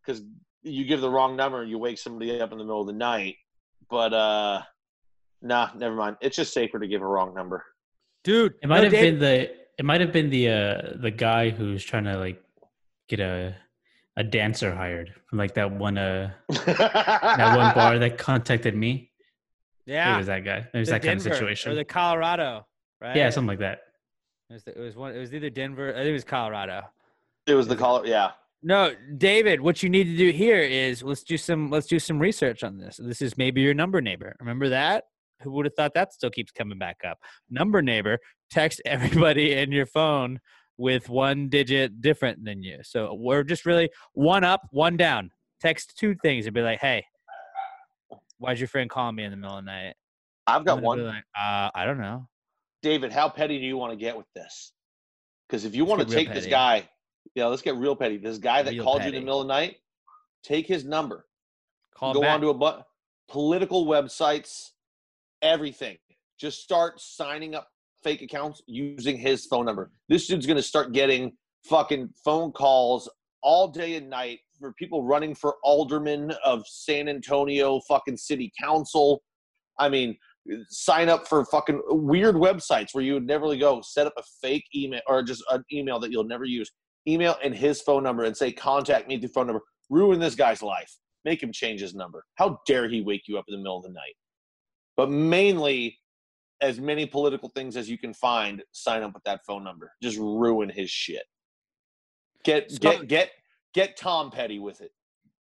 because 0.05 0.22
you 0.62 0.84
give 0.84 1.01
the 1.01 1.10
wrong 1.10 1.36
number 1.36 1.60
and 1.62 1.70
you 1.70 1.78
wake 1.78 1.98
somebody 1.98 2.40
up 2.40 2.51
in 2.52 2.59
the 2.59 2.64
middle 2.64 2.80
of 2.80 2.86
the 2.86 2.93
night, 2.93 3.36
but 3.91 4.13
uh, 4.13 4.63
nah, 5.43 5.71
never 5.77 5.95
mind. 5.95 6.17
It's 6.21 6.37
just 6.37 6.53
safer 6.53 6.79
to 6.79 6.87
give 6.87 7.03
a 7.03 7.07
wrong 7.07 7.35
number. 7.35 7.65
Dude, 8.25 8.55
It 8.63 8.69
might 8.69 8.83
have 8.83 8.93
been 8.93 9.19
the 9.19 9.51
it 9.79 9.85
might 9.85 10.01
have 10.01 10.13
been 10.13 10.31
the 10.31 10.49
uh 10.51 10.83
the 11.01 11.11
guy 11.11 11.51
who's 11.51 11.85
trying 11.85 12.05
to 12.05 12.17
like 12.19 12.43
get 13.09 13.21
a 13.21 13.55
a 14.17 14.25
dancer 14.25 14.75
hired 14.75 15.13
from 15.29 15.39
like 15.39 15.55
that 15.55 15.71
one 15.71 15.99
uh 15.99 16.31
that 16.49 17.57
one 17.57 17.75
bar 17.75 17.99
that 17.99 18.19
contacted 18.19 18.75
me. 18.75 19.11
Yeah, 19.85 20.15
it 20.15 20.19
was 20.19 20.27
that 20.27 20.45
guy. 20.45 20.67
It 20.73 20.79
was 20.79 20.89
The 20.89 20.93
that 20.95 21.03
kind 21.03 21.19
of 21.19 21.23
Denver 21.23 21.35
situation. 21.37 21.71
or 21.73 21.75
the 21.77 21.85
Colorado, 21.85 22.67
right? 23.01 23.15
Yeah, 23.15 23.31
something 23.31 23.49
like 23.49 23.61
that. 23.61 23.83
It 24.51 24.55
was, 24.55 24.63
it 24.67 24.79
was 24.79 24.97
one. 24.97 25.15
It 25.15 25.19
was 25.19 25.33
either 25.33 25.51
Denver. 25.51 25.91
I 25.91 25.99
think 25.99 26.09
it 26.09 26.13
was 26.13 26.25
Colorado. 26.25 26.83
It 27.47 27.55
was 27.55 27.69
the 27.69 27.77
call. 27.77 28.05
Yeah. 28.07 28.31
No, 28.66 28.93
David. 29.16 29.60
What 29.60 29.84
you 29.84 29.88
need 29.88 30.06
to 30.06 30.16
do 30.16 30.30
here 30.30 30.60
is 30.60 31.01
let's 31.01 31.22
do 31.22 31.36
some 31.36 31.70
let's 31.70 31.86
do 31.86 32.01
some 32.01 32.18
research 32.18 32.64
on 32.64 32.78
this. 32.78 32.98
This 33.01 33.22
is 33.22 33.38
maybe 33.38 33.60
your 33.60 33.74
number 33.74 34.01
neighbor. 34.01 34.34
Remember 34.40 34.68
that? 34.70 35.05
Who 35.43 35.52
would 35.52 35.66
have 35.66 35.74
thought 35.76 35.94
that 35.94 36.12
still 36.12 36.30
keeps 36.30 36.51
coming 36.51 36.76
back 36.76 36.97
up? 37.09 37.18
Number 37.48 37.80
neighbor. 37.80 38.18
Text 38.51 38.82
everybody 38.84 39.52
in 39.52 39.70
your 39.70 39.86
phone 39.86 40.40
with 40.78 41.09
one 41.09 41.48
digit 41.48 42.01
different 42.01 42.44
than 42.44 42.64
you. 42.64 42.78
So 42.82 43.14
we're 43.14 43.44
just 43.44 43.66
really 43.66 43.88
one 44.14 44.43
up, 44.43 44.62
one 44.72 44.97
down. 44.97 45.30
Text 45.60 45.97
two 45.97 46.16
things 46.16 46.47
and 46.47 46.52
be 46.52 46.62
like, 46.62 46.80
"Hey, 46.80 47.05
why'd 48.38 48.59
your 48.59 48.66
friend 48.66 48.90
call 48.90 49.12
me 49.12 49.22
in 49.22 49.30
the 49.30 49.36
middle 49.36 49.59
of 49.59 49.64
the 49.64 49.70
night?" 49.70 49.94
I've 50.48 50.64
got 50.64 50.82
one. 50.82 51.06
Like, 51.06 51.22
uh, 51.38 51.70
I 51.72 51.84
don't 51.84 51.98
know. 51.98 52.26
David, 52.82 53.12
how 53.12 53.28
petty 53.28 53.60
do 53.60 53.64
you 53.64 53.76
want 53.76 53.93
to 53.93 53.97
get 53.97 54.16
with 54.16 54.26
this? 54.34 54.72
Because 55.48 55.64
if 55.64 55.76
you 55.76 55.84
want 55.84 56.01
to 56.01 56.12
take 56.12 56.34
this 56.34 56.47
petty. 56.47 56.88
Yeah, 57.37 57.47
let's 57.47 57.61
get 57.63 57.77
real 57.77 57.95
petty. 57.95 58.17
This 58.17 58.39
guy 58.39 58.63
that 58.63 58.73
Real 58.73 58.83
called 58.83 59.03
you 59.03 59.09
in 59.09 59.15
the 59.15 59.21
middle 59.21 59.43
of 59.43 59.47
the 59.47 59.53
night, 59.53 59.77
take 60.43 60.67
his 60.67 60.87
number. 60.87 61.27
Call 61.95 62.15
go 62.15 62.23
back. 62.23 62.35
onto 62.35 62.49
a 62.49 62.55
bu- 62.55 62.83
political 63.29 63.87
websites, 63.87 64.71
everything. 65.43 65.99
Just 66.41 66.63
start 66.63 66.99
signing 66.99 67.55
up 67.55 67.69
fake 68.03 68.23
accounts 68.23 68.63
using 68.67 69.19
his 69.19 69.45
phone 69.45 69.67
number. 69.67 69.93
This 70.09 70.27
dude's 70.27 70.47
gonna 70.47 70.63
start 70.63 70.93
getting 70.93 71.37
fucking 71.69 72.09
phone 72.25 72.53
calls 72.53 73.09
all 73.43 73.69
day 73.69 73.97
and 73.97 74.09
night 74.09 74.39
for 74.59 74.73
people 74.73 75.05
running 75.05 75.35
for 75.35 75.57
alderman 75.63 76.33
of 76.43 76.67
San 76.67 77.07
Antonio 77.07 77.81
fucking 77.87 78.17
city 78.17 78.51
council. 78.59 79.23
I 79.79 79.91
mean, 79.91 80.17
sign 80.71 81.11
up 81.11 81.29
for 81.29 81.45
fucking 81.45 81.83
weird 81.89 82.37
websites 82.37 82.95
where 82.95 83.05
you 83.05 83.13
would 83.15 83.27
never 83.27 83.45
really 83.45 83.59
go. 83.59 83.83
Set 83.83 84.07
up 84.07 84.15
a 84.17 84.23
fake 84.41 84.65
email 84.75 85.03
or 85.07 85.23
just 85.23 85.45
an 85.51 85.65
email 85.71 85.99
that 86.01 86.11
you'll 86.11 86.25
never 86.25 86.47
use. 86.47 86.71
Email 87.09 87.37
and 87.43 87.55
his 87.55 87.81
phone 87.81 88.03
number 88.03 88.24
and 88.24 88.37
say 88.37 88.53
contact 88.53 89.09
me 89.09 89.19
through 89.19 89.28
phone 89.28 89.47
number. 89.47 89.62
Ruin 89.91 90.19
this 90.19 90.35
guy's 90.35 90.62
life. 90.62 90.93
Make 91.24 91.43
him 91.43 91.53
change 91.53 91.81
his 91.81 91.95
number. 91.95 92.24
How 92.35 92.61
dare 92.66 92.89
he 92.89 93.01
wake 93.01 93.23
you 93.27 93.39
up 93.39 93.45
in 93.49 93.53
the 93.55 93.59
middle 93.59 93.77
of 93.77 93.83
the 93.83 93.91
night? 93.91 94.15
But 94.97 95.11
mainly, 95.11 95.99
as 96.61 96.81
many 96.81 97.07
political 97.07 97.49
things 97.51 97.77
as 97.77 97.89
you 97.89 97.99
can 97.99 98.15
find, 98.15 98.62
sign 98.73 99.03
up 99.03 99.15
with 99.15 99.24
that 99.24 99.41
phone 99.47 99.62
number. 99.62 99.93
Just 100.03 100.19
ruin 100.19 100.69
his 100.69 100.91
shit. 100.91 101.24
Get 102.45 102.81
get 102.81 103.09
get 103.09 103.31
get 103.74 103.97
Tom 103.97 104.31
Petty 104.31 104.59
with 104.59 104.81
it. 104.81 104.93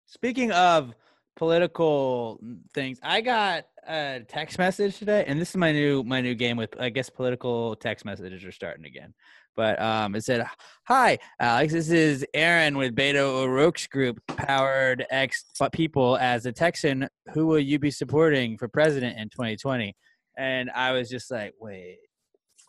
Speaking 0.06 0.52
of 0.52 0.94
political 1.36 2.40
things, 2.72 2.98
I 3.02 3.20
got 3.20 3.64
a 3.86 4.20
text 4.28 4.58
message 4.58 4.98
today, 4.98 5.24
and 5.26 5.40
this 5.40 5.50
is 5.50 5.56
my 5.56 5.72
new 5.72 6.04
my 6.04 6.20
new 6.20 6.34
game 6.34 6.56
with 6.56 6.78
I 6.80 6.88
guess 6.88 7.10
political 7.10 7.76
text 7.76 8.04
messages 8.04 8.44
are 8.44 8.52
starting 8.52 8.86
again. 8.86 9.12
But 9.56 9.80
um, 9.80 10.14
it 10.14 10.24
said, 10.24 10.46
"Hi, 10.88 11.18
Alex. 11.38 11.72
This 11.72 11.90
is 11.90 12.26
Aaron 12.34 12.76
with 12.76 12.94
Beto 12.94 13.42
O'Rourke's 13.42 13.86
group, 13.86 14.20
powered 14.26 15.06
X 15.10 15.44
people. 15.72 16.16
As 16.16 16.46
a 16.46 16.52
Texan, 16.52 17.08
who 17.32 17.46
will 17.46 17.58
you 17.58 17.78
be 17.78 17.90
supporting 17.90 18.58
for 18.58 18.68
president 18.68 19.18
in 19.18 19.28
2020?" 19.28 19.94
And 20.36 20.70
I 20.70 20.92
was 20.92 21.08
just 21.08 21.30
like, 21.30 21.54
"Wait, 21.60 21.98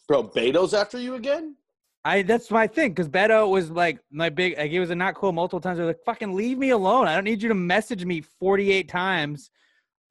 Bro, 0.08 0.30
Beto's 0.30 0.74
after 0.74 1.00
you 1.00 1.16
again? 1.16 1.56
I 2.04 2.22
that's 2.22 2.52
my 2.52 2.68
thing 2.68 2.92
because 2.92 3.10
Beto 3.10 3.50
was 3.50 3.72
like 3.72 4.00
my 4.12 4.30
big 4.30 4.58
like 4.58 4.70
he 4.70 4.80
was 4.80 4.92
a 4.92 4.96
not 4.96 5.16
cool 5.16 5.32
multiple 5.32 5.60
times. 5.60 5.80
I 5.80 5.86
was 5.86 5.96
like, 5.96 6.06
fucking 6.06 6.36
leave 6.36 6.60
me 6.60 6.70
alone. 6.70 7.08
I 7.08 7.16
don't 7.16 7.24
need 7.24 7.42
you 7.42 7.50
to 7.50 7.56
message 7.56 8.06
me 8.06 8.22
48 8.40 8.88
times. 8.88 9.50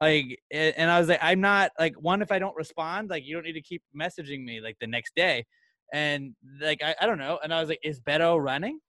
Like 0.01 0.37
and 0.51 0.91
I 0.91 0.99
was 0.99 1.07
like, 1.07 1.19
I'm 1.21 1.39
not 1.39 1.71
like 1.79 1.95
one, 1.97 2.21
if 2.21 2.33
I 2.33 2.39
don't 2.39 2.55
respond, 2.57 3.09
like 3.09 3.25
you 3.25 3.33
don't 3.33 3.45
need 3.45 3.53
to 3.53 3.61
keep 3.61 3.81
messaging 3.97 4.43
me 4.43 4.59
like 4.59 4.75
the 4.81 4.87
next 4.87 5.15
day. 5.15 5.45
And 5.93 6.35
like 6.61 6.81
I, 6.83 6.95
I 6.99 7.05
don't 7.05 7.17
know. 7.17 7.39
And 7.43 7.53
I 7.53 7.59
was 7.59 7.69
like, 7.69 7.79
is 7.83 7.99
Beto 7.99 8.41
running? 8.41 8.79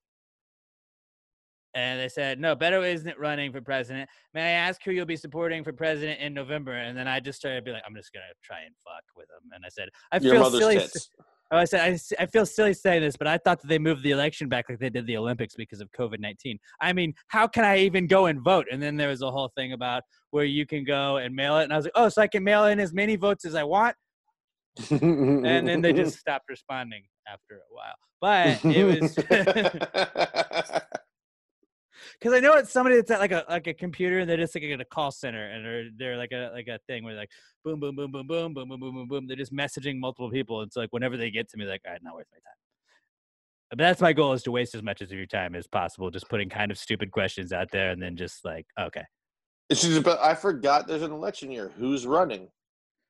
And 1.75 2.01
they 2.01 2.09
said, 2.09 2.41
no, 2.41 2.57
Beto 2.57 2.83
isn't 2.91 3.19
running 3.19 3.53
for 3.53 3.61
president. 3.61 4.09
May 4.33 4.43
I 4.43 4.51
ask 4.53 4.83
who 4.83 4.93
you'll 4.93 5.05
be 5.05 5.17
supporting 5.17 5.63
for 5.63 5.75
president 5.75 6.21
in 6.21 6.33
November? 6.33 6.73
And 6.73 6.97
then 6.97 7.07
I 7.07 7.21
just 7.21 7.39
started 7.39 7.57
to 7.57 7.63
be 7.63 7.71
like, 7.71 7.83
I'm 7.87 7.95
just 7.95 8.13
gonna 8.15 8.25
try 8.43 8.63
and 8.65 8.75
fuck 8.83 9.05
with 9.15 9.27
him. 9.27 9.51
And 9.55 9.63
I 9.65 9.69
said, 9.69 9.91
I 10.11 10.19
Your 10.19 10.37
feel 10.37 10.51
silly. 10.51 10.77
tits. 10.77 11.11
Oh, 11.53 11.59
I 11.59 11.65
said 11.65 11.81
I, 11.81 12.23
I 12.23 12.27
feel 12.27 12.45
silly 12.45 12.75
saying 12.75 13.03
this, 13.03 13.17
but 13.17 13.29
I 13.29 13.39
thought 13.39 13.61
that 13.61 13.69
they 13.69 13.79
moved 13.79 14.03
the 14.03 14.11
election 14.11 14.49
back 14.49 14.65
like 14.69 14.81
they 14.81 14.91
did 14.91 15.07
the 15.07 15.17
Olympics 15.17 15.55
because 15.55 15.81
of 15.81 15.89
COVID 15.93 16.19
nineteen. 16.19 16.59
I 16.81 16.93
mean, 16.93 17.15
how 17.29 17.47
can 17.47 17.63
I 17.63 17.79
even 17.79 18.09
go 18.09 18.27
and 18.27 18.41
vote? 18.41 18.67
And 18.73 18.83
then 18.83 18.97
there 18.97 19.11
was 19.11 19.23
a 19.23 19.31
whole 19.31 19.53
thing 19.57 19.73
about 19.73 20.03
where 20.31 20.45
you 20.45 20.67
can 20.67 20.83
go 20.83 21.19
and 21.19 21.33
mail 21.33 21.59
it, 21.59 21.65
and 21.65 21.73
I 21.73 21.77
was 21.77 21.85
like, 21.85 21.93
oh, 21.95 22.09
so 22.09 22.21
I 22.21 22.27
can 22.27 22.43
mail 22.43 22.65
in 22.65 22.81
as 22.81 22.93
many 22.93 23.15
votes 23.15 23.45
as 23.45 23.55
I 23.55 23.63
want. 23.63 23.95
And 24.91 25.67
then 25.67 25.81
they 25.81 25.93
just 25.93 26.19
stopped 26.19 26.49
responding 26.49 27.03
after 27.29 27.57
a 27.57 27.71
while. 27.71 27.95
But 28.21 28.65
it 28.65 28.85
was 28.85 29.15
because 32.19 32.33
I 32.37 32.41
know 32.41 32.55
it's 32.55 32.73
somebody 32.73 32.97
that's 32.97 33.11
at 33.11 33.21
like 33.21 33.33
a 33.33 33.45
like 33.49 33.67
a 33.67 33.75
computer 33.75 34.21
and 34.21 34.29
they're 34.29 34.37
just 34.37 34.55
like 34.55 34.65
at 34.65 34.81
a 34.81 34.85
call 34.85 35.11
center 35.11 35.51
and 35.51 35.65
they're 35.65 35.85
they're 35.97 36.17
like 36.17 36.33
a 36.33 36.51
like 36.55 36.69
a 36.69 36.79
thing 36.87 37.05
where 37.05 37.15
like 37.15 37.31
boom 37.65 37.81
boom 37.81 37.97
boom 37.97 38.11
boom 38.11 38.27
boom 38.27 38.55
boom 38.55 38.69
boom 38.69 38.81
boom 38.81 38.95
boom 38.95 39.09
boom 39.09 39.27
they're 39.27 39.37
just 39.37 39.53
messaging 39.53 39.99
multiple 39.99 40.31
people. 40.31 40.61
And 40.61 40.69
it's 40.69 40.77
like 40.77 40.93
whenever 40.93 41.17
they 41.17 41.31
get 41.31 41.49
to 41.51 41.57
me, 41.57 41.67
like 41.67 41.83
all 41.87 41.93
right, 41.93 42.01
not 42.03 42.15
worth 42.15 42.27
my 42.33 42.39
time. 42.39 42.43
But 43.71 43.79
that's 43.79 44.01
my 44.01 44.13
goal 44.13 44.33
is 44.33 44.43
to 44.45 44.53
waste 44.53 44.75
as 44.75 44.83
much 44.83 45.01
of 45.01 45.11
your 45.11 45.27
time 45.27 45.55
as 45.57 45.67
possible, 45.67 46.11
just 46.11 46.29
putting 46.29 46.49
kind 46.49 46.71
of 46.71 46.79
stupid 46.79 47.11
questions 47.11 47.53
out 47.53 47.71
there 47.73 47.91
and 47.91 48.01
then 48.01 48.17
just 48.17 48.45
like 48.45 48.67
okay, 48.81 49.05
It's 49.69 49.83
just, 49.83 50.03
but 50.03 50.21
I 50.21 50.35
forgot 50.35 50.87
there's 50.87 51.03
an 51.03 51.13
election 51.13 51.51
year. 51.51 51.73
Who's 51.77 52.07
running? 52.07 52.49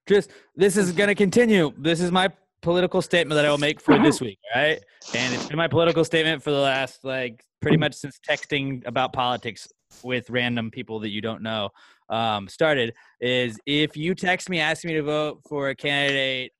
Just 0.07 0.31
this 0.55 0.77
is 0.77 0.93
going 0.93 1.09
to 1.09 1.15
continue. 1.15 1.73
This 1.77 2.01
is 2.01 2.11
my 2.13 2.31
political 2.63 3.03
statement 3.03 3.37
that 3.37 3.45
I 3.45 3.51
will 3.51 3.59
make 3.59 3.81
for 3.81 3.99
this 3.99 4.21
week, 4.21 4.39
right? 4.55 4.81
And 5.15 5.35
it's 5.35 5.47
been 5.47 5.57
my 5.57 5.69
political 5.69 6.05
statement 6.05 6.43
for 6.43 6.51
the 6.51 6.59
last 6.59 7.05
like 7.05 7.45
pretty 7.61 7.77
much 7.77 7.95
since 7.95 8.19
texting 8.29 8.87
about 8.87 9.13
politics 9.13 9.69
with 10.03 10.29
random 10.31 10.71
people 10.71 11.01
that 11.01 11.11
you 11.11 11.21
don't 11.21 11.43
know 11.43 11.71
um, 12.09 12.49
started. 12.49 12.95
Is 13.21 13.59
if 13.67 13.97
you 13.97 14.15
text 14.15 14.49
me 14.49 14.61
asking 14.61 14.89
me 14.89 14.95
to 14.95 15.03
vote 15.03 15.41
for 15.49 15.69
a 15.69 15.75
candidate, 15.75 16.53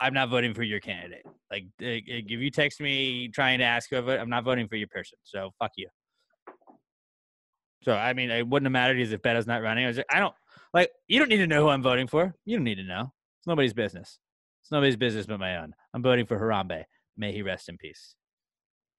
I'm 0.00 0.14
not 0.14 0.28
voting 0.28 0.54
for 0.54 0.62
your 0.62 0.80
candidate. 0.80 1.24
Like 1.50 1.66
if 1.78 2.30
you 2.30 2.50
text 2.50 2.80
me 2.80 3.28
trying 3.28 3.58
to 3.58 3.64
ask 3.64 3.90
vote, 3.90 4.08
I'm 4.08 4.30
not 4.30 4.44
voting 4.44 4.68
for 4.68 4.76
your 4.76 4.88
person. 4.88 5.18
So 5.24 5.50
fuck 5.58 5.72
you. 5.76 5.88
So 7.82 7.92
I 7.92 8.12
mean, 8.14 8.30
it 8.30 8.46
wouldn't 8.46 8.66
have 8.66 8.72
mattered 8.72 8.98
if 8.98 9.22
Beto's 9.22 9.46
not 9.46 9.62
running. 9.62 9.84
I 9.84 9.88
was 9.88 9.96
like, 9.96 10.06
I 10.10 10.18
don't 10.18 10.34
like 10.76 10.90
you 11.08 11.18
don't 11.18 11.30
need 11.30 11.38
to 11.38 11.46
know 11.46 11.62
who 11.62 11.70
I'm 11.70 11.82
voting 11.82 12.06
for. 12.06 12.34
You 12.44 12.58
don't 12.58 12.64
need 12.64 12.74
to 12.74 12.84
know. 12.84 13.10
It's 13.40 13.46
nobody's 13.46 13.72
business. 13.72 14.18
It's 14.62 14.70
nobody's 14.70 14.96
business 14.96 15.24
but 15.24 15.40
my 15.40 15.56
own. 15.56 15.74
I'm 15.94 16.02
voting 16.02 16.26
for 16.26 16.38
Harambe. 16.38 16.84
May 17.16 17.32
he 17.32 17.40
rest 17.40 17.70
in 17.70 17.78
peace. 17.78 18.14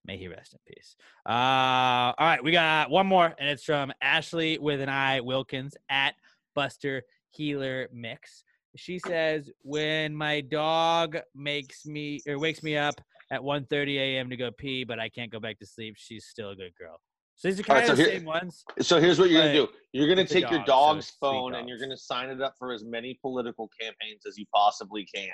May 0.04 0.18
he 0.18 0.28
rest 0.28 0.54
in 0.54 0.60
peace. 0.68 0.96
Uh, 1.24 2.14
all 2.18 2.26
right, 2.26 2.44
we 2.44 2.52
got 2.52 2.90
one 2.90 3.06
more, 3.06 3.36
and 3.38 3.48
it's 3.48 3.64
from 3.64 3.94
Ashley 4.02 4.58
with 4.58 4.82
an 4.82 4.90
I 4.90 5.20
Wilkins 5.20 5.76
at 5.88 6.16
Buster 6.56 7.04
Heeler 7.30 7.90
Mix. 7.94 8.44
She 8.76 8.98
says, 8.98 9.52
"When 9.62 10.16
my 10.16 10.42
dog 10.42 11.18
makes 11.36 11.86
me 11.86 12.22
or 12.28 12.40
wakes 12.40 12.64
me 12.64 12.76
up 12.76 13.00
at 13.30 13.44
1:30 13.44 14.00
a.m. 14.00 14.32
to 14.32 14.38
go 14.38 14.50
pee, 14.50 14.84
but 14.84 15.00
I 15.00 15.10
can't 15.10 15.32
go 15.32 15.40
back 15.40 15.60
to 15.60 15.68
sleep, 15.68 15.94
she's 15.96 16.26
still 16.26 16.50
a 16.50 16.56
good 16.56 16.74
girl." 16.76 17.00
So 17.38 17.48
these 17.50 17.60
are 17.60 17.64
All 17.70 17.76
right, 17.76 17.82
kind 17.88 17.92
of 17.92 17.98
so 17.98 18.04
the 18.04 18.10
here- 18.10 18.20
same 18.20 18.26
ones. 18.26 18.66
So 18.82 19.00
here's 19.00 19.20
what 19.20 19.30
you're 19.30 19.42
gonna 19.42 19.54
do. 19.54 19.68
You're 19.94 20.08
gonna 20.10 20.26
take 20.28 20.50
your 20.50 20.64
dog, 20.64 20.66
so 20.66 20.66
dog's 20.66 20.98
it's 21.06 21.08
sweet 21.10 21.18
phone 21.22 21.54
and 21.56 21.70
you're 21.70 21.78
gonna 21.80 21.96
sign 21.98 22.30
it 22.30 22.42
up 22.42 22.56
for 22.58 22.74
as 22.74 22.84
many 22.84 23.18
political 23.22 23.70
campaigns 23.80 24.26
as 24.28 24.38
you 24.38 24.46
possibly 24.54 25.06
can. 25.14 25.30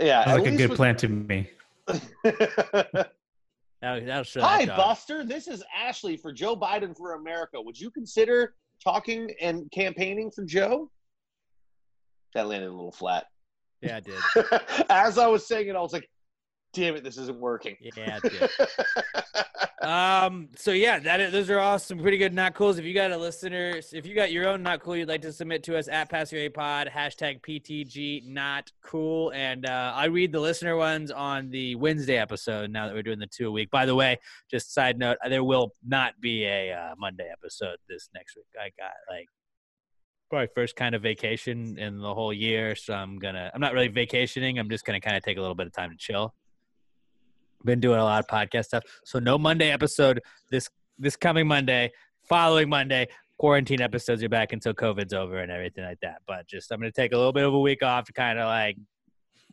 Yeah, 0.00 0.24
Sounds 0.24 0.38
at 0.38 0.42
like 0.44 0.52
a 0.54 0.56
good 0.56 0.70
with- 0.70 0.76
plan 0.76 0.96
to 0.96 1.08
me. 1.08 1.50
That'll, 3.82 4.06
that'll 4.06 4.24
show 4.24 4.40
Hi, 4.40 4.64
that. 4.64 4.78
Buster. 4.78 5.24
This 5.24 5.46
is 5.46 5.62
Ashley 5.76 6.16
for 6.16 6.32
Joe 6.32 6.56
Biden 6.56 6.96
for 6.96 7.12
America. 7.16 7.60
Would 7.60 7.78
you 7.78 7.90
consider 7.90 8.54
talking 8.82 9.30
and 9.42 9.70
campaigning 9.72 10.30
for 10.30 10.42
Joe? 10.42 10.90
That 12.34 12.48
landed 12.48 12.68
a 12.68 12.72
little 12.72 12.92
flat. 12.92 13.26
Yeah, 13.82 13.98
I 13.98 14.00
did. 14.00 14.14
As 14.88 15.18
I 15.18 15.26
was 15.26 15.46
saying 15.46 15.68
it, 15.68 15.76
I 15.76 15.80
was 15.82 15.92
like, 15.92 16.08
damn 16.74 16.96
it, 16.96 17.04
this 17.04 17.16
isn't 17.16 17.38
working. 17.38 17.76
Yeah, 17.80 18.18
um. 20.26 20.48
So 20.56 20.72
yeah, 20.72 20.98
that 20.98 21.20
is, 21.20 21.32
those 21.32 21.48
are 21.50 21.60
all 21.60 21.78
some 21.78 21.98
pretty 21.98 22.18
good 22.18 22.34
not 22.34 22.54
cools. 22.54 22.78
If 22.78 22.84
you 22.84 22.92
got 22.92 23.12
a 23.12 23.16
listener, 23.16 23.80
if 23.92 24.04
you 24.04 24.14
got 24.14 24.32
your 24.32 24.48
own 24.48 24.62
not 24.62 24.80
cool, 24.80 24.96
you'd 24.96 25.08
like 25.08 25.22
to 25.22 25.32
submit 25.32 25.62
to 25.64 25.78
us 25.78 25.88
at 25.88 26.10
Pass 26.10 26.32
Your 26.32 26.42
A 26.42 26.48
Pod 26.48 26.90
hashtag 26.94 27.40
PTG 27.40 28.26
not 28.26 28.70
cool, 28.82 29.30
and 29.32 29.66
uh, 29.66 29.92
I 29.94 30.06
read 30.06 30.32
the 30.32 30.40
listener 30.40 30.76
ones 30.76 31.10
on 31.10 31.50
the 31.50 31.76
Wednesday 31.76 32.18
episode. 32.18 32.70
Now 32.70 32.86
that 32.86 32.94
we're 32.94 33.02
doing 33.02 33.18
the 33.18 33.26
two 33.26 33.48
a 33.48 33.52
week. 33.52 33.70
By 33.70 33.86
the 33.86 33.94
way, 33.94 34.18
just 34.50 34.74
side 34.74 34.98
note, 34.98 35.16
there 35.28 35.44
will 35.44 35.72
not 35.86 36.20
be 36.20 36.44
a 36.44 36.72
uh, 36.72 36.94
Monday 36.98 37.28
episode 37.30 37.78
this 37.88 38.08
next 38.14 38.36
week. 38.36 38.46
I 38.60 38.70
got 38.78 38.92
like 39.08 39.28
probably 40.34 40.48
first 40.54 40.74
kind 40.74 40.96
of 40.96 41.02
vacation 41.02 41.78
in 41.78 42.00
the 42.00 42.12
whole 42.12 42.32
year, 42.32 42.74
so 42.74 42.92
I'm 42.92 43.18
gonna. 43.18 43.50
I'm 43.54 43.60
not 43.60 43.72
really 43.72 43.88
vacationing. 43.88 44.58
I'm 44.58 44.68
just 44.68 44.84
gonna 44.84 45.00
kind 45.00 45.16
of 45.16 45.22
take 45.22 45.38
a 45.38 45.40
little 45.40 45.54
bit 45.54 45.66
of 45.66 45.72
time 45.72 45.90
to 45.90 45.96
chill. 45.96 46.34
Been 47.64 47.80
doing 47.80 47.98
a 47.98 48.04
lot 48.04 48.20
of 48.20 48.26
podcast 48.26 48.66
stuff. 48.66 48.84
So 49.04 49.18
no 49.18 49.38
Monday 49.38 49.70
episode 49.70 50.20
this 50.50 50.68
this 50.98 51.16
coming 51.16 51.46
Monday. 51.46 51.90
Following 52.28 52.68
Monday, 52.68 53.06
quarantine 53.38 53.80
episodes 53.82 54.22
are 54.22 54.28
back 54.28 54.52
until 54.52 54.72
COVID's 54.72 55.12
over 55.12 55.38
and 55.38 55.50
everything 55.52 55.84
like 55.84 55.98
that. 56.02 56.18
But 56.26 56.46
just 56.46 56.70
I'm 56.70 56.78
gonna 56.80 56.92
take 56.92 57.12
a 57.12 57.16
little 57.16 57.32
bit 57.32 57.44
of 57.44 57.52
a 57.54 57.58
week 57.60 57.82
off 57.82 58.04
to 58.06 58.12
kind 58.12 58.38
of 58.38 58.46
like 58.46 58.76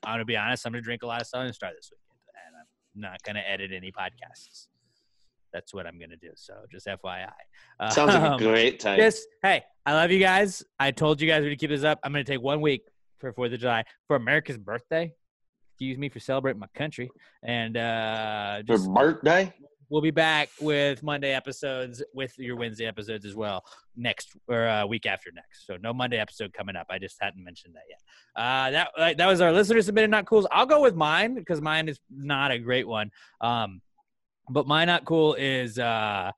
I'm 0.04 0.14
gonna 0.14 0.26
be 0.26 0.38
honest. 0.38 0.66
I'm 0.66 0.72
gonna 0.74 0.82
drink 0.82 1.04
a 1.04 1.08
lot 1.08 1.22
of 1.22 1.28
Southern 1.28 1.54
Star 1.54 1.72
this 1.76 1.92
weekend, 1.92 2.46
and 2.48 2.56
I'm 2.58 3.12
not 3.12 3.22
gonna 3.24 3.44
edit 3.48 3.72
any 3.74 3.92
podcasts. 3.92 4.68
That's 5.54 5.74
what 5.74 5.86
I'm 5.86 6.00
gonna 6.00 6.16
do. 6.18 6.30
So 6.36 6.54
just 6.72 6.88
FYI. 6.88 7.30
Sounds 7.92 8.14
like 8.14 8.24
a 8.24 8.32
Um, 8.34 8.38
great 8.40 8.80
time. 8.80 8.98
Just 9.00 9.28
hey, 9.44 9.64
I 9.86 9.94
love 9.94 10.12
you 10.12 10.20
guys. 10.20 10.64
I 10.80 10.92
told 10.92 11.20
you 11.22 11.28
guys 11.28 11.44
we 11.44 11.50
would 11.50 11.60
keep 11.60 11.70
this 11.70 11.84
up. 11.84 12.00
I'm 12.04 12.12
gonna 12.12 12.24
take 12.24 12.42
one 12.42 12.62
week 12.62 12.84
for 13.20 13.32
Fourth 13.34 13.52
of 13.52 13.60
July 13.60 13.84
for 14.08 14.16
America's 14.16 14.58
birthday. 14.58 15.14
Excuse 15.82 15.98
me 15.98 16.10
for 16.10 16.20
celebrating 16.20 16.60
my 16.60 16.68
country. 16.76 17.10
And 17.42 17.76
uh 17.76 18.58
For 18.68 18.74
just 18.78 18.94
birthday? 18.94 19.52
we'll 19.90 20.04
be 20.04 20.12
back 20.12 20.50
with 20.62 21.02
Monday 21.02 21.34
episodes 21.34 22.04
with 22.14 22.38
your 22.38 22.56
Wednesday 22.56 22.86
episodes 22.86 23.26
as 23.26 23.34
well 23.36 23.64
next 23.98 24.30
or 24.48 24.68
uh, 24.68 24.86
week 24.86 25.08
after 25.08 25.32
next. 25.34 25.66
So 25.66 25.78
no 25.82 25.92
Monday 25.92 26.20
episode 26.20 26.54
coming 26.54 26.76
up. 26.76 26.86
I 26.92 27.00
just 27.00 27.18
hadn't 27.20 27.44
mentioned 27.44 27.74
that 27.74 27.82
yet. 27.90 28.00
Uh, 28.36 28.70
that 29.00 29.18
that 29.18 29.26
was 29.26 29.42
our 29.42 29.52
listener 29.52 29.82
submitted 29.82 30.12
not 30.12 30.28
cools. 30.28 30.46
I'll 30.52 30.68
go 30.68 30.84
with 30.84 30.94
mine 30.96 31.34
because 31.34 31.64
mine 31.64 31.90
is 31.90 32.00
not 32.12 32.52
a 32.52 32.60
great 32.60 32.88
one. 32.88 33.10
Um, 33.42 33.82
but 34.52 34.68
my 34.68 34.86
not 34.86 35.04
cool 35.06 35.34
is 35.34 35.80
uh, 35.80 36.30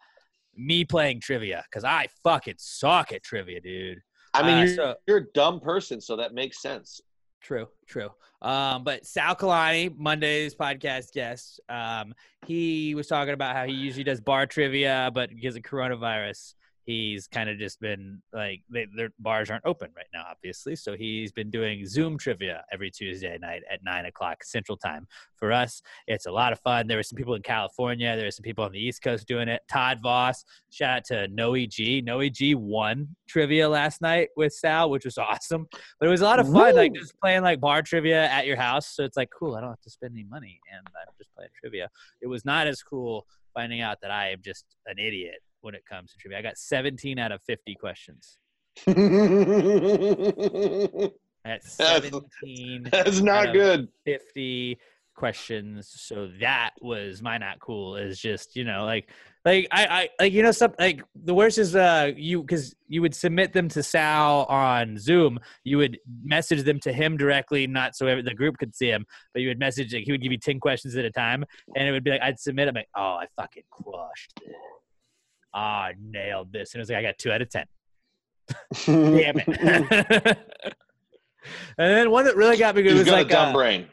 me 0.55 0.85
playing 0.85 1.19
trivia 1.19 1.65
because 1.69 1.83
I 1.83 2.07
fucking 2.23 2.55
suck 2.59 3.11
at 3.11 3.23
trivia, 3.23 3.59
dude. 3.59 3.99
I 4.33 4.41
mean, 4.43 4.53
Uh, 4.55 4.59
you're, 4.63 4.75
so- 4.75 4.95
you're 5.05 5.17
a 5.17 5.31
dumb 5.33 5.59
person, 5.59 5.99
so 5.99 6.15
that 6.15 6.33
makes 6.33 6.61
sense. 6.61 7.01
True, 7.43 7.67
true. 7.85 8.09
Um, 8.41 8.83
but 8.83 9.05
Sal 9.05 9.35
Kalani, 9.35 9.95
Monday's 9.97 10.55
podcast 10.55 11.11
guest, 11.11 11.59
um, 11.69 12.13
he 12.45 12.95
was 12.95 13.07
talking 13.07 13.33
about 13.33 13.55
how 13.55 13.65
he 13.65 13.73
usually 13.73 14.03
does 14.03 14.21
bar 14.21 14.45
trivia, 14.45 15.11
but 15.13 15.29
because 15.29 15.55
of 15.55 15.61
coronavirus, 15.61 16.55
he's 16.85 17.27
kind 17.27 17.49
of 17.49 17.57
just 17.57 17.79
been 17.79 18.21
like 18.33 18.61
they, 18.69 18.87
their 18.95 19.09
bars 19.19 19.49
aren't 19.49 19.65
open 19.65 19.89
right 19.95 20.07
now, 20.13 20.23
obviously. 20.29 20.75
So 20.75 20.95
he's 20.95 21.31
been 21.31 21.49
doing 21.49 21.85
Zoom 21.85 22.17
trivia 22.17 22.63
every 22.71 22.91
Tuesday 22.91 23.37
night 23.39 23.61
at 23.71 23.83
nine 23.83 24.05
o'clock 24.05 24.43
Central 24.43 24.77
Time. 24.77 25.07
For 25.35 25.51
us, 25.51 25.81
it's 26.07 26.25
a 26.25 26.31
lot 26.31 26.53
of 26.53 26.59
fun. 26.59 26.87
There 26.87 26.97
were 26.97 27.03
some 27.03 27.17
people 27.17 27.35
in 27.35 27.41
California. 27.41 28.15
There 28.15 28.25
were 28.25 28.31
some 28.31 28.43
people 28.43 28.63
on 28.63 28.71
the 28.71 28.79
East 28.79 29.01
Coast 29.01 29.27
doing 29.27 29.47
it. 29.47 29.61
Todd 29.69 29.99
Voss, 30.01 30.43
shout 30.71 30.97
out 30.97 31.05
to 31.05 31.27
Noe 31.29 31.65
G. 31.65 32.01
Noe 32.01 32.27
G 32.29 32.55
won 32.55 33.07
trivia 33.27 33.67
last 33.67 34.01
night 34.01 34.29
with 34.35 34.53
Sal, 34.53 34.89
which 34.89 35.05
was 35.05 35.17
awesome. 35.17 35.67
But 35.99 36.07
it 36.07 36.11
was 36.11 36.21
a 36.21 36.25
lot 36.25 36.39
of 36.39 36.51
fun, 36.51 36.75
like 36.75 36.93
just 36.93 37.19
playing 37.21 37.43
like 37.43 37.59
bar 37.59 37.81
trivia 37.81 38.25
at 38.27 38.45
your 38.45 38.57
house. 38.57 38.95
So 38.95 39.03
it's 39.03 39.17
like 39.17 39.29
cool. 39.37 39.55
I 39.55 39.61
don't 39.61 39.69
have 39.69 39.81
to 39.81 39.89
spend 39.89 40.13
any 40.13 40.25
money, 40.25 40.59
and 40.71 40.85
I'm 40.87 41.13
just 41.17 41.33
playing 41.35 41.51
trivia. 41.59 41.89
It 42.21 42.27
was 42.27 42.45
not 42.45 42.67
as 42.67 42.81
cool 42.83 43.25
finding 43.53 43.81
out 43.81 43.99
that 44.01 44.11
I 44.11 44.29
am 44.29 44.39
just 44.41 44.65
an 44.87 44.97
idiot 44.97 45.39
when 45.63 45.75
it 45.75 45.85
comes 45.85 46.11
to 46.11 46.17
trivia. 46.17 46.39
I 46.39 46.41
got 46.41 46.57
17 46.57 47.17
out 47.17 47.31
of 47.31 47.41
50 47.43 47.75
questions. 47.75 48.37
That's- 51.43 51.73
17. 51.73 52.83
that's 52.91 53.19
not 53.21 53.53
good. 53.53 53.89
50 54.05 54.79
questions. 55.15 55.91
So 55.95 56.29
that 56.39 56.71
was 56.81 57.21
my 57.21 57.37
not 57.37 57.59
cool. 57.59 57.95
Is 57.95 58.19
just 58.19 58.55
you 58.55 58.63
know 58.63 58.85
like 58.85 59.09
like 59.45 59.67
I 59.71 59.85
I 59.85 60.09
like 60.23 60.33
you 60.33 60.43
know 60.43 60.51
some 60.51 60.73
like 60.79 61.03
the 61.15 61.33
worst 61.33 61.57
is 61.57 61.75
uh 61.75 62.11
you 62.15 62.41
because 62.41 62.73
you 62.87 63.01
would 63.01 63.13
submit 63.15 63.53
them 63.53 63.67
to 63.69 63.83
Sal 63.83 64.45
on 64.45 64.97
Zoom. 64.97 65.39
You 65.63 65.77
would 65.77 65.99
message 66.23 66.63
them 66.63 66.79
to 66.81 66.93
him 66.93 67.17
directly, 67.17 67.67
not 67.67 67.95
so 67.95 68.07
every, 68.07 68.23
the 68.23 68.33
group 68.33 68.57
could 68.57 68.75
see 68.75 68.87
him, 68.89 69.05
but 69.33 69.41
you 69.41 69.49
would 69.49 69.59
message 69.59 69.93
like 69.93 70.03
he 70.05 70.11
would 70.11 70.21
give 70.21 70.31
you 70.31 70.37
10 70.37 70.59
questions 70.59 70.95
at 70.95 71.05
a 71.05 71.11
time, 71.11 71.43
and 71.75 71.87
it 71.87 71.91
would 71.91 72.03
be 72.03 72.11
like 72.11 72.21
I'd 72.21 72.39
submit. 72.39 72.67
I'm 72.67 72.75
like, 72.75 72.89
oh, 72.95 73.19
I 73.21 73.27
fucking 73.35 73.63
crushed 73.69 74.39
it. 74.41 74.55
Ah, 75.53 75.85
I 75.85 75.93
nailed 75.99 76.51
this, 76.51 76.73
and 76.73 76.79
it 76.79 76.81
was 76.81 76.89
like 76.89 76.99
I 76.99 77.01
got 77.03 77.17
two 77.17 77.31
out 77.31 77.41
of 77.41 77.49
ten. 77.49 77.65
Damn 78.85 79.39
it. 79.39 80.37
and 81.77 81.91
then 81.91 82.11
one 82.11 82.25
that 82.25 82.35
really 82.35 82.57
got 82.57 82.75
me 82.75 82.81
good 82.81 82.93
was 82.93 83.05
got 83.05 83.13
like 83.13 83.27
a 83.27 83.29
dumb 83.29 83.49
uh, 83.49 83.53
brain. 83.53 83.87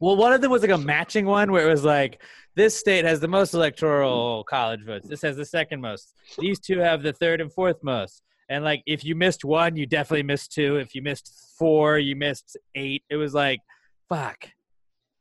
well, 0.00 0.16
one 0.16 0.32
of 0.32 0.40
them 0.40 0.50
was 0.50 0.62
like 0.62 0.70
a 0.70 0.78
matching 0.78 1.26
one 1.26 1.52
where 1.52 1.66
it 1.66 1.70
was 1.70 1.84
like 1.84 2.22
this 2.56 2.74
state 2.76 3.04
has 3.04 3.20
the 3.20 3.28
most 3.28 3.54
electoral 3.54 4.44
college 4.44 4.84
votes. 4.84 5.08
This 5.08 5.22
has 5.22 5.36
the 5.36 5.44
second 5.44 5.80
most. 5.80 6.14
These 6.38 6.58
two 6.60 6.78
have 6.78 7.02
the 7.02 7.12
third 7.12 7.40
and 7.40 7.52
fourth 7.52 7.82
most. 7.82 8.22
And 8.48 8.64
like 8.64 8.82
if 8.86 9.04
you 9.04 9.14
missed 9.14 9.44
one, 9.44 9.76
you 9.76 9.86
definitely 9.86 10.22
missed 10.22 10.52
two. 10.52 10.76
If 10.76 10.94
you 10.94 11.02
missed 11.02 11.54
four, 11.58 11.98
you 11.98 12.16
missed 12.16 12.56
eight. 12.74 13.02
It 13.10 13.16
was 13.16 13.34
like, 13.34 13.60
fuck, 14.08 14.48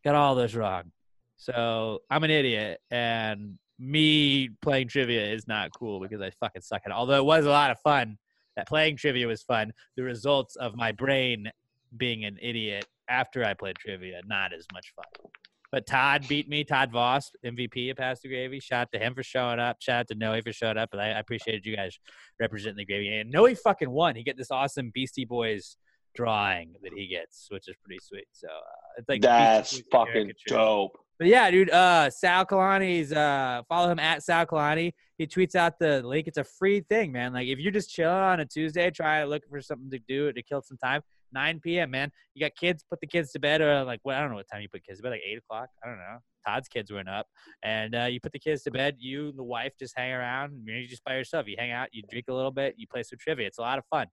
got 0.03 0.15
all 0.15 0.35
those 0.35 0.55
wrong. 0.55 0.91
So 1.37 1.99
I'm 2.09 2.23
an 2.23 2.31
idiot, 2.31 2.79
and 2.89 3.59
me 3.79 4.49
playing 4.61 4.87
trivia 4.87 5.25
is 5.25 5.47
not 5.47 5.71
cool 5.77 5.99
because 5.99 6.21
I 6.21 6.31
fucking 6.39 6.61
suck 6.61 6.81
at 6.85 6.91
it. 6.91 6.95
Although 6.95 7.17
it 7.17 7.25
was 7.25 7.45
a 7.45 7.49
lot 7.49 7.71
of 7.71 7.79
fun. 7.79 8.17
That 8.55 8.67
playing 8.67 8.97
trivia 8.97 9.27
was 9.27 9.43
fun. 9.43 9.71
The 9.97 10.03
results 10.03 10.55
of 10.55 10.75
my 10.75 10.91
brain 10.91 11.51
being 11.95 12.25
an 12.25 12.37
idiot 12.41 12.85
after 13.07 13.45
I 13.45 13.53
played 13.53 13.75
trivia, 13.77 14.21
not 14.25 14.51
as 14.51 14.65
much 14.73 14.93
fun. 14.95 15.29
But 15.71 15.85
Todd 15.85 16.25
beat 16.27 16.47
me. 16.49 16.63
Todd 16.63 16.91
Voss, 16.91 17.31
MVP 17.45 17.91
of 17.91 17.97
Pass 17.97 18.21
the 18.21 18.29
Gravy. 18.29 18.59
Shout 18.59 18.83
out 18.83 18.91
to 18.93 18.99
him 18.99 19.13
for 19.13 19.21
showing 19.21 19.59
up. 19.59 19.77
Shout 19.79 19.99
out 19.99 20.07
to 20.07 20.15
Noe 20.15 20.41
for 20.41 20.53
showing 20.53 20.77
up. 20.77 20.89
And 20.93 21.01
I, 21.01 21.07
I 21.09 21.19
appreciated 21.19 21.65
you 21.65 21.75
guys 21.75 21.99
representing 22.39 22.77
the 22.77 22.85
gravy. 22.85 23.15
And 23.15 23.29
Noe 23.29 23.53
fucking 23.53 23.89
won. 23.89 24.15
He 24.15 24.23
get 24.23 24.37
this 24.37 24.49
awesome 24.49 24.91
Beastie 24.93 25.25
Boys 25.25 25.77
drawing 26.15 26.73
that 26.83 26.93
he 26.95 27.07
gets, 27.07 27.47
which 27.51 27.67
is 27.67 27.75
pretty 27.83 27.99
sweet. 28.01 28.27
So 28.31 28.47
uh, 28.47 28.97
it's 28.97 29.09
like 29.09 29.21
That's 29.21 29.81
fucking 29.91 30.13
caricature. 30.13 30.47
dope. 30.47 30.97
But 31.19 31.27
yeah, 31.27 31.49
dude, 31.49 31.71
uh, 31.71 32.09
Sal 32.09 32.45
Kalani's 32.45 33.11
uh, 33.11 33.63
follow 33.67 33.89
him 33.89 33.99
at 33.99 34.23
Sal 34.23 34.45
Kalani. 34.45 34.93
He 35.17 35.25
tweets 35.25 35.55
out 35.55 35.79
the 35.79 36.03
link. 36.03 36.27
It's 36.27 36.37
a 36.37 36.43
free 36.43 36.81
thing, 36.81 37.11
man. 37.11 37.33
Like 37.33 37.47
if 37.47 37.57
you're 37.57 37.71
just 37.71 37.89
chilling 37.89 38.13
on 38.13 38.39
a 38.39 38.45
Tuesday, 38.45 38.91
trying 38.91 39.23
to 39.23 39.29
look 39.29 39.43
for 39.49 39.59
something 39.61 39.89
to 39.89 39.99
do 40.07 40.31
to 40.31 40.43
kill 40.43 40.61
some 40.61 40.77
time. 40.77 41.01
9 41.33 41.59
p.m. 41.59 41.91
Man, 41.91 42.11
you 42.33 42.45
got 42.45 42.55
kids. 42.55 42.85
Put 42.89 43.01
the 43.01 43.07
kids 43.07 43.31
to 43.33 43.39
bed, 43.39 43.61
or 43.61 43.83
like 43.83 43.99
what? 44.03 44.15
I 44.15 44.21
don't 44.21 44.29
know 44.29 44.35
what 44.35 44.47
time 44.51 44.61
you 44.61 44.69
put 44.69 44.85
kids 44.85 44.99
to 44.99 45.03
bed. 45.03 45.09
Like 45.09 45.21
eight 45.27 45.37
o'clock. 45.37 45.69
I 45.83 45.87
don't 45.87 45.97
know. 45.97 46.19
Todd's 46.45 46.69
kids 46.69 46.91
went 46.91 47.09
up, 47.09 47.27
and 47.63 47.95
uh, 47.95 48.05
you 48.05 48.21
put 48.21 48.31
the 48.31 48.39
kids 48.39 48.63
to 48.63 48.71
bed. 48.71 48.95
You 48.99 49.29
and 49.29 49.37
the 49.37 49.43
wife 49.43 49.73
just 49.77 49.97
hang 49.97 50.13
around. 50.13 50.63
You're 50.65 50.87
just 50.87 51.03
by 51.03 51.15
yourself. 51.15 51.47
You 51.47 51.55
hang 51.57 51.71
out. 51.71 51.89
You 51.91 52.03
drink 52.09 52.25
a 52.29 52.33
little 52.33 52.51
bit. 52.51 52.75
You 52.77 52.87
play 52.87 53.03
some 53.03 53.19
trivia. 53.19 53.47
It's 53.47 53.57
a 53.57 53.61
lot 53.61 53.77
of 53.77 53.83
fun. 53.89 54.07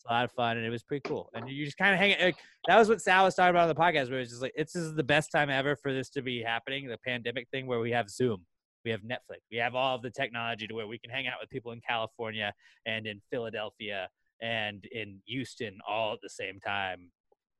It's 0.00 0.08
a 0.08 0.12
lot 0.14 0.24
of 0.24 0.32
fun, 0.32 0.56
and 0.56 0.64
it 0.64 0.70
was 0.70 0.82
pretty 0.82 1.02
cool. 1.06 1.28
And 1.34 1.46
you 1.50 1.62
just 1.66 1.76
kind 1.76 1.92
of 1.92 2.00
hang. 2.00 2.16
Like, 2.18 2.36
that 2.66 2.78
was 2.78 2.88
what 2.88 3.02
Sal 3.02 3.24
was 3.24 3.34
talking 3.34 3.50
about 3.50 3.68
on 3.68 3.68
the 3.68 3.74
podcast, 3.74 4.10
where 4.10 4.20
it's 4.20 4.30
just 4.30 4.40
like 4.40 4.54
this 4.56 4.74
is 4.74 4.94
the 4.94 5.04
best 5.04 5.30
time 5.30 5.50
ever 5.50 5.76
for 5.76 5.92
this 5.92 6.08
to 6.10 6.22
be 6.22 6.42
happening. 6.42 6.88
The 6.88 6.96
pandemic 6.96 7.48
thing, 7.50 7.66
where 7.66 7.80
we 7.80 7.90
have 7.90 8.08
Zoom, 8.08 8.46
we 8.82 8.90
have 8.92 9.02
Netflix, 9.02 9.40
we 9.50 9.58
have 9.58 9.74
all 9.74 9.96
of 9.96 10.00
the 10.00 10.10
technology 10.10 10.66
to 10.66 10.74
where 10.74 10.86
we 10.86 10.98
can 10.98 11.10
hang 11.10 11.26
out 11.26 11.34
with 11.38 11.50
people 11.50 11.72
in 11.72 11.82
California 11.86 12.50
and 12.86 13.06
in 13.06 13.20
Philadelphia 13.30 14.08
and 14.40 14.86
in 14.86 15.20
Houston 15.26 15.76
all 15.86 16.14
at 16.14 16.20
the 16.22 16.30
same 16.30 16.58
time 16.60 17.10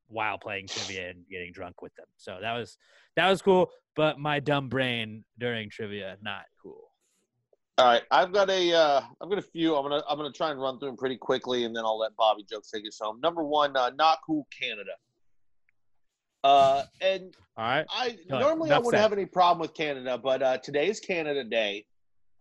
while 0.08 0.38
playing 0.38 0.66
trivia 0.66 1.10
and 1.10 1.26
getting 1.30 1.52
drunk 1.52 1.82
with 1.82 1.94
them. 1.96 2.06
So 2.16 2.38
that 2.40 2.54
was 2.54 2.78
that 3.16 3.28
was 3.28 3.42
cool. 3.42 3.70
But 3.96 4.18
my 4.18 4.40
dumb 4.40 4.70
brain 4.70 5.24
during 5.38 5.68
trivia, 5.68 6.16
not 6.22 6.44
cool. 6.62 6.89
All 7.80 7.86
right, 7.86 8.02
I've 8.10 8.30
got 8.30 8.50
a 8.50 8.74
uh, 8.74 9.00
I've 9.22 9.30
got 9.30 9.38
a 9.38 9.42
few. 9.42 9.74
I'm 9.74 9.82
gonna 9.84 10.02
I'm 10.06 10.18
gonna 10.18 10.30
try 10.30 10.50
and 10.50 10.60
run 10.60 10.78
through 10.78 10.88
them 10.88 10.96
pretty 10.98 11.16
quickly, 11.16 11.64
and 11.64 11.74
then 11.74 11.82
I'll 11.82 11.98
let 11.98 12.14
Bobby 12.14 12.44
jokes 12.44 12.70
take 12.70 12.86
us 12.86 12.98
home. 13.00 13.18
Number 13.22 13.42
one, 13.42 13.74
uh, 13.74 13.90
not 13.96 14.18
cool 14.26 14.46
Canada. 14.50 14.90
Uh, 16.44 16.82
and 17.00 17.34
All 17.56 17.64
right. 17.64 17.86
I 17.88 18.18
normally 18.28 18.70
I 18.70 18.78
wouldn't 18.78 19.00
have 19.00 19.14
any 19.14 19.24
problem 19.24 19.60
with 19.60 19.72
Canada, 19.72 20.18
but 20.18 20.42
uh, 20.42 20.58
today's 20.58 21.00
Canada 21.00 21.42
Day. 21.42 21.86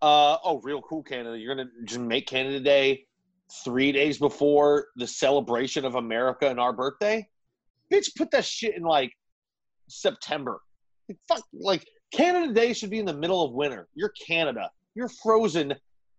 Uh, 0.01 0.35
oh, 0.43 0.59
real 0.61 0.81
cool 0.81 1.03
Canada! 1.03 1.37
You're 1.37 1.55
gonna 1.55 1.69
just 1.85 2.01
make 2.01 2.27
Canada 2.27 2.59
Day 2.59 3.05
three 3.63 3.93
days 3.93 4.17
before 4.17 4.87
the 4.97 5.07
celebration 5.07 5.85
of 5.85 5.95
America 5.95 6.49
and 6.49 6.59
our 6.59 6.73
birthday. 6.73 7.25
Bitch, 7.89 8.13
put 8.17 8.29
that 8.31 8.43
shit 8.43 8.75
in 8.75 8.83
like 8.83 9.13
September. 9.87 10.59
Fuck, 11.29 11.43
like 11.53 11.87
Canada 12.11 12.53
Day 12.53 12.73
should 12.73 12.89
be 12.89 12.99
in 12.99 13.05
the 13.05 13.13
middle 13.13 13.41
of 13.41 13.53
winter. 13.53 13.87
You're 13.95 14.11
Canada. 14.27 14.69
You're 14.99 15.07
frozen 15.07 15.73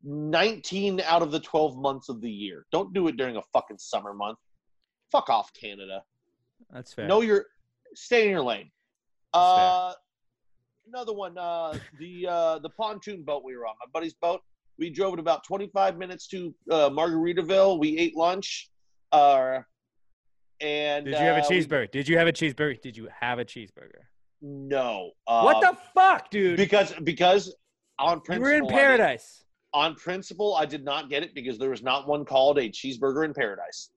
19 0.04 1.02
out 1.02 1.20
of 1.20 1.30
the 1.30 1.40
12 1.40 1.76
months 1.76 2.08
of 2.08 2.22
the 2.22 2.30
year. 2.30 2.64
Don't 2.72 2.94
do 2.94 3.08
it 3.08 3.18
during 3.18 3.36
a 3.36 3.42
fucking 3.52 3.76
summer 3.76 4.14
month. 4.14 4.38
Fuck 5.12 5.28
off, 5.28 5.52
Canada. 5.52 6.02
That's 6.72 6.94
fair. 6.94 7.06
Know 7.06 7.20
your 7.20 7.44
stay 7.94 8.24
in 8.24 8.30
your 8.30 8.40
lane. 8.40 8.70
Uh, 9.34 9.92
another 10.88 11.12
one. 11.12 11.36
Uh, 11.36 11.74
the 11.98 12.26
uh, 12.26 12.58
the 12.60 12.70
pontoon 12.70 13.22
boat 13.22 13.44
we 13.44 13.54
were 13.54 13.66
on, 13.66 13.74
my 13.84 13.90
buddy's 13.92 14.14
boat. 14.14 14.40
We 14.78 14.88
drove 14.88 15.12
it 15.12 15.20
about 15.20 15.44
25 15.44 15.98
minutes 15.98 16.26
to 16.28 16.54
uh, 16.70 16.88
Margaritaville. 16.88 17.78
We 17.78 17.98
ate 17.98 18.16
lunch. 18.16 18.70
Uh, 19.12 19.58
and 20.62 21.04
Did 21.04 21.10
you 21.10 21.18
have 21.18 21.36
a 21.36 21.44
uh, 21.44 21.48
we- 21.50 21.58
cheeseburger? 21.58 21.90
Did 21.90 22.08
you 22.08 22.16
have 22.16 22.28
a 22.28 22.32
cheeseburger? 22.32 22.80
Did 22.80 22.96
you 22.96 23.10
have 23.20 23.38
a 23.38 23.44
cheeseburger? 23.44 24.04
No. 24.40 25.10
Uh, 25.26 25.42
what 25.42 25.60
the 25.60 25.76
fuck, 25.92 26.30
dude? 26.30 26.56
Because 26.56 26.94
because 27.04 27.54
on 28.00 28.16
You 28.18 28.20
principle, 28.22 28.42
were 28.50 28.54
in 28.56 28.64
I 28.64 28.66
did- 28.68 28.74
paradise. 28.74 29.44
on 29.72 29.94
principle, 29.94 30.54
I 30.56 30.66
did 30.66 30.84
not 30.84 31.08
get 31.08 31.22
it 31.22 31.34
because 31.34 31.58
there 31.58 31.70
was 31.70 31.82
not 31.82 32.08
one 32.08 32.24
called 32.24 32.58
a 32.58 32.68
cheeseburger 32.68 33.24
in 33.24 33.32
paradise. 33.34 33.90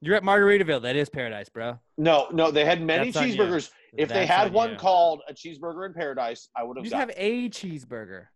You're 0.00 0.14
at 0.14 0.22
Margaritaville. 0.22 0.82
That 0.82 0.94
is 0.96 1.08
paradise, 1.08 1.48
bro. 1.48 1.78
No, 1.96 2.28
no, 2.32 2.50
they 2.52 2.64
had 2.64 2.80
many 2.82 3.10
That's 3.10 3.16
on 3.24 3.28
you. 3.28 3.36
cheeseburgers. 3.36 3.70
If 3.96 4.08
they 4.08 4.14
That's 4.26 4.30
had 4.30 4.46
on 4.48 4.52
one 4.52 4.70
you. 4.70 4.76
called 4.76 5.22
a 5.28 5.34
cheeseburger 5.34 5.86
in 5.86 5.94
paradise, 5.94 6.48
I 6.56 6.62
would 6.62 6.76
You 6.76 6.82
have 6.82 6.84
just 6.84 6.92
got. 6.92 7.00
have 7.00 7.14
a 7.16 7.48
cheeseburger. 7.48 8.26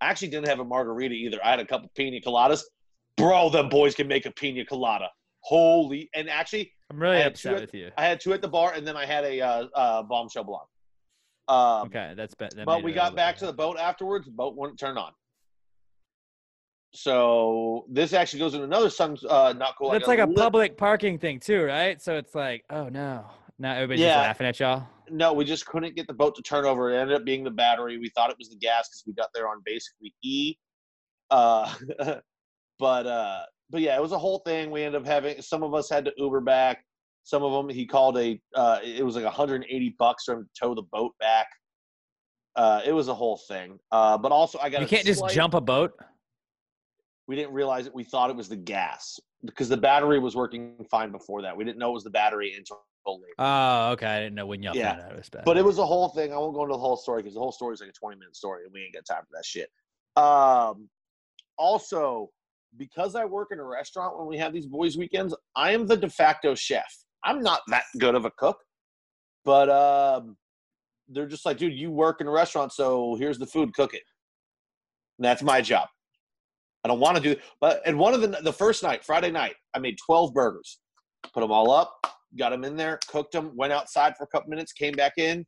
I 0.00 0.06
actually 0.08 0.28
didn't 0.28 0.48
have 0.48 0.58
a 0.60 0.64
margarita 0.64 1.14
either. 1.14 1.38
I 1.44 1.50
had 1.50 1.60
a 1.60 1.66
couple 1.66 1.90
pina 1.94 2.18
coladas. 2.20 2.62
Bro, 3.16 3.50
them 3.50 3.68
boys 3.68 3.94
can 3.94 4.08
make 4.08 4.26
a 4.26 4.30
pina 4.32 4.64
colada. 4.64 5.10
Holy! 5.42 6.08
And 6.14 6.28
actually, 6.28 6.72
I'm 6.90 6.98
really 7.00 7.16
I 7.16 7.20
had 7.20 7.32
upset 7.32 7.54
at- 7.54 7.60
with 7.60 7.74
you. 7.74 7.90
I 7.96 8.04
had 8.06 8.20
two 8.20 8.32
at 8.32 8.42
the 8.42 8.48
bar, 8.48 8.72
and 8.74 8.86
then 8.86 8.96
I 8.96 9.04
had 9.06 9.24
a 9.24 9.40
uh, 9.40 9.66
uh, 9.74 10.02
bombshell 10.02 10.44
blonde. 10.44 10.66
Um, 11.50 11.86
Okay, 11.88 12.14
that's 12.16 12.34
be- 12.34 12.46
that 12.54 12.64
but 12.64 12.82
we 12.84 12.92
got 12.92 13.16
back 13.16 13.36
to 13.38 13.46
the 13.46 13.52
boat 13.52 13.76
afterwards. 13.76 14.26
The 14.26 14.30
boat 14.32 14.56
wouldn't 14.56 14.78
turn 14.78 14.96
on. 14.96 15.10
So 16.92 17.84
this 17.88 18.12
actually 18.12 18.40
goes 18.40 18.54
in 18.54 18.62
another 18.62 18.90
sun. 18.90 19.16
Uh, 19.28 19.54
not 19.56 19.76
cool. 19.76 19.90
That's 19.90 20.08
like 20.08 20.18
a 20.18 20.26
public 20.26 20.76
parking 20.76 21.18
thing 21.18 21.40
too, 21.40 21.64
right? 21.64 22.00
So 22.00 22.16
it's 22.16 22.34
like, 22.34 22.64
oh 22.70 22.88
no, 22.88 23.24
now 23.58 23.74
everybody's 23.74 24.00
Yeah. 24.00 24.14
just 24.14 24.26
laughing 24.26 24.46
at 24.46 24.60
y'all. 24.60 24.86
No, 25.08 25.32
we 25.32 25.44
just 25.44 25.66
couldn't 25.66 25.96
get 25.96 26.06
the 26.06 26.14
boat 26.14 26.34
to 26.36 26.42
turn 26.42 26.64
over. 26.64 26.92
It 26.92 26.98
ended 27.00 27.16
up 27.16 27.24
being 27.24 27.42
the 27.44 27.50
battery. 27.50 27.98
We 27.98 28.10
thought 28.10 28.30
it 28.30 28.36
was 28.38 28.48
the 28.48 28.56
gas 28.56 28.88
because 28.88 29.02
we 29.06 29.12
got 29.12 29.28
there 29.34 29.48
on 29.48 29.60
basically 29.64 30.14
E. 30.22 30.54
Uh, 31.30 31.72
but 32.78 33.06
uh, 33.06 33.42
but 33.70 33.80
yeah, 33.80 33.96
it 33.96 34.02
was 34.02 34.12
a 34.12 34.18
whole 34.18 34.38
thing. 34.40 34.70
We 34.70 34.82
ended 34.82 35.00
up 35.00 35.06
having 35.06 35.42
some 35.42 35.62
of 35.62 35.74
us 35.74 35.88
had 35.90 36.04
to 36.06 36.12
Uber 36.16 36.40
back. 36.40 36.84
Some 37.22 37.42
of 37.42 37.52
them 37.52 37.74
he 37.74 37.86
called 37.86 38.18
a. 38.18 38.40
Uh, 38.54 38.78
it 38.82 39.04
was 39.04 39.14
like 39.14 39.24
180 39.24 39.96
bucks 39.98 40.24
for 40.24 40.34
him 40.34 40.44
to 40.44 40.60
tow 40.60 40.74
the 40.74 40.82
boat 40.82 41.12
back. 41.20 41.46
Uh, 42.56 42.80
it 42.84 42.92
was 42.92 43.08
a 43.08 43.14
whole 43.14 43.36
thing. 43.48 43.78
Uh, 43.92 44.18
but 44.18 44.32
also 44.32 44.58
I 44.58 44.70
got 44.70 44.80
You 44.80 44.88
can't 44.88 45.06
just 45.06 45.22
jump 45.30 45.54
a 45.54 45.60
boat. 45.60 45.92
We 47.28 47.36
didn't 47.36 47.52
realize 47.52 47.86
it. 47.86 47.94
We 47.94 48.02
thought 48.02 48.30
it 48.30 48.36
was 48.36 48.48
the 48.48 48.56
gas 48.56 49.20
because 49.44 49.68
the 49.68 49.76
battery 49.76 50.18
was 50.18 50.34
working 50.34 50.84
fine 50.90 51.12
before 51.12 51.42
that. 51.42 51.56
We 51.56 51.64
didn't 51.64 51.78
know 51.78 51.90
it 51.90 51.94
was 51.94 52.04
the 52.04 52.10
battery 52.10 52.54
until 52.56 52.82
later. 53.06 53.34
Oh, 53.38 53.90
okay. 53.92 54.06
I 54.06 54.18
didn't 54.18 54.34
know 54.34 54.46
when 54.46 54.62
y'all 54.62 54.74
Yeah. 54.76 54.90
found 54.96 55.02
out 55.02 55.12
it 55.12 55.18
was 55.18 55.28
bad. 55.28 55.44
But 55.44 55.56
it 55.56 55.64
was 55.64 55.78
a 55.78 55.86
whole 55.86 56.08
thing. 56.08 56.32
I 56.32 56.36
won't 56.38 56.54
go 56.54 56.62
into 56.62 56.72
the 56.74 56.78
whole 56.78 56.96
story 56.96 57.22
because 57.22 57.34
the 57.34 57.40
whole 57.40 57.52
story 57.52 57.74
is 57.74 57.80
like 57.80 57.90
a 57.90 57.92
20 57.92 58.16
minute 58.18 58.36
story 58.36 58.64
and 58.64 58.72
we 58.72 58.82
ain't 58.82 58.94
got 58.94 59.04
time 59.06 59.22
for 59.22 59.30
that 59.32 59.44
shit. 59.44 59.70
Um, 60.16 60.88
also, 61.56 62.30
because 62.76 63.14
I 63.14 63.24
work 63.24 63.48
in 63.52 63.58
a 63.58 63.64
restaurant 63.64 64.18
when 64.18 64.26
we 64.26 64.36
have 64.38 64.52
these 64.52 64.66
boys' 64.66 64.96
weekends, 64.96 65.34
I 65.56 65.72
am 65.72 65.86
the 65.86 65.96
de 65.96 66.08
facto 66.08 66.54
chef. 66.54 66.84
I'm 67.24 67.42
not 67.42 67.60
that 67.68 67.84
good 67.98 68.14
of 68.14 68.24
a 68.24 68.30
cook, 68.38 68.58
but 69.44 69.68
um, 69.68 70.36
they're 71.08 71.26
just 71.26 71.44
like, 71.44 71.58
dude, 71.58 71.74
you 71.74 71.90
work 71.90 72.20
in 72.20 72.26
a 72.26 72.30
restaurant, 72.30 72.72
so 72.72 73.16
here's 73.18 73.38
the 73.38 73.46
food, 73.46 73.74
cook 73.74 73.94
it. 73.94 74.02
And 75.18 75.24
that's 75.24 75.42
my 75.42 75.60
job. 75.60 75.88
I 76.84 76.88
don't 76.88 77.00
want 77.00 77.16
to 77.18 77.22
do, 77.22 77.36
but 77.60 77.82
and 77.84 77.98
one 77.98 78.14
of 78.14 78.22
the 78.22 78.28
the 78.28 78.52
first 78.52 78.82
night, 78.82 79.04
Friday 79.04 79.30
night, 79.30 79.54
I 79.74 79.78
made 79.80 79.98
12 80.06 80.32
burgers, 80.32 80.78
put 81.34 81.40
them 81.42 81.52
all 81.52 81.70
up, 81.70 81.92
got 82.38 82.50
them 82.50 82.64
in 82.64 82.74
there, 82.74 82.98
cooked 83.06 83.32
them, 83.32 83.52
went 83.54 83.70
outside 83.72 84.16
for 84.16 84.24
a 84.24 84.26
couple 84.28 84.48
minutes, 84.48 84.72
came 84.72 84.94
back 84.94 85.12
in, 85.18 85.44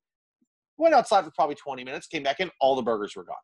went 0.76 0.94
outside 0.94 1.24
for 1.24 1.30
probably 1.34 1.54
20 1.54 1.84
minutes, 1.84 2.06
came 2.06 2.22
back 2.22 2.40
in, 2.40 2.50
all 2.60 2.76
the 2.76 2.82
burgers 2.82 3.16
were 3.16 3.24
gone. 3.24 3.36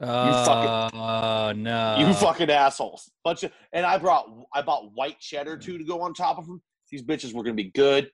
oh, 0.00 0.44
fucking- 0.44 1.00
oh 1.00 1.52
no. 1.52 1.96
You 1.98 2.12
fucking 2.14 2.50
assholes. 2.50 3.08
Bunch 3.22 3.44
of, 3.44 3.52
and 3.72 3.86
I 3.86 3.96
brought 3.98 4.26
I 4.52 4.60
bought 4.62 4.90
white 4.94 5.20
cheddar 5.20 5.56
too 5.58 5.78
to 5.78 5.84
go 5.84 6.00
on 6.00 6.12
top 6.12 6.38
of 6.38 6.46
them. 6.48 6.60
These 6.90 7.02
bitches 7.02 7.32
were 7.34 7.42
gonna 7.42 7.54
be 7.54 7.70
good. 7.70 8.10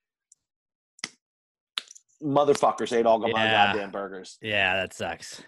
Motherfuckers 2.22 2.92
ate 2.96 3.06
all 3.06 3.18
my 3.18 3.28
Yeah. 3.28 3.66
goddamn 3.66 3.90
burgers. 3.90 4.38
Yeah, 4.40 4.76
that 4.76 4.94
sucks. 4.94 5.40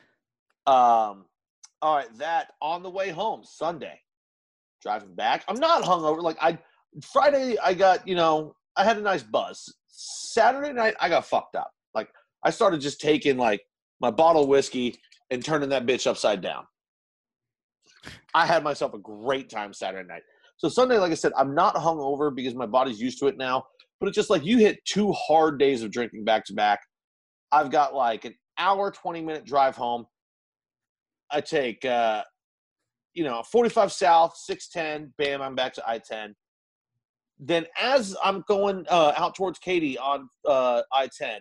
Um, 0.66 1.26
all 1.80 1.96
right, 1.96 2.12
that 2.18 2.52
on 2.60 2.82
the 2.82 2.90
way 2.90 3.10
home 3.10 3.44
Sunday, 3.44 4.00
driving 4.82 5.14
back. 5.14 5.44
I'm 5.48 5.58
not 5.58 5.82
hungover. 5.82 6.22
Like 6.22 6.38
I 6.40 6.58
Friday, 7.02 7.56
I 7.58 7.74
got 7.74 8.06
you 8.06 8.14
know 8.14 8.56
I 8.76 8.84
had 8.84 8.98
a 8.98 9.02
nice 9.02 9.22
buzz. 9.22 9.74
Saturday 9.88 10.72
night, 10.72 10.94
I 11.00 11.08
got 11.08 11.24
fucked 11.26 11.56
up. 11.56 11.72
Like 11.94 12.10
I 12.42 12.50
started 12.50 12.80
just 12.80 13.00
taking 13.00 13.36
like 13.38 13.64
my 14.00 14.10
bottle 14.10 14.42
of 14.42 14.48
whiskey 14.48 15.00
and 15.30 15.44
turning 15.44 15.70
that 15.70 15.86
bitch 15.86 16.06
upside 16.06 16.40
down. 16.40 16.66
I 18.34 18.44
had 18.44 18.62
myself 18.62 18.92
a 18.94 18.98
great 18.98 19.48
time 19.48 19.72
Saturday 19.72 20.06
night. 20.06 20.22
So 20.58 20.68
Sunday, 20.68 20.98
like 20.98 21.12
I 21.12 21.16
said, 21.16 21.32
I'm 21.36 21.54
not 21.54 21.74
hungover 21.74 22.34
because 22.34 22.54
my 22.54 22.66
body's 22.66 23.00
used 23.00 23.18
to 23.20 23.26
it 23.26 23.36
now. 23.36 23.66
But 24.00 24.08
it's 24.08 24.16
just 24.16 24.30
like 24.30 24.44
you 24.44 24.58
hit 24.58 24.84
two 24.84 25.12
hard 25.12 25.58
days 25.58 25.82
of 25.82 25.90
drinking 25.90 26.24
back 26.24 26.44
to 26.46 26.54
back. 26.54 26.80
I've 27.52 27.70
got 27.70 27.94
like 27.94 28.24
an 28.24 28.34
hour, 28.58 28.90
20 28.90 29.22
minute 29.22 29.44
drive 29.44 29.76
home. 29.76 30.06
I 31.30 31.40
take, 31.40 31.84
uh, 31.84 32.22
you 33.14 33.24
know, 33.24 33.42
45 33.50 33.92
South, 33.92 34.36
610, 34.36 35.12
bam, 35.18 35.42
I'm 35.42 35.54
back 35.54 35.72
to 35.74 35.88
I 35.88 35.98
10. 35.98 36.34
Then 37.38 37.66
as 37.80 38.16
I'm 38.22 38.44
going 38.48 38.86
uh, 38.88 39.12
out 39.16 39.34
towards 39.34 39.58
Katy 39.58 39.98
on 39.98 40.28
uh, 40.46 40.82
I 40.92 41.08
10, 41.08 41.40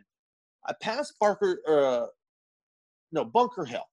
I 0.67 0.73
pass 0.81 1.13
Barker, 1.19 1.59
uh, 1.67 2.07
no, 3.11 3.23
Bunker 3.23 3.65
Hill. 3.65 3.85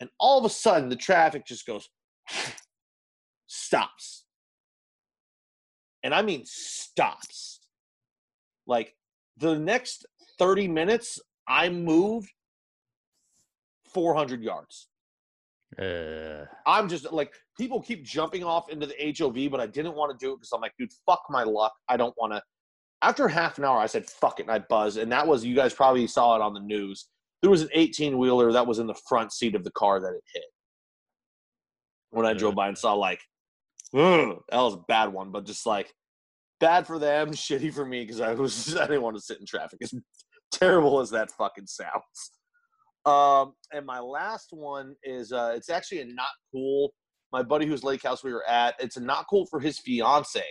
And 0.00 0.10
all 0.18 0.38
of 0.38 0.44
a 0.44 0.50
sudden, 0.50 0.88
the 0.88 0.96
traffic 0.96 1.46
just 1.46 1.66
goes, 1.66 1.88
stops. 3.46 4.23
And 6.04 6.14
I 6.14 6.22
mean, 6.22 6.42
stops. 6.44 7.60
Like 8.66 8.94
the 9.38 9.58
next 9.58 10.06
30 10.38 10.68
minutes, 10.68 11.20
I 11.48 11.70
moved 11.70 12.30
400 13.92 14.42
yards. 14.42 14.88
Uh, 15.80 16.44
I'm 16.66 16.88
just 16.88 17.10
like 17.12 17.32
people 17.58 17.80
keep 17.80 18.04
jumping 18.04 18.44
off 18.44 18.68
into 18.70 18.86
the 18.86 19.14
HOV, 19.18 19.50
but 19.50 19.60
I 19.60 19.66
didn't 19.66 19.96
want 19.96 20.16
to 20.16 20.24
do 20.24 20.32
it 20.32 20.36
because 20.36 20.52
I'm 20.52 20.60
like, 20.60 20.74
dude, 20.78 20.92
fuck 21.04 21.24
my 21.30 21.42
luck. 21.42 21.72
I 21.88 21.96
don't 21.96 22.14
want 22.16 22.32
to. 22.32 22.42
After 23.02 23.26
half 23.26 23.58
an 23.58 23.64
hour, 23.64 23.78
I 23.78 23.86
said, 23.86 24.06
fuck 24.06 24.38
it, 24.38 24.44
and 24.44 24.52
I 24.52 24.60
buzzed. 24.60 24.98
And 24.98 25.10
that 25.10 25.26
was, 25.26 25.44
you 25.44 25.54
guys 25.54 25.74
probably 25.74 26.06
saw 26.06 26.36
it 26.36 26.42
on 26.42 26.54
the 26.54 26.60
news. 26.60 27.08
There 27.42 27.50
was 27.50 27.62
an 27.62 27.68
18 27.74 28.16
wheeler 28.16 28.52
that 28.52 28.66
was 28.66 28.78
in 28.78 28.86
the 28.86 28.94
front 28.94 29.32
seat 29.32 29.54
of 29.54 29.64
the 29.64 29.72
car 29.72 30.00
that 30.00 30.14
it 30.14 30.22
hit. 30.32 30.44
When 32.10 32.24
I 32.24 32.32
drove 32.32 32.54
by 32.54 32.68
and 32.68 32.78
saw, 32.78 32.94
like, 32.94 33.20
ugh, 33.94 34.38
that 34.50 34.60
was 34.60 34.74
a 34.74 34.84
bad 34.88 35.12
one, 35.12 35.30
but 35.30 35.46
just 35.46 35.66
like, 35.66 35.92
bad 36.60 36.86
for 36.86 36.98
them, 36.98 37.30
shitty 37.32 37.72
for 37.72 37.84
me 37.84 38.02
because 38.02 38.20
I 38.20 38.34
was, 38.34 38.76
I 38.80 38.86
didn't 38.86 39.02
want 39.02 39.16
to 39.16 39.22
sit 39.22 39.40
in 39.40 39.46
traffic. 39.46 39.80
As 39.82 39.94
terrible 40.52 41.00
as 41.00 41.10
that 41.10 41.30
fucking 41.32 41.66
sounds. 41.66 42.32
Um, 43.04 43.52
and 43.72 43.84
my 43.84 44.00
last 44.00 44.48
one 44.50 44.94
is 45.04 45.32
uh, 45.32 45.52
it's 45.54 45.68
actually 45.68 46.00
a 46.00 46.06
not 46.06 46.26
cool. 46.52 46.94
My 47.32 47.42
buddy 47.42 47.66
whose 47.66 47.84
lake 47.84 48.02
house 48.02 48.24
we 48.24 48.32
were 48.32 48.48
at, 48.48 48.76
it's 48.78 48.96
a 48.96 49.00
not 49.00 49.26
cool 49.28 49.46
for 49.46 49.60
his 49.60 49.78
fiance 49.78 50.42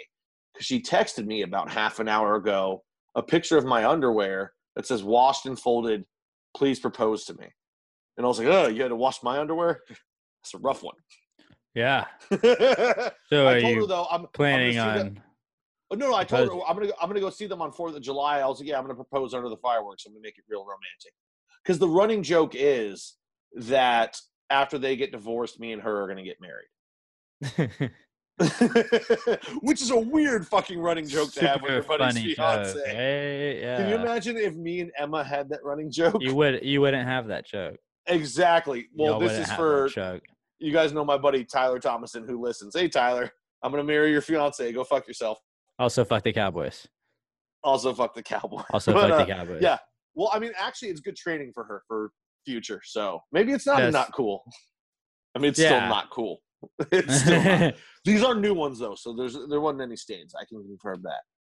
because 0.54 0.66
she 0.66 0.82
texted 0.82 1.26
me 1.26 1.42
about 1.42 1.72
half 1.72 2.00
an 2.00 2.08
hour 2.08 2.36
ago 2.36 2.84
a 3.16 3.24
picture 3.24 3.58
of 3.58 3.66
my 3.66 3.88
underwear 3.88 4.54
that 4.76 4.86
says 4.86 5.04
washed 5.04 5.46
and 5.46 5.58
folded. 5.58 6.04
Please 6.56 6.80
propose 6.80 7.26
to 7.26 7.34
me. 7.36 7.48
And 8.18 8.26
I 8.26 8.28
was 8.28 8.38
like, 8.38 8.48
oh, 8.48 8.68
you 8.68 8.82
had 8.84 8.90
to 8.90 8.96
wash 8.96 9.24
my 9.24 9.40
underwear? 9.40 9.80
That's 9.88 10.54
a 10.54 10.60
rough 10.60 10.84
one. 10.84 10.96
Yeah. 11.76 12.06
so 12.32 13.48
I 13.48 13.54
are 13.54 13.62
told 13.62 13.74
you 13.76 13.82
her 13.82 13.88
though, 13.88 14.08
I'm 14.12 14.28
planning 14.34 14.80
I'm 14.80 14.88
on? 14.90 15.14
that- 15.16 15.22
Oh, 15.92 15.96
no, 15.96 16.10
no, 16.10 16.16
I 16.16 16.24
told 16.24 16.48
her 16.48 16.54
I'm 16.68 16.76
gonna 16.76 16.88
go, 16.88 16.94
I'm 17.00 17.08
gonna 17.08 17.20
go 17.20 17.30
see 17.30 17.46
them 17.46 17.62
on 17.62 17.72
Fourth 17.72 17.96
of 17.96 18.02
July. 18.02 18.40
I 18.40 18.48
was 18.48 18.60
like, 18.60 18.68
yeah, 18.68 18.78
I'm 18.78 18.84
gonna 18.84 18.96
propose 18.96 19.36
under 19.36 19.48
the 19.48 19.58
fireworks. 19.58 20.06
I'm 20.08 20.14
gonna 20.14 20.24
make 20.24 20.40
it 20.40 20.44
real 20.50 20.62
romantic. 20.62 21.14
Because 21.64 21.78
the 21.78 21.88
running 21.88 22.24
joke 22.24 22.54
is 22.56 23.16
that 23.56 24.18
after 24.50 24.80
they 24.80 24.96
get 24.96 25.12
divorced, 25.12 25.60
me 25.60 25.72
and 25.72 25.82
her 25.84 26.04
are 26.04 26.08
gonna 26.08 26.24
get 26.24 26.38
married. 26.42 27.92
Which 29.62 29.82
is 29.84 29.92
a 29.92 30.00
weird 30.00 30.48
fucking 30.48 30.80
running 30.80 31.08
joke 31.08 31.32
to 31.34 31.48
have 31.48 31.62
with 31.62 31.72
your 31.72 31.84
buddy's 31.84 32.16
funny 32.18 32.34
fiance. 32.34 32.80
Hey, 32.86 33.60
yeah. 33.62 33.78
Can 33.78 33.90
you 33.90 33.96
imagine 33.96 34.38
if 34.38 34.56
me 34.56 34.82
and 34.82 34.92
Emma 34.98 35.24
had 35.24 35.50
that 35.50 35.64
running 35.64 35.92
joke? 35.92 36.18
You 36.20 36.34
would. 36.34 36.64
You 36.64 36.82
wouldn't 36.82 37.08
have 37.08 37.28
that 37.28 37.46
joke. 37.46 37.78
Exactly. 38.08 38.88
Well, 38.96 39.12
Y'all 39.12 39.20
this 39.20 39.48
is 39.48 39.54
for. 39.54 39.90
You 40.64 40.72
guys 40.72 40.94
know 40.94 41.04
my 41.04 41.18
buddy 41.18 41.44
Tyler 41.44 41.78
Thomason 41.80 42.26
who 42.26 42.42
listens. 42.42 42.76
Hey 42.76 42.88
Tyler, 42.88 43.30
I'm 43.62 43.72
gonna 43.72 43.84
marry 43.84 44.12
your 44.12 44.22
fiance. 44.22 44.72
Go 44.72 44.84
fuck 44.84 45.08
yourself. 45.08 45.38
Also, 45.78 46.06
fuck 46.06 46.24
the 46.24 46.32
Cowboys. 46.32 46.88
Also 47.64 47.94
fuck 47.94 48.14
the 48.14 48.24
Cowboys. 48.24 48.64
Also, 48.72 48.94
But, 48.94 49.10
fuck 49.10 49.12
uh, 49.12 49.26
the 49.26 49.34
Cowboys. 49.34 49.62
Yeah. 49.62 49.78
Well, 50.16 50.30
I 50.34 50.40
mean, 50.40 50.52
actually, 50.58 50.90
it's 50.90 51.02
good 51.02 51.16
training 51.18 51.52
for 51.54 51.66
her 51.66 51.84
for 51.88 52.12
future. 52.46 52.82
So 52.84 53.22
maybe 53.32 53.52
it's 53.52 53.66
not 53.66 53.92
not 53.92 54.14
cool. 54.14 54.44
I 55.36 55.40
mean, 55.40 55.50
it's 55.50 55.60
still 55.60 55.82
not 55.82 56.10
cool. 56.10 56.40
It's 56.94 57.22
still 57.22 57.44
not. 57.44 57.74
These 58.06 58.24
are 58.24 58.36
new 58.36 58.54
ones 58.54 58.80
though, 58.80 58.96
so 58.96 59.14
there's 59.14 59.38
there 59.50 59.60
wasn't 59.60 59.82
any 59.82 59.98
stains. 59.98 60.34
I 60.40 60.46
can 60.46 60.64
confirm 60.64 61.02
that. 61.04 61.22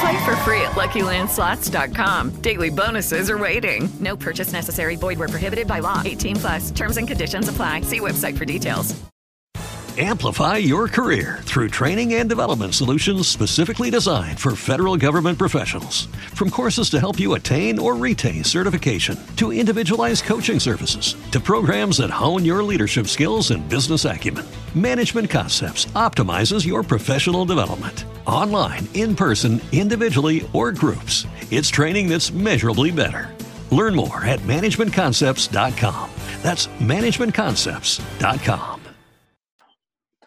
Play 0.00 0.24
for 0.24 0.34
free 0.36 0.62
at 0.62 0.72
LuckyLandSlots.com. 0.72 2.40
Daily 2.40 2.70
bonuses 2.70 3.28
are 3.28 3.36
waiting. 3.36 3.86
No 4.00 4.16
purchase 4.16 4.50
necessary. 4.50 4.96
Void 4.96 5.18
were 5.18 5.28
prohibited 5.28 5.66
by 5.66 5.80
law. 5.80 6.00
18 6.04 6.36
plus. 6.36 6.70
Terms 6.70 6.96
and 6.96 7.06
conditions 7.06 7.48
apply. 7.48 7.82
See 7.82 8.00
website 8.00 8.38
for 8.38 8.46
details. 8.46 8.98
Amplify 9.98 10.56
your 10.56 10.88
career 10.88 11.40
through 11.42 11.68
training 11.68 12.14
and 12.14 12.28
development 12.28 12.74
solutions 12.74 13.28
specifically 13.28 13.90
designed 13.90 14.40
for 14.40 14.56
federal 14.56 14.96
government 14.96 15.36
professionals. 15.36 16.06
From 16.32 16.48
courses 16.48 16.88
to 16.90 17.00
help 17.00 17.20
you 17.20 17.34
attain 17.34 17.78
or 17.78 17.96
retain 17.96 18.42
certification, 18.42 19.18
to 19.36 19.52
individualized 19.52 20.24
coaching 20.24 20.60
services, 20.60 21.16
to 21.32 21.40
programs 21.40 21.98
that 21.98 22.08
hone 22.08 22.44
your 22.46 22.62
leadership 22.62 23.08
skills 23.08 23.50
and 23.50 23.68
business 23.68 24.06
acumen, 24.06 24.46
Management 24.74 25.28
Concepts 25.28 25.84
optimizes 25.96 26.64
your 26.64 26.82
professional 26.82 27.44
development. 27.44 28.06
Online, 28.30 28.86
in 28.94 29.16
person, 29.16 29.60
individually, 29.72 30.48
or 30.52 30.70
groups, 30.70 31.26
it's 31.50 31.68
training 31.68 32.08
that's 32.08 32.30
measurably 32.30 32.92
better. 32.92 33.34
Learn 33.72 33.96
more 33.96 34.24
at 34.24 34.38
managementconcepts.com. 34.40 36.10
That's 36.42 36.68
managementconcepts.com. 36.68 38.80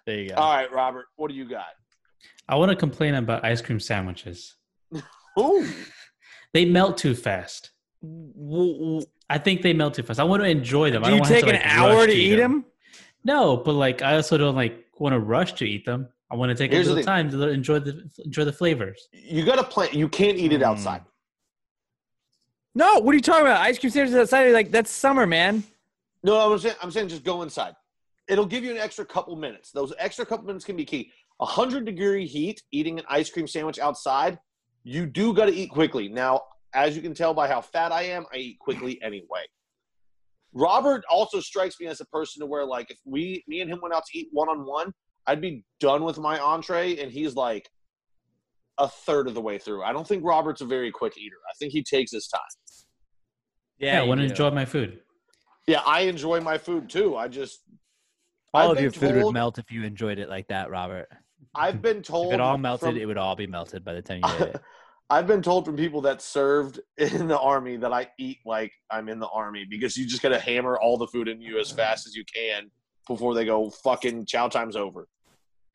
There 0.06 0.20
you 0.20 0.28
go. 0.30 0.36
All 0.36 0.54
right, 0.54 0.70
Robert, 0.70 1.06
what 1.16 1.30
do 1.30 1.34
you 1.34 1.48
got? 1.48 1.64
I 2.50 2.58
want 2.58 2.72
to 2.72 2.76
complain 2.76 3.16
about 3.16 3.46
ice 3.46 3.62
cream 3.62 3.80
sandwiches. 3.80 4.54
Ooh. 5.40 5.66
They 6.54 6.66
melt 6.66 6.98
too 6.98 7.16
fast. 7.16 7.72
I 9.30 9.38
think 9.38 9.62
they 9.62 9.72
melt 9.72 9.94
too 9.94 10.04
fast. 10.04 10.20
I 10.20 10.26
want 10.26 10.44
to 10.44 10.50
enjoy 10.50 10.92
them. 10.92 11.06
I 11.06 11.08
Do 11.08 11.12
don't 11.12 11.20
you 11.30 11.32
want 11.34 11.34
take 11.34 11.44
an 11.44 11.52
to, 11.62 11.66
like, 11.66 11.78
hour 11.78 11.94
rush 11.96 12.08
to 12.08 12.14
eat 12.14 12.36
them? 12.36 12.66
No, 13.24 13.56
but 13.56 13.76
like 13.76 14.02
I 14.02 14.18
also 14.18 14.38
don't 14.38 14.56
like 14.56 14.88
want 15.00 15.14
to 15.14 15.20
rush 15.20 15.54
to 15.54 15.64
eat 15.66 15.86
them. 15.86 16.10
I 16.32 16.36
want 16.36 16.50
to 16.50 16.56
take 16.56 16.72
Here's 16.72 16.88
a 16.88 16.90
the 16.90 16.96
little 16.96 17.14
thing. 17.14 17.30
time 17.30 17.32
to 17.32 17.48
enjoy 17.50 17.80
the 17.80 18.10
enjoy 18.26 18.46
the 18.46 18.54
flavors. 18.54 19.08
You 19.12 19.46
got 19.46 19.56
to 19.58 19.64
plan. 19.64 19.90
You 19.94 20.10
can't 20.10 20.38
eat 20.38 20.52
it 20.52 20.58
Hmm. 20.62 20.66
outside. 20.66 21.02
No, 22.76 23.00
what 23.00 23.12
are 23.12 23.16
you 23.16 23.22
talking 23.22 23.46
about? 23.46 23.62
Ice 23.62 23.78
cream 23.78 23.92
sandwiches 23.92 24.16
outside? 24.18 24.52
Like 24.52 24.72
that's 24.72 24.90
summer, 24.90 25.28
man. 25.28 25.64
No, 26.24 26.40
I'm 26.52 26.58
saying 26.60 26.76
I'm 26.82 26.92
saying 26.92 27.10
just 27.10 27.24
go 27.24 27.42
inside. 27.44 27.76
It'll 28.28 28.46
give 28.46 28.64
you 28.64 28.72
an 28.72 28.78
extra 28.78 29.06
couple 29.06 29.36
minutes. 29.36 29.72
Those 29.72 29.94
extra 30.00 30.26
couple 30.26 30.46
minutes 30.48 30.66
can 30.66 30.76
be 30.76 30.86
key. 30.86 31.12
A 31.40 31.46
hundred 31.46 31.86
degree 31.86 32.26
heat, 32.26 32.62
eating 32.72 32.98
an 32.98 33.06
ice 33.10 33.30
cream 33.30 33.48
sandwich 33.48 33.78
outside, 33.80 34.40
you 34.84 35.06
do 35.06 35.34
got 35.34 35.46
to 35.48 35.54
eat 35.54 35.70
quickly. 35.70 36.08
Now, 36.08 36.42
as 36.74 36.96
you 36.96 37.02
can 37.02 37.14
tell 37.14 37.34
by 37.34 37.48
how 37.48 37.60
fat 37.62 37.92
I 37.92 38.04
am, 38.04 38.26
I 38.34 38.38
eat 38.38 38.60
quickly 38.60 39.00
anyway. 39.04 39.44
Robert 40.54 41.04
also 41.12 41.40
strikes 41.42 41.80
me 41.80 41.88
as 41.88 42.00
a 42.00 42.06
person 42.06 42.40
to 42.40 42.46
where, 42.46 42.64
like, 42.66 42.92
if 42.92 42.98
we, 43.06 43.44
me 43.48 43.62
and 43.62 43.70
him 43.70 43.80
went 43.82 43.94
out 43.94 44.04
to 44.06 44.18
eat 44.18 44.30
one 44.32 44.48
on 44.50 44.66
one, 44.66 44.94
I'd 45.28 45.42
be 45.42 45.64
done 45.80 46.04
with 46.04 46.18
my 46.18 46.40
entree, 46.40 46.98
and 46.98 47.12
he's 47.12 47.36
like 47.36 47.70
a 48.78 48.88
third 48.88 49.28
of 49.28 49.34
the 49.34 49.42
way 49.42 49.58
through. 49.58 49.84
I 49.84 49.94
don't 49.94 50.08
think 50.08 50.24
Robert's 50.26 50.62
a 50.62 50.66
very 50.66 50.92
quick 50.92 51.18
eater. 51.18 51.36
I 51.50 51.54
think 51.60 51.72
he 51.72 51.84
takes 51.84 52.12
his 52.12 52.28
time. 52.28 52.42
Yeah, 53.78 54.02
I 54.02 54.04
want 54.06 54.20
to 54.22 54.26
enjoy 54.26 54.52
my 54.52 54.66
food. 54.66 55.00
Yeah, 55.68 55.82
I 55.86 56.02
enjoy 56.02 56.42
my 56.42 56.58
food 56.58 56.90
too. 56.90 57.16
I 57.16 57.28
just 57.28 57.60
All 58.54 58.64
I've 58.66 58.70
of 58.72 58.76
been 58.76 58.84
your 58.84 58.92
food 58.92 59.24
would 59.24 59.34
melt 59.34 59.58
if 59.60 59.72
you 59.72 59.84
enjoyed 59.84 60.20
it 60.20 60.30
like 60.30 60.48
that, 60.50 60.70
Robert. 60.70 61.08
I've 61.56 61.82
been 61.82 62.02
told 62.02 62.28
If 62.34 62.34
it 62.36 62.40
all 62.42 62.58
melted, 62.58 62.90
from- 62.90 62.98
it 62.98 63.06
would 63.06 63.18
all 63.18 63.36
be 63.36 63.48
melted 63.48 63.84
by 63.84 63.94
the 63.94 64.02
time 64.02 64.22
you 64.24 64.34
ate 64.36 64.42
it. 64.56 64.62
I've 65.10 65.28
been 65.28 65.42
told 65.42 65.66
from 65.66 65.76
people 65.76 66.02
that 66.02 66.22
served 66.22 66.80
in 66.98 67.28
the 67.28 67.38
army 67.38 67.76
that 67.78 67.94
I 67.94 68.08
eat 68.18 68.40
like 68.46 68.72
I'm 68.90 69.10
in 69.10 69.20
the 69.20 69.28
army 69.28 69.66
because 69.70 69.96
you 69.96 70.08
just 70.08 70.22
got 70.24 70.30
to 70.30 70.40
hammer 70.40 70.80
all 70.80 70.98
the 70.98 71.08
food 71.08 71.28
in 71.28 71.40
you 71.42 71.60
as 71.60 71.70
fast 71.70 72.08
as 72.08 72.16
you 72.16 72.24
can 72.34 72.72
before 73.08 73.34
they 73.36 73.46
go 73.46 73.70
fucking 73.84 74.26
chow 74.26 74.48
time's 74.48 74.76
over. 74.76 75.08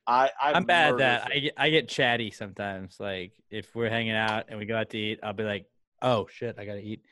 I 0.09 0.31
I 0.43 0.53
I'm 0.55 0.65
bad 0.65 0.93
at 0.95 0.99
that. 0.99 1.31
I 1.33 1.39
get, 1.39 1.55
I 1.57 1.71
get 1.71 1.89
chatty 1.89 2.33
sometimes. 2.33 2.97
Like 2.99 3.33
if 3.51 3.77
we're 3.77 3.91
hanging 3.91 4.17
out 4.17 4.47
and 4.49 4.59
we 4.59 4.67
go 4.67 4.77
out 4.77 4.91
to 4.91 4.99
eat, 4.99 5.21
I'll 5.23 5.33
be 5.35 5.45
like, 5.45 5.67
"Oh 6.03 6.27
shit, 6.29 6.57
I 6.59 6.65
gotta 6.65 6.81
eat." 6.81 7.03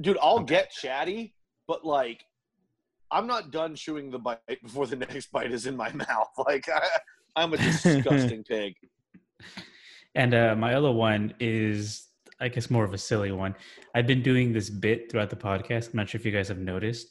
dude. 0.00 0.18
I'll 0.20 0.40
get 0.40 0.70
chatty, 0.70 1.34
but 1.66 1.84
like 1.84 2.24
I'm 3.10 3.26
not 3.26 3.50
done 3.50 3.74
chewing 3.74 4.10
the 4.10 4.18
bite 4.18 4.38
before 4.62 4.86
the 4.86 4.96
next 4.96 5.32
bite 5.32 5.52
is 5.52 5.66
in 5.66 5.76
my 5.76 5.92
mouth. 6.08 6.30
Like 6.38 6.68
I, 6.68 6.86
I'm 7.36 7.52
a 7.52 7.56
disgusting 7.56 8.44
pig. 8.48 8.74
And 10.14 10.34
uh, 10.34 10.56
my 10.56 10.74
other 10.74 10.90
one 10.90 11.34
is, 11.38 12.08
I 12.40 12.48
guess, 12.48 12.70
more 12.70 12.84
of 12.84 12.92
a 12.92 12.98
silly 12.98 13.30
one. 13.30 13.54
I've 13.94 14.06
been 14.06 14.22
doing 14.22 14.52
this 14.52 14.68
bit 14.68 15.10
throughout 15.10 15.30
the 15.30 15.36
podcast. 15.36 15.90
I'm 15.90 15.96
not 15.96 16.08
sure 16.08 16.18
if 16.18 16.26
you 16.26 16.32
guys 16.32 16.48
have 16.48 16.58
noticed, 16.58 17.08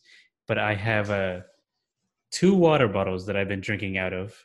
but 0.48 0.58
I 0.58 0.74
have 0.74 1.10
uh, 1.10 1.42
two 2.32 2.54
water 2.54 2.88
bottles 2.88 3.26
that 3.28 3.36
I've 3.38 3.48
been 3.48 3.62
drinking 3.62 3.98
out 3.98 4.14
of. 4.14 4.36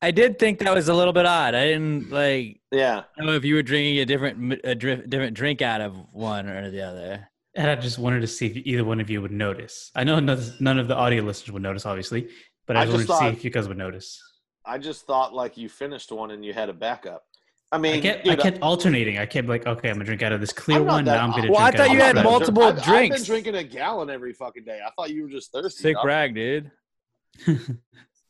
I 0.00 0.10
did 0.10 0.38
think 0.38 0.58
that 0.60 0.74
was 0.74 0.88
a 0.88 0.94
little 0.94 1.12
bit 1.12 1.26
odd. 1.26 1.54
I 1.54 1.66
didn't 1.66 2.10
like 2.10 2.60
Yeah. 2.70 3.02
know 3.18 3.32
if 3.32 3.44
you 3.44 3.54
were 3.56 3.62
drinking 3.62 3.98
a 3.98 4.04
different 4.06 4.60
a 4.64 4.74
dri- 4.74 5.02
different 5.08 5.34
drink 5.34 5.60
out 5.62 5.80
of 5.80 5.96
one 6.12 6.48
or 6.48 6.70
the 6.70 6.82
other. 6.82 7.28
And 7.54 7.70
I 7.70 7.74
just 7.74 7.98
wanted 7.98 8.20
to 8.20 8.26
see 8.26 8.46
if 8.46 8.56
either 8.56 8.84
one 8.84 9.00
of 9.00 9.10
you 9.10 9.20
would 9.20 9.32
notice. 9.32 9.90
I 9.94 10.04
know 10.04 10.18
none 10.20 10.40
none 10.60 10.78
of 10.78 10.88
the 10.88 10.96
audio 10.96 11.22
listeners 11.22 11.52
would 11.52 11.62
notice, 11.62 11.84
obviously, 11.84 12.28
but 12.66 12.76
I, 12.76 12.82
I 12.82 12.84
just 12.86 12.96
just 12.98 13.08
wanted 13.10 13.24
to 13.26 13.32
see 13.34 13.38
if 13.38 13.44
you 13.44 13.50
guys 13.50 13.68
would 13.68 13.76
notice. 13.78 14.20
I 14.64 14.78
just 14.78 15.06
thought 15.06 15.34
like 15.34 15.56
you 15.56 15.68
finished 15.68 16.12
one 16.12 16.30
and 16.30 16.44
you 16.44 16.52
had 16.54 16.68
a 16.68 16.72
backup. 16.72 17.24
I 17.72 17.78
mean, 17.78 17.94
I 17.96 18.00
kept, 18.00 18.24
dude, 18.24 18.38
I 18.38 18.42
kept 18.42 18.60
alternating. 18.60 19.16
I 19.18 19.24
kept 19.26 19.48
like, 19.48 19.66
okay, 19.66 19.88
I'm 19.88 19.94
gonna 19.94 20.04
drink 20.04 20.22
out 20.22 20.32
of 20.32 20.40
this 20.40 20.52
clear 20.52 20.82
one. 20.82 21.04
that- 21.06 21.16
now 21.16 21.24
I'm 21.24 21.30
gonna 21.32 21.50
Well, 21.50 21.60
I 21.60 21.70
thought 21.70 21.80
out 21.88 21.90
you 21.90 21.98
had 22.00 22.16
this 22.16 22.22
red 22.22 22.24
one. 22.26 22.32
multiple 22.32 22.62
I've, 22.64 22.82
drinks. 22.82 23.16
I've 23.16 23.20
been 23.20 23.26
drinking 23.26 23.54
a 23.56 23.64
gallon 23.64 24.08
every 24.10 24.32
fucking 24.34 24.64
day. 24.64 24.80
I 24.86 24.90
thought 24.90 25.10
you 25.10 25.22
were 25.24 25.28
just 25.30 25.50
thirsty. 25.52 25.82
Sick 25.82 25.94
dog. 25.96 26.04
brag, 26.04 26.34
dude. 26.34 26.70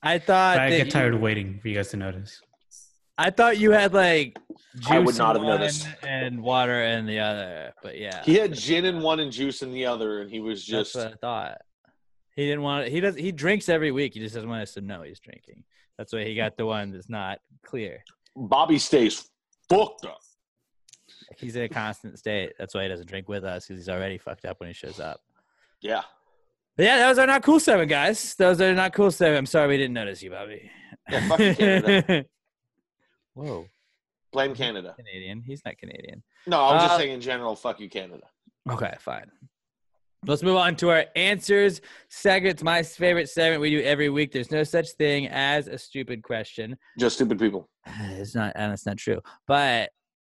I 0.03 0.19
thought 0.19 0.59
I 0.59 0.71
get 0.71 0.91
tired 0.91 1.13
you, 1.13 1.17
of 1.17 1.21
waiting 1.23 1.59
for 1.61 1.69
you 1.69 1.77
guys 1.77 1.91
to 1.91 1.97
notice. 1.97 2.41
I 3.19 3.31
thought 3.31 3.59
you 3.59 3.71
had 3.71 3.95
like 3.95 4.39
juice 4.77 4.91
I 4.91 4.99
would 4.99 5.17
not 5.19 5.37
have 5.37 5.45
one 5.45 5.61
noticed. 5.61 5.87
and 6.03 6.43
water 6.43 6.83
in 6.83 7.07
the 7.07 7.21
other. 7.21 7.73
But 7.83 7.99
yeah, 7.99 8.23
He 8.25 8.35
had 8.35 8.55
gin 8.55 8.85
in 8.85 9.01
one 9.01 9.21
and 9.21 9.31
juice 9.31 9.63
in 9.63 9.73
the 9.73 9.87
other, 9.87 10.21
and 10.21 10.31
he 10.31 10.41
was 10.41 10.65
just. 10.65 10.95
that's 10.95 11.05
just 11.07 11.23
what 11.23 11.33
I 11.35 11.49
thought. 11.49 11.59
He 12.35 12.47
didn't 12.47 12.63
want. 12.63 12.89
He 12.89 13.01
does. 13.01 13.15
He 13.15 13.31
drinks 13.31 13.69
every 13.69 13.93
week. 13.93 14.15
He 14.15 14.21
just 14.21 14.35
doesn't 14.35 14.49
want 14.49 14.63
us 14.63 14.73
to 14.75 14.81
know 14.81 15.03
he's 15.03 15.21
drinking. 15.21 15.65
That's 15.99 16.13
why 16.13 16.25
he 16.25 16.35
got 16.35 16.57
the 16.57 16.67
one 16.67 16.91
that's 16.91 17.11
not 17.11 17.39
clear. 17.65 18.03
Bobby 18.35 18.79
stays 18.79 19.29
fucked 19.69 20.07
up. 20.07 20.19
He's 21.37 21.55
in 21.57 21.63
a 21.65 21.69
constant 21.69 22.19
state. 22.19 22.53
That's 22.59 22.75
why 22.75 22.83
he 22.85 22.89
doesn't 22.89 23.09
drink 23.09 23.29
with 23.29 23.45
us 23.45 23.67
because 23.67 23.81
he's 23.81 23.89
already 23.89 24.19
fucked 24.19 24.47
up 24.47 24.59
when 24.61 24.69
he 24.69 24.73
shows 24.73 24.99
up. 25.01 25.21
Yeah. 25.81 26.03
But 26.77 26.85
yeah, 26.87 27.07
those 27.07 27.19
are 27.19 27.27
not 27.27 27.43
cool 27.43 27.61
seven, 27.61 27.87
guys. 27.89 28.35
Those 28.35 28.61
are 28.61 28.75
not 28.75 28.93
cool 28.95 29.11
seven. 29.11 29.37
I'm 29.37 29.47
sorry 29.47 29.69
we 29.69 29.77
didn't 29.77 29.95
notice 29.95 30.23
you, 30.23 30.31
Bobby. 30.31 30.71
Yeah, 31.11 31.29
fuck 31.29 31.39
you, 31.41 31.55
Canada. 31.55 32.25
Whoa, 33.35 33.67
Blame 34.33 34.55
Canada. 34.55 34.95
Canadian. 34.97 35.43
He's 35.47 35.63
not 35.65 35.77
Canadian. 35.79 36.23
No, 36.47 36.61
I 36.61 36.75
was 36.75 36.83
just 36.85 36.95
Uh, 36.95 36.99
saying 36.99 37.13
in 37.13 37.21
general, 37.21 37.55
fuck 37.57 37.81
you, 37.81 37.89
Canada. 37.91 38.25
Okay, 38.71 38.95
fine. 39.01 39.31
Let's 40.25 40.43
move 40.45 40.57
on 40.57 40.77
to 40.77 40.91
our 40.91 41.05
answers 41.17 41.81
segment. 42.09 42.55
It's 42.55 42.63
my 42.63 42.83
favorite 42.85 43.29
segment 43.29 43.61
we 43.61 43.71
do 43.71 43.81
every 43.83 44.09
week. 44.09 44.31
There's 44.33 44.53
no 44.53 44.63
such 44.63 44.91
thing 44.93 45.27
as 45.29 45.67
a 45.67 45.77
stupid 45.77 46.23
question. 46.23 46.77
Just 46.99 47.17
stupid 47.17 47.39
people. 47.39 47.69
It's 48.13 48.35
not, 48.35 48.53
and 48.55 48.73
it's 48.73 48.87
not 48.87 48.97
true. 48.99 49.21
But 49.49 49.91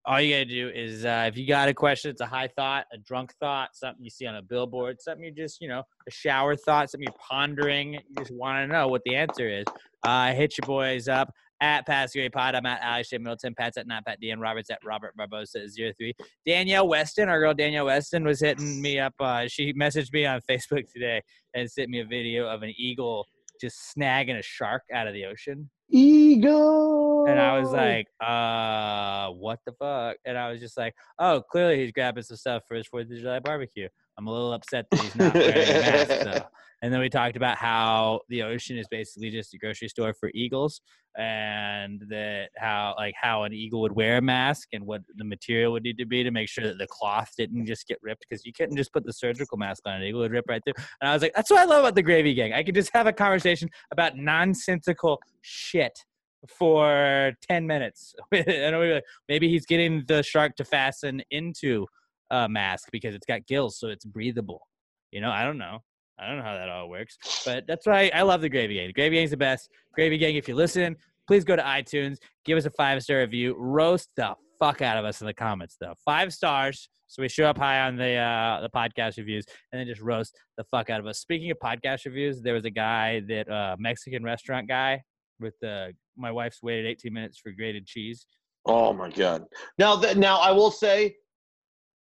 all 0.08 0.22
you 0.22 0.32
gotta 0.32 0.46
do 0.46 0.70
is, 0.74 1.04
uh, 1.04 1.26
if 1.28 1.36
you 1.36 1.46
got 1.46 1.68
a 1.68 1.74
question, 1.74 2.10
it's 2.10 2.22
a 2.22 2.26
high 2.26 2.48
thought, 2.48 2.86
a 2.94 2.96
drunk 2.96 3.34
thought, 3.38 3.76
something 3.76 4.02
you 4.02 4.08
see 4.08 4.24
on 4.24 4.36
a 4.36 4.42
billboard, 4.42 5.02
something 5.02 5.22
you 5.22 5.30
just, 5.30 5.60
you 5.60 5.68
know, 5.68 5.82
a 6.08 6.10
shower 6.10 6.56
thought, 6.56 6.90
something 6.90 7.06
you're 7.06 7.28
pondering. 7.28 7.92
You 7.92 8.00
just 8.16 8.30
want 8.30 8.66
to 8.66 8.72
know 8.72 8.88
what 8.88 9.02
the 9.04 9.14
answer 9.14 9.46
is. 9.50 9.66
Uh, 10.04 10.32
hit 10.32 10.56
your 10.56 10.66
boys 10.66 11.08
up 11.08 11.30
at 11.60 11.86
Pass 11.86 12.12
the 12.12 12.20
Gravy 12.20 12.30
Pod. 12.30 12.54
I'm 12.54 12.64
at 12.64 12.80
Alex 12.80 13.10
J. 13.10 13.18
Middleton. 13.18 13.54
Pat's 13.54 13.76
at 13.76 13.86
not 13.86 14.06
Pat 14.06 14.18
Dan 14.22 14.40
Roberts 14.40 14.70
at 14.70 14.78
Robert 14.82 15.14
Barbosa 15.14 15.68
03. 15.70 16.14
Danielle 16.46 16.88
Weston, 16.88 17.28
our 17.28 17.38
girl 17.38 17.52
Danielle 17.52 17.84
Weston, 17.84 18.24
was 18.24 18.40
hitting 18.40 18.80
me 18.80 18.98
up. 18.98 19.12
Uh, 19.20 19.46
she 19.46 19.74
messaged 19.74 20.14
me 20.14 20.24
on 20.24 20.40
Facebook 20.50 20.90
today 20.90 21.20
and 21.52 21.70
sent 21.70 21.90
me 21.90 22.00
a 22.00 22.06
video 22.06 22.48
of 22.48 22.62
an 22.62 22.72
eagle 22.78 23.26
just 23.60 23.94
snagging 23.94 24.38
a 24.38 24.42
shark 24.42 24.84
out 24.94 25.06
of 25.06 25.12
the 25.12 25.26
ocean. 25.26 25.68
Eagle. 25.88 27.26
And 27.26 27.40
I 27.40 27.58
was 27.58 27.70
like, 27.72 28.06
uh, 28.20 29.32
what 29.32 29.60
the 29.66 29.72
fuck? 29.72 30.16
And 30.24 30.38
I 30.38 30.50
was 30.50 30.60
just 30.60 30.76
like, 30.76 30.94
oh, 31.18 31.42
clearly 31.50 31.78
he's 31.78 31.92
grabbing 31.92 32.22
some 32.22 32.36
stuff 32.36 32.62
for 32.66 32.74
his 32.74 32.86
Fourth 32.86 33.10
of 33.10 33.18
July 33.18 33.38
barbecue. 33.40 33.88
I'm 34.18 34.26
a 34.26 34.32
little 34.32 34.52
upset 34.52 34.86
that 34.90 35.00
he's 35.00 35.16
not 35.16 35.34
wearing 35.34 35.68
a 35.68 35.72
mask 35.72 36.24
though. 36.24 36.46
And 36.80 36.92
then 36.92 37.00
we 37.00 37.08
talked 37.08 37.34
about 37.34 37.56
how 37.56 38.20
the 38.28 38.44
ocean 38.44 38.78
is 38.78 38.86
basically 38.88 39.30
just 39.30 39.52
a 39.52 39.58
grocery 39.58 39.88
store 39.88 40.14
for 40.14 40.30
eagles, 40.32 40.80
and 41.16 42.00
that 42.08 42.50
how 42.56 42.94
like 42.96 43.14
how 43.20 43.42
an 43.42 43.52
eagle 43.52 43.80
would 43.80 43.90
wear 43.90 44.18
a 44.18 44.22
mask 44.22 44.68
and 44.72 44.86
what 44.86 45.00
the 45.16 45.24
material 45.24 45.72
would 45.72 45.82
need 45.82 45.98
to 45.98 46.06
be 46.06 46.22
to 46.22 46.30
make 46.30 46.48
sure 46.48 46.64
that 46.64 46.78
the 46.78 46.86
cloth 46.86 47.32
didn't 47.36 47.66
just 47.66 47.88
get 47.88 47.98
ripped 48.00 48.24
because 48.28 48.46
you 48.46 48.52
couldn't 48.52 48.76
just 48.76 48.92
put 48.92 49.04
the 49.04 49.12
surgical 49.12 49.58
mask 49.58 49.82
on 49.86 49.94
an 49.94 50.02
eagle; 50.04 50.20
would 50.20 50.30
rip 50.30 50.44
right 50.48 50.62
through. 50.64 50.74
And 51.00 51.10
I 51.10 51.12
was 51.12 51.20
like, 51.20 51.32
that's 51.34 51.50
what 51.50 51.58
I 51.58 51.64
love 51.64 51.80
about 51.80 51.96
the 51.96 52.02
Gravy 52.02 52.32
Gang. 52.32 52.52
I 52.52 52.62
could 52.62 52.76
just 52.76 52.90
have 52.94 53.08
a 53.08 53.12
conversation 53.12 53.68
about 53.90 54.16
nonsensical 54.16 55.18
shit 55.42 55.98
for 56.46 57.32
10 57.48 57.66
minutes. 57.66 58.14
and 58.32 58.78
we'd 58.78 58.94
like, 58.94 59.04
maybe 59.28 59.48
he's 59.48 59.66
getting 59.66 60.04
the 60.06 60.22
shark 60.22 60.54
to 60.56 60.64
fasten 60.64 61.22
into 61.32 61.86
a 62.30 62.48
mask 62.48 62.88
because 62.92 63.14
it's 63.14 63.26
got 63.26 63.46
gills, 63.46 63.78
so 63.78 63.88
it's 63.88 64.04
breathable. 64.04 64.66
You 65.10 65.20
know, 65.20 65.30
I 65.30 65.44
don't 65.44 65.58
know. 65.58 65.78
I 66.18 66.26
don't 66.26 66.38
know 66.38 66.42
how 66.42 66.54
that 66.54 66.68
all 66.68 66.88
works, 66.88 67.16
but 67.44 67.64
that's 67.66 67.86
why 67.86 68.10
I 68.12 68.22
love 68.22 68.40
the 68.40 68.48
Gravy 68.48 68.74
Gang. 68.74 68.88
The 68.88 68.92
Gravy 68.92 69.16
Gang's 69.16 69.30
the 69.30 69.36
best. 69.36 69.70
Gravy 69.94 70.18
Gang, 70.18 70.34
if 70.34 70.48
you 70.48 70.56
listen, 70.56 70.96
please 71.28 71.44
go 71.44 71.54
to 71.54 71.62
iTunes, 71.62 72.16
give 72.44 72.58
us 72.58 72.64
a 72.64 72.70
five 72.70 73.02
star 73.02 73.18
review, 73.18 73.54
roast 73.56 74.10
the 74.16 74.34
fuck 74.58 74.82
out 74.82 74.96
of 74.96 75.04
us 75.04 75.20
in 75.20 75.26
the 75.26 75.34
comments 75.34 75.76
though. 75.80 75.94
Five 76.04 76.32
stars. 76.32 76.88
So 77.06 77.22
we 77.22 77.28
show 77.28 77.44
up 77.44 77.56
high 77.56 77.80
on 77.86 77.96
the 77.96 78.16
uh, 78.16 78.60
the 78.60 78.68
podcast 78.68 79.16
reviews 79.16 79.46
and 79.72 79.80
then 79.80 79.86
just 79.86 80.02
roast 80.02 80.36
the 80.58 80.64
fuck 80.64 80.90
out 80.90 81.00
of 81.00 81.06
us. 81.06 81.18
Speaking 81.20 81.50
of 81.50 81.58
podcast 81.58 82.04
reviews, 82.04 82.42
there 82.42 82.54
was 82.54 82.64
a 82.64 82.70
guy 82.70 83.22
that 83.28 83.48
uh, 83.50 83.76
Mexican 83.78 84.22
restaurant 84.22 84.68
guy 84.68 85.02
with 85.40 85.54
the 85.60 85.92
my 86.16 86.30
wife's 86.30 86.62
waited 86.62 86.86
18 86.86 87.12
minutes 87.12 87.38
for 87.38 87.52
grated 87.52 87.86
cheese. 87.86 88.26
Oh 88.66 88.92
my 88.92 89.08
god! 89.08 89.44
Now, 89.78 89.96
that 89.96 90.18
now 90.18 90.38
I 90.40 90.50
will 90.50 90.70
say, 90.70 91.16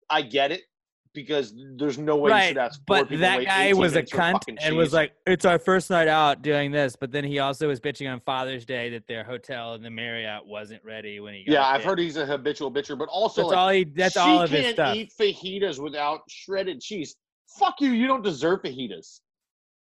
I 0.10 0.22
get 0.22 0.52
it 0.52 0.62
because 1.14 1.54
there's 1.78 1.98
no 1.98 2.16
way 2.16 2.32
you 2.32 2.48
should 2.50 2.58
ask 2.58 2.82
but 2.88 3.08
people 3.08 3.20
that 3.20 3.46
guy 3.46 3.72
was 3.74 3.96
a 3.96 4.02
cunt 4.02 4.42
and 4.60 4.76
was 4.76 4.94
like, 4.94 5.14
"It's 5.28 5.46
our 5.46 5.60
first 5.60 5.90
night 5.90 6.08
out 6.08 6.42
doing 6.42 6.72
this," 6.72 6.96
but 6.96 7.12
then 7.12 7.24
he 7.24 7.40
also 7.40 7.68
was 7.68 7.80
bitching 7.80 8.12
on 8.12 8.20
Father's 8.20 8.66
Day 8.66 8.90
that 8.90 9.08
their 9.08 9.24
hotel 9.24 9.76
in 9.76 9.84
the 9.84 9.92
Marriott 9.92 10.46
wasn't 10.46 10.84
ready 10.84 11.20
when 11.20 11.36
he 11.36 11.46
got 11.46 11.52
"Yeah, 11.52 11.66
I've 11.66 11.82
there. 11.82 11.90
heard 11.92 12.00
he's 12.00 12.18
a 12.18 12.26
habitual 12.26 12.72
bitcher, 12.72 12.98
but 12.98 13.10
also 13.10 13.42
That's 13.42 13.52
like, 13.52 13.58
all 13.58 13.70
he- 13.70 13.84
that's 13.84 14.18
all 14.18 14.42
of 14.42 14.50
his 14.50 14.74
stuff. 14.74 14.96
She 14.96 15.06
can't 15.06 15.14
eat 15.20 15.62
fajitas 15.62 15.82
without 15.82 16.22
shredded 16.30 16.82
cheese. 16.82 17.16
Fuck 17.60 17.80
you! 17.80 17.92
You 17.92 18.08
don't 18.08 18.24
deserve 18.24 18.62
fajitas. 18.64 19.20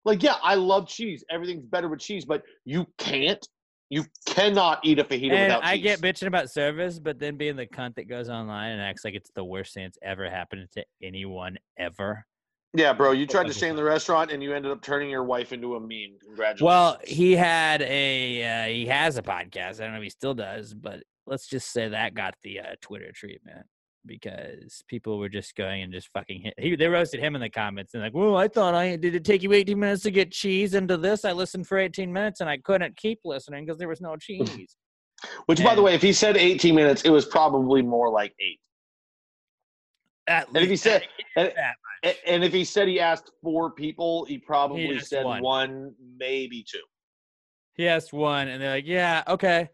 Like, 0.05 0.21
yeah, 0.21 0.35
I 0.43 0.55
love 0.55 0.87
cheese. 0.87 1.23
Everything's 1.31 1.65
better 1.65 1.87
with 1.87 2.01
cheese, 2.01 2.25
but 2.25 2.43
you 2.65 2.85
can't. 2.97 3.47
You 3.93 4.05
cannot 4.25 4.79
eat 4.83 4.97
a 4.97 5.03
fajita 5.03 5.33
And 5.33 5.41
without 5.43 5.63
I 5.63 5.75
cheese. 5.75 5.83
get 5.83 6.01
bitching 6.01 6.25
about 6.25 6.49
service, 6.49 6.97
but 6.97 7.19
then 7.19 7.37
being 7.37 7.55
the 7.55 7.67
cunt 7.67 7.93
that 7.95 8.09
goes 8.09 8.27
online 8.27 8.71
and 8.71 8.81
acts 8.81 9.05
like 9.05 9.13
it's 9.13 9.29
the 9.35 9.43
worst 9.43 9.75
thing 9.75 9.83
that's 9.83 9.99
ever 10.01 10.27
happened 10.27 10.67
to 10.73 10.83
anyone 11.03 11.57
ever. 11.77 12.25
Yeah, 12.73 12.93
bro, 12.93 13.11
you 13.11 13.27
tried 13.27 13.45
to 13.45 13.53
stay 13.53 13.69
in 13.69 13.75
the 13.75 13.83
restaurant 13.83 14.31
and 14.31 14.41
you 14.41 14.51
ended 14.51 14.71
up 14.71 14.81
turning 14.81 15.11
your 15.11 15.23
wife 15.23 15.53
into 15.53 15.75
a 15.75 15.79
meme. 15.79 16.17
Congratulations. 16.25 16.61
Well, 16.63 16.97
he 17.03 17.33
had 17.33 17.83
a 17.83 18.63
uh, 18.63 18.67
he 18.73 18.87
has 18.87 19.17
a 19.17 19.21
podcast. 19.21 19.79
I 19.79 19.83
don't 19.83 19.91
know 19.91 19.97
if 19.97 20.03
he 20.03 20.09
still 20.09 20.33
does, 20.33 20.73
but 20.73 21.03
let's 21.27 21.45
just 21.47 21.71
say 21.71 21.89
that 21.89 22.15
got 22.15 22.33
the 22.41 22.61
uh, 22.61 22.75
Twitter 22.81 23.11
treatment 23.13 23.67
because 24.05 24.83
people 24.87 25.17
were 25.19 25.29
just 25.29 25.55
going 25.55 25.81
and 25.83 25.93
just 25.93 26.09
fucking 26.09 26.41
hit. 26.41 26.53
He, 26.57 26.75
they 26.75 26.87
roasted 26.87 27.19
him 27.19 27.35
in 27.35 27.41
the 27.41 27.49
comments 27.49 27.93
and 27.93 28.03
like, 28.03 28.13
"Well, 28.13 28.35
I 28.35 28.47
thought 28.47 28.73
I 28.75 28.95
did 28.95 29.15
it 29.15 29.23
take 29.23 29.43
you 29.43 29.53
18 29.53 29.79
minutes 29.79 30.03
to 30.03 30.11
get 30.11 30.31
cheese 30.31 30.73
into 30.73 30.97
this? 30.97 31.25
I 31.25 31.31
listened 31.31 31.67
for 31.67 31.77
18 31.77 32.11
minutes 32.11 32.41
and 32.41 32.49
I 32.49 32.57
couldn't 32.57 32.95
keep 32.97 33.19
listening 33.25 33.65
because 33.65 33.77
there 33.79 33.87
was 33.89 34.01
no 34.01 34.15
cheese." 34.19 34.75
Which, 35.45 35.63
by 35.63 35.73
the 35.75 35.81
way, 35.81 35.93
if 35.93 36.01
he 36.01 36.11
said 36.11 36.35
18 36.35 36.75
minutes, 36.75 37.03
it 37.03 37.09
was 37.09 37.25
probably 37.25 37.81
more 37.81 38.09
like 38.09 38.33
eight. 38.41 38.59
At 40.27 40.47
and 40.49 40.57
if 40.57 40.69
he 40.69 40.75
said, 40.75 41.03
and, 41.37 41.47
and- 41.55 41.75
and 42.27 42.43
if 42.43 42.51
he 42.51 42.65
said 42.65 42.89
he 42.89 42.99
asked 42.99 43.31
four 43.41 43.71
people, 43.71 44.25
he 44.25 44.37
probably 44.37 44.97
asked 44.97 45.07
said 45.07 45.23
one. 45.23 45.41
one, 45.41 45.95
maybe 46.17 46.65
two. 46.69 46.81
He 47.75 47.87
asked 47.87 48.11
one, 48.11 48.49
and 48.49 48.61
they're 48.61 48.71
like, 48.71 48.85
"Yeah, 48.85 49.23
okay," 49.25 49.69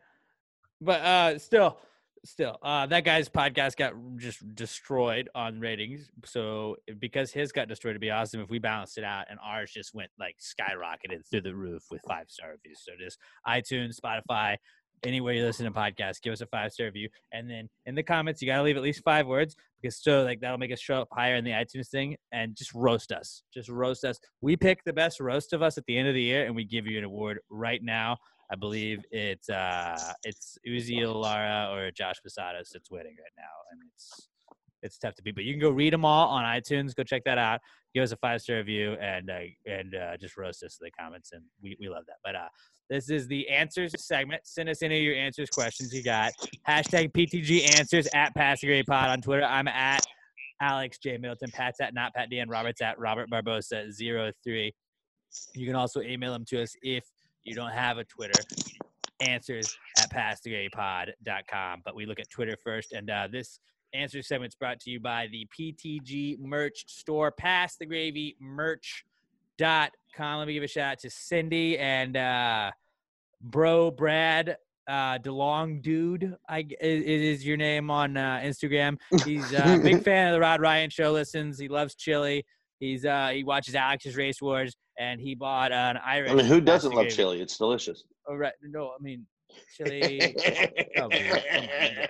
but 0.80 1.02
uh, 1.02 1.40
still, 1.40 1.80
still, 2.26 2.58
uh, 2.62 2.86
that 2.88 3.04
guy's 3.04 3.30
podcast 3.30 3.76
got 3.76 3.94
just 4.18 4.56
destroyed 4.56 5.30
on 5.36 5.60
ratings. 5.60 6.10
So 6.26 6.78
because 7.00 7.32
his 7.32 7.52
got 7.52 7.68
destroyed, 7.68 7.92
it'd 7.92 8.02
be 8.02 8.12
awesome 8.12 8.42
if 8.42 8.50
we 8.50 8.60
balanced 8.60 8.98
it 8.98 9.04
out, 9.04 9.26
and 9.30 9.40
ours 9.44 9.72
just 9.72 9.94
went 9.94 10.12
like 10.20 10.38
skyrocketed 10.40 11.26
through 11.30 11.42
the 11.42 11.56
roof 11.56 11.84
with 11.92 12.02
five 12.08 12.30
star 12.30 12.52
reviews. 12.52 12.82
So 12.84 12.94
just 13.00 13.20
iTunes, 13.48 14.00
Spotify, 14.00 14.58
anywhere 15.04 15.34
you 15.34 15.44
listen 15.44 15.66
to 15.66 15.72
podcasts, 15.72 16.22
give 16.22 16.34
us 16.34 16.42
a 16.42 16.46
five 16.48 16.72
star 16.72 16.88
review, 16.88 17.10
and 17.32 17.50
then 17.50 17.70
in 17.86 17.96
the 17.96 18.04
comments 18.04 18.42
you 18.42 18.48
gotta 18.48 18.64
leave 18.64 18.78
at 18.78 18.84
least 18.84 19.04
five 19.04 19.28
words 19.28 19.56
because 19.82 19.98
so 19.98 20.24
like 20.24 20.42
that'll 20.42 20.58
make 20.58 20.72
us 20.72 20.80
show 20.80 21.02
up 21.02 21.08
higher 21.12 21.36
in 21.36 21.44
the 21.44 21.52
iTunes 21.52 21.90
thing, 21.90 22.16
and 22.32 22.56
just 22.56 22.74
roast 22.74 23.12
us, 23.12 23.44
just 23.54 23.70
roast 23.70 24.04
us. 24.04 24.20
We 24.42 24.58
pick 24.58 24.84
the 24.84 24.94
best 24.94 25.20
roast 25.20 25.54
of 25.54 25.62
us 25.62 25.78
at 25.78 25.86
the 25.86 25.98
end 25.98 26.08
of 26.08 26.14
the 26.14 26.22
year, 26.22 26.46
and 26.46 26.56
we 26.56 26.66
give 26.66 26.86
you 26.86 26.98
an 26.98 27.04
award 27.04 27.40
right 27.50 27.82
now. 27.84 28.18
I 28.52 28.56
believe 28.56 29.04
it's 29.12 29.50
uh 29.50 29.98
it's 30.24 30.58
Uzi 30.68 31.02
Lara 31.14 31.70
or 31.72 31.92
Josh 31.92 32.16
Posadas 32.24 32.70
that's 32.74 32.90
winning 32.90 33.16
right 33.20 33.32
now, 33.38 33.44
and 33.72 33.82
it's 33.94 34.30
it's 34.82 34.98
tough 34.98 35.16
to 35.16 35.24
beat. 35.24 35.36
But 35.36 35.44
you 35.44 35.54
can 35.54 35.62
go 35.62 35.70
read 35.70 35.94
them 35.94 36.06
all 36.06 36.30
on 36.30 36.44
iTunes. 36.44 36.96
Go 36.96 37.04
check 37.04 37.24
that 37.26 37.38
out. 37.38 37.60
Give 37.94 38.04
us 38.04 38.12
a 38.12 38.18
five 38.18 38.42
star 38.42 38.58
review 38.58 38.94
and 38.94 39.30
uh, 39.30 39.40
and 39.66 39.96
uh, 39.96 40.18
just 40.18 40.38
roast 40.38 40.64
us 40.64 40.78
in 40.82 40.86
the 40.86 40.92
comments, 40.92 41.32
and 41.32 41.44
we, 41.62 41.78
we 41.80 41.90
love 41.90 42.04
that. 42.08 42.18
But 42.24 42.36
uh, 42.36 42.48
this 42.90 43.10
is 43.10 43.28
the 43.28 43.48
answers 43.50 43.94
segment. 44.04 44.42
Send 44.46 44.70
us 44.70 44.82
any 44.82 44.98
of 44.98 45.04
your 45.04 45.16
answers, 45.16 45.50
questions 45.50 45.94
you 45.94 46.04
got. 46.04 46.32
Hashtag 46.68 47.12
PTG 47.12 47.78
answers 47.80 48.08
at 48.14 48.34
Pass 48.36 48.62
the 48.62 48.68
Gravy 48.68 48.84
Pod 48.84 49.10
on 49.10 49.22
Twitter. 49.22 49.44
I'm 49.44 49.68
at 49.68 50.02
Alex 50.62 50.98
J 50.98 51.18
Middleton. 51.18 51.52
Pat's 51.52 51.80
at 51.82 51.94
not 51.94 52.14
Pat 52.14 52.30
Dan. 52.30 52.50
Robert's 52.50 52.82
at 52.82 53.00
Robert 53.00 53.30
Barbosa 53.30 53.92
03. 54.44 54.74
You 55.56 55.66
can 55.66 55.76
also 55.76 56.02
email 56.02 56.34
them 56.34 56.46
to 56.50 56.64
us 56.64 56.74
if 56.82 57.06
you 57.50 57.56
don't 57.56 57.72
have 57.72 57.98
a 57.98 58.04
Twitter. 58.04 58.40
Answers 59.22 59.76
at 59.98 60.12
passthegravypod.com. 60.12 61.82
But 61.84 61.96
we 61.96 62.06
look 62.06 62.20
at 62.20 62.30
Twitter 62.30 62.56
first. 62.64 62.94
And 62.94 63.10
uh, 63.10 63.28
this 63.32 63.60
answer 63.94 64.22
segment's 64.22 64.56
brought 64.56 64.80
to 64.82 64.92
you 64.92 65.00
by 65.00 65.28
the 65.32 65.48
PTG 65.58 66.40
merch 66.40 66.86
store, 66.88 67.32
Pass 67.32 67.76
the 67.78 67.88
Gravy 67.88 68.38
merch.com. 68.40 70.38
Let 70.38 70.48
me 70.48 70.54
give 70.54 70.64
a 70.64 70.68
shout 70.68 70.92
out 70.92 71.00
to 71.00 71.10
Cindy 71.10 71.80
and 71.80 72.16
uh, 72.16 72.72
Bro 73.42 73.92
Brad. 73.92 74.58
Uh, 74.88 75.20
DeLong 75.20 75.84
Dude, 75.84 76.36
I 76.48 76.66
is, 76.82 77.04
is 77.40 77.46
your 77.46 77.58
name 77.58 77.92
on 77.92 78.18
uh, 78.18 78.42
Instagram. 78.44 78.98
He's 79.24 79.54
uh, 79.54 79.78
a 79.80 79.84
big 79.84 80.04
fan 80.04 80.30
of 80.30 80.34
the 80.34 80.40
Rod 80.40 80.62
Ryan 80.62 80.90
show. 80.90 81.12
Listens. 81.12 81.60
He 81.60 81.68
loves 81.68 81.94
chili. 81.94 82.44
He's 82.80 83.06
uh, 83.06 83.30
he 83.34 83.44
watches 83.44 83.76
Alex's 83.76 84.16
Race 84.16 84.42
Wars, 84.42 84.76
and 84.98 85.20
he 85.20 85.36
bought 85.36 85.72
an 85.72 85.98
Irish. 85.98 86.32
I 86.32 86.36
mean, 86.36 86.46
who 86.46 86.62
doesn't 86.62 86.94
love 86.94 87.10
chili? 87.10 87.42
It's 87.42 87.58
delicious. 87.58 88.04
Oh, 88.28 88.36
right. 88.36 88.54
No, 88.64 88.92
I 88.98 89.02
mean, 89.02 89.26
chili. 89.76 90.36
oh, 90.98 91.08
dude, 91.10 91.44
come 91.52 91.64
on. 91.64 92.08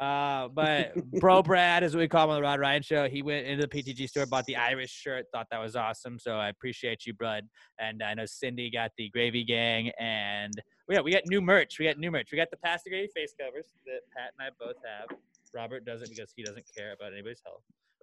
Uh, 0.00 0.46
but 0.54 0.94
Bro 1.18 1.42
Brad 1.42 1.82
is 1.82 1.92
what 1.92 2.00
we 2.00 2.08
call 2.08 2.24
him 2.24 2.30
on 2.30 2.36
the 2.36 2.42
Rod 2.42 2.60
Ryan 2.60 2.82
show. 2.82 3.08
He 3.08 3.20
went 3.20 3.46
into 3.46 3.66
the 3.66 3.68
PTG 3.68 4.08
store, 4.08 4.26
bought 4.26 4.44
the 4.46 4.54
Irish 4.54 4.92
shirt, 4.92 5.26
thought 5.32 5.48
that 5.50 5.58
was 5.58 5.74
awesome. 5.74 6.20
So 6.20 6.36
I 6.36 6.50
appreciate 6.50 7.04
you, 7.04 7.14
Brad. 7.14 7.48
And 7.80 8.00
I 8.02 8.14
know 8.14 8.24
Cindy 8.24 8.70
got 8.70 8.92
the 8.96 9.10
Gravy 9.10 9.44
Gang, 9.44 9.90
and 9.98 10.52
we 10.88 10.94
got 10.94 11.04
we 11.04 11.10
got 11.10 11.22
new 11.26 11.40
merch. 11.40 11.78
We 11.78 11.86
got 11.86 11.98
new 11.98 12.12
merch. 12.12 12.28
We 12.30 12.38
got 12.38 12.50
the 12.50 12.56
Pass 12.58 12.84
the 12.84 12.90
Gravy 12.90 13.08
face 13.14 13.34
covers 13.38 13.66
that 13.86 14.00
Pat 14.16 14.32
and 14.38 14.46
I 14.46 14.50
both 14.64 14.76
have. 14.86 15.18
Robert 15.52 15.84
does 15.84 16.02
it 16.02 16.10
because 16.10 16.32
he 16.36 16.44
doesn't 16.44 16.64
care 16.76 16.92
about 16.92 17.12
anybody's 17.12 17.42
health. 17.44 17.62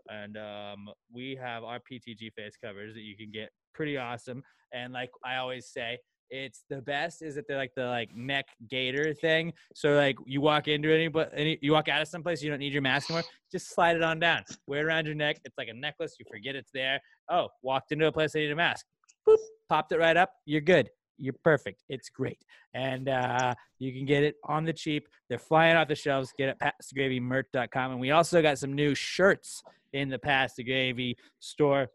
And 0.10 0.38
um, 0.38 0.90
we 1.14 1.38
have 1.42 1.64
our 1.64 1.80
PTG 1.80 2.34
face 2.34 2.58
covers 2.64 2.94
that 2.94 3.02
you 3.02 3.16
can 3.18 3.32
get 3.32 3.50
pretty 3.74 3.98
awesome. 3.98 4.44
And 4.74 4.94
like 4.94 5.10
I 5.24 5.38
always 5.38 5.68
say, 5.68 6.00
it's 6.30 6.64
the 6.70 6.82
best 6.82 7.22
is 7.22 7.36
that 7.36 7.46
they're 7.48 7.58
like 7.58 7.74
the 7.76 7.86
like 7.86 8.16
neck 8.16 8.46
gator 8.70 9.14
thing. 9.14 9.54
So 9.74 9.96
like 9.96 10.16
you 10.26 10.42
walk 10.42 10.68
into 10.68 10.94
any 10.94 11.08
but 11.08 11.32
any 11.36 11.60
you 11.62 11.72
walk 11.72 11.88
out 11.88 12.02
of 12.02 12.08
someplace 12.08 12.42
you 12.42 12.50
don't 12.50 12.60
need 12.60 12.74
your 12.74 12.82
mask 12.82 13.10
anymore, 13.10 13.24
just 13.52 13.74
slide 13.74 13.96
it 13.96 14.04
on 14.04 14.20
down. 14.20 14.44
Wear 14.68 14.82
it 14.82 14.86
around 14.86 15.06
your 15.06 15.16
neck. 15.16 15.38
It's 15.46 15.58
like 15.58 15.68
a 15.68 15.74
necklace. 15.74 16.16
You 16.20 16.26
forget 16.30 16.56
it's 16.56 16.72
there. 16.74 17.00
Oh, 17.30 17.50
walked 17.62 17.92
into 17.92 18.08
a 18.08 18.12
place 18.12 18.36
I 18.36 18.40
need 18.40 18.52
a 18.52 18.56
mask. 18.56 18.86
Boop, 19.28 19.38
popped 19.70 19.92
it 19.92 20.00
right 20.00 20.18
up. 20.18 20.32
You're 20.46 20.62
good. 20.62 20.90
You're 21.18 21.36
perfect. 21.44 21.84
It's 21.90 22.10
great. 22.10 22.40
And 22.74 23.10
uh, 23.10 23.54
you 23.80 23.94
can 23.94 24.06
get 24.06 24.24
it 24.24 24.36
on 24.44 24.66
the 24.66 24.74
cheap. 24.74 25.08
They're 25.30 25.40
flying 25.40 25.76
off 25.76 25.88
the 25.88 25.96
shelves. 25.96 26.34
Get 26.38 26.50
it 26.50 26.58
at 26.62 26.76
passthegravymerch.com. 26.82 27.92
And 27.92 28.00
we 28.00 28.12
also 28.12 28.42
got 28.42 28.60
some 28.60 28.74
new 28.74 28.94
shirts 28.96 29.64
in 29.94 30.10
the 30.10 30.20
Pass 30.20 30.56
the 30.56 30.64
Gravy 30.64 31.18
store. 31.40 31.88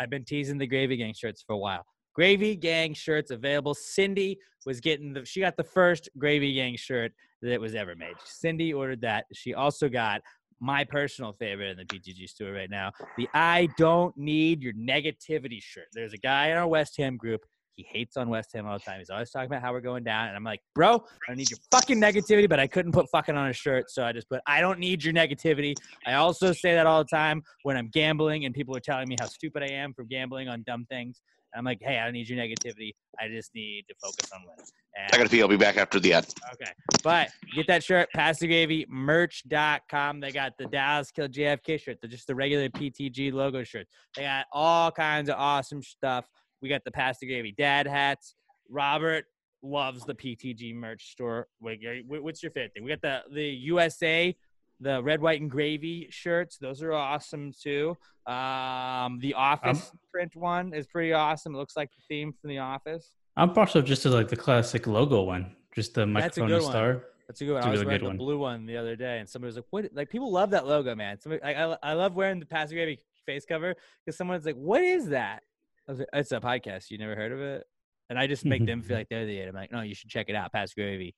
I've 0.00 0.10
been 0.10 0.24
teasing 0.24 0.58
the 0.58 0.66
Gravy 0.66 0.96
Gang 0.96 1.14
shirts 1.14 1.42
for 1.46 1.52
a 1.52 1.58
while. 1.58 1.86
Gravy 2.14 2.56
Gang 2.56 2.94
shirts 2.94 3.30
available. 3.30 3.74
Cindy 3.74 4.38
was 4.66 4.80
getting 4.80 5.12
the 5.12 5.24
she 5.24 5.40
got 5.40 5.56
the 5.56 5.64
first 5.64 6.08
Gravy 6.16 6.54
Gang 6.54 6.76
shirt 6.76 7.12
that 7.42 7.60
was 7.60 7.74
ever 7.74 7.94
made. 7.94 8.14
Cindy 8.24 8.72
ordered 8.72 9.00
that. 9.02 9.26
She 9.32 9.54
also 9.54 9.88
got 9.88 10.22
my 10.60 10.84
personal 10.84 11.32
favorite 11.32 11.70
in 11.70 11.76
the 11.76 11.84
PTG 11.84 12.28
store 12.28 12.52
right 12.52 12.70
now, 12.70 12.90
the 13.16 13.28
I 13.34 13.68
don't 13.76 14.16
need 14.16 14.62
your 14.62 14.72
negativity 14.72 15.62
shirt. 15.62 15.86
There's 15.92 16.12
a 16.12 16.18
guy 16.18 16.48
in 16.48 16.56
our 16.56 16.66
West 16.66 16.96
Ham 16.96 17.16
group. 17.16 17.44
He 17.76 17.84
hates 17.88 18.16
on 18.16 18.28
West 18.28 18.52
Ham 18.54 18.66
all 18.66 18.78
the 18.78 18.84
time. 18.84 18.98
He's 18.98 19.10
always 19.10 19.30
talking 19.30 19.46
about 19.46 19.62
how 19.62 19.72
we're 19.72 19.80
going 19.80 20.04
down. 20.04 20.28
And 20.28 20.36
I'm 20.36 20.44
like, 20.44 20.60
bro, 20.74 20.94
I 20.94 20.98
don't 21.28 21.36
need 21.36 21.50
your 21.50 21.58
fucking 21.70 22.00
negativity, 22.00 22.48
but 22.48 22.60
I 22.60 22.66
couldn't 22.66 22.92
put 22.92 23.10
fucking 23.10 23.36
on 23.36 23.48
a 23.48 23.52
shirt. 23.52 23.90
So 23.90 24.04
I 24.04 24.12
just 24.12 24.28
put, 24.28 24.40
I 24.46 24.60
don't 24.60 24.78
need 24.78 25.02
your 25.02 25.12
negativity. 25.12 25.74
I 26.06 26.14
also 26.14 26.52
say 26.52 26.74
that 26.74 26.86
all 26.86 27.02
the 27.02 27.08
time 27.08 27.42
when 27.64 27.76
I'm 27.76 27.88
gambling 27.88 28.44
and 28.44 28.54
people 28.54 28.76
are 28.76 28.80
telling 28.80 29.08
me 29.08 29.16
how 29.18 29.26
stupid 29.26 29.62
I 29.62 29.72
am 29.72 29.92
for 29.92 30.04
gambling 30.04 30.48
on 30.48 30.62
dumb 30.64 30.86
things. 30.88 31.20
And 31.52 31.58
I'm 31.58 31.64
like, 31.64 31.78
hey, 31.82 31.98
I 31.98 32.04
don't 32.04 32.14
need 32.14 32.28
your 32.28 32.38
negativity. 32.38 32.92
I 33.20 33.28
just 33.28 33.54
need 33.54 33.84
to 33.88 33.94
focus 34.00 34.30
on 34.32 34.42
winning. 34.42 34.66
I 35.12 35.16
gotta 35.16 35.28
pee. 35.28 35.42
I'll 35.42 35.48
be 35.48 35.56
back 35.56 35.76
after 35.76 35.98
the 35.98 36.12
ad. 36.12 36.26
Okay. 36.52 36.70
But 37.02 37.28
get 37.54 37.66
that 37.66 37.82
shirt, 37.82 38.08
Pass 38.14 38.38
the 38.38 38.46
Gravy, 38.46 38.86
merch.com. 38.88 40.20
They 40.20 40.30
got 40.30 40.52
the 40.58 40.66
Dallas 40.66 41.10
Kill 41.10 41.28
JFK 41.28 41.80
shirt. 41.80 41.98
They're 42.00 42.10
just 42.10 42.28
the 42.28 42.34
regular 42.34 42.68
PTG 42.68 43.32
logo 43.32 43.64
shirts. 43.64 43.90
They 44.16 44.22
got 44.22 44.46
all 44.52 44.92
kinds 44.92 45.28
of 45.28 45.36
awesome 45.36 45.82
stuff. 45.82 46.26
We 46.64 46.70
got 46.70 46.82
the 46.82 46.90
Pass 46.90 47.18
the 47.18 47.26
Gravy 47.26 47.52
dad 47.52 47.86
hats. 47.86 48.36
Robert 48.70 49.26
loves 49.62 50.06
the 50.06 50.14
PTG 50.14 50.74
merch 50.74 51.10
store. 51.12 51.46
What's 51.60 52.42
your 52.42 52.52
favorite 52.52 52.72
thing? 52.72 52.84
We 52.84 52.88
got 52.88 53.02
the, 53.02 53.20
the 53.30 53.44
USA, 53.44 54.34
the 54.80 55.02
red, 55.02 55.20
white, 55.20 55.42
and 55.42 55.50
gravy 55.50 56.08
shirts. 56.08 56.56
Those 56.56 56.82
are 56.82 56.94
awesome 56.94 57.52
too. 57.52 57.98
Um, 58.26 59.18
the 59.18 59.34
Office 59.36 59.92
print 60.10 60.34
one 60.36 60.72
is 60.72 60.86
pretty 60.86 61.12
awesome. 61.12 61.54
It 61.54 61.58
looks 61.58 61.76
like 61.76 61.90
the 61.90 62.00
theme 62.08 62.32
from 62.32 62.48
The 62.48 62.60
Office. 62.60 63.10
I'm 63.36 63.52
partial 63.52 63.82
just 63.82 64.00
to 64.04 64.08
like 64.08 64.28
the 64.28 64.36
classic 64.36 64.86
logo 64.86 65.20
one, 65.20 65.54
just 65.74 65.92
the 65.92 66.06
That's 66.06 66.38
a 66.38 66.40
microphone 66.40 66.50
one. 66.50 66.62
star. 66.62 67.04
That's 67.28 67.42
a 67.42 67.44
good 67.44 67.52
one. 67.52 67.58
It's 67.58 67.66
I 67.66 67.70
was 67.72 67.84
wearing 67.84 68.04
the 68.04 68.14
blue 68.14 68.38
one 68.38 68.64
the 68.64 68.78
other 68.78 68.96
day, 68.96 69.18
and 69.18 69.28
somebody 69.28 69.48
was 69.48 69.56
like, 69.56 69.66
"What?" 69.68 69.90
Like 69.92 70.08
people 70.08 70.32
love 70.32 70.48
that 70.50 70.66
logo, 70.66 70.94
man. 70.94 71.20
Somebody, 71.20 71.42
I, 71.42 71.72
I, 71.72 71.76
I 71.82 71.92
love 71.92 72.14
wearing 72.14 72.40
the 72.40 72.46
Pass 72.46 72.70
the 72.70 72.76
Gravy 72.76 73.00
face 73.26 73.44
cover 73.44 73.74
because 74.02 74.16
someone's 74.16 74.46
like, 74.46 74.56
"What 74.56 74.82
is 74.82 75.08
that?" 75.08 75.42
I 75.88 75.92
was 75.92 75.98
like, 76.00 76.08
"It's 76.12 76.32
a 76.32 76.40
podcast. 76.40 76.90
You 76.90 76.98
never 76.98 77.14
heard 77.14 77.32
of 77.32 77.40
it?" 77.40 77.64
And 78.10 78.18
I 78.18 78.26
just 78.26 78.44
make 78.44 78.66
them 78.66 78.82
feel 78.82 78.96
like 78.96 79.08
they're 79.10 79.26
the 79.26 79.32
idiot. 79.32 79.48
I'm 79.48 79.54
like, 79.54 79.72
"No, 79.72 79.80
you 79.82 79.94
should 79.94 80.10
check 80.10 80.26
it 80.28 80.34
out. 80.36 80.52
Pass 80.52 80.72
Gravy, 80.74 81.14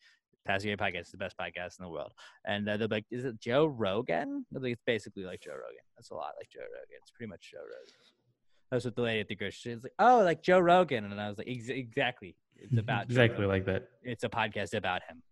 Pass 0.47 0.63
Gravy 0.63 0.77
podcast 0.77 1.03
is 1.03 1.11
the 1.11 1.19
best 1.19 1.37
podcast 1.39 1.79
in 1.79 1.85
the 1.85 1.89
world." 1.91 2.13
And 2.45 2.69
uh, 2.69 2.77
they're 2.77 2.89
like, 2.89 3.05
"Is 3.11 3.25
it 3.25 3.41
Joe 3.41 3.67
Rogan?" 3.67 4.47
Like, 4.53 4.73
"It's 4.73 4.83
basically 4.87 5.25
like 5.25 5.41
Joe 5.41 5.53
Rogan. 5.53 5.85
That's 5.97 6.11
a 6.11 6.15
lot 6.15 6.35
like 6.39 6.49
Joe 6.49 6.61
Rogan. 6.61 6.99
It's 7.03 7.11
pretty 7.11 7.31
much 7.31 7.51
Joe 7.53 7.59
Rogan." 7.59 7.95
That's 8.71 8.85
what 8.85 8.97
the 8.97 9.03
lady 9.03 9.21
at 9.21 9.29
the 9.29 9.37
grocery 9.37 9.53
store 9.61 9.75
was 9.75 9.85
like. 9.85 9.93
Oh, 9.99 10.23
like 10.25 10.43
Joe 10.43 10.59
Rogan, 10.59 11.05
and 11.05 11.21
I 11.21 11.29
was 11.29 11.39
like, 11.39 11.49
Ex- 11.49 11.69
"Exactly. 11.69 12.37
It's 12.57 12.77
about 12.77 13.05
exactly 13.11 13.45
Rogan. 13.45 13.49
like 13.49 13.65
that. 13.67 13.89
It's 14.03 14.25
a 14.25 14.29
podcast 14.29 14.75
about 14.75 15.03
him. 15.09 15.23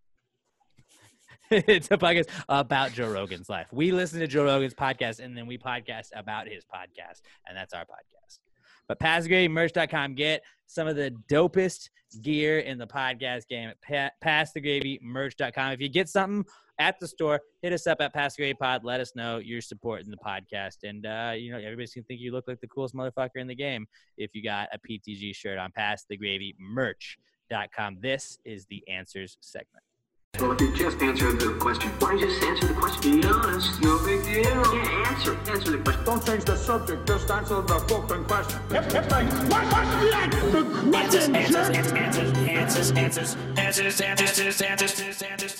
it's 1.51 1.89
a 1.91 1.99
podcast 1.99 2.29
about 2.49 2.93
Joe 2.93 3.11
Rogan's 3.11 3.49
life. 3.51 3.67
We 3.73 3.93
listen 3.93 4.21
to 4.21 4.27
Joe 4.27 4.45
Rogan's 4.45 4.75
podcast 4.75 5.19
and 5.19 5.37
then 5.37 5.47
we 5.47 5.59
podcast 5.59 6.09
about 6.15 6.49
his 6.49 6.65
podcast, 6.65 7.21
and 7.47 7.57
that's 7.57 7.75
our 7.75 7.83
podcast. 7.83 8.39
But 8.89 8.99
PassTheGravyMerch.com, 9.01 10.15
get 10.15 10.43
some 10.67 10.87
of 10.87 10.97
the 10.97 11.15
dopest 11.29 11.91
gear 12.23 12.61
in 12.61 12.79
the 12.79 12.87
podcast 12.87 13.49
game 13.49 13.71
at 13.71 13.83
pa- 13.83 14.13
PassTheGravyMerch.com. 14.25 15.73
If 15.73 15.81
you 15.81 15.89
get 15.89 16.09
something 16.09 16.45
at 16.79 17.01
the 17.01 17.09
store, 17.09 17.41
hit 17.63 17.73
us 17.73 17.87
up 17.87 18.01
at 18.01 18.13
Pass 18.13 18.35
the 18.37 18.43
Gravy 18.43 18.55
Pod. 18.55 18.85
Let 18.85 19.01
us 19.01 19.15
know 19.15 19.39
you're 19.39 19.61
supporting 19.61 20.11
the 20.11 20.17
podcast, 20.17 20.79
and 20.83 21.07
uh, 21.07 21.35
you 21.37 21.53
know 21.53 21.59
everybody's 21.59 21.95
gonna 21.95 22.05
think 22.05 22.21
you 22.21 22.33
look 22.33 22.49
like 22.49 22.61
the 22.61 22.69
coolest 22.69 22.95
motherfucker 22.95 23.37
in 23.37 23.47
the 23.47 23.55
game 23.55 23.87
if 24.17 24.35
you 24.35 24.43
got 24.43 24.69
a 24.73 24.79
PTG 24.79 25.35
shirt 25.35 25.59
on 25.59 25.71
PassTheGravyMerch.com. 25.73 27.99
This 28.01 28.39
is 28.45 28.67
the 28.67 28.83
answers 28.89 29.37
segment. 29.41 29.85
Well, 30.41 30.53
if 30.53 30.61
you 30.61 30.75
just 30.75 31.01
answered 31.01 31.39
the 31.39 31.55
question, 31.61 31.91
why 32.01 32.11
don't 32.11 32.19
you 32.19 32.27
just 32.27 32.43
answer 32.43 32.67
the 32.67 32.75
question? 32.75 33.21
Be 33.21 33.27
honest, 33.27 33.81
no 33.83 33.99
big 34.05 34.25
deal. 34.25 34.43
Yeah, 34.45 35.09
answer, 35.11 35.37
answer 35.49 35.71
the 35.73 35.79
question. 35.79 36.05
Don't 36.05 36.27
change 36.27 36.45
the 36.45 36.57
subject, 36.57 37.07
just 37.07 37.31
answer 37.31 37.63
the 37.63 37.79
fucking 37.81 38.25
question. 38.25 38.61
Hip, 38.71 38.93
hip, 38.93 39.11
like, 39.11 39.29
what 39.51 39.65
was 39.73 39.89
the 40.01 40.17
answer? 40.17 40.51
The 40.51 40.65
question, 40.91 41.37
Answers, 41.37 42.91
jerk. 42.91 42.99
answers, 42.99 43.37
answers, 43.57 44.01
answers, 44.01 44.01
answers, 44.01 44.61
answers, 44.61 45.23
answers, 45.23 45.23
answers. 45.23 45.57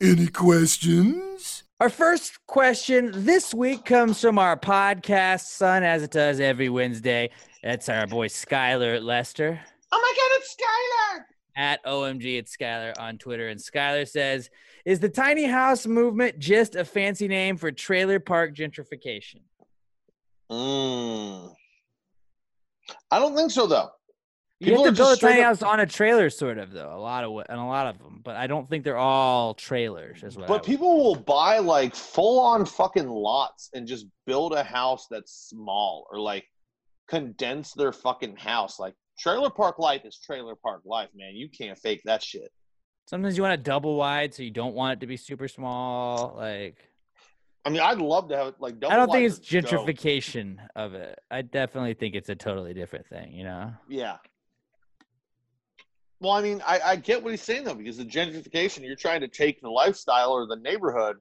Any 0.00 0.26
questions? 0.28 1.64
Our 1.80 1.88
first 1.90 2.38
question 2.46 3.10
this 3.12 3.52
week 3.52 3.84
comes 3.84 4.20
from 4.20 4.38
our 4.38 4.56
podcast 4.56 5.46
son, 5.46 5.82
as 5.82 6.04
it 6.04 6.12
does 6.12 6.38
every 6.38 6.68
Wednesday. 6.68 7.30
That's 7.64 7.88
our 7.88 8.06
boy 8.06 8.28
Skylar 8.28 9.02
Lester 9.02 9.60
Oh 9.92 10.00
my 10.00 10.12
god, 10.16 10.38
it's 10.40 10.56
Skylar! 10.56 11.24
At 11.56 11.84
OMG 11.84 12.38
at 12.38 12.46
Skylar 12.46 12.98
on 12.98 13.18
Twitter. 13.18 13.48
And 13.48 13.60
Skylar 13.60 14.08
says, 14.08 14.50
Is 14.84 15.00
the 15.00 15.08
tiny 15.08 15.44
house 15.44 15.86
movement 15.86 16.38
just 16.38 16.74
a 16.76 16.84
fancy 16.84 17.28
name 17.28 17.56
for 17.56 17.70
trailer 17.70 18.20
park 18.20 18.54
gentrification? 18.54 19.40
Mm. 20.50 21.54
I 23.10 23.18
don't 23.18 23.36
think 23.36 23.50
so, 23.50 23.66
though. 23.66 23.90
You 24.60 24.66
People 24.66 24.84
have 24.84 24.92
are 24.92 24.96
to 24.96 25.02
build 25.02 25.18
a 25.18 25.20
tiny 25.20 25.40
up- 25.40 25.46
house 25.46 25.62
on 25.62 25.80
a 25.80 25.86
trailer, 25.86 26.30
sort 26.30 26.58
of, 26.58 26.72
though. 26.72 26.94
A 26.94 27.00
lot 27.00 27.24
of 27.24 27.32
and 27.48 27.58
a 27.58 27.64
lot 27.64 27.88
of 27.88 27.98
them, 27.98 28.20
but 28.22 28.36
I 28.36 28.46
don't 28.46 28.68
think 28.70 28.84
they're 28.84 28.96
all 28.96 29.54
trailers. 29.54 30.22
What 30.22 30.44
I 30.44 30.46
But 30.46 30.64
people 30.64 31.02
will 31.02 31.16
buy 31.16 31.58
like 31.58 31.96
full 31.96 32.38
on 32.38 32.64
fucking 32.64 33.08
lots 33.08 33.70
and 33.74 33.88
just 33.88 34.06
build 34.24 34.52
a 34.52 34.62
house 34.62 35.08
that's 35.10 35.32
small 35.48 36.06
or 36.12 36.20
like 36.20 36.44
condense 37.08 37.72
their 37.72 37.90
fucking 37.92 38.36
house. 38.36 38.78
Like 38.78 38.94
trailer 39.18 39.50
park 39.50 39.78
life 39.78 40.02
is 40.04 40.18
trailer 40.18 40.54
park 40.54 40.82
life, 40.84 41.08
man. 41.14 41.34
You 41.34 41.48
can't 41.48 41.78
fake 41.78 42.02
that 42.04 42.22
shit. 42.22 42.50
sometimes 43.06 43.36
you 43.36 43.42
want 43.42 43.54
a 43.54 43.62
double 43.62 43.96
wide, 43.96 44.34
so 44.34 44.42
you 44.42 44.50
don't 44.50 44.74
want 44.74 44.98
it 44.98 45.00
to 45.00 45.06
be 45.06 45.16
super 45.16 45.48
small. 45.48 46.34
Like 46.36 46.76
I 47.64 47.70
mean, 47.70 47.80
I'd 47.80 47.98
love 47.98 48.28
to 48.30 48.36
have 48.36 48.46
it 48.48 48.54
like 48.58 48.80
double 48.80 48.96
wide. 48.96 49.02
I 49.02 49.06
don't 49.06 49.12
think 49.12 49.26
it's 49.26 49.54
are 49.54 49.60
dope. 49.60 49.86
gentrification 49.86 50.56
of 50.74 50.94
it. 50.94 51.18
I 51.30 51.42
definitely 51.42 51.94
think 51.94 52.14
it's 52.14 52.28
a 52.28 52.34
totally 52.34 52.74
different 52.74 53.06
thing. 53.06 53.32
You 53.32 53.44
know. 53.44 53.72
Yeah. 53.88 54.16
Well, 56.20 56.32
I 56.32 56.40
mean, 56.42 56.62
I, 56.64 56.80
I 56.84 56.96
get 56.96 57.22
what 57.22 57.32
he's 57.32 57.42
saying 57.42 57.64
though, 57.64 57.74
because 57.74 57.96
the 57.96 58.04
gentrification, 58.04 58.84
you're 58.84 58.94
trying 58.94 59.22
to 59.22 59.28
take 59.28 59.60
the 59.60 59.68
lifestyle 59.68 60.30
or 60.30 60.46
the 60.46 60.56
neighborhood 60.56 61.16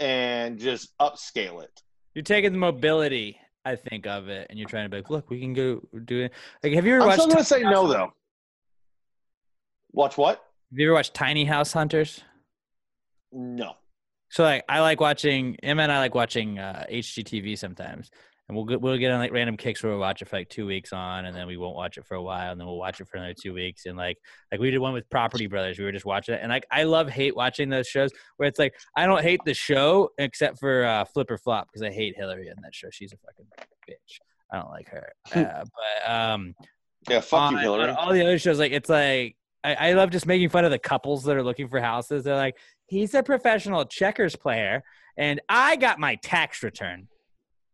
and 0.00 0.58
just 0.58 0.92
upscale 0.98 1.62
it. 1.62 1.80
You're 2.14 2.24
taking 2.24 2.50
the 2.50 2.58
mobility, 2.58 3.38
I 3.64 3.76
think, 3.76 4.06
of 4.06 4.28
it, 4.28 4.46
and 4.50 4.58
you're 4.58 4.68
trying 4.68 4.84
to 4.86 4.88
be 4.88 4.96
like, 4.96 5.10
look, 5.10 5.30
we 5.30 5.40
can 5.40 5.52
go 5.52 5.80
do 6.04 6.22
it. 6.22 6.32
Like, 6.62 6.72
have 6.72 6.84
you 6.86 6.94
ever 6.94 7.02
I'm 7.02 7.08
watched? 7.08 7.20
still 7.22 7.28
gonna 7.32 7.44
Tiny 7.44 7.62
say 7.64 7.70
no 7.70 7.82
House- 7.86 7.92
though. 7.92 8.12
Watch 9.92 10.16
what? 10.18 10.36
Have 10.70 10.78
you 10.78 10.86
ever 10.88 10.94
watched 10.94 11.14
Tiny 11.14 11.44
House 11.44 11.72
Hunters? 11.72 12.22
No. 13.30 13.74
So 14.30 14.42
like, 14.42 14.64
I 14.68 14.80
like 14.80 15.00
watching. 15.00 15.56
Emma 15.62 15.82
and 15.82 15.92
I 15.92 15.98
like 15.98 16.14
watching 16.14 16.58
uh, 16.58 16.86
HGTV 16.90 17.58
sometimes, 17.58 18.10
and 18.52 18.56
we'll 18.56 18.66
get, 18.66 18.80
we'll 18.82 18.98
get 18.98 19.10
on 19.10 19.18
like 19.18 19.32
random 19.32 19.56
kicks 19.56 19.82
where 19.82 19.92
we'll 19.92 20.00
watch 20.00 20.20
it 20.20 20.28
for 20.28 20.36
like 20.36 20.48
two 20.50 20.66
weeks 20.66 20.92
on, 20.92 21.24
and 21.24 21.34
then 21.34 21.46
we 21.46 21.56
won't 21.56 21.74
watch 21.74 21.96
it 21.96 22.04
for 22.04 22.14
a 22.16 22.22
while, 22.22 22.52
and 22.52 22.60
then 22.60 22.66
we'll 22.66 22.76
watch 22.76 23.00
it 23.00 23.08
for 23.08 23.16
another 23.16 23.34
two 23.40 23.54
weeks, 23.54 23.86
and 23.86 23.96
like 23.96 24.18
like 24.50 24.60
we 24.60 24.70
did 24.70 24.78
one 24.78 24.92
with 24.92 25.08
Property 25.08 25.46
Brothers. 25.46 25.78
We 25.78 25.84
were 25.84 25.92
just 25.92 26.04
watching 26.04 26.34
it, 26.34 26.40
and 26.42 26.50
like 26.50 26.66
I 26.70 26.82
love 26.84 27.08
hate 27.08 27.34
watching 27.34 27.70
those 27.70 27.86
shows 27.88 28.10
where 28.36 28.46
it's 28.48 28.58
like 28.58 28.74
I 28.96 29.06
don't 29.06 29.22
hate 29.22 29.40
the 29.46 29.54
show 29.54 30.10
except 30.18 30.58
for 30.58 30.84
uh, 30.84 31.04
Flip 31.06 31.30
or 31.30 31.38
Flop 31.38 31.68
because 31.72 31.82
I 31.82 31.90
hate 31.90 32.14
Hillary 32.16 32.48
in 32.48 32.54
that 32.62 32.74
show. 32.74 32.88
She's 32.90 33.12
a 33.14 33.16
fucking 33.16 33.46
bitch. 33.88 34.18
I 34.52 34.58
don't 34.58 34.70
like 34.70 34.88
her. 34.90 35.12
Uh, 35.34 35.64
but 35.64 36.12
um, 36.12 36.54
Yeah, 37.08 37.20
fuck 37.20 37.52
you, 37.52 37.56
on- 37.56 37.62
Hillary. 37.62 37.90
all 37.92 38.12
the 38.12 38.22
other 38.22 38.38
shows, 38.38 38.58
like 38.58 38.72
it's 38.72 38.90
like 38.90 39.36
I, 39.64 39.74
I 39.74 39.92
love 39.94 40.10
just 40.10 40.26
making 40.26 40.50
fun 40.50 40.64
of 40.66 40.70
the 40.70 40.78
couples 40.78 41.24
that 41.24 41.36
are 41.36 41.42
looking 41.42 41.68
for 41.68 41.80
houses. 41.80 42.24
They're 42.24 42.36
like, 42.36 42.56
he's 42.86 43.14
a 43.14 43.22
professional 43.22 43.84
checkers 43.86 44.36
player, 44.36 44.82
and 45.16 45.40
I 45.48 45.76
got 45.76 45.98
my 46.00 46.16
tax 46.16 46.62
return, 46.62 47.08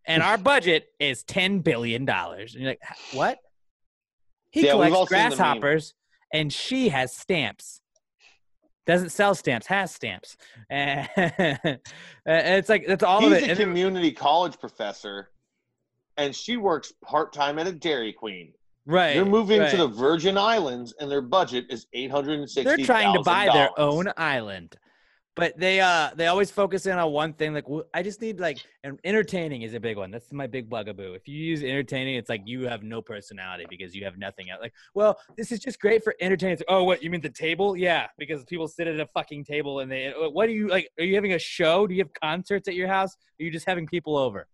and 0.09 0.23
our 0.23 0.37
budget 0.39 0.89
is 0.99 1.23
ten 1.23 1.61
billion 1.61 2.05
dollars. 2.05 2.55
And 2.55 2.65
you're 2.65 2.73
like, 2.73 2.81
what? 3.13 3.39
He 4.51 4.65
Yeah, 4.65 4.73
collects 4.73 4.97
seen 4.97 5.05
the 5.07 5.15
meme. 5.17 5.29
grasshoppers, 5.31 5.95
and 6.33 6.53
she 6.53 6.89
has 6.89 7.15
stamps. 7.15 7.81
Doesn't 8.87 9.11
sell 9.11 9.35
stamps, 9.35 9.67
has 9.67 9.95
stamps. 9.95 10.37
And 10.71 11.09
it's 12.27 12.69
like 12.69 12.87
that's 12.87 13.03
all 13.05 13.21
He's 13.21 13.33
of 13.33 13.39
it. 13.39 13.49
He's 13.49 13.59
a 13.59 13.63
community 13.63 14.11
college 14.13 14.59
professor, 14.59 15.31
and 16.17 16.35
she 16.35 16.57
works 16.57 16.93
part 17.05 17.33
time 17.33 17.59
at 17.59 17.67
a 17.67 17.73
Dairy 17.73 18.13
Queen. 18.13 18.53
right. 18.87 19.15
They're 19.15 19.25
moving 19.25 19.61
right. 19.61 19.71
to 19.71 19.77
the 19.77 19.87
Virgin 19.89 20.37
Islands, 20.39 20.95
and 21.01 21.11
their 21.11 21.21
budget 21.23 21.67
is 21.71 21.87
eight 21.93 22.11
hundred 22.11 22.39
and 22.41 22.51
sixty. 22.51 22.77
they're 22.77 22.85
trying 22.87 23.15
to 23.15 23.23
buy 23.23 23.49
their 23.53 23.71
own 23.79 24.11
island 24.17 24.77
but 25.39 25.57
they 25.57 25.81
uh 25.81 26.11
they 26.17 26.27
always 26.27 26.51
focus 26.51 26.85
in 26.87 26.99
on 26.99 27.13
one 27.13 27.33
thing 27.33 27.55
like 27.55 27.65
i 27.95 28.03
just 28.03 28.21
need 28.21 28.41
like 28.41 28.59
and 28.83 28.99
entertaining 29.05 29.63
is 29.63 29.75
a 29.75 29.81
big 29.81 29.97
one. 29.97 30.11
That's 30.11 30.33
my 30.33 30.47
big 30.47 30.69
bugaboo. 30.69 31.15
If 31.15 31.29
you 31.29 31.37
use 31.37 31.63
entertaining 31.63 32.17
it's 32.17 32.29
like 32.29 32.43
you 32.45 32.67
have 32.67 32.83
no 32.83 33.01
personality 33.01 33.67
because 33.71 33.95
you 33.95 34.05
have 34.05 34.19
nothing 34.19 34.51
else 34.51 34.61
like 34.61 34.73
well 34.95 35.19
this 35.37 35.53
is 35.53 35.61
just 35.61 35.81
great 35.81 36.03
for 36.03 36.15
entertaining. 36.21 36.59
Like, 36.59 36.67
oh 36.69 36.85
what 36.85 37.03
you 37.03 37.11
mean 37.11 37.21
the 37.21 37.29
table? 37.31 37.77
Yeah 37.77 38.09
because 38.19 38.45
people 38.45 38.69
sit 38.69 38.87
at 38.89 38.99
a 38.99 39.07
fucking 39.07 39.45
table 39.45 39.81
and 39.81 39.91
they 39.91 40.09
uh, 40.09 40.29
what 40.29 40.47
do 40.47 40.53
you 40.53 40.69
like 40.69 40.89
are 40.99 41.05
you 41.05 41.15
having 41.15 41.35
a 41.35 41.39
show? 41.39 41.87
Do 41.87 41.95
you 41.95 42.03
have 42.03 42.13
concerts 42.21 42.69
at 42.69 42.75
your 42.75 42.89
house? 42.89 43.17
Are 43.41 43.45
you 43.45 43.51
just 43.51 43.67
having 43.67 43.87
people 43.87 44.17
over? 44.17 44.49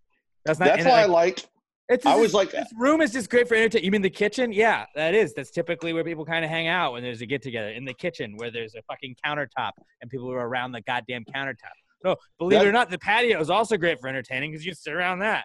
That's 0.44 0.58
not 0.58 0.66
That's 0.66 0.84
why 0.84 1.02
I 1.02 1.06
like. 1.06 1.46
It's 1.88 2.06
I 2.06 2.16
was 2.16 2.32
like, 2.32 2.50
this 2.50 2.68
room 2.76 3.00
is 3.00 3.12
just 3.12 3.28
great 3.28 3.46
for 3.46 3.54
entertainment. 3.54 3.84
You 3.84 3.90
mean 3.90 4.02
the 4.02 4.10
kitchen? 4.10 4.52
Yeah, 4.52 4.86
that 4.94 5.14
is. 5.14 5.34
That's 5.34 5.50
typically 5.50 5.92
where 5.92 6.04
people 6.04 6.24
kind 6.24 6.44
of 6.44 6.50
hang 6.50 6.66
out 6.66 6.92
when 6.92 7.02
there's 7.02 7.20
a 7.20 7.26
get 7.26 7.42
together 7.42 7.68
in 7.70 7.84
the 7.84 7.94
kitchen 7.94 8.36
where 8.36 8.50
there's 8.50 8.74
a 8.74 8.82
fucking 8.82 9.16
countertop 9.24 9.72
and 10.00 10.10
people 10.10 10.30
are 10.30 10.48
around 10.48 10.72
the 10.72 10.80
goddamn 10.82 11.24
countertop. 11.34 11.74
No, 12.02 12.16
believe 12.38 12.60
it 12.60 12.66
or 12.66 12.72
not, 12.72 12.90
the 12.90 12.98
patio 12.98 13.40
is 13.40 13.50
also 13.50 13.76
great 13.76 14.00
for 14.00 14.08
entertaining 14.08 14.50
because 14.50 14.64
you 14.64 14.74
sit 14.74 14.92
around 14.92 15.20
that. 15.20 15.44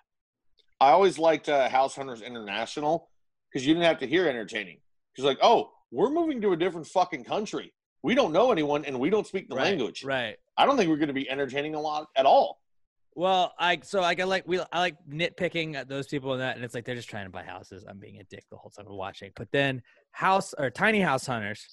I 0.81 0.91
always 0.91 1.19
liked 1.19 1.49
uh, 1.49 1.69
House 1.69 1.95
Hunters 1.95 2.21
International 2.21 3.09
because 3.51 3.65
you 3.65 3.73
didn't 3.73 3.85
have 3.85 3.99
to 3.99 4.07
hear 4.07 4.27
entertaining. 4.27 4.79
Because 5.13 5.25
like, 5.25 5.39
oh, 5.41 5.71
we're 5.91 6.09
moving 6.09 6.41
to 6.41 6.53
a 6.53 6.57
different 6.57 6.87
fucking 6.87 7.23
country. 7.23 7.73
We 8.01 8.15
don't 8.15 8.31
know 8.31 8.51
anyone, 8.51 8.85
and 8.85 8.97
we 8.97 9.09
don't 9.09 9.27
speak 9.27 9.49
the 9.49 9.55
Right, 9.55 9.63
language. 9.65 10.05
Right. 10.05 10.37
I 10.57 10.65
don't 10.65 10.77
think 10.77 10.89
we're 10.89 10.97
going 10.97 11.07
to 11.07 11.13
be 11.13 11.29
entertaining 11.29 11.75
a 11.75 11.81
lot 11.81 12.07
at 12.15 12.25
all. 12.25 12.59
Well, 13.15 13.53
I 13.59 13.79
so 13.83 14.01
like 14.01 14.19
I 14.19 14.23
like 14.23 14.47
we 14.47 14.59
I 14.71 14.79
like 14.79 14.95
nitpicking 15.09 15.75
at 15.75 15.89
those 15.89 16.07
people 16.07 16.33
and 16.33 16.41
that, 16.41 16.55
and 16.55 16.63
it's 16.63 16.73
like 16.73 16.85
they're 16.85 16.95
just 16.95 17.09
trying 17.09 17.25
to 17.25 17.31
buy 17.31 17.43
houses. 17.43 17.85
I'm 17.87 17.99
being 17.99 18.19
a 18.19 18.23
dick 18.23 18.45
the 18.49 18.57
whole 18.57 18.69
time 18.69 18.85
I'm 18.87 18.95
watching. 18.95 19.31
But 19.35 19.49
then 19.51 19.81
house 20.11 20.53
or 20.57 20.69
tiny 20.69 21.01
house 21.01 21.25
hunters. 21.25 21.67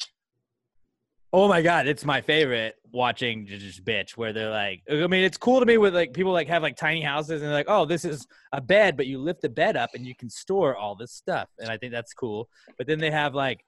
Oh 1.33 1.49
my 1.49 1.61
god, 1.61 1.87
it's 1.87 2.05
my 2.05 2.21
favorite 2.21 2.77
watching 2.93 3.47
just 3.47 3.85
bitch 3.85 4.13
where 4.13 4.33
they're 4.33 4.51
like 4.51 4.83
I 4.91 5.07
mean 5.07 5.25
it's 5.25 5.37
cool 5.37 5.61
to 5.61 5.67
me 5.67 5.77
with 5.77 5.95
like 5.95 6.15
people 6.15 6.33
like 6.33 6.49
have 6.49 6.63
like 6.63 6.77
tiny 6.77 7.03
houses 7.03 7.43
and 7.43 7.51
they're 7.51 7.59
like, 7.59 7.69
oh, 7.69 7.85
this 7.85 8.05
is 8.05 8.27
a 8.53 8.61
bed, 8.61 8.97
but 8.97 9.07
you 9.07 9.19
lift 9.19 9.43
the 9.43 9.49
bed 9.49 9.77
up 9.77 9.91
and 9.95 10.07
you 10.07 10.15
can 10.15 10.31
store 10.31 10.75
all 10.77 10.95
this 10.97 11.13
stuff. 11.13 11.49
And 11.59 11.69
I 11.69 11.77
think 11.77 11.93
that's 11.93 12.15
cool. 12.15 12.49
But 12.79 12.87
then 12.87 12.99
they 12.99 13.11
have 13.11 13.35
like 13.35 13.65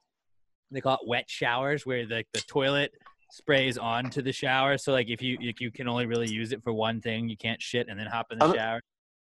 they 0.70 0.80
call 0.80 0.94
it 0.94 1.06
wet 1.06 1.28
showers 1.28 1.86
where 1.86 2.06
the, 2.06 2.24
the 2.32 2.40
toilet 2.40 2.92
sprays 3.30 3.78
onto 3.78 4.22
the 4.22 4.32
shower. 4.32 4.78
So 4.78 4.92
like 4.92 5.08
if 5.08 5.22
you 5.22 5.36
you, 5.40 5.52
you 5.58 5.70
can 5.70 5.88
only 5.88 6.06
really 6.06 6.28
use 6.30 6.52
it 6.52 6.62
for 6.62 6.72
one 6.72 7.00
thing, 7.00 7.28
you 7.28 7.36
can't 7.36 7.60
shit 7.60 7.88
and 7.88 7.98
then 7.98 8.06
hop 8.06 8.26
in 8.30 8.38
the 8.38 8.44
I'm- 8.46 8.54
shower. 8.54 8.80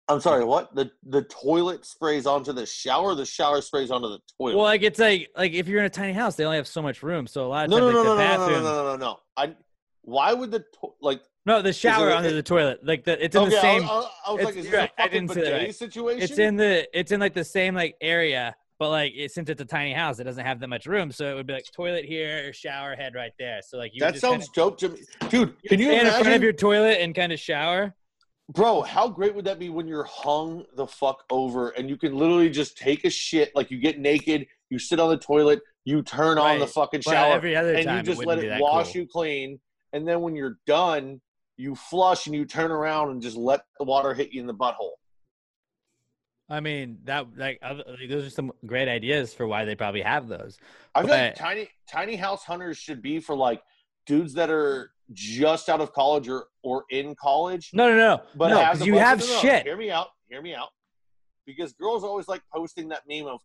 I'm 0.08 0.20
sorry, 0.20 0.44
what? 0.44 0.72
The 0.72 0.88
the 1.02 1.22
toilet 1.22 1.84
sprays 1.84 2.26
onto 2.26 2.52
the 2.52 2.64
shower, 2.64 3.16
the 3.16 3.26
shower 3.26 3.60
sprays 3.60 3.90
onto 3.90 4.08
the 4.08 4.20
toilet. 4.38 4.54
Well, 4.54 4.64
like 4.64 4.82
it's 4.82 5.00
like 5.00 5.30
like 5.36 5.52
if 5.52 5.66
you're 5.66 5.80
in 5.80 5.86
a 5.86 5.90
tiny 5.90 6.12
house, 6.12 6.36
they 6.36 6.44
only 6.44 6.58
have 6.58 6.68
so 6.68 6.80
much 6.80 7.02
room. 7.02 7.26
So 7.26 7.44
a 7.44 7.48
lot 7.48 7.64
of 7.64 7.70
no, 7.70 7.80
times, 7.80 7.92
no, 7.92 8.02
no, 8.04 8.14
like 8.14 8.16
no, 8.16 8.16
the 8.16 8.22
no, 8.22 8.36
no, 8.36 8.38
bathroom. 8.38 8.62
no, 8.62 8.70
no, 8.70 8.84
no, 8.84 8.90
no, 8.92 8.96
no. 8.96 9.18
I 9.36 9.56
why 10.02 10.32
would 10.32 10.52
the 10.52 10.60
to- 10.60 10.94
like 11.00 11.22
No, 11.44 11.60
the 11.60 11.72
shower 11.72 12.12
under 12.12 12.30
the 12.32 12.42
toilet. 12.42 12.86
Like 12.86 13.02
the 13.02 13.22
it's 13.24 13.34
in 13.34 13.42
okay, 13.42 13.50
the 13.50 13.60
same. 13.60 13.82
I, 13.82 13.86
I, 13.86 14.10
I 14.28 14.32
was 14.32 14.44
like, 14.44 14.56
is 14.56 14.70
this 14.70 14.74
a 14.74 15.02
fucking 15.02 15.26
that 15.26 15.34
bidet 15.34 15.52
right. 15.52 15.74
situation? 15.74 16.22
It's 16.22 16.38
in 16.38 16.54
the 16.54 16.86
it's 16.96 17.10
in 17.10 17.18
like 17.18 17.34
the 17.34 17.42
same 17.44 17.74
like 17.74 17.96
area, 18.00 18.54
but 18.78 18.90
like 18.90 19.12
it, 19.16 19.32
since 19.32 19.48
it's 19.48 19.60
a 19.60 19.64
tiny 19.64 19.92
house, 19.92 20.18
it 20.18 20.24
doesn't 20.24 20.44
have 20.44 20.60
that 20.60 20.68
much 20.68 20.86
room. 20.86 21.10
So 21.10 21.30
it 21.30 21.34
would 21.34 21.46
be 21.46 21.54
like 21.54 21.64
toilet 21.72 22.04
here, 22.04 22.52
shower 22.52 22.94
head 22.94 23.14
right 23.14 23.32
there. 23.38 23.60
So 23.62 23.78
like 23.78 23.92
you 23.94 24.00
that 24.00 24.18
sounds 24.18 24.48
kinda, 24.48 24.70
dope 24.70 24.78
to 24.78 24.88
me, 24.90 25.00
dude. 25.28 25.54
Can 25.68 25.80
you 25.80 25.86
stand 25.86 26.08
in 26.08 26.14
front 26.14 26.34
of 26.34 26.42
your 26.42 26.52
toilet 26.52 26.98
and 27.00 27.14
kind 27.14 27.32
of 27.32 27.40
shower? 27.40 27.94
bro? 28.50 28.82
How 28.82 29.08
great 29.08 29.34
would 29.34 29.44
that 29.46 29.58
be 29.58 29.70
when 29.70 29.88
you're 29.88 30.04
hung 30.04 30.64
the 30.76 30.86
fuck 30.86 31.24
over 31.30 31.70
and 31.70 31.88
you 31.88 31.96
can 31.96 32.14
literally 32.14 32.50
just 32.50 32.78
take 32.78 33.04
a 33.04 33.10
shit, 33.10 33.54
like 33.56 33.70
you 33.70 33.78
get 33.78 33.98
naked, 33.98 34.46
you 34.70 34.78
sit 34.78 35.00
on 35.00 35.10
the 35.10 35.16
toilet, 35.18 35.62
you 35.84 36.02
turn 36.02 36.38
on 36.38 36.58
the 36.58 36.64
Right. 36.66 36.72
fucking 36.72 37.02
Well, 37.06 37.14
shower, 37.14 37.36
every 37.36 37.56
other 37.56 37.74
and 37.74 37.84
time 37.84 37.96
you 37.96 38.02
just 38.02 38.18
wouldn't 38.24 38.48
let 38.48 38.58
it 38.58 38.62
wash 38.62 38.92
cool. 38.92 39.02
you 39.02 39.08
clean, 39.08 39.60
and 39.92 40.06
then 40.06 40.20
when 40.20 40.36
you're 40.36 40.58
done, 40.66 41.20
you 41.56 41.74
flush 41.74 42.26
and 42.26 42.34
you 42.34 42.44
turn 42.44 42.70
around 42.70 43.10
and 43.10 43.22
just 43.22 43.36
let 43.36 43.62
the 43.78 43.84
water 43.84 44.14
hit 44.14 44.32
you 44.32 44.40
in 44.40 44.46
the 44.46 44.54
butthole. 44.54 44.92
I 46.48 46.60
mean 46.60 46.98
that 47.04 47.26
like, 47.36 47.58
other, 47.62 47.82
like 47.98 48.08
those 48.08 48.24
are 48.26 48.30
some 48.30 48.52
great 48.66 48.88
ideas 48.88 49.34
for 49.34 49.46
why 49.46 49.64
they 49.64 49.74
probably 49.74 50.02
have 50.02 50.28
those. 50.28 50.58
I 50.94 51.02
feel 51.02 51.10
like 51.10 51.34
tiny 51.34 51.68
tiny 51.90 52.16
house 52.16 52.44
hunters 52.44 52.78
should 52.78 53.02
be 53.02 53.18
for 53.18 53.34
like 53.34 53.62
dudes 54.06 54.32
that 54.34 54.48
are 54.50 54.92
just 55.12 55.68
out 55.68 55.80
of 55.80 55.92
college 55.92 56.28
or 56.28 56.46
or 56.62 56.84
in 56.90 57.14
college. 57.16 57.70
No, 57.72 57.88
no, 57.88 57.96
no, 57.96 58.22
But 58.36 58.48
no, 58.50 58.60
a 58.60 58.84
you 58.84 58.92
bunch- 58.92 59.04
have 59.04 59.20
no, 59.20 59.26
no, 59.26 59.40
shit. 59.40 59.64
Hear 59.64 59.76
me 59.76 59.90
out. 59.90 60.08
Hear 60.28 60.40
me 60.42 60.54
out. 60.54 60.68
Because 61.46 61.72
girls 61.72 62.04
always 62.04 62.28
like 62.28 62.42
posting 62.54 62.88
that 62.88 63.02
meme 63.08 63.26
of 63.26 63.40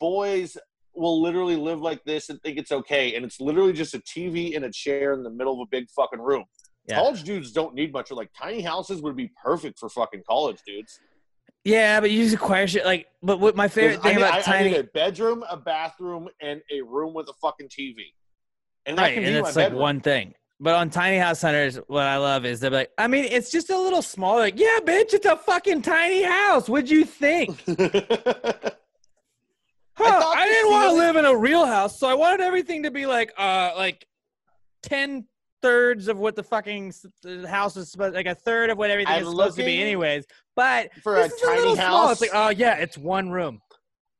boys 0.00 0.56
will 0.94 1.20
literally 1.20 1.56
live 1.56 1.80
like 1.80 2.02
this 2.04 2.28
and 2.30 2.40
think 2.42 2.58
it's 2.58 2.72
okay, 2.72 3.14
and 3.14 3.24
it's 3.24 3.40
literally 3.40 3.72
just 3.72 3.94
a 3.94 3.98
TV 4.00 4.56
and 4.56 4.64
a 4.64 4.70
chair 4.72 5.12
in 5.12 5.22
the 5.22 5.30
middle 5.30 5.54
of 5.54 5.60
a 5.60 5.68
big 5.70 5.88
fucking 5.90 6.20
room. 6.20 6.44
Yeah. 6.88 6.96
College 6.96 7.24
dudes 7.24 7.52
don't 7.52 7.74
need 7.74 7.92
much. 7.92 8.10
Or 8.10 8.14
Like 8.14 8.30
tiny 8.38 8.60
houses 8.62 9.02
would 9.02 9.16
be 9.16 9.30
perfect 9.42 9.78
for 9.78 9.88
fucking 9.88 10.22
college 10.28 10.58
dudes. 10.66 10.98
Yeah, 11.66 11.98
but 11.98 12.12
you 12.12 12.22
just 12.22 12.36
acquire 12.36 12.68
shit 12.68 12.84
like. 12.84 13.08
But 13.24 13.40
what 13.40 13.56
my 13.56 13.66
favorite 13.66 14.00
thing 14.00 14.12
I 14.12 14.14
need, 14.14 14.22
about 14.22 14.34
I- 14.34 14.38
I 14.38 14.42
tiny, 14.42 14.70
need 14.70 14.76
a 14.78 14.84
bedroom, 14.84 15.44
a 15.50 15.56
bathroom, 15.56 16.28
and 16.40 16.62
a 16.72 16.80
room 16.82 17.12
with 17.12 17.28
a 17.28 17.32
fucking 17.42 17.68
TV. 17.68 18.14
And 18.86 18.96
right, 18.96 19.18
and 19.18 19.26
it's 19.26 19.56
like 19.56 19.66
bedroom. 19.66 19.80
one 19.82 20.00
thing. 20.00 20.34
But 20.60 20.76
on 20.76 20.90
tiny 20.90 21.18
house 21.18 21.42
hunters, 21.42 21.80
what 21.88 22.04
I 22.04 22.18
love 22.18 22.46
is 22.46 22.60
they're 22.60 22.70
like, 22.70 22.90
I 22.96 23.08
mean, 23.08 23.24
it's 23.24 23.50
just 23.50 23.68
a 23.70 23.78
little 23.78 24.00
small. 24.00 24.36
Like, 24.36 24.58
yeah, 24.58 24.78
bitch, 24.80 25.12
it's 25.12 25.26
a 25.26 25.36
fucking 25.36 25.82
tiny 25.82 26.22
house. 26.22 26.68
What'd 26.68 26.88
you 26.88 27.04
think? 27.04 27.64
Huh, 29.98 30.32
I, 30.36 30.46
the 30.46 30.52
didn't 30.52 30.70
want 30.72 30.90
to 30.90 30.96
live 30.98 31.16
in 31.16 31.24
a 31.24 31.34
real 31.34 31.64
house, 31.64 31.98
so 31.98 32.06
I 32.06 32.12
wanted 32.12 32.42
everything 32.42 32.82
to 32.82 32.90
be 32.90 33.06
like, 33.06 33.32
uh, 33.38 33.72
like 33.74 34.06
ten 34.82 35.24
thirds 35.66 36.08
of 36.08 36.18
what 36.18 36.36
the 36.36 36.42
fucking 36.42 36.92
house 37.46 37.76
is 37.76 37.90
supposed, 37.90 38.14
like 38.14 38.26
a 38.26 38.34
third 38.34 38.70
of 38.70 38.78
what 38.78 38.90
everything 38.90 39.14
I'm 39.14 39.22
is 39.22 39.30
supposed 39.30 39.56
to 39.56 39.64
be, 39.64 39.80
anyways. 39.80 40.24
But 40.54 40.90
for 41.02 41.16
a 41.16 41.28
tiny 41.28 41.60
little 41.60 41.76
small. 41.76 42.10
It's 42.10 42.20
house. 42.20 42.20
like, 42.20 42.30
oh 42.32 42.50
yeah, 42.50 42.76
it's 42.76 42.96
one 42.96 43.30
room. 43.30 43.60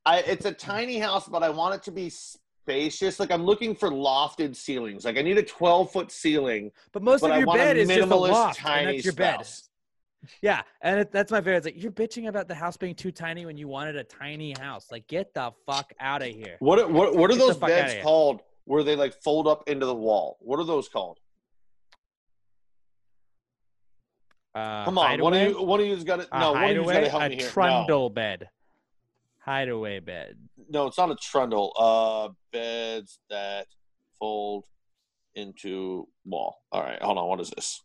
I, 0.05 0.21
it's 0.21 0.45
a 0.45 0.53
tiny 0.53 0.99
house, 0.99 1.29
but 1.29 1.43
I 1.43 1.51
want 1.51 1.75
it 1.75 1.83
to 1.85 1.93
be 1.93 2.11
spacious. 2.11 3.21
Like 3.21 3.31
I'm 3.31 3.45
looking 3.45 3.75
for 3.75 3.91
lofted 3.91 4.57
ceilings. 4.57 5.05
Like 5.05 5.19
I 5.19 5.23
need 5.23 5.39
a 5.39 5.43
12 5.43 5.93
foot 5.93 6.11
ceiling. 6.11 6.71
But 6.93 7.03
most 7.03 7.21
but 7.21 7.31
of 7.31 7.39
your 7.39 7.47
bed 7.47 7.77
is 7.77 7.89
just 7.89 8.11
a 8.11 8.17
loft, 8.17 8.59
tiny 8.59 8.87
and 8.87 8.97
that's 8.97 9.05
your 9.05 9.15
bed. 9.15 9.47
Yeah, 10.43 10.63
and 10.83 11.01
it, 11.01 11.13
that's 11.13 11.31
my 11.31 11.39
favorite. 11.39 11.59
It's 11.59 11.67
like 11.67 11.83
you're 11.83 11.93
bitching 11.93 12.29
about 12.29 12.49
the 12.49 12.55
house 12.55 12.77
being 12.77 12.97
too 12.97 13.13
tiny 13.13 13.47
when 13.47 13.57
you 13.57 13.69
wanted 13.69 13.95
a 13.95 14.03
tiny 14.03 14.55
house. 14.59 14.87
Like, 14.91 15.07
get 15.07 15.33
the 15.35 15.53
fuck 15.67 15.93
out 16.01 16.23
of 16.23 16.29
here. 16.29 16.57
What 16.59 16.81
are- 16.81 16.89
what 16.89 17.15
what 17.15 17.31
are 17.31 17.35
Get 17.35 17.39
those 17.39 17.57
beds 17.57 18.03
called? 18.03 18.41
Where 18.65 18.83
they 18.83 18.97
like 18.97 19.15
fold 19.23 19.47
up 19.47 19.69
into 19.69 19.87
the 19.87 19.95
wall? 19.95 20.39
What 20.41 20.59
are 20.59 20.65
those 20.65 20.89
called? 20.89 21.21
Uh, 24.57 24.87
Come 24.87 24.97
on, 24.97 25.21
one 25.21 25.35
of 25.35 25.39
hideaway? 25.39 25.61
you 25.61 25.67
one 25.67 25.81
of 25.81 25.87
you's 25.87 26.03
got 26.05 26.17
to 26.23 26.29
no, 26.39 26.53
one 26.53 26.65
of 26.65 26.71
you's 26.77 26.87
got 26.87 27.01
to 27.01 27.11
help 27.11 27.23
a 27.25 27.29
me 27.29 27.37
here. 27.37 27.49
trundle 27.51 28.09
bed, 28.09 28.49
hideaway 29.39 30.01
bed. 30.01 30.37
No. 30.71 30.81
no, 30.83 30.87
it's 30.87 30.97
not 30.97 31.11
a 31.11 31.17
trundle. 31.17 31.75
Uh, 31.79 32.31
beds 32.53 33.19
that 33.29 33.67
fold 34.19 34.65
into 35.35 36.09
wall. 36.25 36.63
All 36.73 36.83
right, 36.83 37.01
hold 37.03 37.19
on. 37.19 37.29
What 37.29 37.39
is 37.41 37.51
this? 37.51 37.83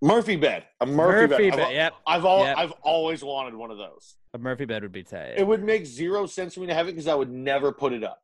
Murphy 0.00 0.36
bed. 0.36 0.64
A 0.80 0.86
Murphy, 0.86 1.28
Murphy 1.28 1.50
bed. 1.50 1.56
bed, 1.58 1.66
I've, 1.66 1.72
yep, 1.74 1.94
I've 2.06 2.24
al- 2.24 2.44
yep. 2.44 2.56
I've 2.56 2.72
always 2.80 3.22
wanted 3.22 3.54
one 3.54 3.70
of 3.70 3.76
those. 3.76 4.16
A 4.32 4.38
Murphy 4.38 4.64
bed 4.64 4.82
would 4.82 4.90
be 4.90 5.02
tight. 5.02 5.34
It 5.36 5.46
would 5.46 5.62
make 5.62 5.84
zero 5.84 6.24
sense 6.24 6.54
for 6.54 6.60
me 6.60 6.66
to 6.68 6.74
have 6.74 6.88
it 6.88 6.92
because 6.92 7.08
I 7.08 7.14
would 7.14 7.30
never 7.30 7.72
put 7.72 7.92
it 7.92 8.02
up 8.02 8.21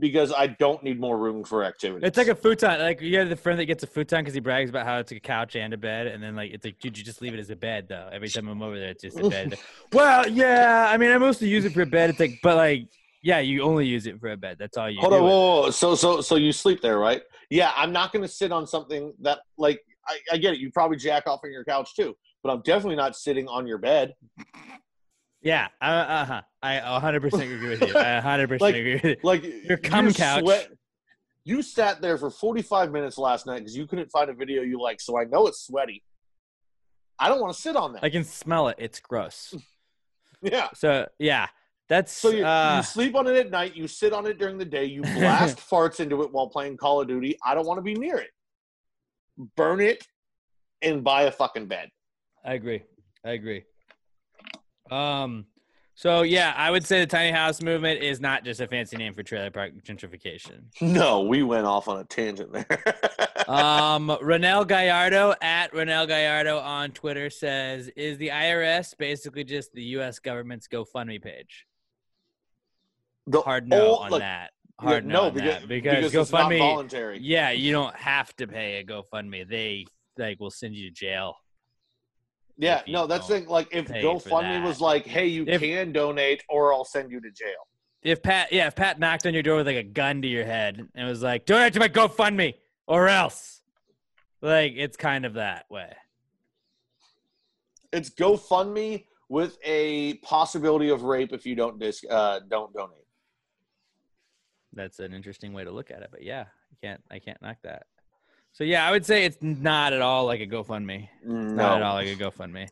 because 0.00 0.32
I 0.32 0.48
don't 0.48 0.82
need 0.82 0.98
more 0.98 1.16
room 1.18 1.44
for 1.44 1.62
activity. 1.62 2.06
It's 2.06 2.16
like 2.16 2.28
a 2.28 2.34
futon. 2.34 2.80
Like 2.80 3.00
you 3.00 3.18
have 3.18 3.28
the 3.28 3.36
friend 3.36 3.60
that 3.60 3.66
gets 3.66 3.84
a 3.84 3.86
futon 3.86 4.20
because 4.20 4.34
he 4.34 4.40
brags 4.40 4.70
about 4.70 4.86
how 4.86 4.98
it's 4.98 5.12
a 5.12 5.20
couch 5.20 5.54
and 5.54 5.72
a 5.72 5.76
bed, 5.76 6.06
and 6.08 6.22
then 6.22 6.34
like 6.34 6.50
it's 6.52 6.64
like, 6.64 6.78
dude, 6.80 6.98
you 6.98 7.04
just 7.04 7.22
leave 7.22 7.34
it 7.34 7.40
as 7.40 7.50
a 7.50 7.56
bed 7.56 7.86
though. 7.88 8.08
Every 8.10 8.28
time 8.28 8.48
I'm 8.48 8.62
over 8.62 8.78
there, 8.78 8.90
it's 8.90 9.02
just 9.02 9.18
a 9.18 9.28
bed. 9.28 9.58
well, 9.92 10.28
yeah. 10.28 10.88
I 10.90 10.96
mean, 10.96 11.10
I 11.10 11.18
mostly 11.18 11.48
use 11.48 11.64
it 11.64 11.72
for 11.72 11.82
a 11.82 11.86
bed. 11.86 12.10
It's 12.10 12.18
like, 12.18 12.40
but 12.42 12.56
like, 12.56 12.88
yeah, 13.22 13.38
you 13.40 13.62
only 13.62 13.86
use 13.86 14.06
it 14.06 14.18
for 14.18 14.30
a 14.30 14.36
bed. 14.36 14.56
That's 14.58 14.76
all 14.76 14.90
you. 14.90 15.00
Hold 15.00 15.12
on, 15.12 15.22
whoa, 15.22 15.28
whoa, 15.28 15.60
whoa. 15.62 15.70
So, 15.70 15.94
so, 15.94 16.20
so 16.20 16.36
you 16.36 16.52
sleep 16.52 16.80
there, 16.80 16.98
right? 16.98 17.22
Yeah, 17.50 17.72
I'm 17.76 17.92
not 17.92 18.12
going 18.12 18.22
to 18.22 18.28
sit 18.28 18.52
on 18.52 18.66
something 18.66 19.12
that, 19.20 19.40
like, 19.58 19.80
I, 20.08 20.18
I 20.32 20.36
get 20.38 20.54
it. 20.54 20.60
You 20.60 20.70
probably 20.70 20.96
jack 20.96 21.26
off 21.26 21.40
on 21.44 21.52
your 21.52 21.64
couch 21.64 21.94
too, 21.94 22.16
but 22.42 22.50
I'm 22.50 22.62
definitely 22.62 22.96
not 22.96 23.16
sitting 23.16 23.46
on 23.48 23.66
your 23.66 23.78
bed. 23.78 24.14
Yeah, 25.42 25.68
uh 25.80 26.24
huh. 26.24 26.42
I 26.62 26.80
100 26.92 27.22
percent 27.22 27.42
agree 27.52 27.70
with 27.70 27.80
you. 27.82 27.96
I 27.98 28.14
100 28.14 28.48
percent 28.48 28.60
Like, 28.62 28.74
agree 28.76 28.94
with 28.94 29.04
you. 29.04 29.16
like 29.22 29.44
Your 29.68 29.78
cum 29.78 30.06
you 30.06 30.12
couch. 30.14 30.40
sweat- 30.42 30.68
you 31.44 31.62
sat 31.62 32.02
there 32.02 32.18
for 32.18 32.30
45 32.30 32.92
minutes 32.92 33.16
last 33.16 33.46
night 33.46 33.60
because 33.60 33.74
you 33.74 33.86
couldn't 33.86 34.10
find 34.10 34.28
a 34.28 34.34
video 34.34 34.60
you 34.62 34.80
like, 34.80 35.00
so 35.00 35.18
I 35.18 35.24
know 35.24 35.46
it's 35.46 35.64
sweaty. 35.66 36.04
I 37.18 37.28
don't 37.28 37.40
want 37.40 37.54
to 37.54 37.60
sit 37.60 37.76
on 37.76 37.94
that. 37.94 38.04
I 38.04 38.10
can 38.10 38.24
smell 38.24 38.68
it. 38.68 38.76
It's 38.78 39.00
gross. 39.00 39.54
yeah. 40.42 40.68
So 40.74 41.06
yeah, 41.18 41.46
that's 41.88 42.12
So 42.12 42.28
you, 42.30 42.44
uh, 42.44 42.76
you 42.76 42.82
sleep 42.82 43.14
on 43.16 43.26
it 43.26 43.36
at 43.36 43.50
night. 43.50 43.74
You 43.74 43.88
sit 43.88 44.12
on 44.12 44.26
it 44.26 44.38
during 44.38 44.58
the 44.58 44.64
day. 44.66 44.84
You 44.84 45.00
blast 45.02 45.58
farts 45.70 46.00
into 46.00 46.22
it 46.22 46.30
while 46.32 46.48
playing 46.48 46.76
Call 46.76 47.00
of 47.00 47.08
Duty. 47.08 47.38
I 47.44 47.54
don't 47.54 47.66
want 47.66 47.78
to 47.78 47.82
be 47.82 47.94
near 47.94 48.16
it. 48.18 48.30
Burn 49.56 49.80
it 49.80 50.06
and 50.82 51.02
buy 51.02 51.22
a 51.22 51.32
fucking 51.32 51.66
bed. 51.66 51.88
I 52.44 52.54
agree. 52.54 52.82
I 53.24 53.30
agree. 53.30 53.64
Um, 54.90 55.46
so 55.94 56.22
yeah, 56.22 56.54
I 56.56 56.70
would 56.70 56.86
say 56.86 57.00
the 57.00 57.06
tiny 57.06 57.30
house 57.30 57.60
movement 57.60 58.02
is 58.02 58.20
not 58.20 58.44
just 58.44 58.60
a 58.60 58.66
fancy 58.66 58.96
name 58.96 59.12
for 59.12 59.22
trailer 59.22 59.50
park 59.50 59.72
gentrification. 59.84 60.62
No, 60.80 61.22
we 61.22 61.42
went 61.42 61.66
off 61.66 61.88
on 61.88 61.98
a 62.00 62.04
tangent 62.04 62.52
there. 62.52 62.66
um, 63.48 64.08
Renel 64.22 64.66
Gallardo 64.66 65.34
at 65.42 65.72
Renel 65.72 66.06
Gallardo 66.08 66.58
on 66.58 66.92
Twitter 66.92 67.28
says, 67.28 67.88
"Is 67.96 68.16
the 68.18 68.28
IRS 68.28 68.96
basically 68.96 69.44
just 69.44 69.72
the 69.74 69.82
U.S. 69.96 70.18
government's 70.18 70.68
GoFundMe 70.68 71.20
page?" 71.22 71.66
The 73.26 73.42
Hard 73.42 73.68
no 73.68 73.88
old- 73.88 74.00
on 74.04 74.10
like- 74.12 74.20
that. 74.20 74.50
Yeah, 74.82 74.88
Hard 74.88 75.04
no, 75.06 75.12
no, 75.14 75.22
on 75.26 75.34
because- 75.34 75.50
that 75.60 75.68
because, 75.68 76.10
because 76.12 76.30
GoFundMe 76.30 76.58
voluntary. 76.58 77.18
Yeah, 77.20 77.50
you 77.50 77.72
don't 77.72 77.94
have 77.94 78.34
to 78.36 78.46
pay 78.46 78.78
a 78.80 78.84
GoFundMe. 78.84 79.46
They 79.46 79.84
like 80.16 80.40
will 80.40 80.50
send 80.50 80.74
you 80.74 80.88
to 80.88 80.94
jail. 80.94 81.34
Yeah, 82.60 82.82
no, 82.86 83.06
that's 83.06 83.26
the 83.26 83.34
thing. 83.40 83.48
Like, 83.48 83.68
if 83.72 83.88
GoFundMe 83.88 84.62
was 84.64 84.80
like, 84.80 85.06
"Hey, 85.06 85.26
you 85.26 85.44
If- 85.46 85.60
can 85.60 85.92
donate, 85.92 86.42
or 86.48 86.72
I'll 86.74 86.84
send 86.84 87.10
you 87.10 87.20
to 87.20 87.30
jail." 87.30 87.66
If 88.02 88.22
Pat, 88.22 88.52
yeah, 88.52 88.66
if 88.66 88.74
Pat 88.74 88.98
knocked 88.98 89.26
on 89.26 89.34
your 89.34 89.42
door 89.42 89.56
with 89.56 89.66
like 89.66 89.76
a 89.76 89.82
gun 89.82 90.22
to 90.22 90.28
your 90.28 90.44
head 90.44 90.88
and 90.94 91.08
was 91.08 91.22
like, 91.22 91.46
"Donate 91.46 91.72
to 91.74 91.80
my 91.80 91.88
GoFundMe 91.88 92.54
or 92.86 93.08
else," 93.08 93.62
like 94.40 94.74
it's 94.76 94.96
kind 94.96 95.24
of 95.26 95.34
that 95.34 95.66
way. 95.70 95.92
It's 97.92 98.10
GoFundMe 98.10 99.06
with 99.28 99.58
a 99.64 100.14
possibility 100.18 100.90
of 100.90 101.02
rape 101.02 101.32
if 101.32 101.46
you 101.46 101.54
don't 101.54 101.78
dis- 101.78 102.04
uh, 102.08 102.40
don't 102.48 102.72
donate. 102.72 102.96
That's 104.72 104.98
an 105.00 105.12
interesting 105.12 105.52
way 105.52 105.64
to 105.64 105.70
look 105.70 105.90
at 105.90 106.02
it, 106.02 106.08
but 106.10 106.22
yeah, 106.22 106.44
I 106.72 106.86
can't, 106.86 107.02
I 107.10 107.18
can't 107.18 107.40
knock 107.42 107.56
that. 107.62 107.86
So 108.52 108.64
yeah, 108.64 108.86
I 108.86 108.90
would 108.90 109.06
say 109.06 109.24
it's 109.24 109.38
not 109.40 109.92
at 109.92 110.02
all 110.02 110.26
like 110.26 110.40
a 110.40 110.46
GoFundMe. 110.46 111.08
It's 111.22 111.28
Not 111.30 111.76
at 111.78 111.82
all 111.82 111.94
like 111.94 112.08
a 112.08 112.16
GoFundMe. 112.16 112.68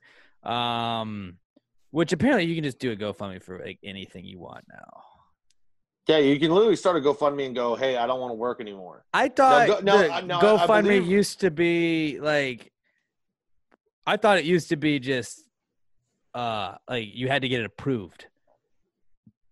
Um, 0.49 1.39
which 1.91 2.13
apparently 2.13 2.45
you 2.45 2.55
can 2.55 2.65
just 2.65 2.79
do 2.79 2.93
a 2.93 2.97
GoFundMe 2.97 3.43
for 3.43 3.59
like 3.65 3.79
anything 3.83 4.25
you 4.25 4.39
want 4.39 4.65
now. 4.69 5.03
Yeah, 6.07 6.19
you 6.19 6.39
can 6.41 6.51
literally 6.51 6.77
start 6.77 6.97
a 6.97 7.01
GoFundMe 7.01 7.47
and 7.47 7.55
go, 7.55 7.75
"Hey, 7.77 7.97
I 7.97 8.07
don't 8.07 8.21
want 8.21 8.31
to 8.31 8.35
work 8.37 8.61
anymore." 8.61 9.05
I 9.13 9.29
thought 9.29 9.67
go- 9.69 9.81
no, 9.81 9.99
the 9.99 10.15
uh, 10.15 10.21
no, 10.23 10.39
GoFundMe 10.41 10.83
believe- 10.85 11.07
used 11.07 11.41
to 11.41 11.51
be 11.51 12.19
like 12.21 12.73
I 14.07 14.17
thought 14.17 14.39
it 14.39 14.45
used 14.45 14.71
to 14.71 14.77
be 14.77 14.99
just 14.99 15.43
uh 16.35 16.77
like 16.89 17.07
you 17.13 17.29
had 17.29 17.43
to 17.43 17.49
get 17.49 17.61
it 17.61 17.67
approved. 17.67 18.27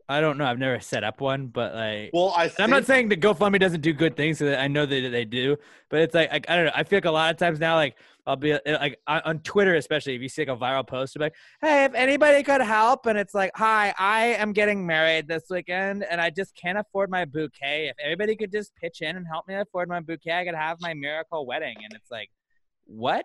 I 0.09 0.20
don't 0.20 0.39
know. 0.39 0.44
I've 0.44 0.59
never 0.59 0.78
set 0.78 1.02
up 1.02 1.20
one, 1.20 1.49
but 1.49 1.75
like, 1.75 2.10
Well, 2.12 2.33
I 2.36 2.51
I'm 2.60 2.70
not 2.70 2.86
saying 2.86 3.09
that 3.09 3.20
GoFundMe 3.20 3.59
doesn't 3.59 3.81
do 3.81 3.93
good 3.93 4.17
things. 4.17 4.39
So 4.39 4.44
that 4.47 4.60
I 4.60 4.68
know 4.68 4.86
that 4.86 5.09
they 5.10 5.25
do, 5.25 5.57
but 5.89 6.01
it's 6.01 6.15
like, 6.15 6.31
like 6.31 6.49
I 6.49 6.57
don't 6.57 6.67
know. 6.67 6.73
I 6.75 6.85
feel 6.85 6.99
like 6.99 7.07
a 7.07 7.10
lot 7.10 7.31
of 7.33 7.39
times 7.39 7.59
now, 7.59 7.75
like 7.75 7.97
I'll 8.25 8.36
be 8.36 8.52
uh, 8.52 8.59
like 8.67 9.01
on 9.09 9.20
on 9.25 9.39
Twitter, 9.41 9.75
especially 9.75 10.15
if 10.15 10.23
you 10.23 10.28
see 10.28 10.43
like 10.43 10.57
a 10.57 10.57
viral 10.57 10.86
post, 10.86 11.18
like, 11.18 11.35
"Hey, 11.60 11.85
if 11.85 11.94
anybody 11.94 12.43
could 12.44 12.60
help," 12.60 13.07
and 13.07 13.18
it's 13.18 13.35
like, 13.35 13.51
"Hi, 13.57 13.94
I 13.99 14.26
am 14.35 14.52
getting 14.52 14.86
married 14.86 15.26
this 15.26 15.44
weekend, 15.51 16.05
and 16.05 16.20
I 16.20 16.31
just 16.31 16.55
can't 16.55 16.78
afford 16.78 17.10
my 17.10 17.25
bouquet. 17.25 17.89
If 17.89 17.97
everybody 18.02 18.36
could 18.36 18.52
just 18.52 18.75
pitch 18.76 19.01
in 19.02 19.17
and 19.17 19.26
help 19.26 19.49
me 19.49 19.55
afford 19.57 19.89
my 19.89 20.01
bouquet, 20.01 20.41
I 20.41 20.44
could 20.44 20.55
have 20.55 20.81
my 20.81 20.94
miracle 20.94 21.47
wedding." 21.47 21.76
And 21.83 21.93
it's 21.94 22.10
like, 22.10 22.31
what? 22.85 23.25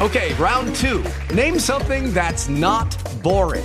Okay, 0.00 0.34
round 0.34 0.74
two. 0.76 1.04
Name 1.34 1.58
something 1.58 2.12
that's 2.12 2.48
not 2.48 2.96
boring. 3.22 3.64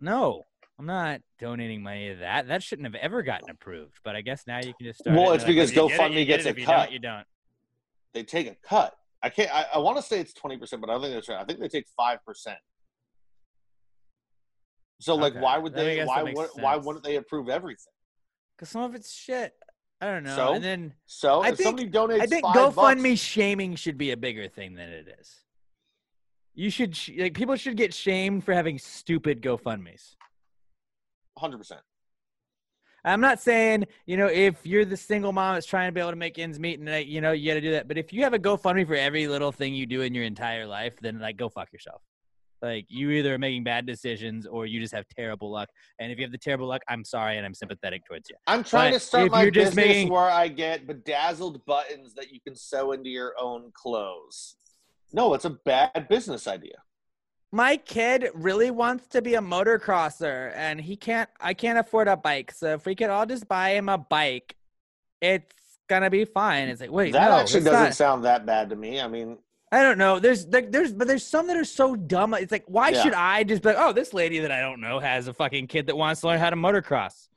No, 0.00 0.44
I'm 0.78 0.86
not 0.86 1.20
donating 1.38 1.82
money 1.82 2.08
to 2.10 2.16
that. 2.16 2.48
That 2.48 2.62
shouldn't 2.62 2.86
have 2.86 2.94
ever 2.94 3.22
gotten 3.22 3.50
approved. 3.50 3.98
But 4.02 4.16
I 4.16 4.22
guess 4.22 4.44
now 4.46 4.58
you 4.58 4.72
can 4.74 4.86
just 4.86 5.00
start. 5.00 5.16
Well, 5.16 5.32
it. 5.32 5.36
it's 5.36 5.44
because 5.44 5.70
if 5.70 5.76
you 5.76 5.88
get 5.88 5.92
it, 5.92 6.00
GoFundMe 6.00 6.14
get 6.14 6.24
gets 6.26 6.44
it. 6.44 6.48
a 6.48 6.50
If 6.50 6.58
you 6.58 6.64
cut. 6.66 6.76
don't, 6.84 6.92
you 6.92 6.98
don't. 6.98 7.24
They 8.14 8.22
take 8.22 8.46
a 8.48 8.56
cut. 8.66 8.94
I 9.22 9.28
can't. 9.28 9.54
I, 9.54 9.66
I 9.74 9.78
want 9.78 9.98
to 9.98 10.02
say 10.02 10.18
it's 10.20 10.32
twenty 10.32 10.56
percent, 10.56 10.80
but 10.80 10.88
I 10.90 10.94
don't 10.94 11.02
think 11.02 11.14
that's 11.14 11.28
right. 11.28 11.38
I 11.40 11.44
think 11.44 11.60
they 11.60 11.68
take 11.68 11.86
five 11.96 12.24
percent. 12.24 12.58
So, 15.00 15.14
like, 15.14 15.32
Okay. 15.32 15.40
why 15.40 15.58
would 15.58 15.74
they? 15.74 16.04
Why 16.04 16.22
would 16.22 16.48
why 16.56 16.76
wouldn't 16.76 17.04
they 17.04 17.16
approve 17.16 17.48
everything? 17.48 17.92
Because 18.56 18.70
some 18.70 18.82
of 18.82 18.94
it's 18.94 19.12
shit. 19.12 19.52
I 20.02 20.06
don't 20.06 20.24
know. 20.24 20.34
So? 20.36 20.52
And 20.54 20.64
then 20.64 20.94
So, 21.06 21.42
I 21.42 21.48
if 21.50 21.56
think 21.58 21.78
somebody 21.78 21.90
donates 21.90 22.20
I 22.22 22.26
think 22.26 22.44
GoFundMe 22.44 23.18
shaming 23.18 23.74
should 23.76 23.98
be 23.98 24.12
a 24.12 24.16
bigger 24.16 24.48
thing 24.48 24.74
than 24.74 24.88
it 24.88 25.14
is. 25.20 25.39
You 26.54 26.70
should 26.70 26.96
sh- 26.96 27.10
like 27.18 27.34
people 27.34 27.56
should 27.56 27.76
get 27.76 27.94
shamed 27.94 28.44
for 28.44 28.52
having 28.54 28.78
stupid 28.78 29.40
GoFundmes. 29.42 30.16
Hundred 31.38 31.58
percent. 31.58 31.80
I'm 33.04 33.20
not 33.22 33.40
saying, 33.40 33.86
you 34.04 34.18
know, 34.18 34.26
if 34.26 34.56
you're 34.66 34.84
the 34.84 34.96
single 34.96 35.32
mom 35.32 35.54
that's 35.54 35.64
trying 35.64 35.88
to 35.88 35.92
be 35.92 36.00
able 36.00 36.10
to 36.10 36.16
make 36.16 36.38
ends 36.38 36.58
meet 36.58 36.80
and, 36.80 37.06
you 37.08 37.22
know, 37.22 37.32
you 37.32 37.50
got 37.50 37.54
to 37.54 37.60
do 37.62 37.70
that. 37.70 37.88
But 37.88 37.96
if 37.96 38.12
you 38.12 38.22
have 38.24 38.34
a 38.34 38.38
GoFundMe 38.38 38.86
for 38.86 38.94
every 38.94 39.26
little 39.26 39.52
thing 39.52 39.72
you 39.74 39.86
do 39.86 40.02
in 40.02 40.12
your 40.14 40.24
entire 40.24 40.66
life, 40.66 40.94
then, 41.00 41.18
like, 41.18 41.38
go 41.38 41.48
fuck 41.48 41.72
yourself. 41.72 42.02
Like, 42.60 42.84
you 42.88 43.10
either 43.12 43.32
are 43.34 43.38
making 43.38 43.64
bad 43.64 43.86
decisions 43.86 44.46
or 44.46 44.66
you 44.66 44.80
just 44.80 44.92
have 44.92 45.06
terrible 45.16 45.50
luck. 45.50 45.70
And 45.98 46.12
if 46.12 46.18
you 46.18 46.24
have 46.24 46.32
the 46.32 46.36
terrible 46.36 46.66
luck, 46.66 46.82
I'm 46.90 47.02
sorry 47.02 47.38
and 47.38 47.46
I'm 47.46 47.54
sympathetic 47.54 48.02
towards 48.04 48.28
you. 48.28 48.36
I'm 48.46 48.62
trying 48.62 48.92
But 48.92 48.98
to 48.98 49.04
start 49.06 49.30
my 49.30 49.48
business 49.48 49.74
making- 49.76 50.10
where 50.10 50.28
I 50.28 50.48
get 50.48 50.86
bedazzled 50.86 51.64
buttons 51.64 52.12
that 52.16 52.30
you 52.34 52.40
can 52.46 52.54
sew 52.54 52.92
into 52.92 53.08
your 53.08 53.32
own 53.40 53.70
clothes. 53.72 54.56
No, 55.12 55.34
it's 55.34 55.44
a 55.44 55.50
bad 55.50 56.06
business 56.08 56.46
idea. 56.46 56.78
my 57.52 57.76
kid 57.76 58.28
really 58.34 58.70
wants 58.70 59.06
to 59.08 59.20
be 59.20 59.34
a 59.34 59.40
motocrosser 59.40 60.52
and 60.54 60.80
he 60.80 60.94
can't 60.96 61.28
i 61.40 61.52
can't 61.52 61.78
afford 61.78 62.06
a 62.08 62.16
bike. 62.16 62.52
So 62.52 62.74
if 62.74 62.86
we 62.86 62.94
could 62.94 63.10
all 63.10 63.26
just 63.26 63.48
buy 63.48 63.70
him 63.70 63.88
a 63.88 63.98
bike 63.98 64.54
it's 65.20 65.78
gonna 65.88 66.10
be 66.10 66.24
fine. 66.24 66.68
It's 66.68 66.80
like 66.80 66.92
wait 66.92 67.12
that 67.12 67.28
no, 67.30 67.36
actually 67.38 67.64
doesn't 67.64 67.72
not. 67.90 67.94
sound 67.94 68.24
that 68.24 68.46
bad 68.46 68.70
to 68.70 68.76
me. 68.76 69.00
I 69.00 69.08
mean, 69.08 69.38
i 69.72 69.82
don't 69.82 69.98
know. 69.98 70.18
There's 70.20 70.46
like 70.46 70.70
there's 70.72 70.92
but 70.92 71.08
there's 71.08 71.26
some 71.26 71.46
that 71.48 71.56
are 71.56 71.64
so 71.64 71.96
dumb. 71.96 72.34
It's 72.34 72.52
like 72.52 72.64
why 72.68 72.90
Yeah. 72.90 73.02
should 73.02 73.14
i 73.14 73.42
just 73.42 73.62
be 73.62 73.68
like 73.70 73.78
oh 73.80 73.92
this 73.92 74.14
lady 74.14 74.38
that 74.40 74.52
i 74.52 74.60
don't 74.60 74.80
know 74.80 74.98
has 75.00 75.26
a 75.28 75.34
fucking 75.34 75.66
kid 75.66 75.86
that 75.88 75.96
wants 75.96 76.20
to 76.20 76.28
learn 76.28 76.38
how 76.38 76.50
to 76.50 76.56
motocross. 76.56 77.28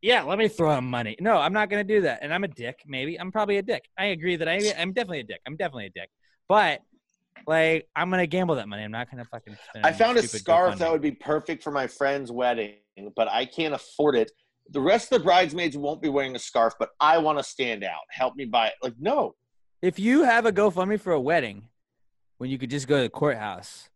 Yeah 0.00 0.22
let 0.22 0.38
me 0.38 0.48
throw 0.48 0.72
him 0.78 0.88
money. 0.88 1.16
No 1.20 1.36
i'm 1.36 1.52
not 1.52 1.68
gonna 1.70 1.84
do 1.84 2.00
that. 2.02 2.20
And 2.22 2.32
i'm 2.32 2.44
a 2.44 2.48
dick 2.48 2.82
maybe. 2.86 3.20
I'm 3.20 3.30
probably 3.30 3.58
a 3.58 3.62
dick. 3.62 3.84
I 3.98 4.06
agree 4.06 4.36
that 4.36 4.48
I, 4.48 4.56
i'm 4.78 4.92
definitely 4.94 5.20
a 5.20 5.24
dick. 5.24 5.40
I'm 5.46 5.56
definitely 5.56 5.86
a 5.86 5.90
dick 5.90 6.08
but 6.48 6.80
like 7.46 7.86
i'm 7.96 8.10
gonna 8.10 8.26
gamble 8.26 8.54
that 8.56 8.68
money 8.68 8.82
i'm 8.82 8.90
not 8.90 9.10
gonna 9.10 9.24
fucking 9.24 9.56
spend 9.68 9.86
I 9.86 9.92
found 9.92 10.18
a 10.18 10.22
scarf 10.22 10.78
that 10.78 10.90
would 10.90 11.00
be 11.02 11.12
perfect 11.12 11.62
for 11.62 11.70
my 11.70 11.86
friend's 11.86 12.30
wedding, 12.32 12.74
but 13.16 13.28
I 13.30 13.44
can't 13.44 13.74
afford 13.74 14.16
it. 14.16 14.30
The 14.70 14.80
rest 14.80 15.10
of 15.12 15.18
the 15.20 15.24
bridesmaids 15.24 15.76
won't 15.76 16.02
be 16.02 16.08
wearing 16.08 16.34
a 16.36 16.38
scarf, 16.38 16.74
but 16.78 16.90
I 17.00 17.16
want 17.18 17.38
to 17.38 17.44
stand 17.44 17.84
out. 17.84 18.00
Help 18.10 18.34
me 18.36 18.44
buy 18.44 18.66
it. 18.66 18.74
Like, 18.82 18.94
no. 18.98 19.34
If 19.80 19.98
you 19.98 20.24
have 20.24 20.44
a 20.44 20.52
GoFundMe 20.52 21.00
for 21.00 21.12
a 21.12 21.20
wedding, 21.20 21.68
when 22.38 22.50
you 22.50 22.58
could 22.58 22.68
just 22.68 22.86
go 22.88 22.96
to 22.98 23.02
the 23.04 23.08
courthouse, 23.08 23.88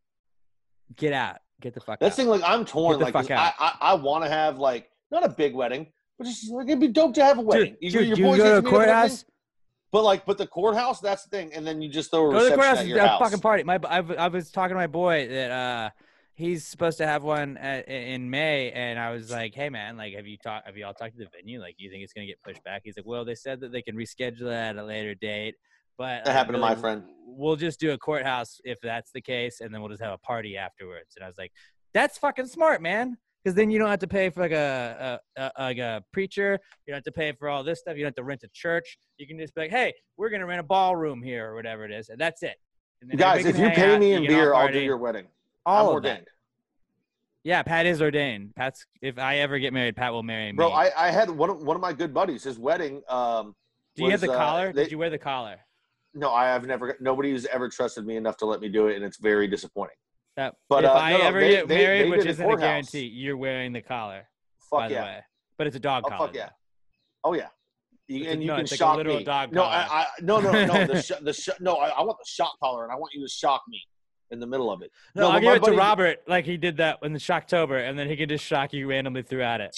get 0.97 1.13
out, 1.13 1.39
get 1.61 1.75
the 1.75 1.81
fuck 1.81 1.99
That's 2.01 2.15
out. 2.15 2.17
thing. 2.17 2.29
Like, 2.29 2.43
I'm 2.45 2.65
torn. 2.65 3.01
Like, 3.01 3.13
fuck 3.13 3.25
'cause 3.29 3.31
out. 3.33 3.55
I, 3.59 3.67
I, 3.67 3.91
I 3.91 3.95
want 3.95 4.25
to 4.25 4.31
have 4.31 4.59
like 4.59 4.89
not 5.11 5.25
a 5.25 5.29
big 5.29 5.55
wedding, 5.55 5.89
but 6.19 6.27
just 6.27 6.51
like 6.51 6.69
it'd 6.69 6.81
be 6.81 6.89
dope 6.89 7.13
to 7.15 7.25
have 7.25 7.39
a 7.39 7.43
wedding. 7.43 7.77
Dude, 7.81 7.83
You- 7.83 7.91
dude, 7.91 8.09
your 8.09 8.17
you 8.19 8.25
boys 8.25 8.39
go 8.39 8.45
to 8.45 8.51
a 8.59 8.63
meet 8.63 8.67
up 8.69 8.73
courthouse. 8.73 9.25
But 9.93 10.05
like, 10.05 10.25
but 10.25 10.39
the 10.39 10.47
courthouse, 10.47 11.01
that's 11.01 11.25
the 11.25 11.29
thing. 11.29 11.53
And 11.55 11.67
then 11.67 11.83
you 11.83 11.91
just 11.91 12.11
throw 12.11 12.31
a 12.31 12.33
Go 12.33 12.39
to 12.45 12.45
the 12.51 12.55
courthouse. 12.57 12.79
at 12.79 12.87
your 12.87 12.99
a 12.99 13.07
house. 13.09 13.21
fucking 13.21 13.41
party. 13.41 13.63
My, 13.63 13.79
I, 13.85 13.99
I 13.99 14.29
was 14.29 14.51
talking 14.51 14.71
to 14.75 14.79
my 14.81 14.87
boy 14.87 15.29
that 15.29 15.51
uh, 15.51 15.91
he's 16.35 16.67
supposed 16.67 16.97
to 16.99 17.07
have 17.07 17.23
one 17.23 17.59
at, 17.59 17.87
in 17.89 18.31
May, 18.31 18.73
and 18.73 18.99
I 18.99 19.13
was 19.13 19.31
like, 19.31 19.55
"Hey 19.55 19.69
man, 19.69 19.99
like, 19.99 20.15
have 20.15 20.27
you 20.27 20.39
talked? 20.39 20.67
Have 20.67 20.79
you 20.79 20.87
all 20.87 20.95
talked 20.95 21.13
to 21.13 21.19
the 21.19 21.29
venue? 21.37 21.61
Like, 21.61 21.75
you 21.77 21.91
think 21.91 22.03
it's 22.03 22.15
gonna 22.15 22.27
get 22.27 22.41
pushed 22.43 22.65
back?" 22.65 22.81
He's 22.85 22.97
like, 22.97 23.05
"Well, 23.07 23.27
they 23.27 23.35
said 23.35 23.61
that 23.61 23.71
they 23.71 23.83
can 23.83 23.95
reschedule 23.95 24.45
that 24.49 24.77
at 24.77 24.83
a 24.83 24.85
later 24.85 25.15
date." 25.15 25.57
But 25.99 26.25
That 26.25 26.27
like, 26.29 26.35
happened 26.37 26.55
to 26.55 26.61
my 26.61 26.75
friend. 26.75 27.05
We'll 27.27 27.57
just 27.57 27.79
do 27.79 27.91
a 27.93 27.99
courthouse 27.99 28.63
if 28.65 28.79
that's 28.83 29.11
the 29.13 29.21
case, 29.21 29.61
and 29.61 29.75
then 29.75 29.83
we'll 29.83 29.91
just 29.91 30.03
have 30.03 30.15
a 30.15 30.19
party 30.19 30.57
afterwards. 30.57 31.17
And 31.17 31.25
I 31.25 31.29
was 31.29 31.37
like, 31.37 31.53
"That's 31.93 32.17
fucking 32.17 32.47
smart, 32.47 32.81
man." 32.81 33.19
Because 33.43 33.57
then 33.57 33.71
you 33.71 33.79
don't 33.79 33.89
have 33.89 33.99
to 34.01 34.07
pay 34.07 34.31
for 34.31 34.41
like 34.41 34.53
a, 34.53 35.21
a, 35.37 35.43
a 35.57 35.63
like 35.63 35.79
a 35.79 36.05
preacher. 36.13 36.59
You 36.87 36.93
don't 36.93 36.99
have 36.99 37.05
to 37.05 37.13
pay 37.13 37.33
for 37.33 37.49
all 37.49 37.65
this 37.65 37.81
stuff. 37.81 37.97
You 37.97 38.03
don't 38.03 38.09
have 38.09 38.15
to 38.17 38.25
rent 38.25 38.43
a 38.45 38.49
church. 38.53 38.99
You 39.19 39.27
can 39.27 39.39
just 39.39 39.55
be 39.55 39.63
like, 39.63 39.71
"Hey, 39.71 39.93
we're 40.17 40.31
gonna 40.31 40.47
rent 40.47 40.61
a 40.61 40.65
ballroom 40.65 41.23
here 41.23 41.51
or 41.51 41.55
whatever 41.55 41.85
it 41.85 41.91
is," 41.91 42.09
and 42.09 42.21
that's 42.21 42.43
it. 42.43 42.57
And 43.01 43.11
then 43.11 43.19
Guys, 43.19 43.45
if 43.45 43.59
you 43.59 43.69
pay 43.71 43.95
out, 43.95 44.01
me 44.01 44.13
in 44.13 44.27
beer, 44.27 44.55
I'll 44.55 44.71
do 44.71 44.79
your 44.79 44.97
wedding. 44.97 45.27
All 45.67 45.91
I'm 45.91 45.97
of 45.97 46.03
that. 46.05 46.09
ordained. 46.11 46.29
Yeah, 47.45 47.63
Pat 47.65 47.87
is 47.87 48.01
ordained. 48.01 48.55
Pat's 48.55 48.87
if 49.01 49.19
I 49.19 49.39
ever 49.39 49.59
get 49.59 49.73
married, 49.73 49.97
Pat 49.97 50.13
will 50.13 50.23
marry 50.23 50.53
me. 50.53 50.57
Bro, 50.57 50.71
I, 50.71 50.91
I 50.97 51.11
had 51.11 51.29
one 51.29 51.51
of, 51.51 51.61
one 51.63 51.75
of 51.75 51.83
my 51.83 51.93
good 51.93 52.15
buddies. 52.15 52.45
His 52.45 52.57
wedding. 52.59 53.03
Um, 53.09 53.57
Do 53.97 54.05
you 54.05 54.11
have 54.11 54.21
the 54.21 54.31
uh, 54.33 54.37
collar? 54.37 54.73
they- 54.73 54.85
Did 54.85 54.93
you 54.93 54.99
wear 54.99 55.11
the 55.11 55.19
collar? 55.19 55.57
No, 56.15 56.31
I 56.33 56.45
have 56.45 56.65
never. 56.67 56.89
Got 56.89 57.01
nobody's 57.01 57.47
ever 57.47 57.69
trusted 57.69 58.07
me 58.07 58.17
enough 58.17 58.37
to 58.37 58.47
let 58.47 58.61
me 58.61 58.69
do 58.69 58.87
it, 58.87 58.97
and 58.97 59.05
it's 59.05 59.17
very 59.17 59.49
disappointing. 59.49 59.97
That, 60.37 60.55
But, 60.69 60.85
if 60.85 60.91
uh, 60.91 60.95
I 60.95 61.13
no, 61.13 61.19
no, 61.19 61.25
ever 61.25 61.41
they- 61.41 61.51
get 61.51 61.69
they- 61.69 61.77
married, 61.77 62.05
they 62.07 62.11
which 62.11 62.27
isn't 62.27 62.51
a 62.51 62.57
guarantee, 62.57 63.07
you're 63.07 63.37
wearing 63.37 63.73
the 63.73 63.83
collar. 63.83 64.29
Fuck 64.71 64.79
by 64.81 64.89
the 64.89 64.95
yeah. 64.95 65.05
way, 65.05 65.19
but 65.59 65.67
it's 65.67 65.77
a 65.77 65.81
dog 65.81 66.05
Oh 66.07 66.09
collar. 66.09 66.27
fuck 66.29 66.37
yeah! 66.37 66.49
Oh 67.25 67.35
yeah. 67.35 67.49
You, 68.09 68.29
and 68.29 68.41
you 68.43 68.49
no, 68.49 68.57
can 68.57 68.65
like 68.65 68.75
shock 68.79 68.99
me. 69.07 69.25
no. 69.53 69.63
I, 69.63 69.87
I, 69.91 70.07
no, 70.23 70.41
no, 70.41 70.51
no. 70.51 70.87
The 70.87 71.01
sh- 71.07 71.13
the 71.23 71.33
sh- 71.33 71.49
no. 71.61 71.75
I, 71.77 71.89
I 71.89 72.03
want 72.03 72.19
the 72.19 72.27
shock 72.29 72.59
collar, 72.63 72.83
and 72.85 72.93
I 72.93 72.97
want 72.97 73.13
you 73.15 73.23
to 73.23 73.29
shock 73.31 73.63
me 73.69 73.81
in 74.31 74.41
the 74.41 74.47
middle 74.47 74.71
of 74.73 74.81
it. 74.83 74.91
No, 75.15 75.29
I'll 75.31 75.41
give 75.41 75.55
it 75.55 75.61
buddy- 75.61 75.73
to 75.73 75.79
Robert 75.79 76.19
like 76.27 76.45
he 76.47 76.57
did 76.57 76.79
that 76.79 76.99
in 77.03 77.13
the 77.13 77.19
Shocktober, 77.19 77.87
and 77.89 77.99
then 77.99 78.09
he 78.09 78.17
can 78.17 78.29
just 78.29 78.45
shock 78.45 78.73
you 78.73 78.89
randomly 78.89 79.23
throughout 79.23 79.61
it. 79.61 79.77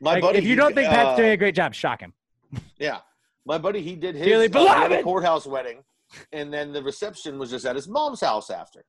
My 0.00 0.12
Like, 0.12 0.22
buddy, 0.22 0.38
if 0.38 0.44
you 0.44 0.54
don't 0.56 0.74
think 0.74 0.88
Pat's 0.90 1.08
uh, 1.08 1.16
doing 1.16 1.30
a 1.30 1.36
great 1.38 1.54
job, 1.54 1.74
shock 1.74 2.00
him. 2.00 2.12
Yeah, 2.78 2.98
my 3.46 3.56
buddy, 3.58 3.80
he 3.82 3.96
did 3.96 4.14
his 4.16 4.54
uh, 4.54 5.00
courthouse 5.02 5.46
wedding, 5.46 5.82
and 6.32 6.52
then 6.52 6.72
the 6.72 6.82
reception 6.82 7.38
was 7.38 7.50
just 7.50 7.64
at 7.64 7.74
his 7.74 7.88
mom's 7.88 8.20
house 8.20 8.50
after. 8.50 8.84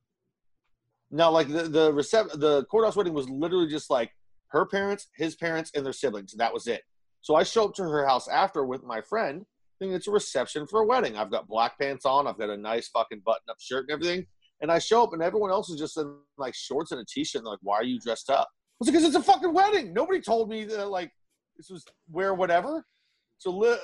Now, 1.12 1.32
like 1.32 1.48
the 1.48 1.64
the 1.64 1.92
recep- 1.92 2.40
the 2.40 2.66
courthouse 2.66 2.96
wedding 2.96 3.14
was 3.14 3.30
literally 3.30 3.68
just 3.68 3.90
like 3.90 4.12
her 4.50 4.66
parents, 4.66 5.08
his 5.16 5.36
parents, 5.36 5.72
and 5.76 5.86
their 5.86 5.94
siblings. 5.94 6.34
That 6.34 6.54
was 6.54 6.68
it. 6.68 6.82
So 7.22 7.36
I 7.36 7.44
show 7.44 7.66
up 7.66 7.74
to 7.76 7.84
her 7.84 8.06
house 8.06 8.28
after 8.28 8.66
with 8.66 8.84
my 8.84 9.02
friend, 9.02 9.46
thinking 9.80 9.96
it's 9.96 10.08
a 10.08 10.12
reception 10.12 10.68
for 10.68 10.82
a 10.82 10.86
wedding. 10.86 11.18
I've 11.18 11.32
got 11.32 11.48
black 11.48 11.78
pants 11.80 12.06
on, 12.06 12.28
I've 12.28 12.38
got 12.38 12.50
a 12.50 12.58
nice 12.58 12.88
fucking 12.90 13.22
button 13.26 13.44
up 13.50 13.58
shirt 13.60 13.86
and 13.88 13.92
everything. 13.92 14.26
And 14.62 14.72
I 14.72 14.80
show 14.80 15.04
up, 15.04 15.14
and 15.14 15.22
everyone 15.22 15.52
else 15.52 15.70
is 15.70 15.80
just 15.80 15.98
in 15.98 16.18
like 16.38 16.56
shorts 16.56 16.92
and 16.92 17.00
a 17.00 17.06
t-shirt. 17.08 17.40
And 17.40 17.46
they're 17.46 17.52
like, 17.52 17.60
"Why 17.62 17.76
are 17.76 17.84
you 17.84 18.00
dressed 18.00 18.30
up?" 18.30 18.48
I 18.50 18.76
was 18.80 18.88
like, 18.88 18.94
"Because 18.94 19.08
it's 19.08 19.16
a 19.16 19.24
fucking 19.24 19.54
wedding. 19.54 19.94
Nobody 19.94 20.20
told 20.20 20.50
me 20.50 20.66
that 20.66 20.90
like 20.90 21.12
this 21.58 21.70
was 21.70 21.86
wear 22.10 22.34
whatever." 22.34 22.84
So 23.40 23.52
li- 23.52 23.78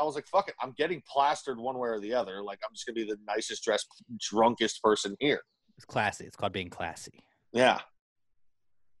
I 0.00 0.04
was 0.04 0.14
like, 0.14 0.26
fuck 0.26 0.48
it. 0.48 0.54
I'm 0.62 0.72
getting 0.78 1.02
plastered 1.10 1.58
one 1.58 1.78
way 1.78 1.88
or 1.90 2.00
the 2.00 2.14
other. 2.14 2.42
Like, 2.42 2.58
I'm 2.64 2.74
just 2.74 2.86
to 2.86 2.92
be 2.92 3.04
the 3.04 3.18
nicest 3.26 3.62
dressed, 3.62 3.86
drunkest 4.18 4.82
person 4.82 5.14
here. 5.20 5.42
It's 5.76 5.84
classy. 5.84 6.24
It's 6.24 6.36
called 6.36 6.52
being 6.52 6.70
classy. 6.70 7.22
Yeah. 7.52 7.80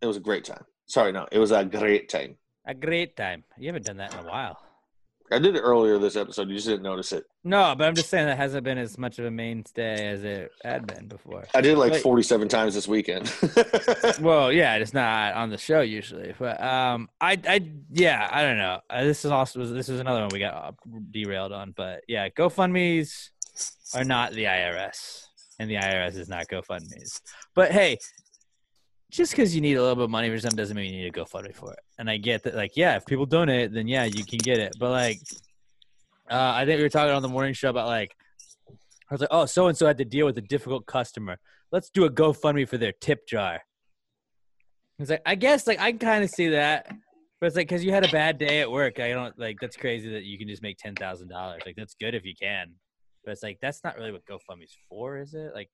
It 0.00 0.06
was 0.06 0.16
a 0.16 0.20
great 0.20 0.44
time. 0.44 0.64
Sorry, 0.86 1.12
no. 1.12 1.26
It 1.32 1.38
was 1.38 1.50
a 1.50 1.64
great 1.64 2.08
time. 2.08 2.36
A 2.66 2.74
great 2.74 3.16
time. 3.16 3.44
You 3.58 3.68
haven't 3.68 3.86
done 3.86 3.98
that 3.98 4.12
in 4.14 4.20
a 4.20 4.28
while. 4.28 4.60
I 5.32 5.38
did 5.38 5.56
it 5.56 5.60
earlier 5.60 5.98
this 5.98 6.16
episode. 6.16 6.48
You 6.50 6.54
just 6.56 6.66
didn't 6.66 6.82
notice 6.82 7.10
it. 7.12 7.24
No, 7.44 7.74
but 7.76 7.86
I'm 7.88 7.94
just 7.94 8.10
saying 8.10 8.26
that 8.26 8.36
hasn't 8.36 8.62
been 8.62 8.76
as 8.76 8.98
much 8.98 9.18
of 9.18 9.24
a 9.24 9.30
mainstay 9.30 10.06
as 10.08 10.22
it 10.22 10.50
had 10.62 10.86
been 10.86 11.08
before. 11.08 11.44
I 11.54 11.62
did 11.62 11.72
it 11.72 11.78
like 11.78 11.92
But- 11.92 12.02
47 12.02 12.46
times 12.48 12.74
this 12.74 12.86
weekend. 12.86 13.32
well, 14.20 14.52
yeah, 14.52 14.76
it's 14.76 14.92
not 14.92 15.34
on 15.34 15.48
the 15.48 15.56
show 15.56 15.80
usually, 15.80 16.34
but 16.38 16.62
um, 16.62 17.08
I, 17.22 17.38
I, 17.48 17.66
yeah, 17.90 18.28
I 18.30 18.42
don't 18.42 18.58
know. 18.58 18.80
Uh, 18.90 19.04
this 19.04 19.24
is 19.24 19.30
also 19.30 19.64
this 19.64 19.88
is 19.88 19.98
another 19.98 20.20
one 20.20 20.28
we 20.30 20.40
got 20.40 20.74
derailed 21.10 21.52
on, 21.52 21.72
but 21.74 22.02
yeah, 22.06 22.28
GoFundmes 22.28 23.30
are 23.94 24.04
not 24.04 24.32
the 24.32 24.44
IRS, 24.44 25.23
and 25.58 25.70
the 25.70 25.76
IRS 25.76 26.16
is 26.16 26.28
not 26.28 26.48
GoFundmes. 26.48 27.20
But 27.54 27.72
hey, 27.72 27.98
just 29.10 29.32
because 29.32 29.54
you 29.54 29.60
need 29.60 29.74
a 29.74 29.80
little 29.80 29.94
bit 29.94 30.04
of 30.04 30.10
money 30.10 30.28
for 30.28 30.38
something 30.38 30.56
doesn't 30.56 30.76
mean 30.76 30.92
you 30.92 31.02
need 31.02 31.14
a 31.14 31.18
GoFundMe 31.18 31.54
for 31.54 31.72
it. 31.72 31.78
And 31.98 32.10
I 32.10 32.16
get 32.16 32.42
that, 32.44 32.54
like, 32.54 32.76
yeah, 32.76 32.96
if 32.96 33.06
people 33.06 33.26
donate, 33.26 33.72
then 33.72 33.86
yeah, 33.86 34.04
you 34.04 34.24
can 34.24 34.38
get 34.38 34.58
it. 34.58 34.74
But 34.78 34.90
like, 34.90 35.20
uh, 36.30 36.52
I 36.54 36.64
think 36.64 36.78
we 36.78 36.82
were 36.82 36.88
talking 36.88 37.12
on 37.12 37.22
the 37.22 37.28
morning 37.28 37.54
show 37.54 37.70
about 37.70 37.86
like, 37.86 38.14
I 38.68 39.14
was 39.14 39.20
like, 39.20 39.30
oh, 39.30 39.46
so 39.46 39.68
and 39.68 39.76
so 39.76 39.86
had 39.86 39.98
to 39.98 40.04
deal 40.04 40.26
with 40.26 40.38
a 40.38 40.42
difficult 40.42 40.86
customer. 40.86 41.38
Let's 41.70 41.90
do 41.90 42.04
a 42.04 42.10
GoFundMe 42.10 42.68
for 42.68 42.78
their 42.78 42.92
tip 42.92 43.26
jar. 43.26 43.60
It's 44.98 45.10
like 45.10 45.22
I 45.26 45.34
guess 45.34 45.66
like 45.66 45.80
I 45.80 45.90
can 45.90 45.98
kind 45.98 46.24
of 46.24 46.30
see 46.30 46.50
that, 46.50 46.86
but 47.40 47.46
it's 47.46 47.56
like 47.56 47.68
because 47.68 47.84
you 47.84 47.92
had 47.92 48.04
a 48.04 48.12
bad 48.12 48.38
day 48.38 48.60
at 48.60 48.70
work. 48.70 49.00
I 49.00 49.10
don't 49.10 49.36
like 49.38 49.58
that's 49.60 49.76
crazy 49.76 50.10
that 50.12 50.24
you 50.24 50.38
can 50.38 50.48
just 50.48 50.62
make 50.62 50.78
ten 50.78 50.94
thousand 50.94 51.28
dollars. 51.28 51.62
Like 51.66 51.76
that's 51.76 51.94
good 51.94 52.14
if 52.14 52.24
you 52.24 52.34
can, 52.40 52.72
but 53.24 53.32
it's 53.32 53.42
like 53.42 53.58
that's 53.60 53.82
not 53.84 53.96
really 53.96 54.12
what 54.12 54.24
GoFundMe's 54.26 54.76
for, 54.88 55.18
is 55.18 55.34
it? 55.34 55.54
Like, 55.54 55.70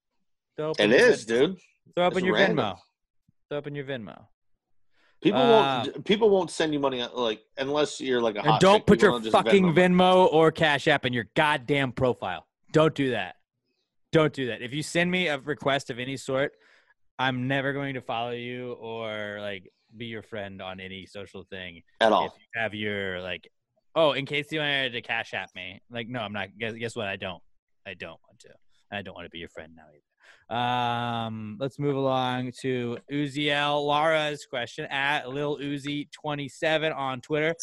throw 0.57 0.71
up 0.71 0.81
It 0.81 0.93
is, 0.93 1.25
Ven- 1.25 1.39
dude. 1.51 1.59
Throw 1.95 2.07
up 2.07 2.13
It's 2.13 2.21
in 2.21 2.25
your 2.27 2.35
random. 2.35 2.59
Venmo. 2.59 2.79
Throw 3.49 3.59
up 3.59 3.67
in 3.67 3.75
your 3.75 3.85
Venmo. 3.85 4.25
People 5.23 5.41
Uh, 5.41 5.83
won't. 5.85 6.05
People 6.05 6.31
won't 6.31 6.51
send 6.51 6.73
you 6.73 6.79
money 6.81 7.05
like 7.15 7.43
unless 7.59 8.01
you're 8.01 8.23
like 8.23 8.37
a 8.37 8.43
hot. 8.43 8.61
don't 8.61 8.79
chick. 8.79 8.87
put 8.87 9.01
People 9.01 9.21
your 9.21 9.31
fucking 9.33 9.75
Venmo. 9.75 10.01
Venmo 10.01 10.33
or 10.33 10.51
Cash 10.51 10.89
App 10.89 11.05
in 11.05 11.13
your 11.13 11.27
goddamn 11.35 11.93
profile. 11.93 12.47
Don't 12.73 12.95
do 12.95 13.11
that. 13.11 13.37
Don't 14.13 14.33
do 14.33 14.47
that. 14.47 14.63
If 14.63 14.73
you 14.73 14.83
send 14.83 15.11
me 15.11 15.29
a 15.29 15.39
request 15.39 15.91
of 15.91 15.99
any 15.99 16.17
sort, 16.17 16.53
I'm 17.19 17.49
never 17.49 17.73
going 17.73 17.95
to 17.95 18.01
follow 18.01 18.31
you 18.31 18.73
or 18.73 19.39
like 19.41 19.71
be 19.97 20.07
your 20.07 20.23
friend 20.23 20.63
on 20.63 20.81
any 20.81 21.05
social 21.05 21.43
thing 21.45 21.83
At 22.01 22.13
all. 22.13 22.27
If 22.27 22.33
you 22.39 22.61
have 22.61 22.75
your 22.75 23.21
like, 23.21 23.51
oh, 23.95 24.13
in 24.13 24.27
case 24.27 24.51
you 24.53 24.61
wanted 24.61 24.93
to 24.93 25.03
Cash 25.03 25.35
App 25.35 25.51
me, 25.55 25.81
like, 25.91 26.09
no, 26.09 26.21
I'm 26.21 26.33
not. 26.33 26.49
Guess, 26.59 26.75
guess 26.75 26.97
what? 26.97 27.09
I 27.09 27.17
don't. 27.17 27.43
I 27.87 27.95
don't 27.95 28.21
want 28.29 28.39
to. 28.41 28.51
I 28.93 29.03
don't 29.03 29.15
want 29.15 29.27
to 29.27 29.31
be 29.31 29.39
your 29.39 29.49
friend 29.49 29.73
now 29.77 29.85
either. 29.89 30.57
Um, 30.57 31.57
let's 31.61 31.79
move 31.79 31.97
along 31.97 32.53
to 32.61 32.99
Uziel 33.11 33.87
Lara's 33.87 34.47
question 34.47 34.87
at 34.87 35.29
Lil 35.29 35.59
Uzi 35.59 36.11
27 36.11 36.93
on 36.93 37.21
Twitter. 37.21 37.55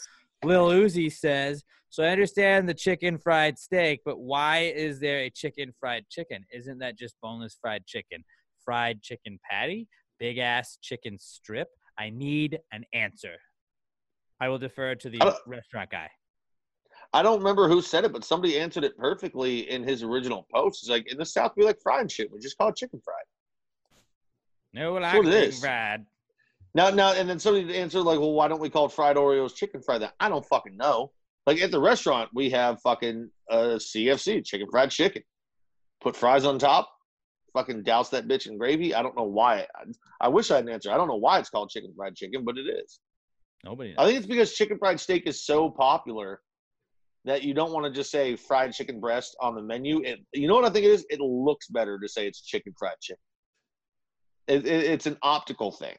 Lil 0.43 0.69
Uzi 0.69 1.11
says, 1.11 1.63
"So 1.89 2.03
I 2.03 2.09
understand 2.09 2.69
the 2.69 2.73
chicken 2.73 3.17
fried 3.17 3.59
steak, 3.59 4.01
but 4.05 4.19
why 4.19 4.71
is 4.73 4.99
there 4.99 5.19
a 5.19 5.29
chicken 5.29 5.73
fried 5.79 6.07
chicken? 6.09 6.45
Isn't 6.51 6.79
that 6.79 6.97
just 6.97 7.15
boneless 7.21 7.57
fried 7.59 7.85
chicken? 7.85 8.23
Fried 8.63 9.01
chicken 9.01 9.39
patty, 9.49 9.87
big 10.19 10.37
ass 10.37 10.77
chicken 10.81 11.17
strip? 11.19 11.67
I 11.97 12.09
need 12.09 12.59
an 12.71 12.85
answer." 12.93 13.35
I 14.39 14.49
will 14.49 14.59
defer 14.59 14.95
to 14.95 15.09
the 15.09 15.19
restaurant 15.47 15.89
guy. 15.89 16.09
I 17.13 17.23
don't 17.23 17.39
remember 17.39 17.67
who 17.67 17.81
said 17.81 18.05
it, 18.05 18.11
but 18.11 18.23
somebody 18.23 18.59
answered 18.59 18.83
it 18.83 18.97
perfectly 18.97 19.69
in 19.69 19.83
his 19.83 20.03
original 20.03 20.45
post. 20.53 20.83
It's 20.83 20.89
like 20.89 21.11
in 21.11 21.17
the 21.17 21.25
South 21.25 21.53
we 21.55 21.63
like 21.63 21.81
fried 21.81 22.11
shit. 22.11 22.31
We 22.31 22.39
just 22.39 22.57
call 22.57 22.69
it 22.69 22.75
chicken 22.75 23.01
fried. 23.03 23.15
No, 24.73 24.93
like 24.93 25.15
it 25.15 25.17
chicken 25.23 25.33
is. 25.33 25.59
fried. 25.59 26.05
Now, 26.75 26.89
now, 26.89 27.13
and 27.13 27.27
then 27.27 27.39
somebody 27.39 27.75
answered 27.77 28.03
like, 28.03 28.19
"Well, 28.19 28.33
why 28.33 28.47
don't 28.47 28.59
we 28.59 28.69
call 28.69 28.89
fried 28.89 29.15
Oreos 29.15 29.55
chicken 29.55 29.81
fried?" 29.81 30.01
That 30.01 30.13
I 30.19 30.29
don't 30.29 30.45
fucking 30.45 30.75
know. 30.77 31.11
Like 31.45 31.61
at 31.61 31.71
the 31.71 31.79
restaurant, 31.79 32.29
we 32.33 32.49
have 32.49 32.81
fucking 32.81 33.31
uh, 33.49 33.79
CFC 33.79 34.45
chicken 34.45 34.67
fried 34.69 34.91
chicken. 34.91 35.23
Put 36.01 36.15
fries 36.15 36.45
on 36.45 36.59
top. 36.59 36.89
Fucking 37.53 37.83
douse 37.83 38.09
that 38.09 38.27
bitch 38.27 38.47
in 38.47 38.57
gravy. 38.57 38.93
I 38.93 39.01
don't 39.01 39.15
know 39.15 39.23
why. 39.23 39.65
I, 39.75 39.83
I 40.21 40.27
wish 40.27 40.51
I 40.51 40.55
had 40.55 40.65
an 40.65 40.71
answer. 40.71 40.91
I 40.91 40.97
don't 40.97 41.07
know 41.07 41.15
why 41.15 41.39
it's 41.39 41.49
called 41.49 41.69
chicken 41.69 41.93
fried 41.95 42.15
chicken, 42.15 42.43
but 42.43 42.57
it 42.57 42.67
is. 42.67 42.99
Nobody. 43.63 43.95
I 43.97 44.05
think 44.05 44.17
it's 44.17 44.27
because 44.27 44.53
chicken 44.53 44.77
fried 44.77 44.99
steak 44.99 45.23
is 45.25 45.45
so 45.45 45.69
popular 45.69 46.41
that 47.27 47.43
you 47.43 47.53
don't 47.53 47.71
want 47.71 47.85
to 47.85 47.91
just 47.91 48.09
say 48.11 48.35
fried 48.35 48.73
chicken 48.73 48.99
breast 48.99 49.35
on 49.41 49.55
the 49.55 49.61
menu. 49.61 50.01
It, 50.03 50.19
you 50.33 50.47
know 50.47 50.55
what 50.55 50.65
I 50.65 50.69
think 50.69 50.85
it 50.85 50.91
is? 50.91 51.05
It 51.09 51.19
looks 51.19 51.67
better 51.67 51.99
to 51.99 52.07
say 52.07 52.27
it's 52.27 52.41
chicken 52.41 52.73
fried 52.77 52.99
chicken. 53.01 53.21
It, 54.47 54.65
it, 54.65 54.83
it's 54.85 55.05
an 55.05 55.17
optical 55.21 55.71
thing. 55.71 55.95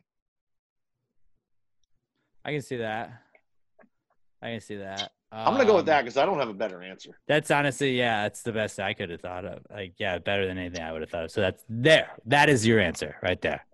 I 2.45 2.53
can 2.53 2.63
see 2.63 2.77
that. 2.77 3.13
I 4.41 4.53
can 4.53 4.61
see 4.61 4.77
that. 4.77 5.11
I'm 5.31 5.53
gonna 5.53 5.67
go 5.67 5.75
with 5.75 5.83
Um, 5.83 5.87
that 5.87 6.03
because 6.03 6.17
I 6.17 6.25
don't 6.25 6.39
have 6.39 6.49
a 6.49 6.55
better 6.55 6.83
answer. 6.83 7.11
That's 7.27 7.51
honestly, 7.51 7.99
yeah, 7.99 8.23
that's 8.23 8.43
the 8.43 8.53
best 8.53 8.81
I 8.81 8.95
could 8.95 9.11
have 9.11 9.21
thought 9.21 9.45
of. 9.45 9.59
Like, 9.71 9.95
yeah, 9.99 10.19
better 10.19 10.47
than 10.47 10.57
anything 10.57 10.83
I 10.83 10.93
would 10.93 11.03
have 11.03 11.11
thought 11.11 11.25
of. 11.25 11.31
So 11.31 11.43
that's 11.43 11.63
there. 11.69 12.09
That 12.25 12.49
is 12.49 12.67
your 12.67 12.81
answer 12.81 13.17
right 13.23 13.41
there. 13.43 13.67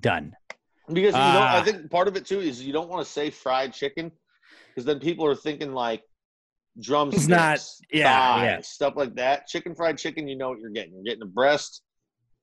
Done. 0.00 0.34
Because 0.88 1.14
you 1.14 1.20
know, 1.20 1.40
I 1.40 1.62
think 1.64 1.90
part 1.90 2.08
of 2.08 2.16
it 2.16 2.26
too 2.26 2.40
is 2.40 2.62
you 2.62 2.72
don't 2.72 2.90
want 2.90 3.06
to 3.06 3.10
say 3.10 3.30
fried 3.30 3.72
chicken 3.72 4.12
because 4.68 4.84
then 4.84 4.98
people 4.98 5.24
are 5.24 5.36
thinking 5.36 5.72
like 5.72 6.02
drumsticks, 6.80 7.28
not- 7.28 7.60
yeah, 7.92 8.12
thighs, 8.12 8.44
yeah. 8.44 8.60
stuff 8.62 8.94
like 8.96 9.14
that. 9.16 9.46
Chicken 9.46 9.74
fried 9.74 9.98
chicken, 9.98 10.28
you 10.28 10.36
know 10.36 10.50
what 10.50 10.60
you're 10.60 10.70
getting. 10.70 10.94
You're 10.94 11.04
getting 11.04 11.22
a 11.22 11.26
breast, 11.26 11.82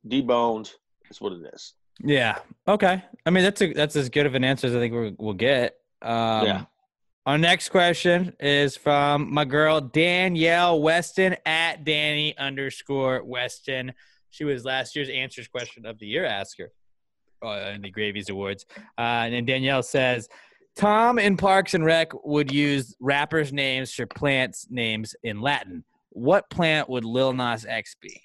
deboned. 0.07 0.71
That's 1.03 1.21
what 1.21 1.33
it 1.33 1.41
is. 1.53 1.73
Yeah. 2.03 2.39
Okay. 2.67 3.03
I 3.25 3.29
mean, 3.29 3.43
that's 3.43 3.61
a, 3.61 3.73
that's 3.73 3.95
as 3.95 4.09
good 4.09 4.25
of 4.25 4.35
an 4.35 4.43
answer 4.43 4.67
as 4.67 4.75
I 4.75 4.79
think 4.79 4.93
we'll, 4.93 5.15
we'll 5.17 5.33
get. 5.33 5.75
Um, 6.01 6.45
Yeah. 6.45 6.65
Our 7.25 7.37
next 7.37 7.69
question 7.69 8.33
is 8.39 8.77
from 8.77 9.33
my 9.33 9.43
girl 9.43 9.81
Danielle 9.81 10.81
Weston 10.81 11.35
at 11.45 11.83
Danny 11.83 12.37
underscore 12.37 13.21
Weston. 13.21 13.91
She 14.29 14.45
was 14.45 14.63
last 14.63 14.95
year's 14.95 15.09
answers 15.09 15.49
question 15.49 15.85
of 15.85 15.99
the 15.99 16.05
year 16.05 16.25
asker 16.25 16.71
uh, 17.43 17.71
in 17.75 17.81
the 17.81 17.89
Gravies 17.91 18.29
Awards. 18.29 18.65
Uh, 18.97 19.25
and 19.25 19.33
then 19.33 19.45
Danielle 19.45 19.83
says, 19.83 20.29
Tom 20.77 21.17
in 21.19 21.37
Parks 21.37 21.73
and 21.73 21.83
Rec 21.83 22.09
would 22.23 22.51
use 22.51 22.95
rappers' 22.99 23.51
names 23.51 23.93
for 23.93 24.05
plants' 24.05 24.67
names 24.69 25.15
in 25.23 25.41
Latin. 25.41 25.83
What 26.11 26.49
plant 26.49 26.89
would 26.89 27.03
Lil 27.03 27.33
Nas 27.33 27.65
X 27.67 27.95
be? 28.01 28.21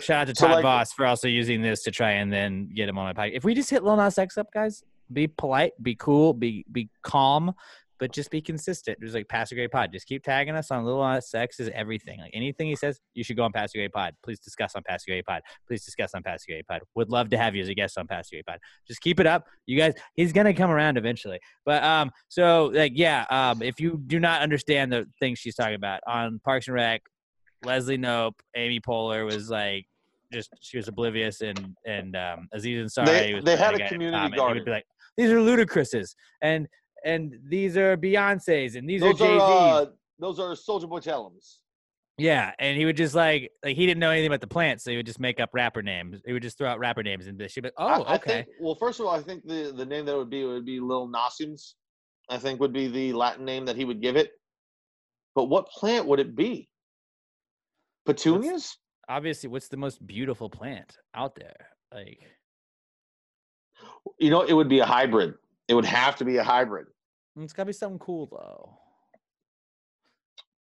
Shout 0.00 0.22
out 0.22 0.26
to 0.28 0.34
So, 0.34 0.46
Todd 0.46 0.54
like- 0.56 0.62
Voss 0.62 0.92
for 0.92 1.06
also 1.06 1.28
using 1.28 1.62
this 1.62 1.82
to 1.84 1.90
try 1.90 2.12
and 2.12 2.32
then 2.32 2.70
get 2.74 2.88
him 2.88 2.98
on 2.98 3.04
my 3.04 3.12
podcast. 3.12 3.36
If 3.36 3.44
we 3.44 3.54
just 3.54 3.70
hit 3.70 3.84
Lil 3.84 3.96
Nas 3.96 4.18
X 4.18 4.36
up, 4.38 4.48
guys, 4.52 4.82
be 5.12 5.26
polite, 5.28 5.72
be 5.82 5.94
cool, 5.94 6.32
be 6.34 6.64
be 6.72 6.88
calm, 7.02 7.54
but 8.02 8.10
just 8.10 8.32
be 8.32 8.40
consistent. 8.40 8.98
Just 9.00 9.14
like 9.14 9.28
Pass 9.28 9.50
the 9.50 9.54
Gravy 9.54 9.68
Pod. 9.68 9.92
Just 9.92 10.08
keep 10.08 10.24
tagging 10.24 10.56
us 10.56 10.72
on 10.72 10.84
Little 10.84 11.08
Nas 11.08 11.32
X 11.32 11.60
is 11.60 11.70
everything. 11.72 12.18
Like 12.18 12.32
anything 12.34 12.66
he 12.66 12.74
says, 12.74 12.98
you 13.14 13.22
should 13.22 13.36
go 13.36 13.44
on 13.44 13.52
Pass 13.52 13.70
the 13.70 13.78
Gravy 13.78 13.90
Pod. 13.90 14.14
Please 14.24 14.40
discuss 14.40 14.74
on 14.74 14.82
Pass 14.82 15.04
the 15.04 15.12
Gravy 15.12 15.22
Pod. 15.22 15.40
Please 15.68 15.84
discuss 15.84 16.12
on 16.12 16.24
Pass 16.24 16.44
the 16.44 16.52
Gravy 16.52 16.64
Pod. 16.68 16.80
Would 16.96 17.10
love 17.10 17.30
to 17.30 17.38
have 17.38 17.54
you 17.54 17.62
as 17.62 17.68
a 17.68 17.74
guest 17.74 17.96
on 17.96 18.08
Pastor 18.08 18.34
Gray 18.34 18.42
Pod. 18.42 18.58
Just 18.88 19.02
keep 19.02 19.20
it 19.20 19.26
up. 19.28 19.46
You 19.66 19.78
guys, 19.78 19.94
he's 20.16 20.32
gonna 20.32 20.52
come 20.52 20.68
around 20.68 20.98
eventually. 20.98 21.38
But 21.64 21.84
um, 21.84 22.10
so 22.26 22.72
like 22.74 22.90
yeah, 22.96 23.24
um, 23.30 23.62
if 23.62 23.78
you 23.78 24.02
do 24.08 24.18
not 24.18 24.42
understand 24.42 24.92
the 24.92 25.06
things 25.20 25.38
she's 25.38 25.54
talking 25.54 25.76
about 25.76 26.00
on 26.04 26.40
Parks 26.44 26.66
and 26.66 26.74
Rec, 26.74 27.02
Leslie 27.64 27.98
Knope, 27.98 28.34
Amy 28.56 28.80
Poehler 28.80 29.24
was 29.24 29.48
like 29.48 29.86
just 30.32 30.50
she 30.60 30.76
was 30.76 30.88
oblivious 30.88 31.40
and 31.40 31.76
and 31.86 32.16
um 32.16 32.48
Aziz 32.52 32.96
Ansari 32.98 33.06
They- 33.06 33.34
was 33.34 33.44
they 33.44 33.56
had 33.56 33.80
a 33.80 33.88
community 33.88 34.16
comment. 34.16 34.34
He 34.34 34.54
would 34.54 34.64
be 34.64 34.70
like, 34.72 34.86
these 35.16 35.30
are 35.30 35.36
ludicrouses 35.36 36.16
and 36.40 36.66
and 37.04 37.38
these 37.48 37.76
are 37.76 37.96
Beyonces 37.96 38.76
and 38.76 38.88
these 38.88 39.00
those 39.00 39.20
are 39.20 39.26
Jay 39.26 39.38
uh, 39.40 39.86
those 40.18 40.38
are 40.38 40.52
Soulja 40.54 40.88
Boy 40.88 41.00
Tellems. 41.00 41.56
yeah, 42.18 42.52
and 42.58 42.76
he 42.78 42.84
would 42.84 42.96
just 42.96 43.14
like 43.14 43.50
like 43.64 43.76
he 43.76 43.86
didn't 43.86 44.00
know 44.00 44.10
anything 44.10 44.28
about 44.28 44.40
the 44.40 44.46
plants, 44.46 44.84
so 44.84 44.90
he 44.90 44.96
would 44.96 45.06
just 45.06 45.20
make 45.20 45.40
up 45.40 45.50
rapper 45.52 45.82
names. 45.82 46.20
He 46.24 46.32
would 46.32 46.42
just 46.42 46.58
throw 46.58 46.68
out 46.68 46.78
rapper 46.78 47.02
names 47.02 47.26
and 47.26 47.40
she'd 47.50 47.60
be 47.62 47.68
like, 47.68 47.74
I- 47.78 47.98
oh 47.98 48.02
I 48.04 48.14
okay. 48.16 48.30
think- 48.44 48.48
well, 48.60 48.74
first 48.76 49.00
of 49.00 49.06
all, 49.06 49.14
I 49.14 49.20
think 49.20 49.46
the 49.46 49.72
the 49.76 49.86
name 49.86 50.04
that 50.06 50.16
would 50.16 50.30
be 50.30 50.44
would 50.44 50.64
be 50.64 50.78
Lil 50.80 51.08
Nasims. 51.08 51.72
I 52.28 52.38
think 52.38 52.60
would 52.60 52.72
be 52.72 52.86
the 52.88 53.12
Latin 53.12 53.44
name 53.44 53.64
that 53.66 53.76
he 53.76 53.84
would 53.84 54.00
give 54.00 54.16
it. 54.16 54.30
But 55.34 55.44
what 55.44 55.66
plant 55.68 56.06
would 56.06 56.20
it 56.20 56.36
be? 56.36 56.68
Petunias? 58.06 58.76
Obviously, 59.08 59.48
what's 59.48 59.68
the 59.68 59.76
most 59.76 60.04
beautiful 60.06 60.48
plant 60.48 60.96
out 61.14 61.34
there? 61.34 61.56
Like 61.92 62.20
You 64.18 64.30
know, 64.30 64.42
it 64.42 64.52
would 64.52 64.68
be 64.68 64.78
a 64.78 64.84
hybrid. 64.86 65.34
It 65.72 65.74
would 65.74 65.86
have 65.86 66.16
to 66.16 66.26
be 66.26 66.36
a 66.36 66.44
hybrid, 66.44 66.88
it's 67.34 67.54
gotta 67.54 67.68
be 67.68 67.72
something 67.72 67.98
cool 67.98 68.26
though. 68.30 68.78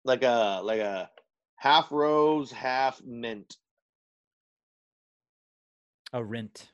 like 0.03 0.23
a 0.23 0.63
like 0.65 0.81
a 0.81 1.11
half 1.57 1.93
rose, 1.93 2.51
half 2.51 3.03
mint. 3.05 3.55
A 6.15 6.25
rent. 6.25 6.71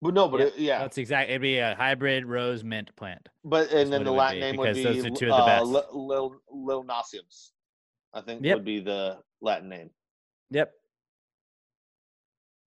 But 0.00 0.14
no, 0.14 0.26
but 0.26 0.40
it, 0.40 0.58
yeah, 0.58 0.78
That's 0.78 0.96
exact. 0.96 1.28
It'd 1.28 1.42
be 1.42 1.58
a 1.58 1.74
hybrid 1.74 2.24
rose 2.24 2.64
mint 2.64 2.90
plant. 2.96 3.28
but 3.44 3.64
That's 3.64 3.74
and 3.74 3.92
then 3.92 4.04
the 4.04 4.10
Latin 4.10 4.38
be, 4.38 4.40
name 4.40 4.56
would 4.56 4.74
be 4.74 4.82
those 4.84 5.04
are 5.04 5.10
two 5.10 5.26
of 5.30 5.32
the 5.32 5.34
uh, 5.34 5.46
best. 5.46 5.66
Lil, 5.66 5.84
Lil, 5.92 6.40
Lil 6.50 6.84
Nasiums, 6.84 7.50
I 8.14 8.22
think 8.22 8.42
Yep. 8.42 8.56
would 8.56 8.64
be 8.64 8.80
the 8.80 9.18
Latin 9.42 9.68
name. 9.68 9.90
Yep. 10.50 10.72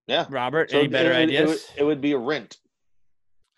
Yeah. 0.05 0.27
Robert, 0.29 0.69
So 0.69 0.77
any 0.77 0.85
it- 0.85 0.91
better 0.91 1.13
it, 1.13 1.21
would- 1.25 1.29
It 1.33 1.39
would, 1.41 1.49
ideas? 1.49 1.71
it 1.77 1.83
would 1.83 1.99
be 2.01 2.11
a 2.11 2.17
rent. 2.19 2.57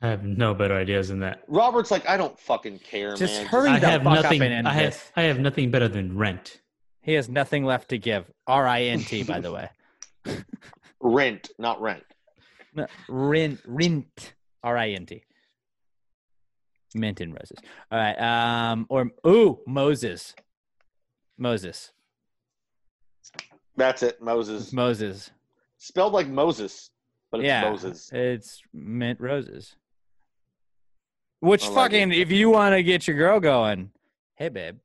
I 0.01 0.07
have 0.09 0.23
no 0.23 0.53
better 0.53 0.75
ideas 0.75 1.07
than 1.07 1.19
that. 1.21 1.43
Robert's 1.47 1.89
like, 1.89 2.07
I 2.07 2.17
don't 2.17 2.39
fucking 2.39 2.79
care, 2.79 3.15
Just 3.15 3.37
man. 3.41 3.45
hurry 3.47 3.69
I 3.69 3.79
the 3.79 3.87
have 3.87 4.03
fuck 4.03 4.17
up 4.17 4.23
nothing. 4.23 4.41
and 4.43 4.53
end 4.53 4.67
I 4.67 4.73
have 4.73 4.93
this. 4.93 5.11
I 5.15 5.23
have 5.23 5.39
nothing 5.39 5.71
better 5.71 5.87
than 5.87 6.15
rent. 6.17 6.61
He 7.01 7.13
has 7.13 7.27
nothing 7.29 7.65
left 7.65 7.89
to 7.89 7.97
give. 7.97 8.29
R 8.45 8.67
I 8.67 8.83
N 8.83 8.99
T, 8.99 9.23
by 9.23 9.39
the 9.39 9.51
way. 9.51 9.69
Rent, 10.99 11.49
not 11.57 11.79
rent. 11.81 12.03
No, 12.75 12.85
rent, 13.07 13.59
rint, 13.65 14.33
R 14.63 14.77
I 14.77 14.89
N 14.89 15.05
T. 15.05 15.23
Mint 16.95 17.21
and 17.21 17.33
roses. 17.33 17.57
All 17.91 17.97
right. 17.99 18.17
Um. 18.19 18.85
Or 18.89 19.09
ooh, 19.25 19.59
Moses. 19.67 20.35
Moses. 21.37 21.91
That's 23.75 24.03
it, 24.03 24.21
Moses. 24.21 24.73
Moses. 24.73 25.29
Spelled 25.77 26.13
like 26.13 26.27
Moses, 26.27 26.89
but 27.31 27.39
it's 27.41 27.47
yeah. 27.47 27.69
Moses. 27.69 28.09
It's 28.11 28.61
mint 28.73 29.19
roses. 29.19 29.75
Which 31.39 31.65
I 31.65 31.67
like 31.69 31.75
fucking, 31.91 32.11
if 32.13 32.31
you 32.31 32.49
want 32.49 32.73
to 32.73 32.81
get 32.83 33.07
your 33.07 33.15
girl 33.17 33.39
going, 33.39 33.91
hey 34.35 34.49
babe, 34.49 34.77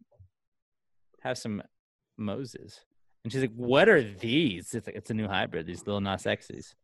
have 1.22 1.38
some 1.38 1.62
Moses. 2.18 2.80
And 3.24 3.32
she's 3.32 3.40
like, 3.42 3.54
"What 3.54 3.88
are 3.88 4.02
these?" 4.02 4.74
It's 4.74 4.86
like 4.86 4.96
it's 4.96 5.10
a 5.10 5.14
new 5.14 5.28
hybrid. 5.28 5.66
These 5.66 5.86
little 5.86 6.00
Nas 6.00 6.26
X's. 6.26 6.74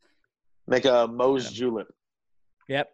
Make 0.68 0.84
a 0.84 1.08
Mose 1.08 1.50
julep. 1.50 1.88
Yep, 2.68 2.90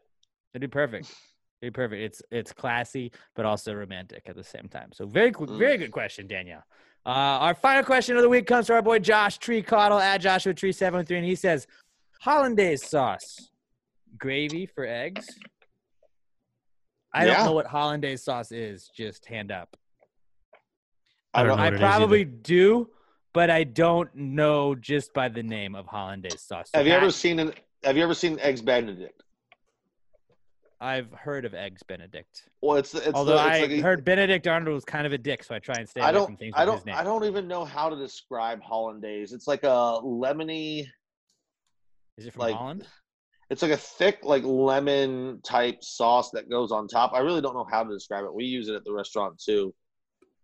it'd 0.54 0.60
be 0.62 0.72
perfect. 0.72 1.12
It'd 1.60 1.72
be 1.74 1.76
perfect. 1.76 2.02
It's 2.02 2.22
it's 2.30 2.52
classy 2.52 3.12
but 3.36 3.44
also 3.44 3.74
romantic 3.74 4.22
at 4.26 4.34
the 4.36 4.42
same 4.44 4.68
time. 4.68 4.90
So 4.92 5.06
very 5.06 5.30
qu- 5.30 5.46
Mm. 5.46 5.58
very 5.58 5.76
good 5.76 5.92
question, 5.92 6.26
Danielle. 6.26 6.64
Uh, 7.06 7.10
our 7.44 7.54
final 7.54 7.84
question 7.84 8.16
of 8.16 8.22
the 8.22 8.28
week 8.30 8.46
comes 8.46 8.66
from 8.66 8.76
our 8.76 8.82
boy 8.82 8.98
Josh 8.98 9.36
Tree 9.38 9.62
Caudle 9.62 9.98
at 10.00 10.22
Joshua 10.22 10.54
Tree 10.54 10.72
seven 10.72 11.04
three, 11.04 11.18
and 11.18 11.26
he 11.26 11.34
says, 11.34 11.66
"Hollandaise 12.22 12.88
sauce, 12.88 13.50
gravy 14.16 14.64
for 14.64 14.86
eggs." 14.86 15.28
I 17.14 17.26
Yeah. 17.26 17.36
don't 17.36 17.46
know 17.46 17.52
what 17.52 17.66
hollandaise 17.66 18.24
sauce 18.24 18.50
is. 18.52 18.88
Just 18.88 19.24
hand 19.26 19.52
up. 19.52 19.76
I 21.32 21.42
don't 21.44 21.56
know 21.56 21.62
I 21.62 21.66
what 21.66 21.72
it 21.74 21.76
is 21.76 21.80
probably 21.80 22.24
do, 22.24 22.90
but 23.32 23.50
I 23.50 23.64
don't 23.64 24.12
know 24.14 24.74
just 24.74 25.14
by 25.14 25.28
the 25.28 25.42
name 25.42 25.74
of 25.74 25.86
hollandaise 25.86 26.42
sauce. 26.42 26.70
So 26.74 26.78
Have 26.78 26.86
you 26.86 26.92
ever 26.92 27.10
seen 27.10 27.38
an 27.38 27.54
Have 27.84 27.96
you 27.96 28.02
ever 28.02 28.14
seen 28.14 28.38
Eggs 28.40 28.60
Benedict? 28.62 29.22
I've 30.80 31.10
heard 31.12 31.44
of 31.44 31.54
eggs 31.54 31.82
Benedict. 31.82 32.48
Well, 32.60 32.76
it's 32.76 32.94
it's 32.94 33.14
Although 33.14 33.36
the, 33.36 33.46
it's 33.46 33.56
I 33.56 33.60
like 33.60 33.70
a- 33.70 33.80
heard 33.80 34.04
Benedict 34.04 34.46
Arnold 34.46 34.74
was 34.74 34.84
kind 34.84 35.06
of 35.06 35.12
a 35.12 35.18
dick, 35.18 35.42
so 35.44 35.54
I 35.54 35.58
try 35.58 35.76
and 35.78 35.88
stay 35.88 36.00
away 36.00 36.08
I 36.08 36.12
from 36.12 36.20
don't 36.20 36.36
things 36.38 36.54
I 36.56 36.64
don't 36.64 36.84
name. 36.84 36.94
I 36.96 37.04
don't 37.04 37.24
even 37.24 37.46
know 37.48 37.64
how 37.64 37.88
to 37.88 37.96
describe 37.96 38.60
hollandaise. 38.60 39.32
It's 39.32 39.46
like 39.46 39.62
a 39.62 40.00
lemony. 40.02 40.86
Is 42.18 42.26
it 42.26 42.32
from 42.32 42.40
like- 42.42 42.54
Holland? 42.56 42.86
It's 43.54 43.62
like 43.62 43.70
a 43.70 43.76
thick 43.76 44.18
like 44.24 44.42
lemon 44.42 45.40
type 45.44 45.78
sauce 45.80 46.32
that 46.32 46.50
goes 46.50 46.72
on 46.72 46.88
top. 46.88 47.12
I 47.14 47.20
really 47.20 47.40
don't 47.40 47.54
know 47.54 47.64
how 47.70 47.84
to 47.84 47.94
describe 47.94 48.24
it. 48.24 48.34
We 48.34 48.46
use 48.46 48.68
it 48.68 48.74
at 48.74 48.84
the 48.84 48.92
restaurant 48.92 49.38
too. 49.38 49.72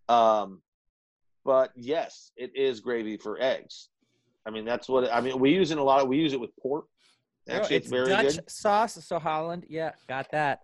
Um, 0.09 0.63
but 1.45 1.73
yes, 1.75 2.31
it 2.37 2.53
is 2.55 2.79
gravy 2.79 3.17
for 3.17 3.43
eggs. 3.43 3.89
I 4.47 4.51
mean, 4.51 4.65
that's 4.65 4.89
what 4.89 5.13
I 5.13 5.21
mean. 5.21 5.41
We 5.41 5.51
use 5.51 5.73
it 5.73 5.79
a 5.79 5.83
lot. 5.83 6.01
of, 6.01 6.07
We 6.07 6.19
use 6.19 6.35
it 6.35 6.39
with 6.39 6.51
pork. 6.63 6.85
Actually, 7.49 7.77
it's, 7.79 7.91
very 7.91 8.11
Dutch 8.11 8.37
good. 8.37 8.49
sauce, 8.49 9.05
so 9.05 9.19
Holland. 9.19 9.67
Yeah, 9.69 9.91
got 10.09 10.31
that. 10.31 10.61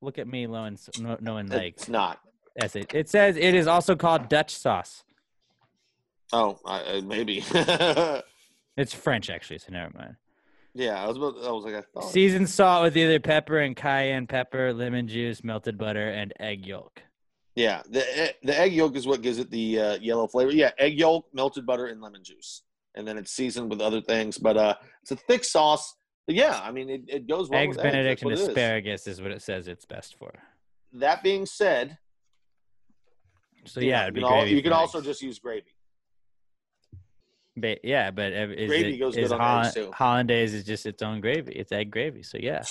Look 0.00 0.18
at 0.18 0.26
me, 0.26 0.46
knowing 0.46 0.78
kno- 0.98 1.18
knowing 1.20 1.48
like 1.48 1.74
It's 1.74 1.88
not. 1.90 2.18
that's 2.56 2.76
it, 2.76 2.94
it 2.94 3.10
says 3.10 3.36
it 3.36 3.54
is 3.54 3.66
also 3.66 3.94
called 3.94 4.30
Dutch 4.30 4.54
sauce. 4.56 5.04
Oh, 6.32 6.58
I- 6.64 7.02
maybe. 7.02 7.44
It's 8.76 8.94
French 8.94 9.28
actually, 9.28 9.58
so 9.58 9.66
never 9.72 9.92
mind. 9.94 10.16
Yeah, 10.74 11.02
I 11.02 11.06
was. 11.06 11.16
About, 11.16 11.34
I 11.44 11.50
was 11.50 11.64
like, 11.64 11.74
I 11.74 11.82
thought. 11.82 12.10
Seasoned 12.10 12.48
salt 12.48 12.82
with 12.82 12.96
either 12.96 13.20
pepper 13.20 13.58
and 13.58 13.76
cayenne 13.76 14.26
pepper, 14.26 14.72
lemon 14.72 15.08
juice, 15.08 15.42
melted 15.42 15.78
butter, 15.78 16.08
and 16.08 16.32
egg 16.40 16.66
yolk. 16.66 17.02
Yeah, 17.56 17.82
the 17.88 18.34
the 18.42 18.58
egg 18.58 18.72
yolk 18.72 18.96
is 18.96 19.06
what 19.06 19.22
gives 19.22 19.38
it 19.38 19.50
the 19.50 19.80
uh, 19.80 19.98
yellow 19.98 20.28
flavor. 20.28 20.52
Yeah, 20.52 20.70
egg 20.78 20.98
yolk, 20.98 21.26
melted 21.32 21.66
butter, 21.66 21.86
and 21.86 22.00
lemon 22.00 22.22
juice, 22.22 22.62
and 22.94 23.06
then 23.06 23.18
it's 23.18 23.32
seasoned 23.32 23.70
with 23.70 23.80
other 23.80 24.00
things. 24.00 24.38
But 24.38 24.56
uh, 24.56 24.74
it's 25.02 25.10
a 25.10 25.16
thick 25.16 25.44
sauce. 25.44 25.94
But 26.26 26.36
yeah, 26.36 26.60
I 26.62 26.70
mean, 26.70 26.88
it, 26.88 27.02
it 27.08 27.26
goes 27.26 27.50
well 27.50 27.60
Eggs 27.60 27.76
with 27.76 27.84
eggs. 27.84 27.92
Benedict 27.92 28.20
That's 28.20 28.40
and 28.40 28.40
it 28.40 28.42
is. 28.42 28.48
asparagus 28.48 29.06
is 29.08 29.20
what 29.20 29.32
it 29.32 29.42
says 29.42 29.66
it's 29.66 29.84
best 29.84 30.16
for. 30.16 30.32
That 30.92 31.22
being 31.22 31.44
said, 31.46 31.98
So 33.64 33.80
yeah, 33.80 34.02
it'd 34.02 34.14
be 34.14 34.20
you 34.20 34.26
can, 34.26 34.36
al- 34.36 34.46
you 34.46 34.62
can 34.62 34.72
also 34.72 35.00
just 35.00 35.22
use 35.22 35.38
gravy. 35.38 35.74
Ba- 37.56 37.78
yeah, 37.82 38.10
but 38.10 38.32
is 38.32 38.68
Gravy 38.68 38.94
it, 38.94 38.98
goes 38.98 39.16
is 39.16 39.28
good 39.28 39.34
on 39.34 39.40
Holland- 39.40 39.72
eggs. 39.76 39.88
Hollandaise 39.94 40.54
is 40.54 40.64
just 40.64 40.86
its 40.86 41.02
own 41.02 41.20
gravy. 41.20 41.52
It's 41.52 41.72
egg 41.72 41.90
gravy. 41.90 42.22
So 42.22 42.38
yeah, 42.40 42.62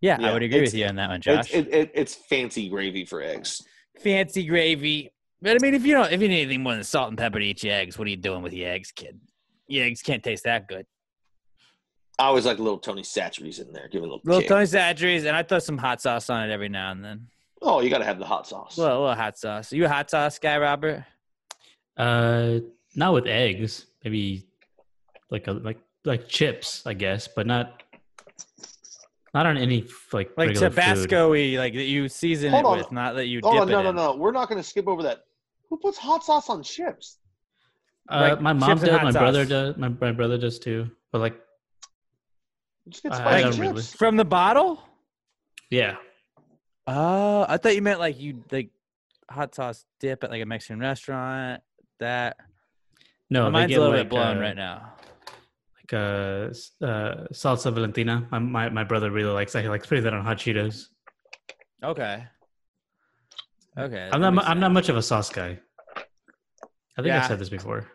yeah, 0.00 0.18
I 0.20 0.32
would 0.32 0.42
agree 0.42 0.60
with 0.60 0.74
you 0.74 0.86
on 0.86 0.96
that 0.96 1.08
one, 1.08 1.16
It's, 1.16 1.24
Josh. 1.26 1.52
it, 1.52 1.68
it, 1.72 1.90
it's 1.94 2.14
fancy 2.14 2.68
gravy 2.68 3.04
for 3.04 3.20
eggs. 3.22 3.62
Fancy 3.98 4.44
gravy. 4.46 5.10
But 5.42 5.56
I 5.56 5.58
mean, 5.60 5.74
if 5.74 5.84
you 5.84 5.94
don't, 5.94 6.12
if 6.12 6.20
you 6.22 6.28
need 6.28 6.42
anything 6.42 6.62
more 6.62 6.74
than 6.74 6.84
salt 6.84 7.08
and 7.08 7.18
pepper 7.18 7.38
to 7.38 7.44
eat 7.44 7.62
your 7.64 7.74
eggs, 7.74 7.98
what 7.98 8.06
are 8.06 8.10
you 8.10 8.16
doing 8.16 8.42
with 8.42 8.52
your 8.52 8.70
eggs, 8.70 8.92
kid? 8.92 9.18
Your 9.66 9.86
eggs 9.86 10.02
can't 10.02 10.22
taste 10.22 10.44
that 10.44 10.68
good. 10.68 10.86
I 12.18 12.24
always 12.24 12.44
like 12.44 12.58
little 12.58 12.78
Tony 12.78 13.02
Chachere's 13.02 13.58
in 13.58 13.72
there, 13.72 13.88
give 13.88 14.02
it 14.02 14.04
a 14.04 14.08
little, 14.08 14.20
Little 14.24 14.40
kick. 14.42 14.48
Tony 14.50 14.66
Chachere's, 14.66 15.24
and 15.24 15.34
I 15.34 15.42
throw 15.42 15.58
some 15.58 15.78
hot 15.78 16.02
sauce 16.02 16.28
on 16.28 16.48
it 16.48 16.52
every 16.52 16.68
now 16.68 16.90
and 16.92 17.02
then. 17.04 17.26
Oh, 17.62 17.80
you 17.80 17.88
got 17.88 17.98
to 17.98 18.04
have 18.04 18.18
the 18.18 18.26
hot 18.26 18.46
sauce. 18.46 18.76
A 18.76 18.80
little, 18.82 18.98
a 18.98 19.00
little 19.00 19.14
hot 19.16 19.38
sauce. 19.38 19.72
you 19.72 19.86
a 19.86 19.88
hot 19.88 20.10
sauce 20.10 20.38
guy, 20.38 20.58
Robert? 20.58 21.04
Uh, 21.96 22.58
not 22.94 23.12
with 23.14 23.26
eggs. 23.26 23.86
Maybe 24.04 24.46
like 25.30 25.46
a 25.46 25.52
like 25.52 25.78
like 26.04 26.28
chips, 26.28 26.86
I 26.86 26.94
guess, 26.94 27.28
but 27.28 27.46
not 27.46 27.82
not 29.34 29.46
on 29.46 29.56
any 29.56 29.82
like 30.12 30.30
Like 30.36 30.48
regular 30.48 30.70
food. 30.70 30.76
Tabasco-y, 30.76 31.54
like 31.58 31.74
that 31.74 31.84
you 31.84 32.08
season 32.08 32.50
Hold 32.50 32.64
it 32.64 32.66
on. 32.68 32.78
with, 32.78 32.92
not 32.92 33.14
that 33.16 33.26
you 33.26 33.40
Hold 33.42 33.54
dip 33.54 33.62
on, 33.62 33.68
it 33.68 33.72
no, 33.72 33.82
no, 33.82 33.90
in. 33.90 33.96
no. 33.96 34.16
We're 34.16 34.32
not 34.32 34.48
going 34.48 34.60
to 34.60 34.66
skip 34.68 34.88
over 34.88 35.02
that. 35.04 35.24
Who 35.68 35.76
puts 35.76 35.98
hot 35.98 36.24
sauce 36.24 36.48
on 36.50 36.62
chips? 36.64 37.18
Uh, 38.08 38.30
Like 38.30 38.40
my 38.40 38.52
mom 38.52 38.78
does. 38.78 38.88
hot 38.88 39.04
My 39.04 39.12
brother 39.12 39.44
does. 39.44 39.76
My, 39.76 39.88
my 39.88 40.10
brother 40.10 40.36
does 40.36 40.58
too. 40.58 40.90
But 41.12 41.20
like, 41.20 41.40
Just 42.88 43.04
get 43.04 43.12
I- 43.12 43.16
I 43.16 43.18
spicy 43.40 43.44
chips. 43.50 43.58
really- 43.60 43.82
From 43.82 44.16
the 44.16 44.24
bottle? 44.24 44.82
yeah, 45.70 45.96
Oh, 46.88 47.46
I 47.48 47.56
thought 47.58 47.76
you 47.76 47.82
meant 47.82 48.00
like 48.00 48.18
you 48.18 48.42
like 48.50 48.70
hot 49.30 49.54
sauce 49.54 49.84
dip 50.00 50.24
at 50.24 50.30
like 50.30 50.42
a 50.42 50.46
Mexican 50.46 50.80
restaurant. 50.80 51.62
That 52.00 52.36
no, 53.30 53.44
my 53.44 53.50
mind's 53.60 53.74
a 53.76 53.78
little 53.78 53.94
like, 53.94 54.02
bit 54.04 54.10
blown 54.10 54.38
uh, 54.38 54.40
right 54.40 54.56
now. 54.56 54.92
Like 55.76 55.92
uh, 55.92 56.84
uh, 56.84 57.26
salsa 57.32 57.72
Valentina. 57.72 58.26
My, 58.30 58.38
my 58.38 58.68
my 58.68 58.84
brother 58.84 59.10
really 59.10 59.32
likes. 59.32 59.52
that. 59.52 59.62
He 59.62 59.68
likes 59.68 59.86
putting 59.86 60.04
that 60.04 60.12
on 60.14 60.24
hot 60.24 60.38
Cheetos. 60.38 60.86
Okay. 61.82 62.24
Okay. 63.78 64.08
I'm 64.12 64.20
not. 64.20 64.44
I'm 64.46 64.60
not 64.60 64.72
much 64.72 64.88
of 64.88 64.96
a 64.96 65.02
sauce 65.02 65.30
guy. 65.30 65.58
I 65.96 67.02
think 67.02 67.06
Yeah. 67.06 67.20
I've 67.20 67.26
said 67.26 67.38
this 67.38 67.48
before. 67.48 67.86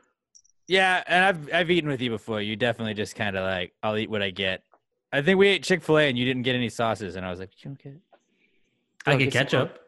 Yeah, 0.68 1.04
and 1.06 1.24
I've 1.24 1.54
I've 1.54 1.70
eaten 1.70 1.90
with 1.90 2.02
you 2.02 2.10
before. 2.10 2.42
You 2.42 2.56
definitely 2.56 2.96
just 2.96 3.16
kind 3.16 3.36
of 3.36 3.44
like 3.44 3.74
I'll 3.84 3.98
eat 3.98 4.10
what 4.10 4.24
I 4.24 4.32
get. 4.32 4.64
I 5.12 5.22
think 5.22 5.38
we 5.38 5.48
ate 5.48 5.64
Chick 5.64 5.84
Fil 5.84 6.00
A 6.00 6.10
and 6.10 6.18
you 6.18 6.26
didn't 6.26 6.42
get 6.42 6.56
any 6.56 6.70
sauces, 6.70 7.16
and 7.16 7.26
I 7.26 7.30
was 7.30 7.40
like, 7.40 7.52
you 7.58 7.70
don't 7.70 7.84
get. 7.84 7.94
I 9.06 9.16
get 9.16 9.26
get 9.26 9.34
ketchup. 9.34 9.80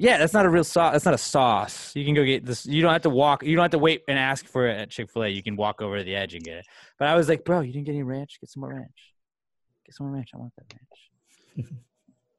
Yeah, 0.00 0.16
that's 0.16 0.32
not 0.32 0.46
a 0.46 0.48
real 0.48 0.64
sauce. 0.64 0.92
That's 0.92 1.04
not 1.04 1.12
a 1.12 1.18
sauce. 1.18 1.94
You 1.94 2.06
can 2.06 2.14
go 2.14 2.24
get 2.24 2.46
this. 2.46 2.64
You 2.64 2.80
don't 2.80 2.90
have 2.90 3.02
to 3.02 3.10
walk. 3.10 3.42
You 3.42 3.54
don't 3.54 3.64
have 3.64 3.72
to 3.72 3.78
wait 3.78 4.02
and 4.08 4.18
ask 4.18 4.46
for 4.46 4.66
it 4.66 4.78
at 4.80 4.88
Chick 4.88 5.10
Fil 5.10 5.24
A. 5.24 5.28
You 5.28 5.42
can 5.42 5.56
walk 5.56 5.82
over 5.82 5.98
to 5.98 6.02
the 6.02 6.16
edge 6.16 6.32
and 6.34 6.42
get 6.42 6.56
it. 6.56 6.64
But 6.98 7.08
I 7.08 7.16
was 7.16 7.28
like, 7.28 7.44
bro, 7.44 7.60
you 7.60 7.70
didn't 7.70 7.84
get 7.84 7.92
any 7.92 8.02
ranch. 8.02 8.38
Get 8.40 8.48
some 8.48 8.62
more 8.62 8.70
ranch. 8.70 9.12
Get 9.84 9.94
some 9.94 10.06
more 10.06 10.16
ranch. 10.16 10.30
I 10.34 10.38
want 10.38 10.54
that 10.56 10.74
ranch. 10.74 11.70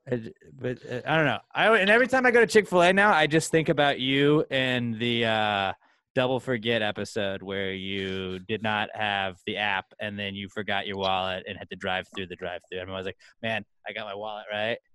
I 0.12 0.32
but 0.60 0.80
uh, 0.92 1.08
I 1.08 1.16
don't 1.16 1.26
know. 1.26 1.38
I 1.54 1.78
and 1.78 1.92
every 1.92 2.08
time 2.08 2.26
I 2.26 2.32
go 2.32 2.40
to 2.40 2.48
Chick 2.48 2.68
Fil 2.68 2.82
A 2.82 2.94
now, 2.94 3.14
I 3.14 3.28
just 3.28 3.52
think 3.52 3.70
about 3.70 4.00
you 4.00 4.44
and 4.50 4.98
the 5.00 5.26
uh, 5.26 5.74
double 6.16 6.40
forget 6.40 6.82
episode 6.82 7.44
where 7.44 7.74
you 7.74 8.40
did 8.40 8.64
not 8.64 8.90
have 8.96 9.38
the 9.46 9.58
app 9.58 9.86
and 10.00 10.18
then 10.18 10.34
you 10.34 10.50
forgot 10.50 10.88
your 10.88 10.98
wallet 10.98 11.44
and 11.48 11.60
had 11.60 11.70
to 11.70 11.76
drive 11.76 12.08
through 12.16 12.26
the 12.26 12.36
drive 12.36 12.62
through. 12.72 12.82
And 12.82 12.90
I 12.90 12.98
was 12.98 13.06
like, 13.06 13.18
man, 13.44 13.64
I 13.88 13.94
got 13.94 14.08
my 14.08 14.16
wallet 14.16 14.46
right. 14.52 14.78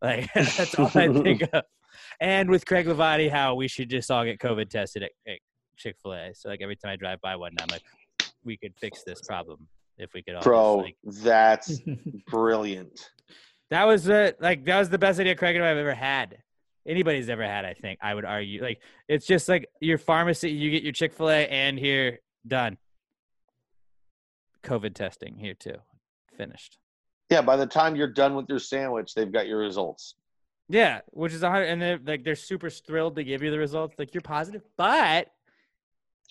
Like 0.00 0.32
that's 0.34 0.78
all 0.78 0.86
I 0.94 1.08
think 1.12 1.42
of. 1.52 1.64
And 2.20 2.50
with 2.50 2.66
Craig 2.66 2.86
Levati, 2.86 3.30
how 3.30 3.54
we 3.54 3.68
should 3.68 3.90
just 3.90 4.10
all 4.10 4.24
get 4.24 4.38
COVID 4.38 4.68
tested 4.70 5.04
at, 5.04 5.10
at 5.26 5.38
Chick 5.76 5.96
Fil 6.02 6.14
A. 6.14 6.30
So 6.34 6.48
like 6.48 6.60
every 6.62 6.76
time 6.76 6.92
I 6.92 6.96
drive 6.96 7.20
by 7.20 7.36
one, 7.36 7.52
I'm 7.60 7.68
like, 7.70 7.82
we 8.44 8.56
could 8.56 8.74
fix 8.80 9.02
this 9.04 9.20
problem 9.20 9.68
if 9.98 10.12
we 10.14 10.22
could 10.22 10.34
all. 10.34 10.40
just, 10.40 10.48
Bro, 10.48 10.76
like, 10.76 10.96
that's 11.04 11.80
brilliant. 12.28 13.10
that 13.70 13.84
was 13.84 14.04
the 14.04 14.36
like 14.40 14.64
that 14.64 14.78
was 14.78 14.88
the 14.88 14.98
best 14.98 15.20
idea 15.20 15.34
Craig 15.34 15.56
and 15.56 15.64
I 15.64 15.68
have 15.68 15.78
ever 15.78 15.94
had. 15.94 16.38
Anybody's 16.86 17.28
ever 17.28 17.44
had, 17.44 17.64
I 17.64 17.74
think. 17.74 17.98
I 18.02 18.14
would 18.14 18.24
argue. 18.24 18.62
Like 18.62 18.80
it's 19.08 19.26
just 19.26 19.48
like 19.48 19.68
your 19.80 19.98
pharmacy, 19.98 20.50
you 20.50 20.70
get 20.70 20.82
your 20.82 20.92
Chick 20.92 21.12
Fil 21.12 21.28
A, 21.28 21.46
and 21.48 21.78
here 21.78 22.20
done. 22.46 22.78
COVID 24.64 24.94
testing 24.94 25.36
here 25.36 25.54
too, 25.54 25.76
finished. 26.36 26.78
Yeah, 27.30 27.42
by 27.42 27.56
the 27.56 27.66
time 27.66 27.94
you're 27.94 28.12
done 28.12 28.34
with 28.34 28.46
your 28.48 28.58
sandwich, 28.58 29.14
they've 29.14 29.30
got 29.30 29.46
your 29.46 29.58
results. 29.58 30.14
Yeah, 30.68 31.00
which 31.10 31.32
is 31.32 31.42
a 31.42 31.50
hundred, 31.50 31.64
and 31.66 31.80
they're 31.82 32.00
like 32.04 32.24
they're 32.24 32.34
super 32.36 32.68
thrilled 32.70 33.16
to 33.16 33.24
give 33.24 33.42
you 33.42 33.50
the 33.50 33.58
results. 33.58 33.94
Like 33.98 34.12
you're 34.14 34.20
positive, 34.20 34.62
but 34.76 35.28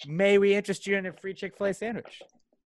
may 0.08 0.38
we 0.38 0.54
interest 0.54 0.86
you 0.86 0.96
in 0.96 1.06
a 1.08 1.14
free 1.14 1.34
Chick 1.34 1.58
Fil 1.58 1.68
A 1.68 1.74
sandwich? 1.74 2.22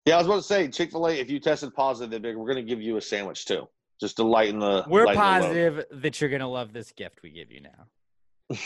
Yeah, 0.06 0.16
I 0.16 0.18
was 0.18 0.28
about 0.28 0.36
to 0.38 0.44
say 0.44 0.68
Chick 0.68 0.92
Fil 0.92 1.08
A. 1.08 1.14
If 1.14 1.30
you 1.30 1.40
tested 1.40 1.74
positive, 1.74 2.22
we're 2.24 2.34
going 2.34 2.56
to 2.56 2.64
give 2.64 2.82
you 2.82 2.98
a 2.98 3.02
sandwich 3.02 3.46
too, 3.46 3.68
just 4.02 4.18
to 4.18 4.24
lighten 4.24 4.60
the. 4.60 4.84
We're 4.88 5.06
lighten 5.06 5.22
the 5.22 5.26
load. 5.30 5.42
positive 5.42 5.86
that 6.02 6.20
you're 6.20 6.30
gonna 6.30 6.50
love 6.50 6.74
this 6.74 6.92
gift 6.92 7.22
we 7.24 7.30
give 7.32 7.52
you 7.52 7.62
now. 7.62 7.88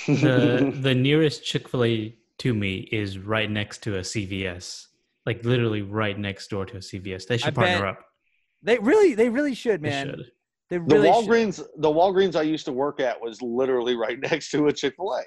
the 0.07 0.73
the 0.81 0.95
nearest 0.95 1.43
Chick 1.45 1.67
Fil 1.69 1.83
A 1.83 2.15
to 2.39 2.53
me 2.53 2.89
is 2.91 3.19
right 3.19 3.49
next 3.51 3.83
to 3.83 3.97
a 3.97 4.01
CVS, 4.01 4.87
like 5.27 5.45
literally 5.45 5.83
right 5.83 6.17
next 6.17 6.47
door 6.49 6.65
to 6.65 6.77
a 6.77 6.79
CVS. 6.79 7.27
They 7.27 7.37
should 7.37 7.49
I 7.49 7.51
partner 7.51 7.79
bet- 7.81 7.87
up. 7.89 7.99
They 8.63 8.79
really, 8.79 9.13
they 9.13 9.29
really 9.29 9.53
should, 9.53 9.79
They 9.83 9.89
man. 9.89 10.07
should. 10.07 10.31
They 10.69 10.77
The 10.77 10.83
really 10.83 11.07
should. 11.13 11.25
Walgreens, 11.29 11.63
the 11.77 11.89
Walgreens 11.89 12.35
I 12.35 12.41
used 12.41 12.65
to 12.65 12.71
work 12.71 12.99
at 12.99 13.19
was 13.21 13.41
literally 13.41 13.95
right 13.95 14.19
next 14.31 14.49
to 14.51 14.67
a 14.67 14.73
Chick 14.73 14.95
Fil 14.97 15.13
A. 15.13 15.21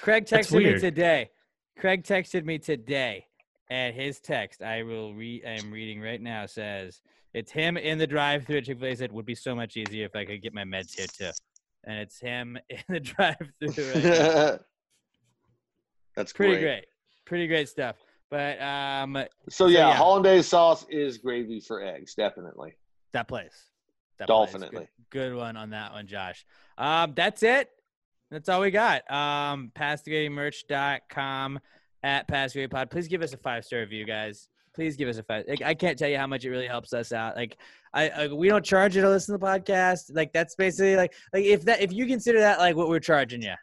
Craig 0.00 0.24
texted 0.26 0.58
me 0.64 0.78
today. 0.78 1.30
Craig 1.78 2.02
texted 2.04 2.44
me 2.44 2.58
today, 2.58 3.26
and 3.70 3.94
his 3.94 4.20
text 4.20 4.62
I 4.62 4.82
will 4.82 5.14
read. 5.14 5.44
I 5.46 5.50
am 5.52 5.70
reading 5.70 6.00
right 6.00 6.20
now. 6.20 6.46
Says 6.46 7.00
it's 7.34 7.50
him 7.50 7.76
in 7.76 7.98
the 7.98 8.06
drive-through 8.06 8.58
at 8.58 8.64
Chick 8.64 8.78
Fil 8.78 8.88
A. 8.88 8.96
Said 8.96 9.12
would 9.12 9.26
be 9.26 9.34
so 9.34 9.54
much 9.54 9.76
easier 9.76 10.04
if 10.06 10.14
I 10.16 10.24
could 10.24 10.42
get 10.42 10.52
my 10.54 10.64
meds 10.64 10.96
here 10.96 11.06
too, 11.06 11.30
and 11.84 11.98
it's 11.98 12.18
him 12.20 12.58
in 12.68 12.78
the 12.88 13.00
drive-through. 13.00 13.92
Right 13.92 14.04
now. 14.04 14.58
That's 16.16 16.32
Pretty 16.32 16.54
great. 16.54 16.62
great, 16.62 16.84
pretty 17.24 17.46
great 17.46 17.68
stuff. 17.68 17.96
But 18.30 18.60
um, 18.62 19.24
So 19.48 19.66
yeah, 19.66 19.94
hollandaise 19.94 20.46
sauce 20.46 20.84
is 20.90 21.18
gravy 21.18 21.60
for 21.60 21.82
eggs, 21.82 22.14
definitely. 22.14 22.74
that 23.12 23.28
place. 23.28 23.68
Definitely. 24.18 24.88
Good, 25.10 25.30
good 25.30 25.36
one 25.36 25.56
on 25.56 25.70
that 25.70 25.92
one, 25.92 26.06
Josh. 26.06 26.44
Um, 26.78 27.12
that's 27.16 27.42
it. 27.42 27.70
That's 28.30 28.48
all 28.48 28.60
we 28.60 28.70
got. 28.70 29.08
Um, 29.10 29.70
PassTheGravyMerch.com 29.74 31.60
at 32.02 32.28
PassTheGravyPod. 32.28 32.90
Please 32.90 33.08
give 33.08 33.22
us 33.22 33.34
a 33.34 33.36
five 33.36 33.64
star 33.64 33.80
review, 33.80 34.06
guys. 34.06 34.48
Please 34.74 34.96
give 34.96 35.08
us 35.08 35.18
a 35.18 35.22
five. 35.22 35.44
Like, 35.46 35.60
I 35.60 35.74
can't 35.74 35.98
tell 35.98 36.08
you 36.08 36.16
how 36.16 36.26
much 36.26 36.44
it 36.46 36.50
really 36.50 36.66
helps 36.66 36.94
us 36.94 37.12
out. 37.12 37.36
Like, 37.36 37.58
I, 37.92 38.08
I 38.08 38.26
we 38.28 38.48
don't 38.48 38.64
charge 38.64 38.96
you 38.96 39.02
to 39.02 39.08
listen 39.10 39.34
to 39.34 39.38
the 39.38 39.46
podcast. 39.46 40.14
Like, 40.14 40.32
that's 40.32 40.54
basically 40.54 40.96
like 40.96 41.12
like 41.34 41.44
if 41.44 41.62
that 41.66 41.82
if 41.82 41.92
you 41.92 42.06
consider 42.06 42.40
that 42.40 42.58
like 42.58 42.74
what 42.74 42.88
we're 42.88 43.00
charging 43.00 43.42
you, 43.42 43.54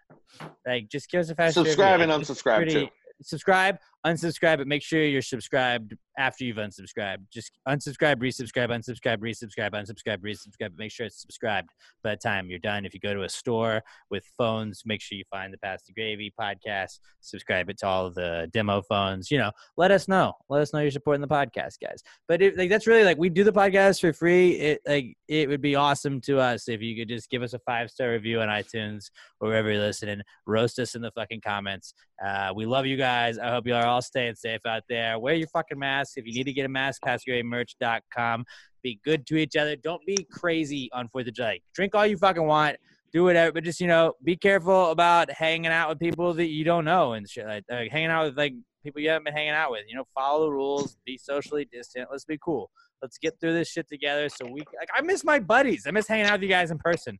like 0.67 0.87
just 0.87 1.09
give 1.09 1.21
us 1.21 1.29
a 1.29 1.35
five. 1.35 1.53
Subscribe 1.53 2.01
and 2.01 2.11
unsubscribe 2.11 2.69
too. 2.69 2.87
Subscribe, 3.23 3.79
unsubscribe, 4.05 4.59
but 4.59 4.67
make 4.67 4.83
sure 4.83 5.03
you're 5.03 5.21
subscribed 5.21 5.95
after 6.17 6.43
you've 6.43 6.57
unsubscribed. 6.57 7.19
Just 7.31 7.51
unsubscribe, 7.67 8.17
resubscribe, 8.17 8.69
unsubscribe, 8.69 9.17
resubscribe, 9.17 9.71
unsubscribe, 9.71 10.17
resubscribe. 10.17 10.77
Make 10.77 10.91
sure 10.91 11.05
it's 11.05 11.21
subscribed 11.21 11.69
by 12.03 12.11
the 12.11 12.17
time 12.17 12.49
you're 12.49 12.59
done. 12.59 12.85
If 12.85 12.93
you 12.93 12.99
go 12.99 13.13
to 13.13 13.23
a 13.23 13.29
store 13.29 13.81
with 14.09 14.23
phones, 14.37 14.83
make 14.85 15.01
sure 15.01 15.17
you 15.17 15.23
find 15.29 15.53
the 15.53 15.57
Pass 15.57 15.83
the 15.83 15.93
Gravy 15.93 16.33
podcast. 16.39 16.99
Subscribe 17.21 17.69
it 17.69 17.77
to 17.79 17.87
all 17.87 18.09
the 18.09 18.49
demo 18.53 18.81
phones. 18.81 19.31
You 19.31 19.37
know, 19.37 19.51
let 19.77 19.91
us 19.91 20.07
know. 20.07 20.33
Let 20.49 20.61
us 20.61 20.73
know 20.73 20.79
you're 20.79 20.91
supporting 20.91 21.21
the 21.21 21.27
podcast, 21.27 21.75
guys. 21.81 22.03
But 22.27 22.41
if, 22.41 22.57
like 22.57 22.69
that's 22.69 22.87
really 22.87 23.03
like 23.03 23.17
we 23.17 23.29
do 23.29 23.43
the 23.43 23.53
podcast 23.53 24.01
for 24.01 24.13
free. 24.13 24.51
It 24.51 24.81
like 24.87 25.17
it 25.27 25.49
would 25.49 25.61
be 25.61 25.75
awesome 25.75 26.21
to 26.21 26.39
us 26.39 26.67
if 26.67 26.81
you 26.81 26.95
could 26.95 27.09
just 27.09 27.29
give 27.29 27.43
us 27.43 27.53
a 27.53 27.59
five 27.59 27.89
star 27.89 28.11
review 28.11 28.41
on 28.41 28.47
iTunes 28.47 29.09
or 29.39 29.49
wherever 29.49 29.71
you're 29.71 29.81
listening. 29.81 30.21
Roast 30.45 30.79
us 30.79 30.95
in 30.95 31.01
the 31.01 31.11
fucking 31.11 31.41
comments. 31.41 31.93
Uh, 32.23 32.51
we 32.55 32.65
love 32.65 32.85
you 32.85 32.97
guys. 32.97 33.37
I 33.37 33.49
hope 33.49 33.65
you 33.65 33.75
are 33.75 33.85
all 33.85 34.01
staying 34.01 34.35
safe 34.35 34.61
out 34.65 34.83
there. 34.89 35.17
Wear 35.17 35.35
your 35.35 35.47
fucking 35.47 35.79
masks. 36.09 36.17
If 36.17 36.25
you 36.25 36.33
need 36.33 36.45
to 36.45 36.53
get 36.53 36.65
a 36.65 36.69
mask, 36.69 37.01
passgraveymerch.com. 37.05 38.45
Be 38.81 38.99
good 39.03 39.25
to 39.27 39.37
each 39.37 39.55
other. 39.55 39.75
Don't 39.75 40.05
be 40.05 40.25
crazy 40.31 40.89
on 40.93 41.09
4th 41.09 41.27
of 41.27 41.33
July. 41.33 41.59
Drink 41.73 41.95
all 41.95 42.05
you 42.05 42.17
fucking 42.17 42.45
want. 42.45 42.77
Do 43.11 43.23
whatever, 43.23 43.51
but 43.53 43.63
just, 43.63 43.81
you 43.81 43.87
know, 43.87 44.13
be 44.23 44.37
careful 44.37 44.91
about 44.91 45.31
hanging 45.31 45.71
out 45.71 45.89
with 45.89 45.99
people 45.99 46.31
that 46.35 46.45
you 46.45 46.63
don't 46.63 46.85
know 46.85 47.13
and 47.13 47.27
shit. 47.27 47.45
Like, 47.47 47.63
like 47.69 47.91
hanging 47.91 48.11
out 48.11 48.25
with, 48.27 48.37
like, 48.37 48.53
people 48.83 49.01
you 49.01 49.09
haven't 49.09 49.25
been 49.25 49.33
hanging 49.33 49.53
out 49.53 49.71
with. 49.71 49.81
You 49.87 49.95
know, 49.95 50.03
follow 50.13 50.45
the 50.45 50.51
rules. 50.51 50.95
Be 51.07 51.17
socially 51.17 51.67
distant. 51.71 52.09
Let's 52.11 52.23
be 52.25 52.37
cool. 52.37 52.69
Let's 53.01 53.17
get 53.17 53.33
through 53.41 53.53
this 53.53 53.67
shit 53.67 53.89
together 53.89 54.29
so 54.29 54.45
we, 54.45 54.59
like, 54.79 54.89
I 54.93 55.01
miss 55.01 55.23
my 55.23 55.39
buddies. 55.39 55.85
I 55.87 55.91
miss 55.91 56.07
hanging 56.07 56.27
out 56.27 56.33
with 56.33 56.43
you 56.43 56.49
guys 56.49 56.69
in 56.69 56.77
person. 56.77 57.17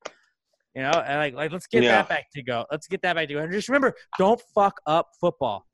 You 0.76 0.84
know, 0.84 0.92
and 0.92 1.18
like, 1.18 1.34
like 1.34 1.52
let's 1.52 1.66
get 1.66 1.82
Yeah. 1.82 1.94
that 1.94 2.10
back 2.10 2.28
to 2.36 2.44
go. 2.44 2.66
Let's 2.70 2.88
get 2.88 3.02
that 3.02 3.16
back 3.16 3.28
to 3.30 3.34
go. 3.34 3.40
And 3.40 3.52
just 3.52 3.68
remember, 3.68 3.96
don't 4.20 4.40
fuck 4.54 4.80
up 4.86 5.10
football. 5.20 5.66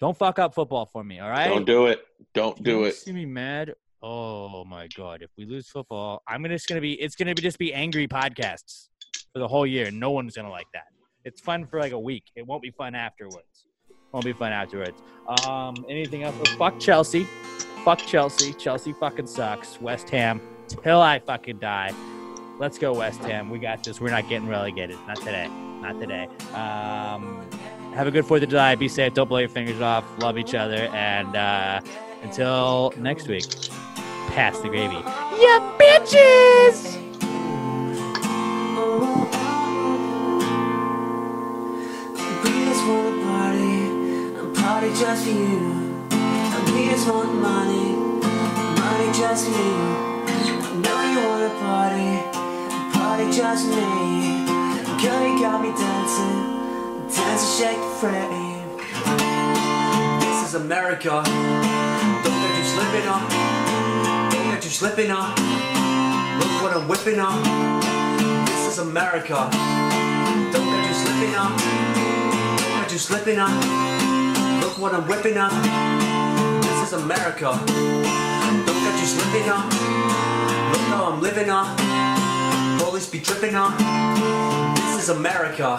Don't 0.00 0.16
fuck 0.16 0.38
up 0.38 0.54
football 0.54 0.86
for 0.86 1.02
me, 1.02 1.20
all 1.20 1.30
right? 1.30 1.48
Don't 1.48 1.64
do 1.66 1.86
it. 1.86 2.04
Don't 2.34 2.62
do 2.62 2.70
You 2.70 2.84
it. 2.84 2.94
See 2.96 3.12
me 3.12 3.24
mad? 3.24 3.74
Oh 4.02 4.64
my 4.64 4.88
god! 4.94 5.22
If 5.22 5.30
we 5.38 5.46
lose 5.46 5.68
football, 5.68 6.22
I'm 6.28 6.42
gonna 6.42 6.54
just 6.54 6.68
gonna 6.68 6.82
be. 6.82 6.92
It's 7.00 7.16
gonna 7.16 7.34
be 7.34 7.42
just 7.42 7.58
be 7.58 7.72
angry 7.72 8.06
podcasts 8.06 8.88
for 9.32 9.38
the 9.38 9.48
whole 9.48 9.66
year. 9.66 9.90
No 9.90 10.10
one's 10.10 10.36
gonna 10.36 10.50
like 10.50 10.66
that. 10.74 10.84
It's 11.24 11.40
fun 11.40 11.66
for 11.66 11.80
like 11.80 11.92
a 11.92 11.98
week. 11.98 12.24
It 12.36 12.46
won't 12.46 12.62
be 12.62 12.70
fun 12.70 12.94
afterwards. 12.94 13.66
Won't 14.12 14.24
be 14.24 14.32
fun 14.32 14.52
afterwards. 14.52 15.02
Um, 15.46 15.74
anything 15.88 16.22
else? 16.22 16.34
Oh, 16.38 16.56
fuck 16.56 16.78
Chelsea. 16.78 17.24
Fuck 17.84 17.98
Chelsea. 18.00 18.52
Chelsea 18.52 18.92
fucking 18.92 19.26
sucks. 19.26 19.80
West 19.80 20.10
Ham 20.10 20.40
till 20.68 21.00
I 21.00 21.18
fucking 21.18 21.58
die. 21.58 21.92
Let's 22.58 22.78
go 22.78 22.94
West 22.94 23.20
Ham. 23.24 23.50
We 23.50 23.58
got 23.58 23.82
this. 23.82 24.00
We're 24.00 24.10
not 24.10 24.28
getting 24.28 24.46
relegated. 24.48 24.98
Not 25.06 25.16
today. 25.16 25.48
Not 25.80 25.98
today. 25.98 26.28
Um, 26.54 27.48
have 27.96 28.06
a 28.06 28.10
good 28.10 28.26
Fourth 28.26 28.42
of 28.42 28.50
July. 28.50 28.74
Be 28.74 28.88
safe. 28.88 29.14
Don't 29.14 29.28
blow 29.28 29.38
your 29.38 29.48
fingers 29.48 29.80
off. 29.80 30.04
Love 30.18 30.38
each 30.38 30.54
other. 30.54 30.88
And 30.92 31.34
uh, 31.34 31.80
until 32.22 32.92
next 32.98 33.26
week, 33.26 33.44
pass 34.28 34.58
the 34.60 34.68
gravy. 34.68 34.94
Ya 35.40 35.60
bitches! 35.78 37.02
Party, 44.54 44.88
just 44.90 45.24
for 45.24 45.30
you. 45.30 46.06
We 46.74 46.86
just 46.90 47.08
want 47.08 47.34
money, 47.34 47.94
money 48.80 49.12
just 49.12 49.46
for 49.46 49.52
you. 49.52 50.24
I 50.26 50.30
know 50.82 51.00
you 51.10 51.18
wanna 51.26 51.50
party, 51.62 52.10
party 52.92 53.26
just 53.32 53.66
me. 53.66 54.44
Girl, 55.02 55.22
you 55.26 55.40
got 55.40 55.62
me 55.62 55.70
dancing, 55.70 56.45
dancing, 57.14 57.66
shake 57.66 57.78
the 57.78 57.90
frame. 58.00 58.78
This 60.20 60.48
is 60.48 60.54
America. 60.54 61.22
Don't 62.24 62.40
let 62.42 62.58
you 62.58 62.64
slipping 62.64 63.06
up. 63.08 63.30
Don't 64.32 64.48
let 64.48 64.64
you 64.64 64.70
slipping 64.70 65.10
up. 65.10 65.38
Look 66.38 66.62
what 66.62 66.76
I'm 66.76 66.88
whipping 66.88 67.18
up. 67.18 67.42
This 68.46 68.72
is 68.72 68.78
America. 68.78 69.48
Don't 70.52 70.68
let 70.70 70.88
you 70.88 70.94
slipping 70.94 71.34
up. 71.34 71.52
Don't 72.58 72.80
let 72.80 72.92
you 72.92 72.98
slipping 72.98 73.38
up. 73.38 73.54
Look 74.62 74.78
what 74.78 74.94
I'm 74.94 75.06
whipping 75.08 75.36
up. 75.38 75.52
This 76.62 76.88
is 76.88 76.92
America. 76.92 77.58
Don't 78.66 78.82
let 78.84 79.00
you 79.00 79.06
slipping 79.06 79.48
up. 79.48 79.64
Look 80.72 80.82
how 80.90 81.12
I'm 81.12 81.20
living 81.20 81.50
up. 81.50 81.78
Police 82.80 83.08
be 83.08 83.20
tripping 83.20 83.54
up. 83.54 83.76
This 84.76 85.02
is 85.02 85.08
America. 85.10 85.76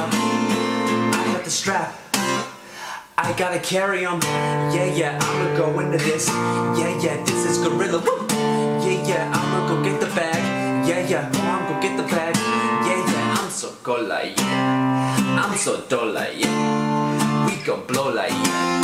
I 0.00 1.32
got 1.32 1.44
the 1.44 1.50
strap. 1.50 1.92
I 3.18 3.32
gotta 3.36 3.58
carry 3.58 4.06
'em. 4.06 4.20
Yeah, 4.72 4.86
yeah, 4.86 5.18
I'ma 5.20 5.56
go 5.56 5.78
into 5.80 5.98
this. 5.98 6.28
Yeah, 6.78 6.96
yeah, 7.04 7.22
this 7.24 7.44
is 7.44 7.58
gorilla. 7.58 7.98
Woo! 7.98 8.26
Yeah, 8.80 9.06
yeah, 9.06 9.32
I'ma 9.36 9.68
go 9.68 9.82
get 9.84 10.00
the 10.00 10.06
bag. 10.16 10.42
Yeah, 10.88 11.06
yeah, 11.06 11.30
oh, 11.34 11.40
I'm 11.40 11.62
go 11.68 11.80
get 11.80 11.96
the 11.96 12.04
bag. 12.04 12.34
Yeah, 12.86 13.04
yeah, 13.12 13.36
I'm 13.38 13.50
so 13.50 13.68
cold 13.82 14.08
like 14.08 14.38
yeah. 14.38 15.44
I'm 15.44 15.56
so 15.56 15.82
dull 15.88 16.12
like 16.12 16.40
yeah. 16.40 17.46
We 17.46 17.56
gon' 17.66 17.84
blow 17.86 18.08
like 18.14 18.32
yeah. 18.32 18.80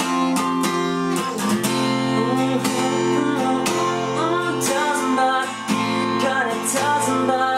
Tell 6.68 7.00
somebody, 7.00 7.57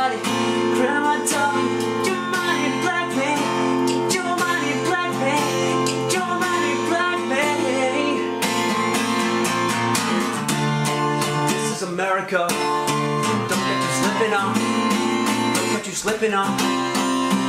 America. 12.00 12.48
Don't 12.48 13.64
get 13.68 13.76
you 13.76 13.92
slipping 14.00 14.32
up. 14.32 14.56
Don't 14.56 15.70
get 15.76 15.86
you 15.86 15.92
slipping 15.92 16.32
up. 16.32 16.48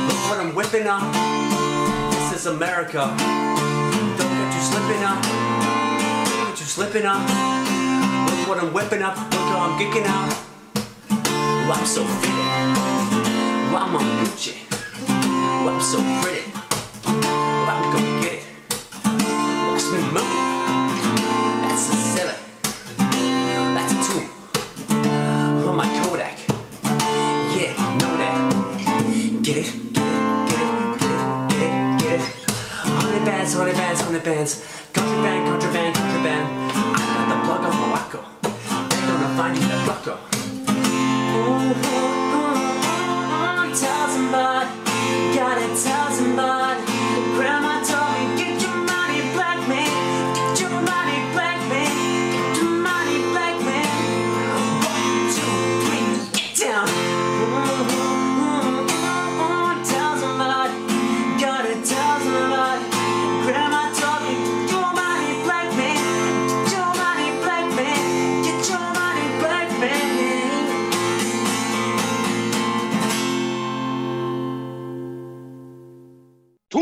Look 0.08 0.20
what 0.28 0.40
I'm 0.40 0.54
whipping 0.54 0.86
up. 0.86 1.02
This 2.12 2.40
is 2.40 2.46
America. 2.46 3.16
Don't 4.18 4.34
get 4.36 4.54
you 4.54 4.60
slipping 4.60 5.02
up. 5.04 5.22
Don't 5.24 6.50
get 6.50 6.60
you 6.60 6.66
slipping 6.66 7.06
up. 7.06 7.22
Look 8.28 8.46
what 8.46 8.58
I'm 8.62 8.74
whipping 8.74 9.00
up. 9.00 9.16
Look 9.16 9.48
how 9.52 9.70
I'm 9.70 9.80
geeking 9.80 10.04
out. 10.04 10.30
Ooh, 10.76 11.72
I'm 11.72 11.86
so 11.86 12.04
fitted. 12.04 12.36
Ooh, 13.72 13.80
I'm 13.80 13.96
on 13.96 14.04
Gucci. 14.20 14.68
Ooh, 15.08 15.68
I'm 15.70 15.80
so 15.80 15.96
pretty. 16.20 16.44
Ooh, 17.08 17.72
I'm 17.72 17.84
gonna 17.90 18.20
get 18.20 18.34
it. 18.34 18.44
Watch 19.72 19.86
me 19.92 20.00
move. 20.12 20.28
That's 21.62 21.88
a 21.88 21.96
seven. 21.96 22.51
Get 29.52 29.66
it, 29.66 29.72
get 29.92 30.00
it, 30.00 30.00
get 30.48 30.60
it, 30.62 31.48
get 31.50 31.60
it, 31.60 32.00
get 32.00 32.20
it. 32.20 32.26
Honey 32.88 33.22
bands, 33.26 33.52
honey 33.52 33.72
bands, 33.72 34.00
honey 34.00 34.18
bands. 34.20 34.52
Contraband, 34.94 35.46
contraband, 35.46 35.94
contraband. 35.94 36.72
I 36.72 37.12
got 37.12 37.28
the 37.28 37.36
plug 37.44 37.62
of 37.68 37.74
Morocco. 37.76 38.20
They 38.88 39.00
gonna 39.04 39.36
find 39.36 39.52
you 39.54 39.62
in 39.62 39.70
a 39.70 39.84
bucko. 39.84 40.14
Oh, 40.16 40.48
oh, 41.36 41.84
oh, 41.84 42.32
oh, 42.32 42.56
oh, 43.60 43.74
thousand 43.76 44.32
baht. 44.32 44.68
Got 45.36 45.58
a 45.58 45.76
thousand 45.76 46.32
baht. 46.32 46.78
Grandma 47.36 47.81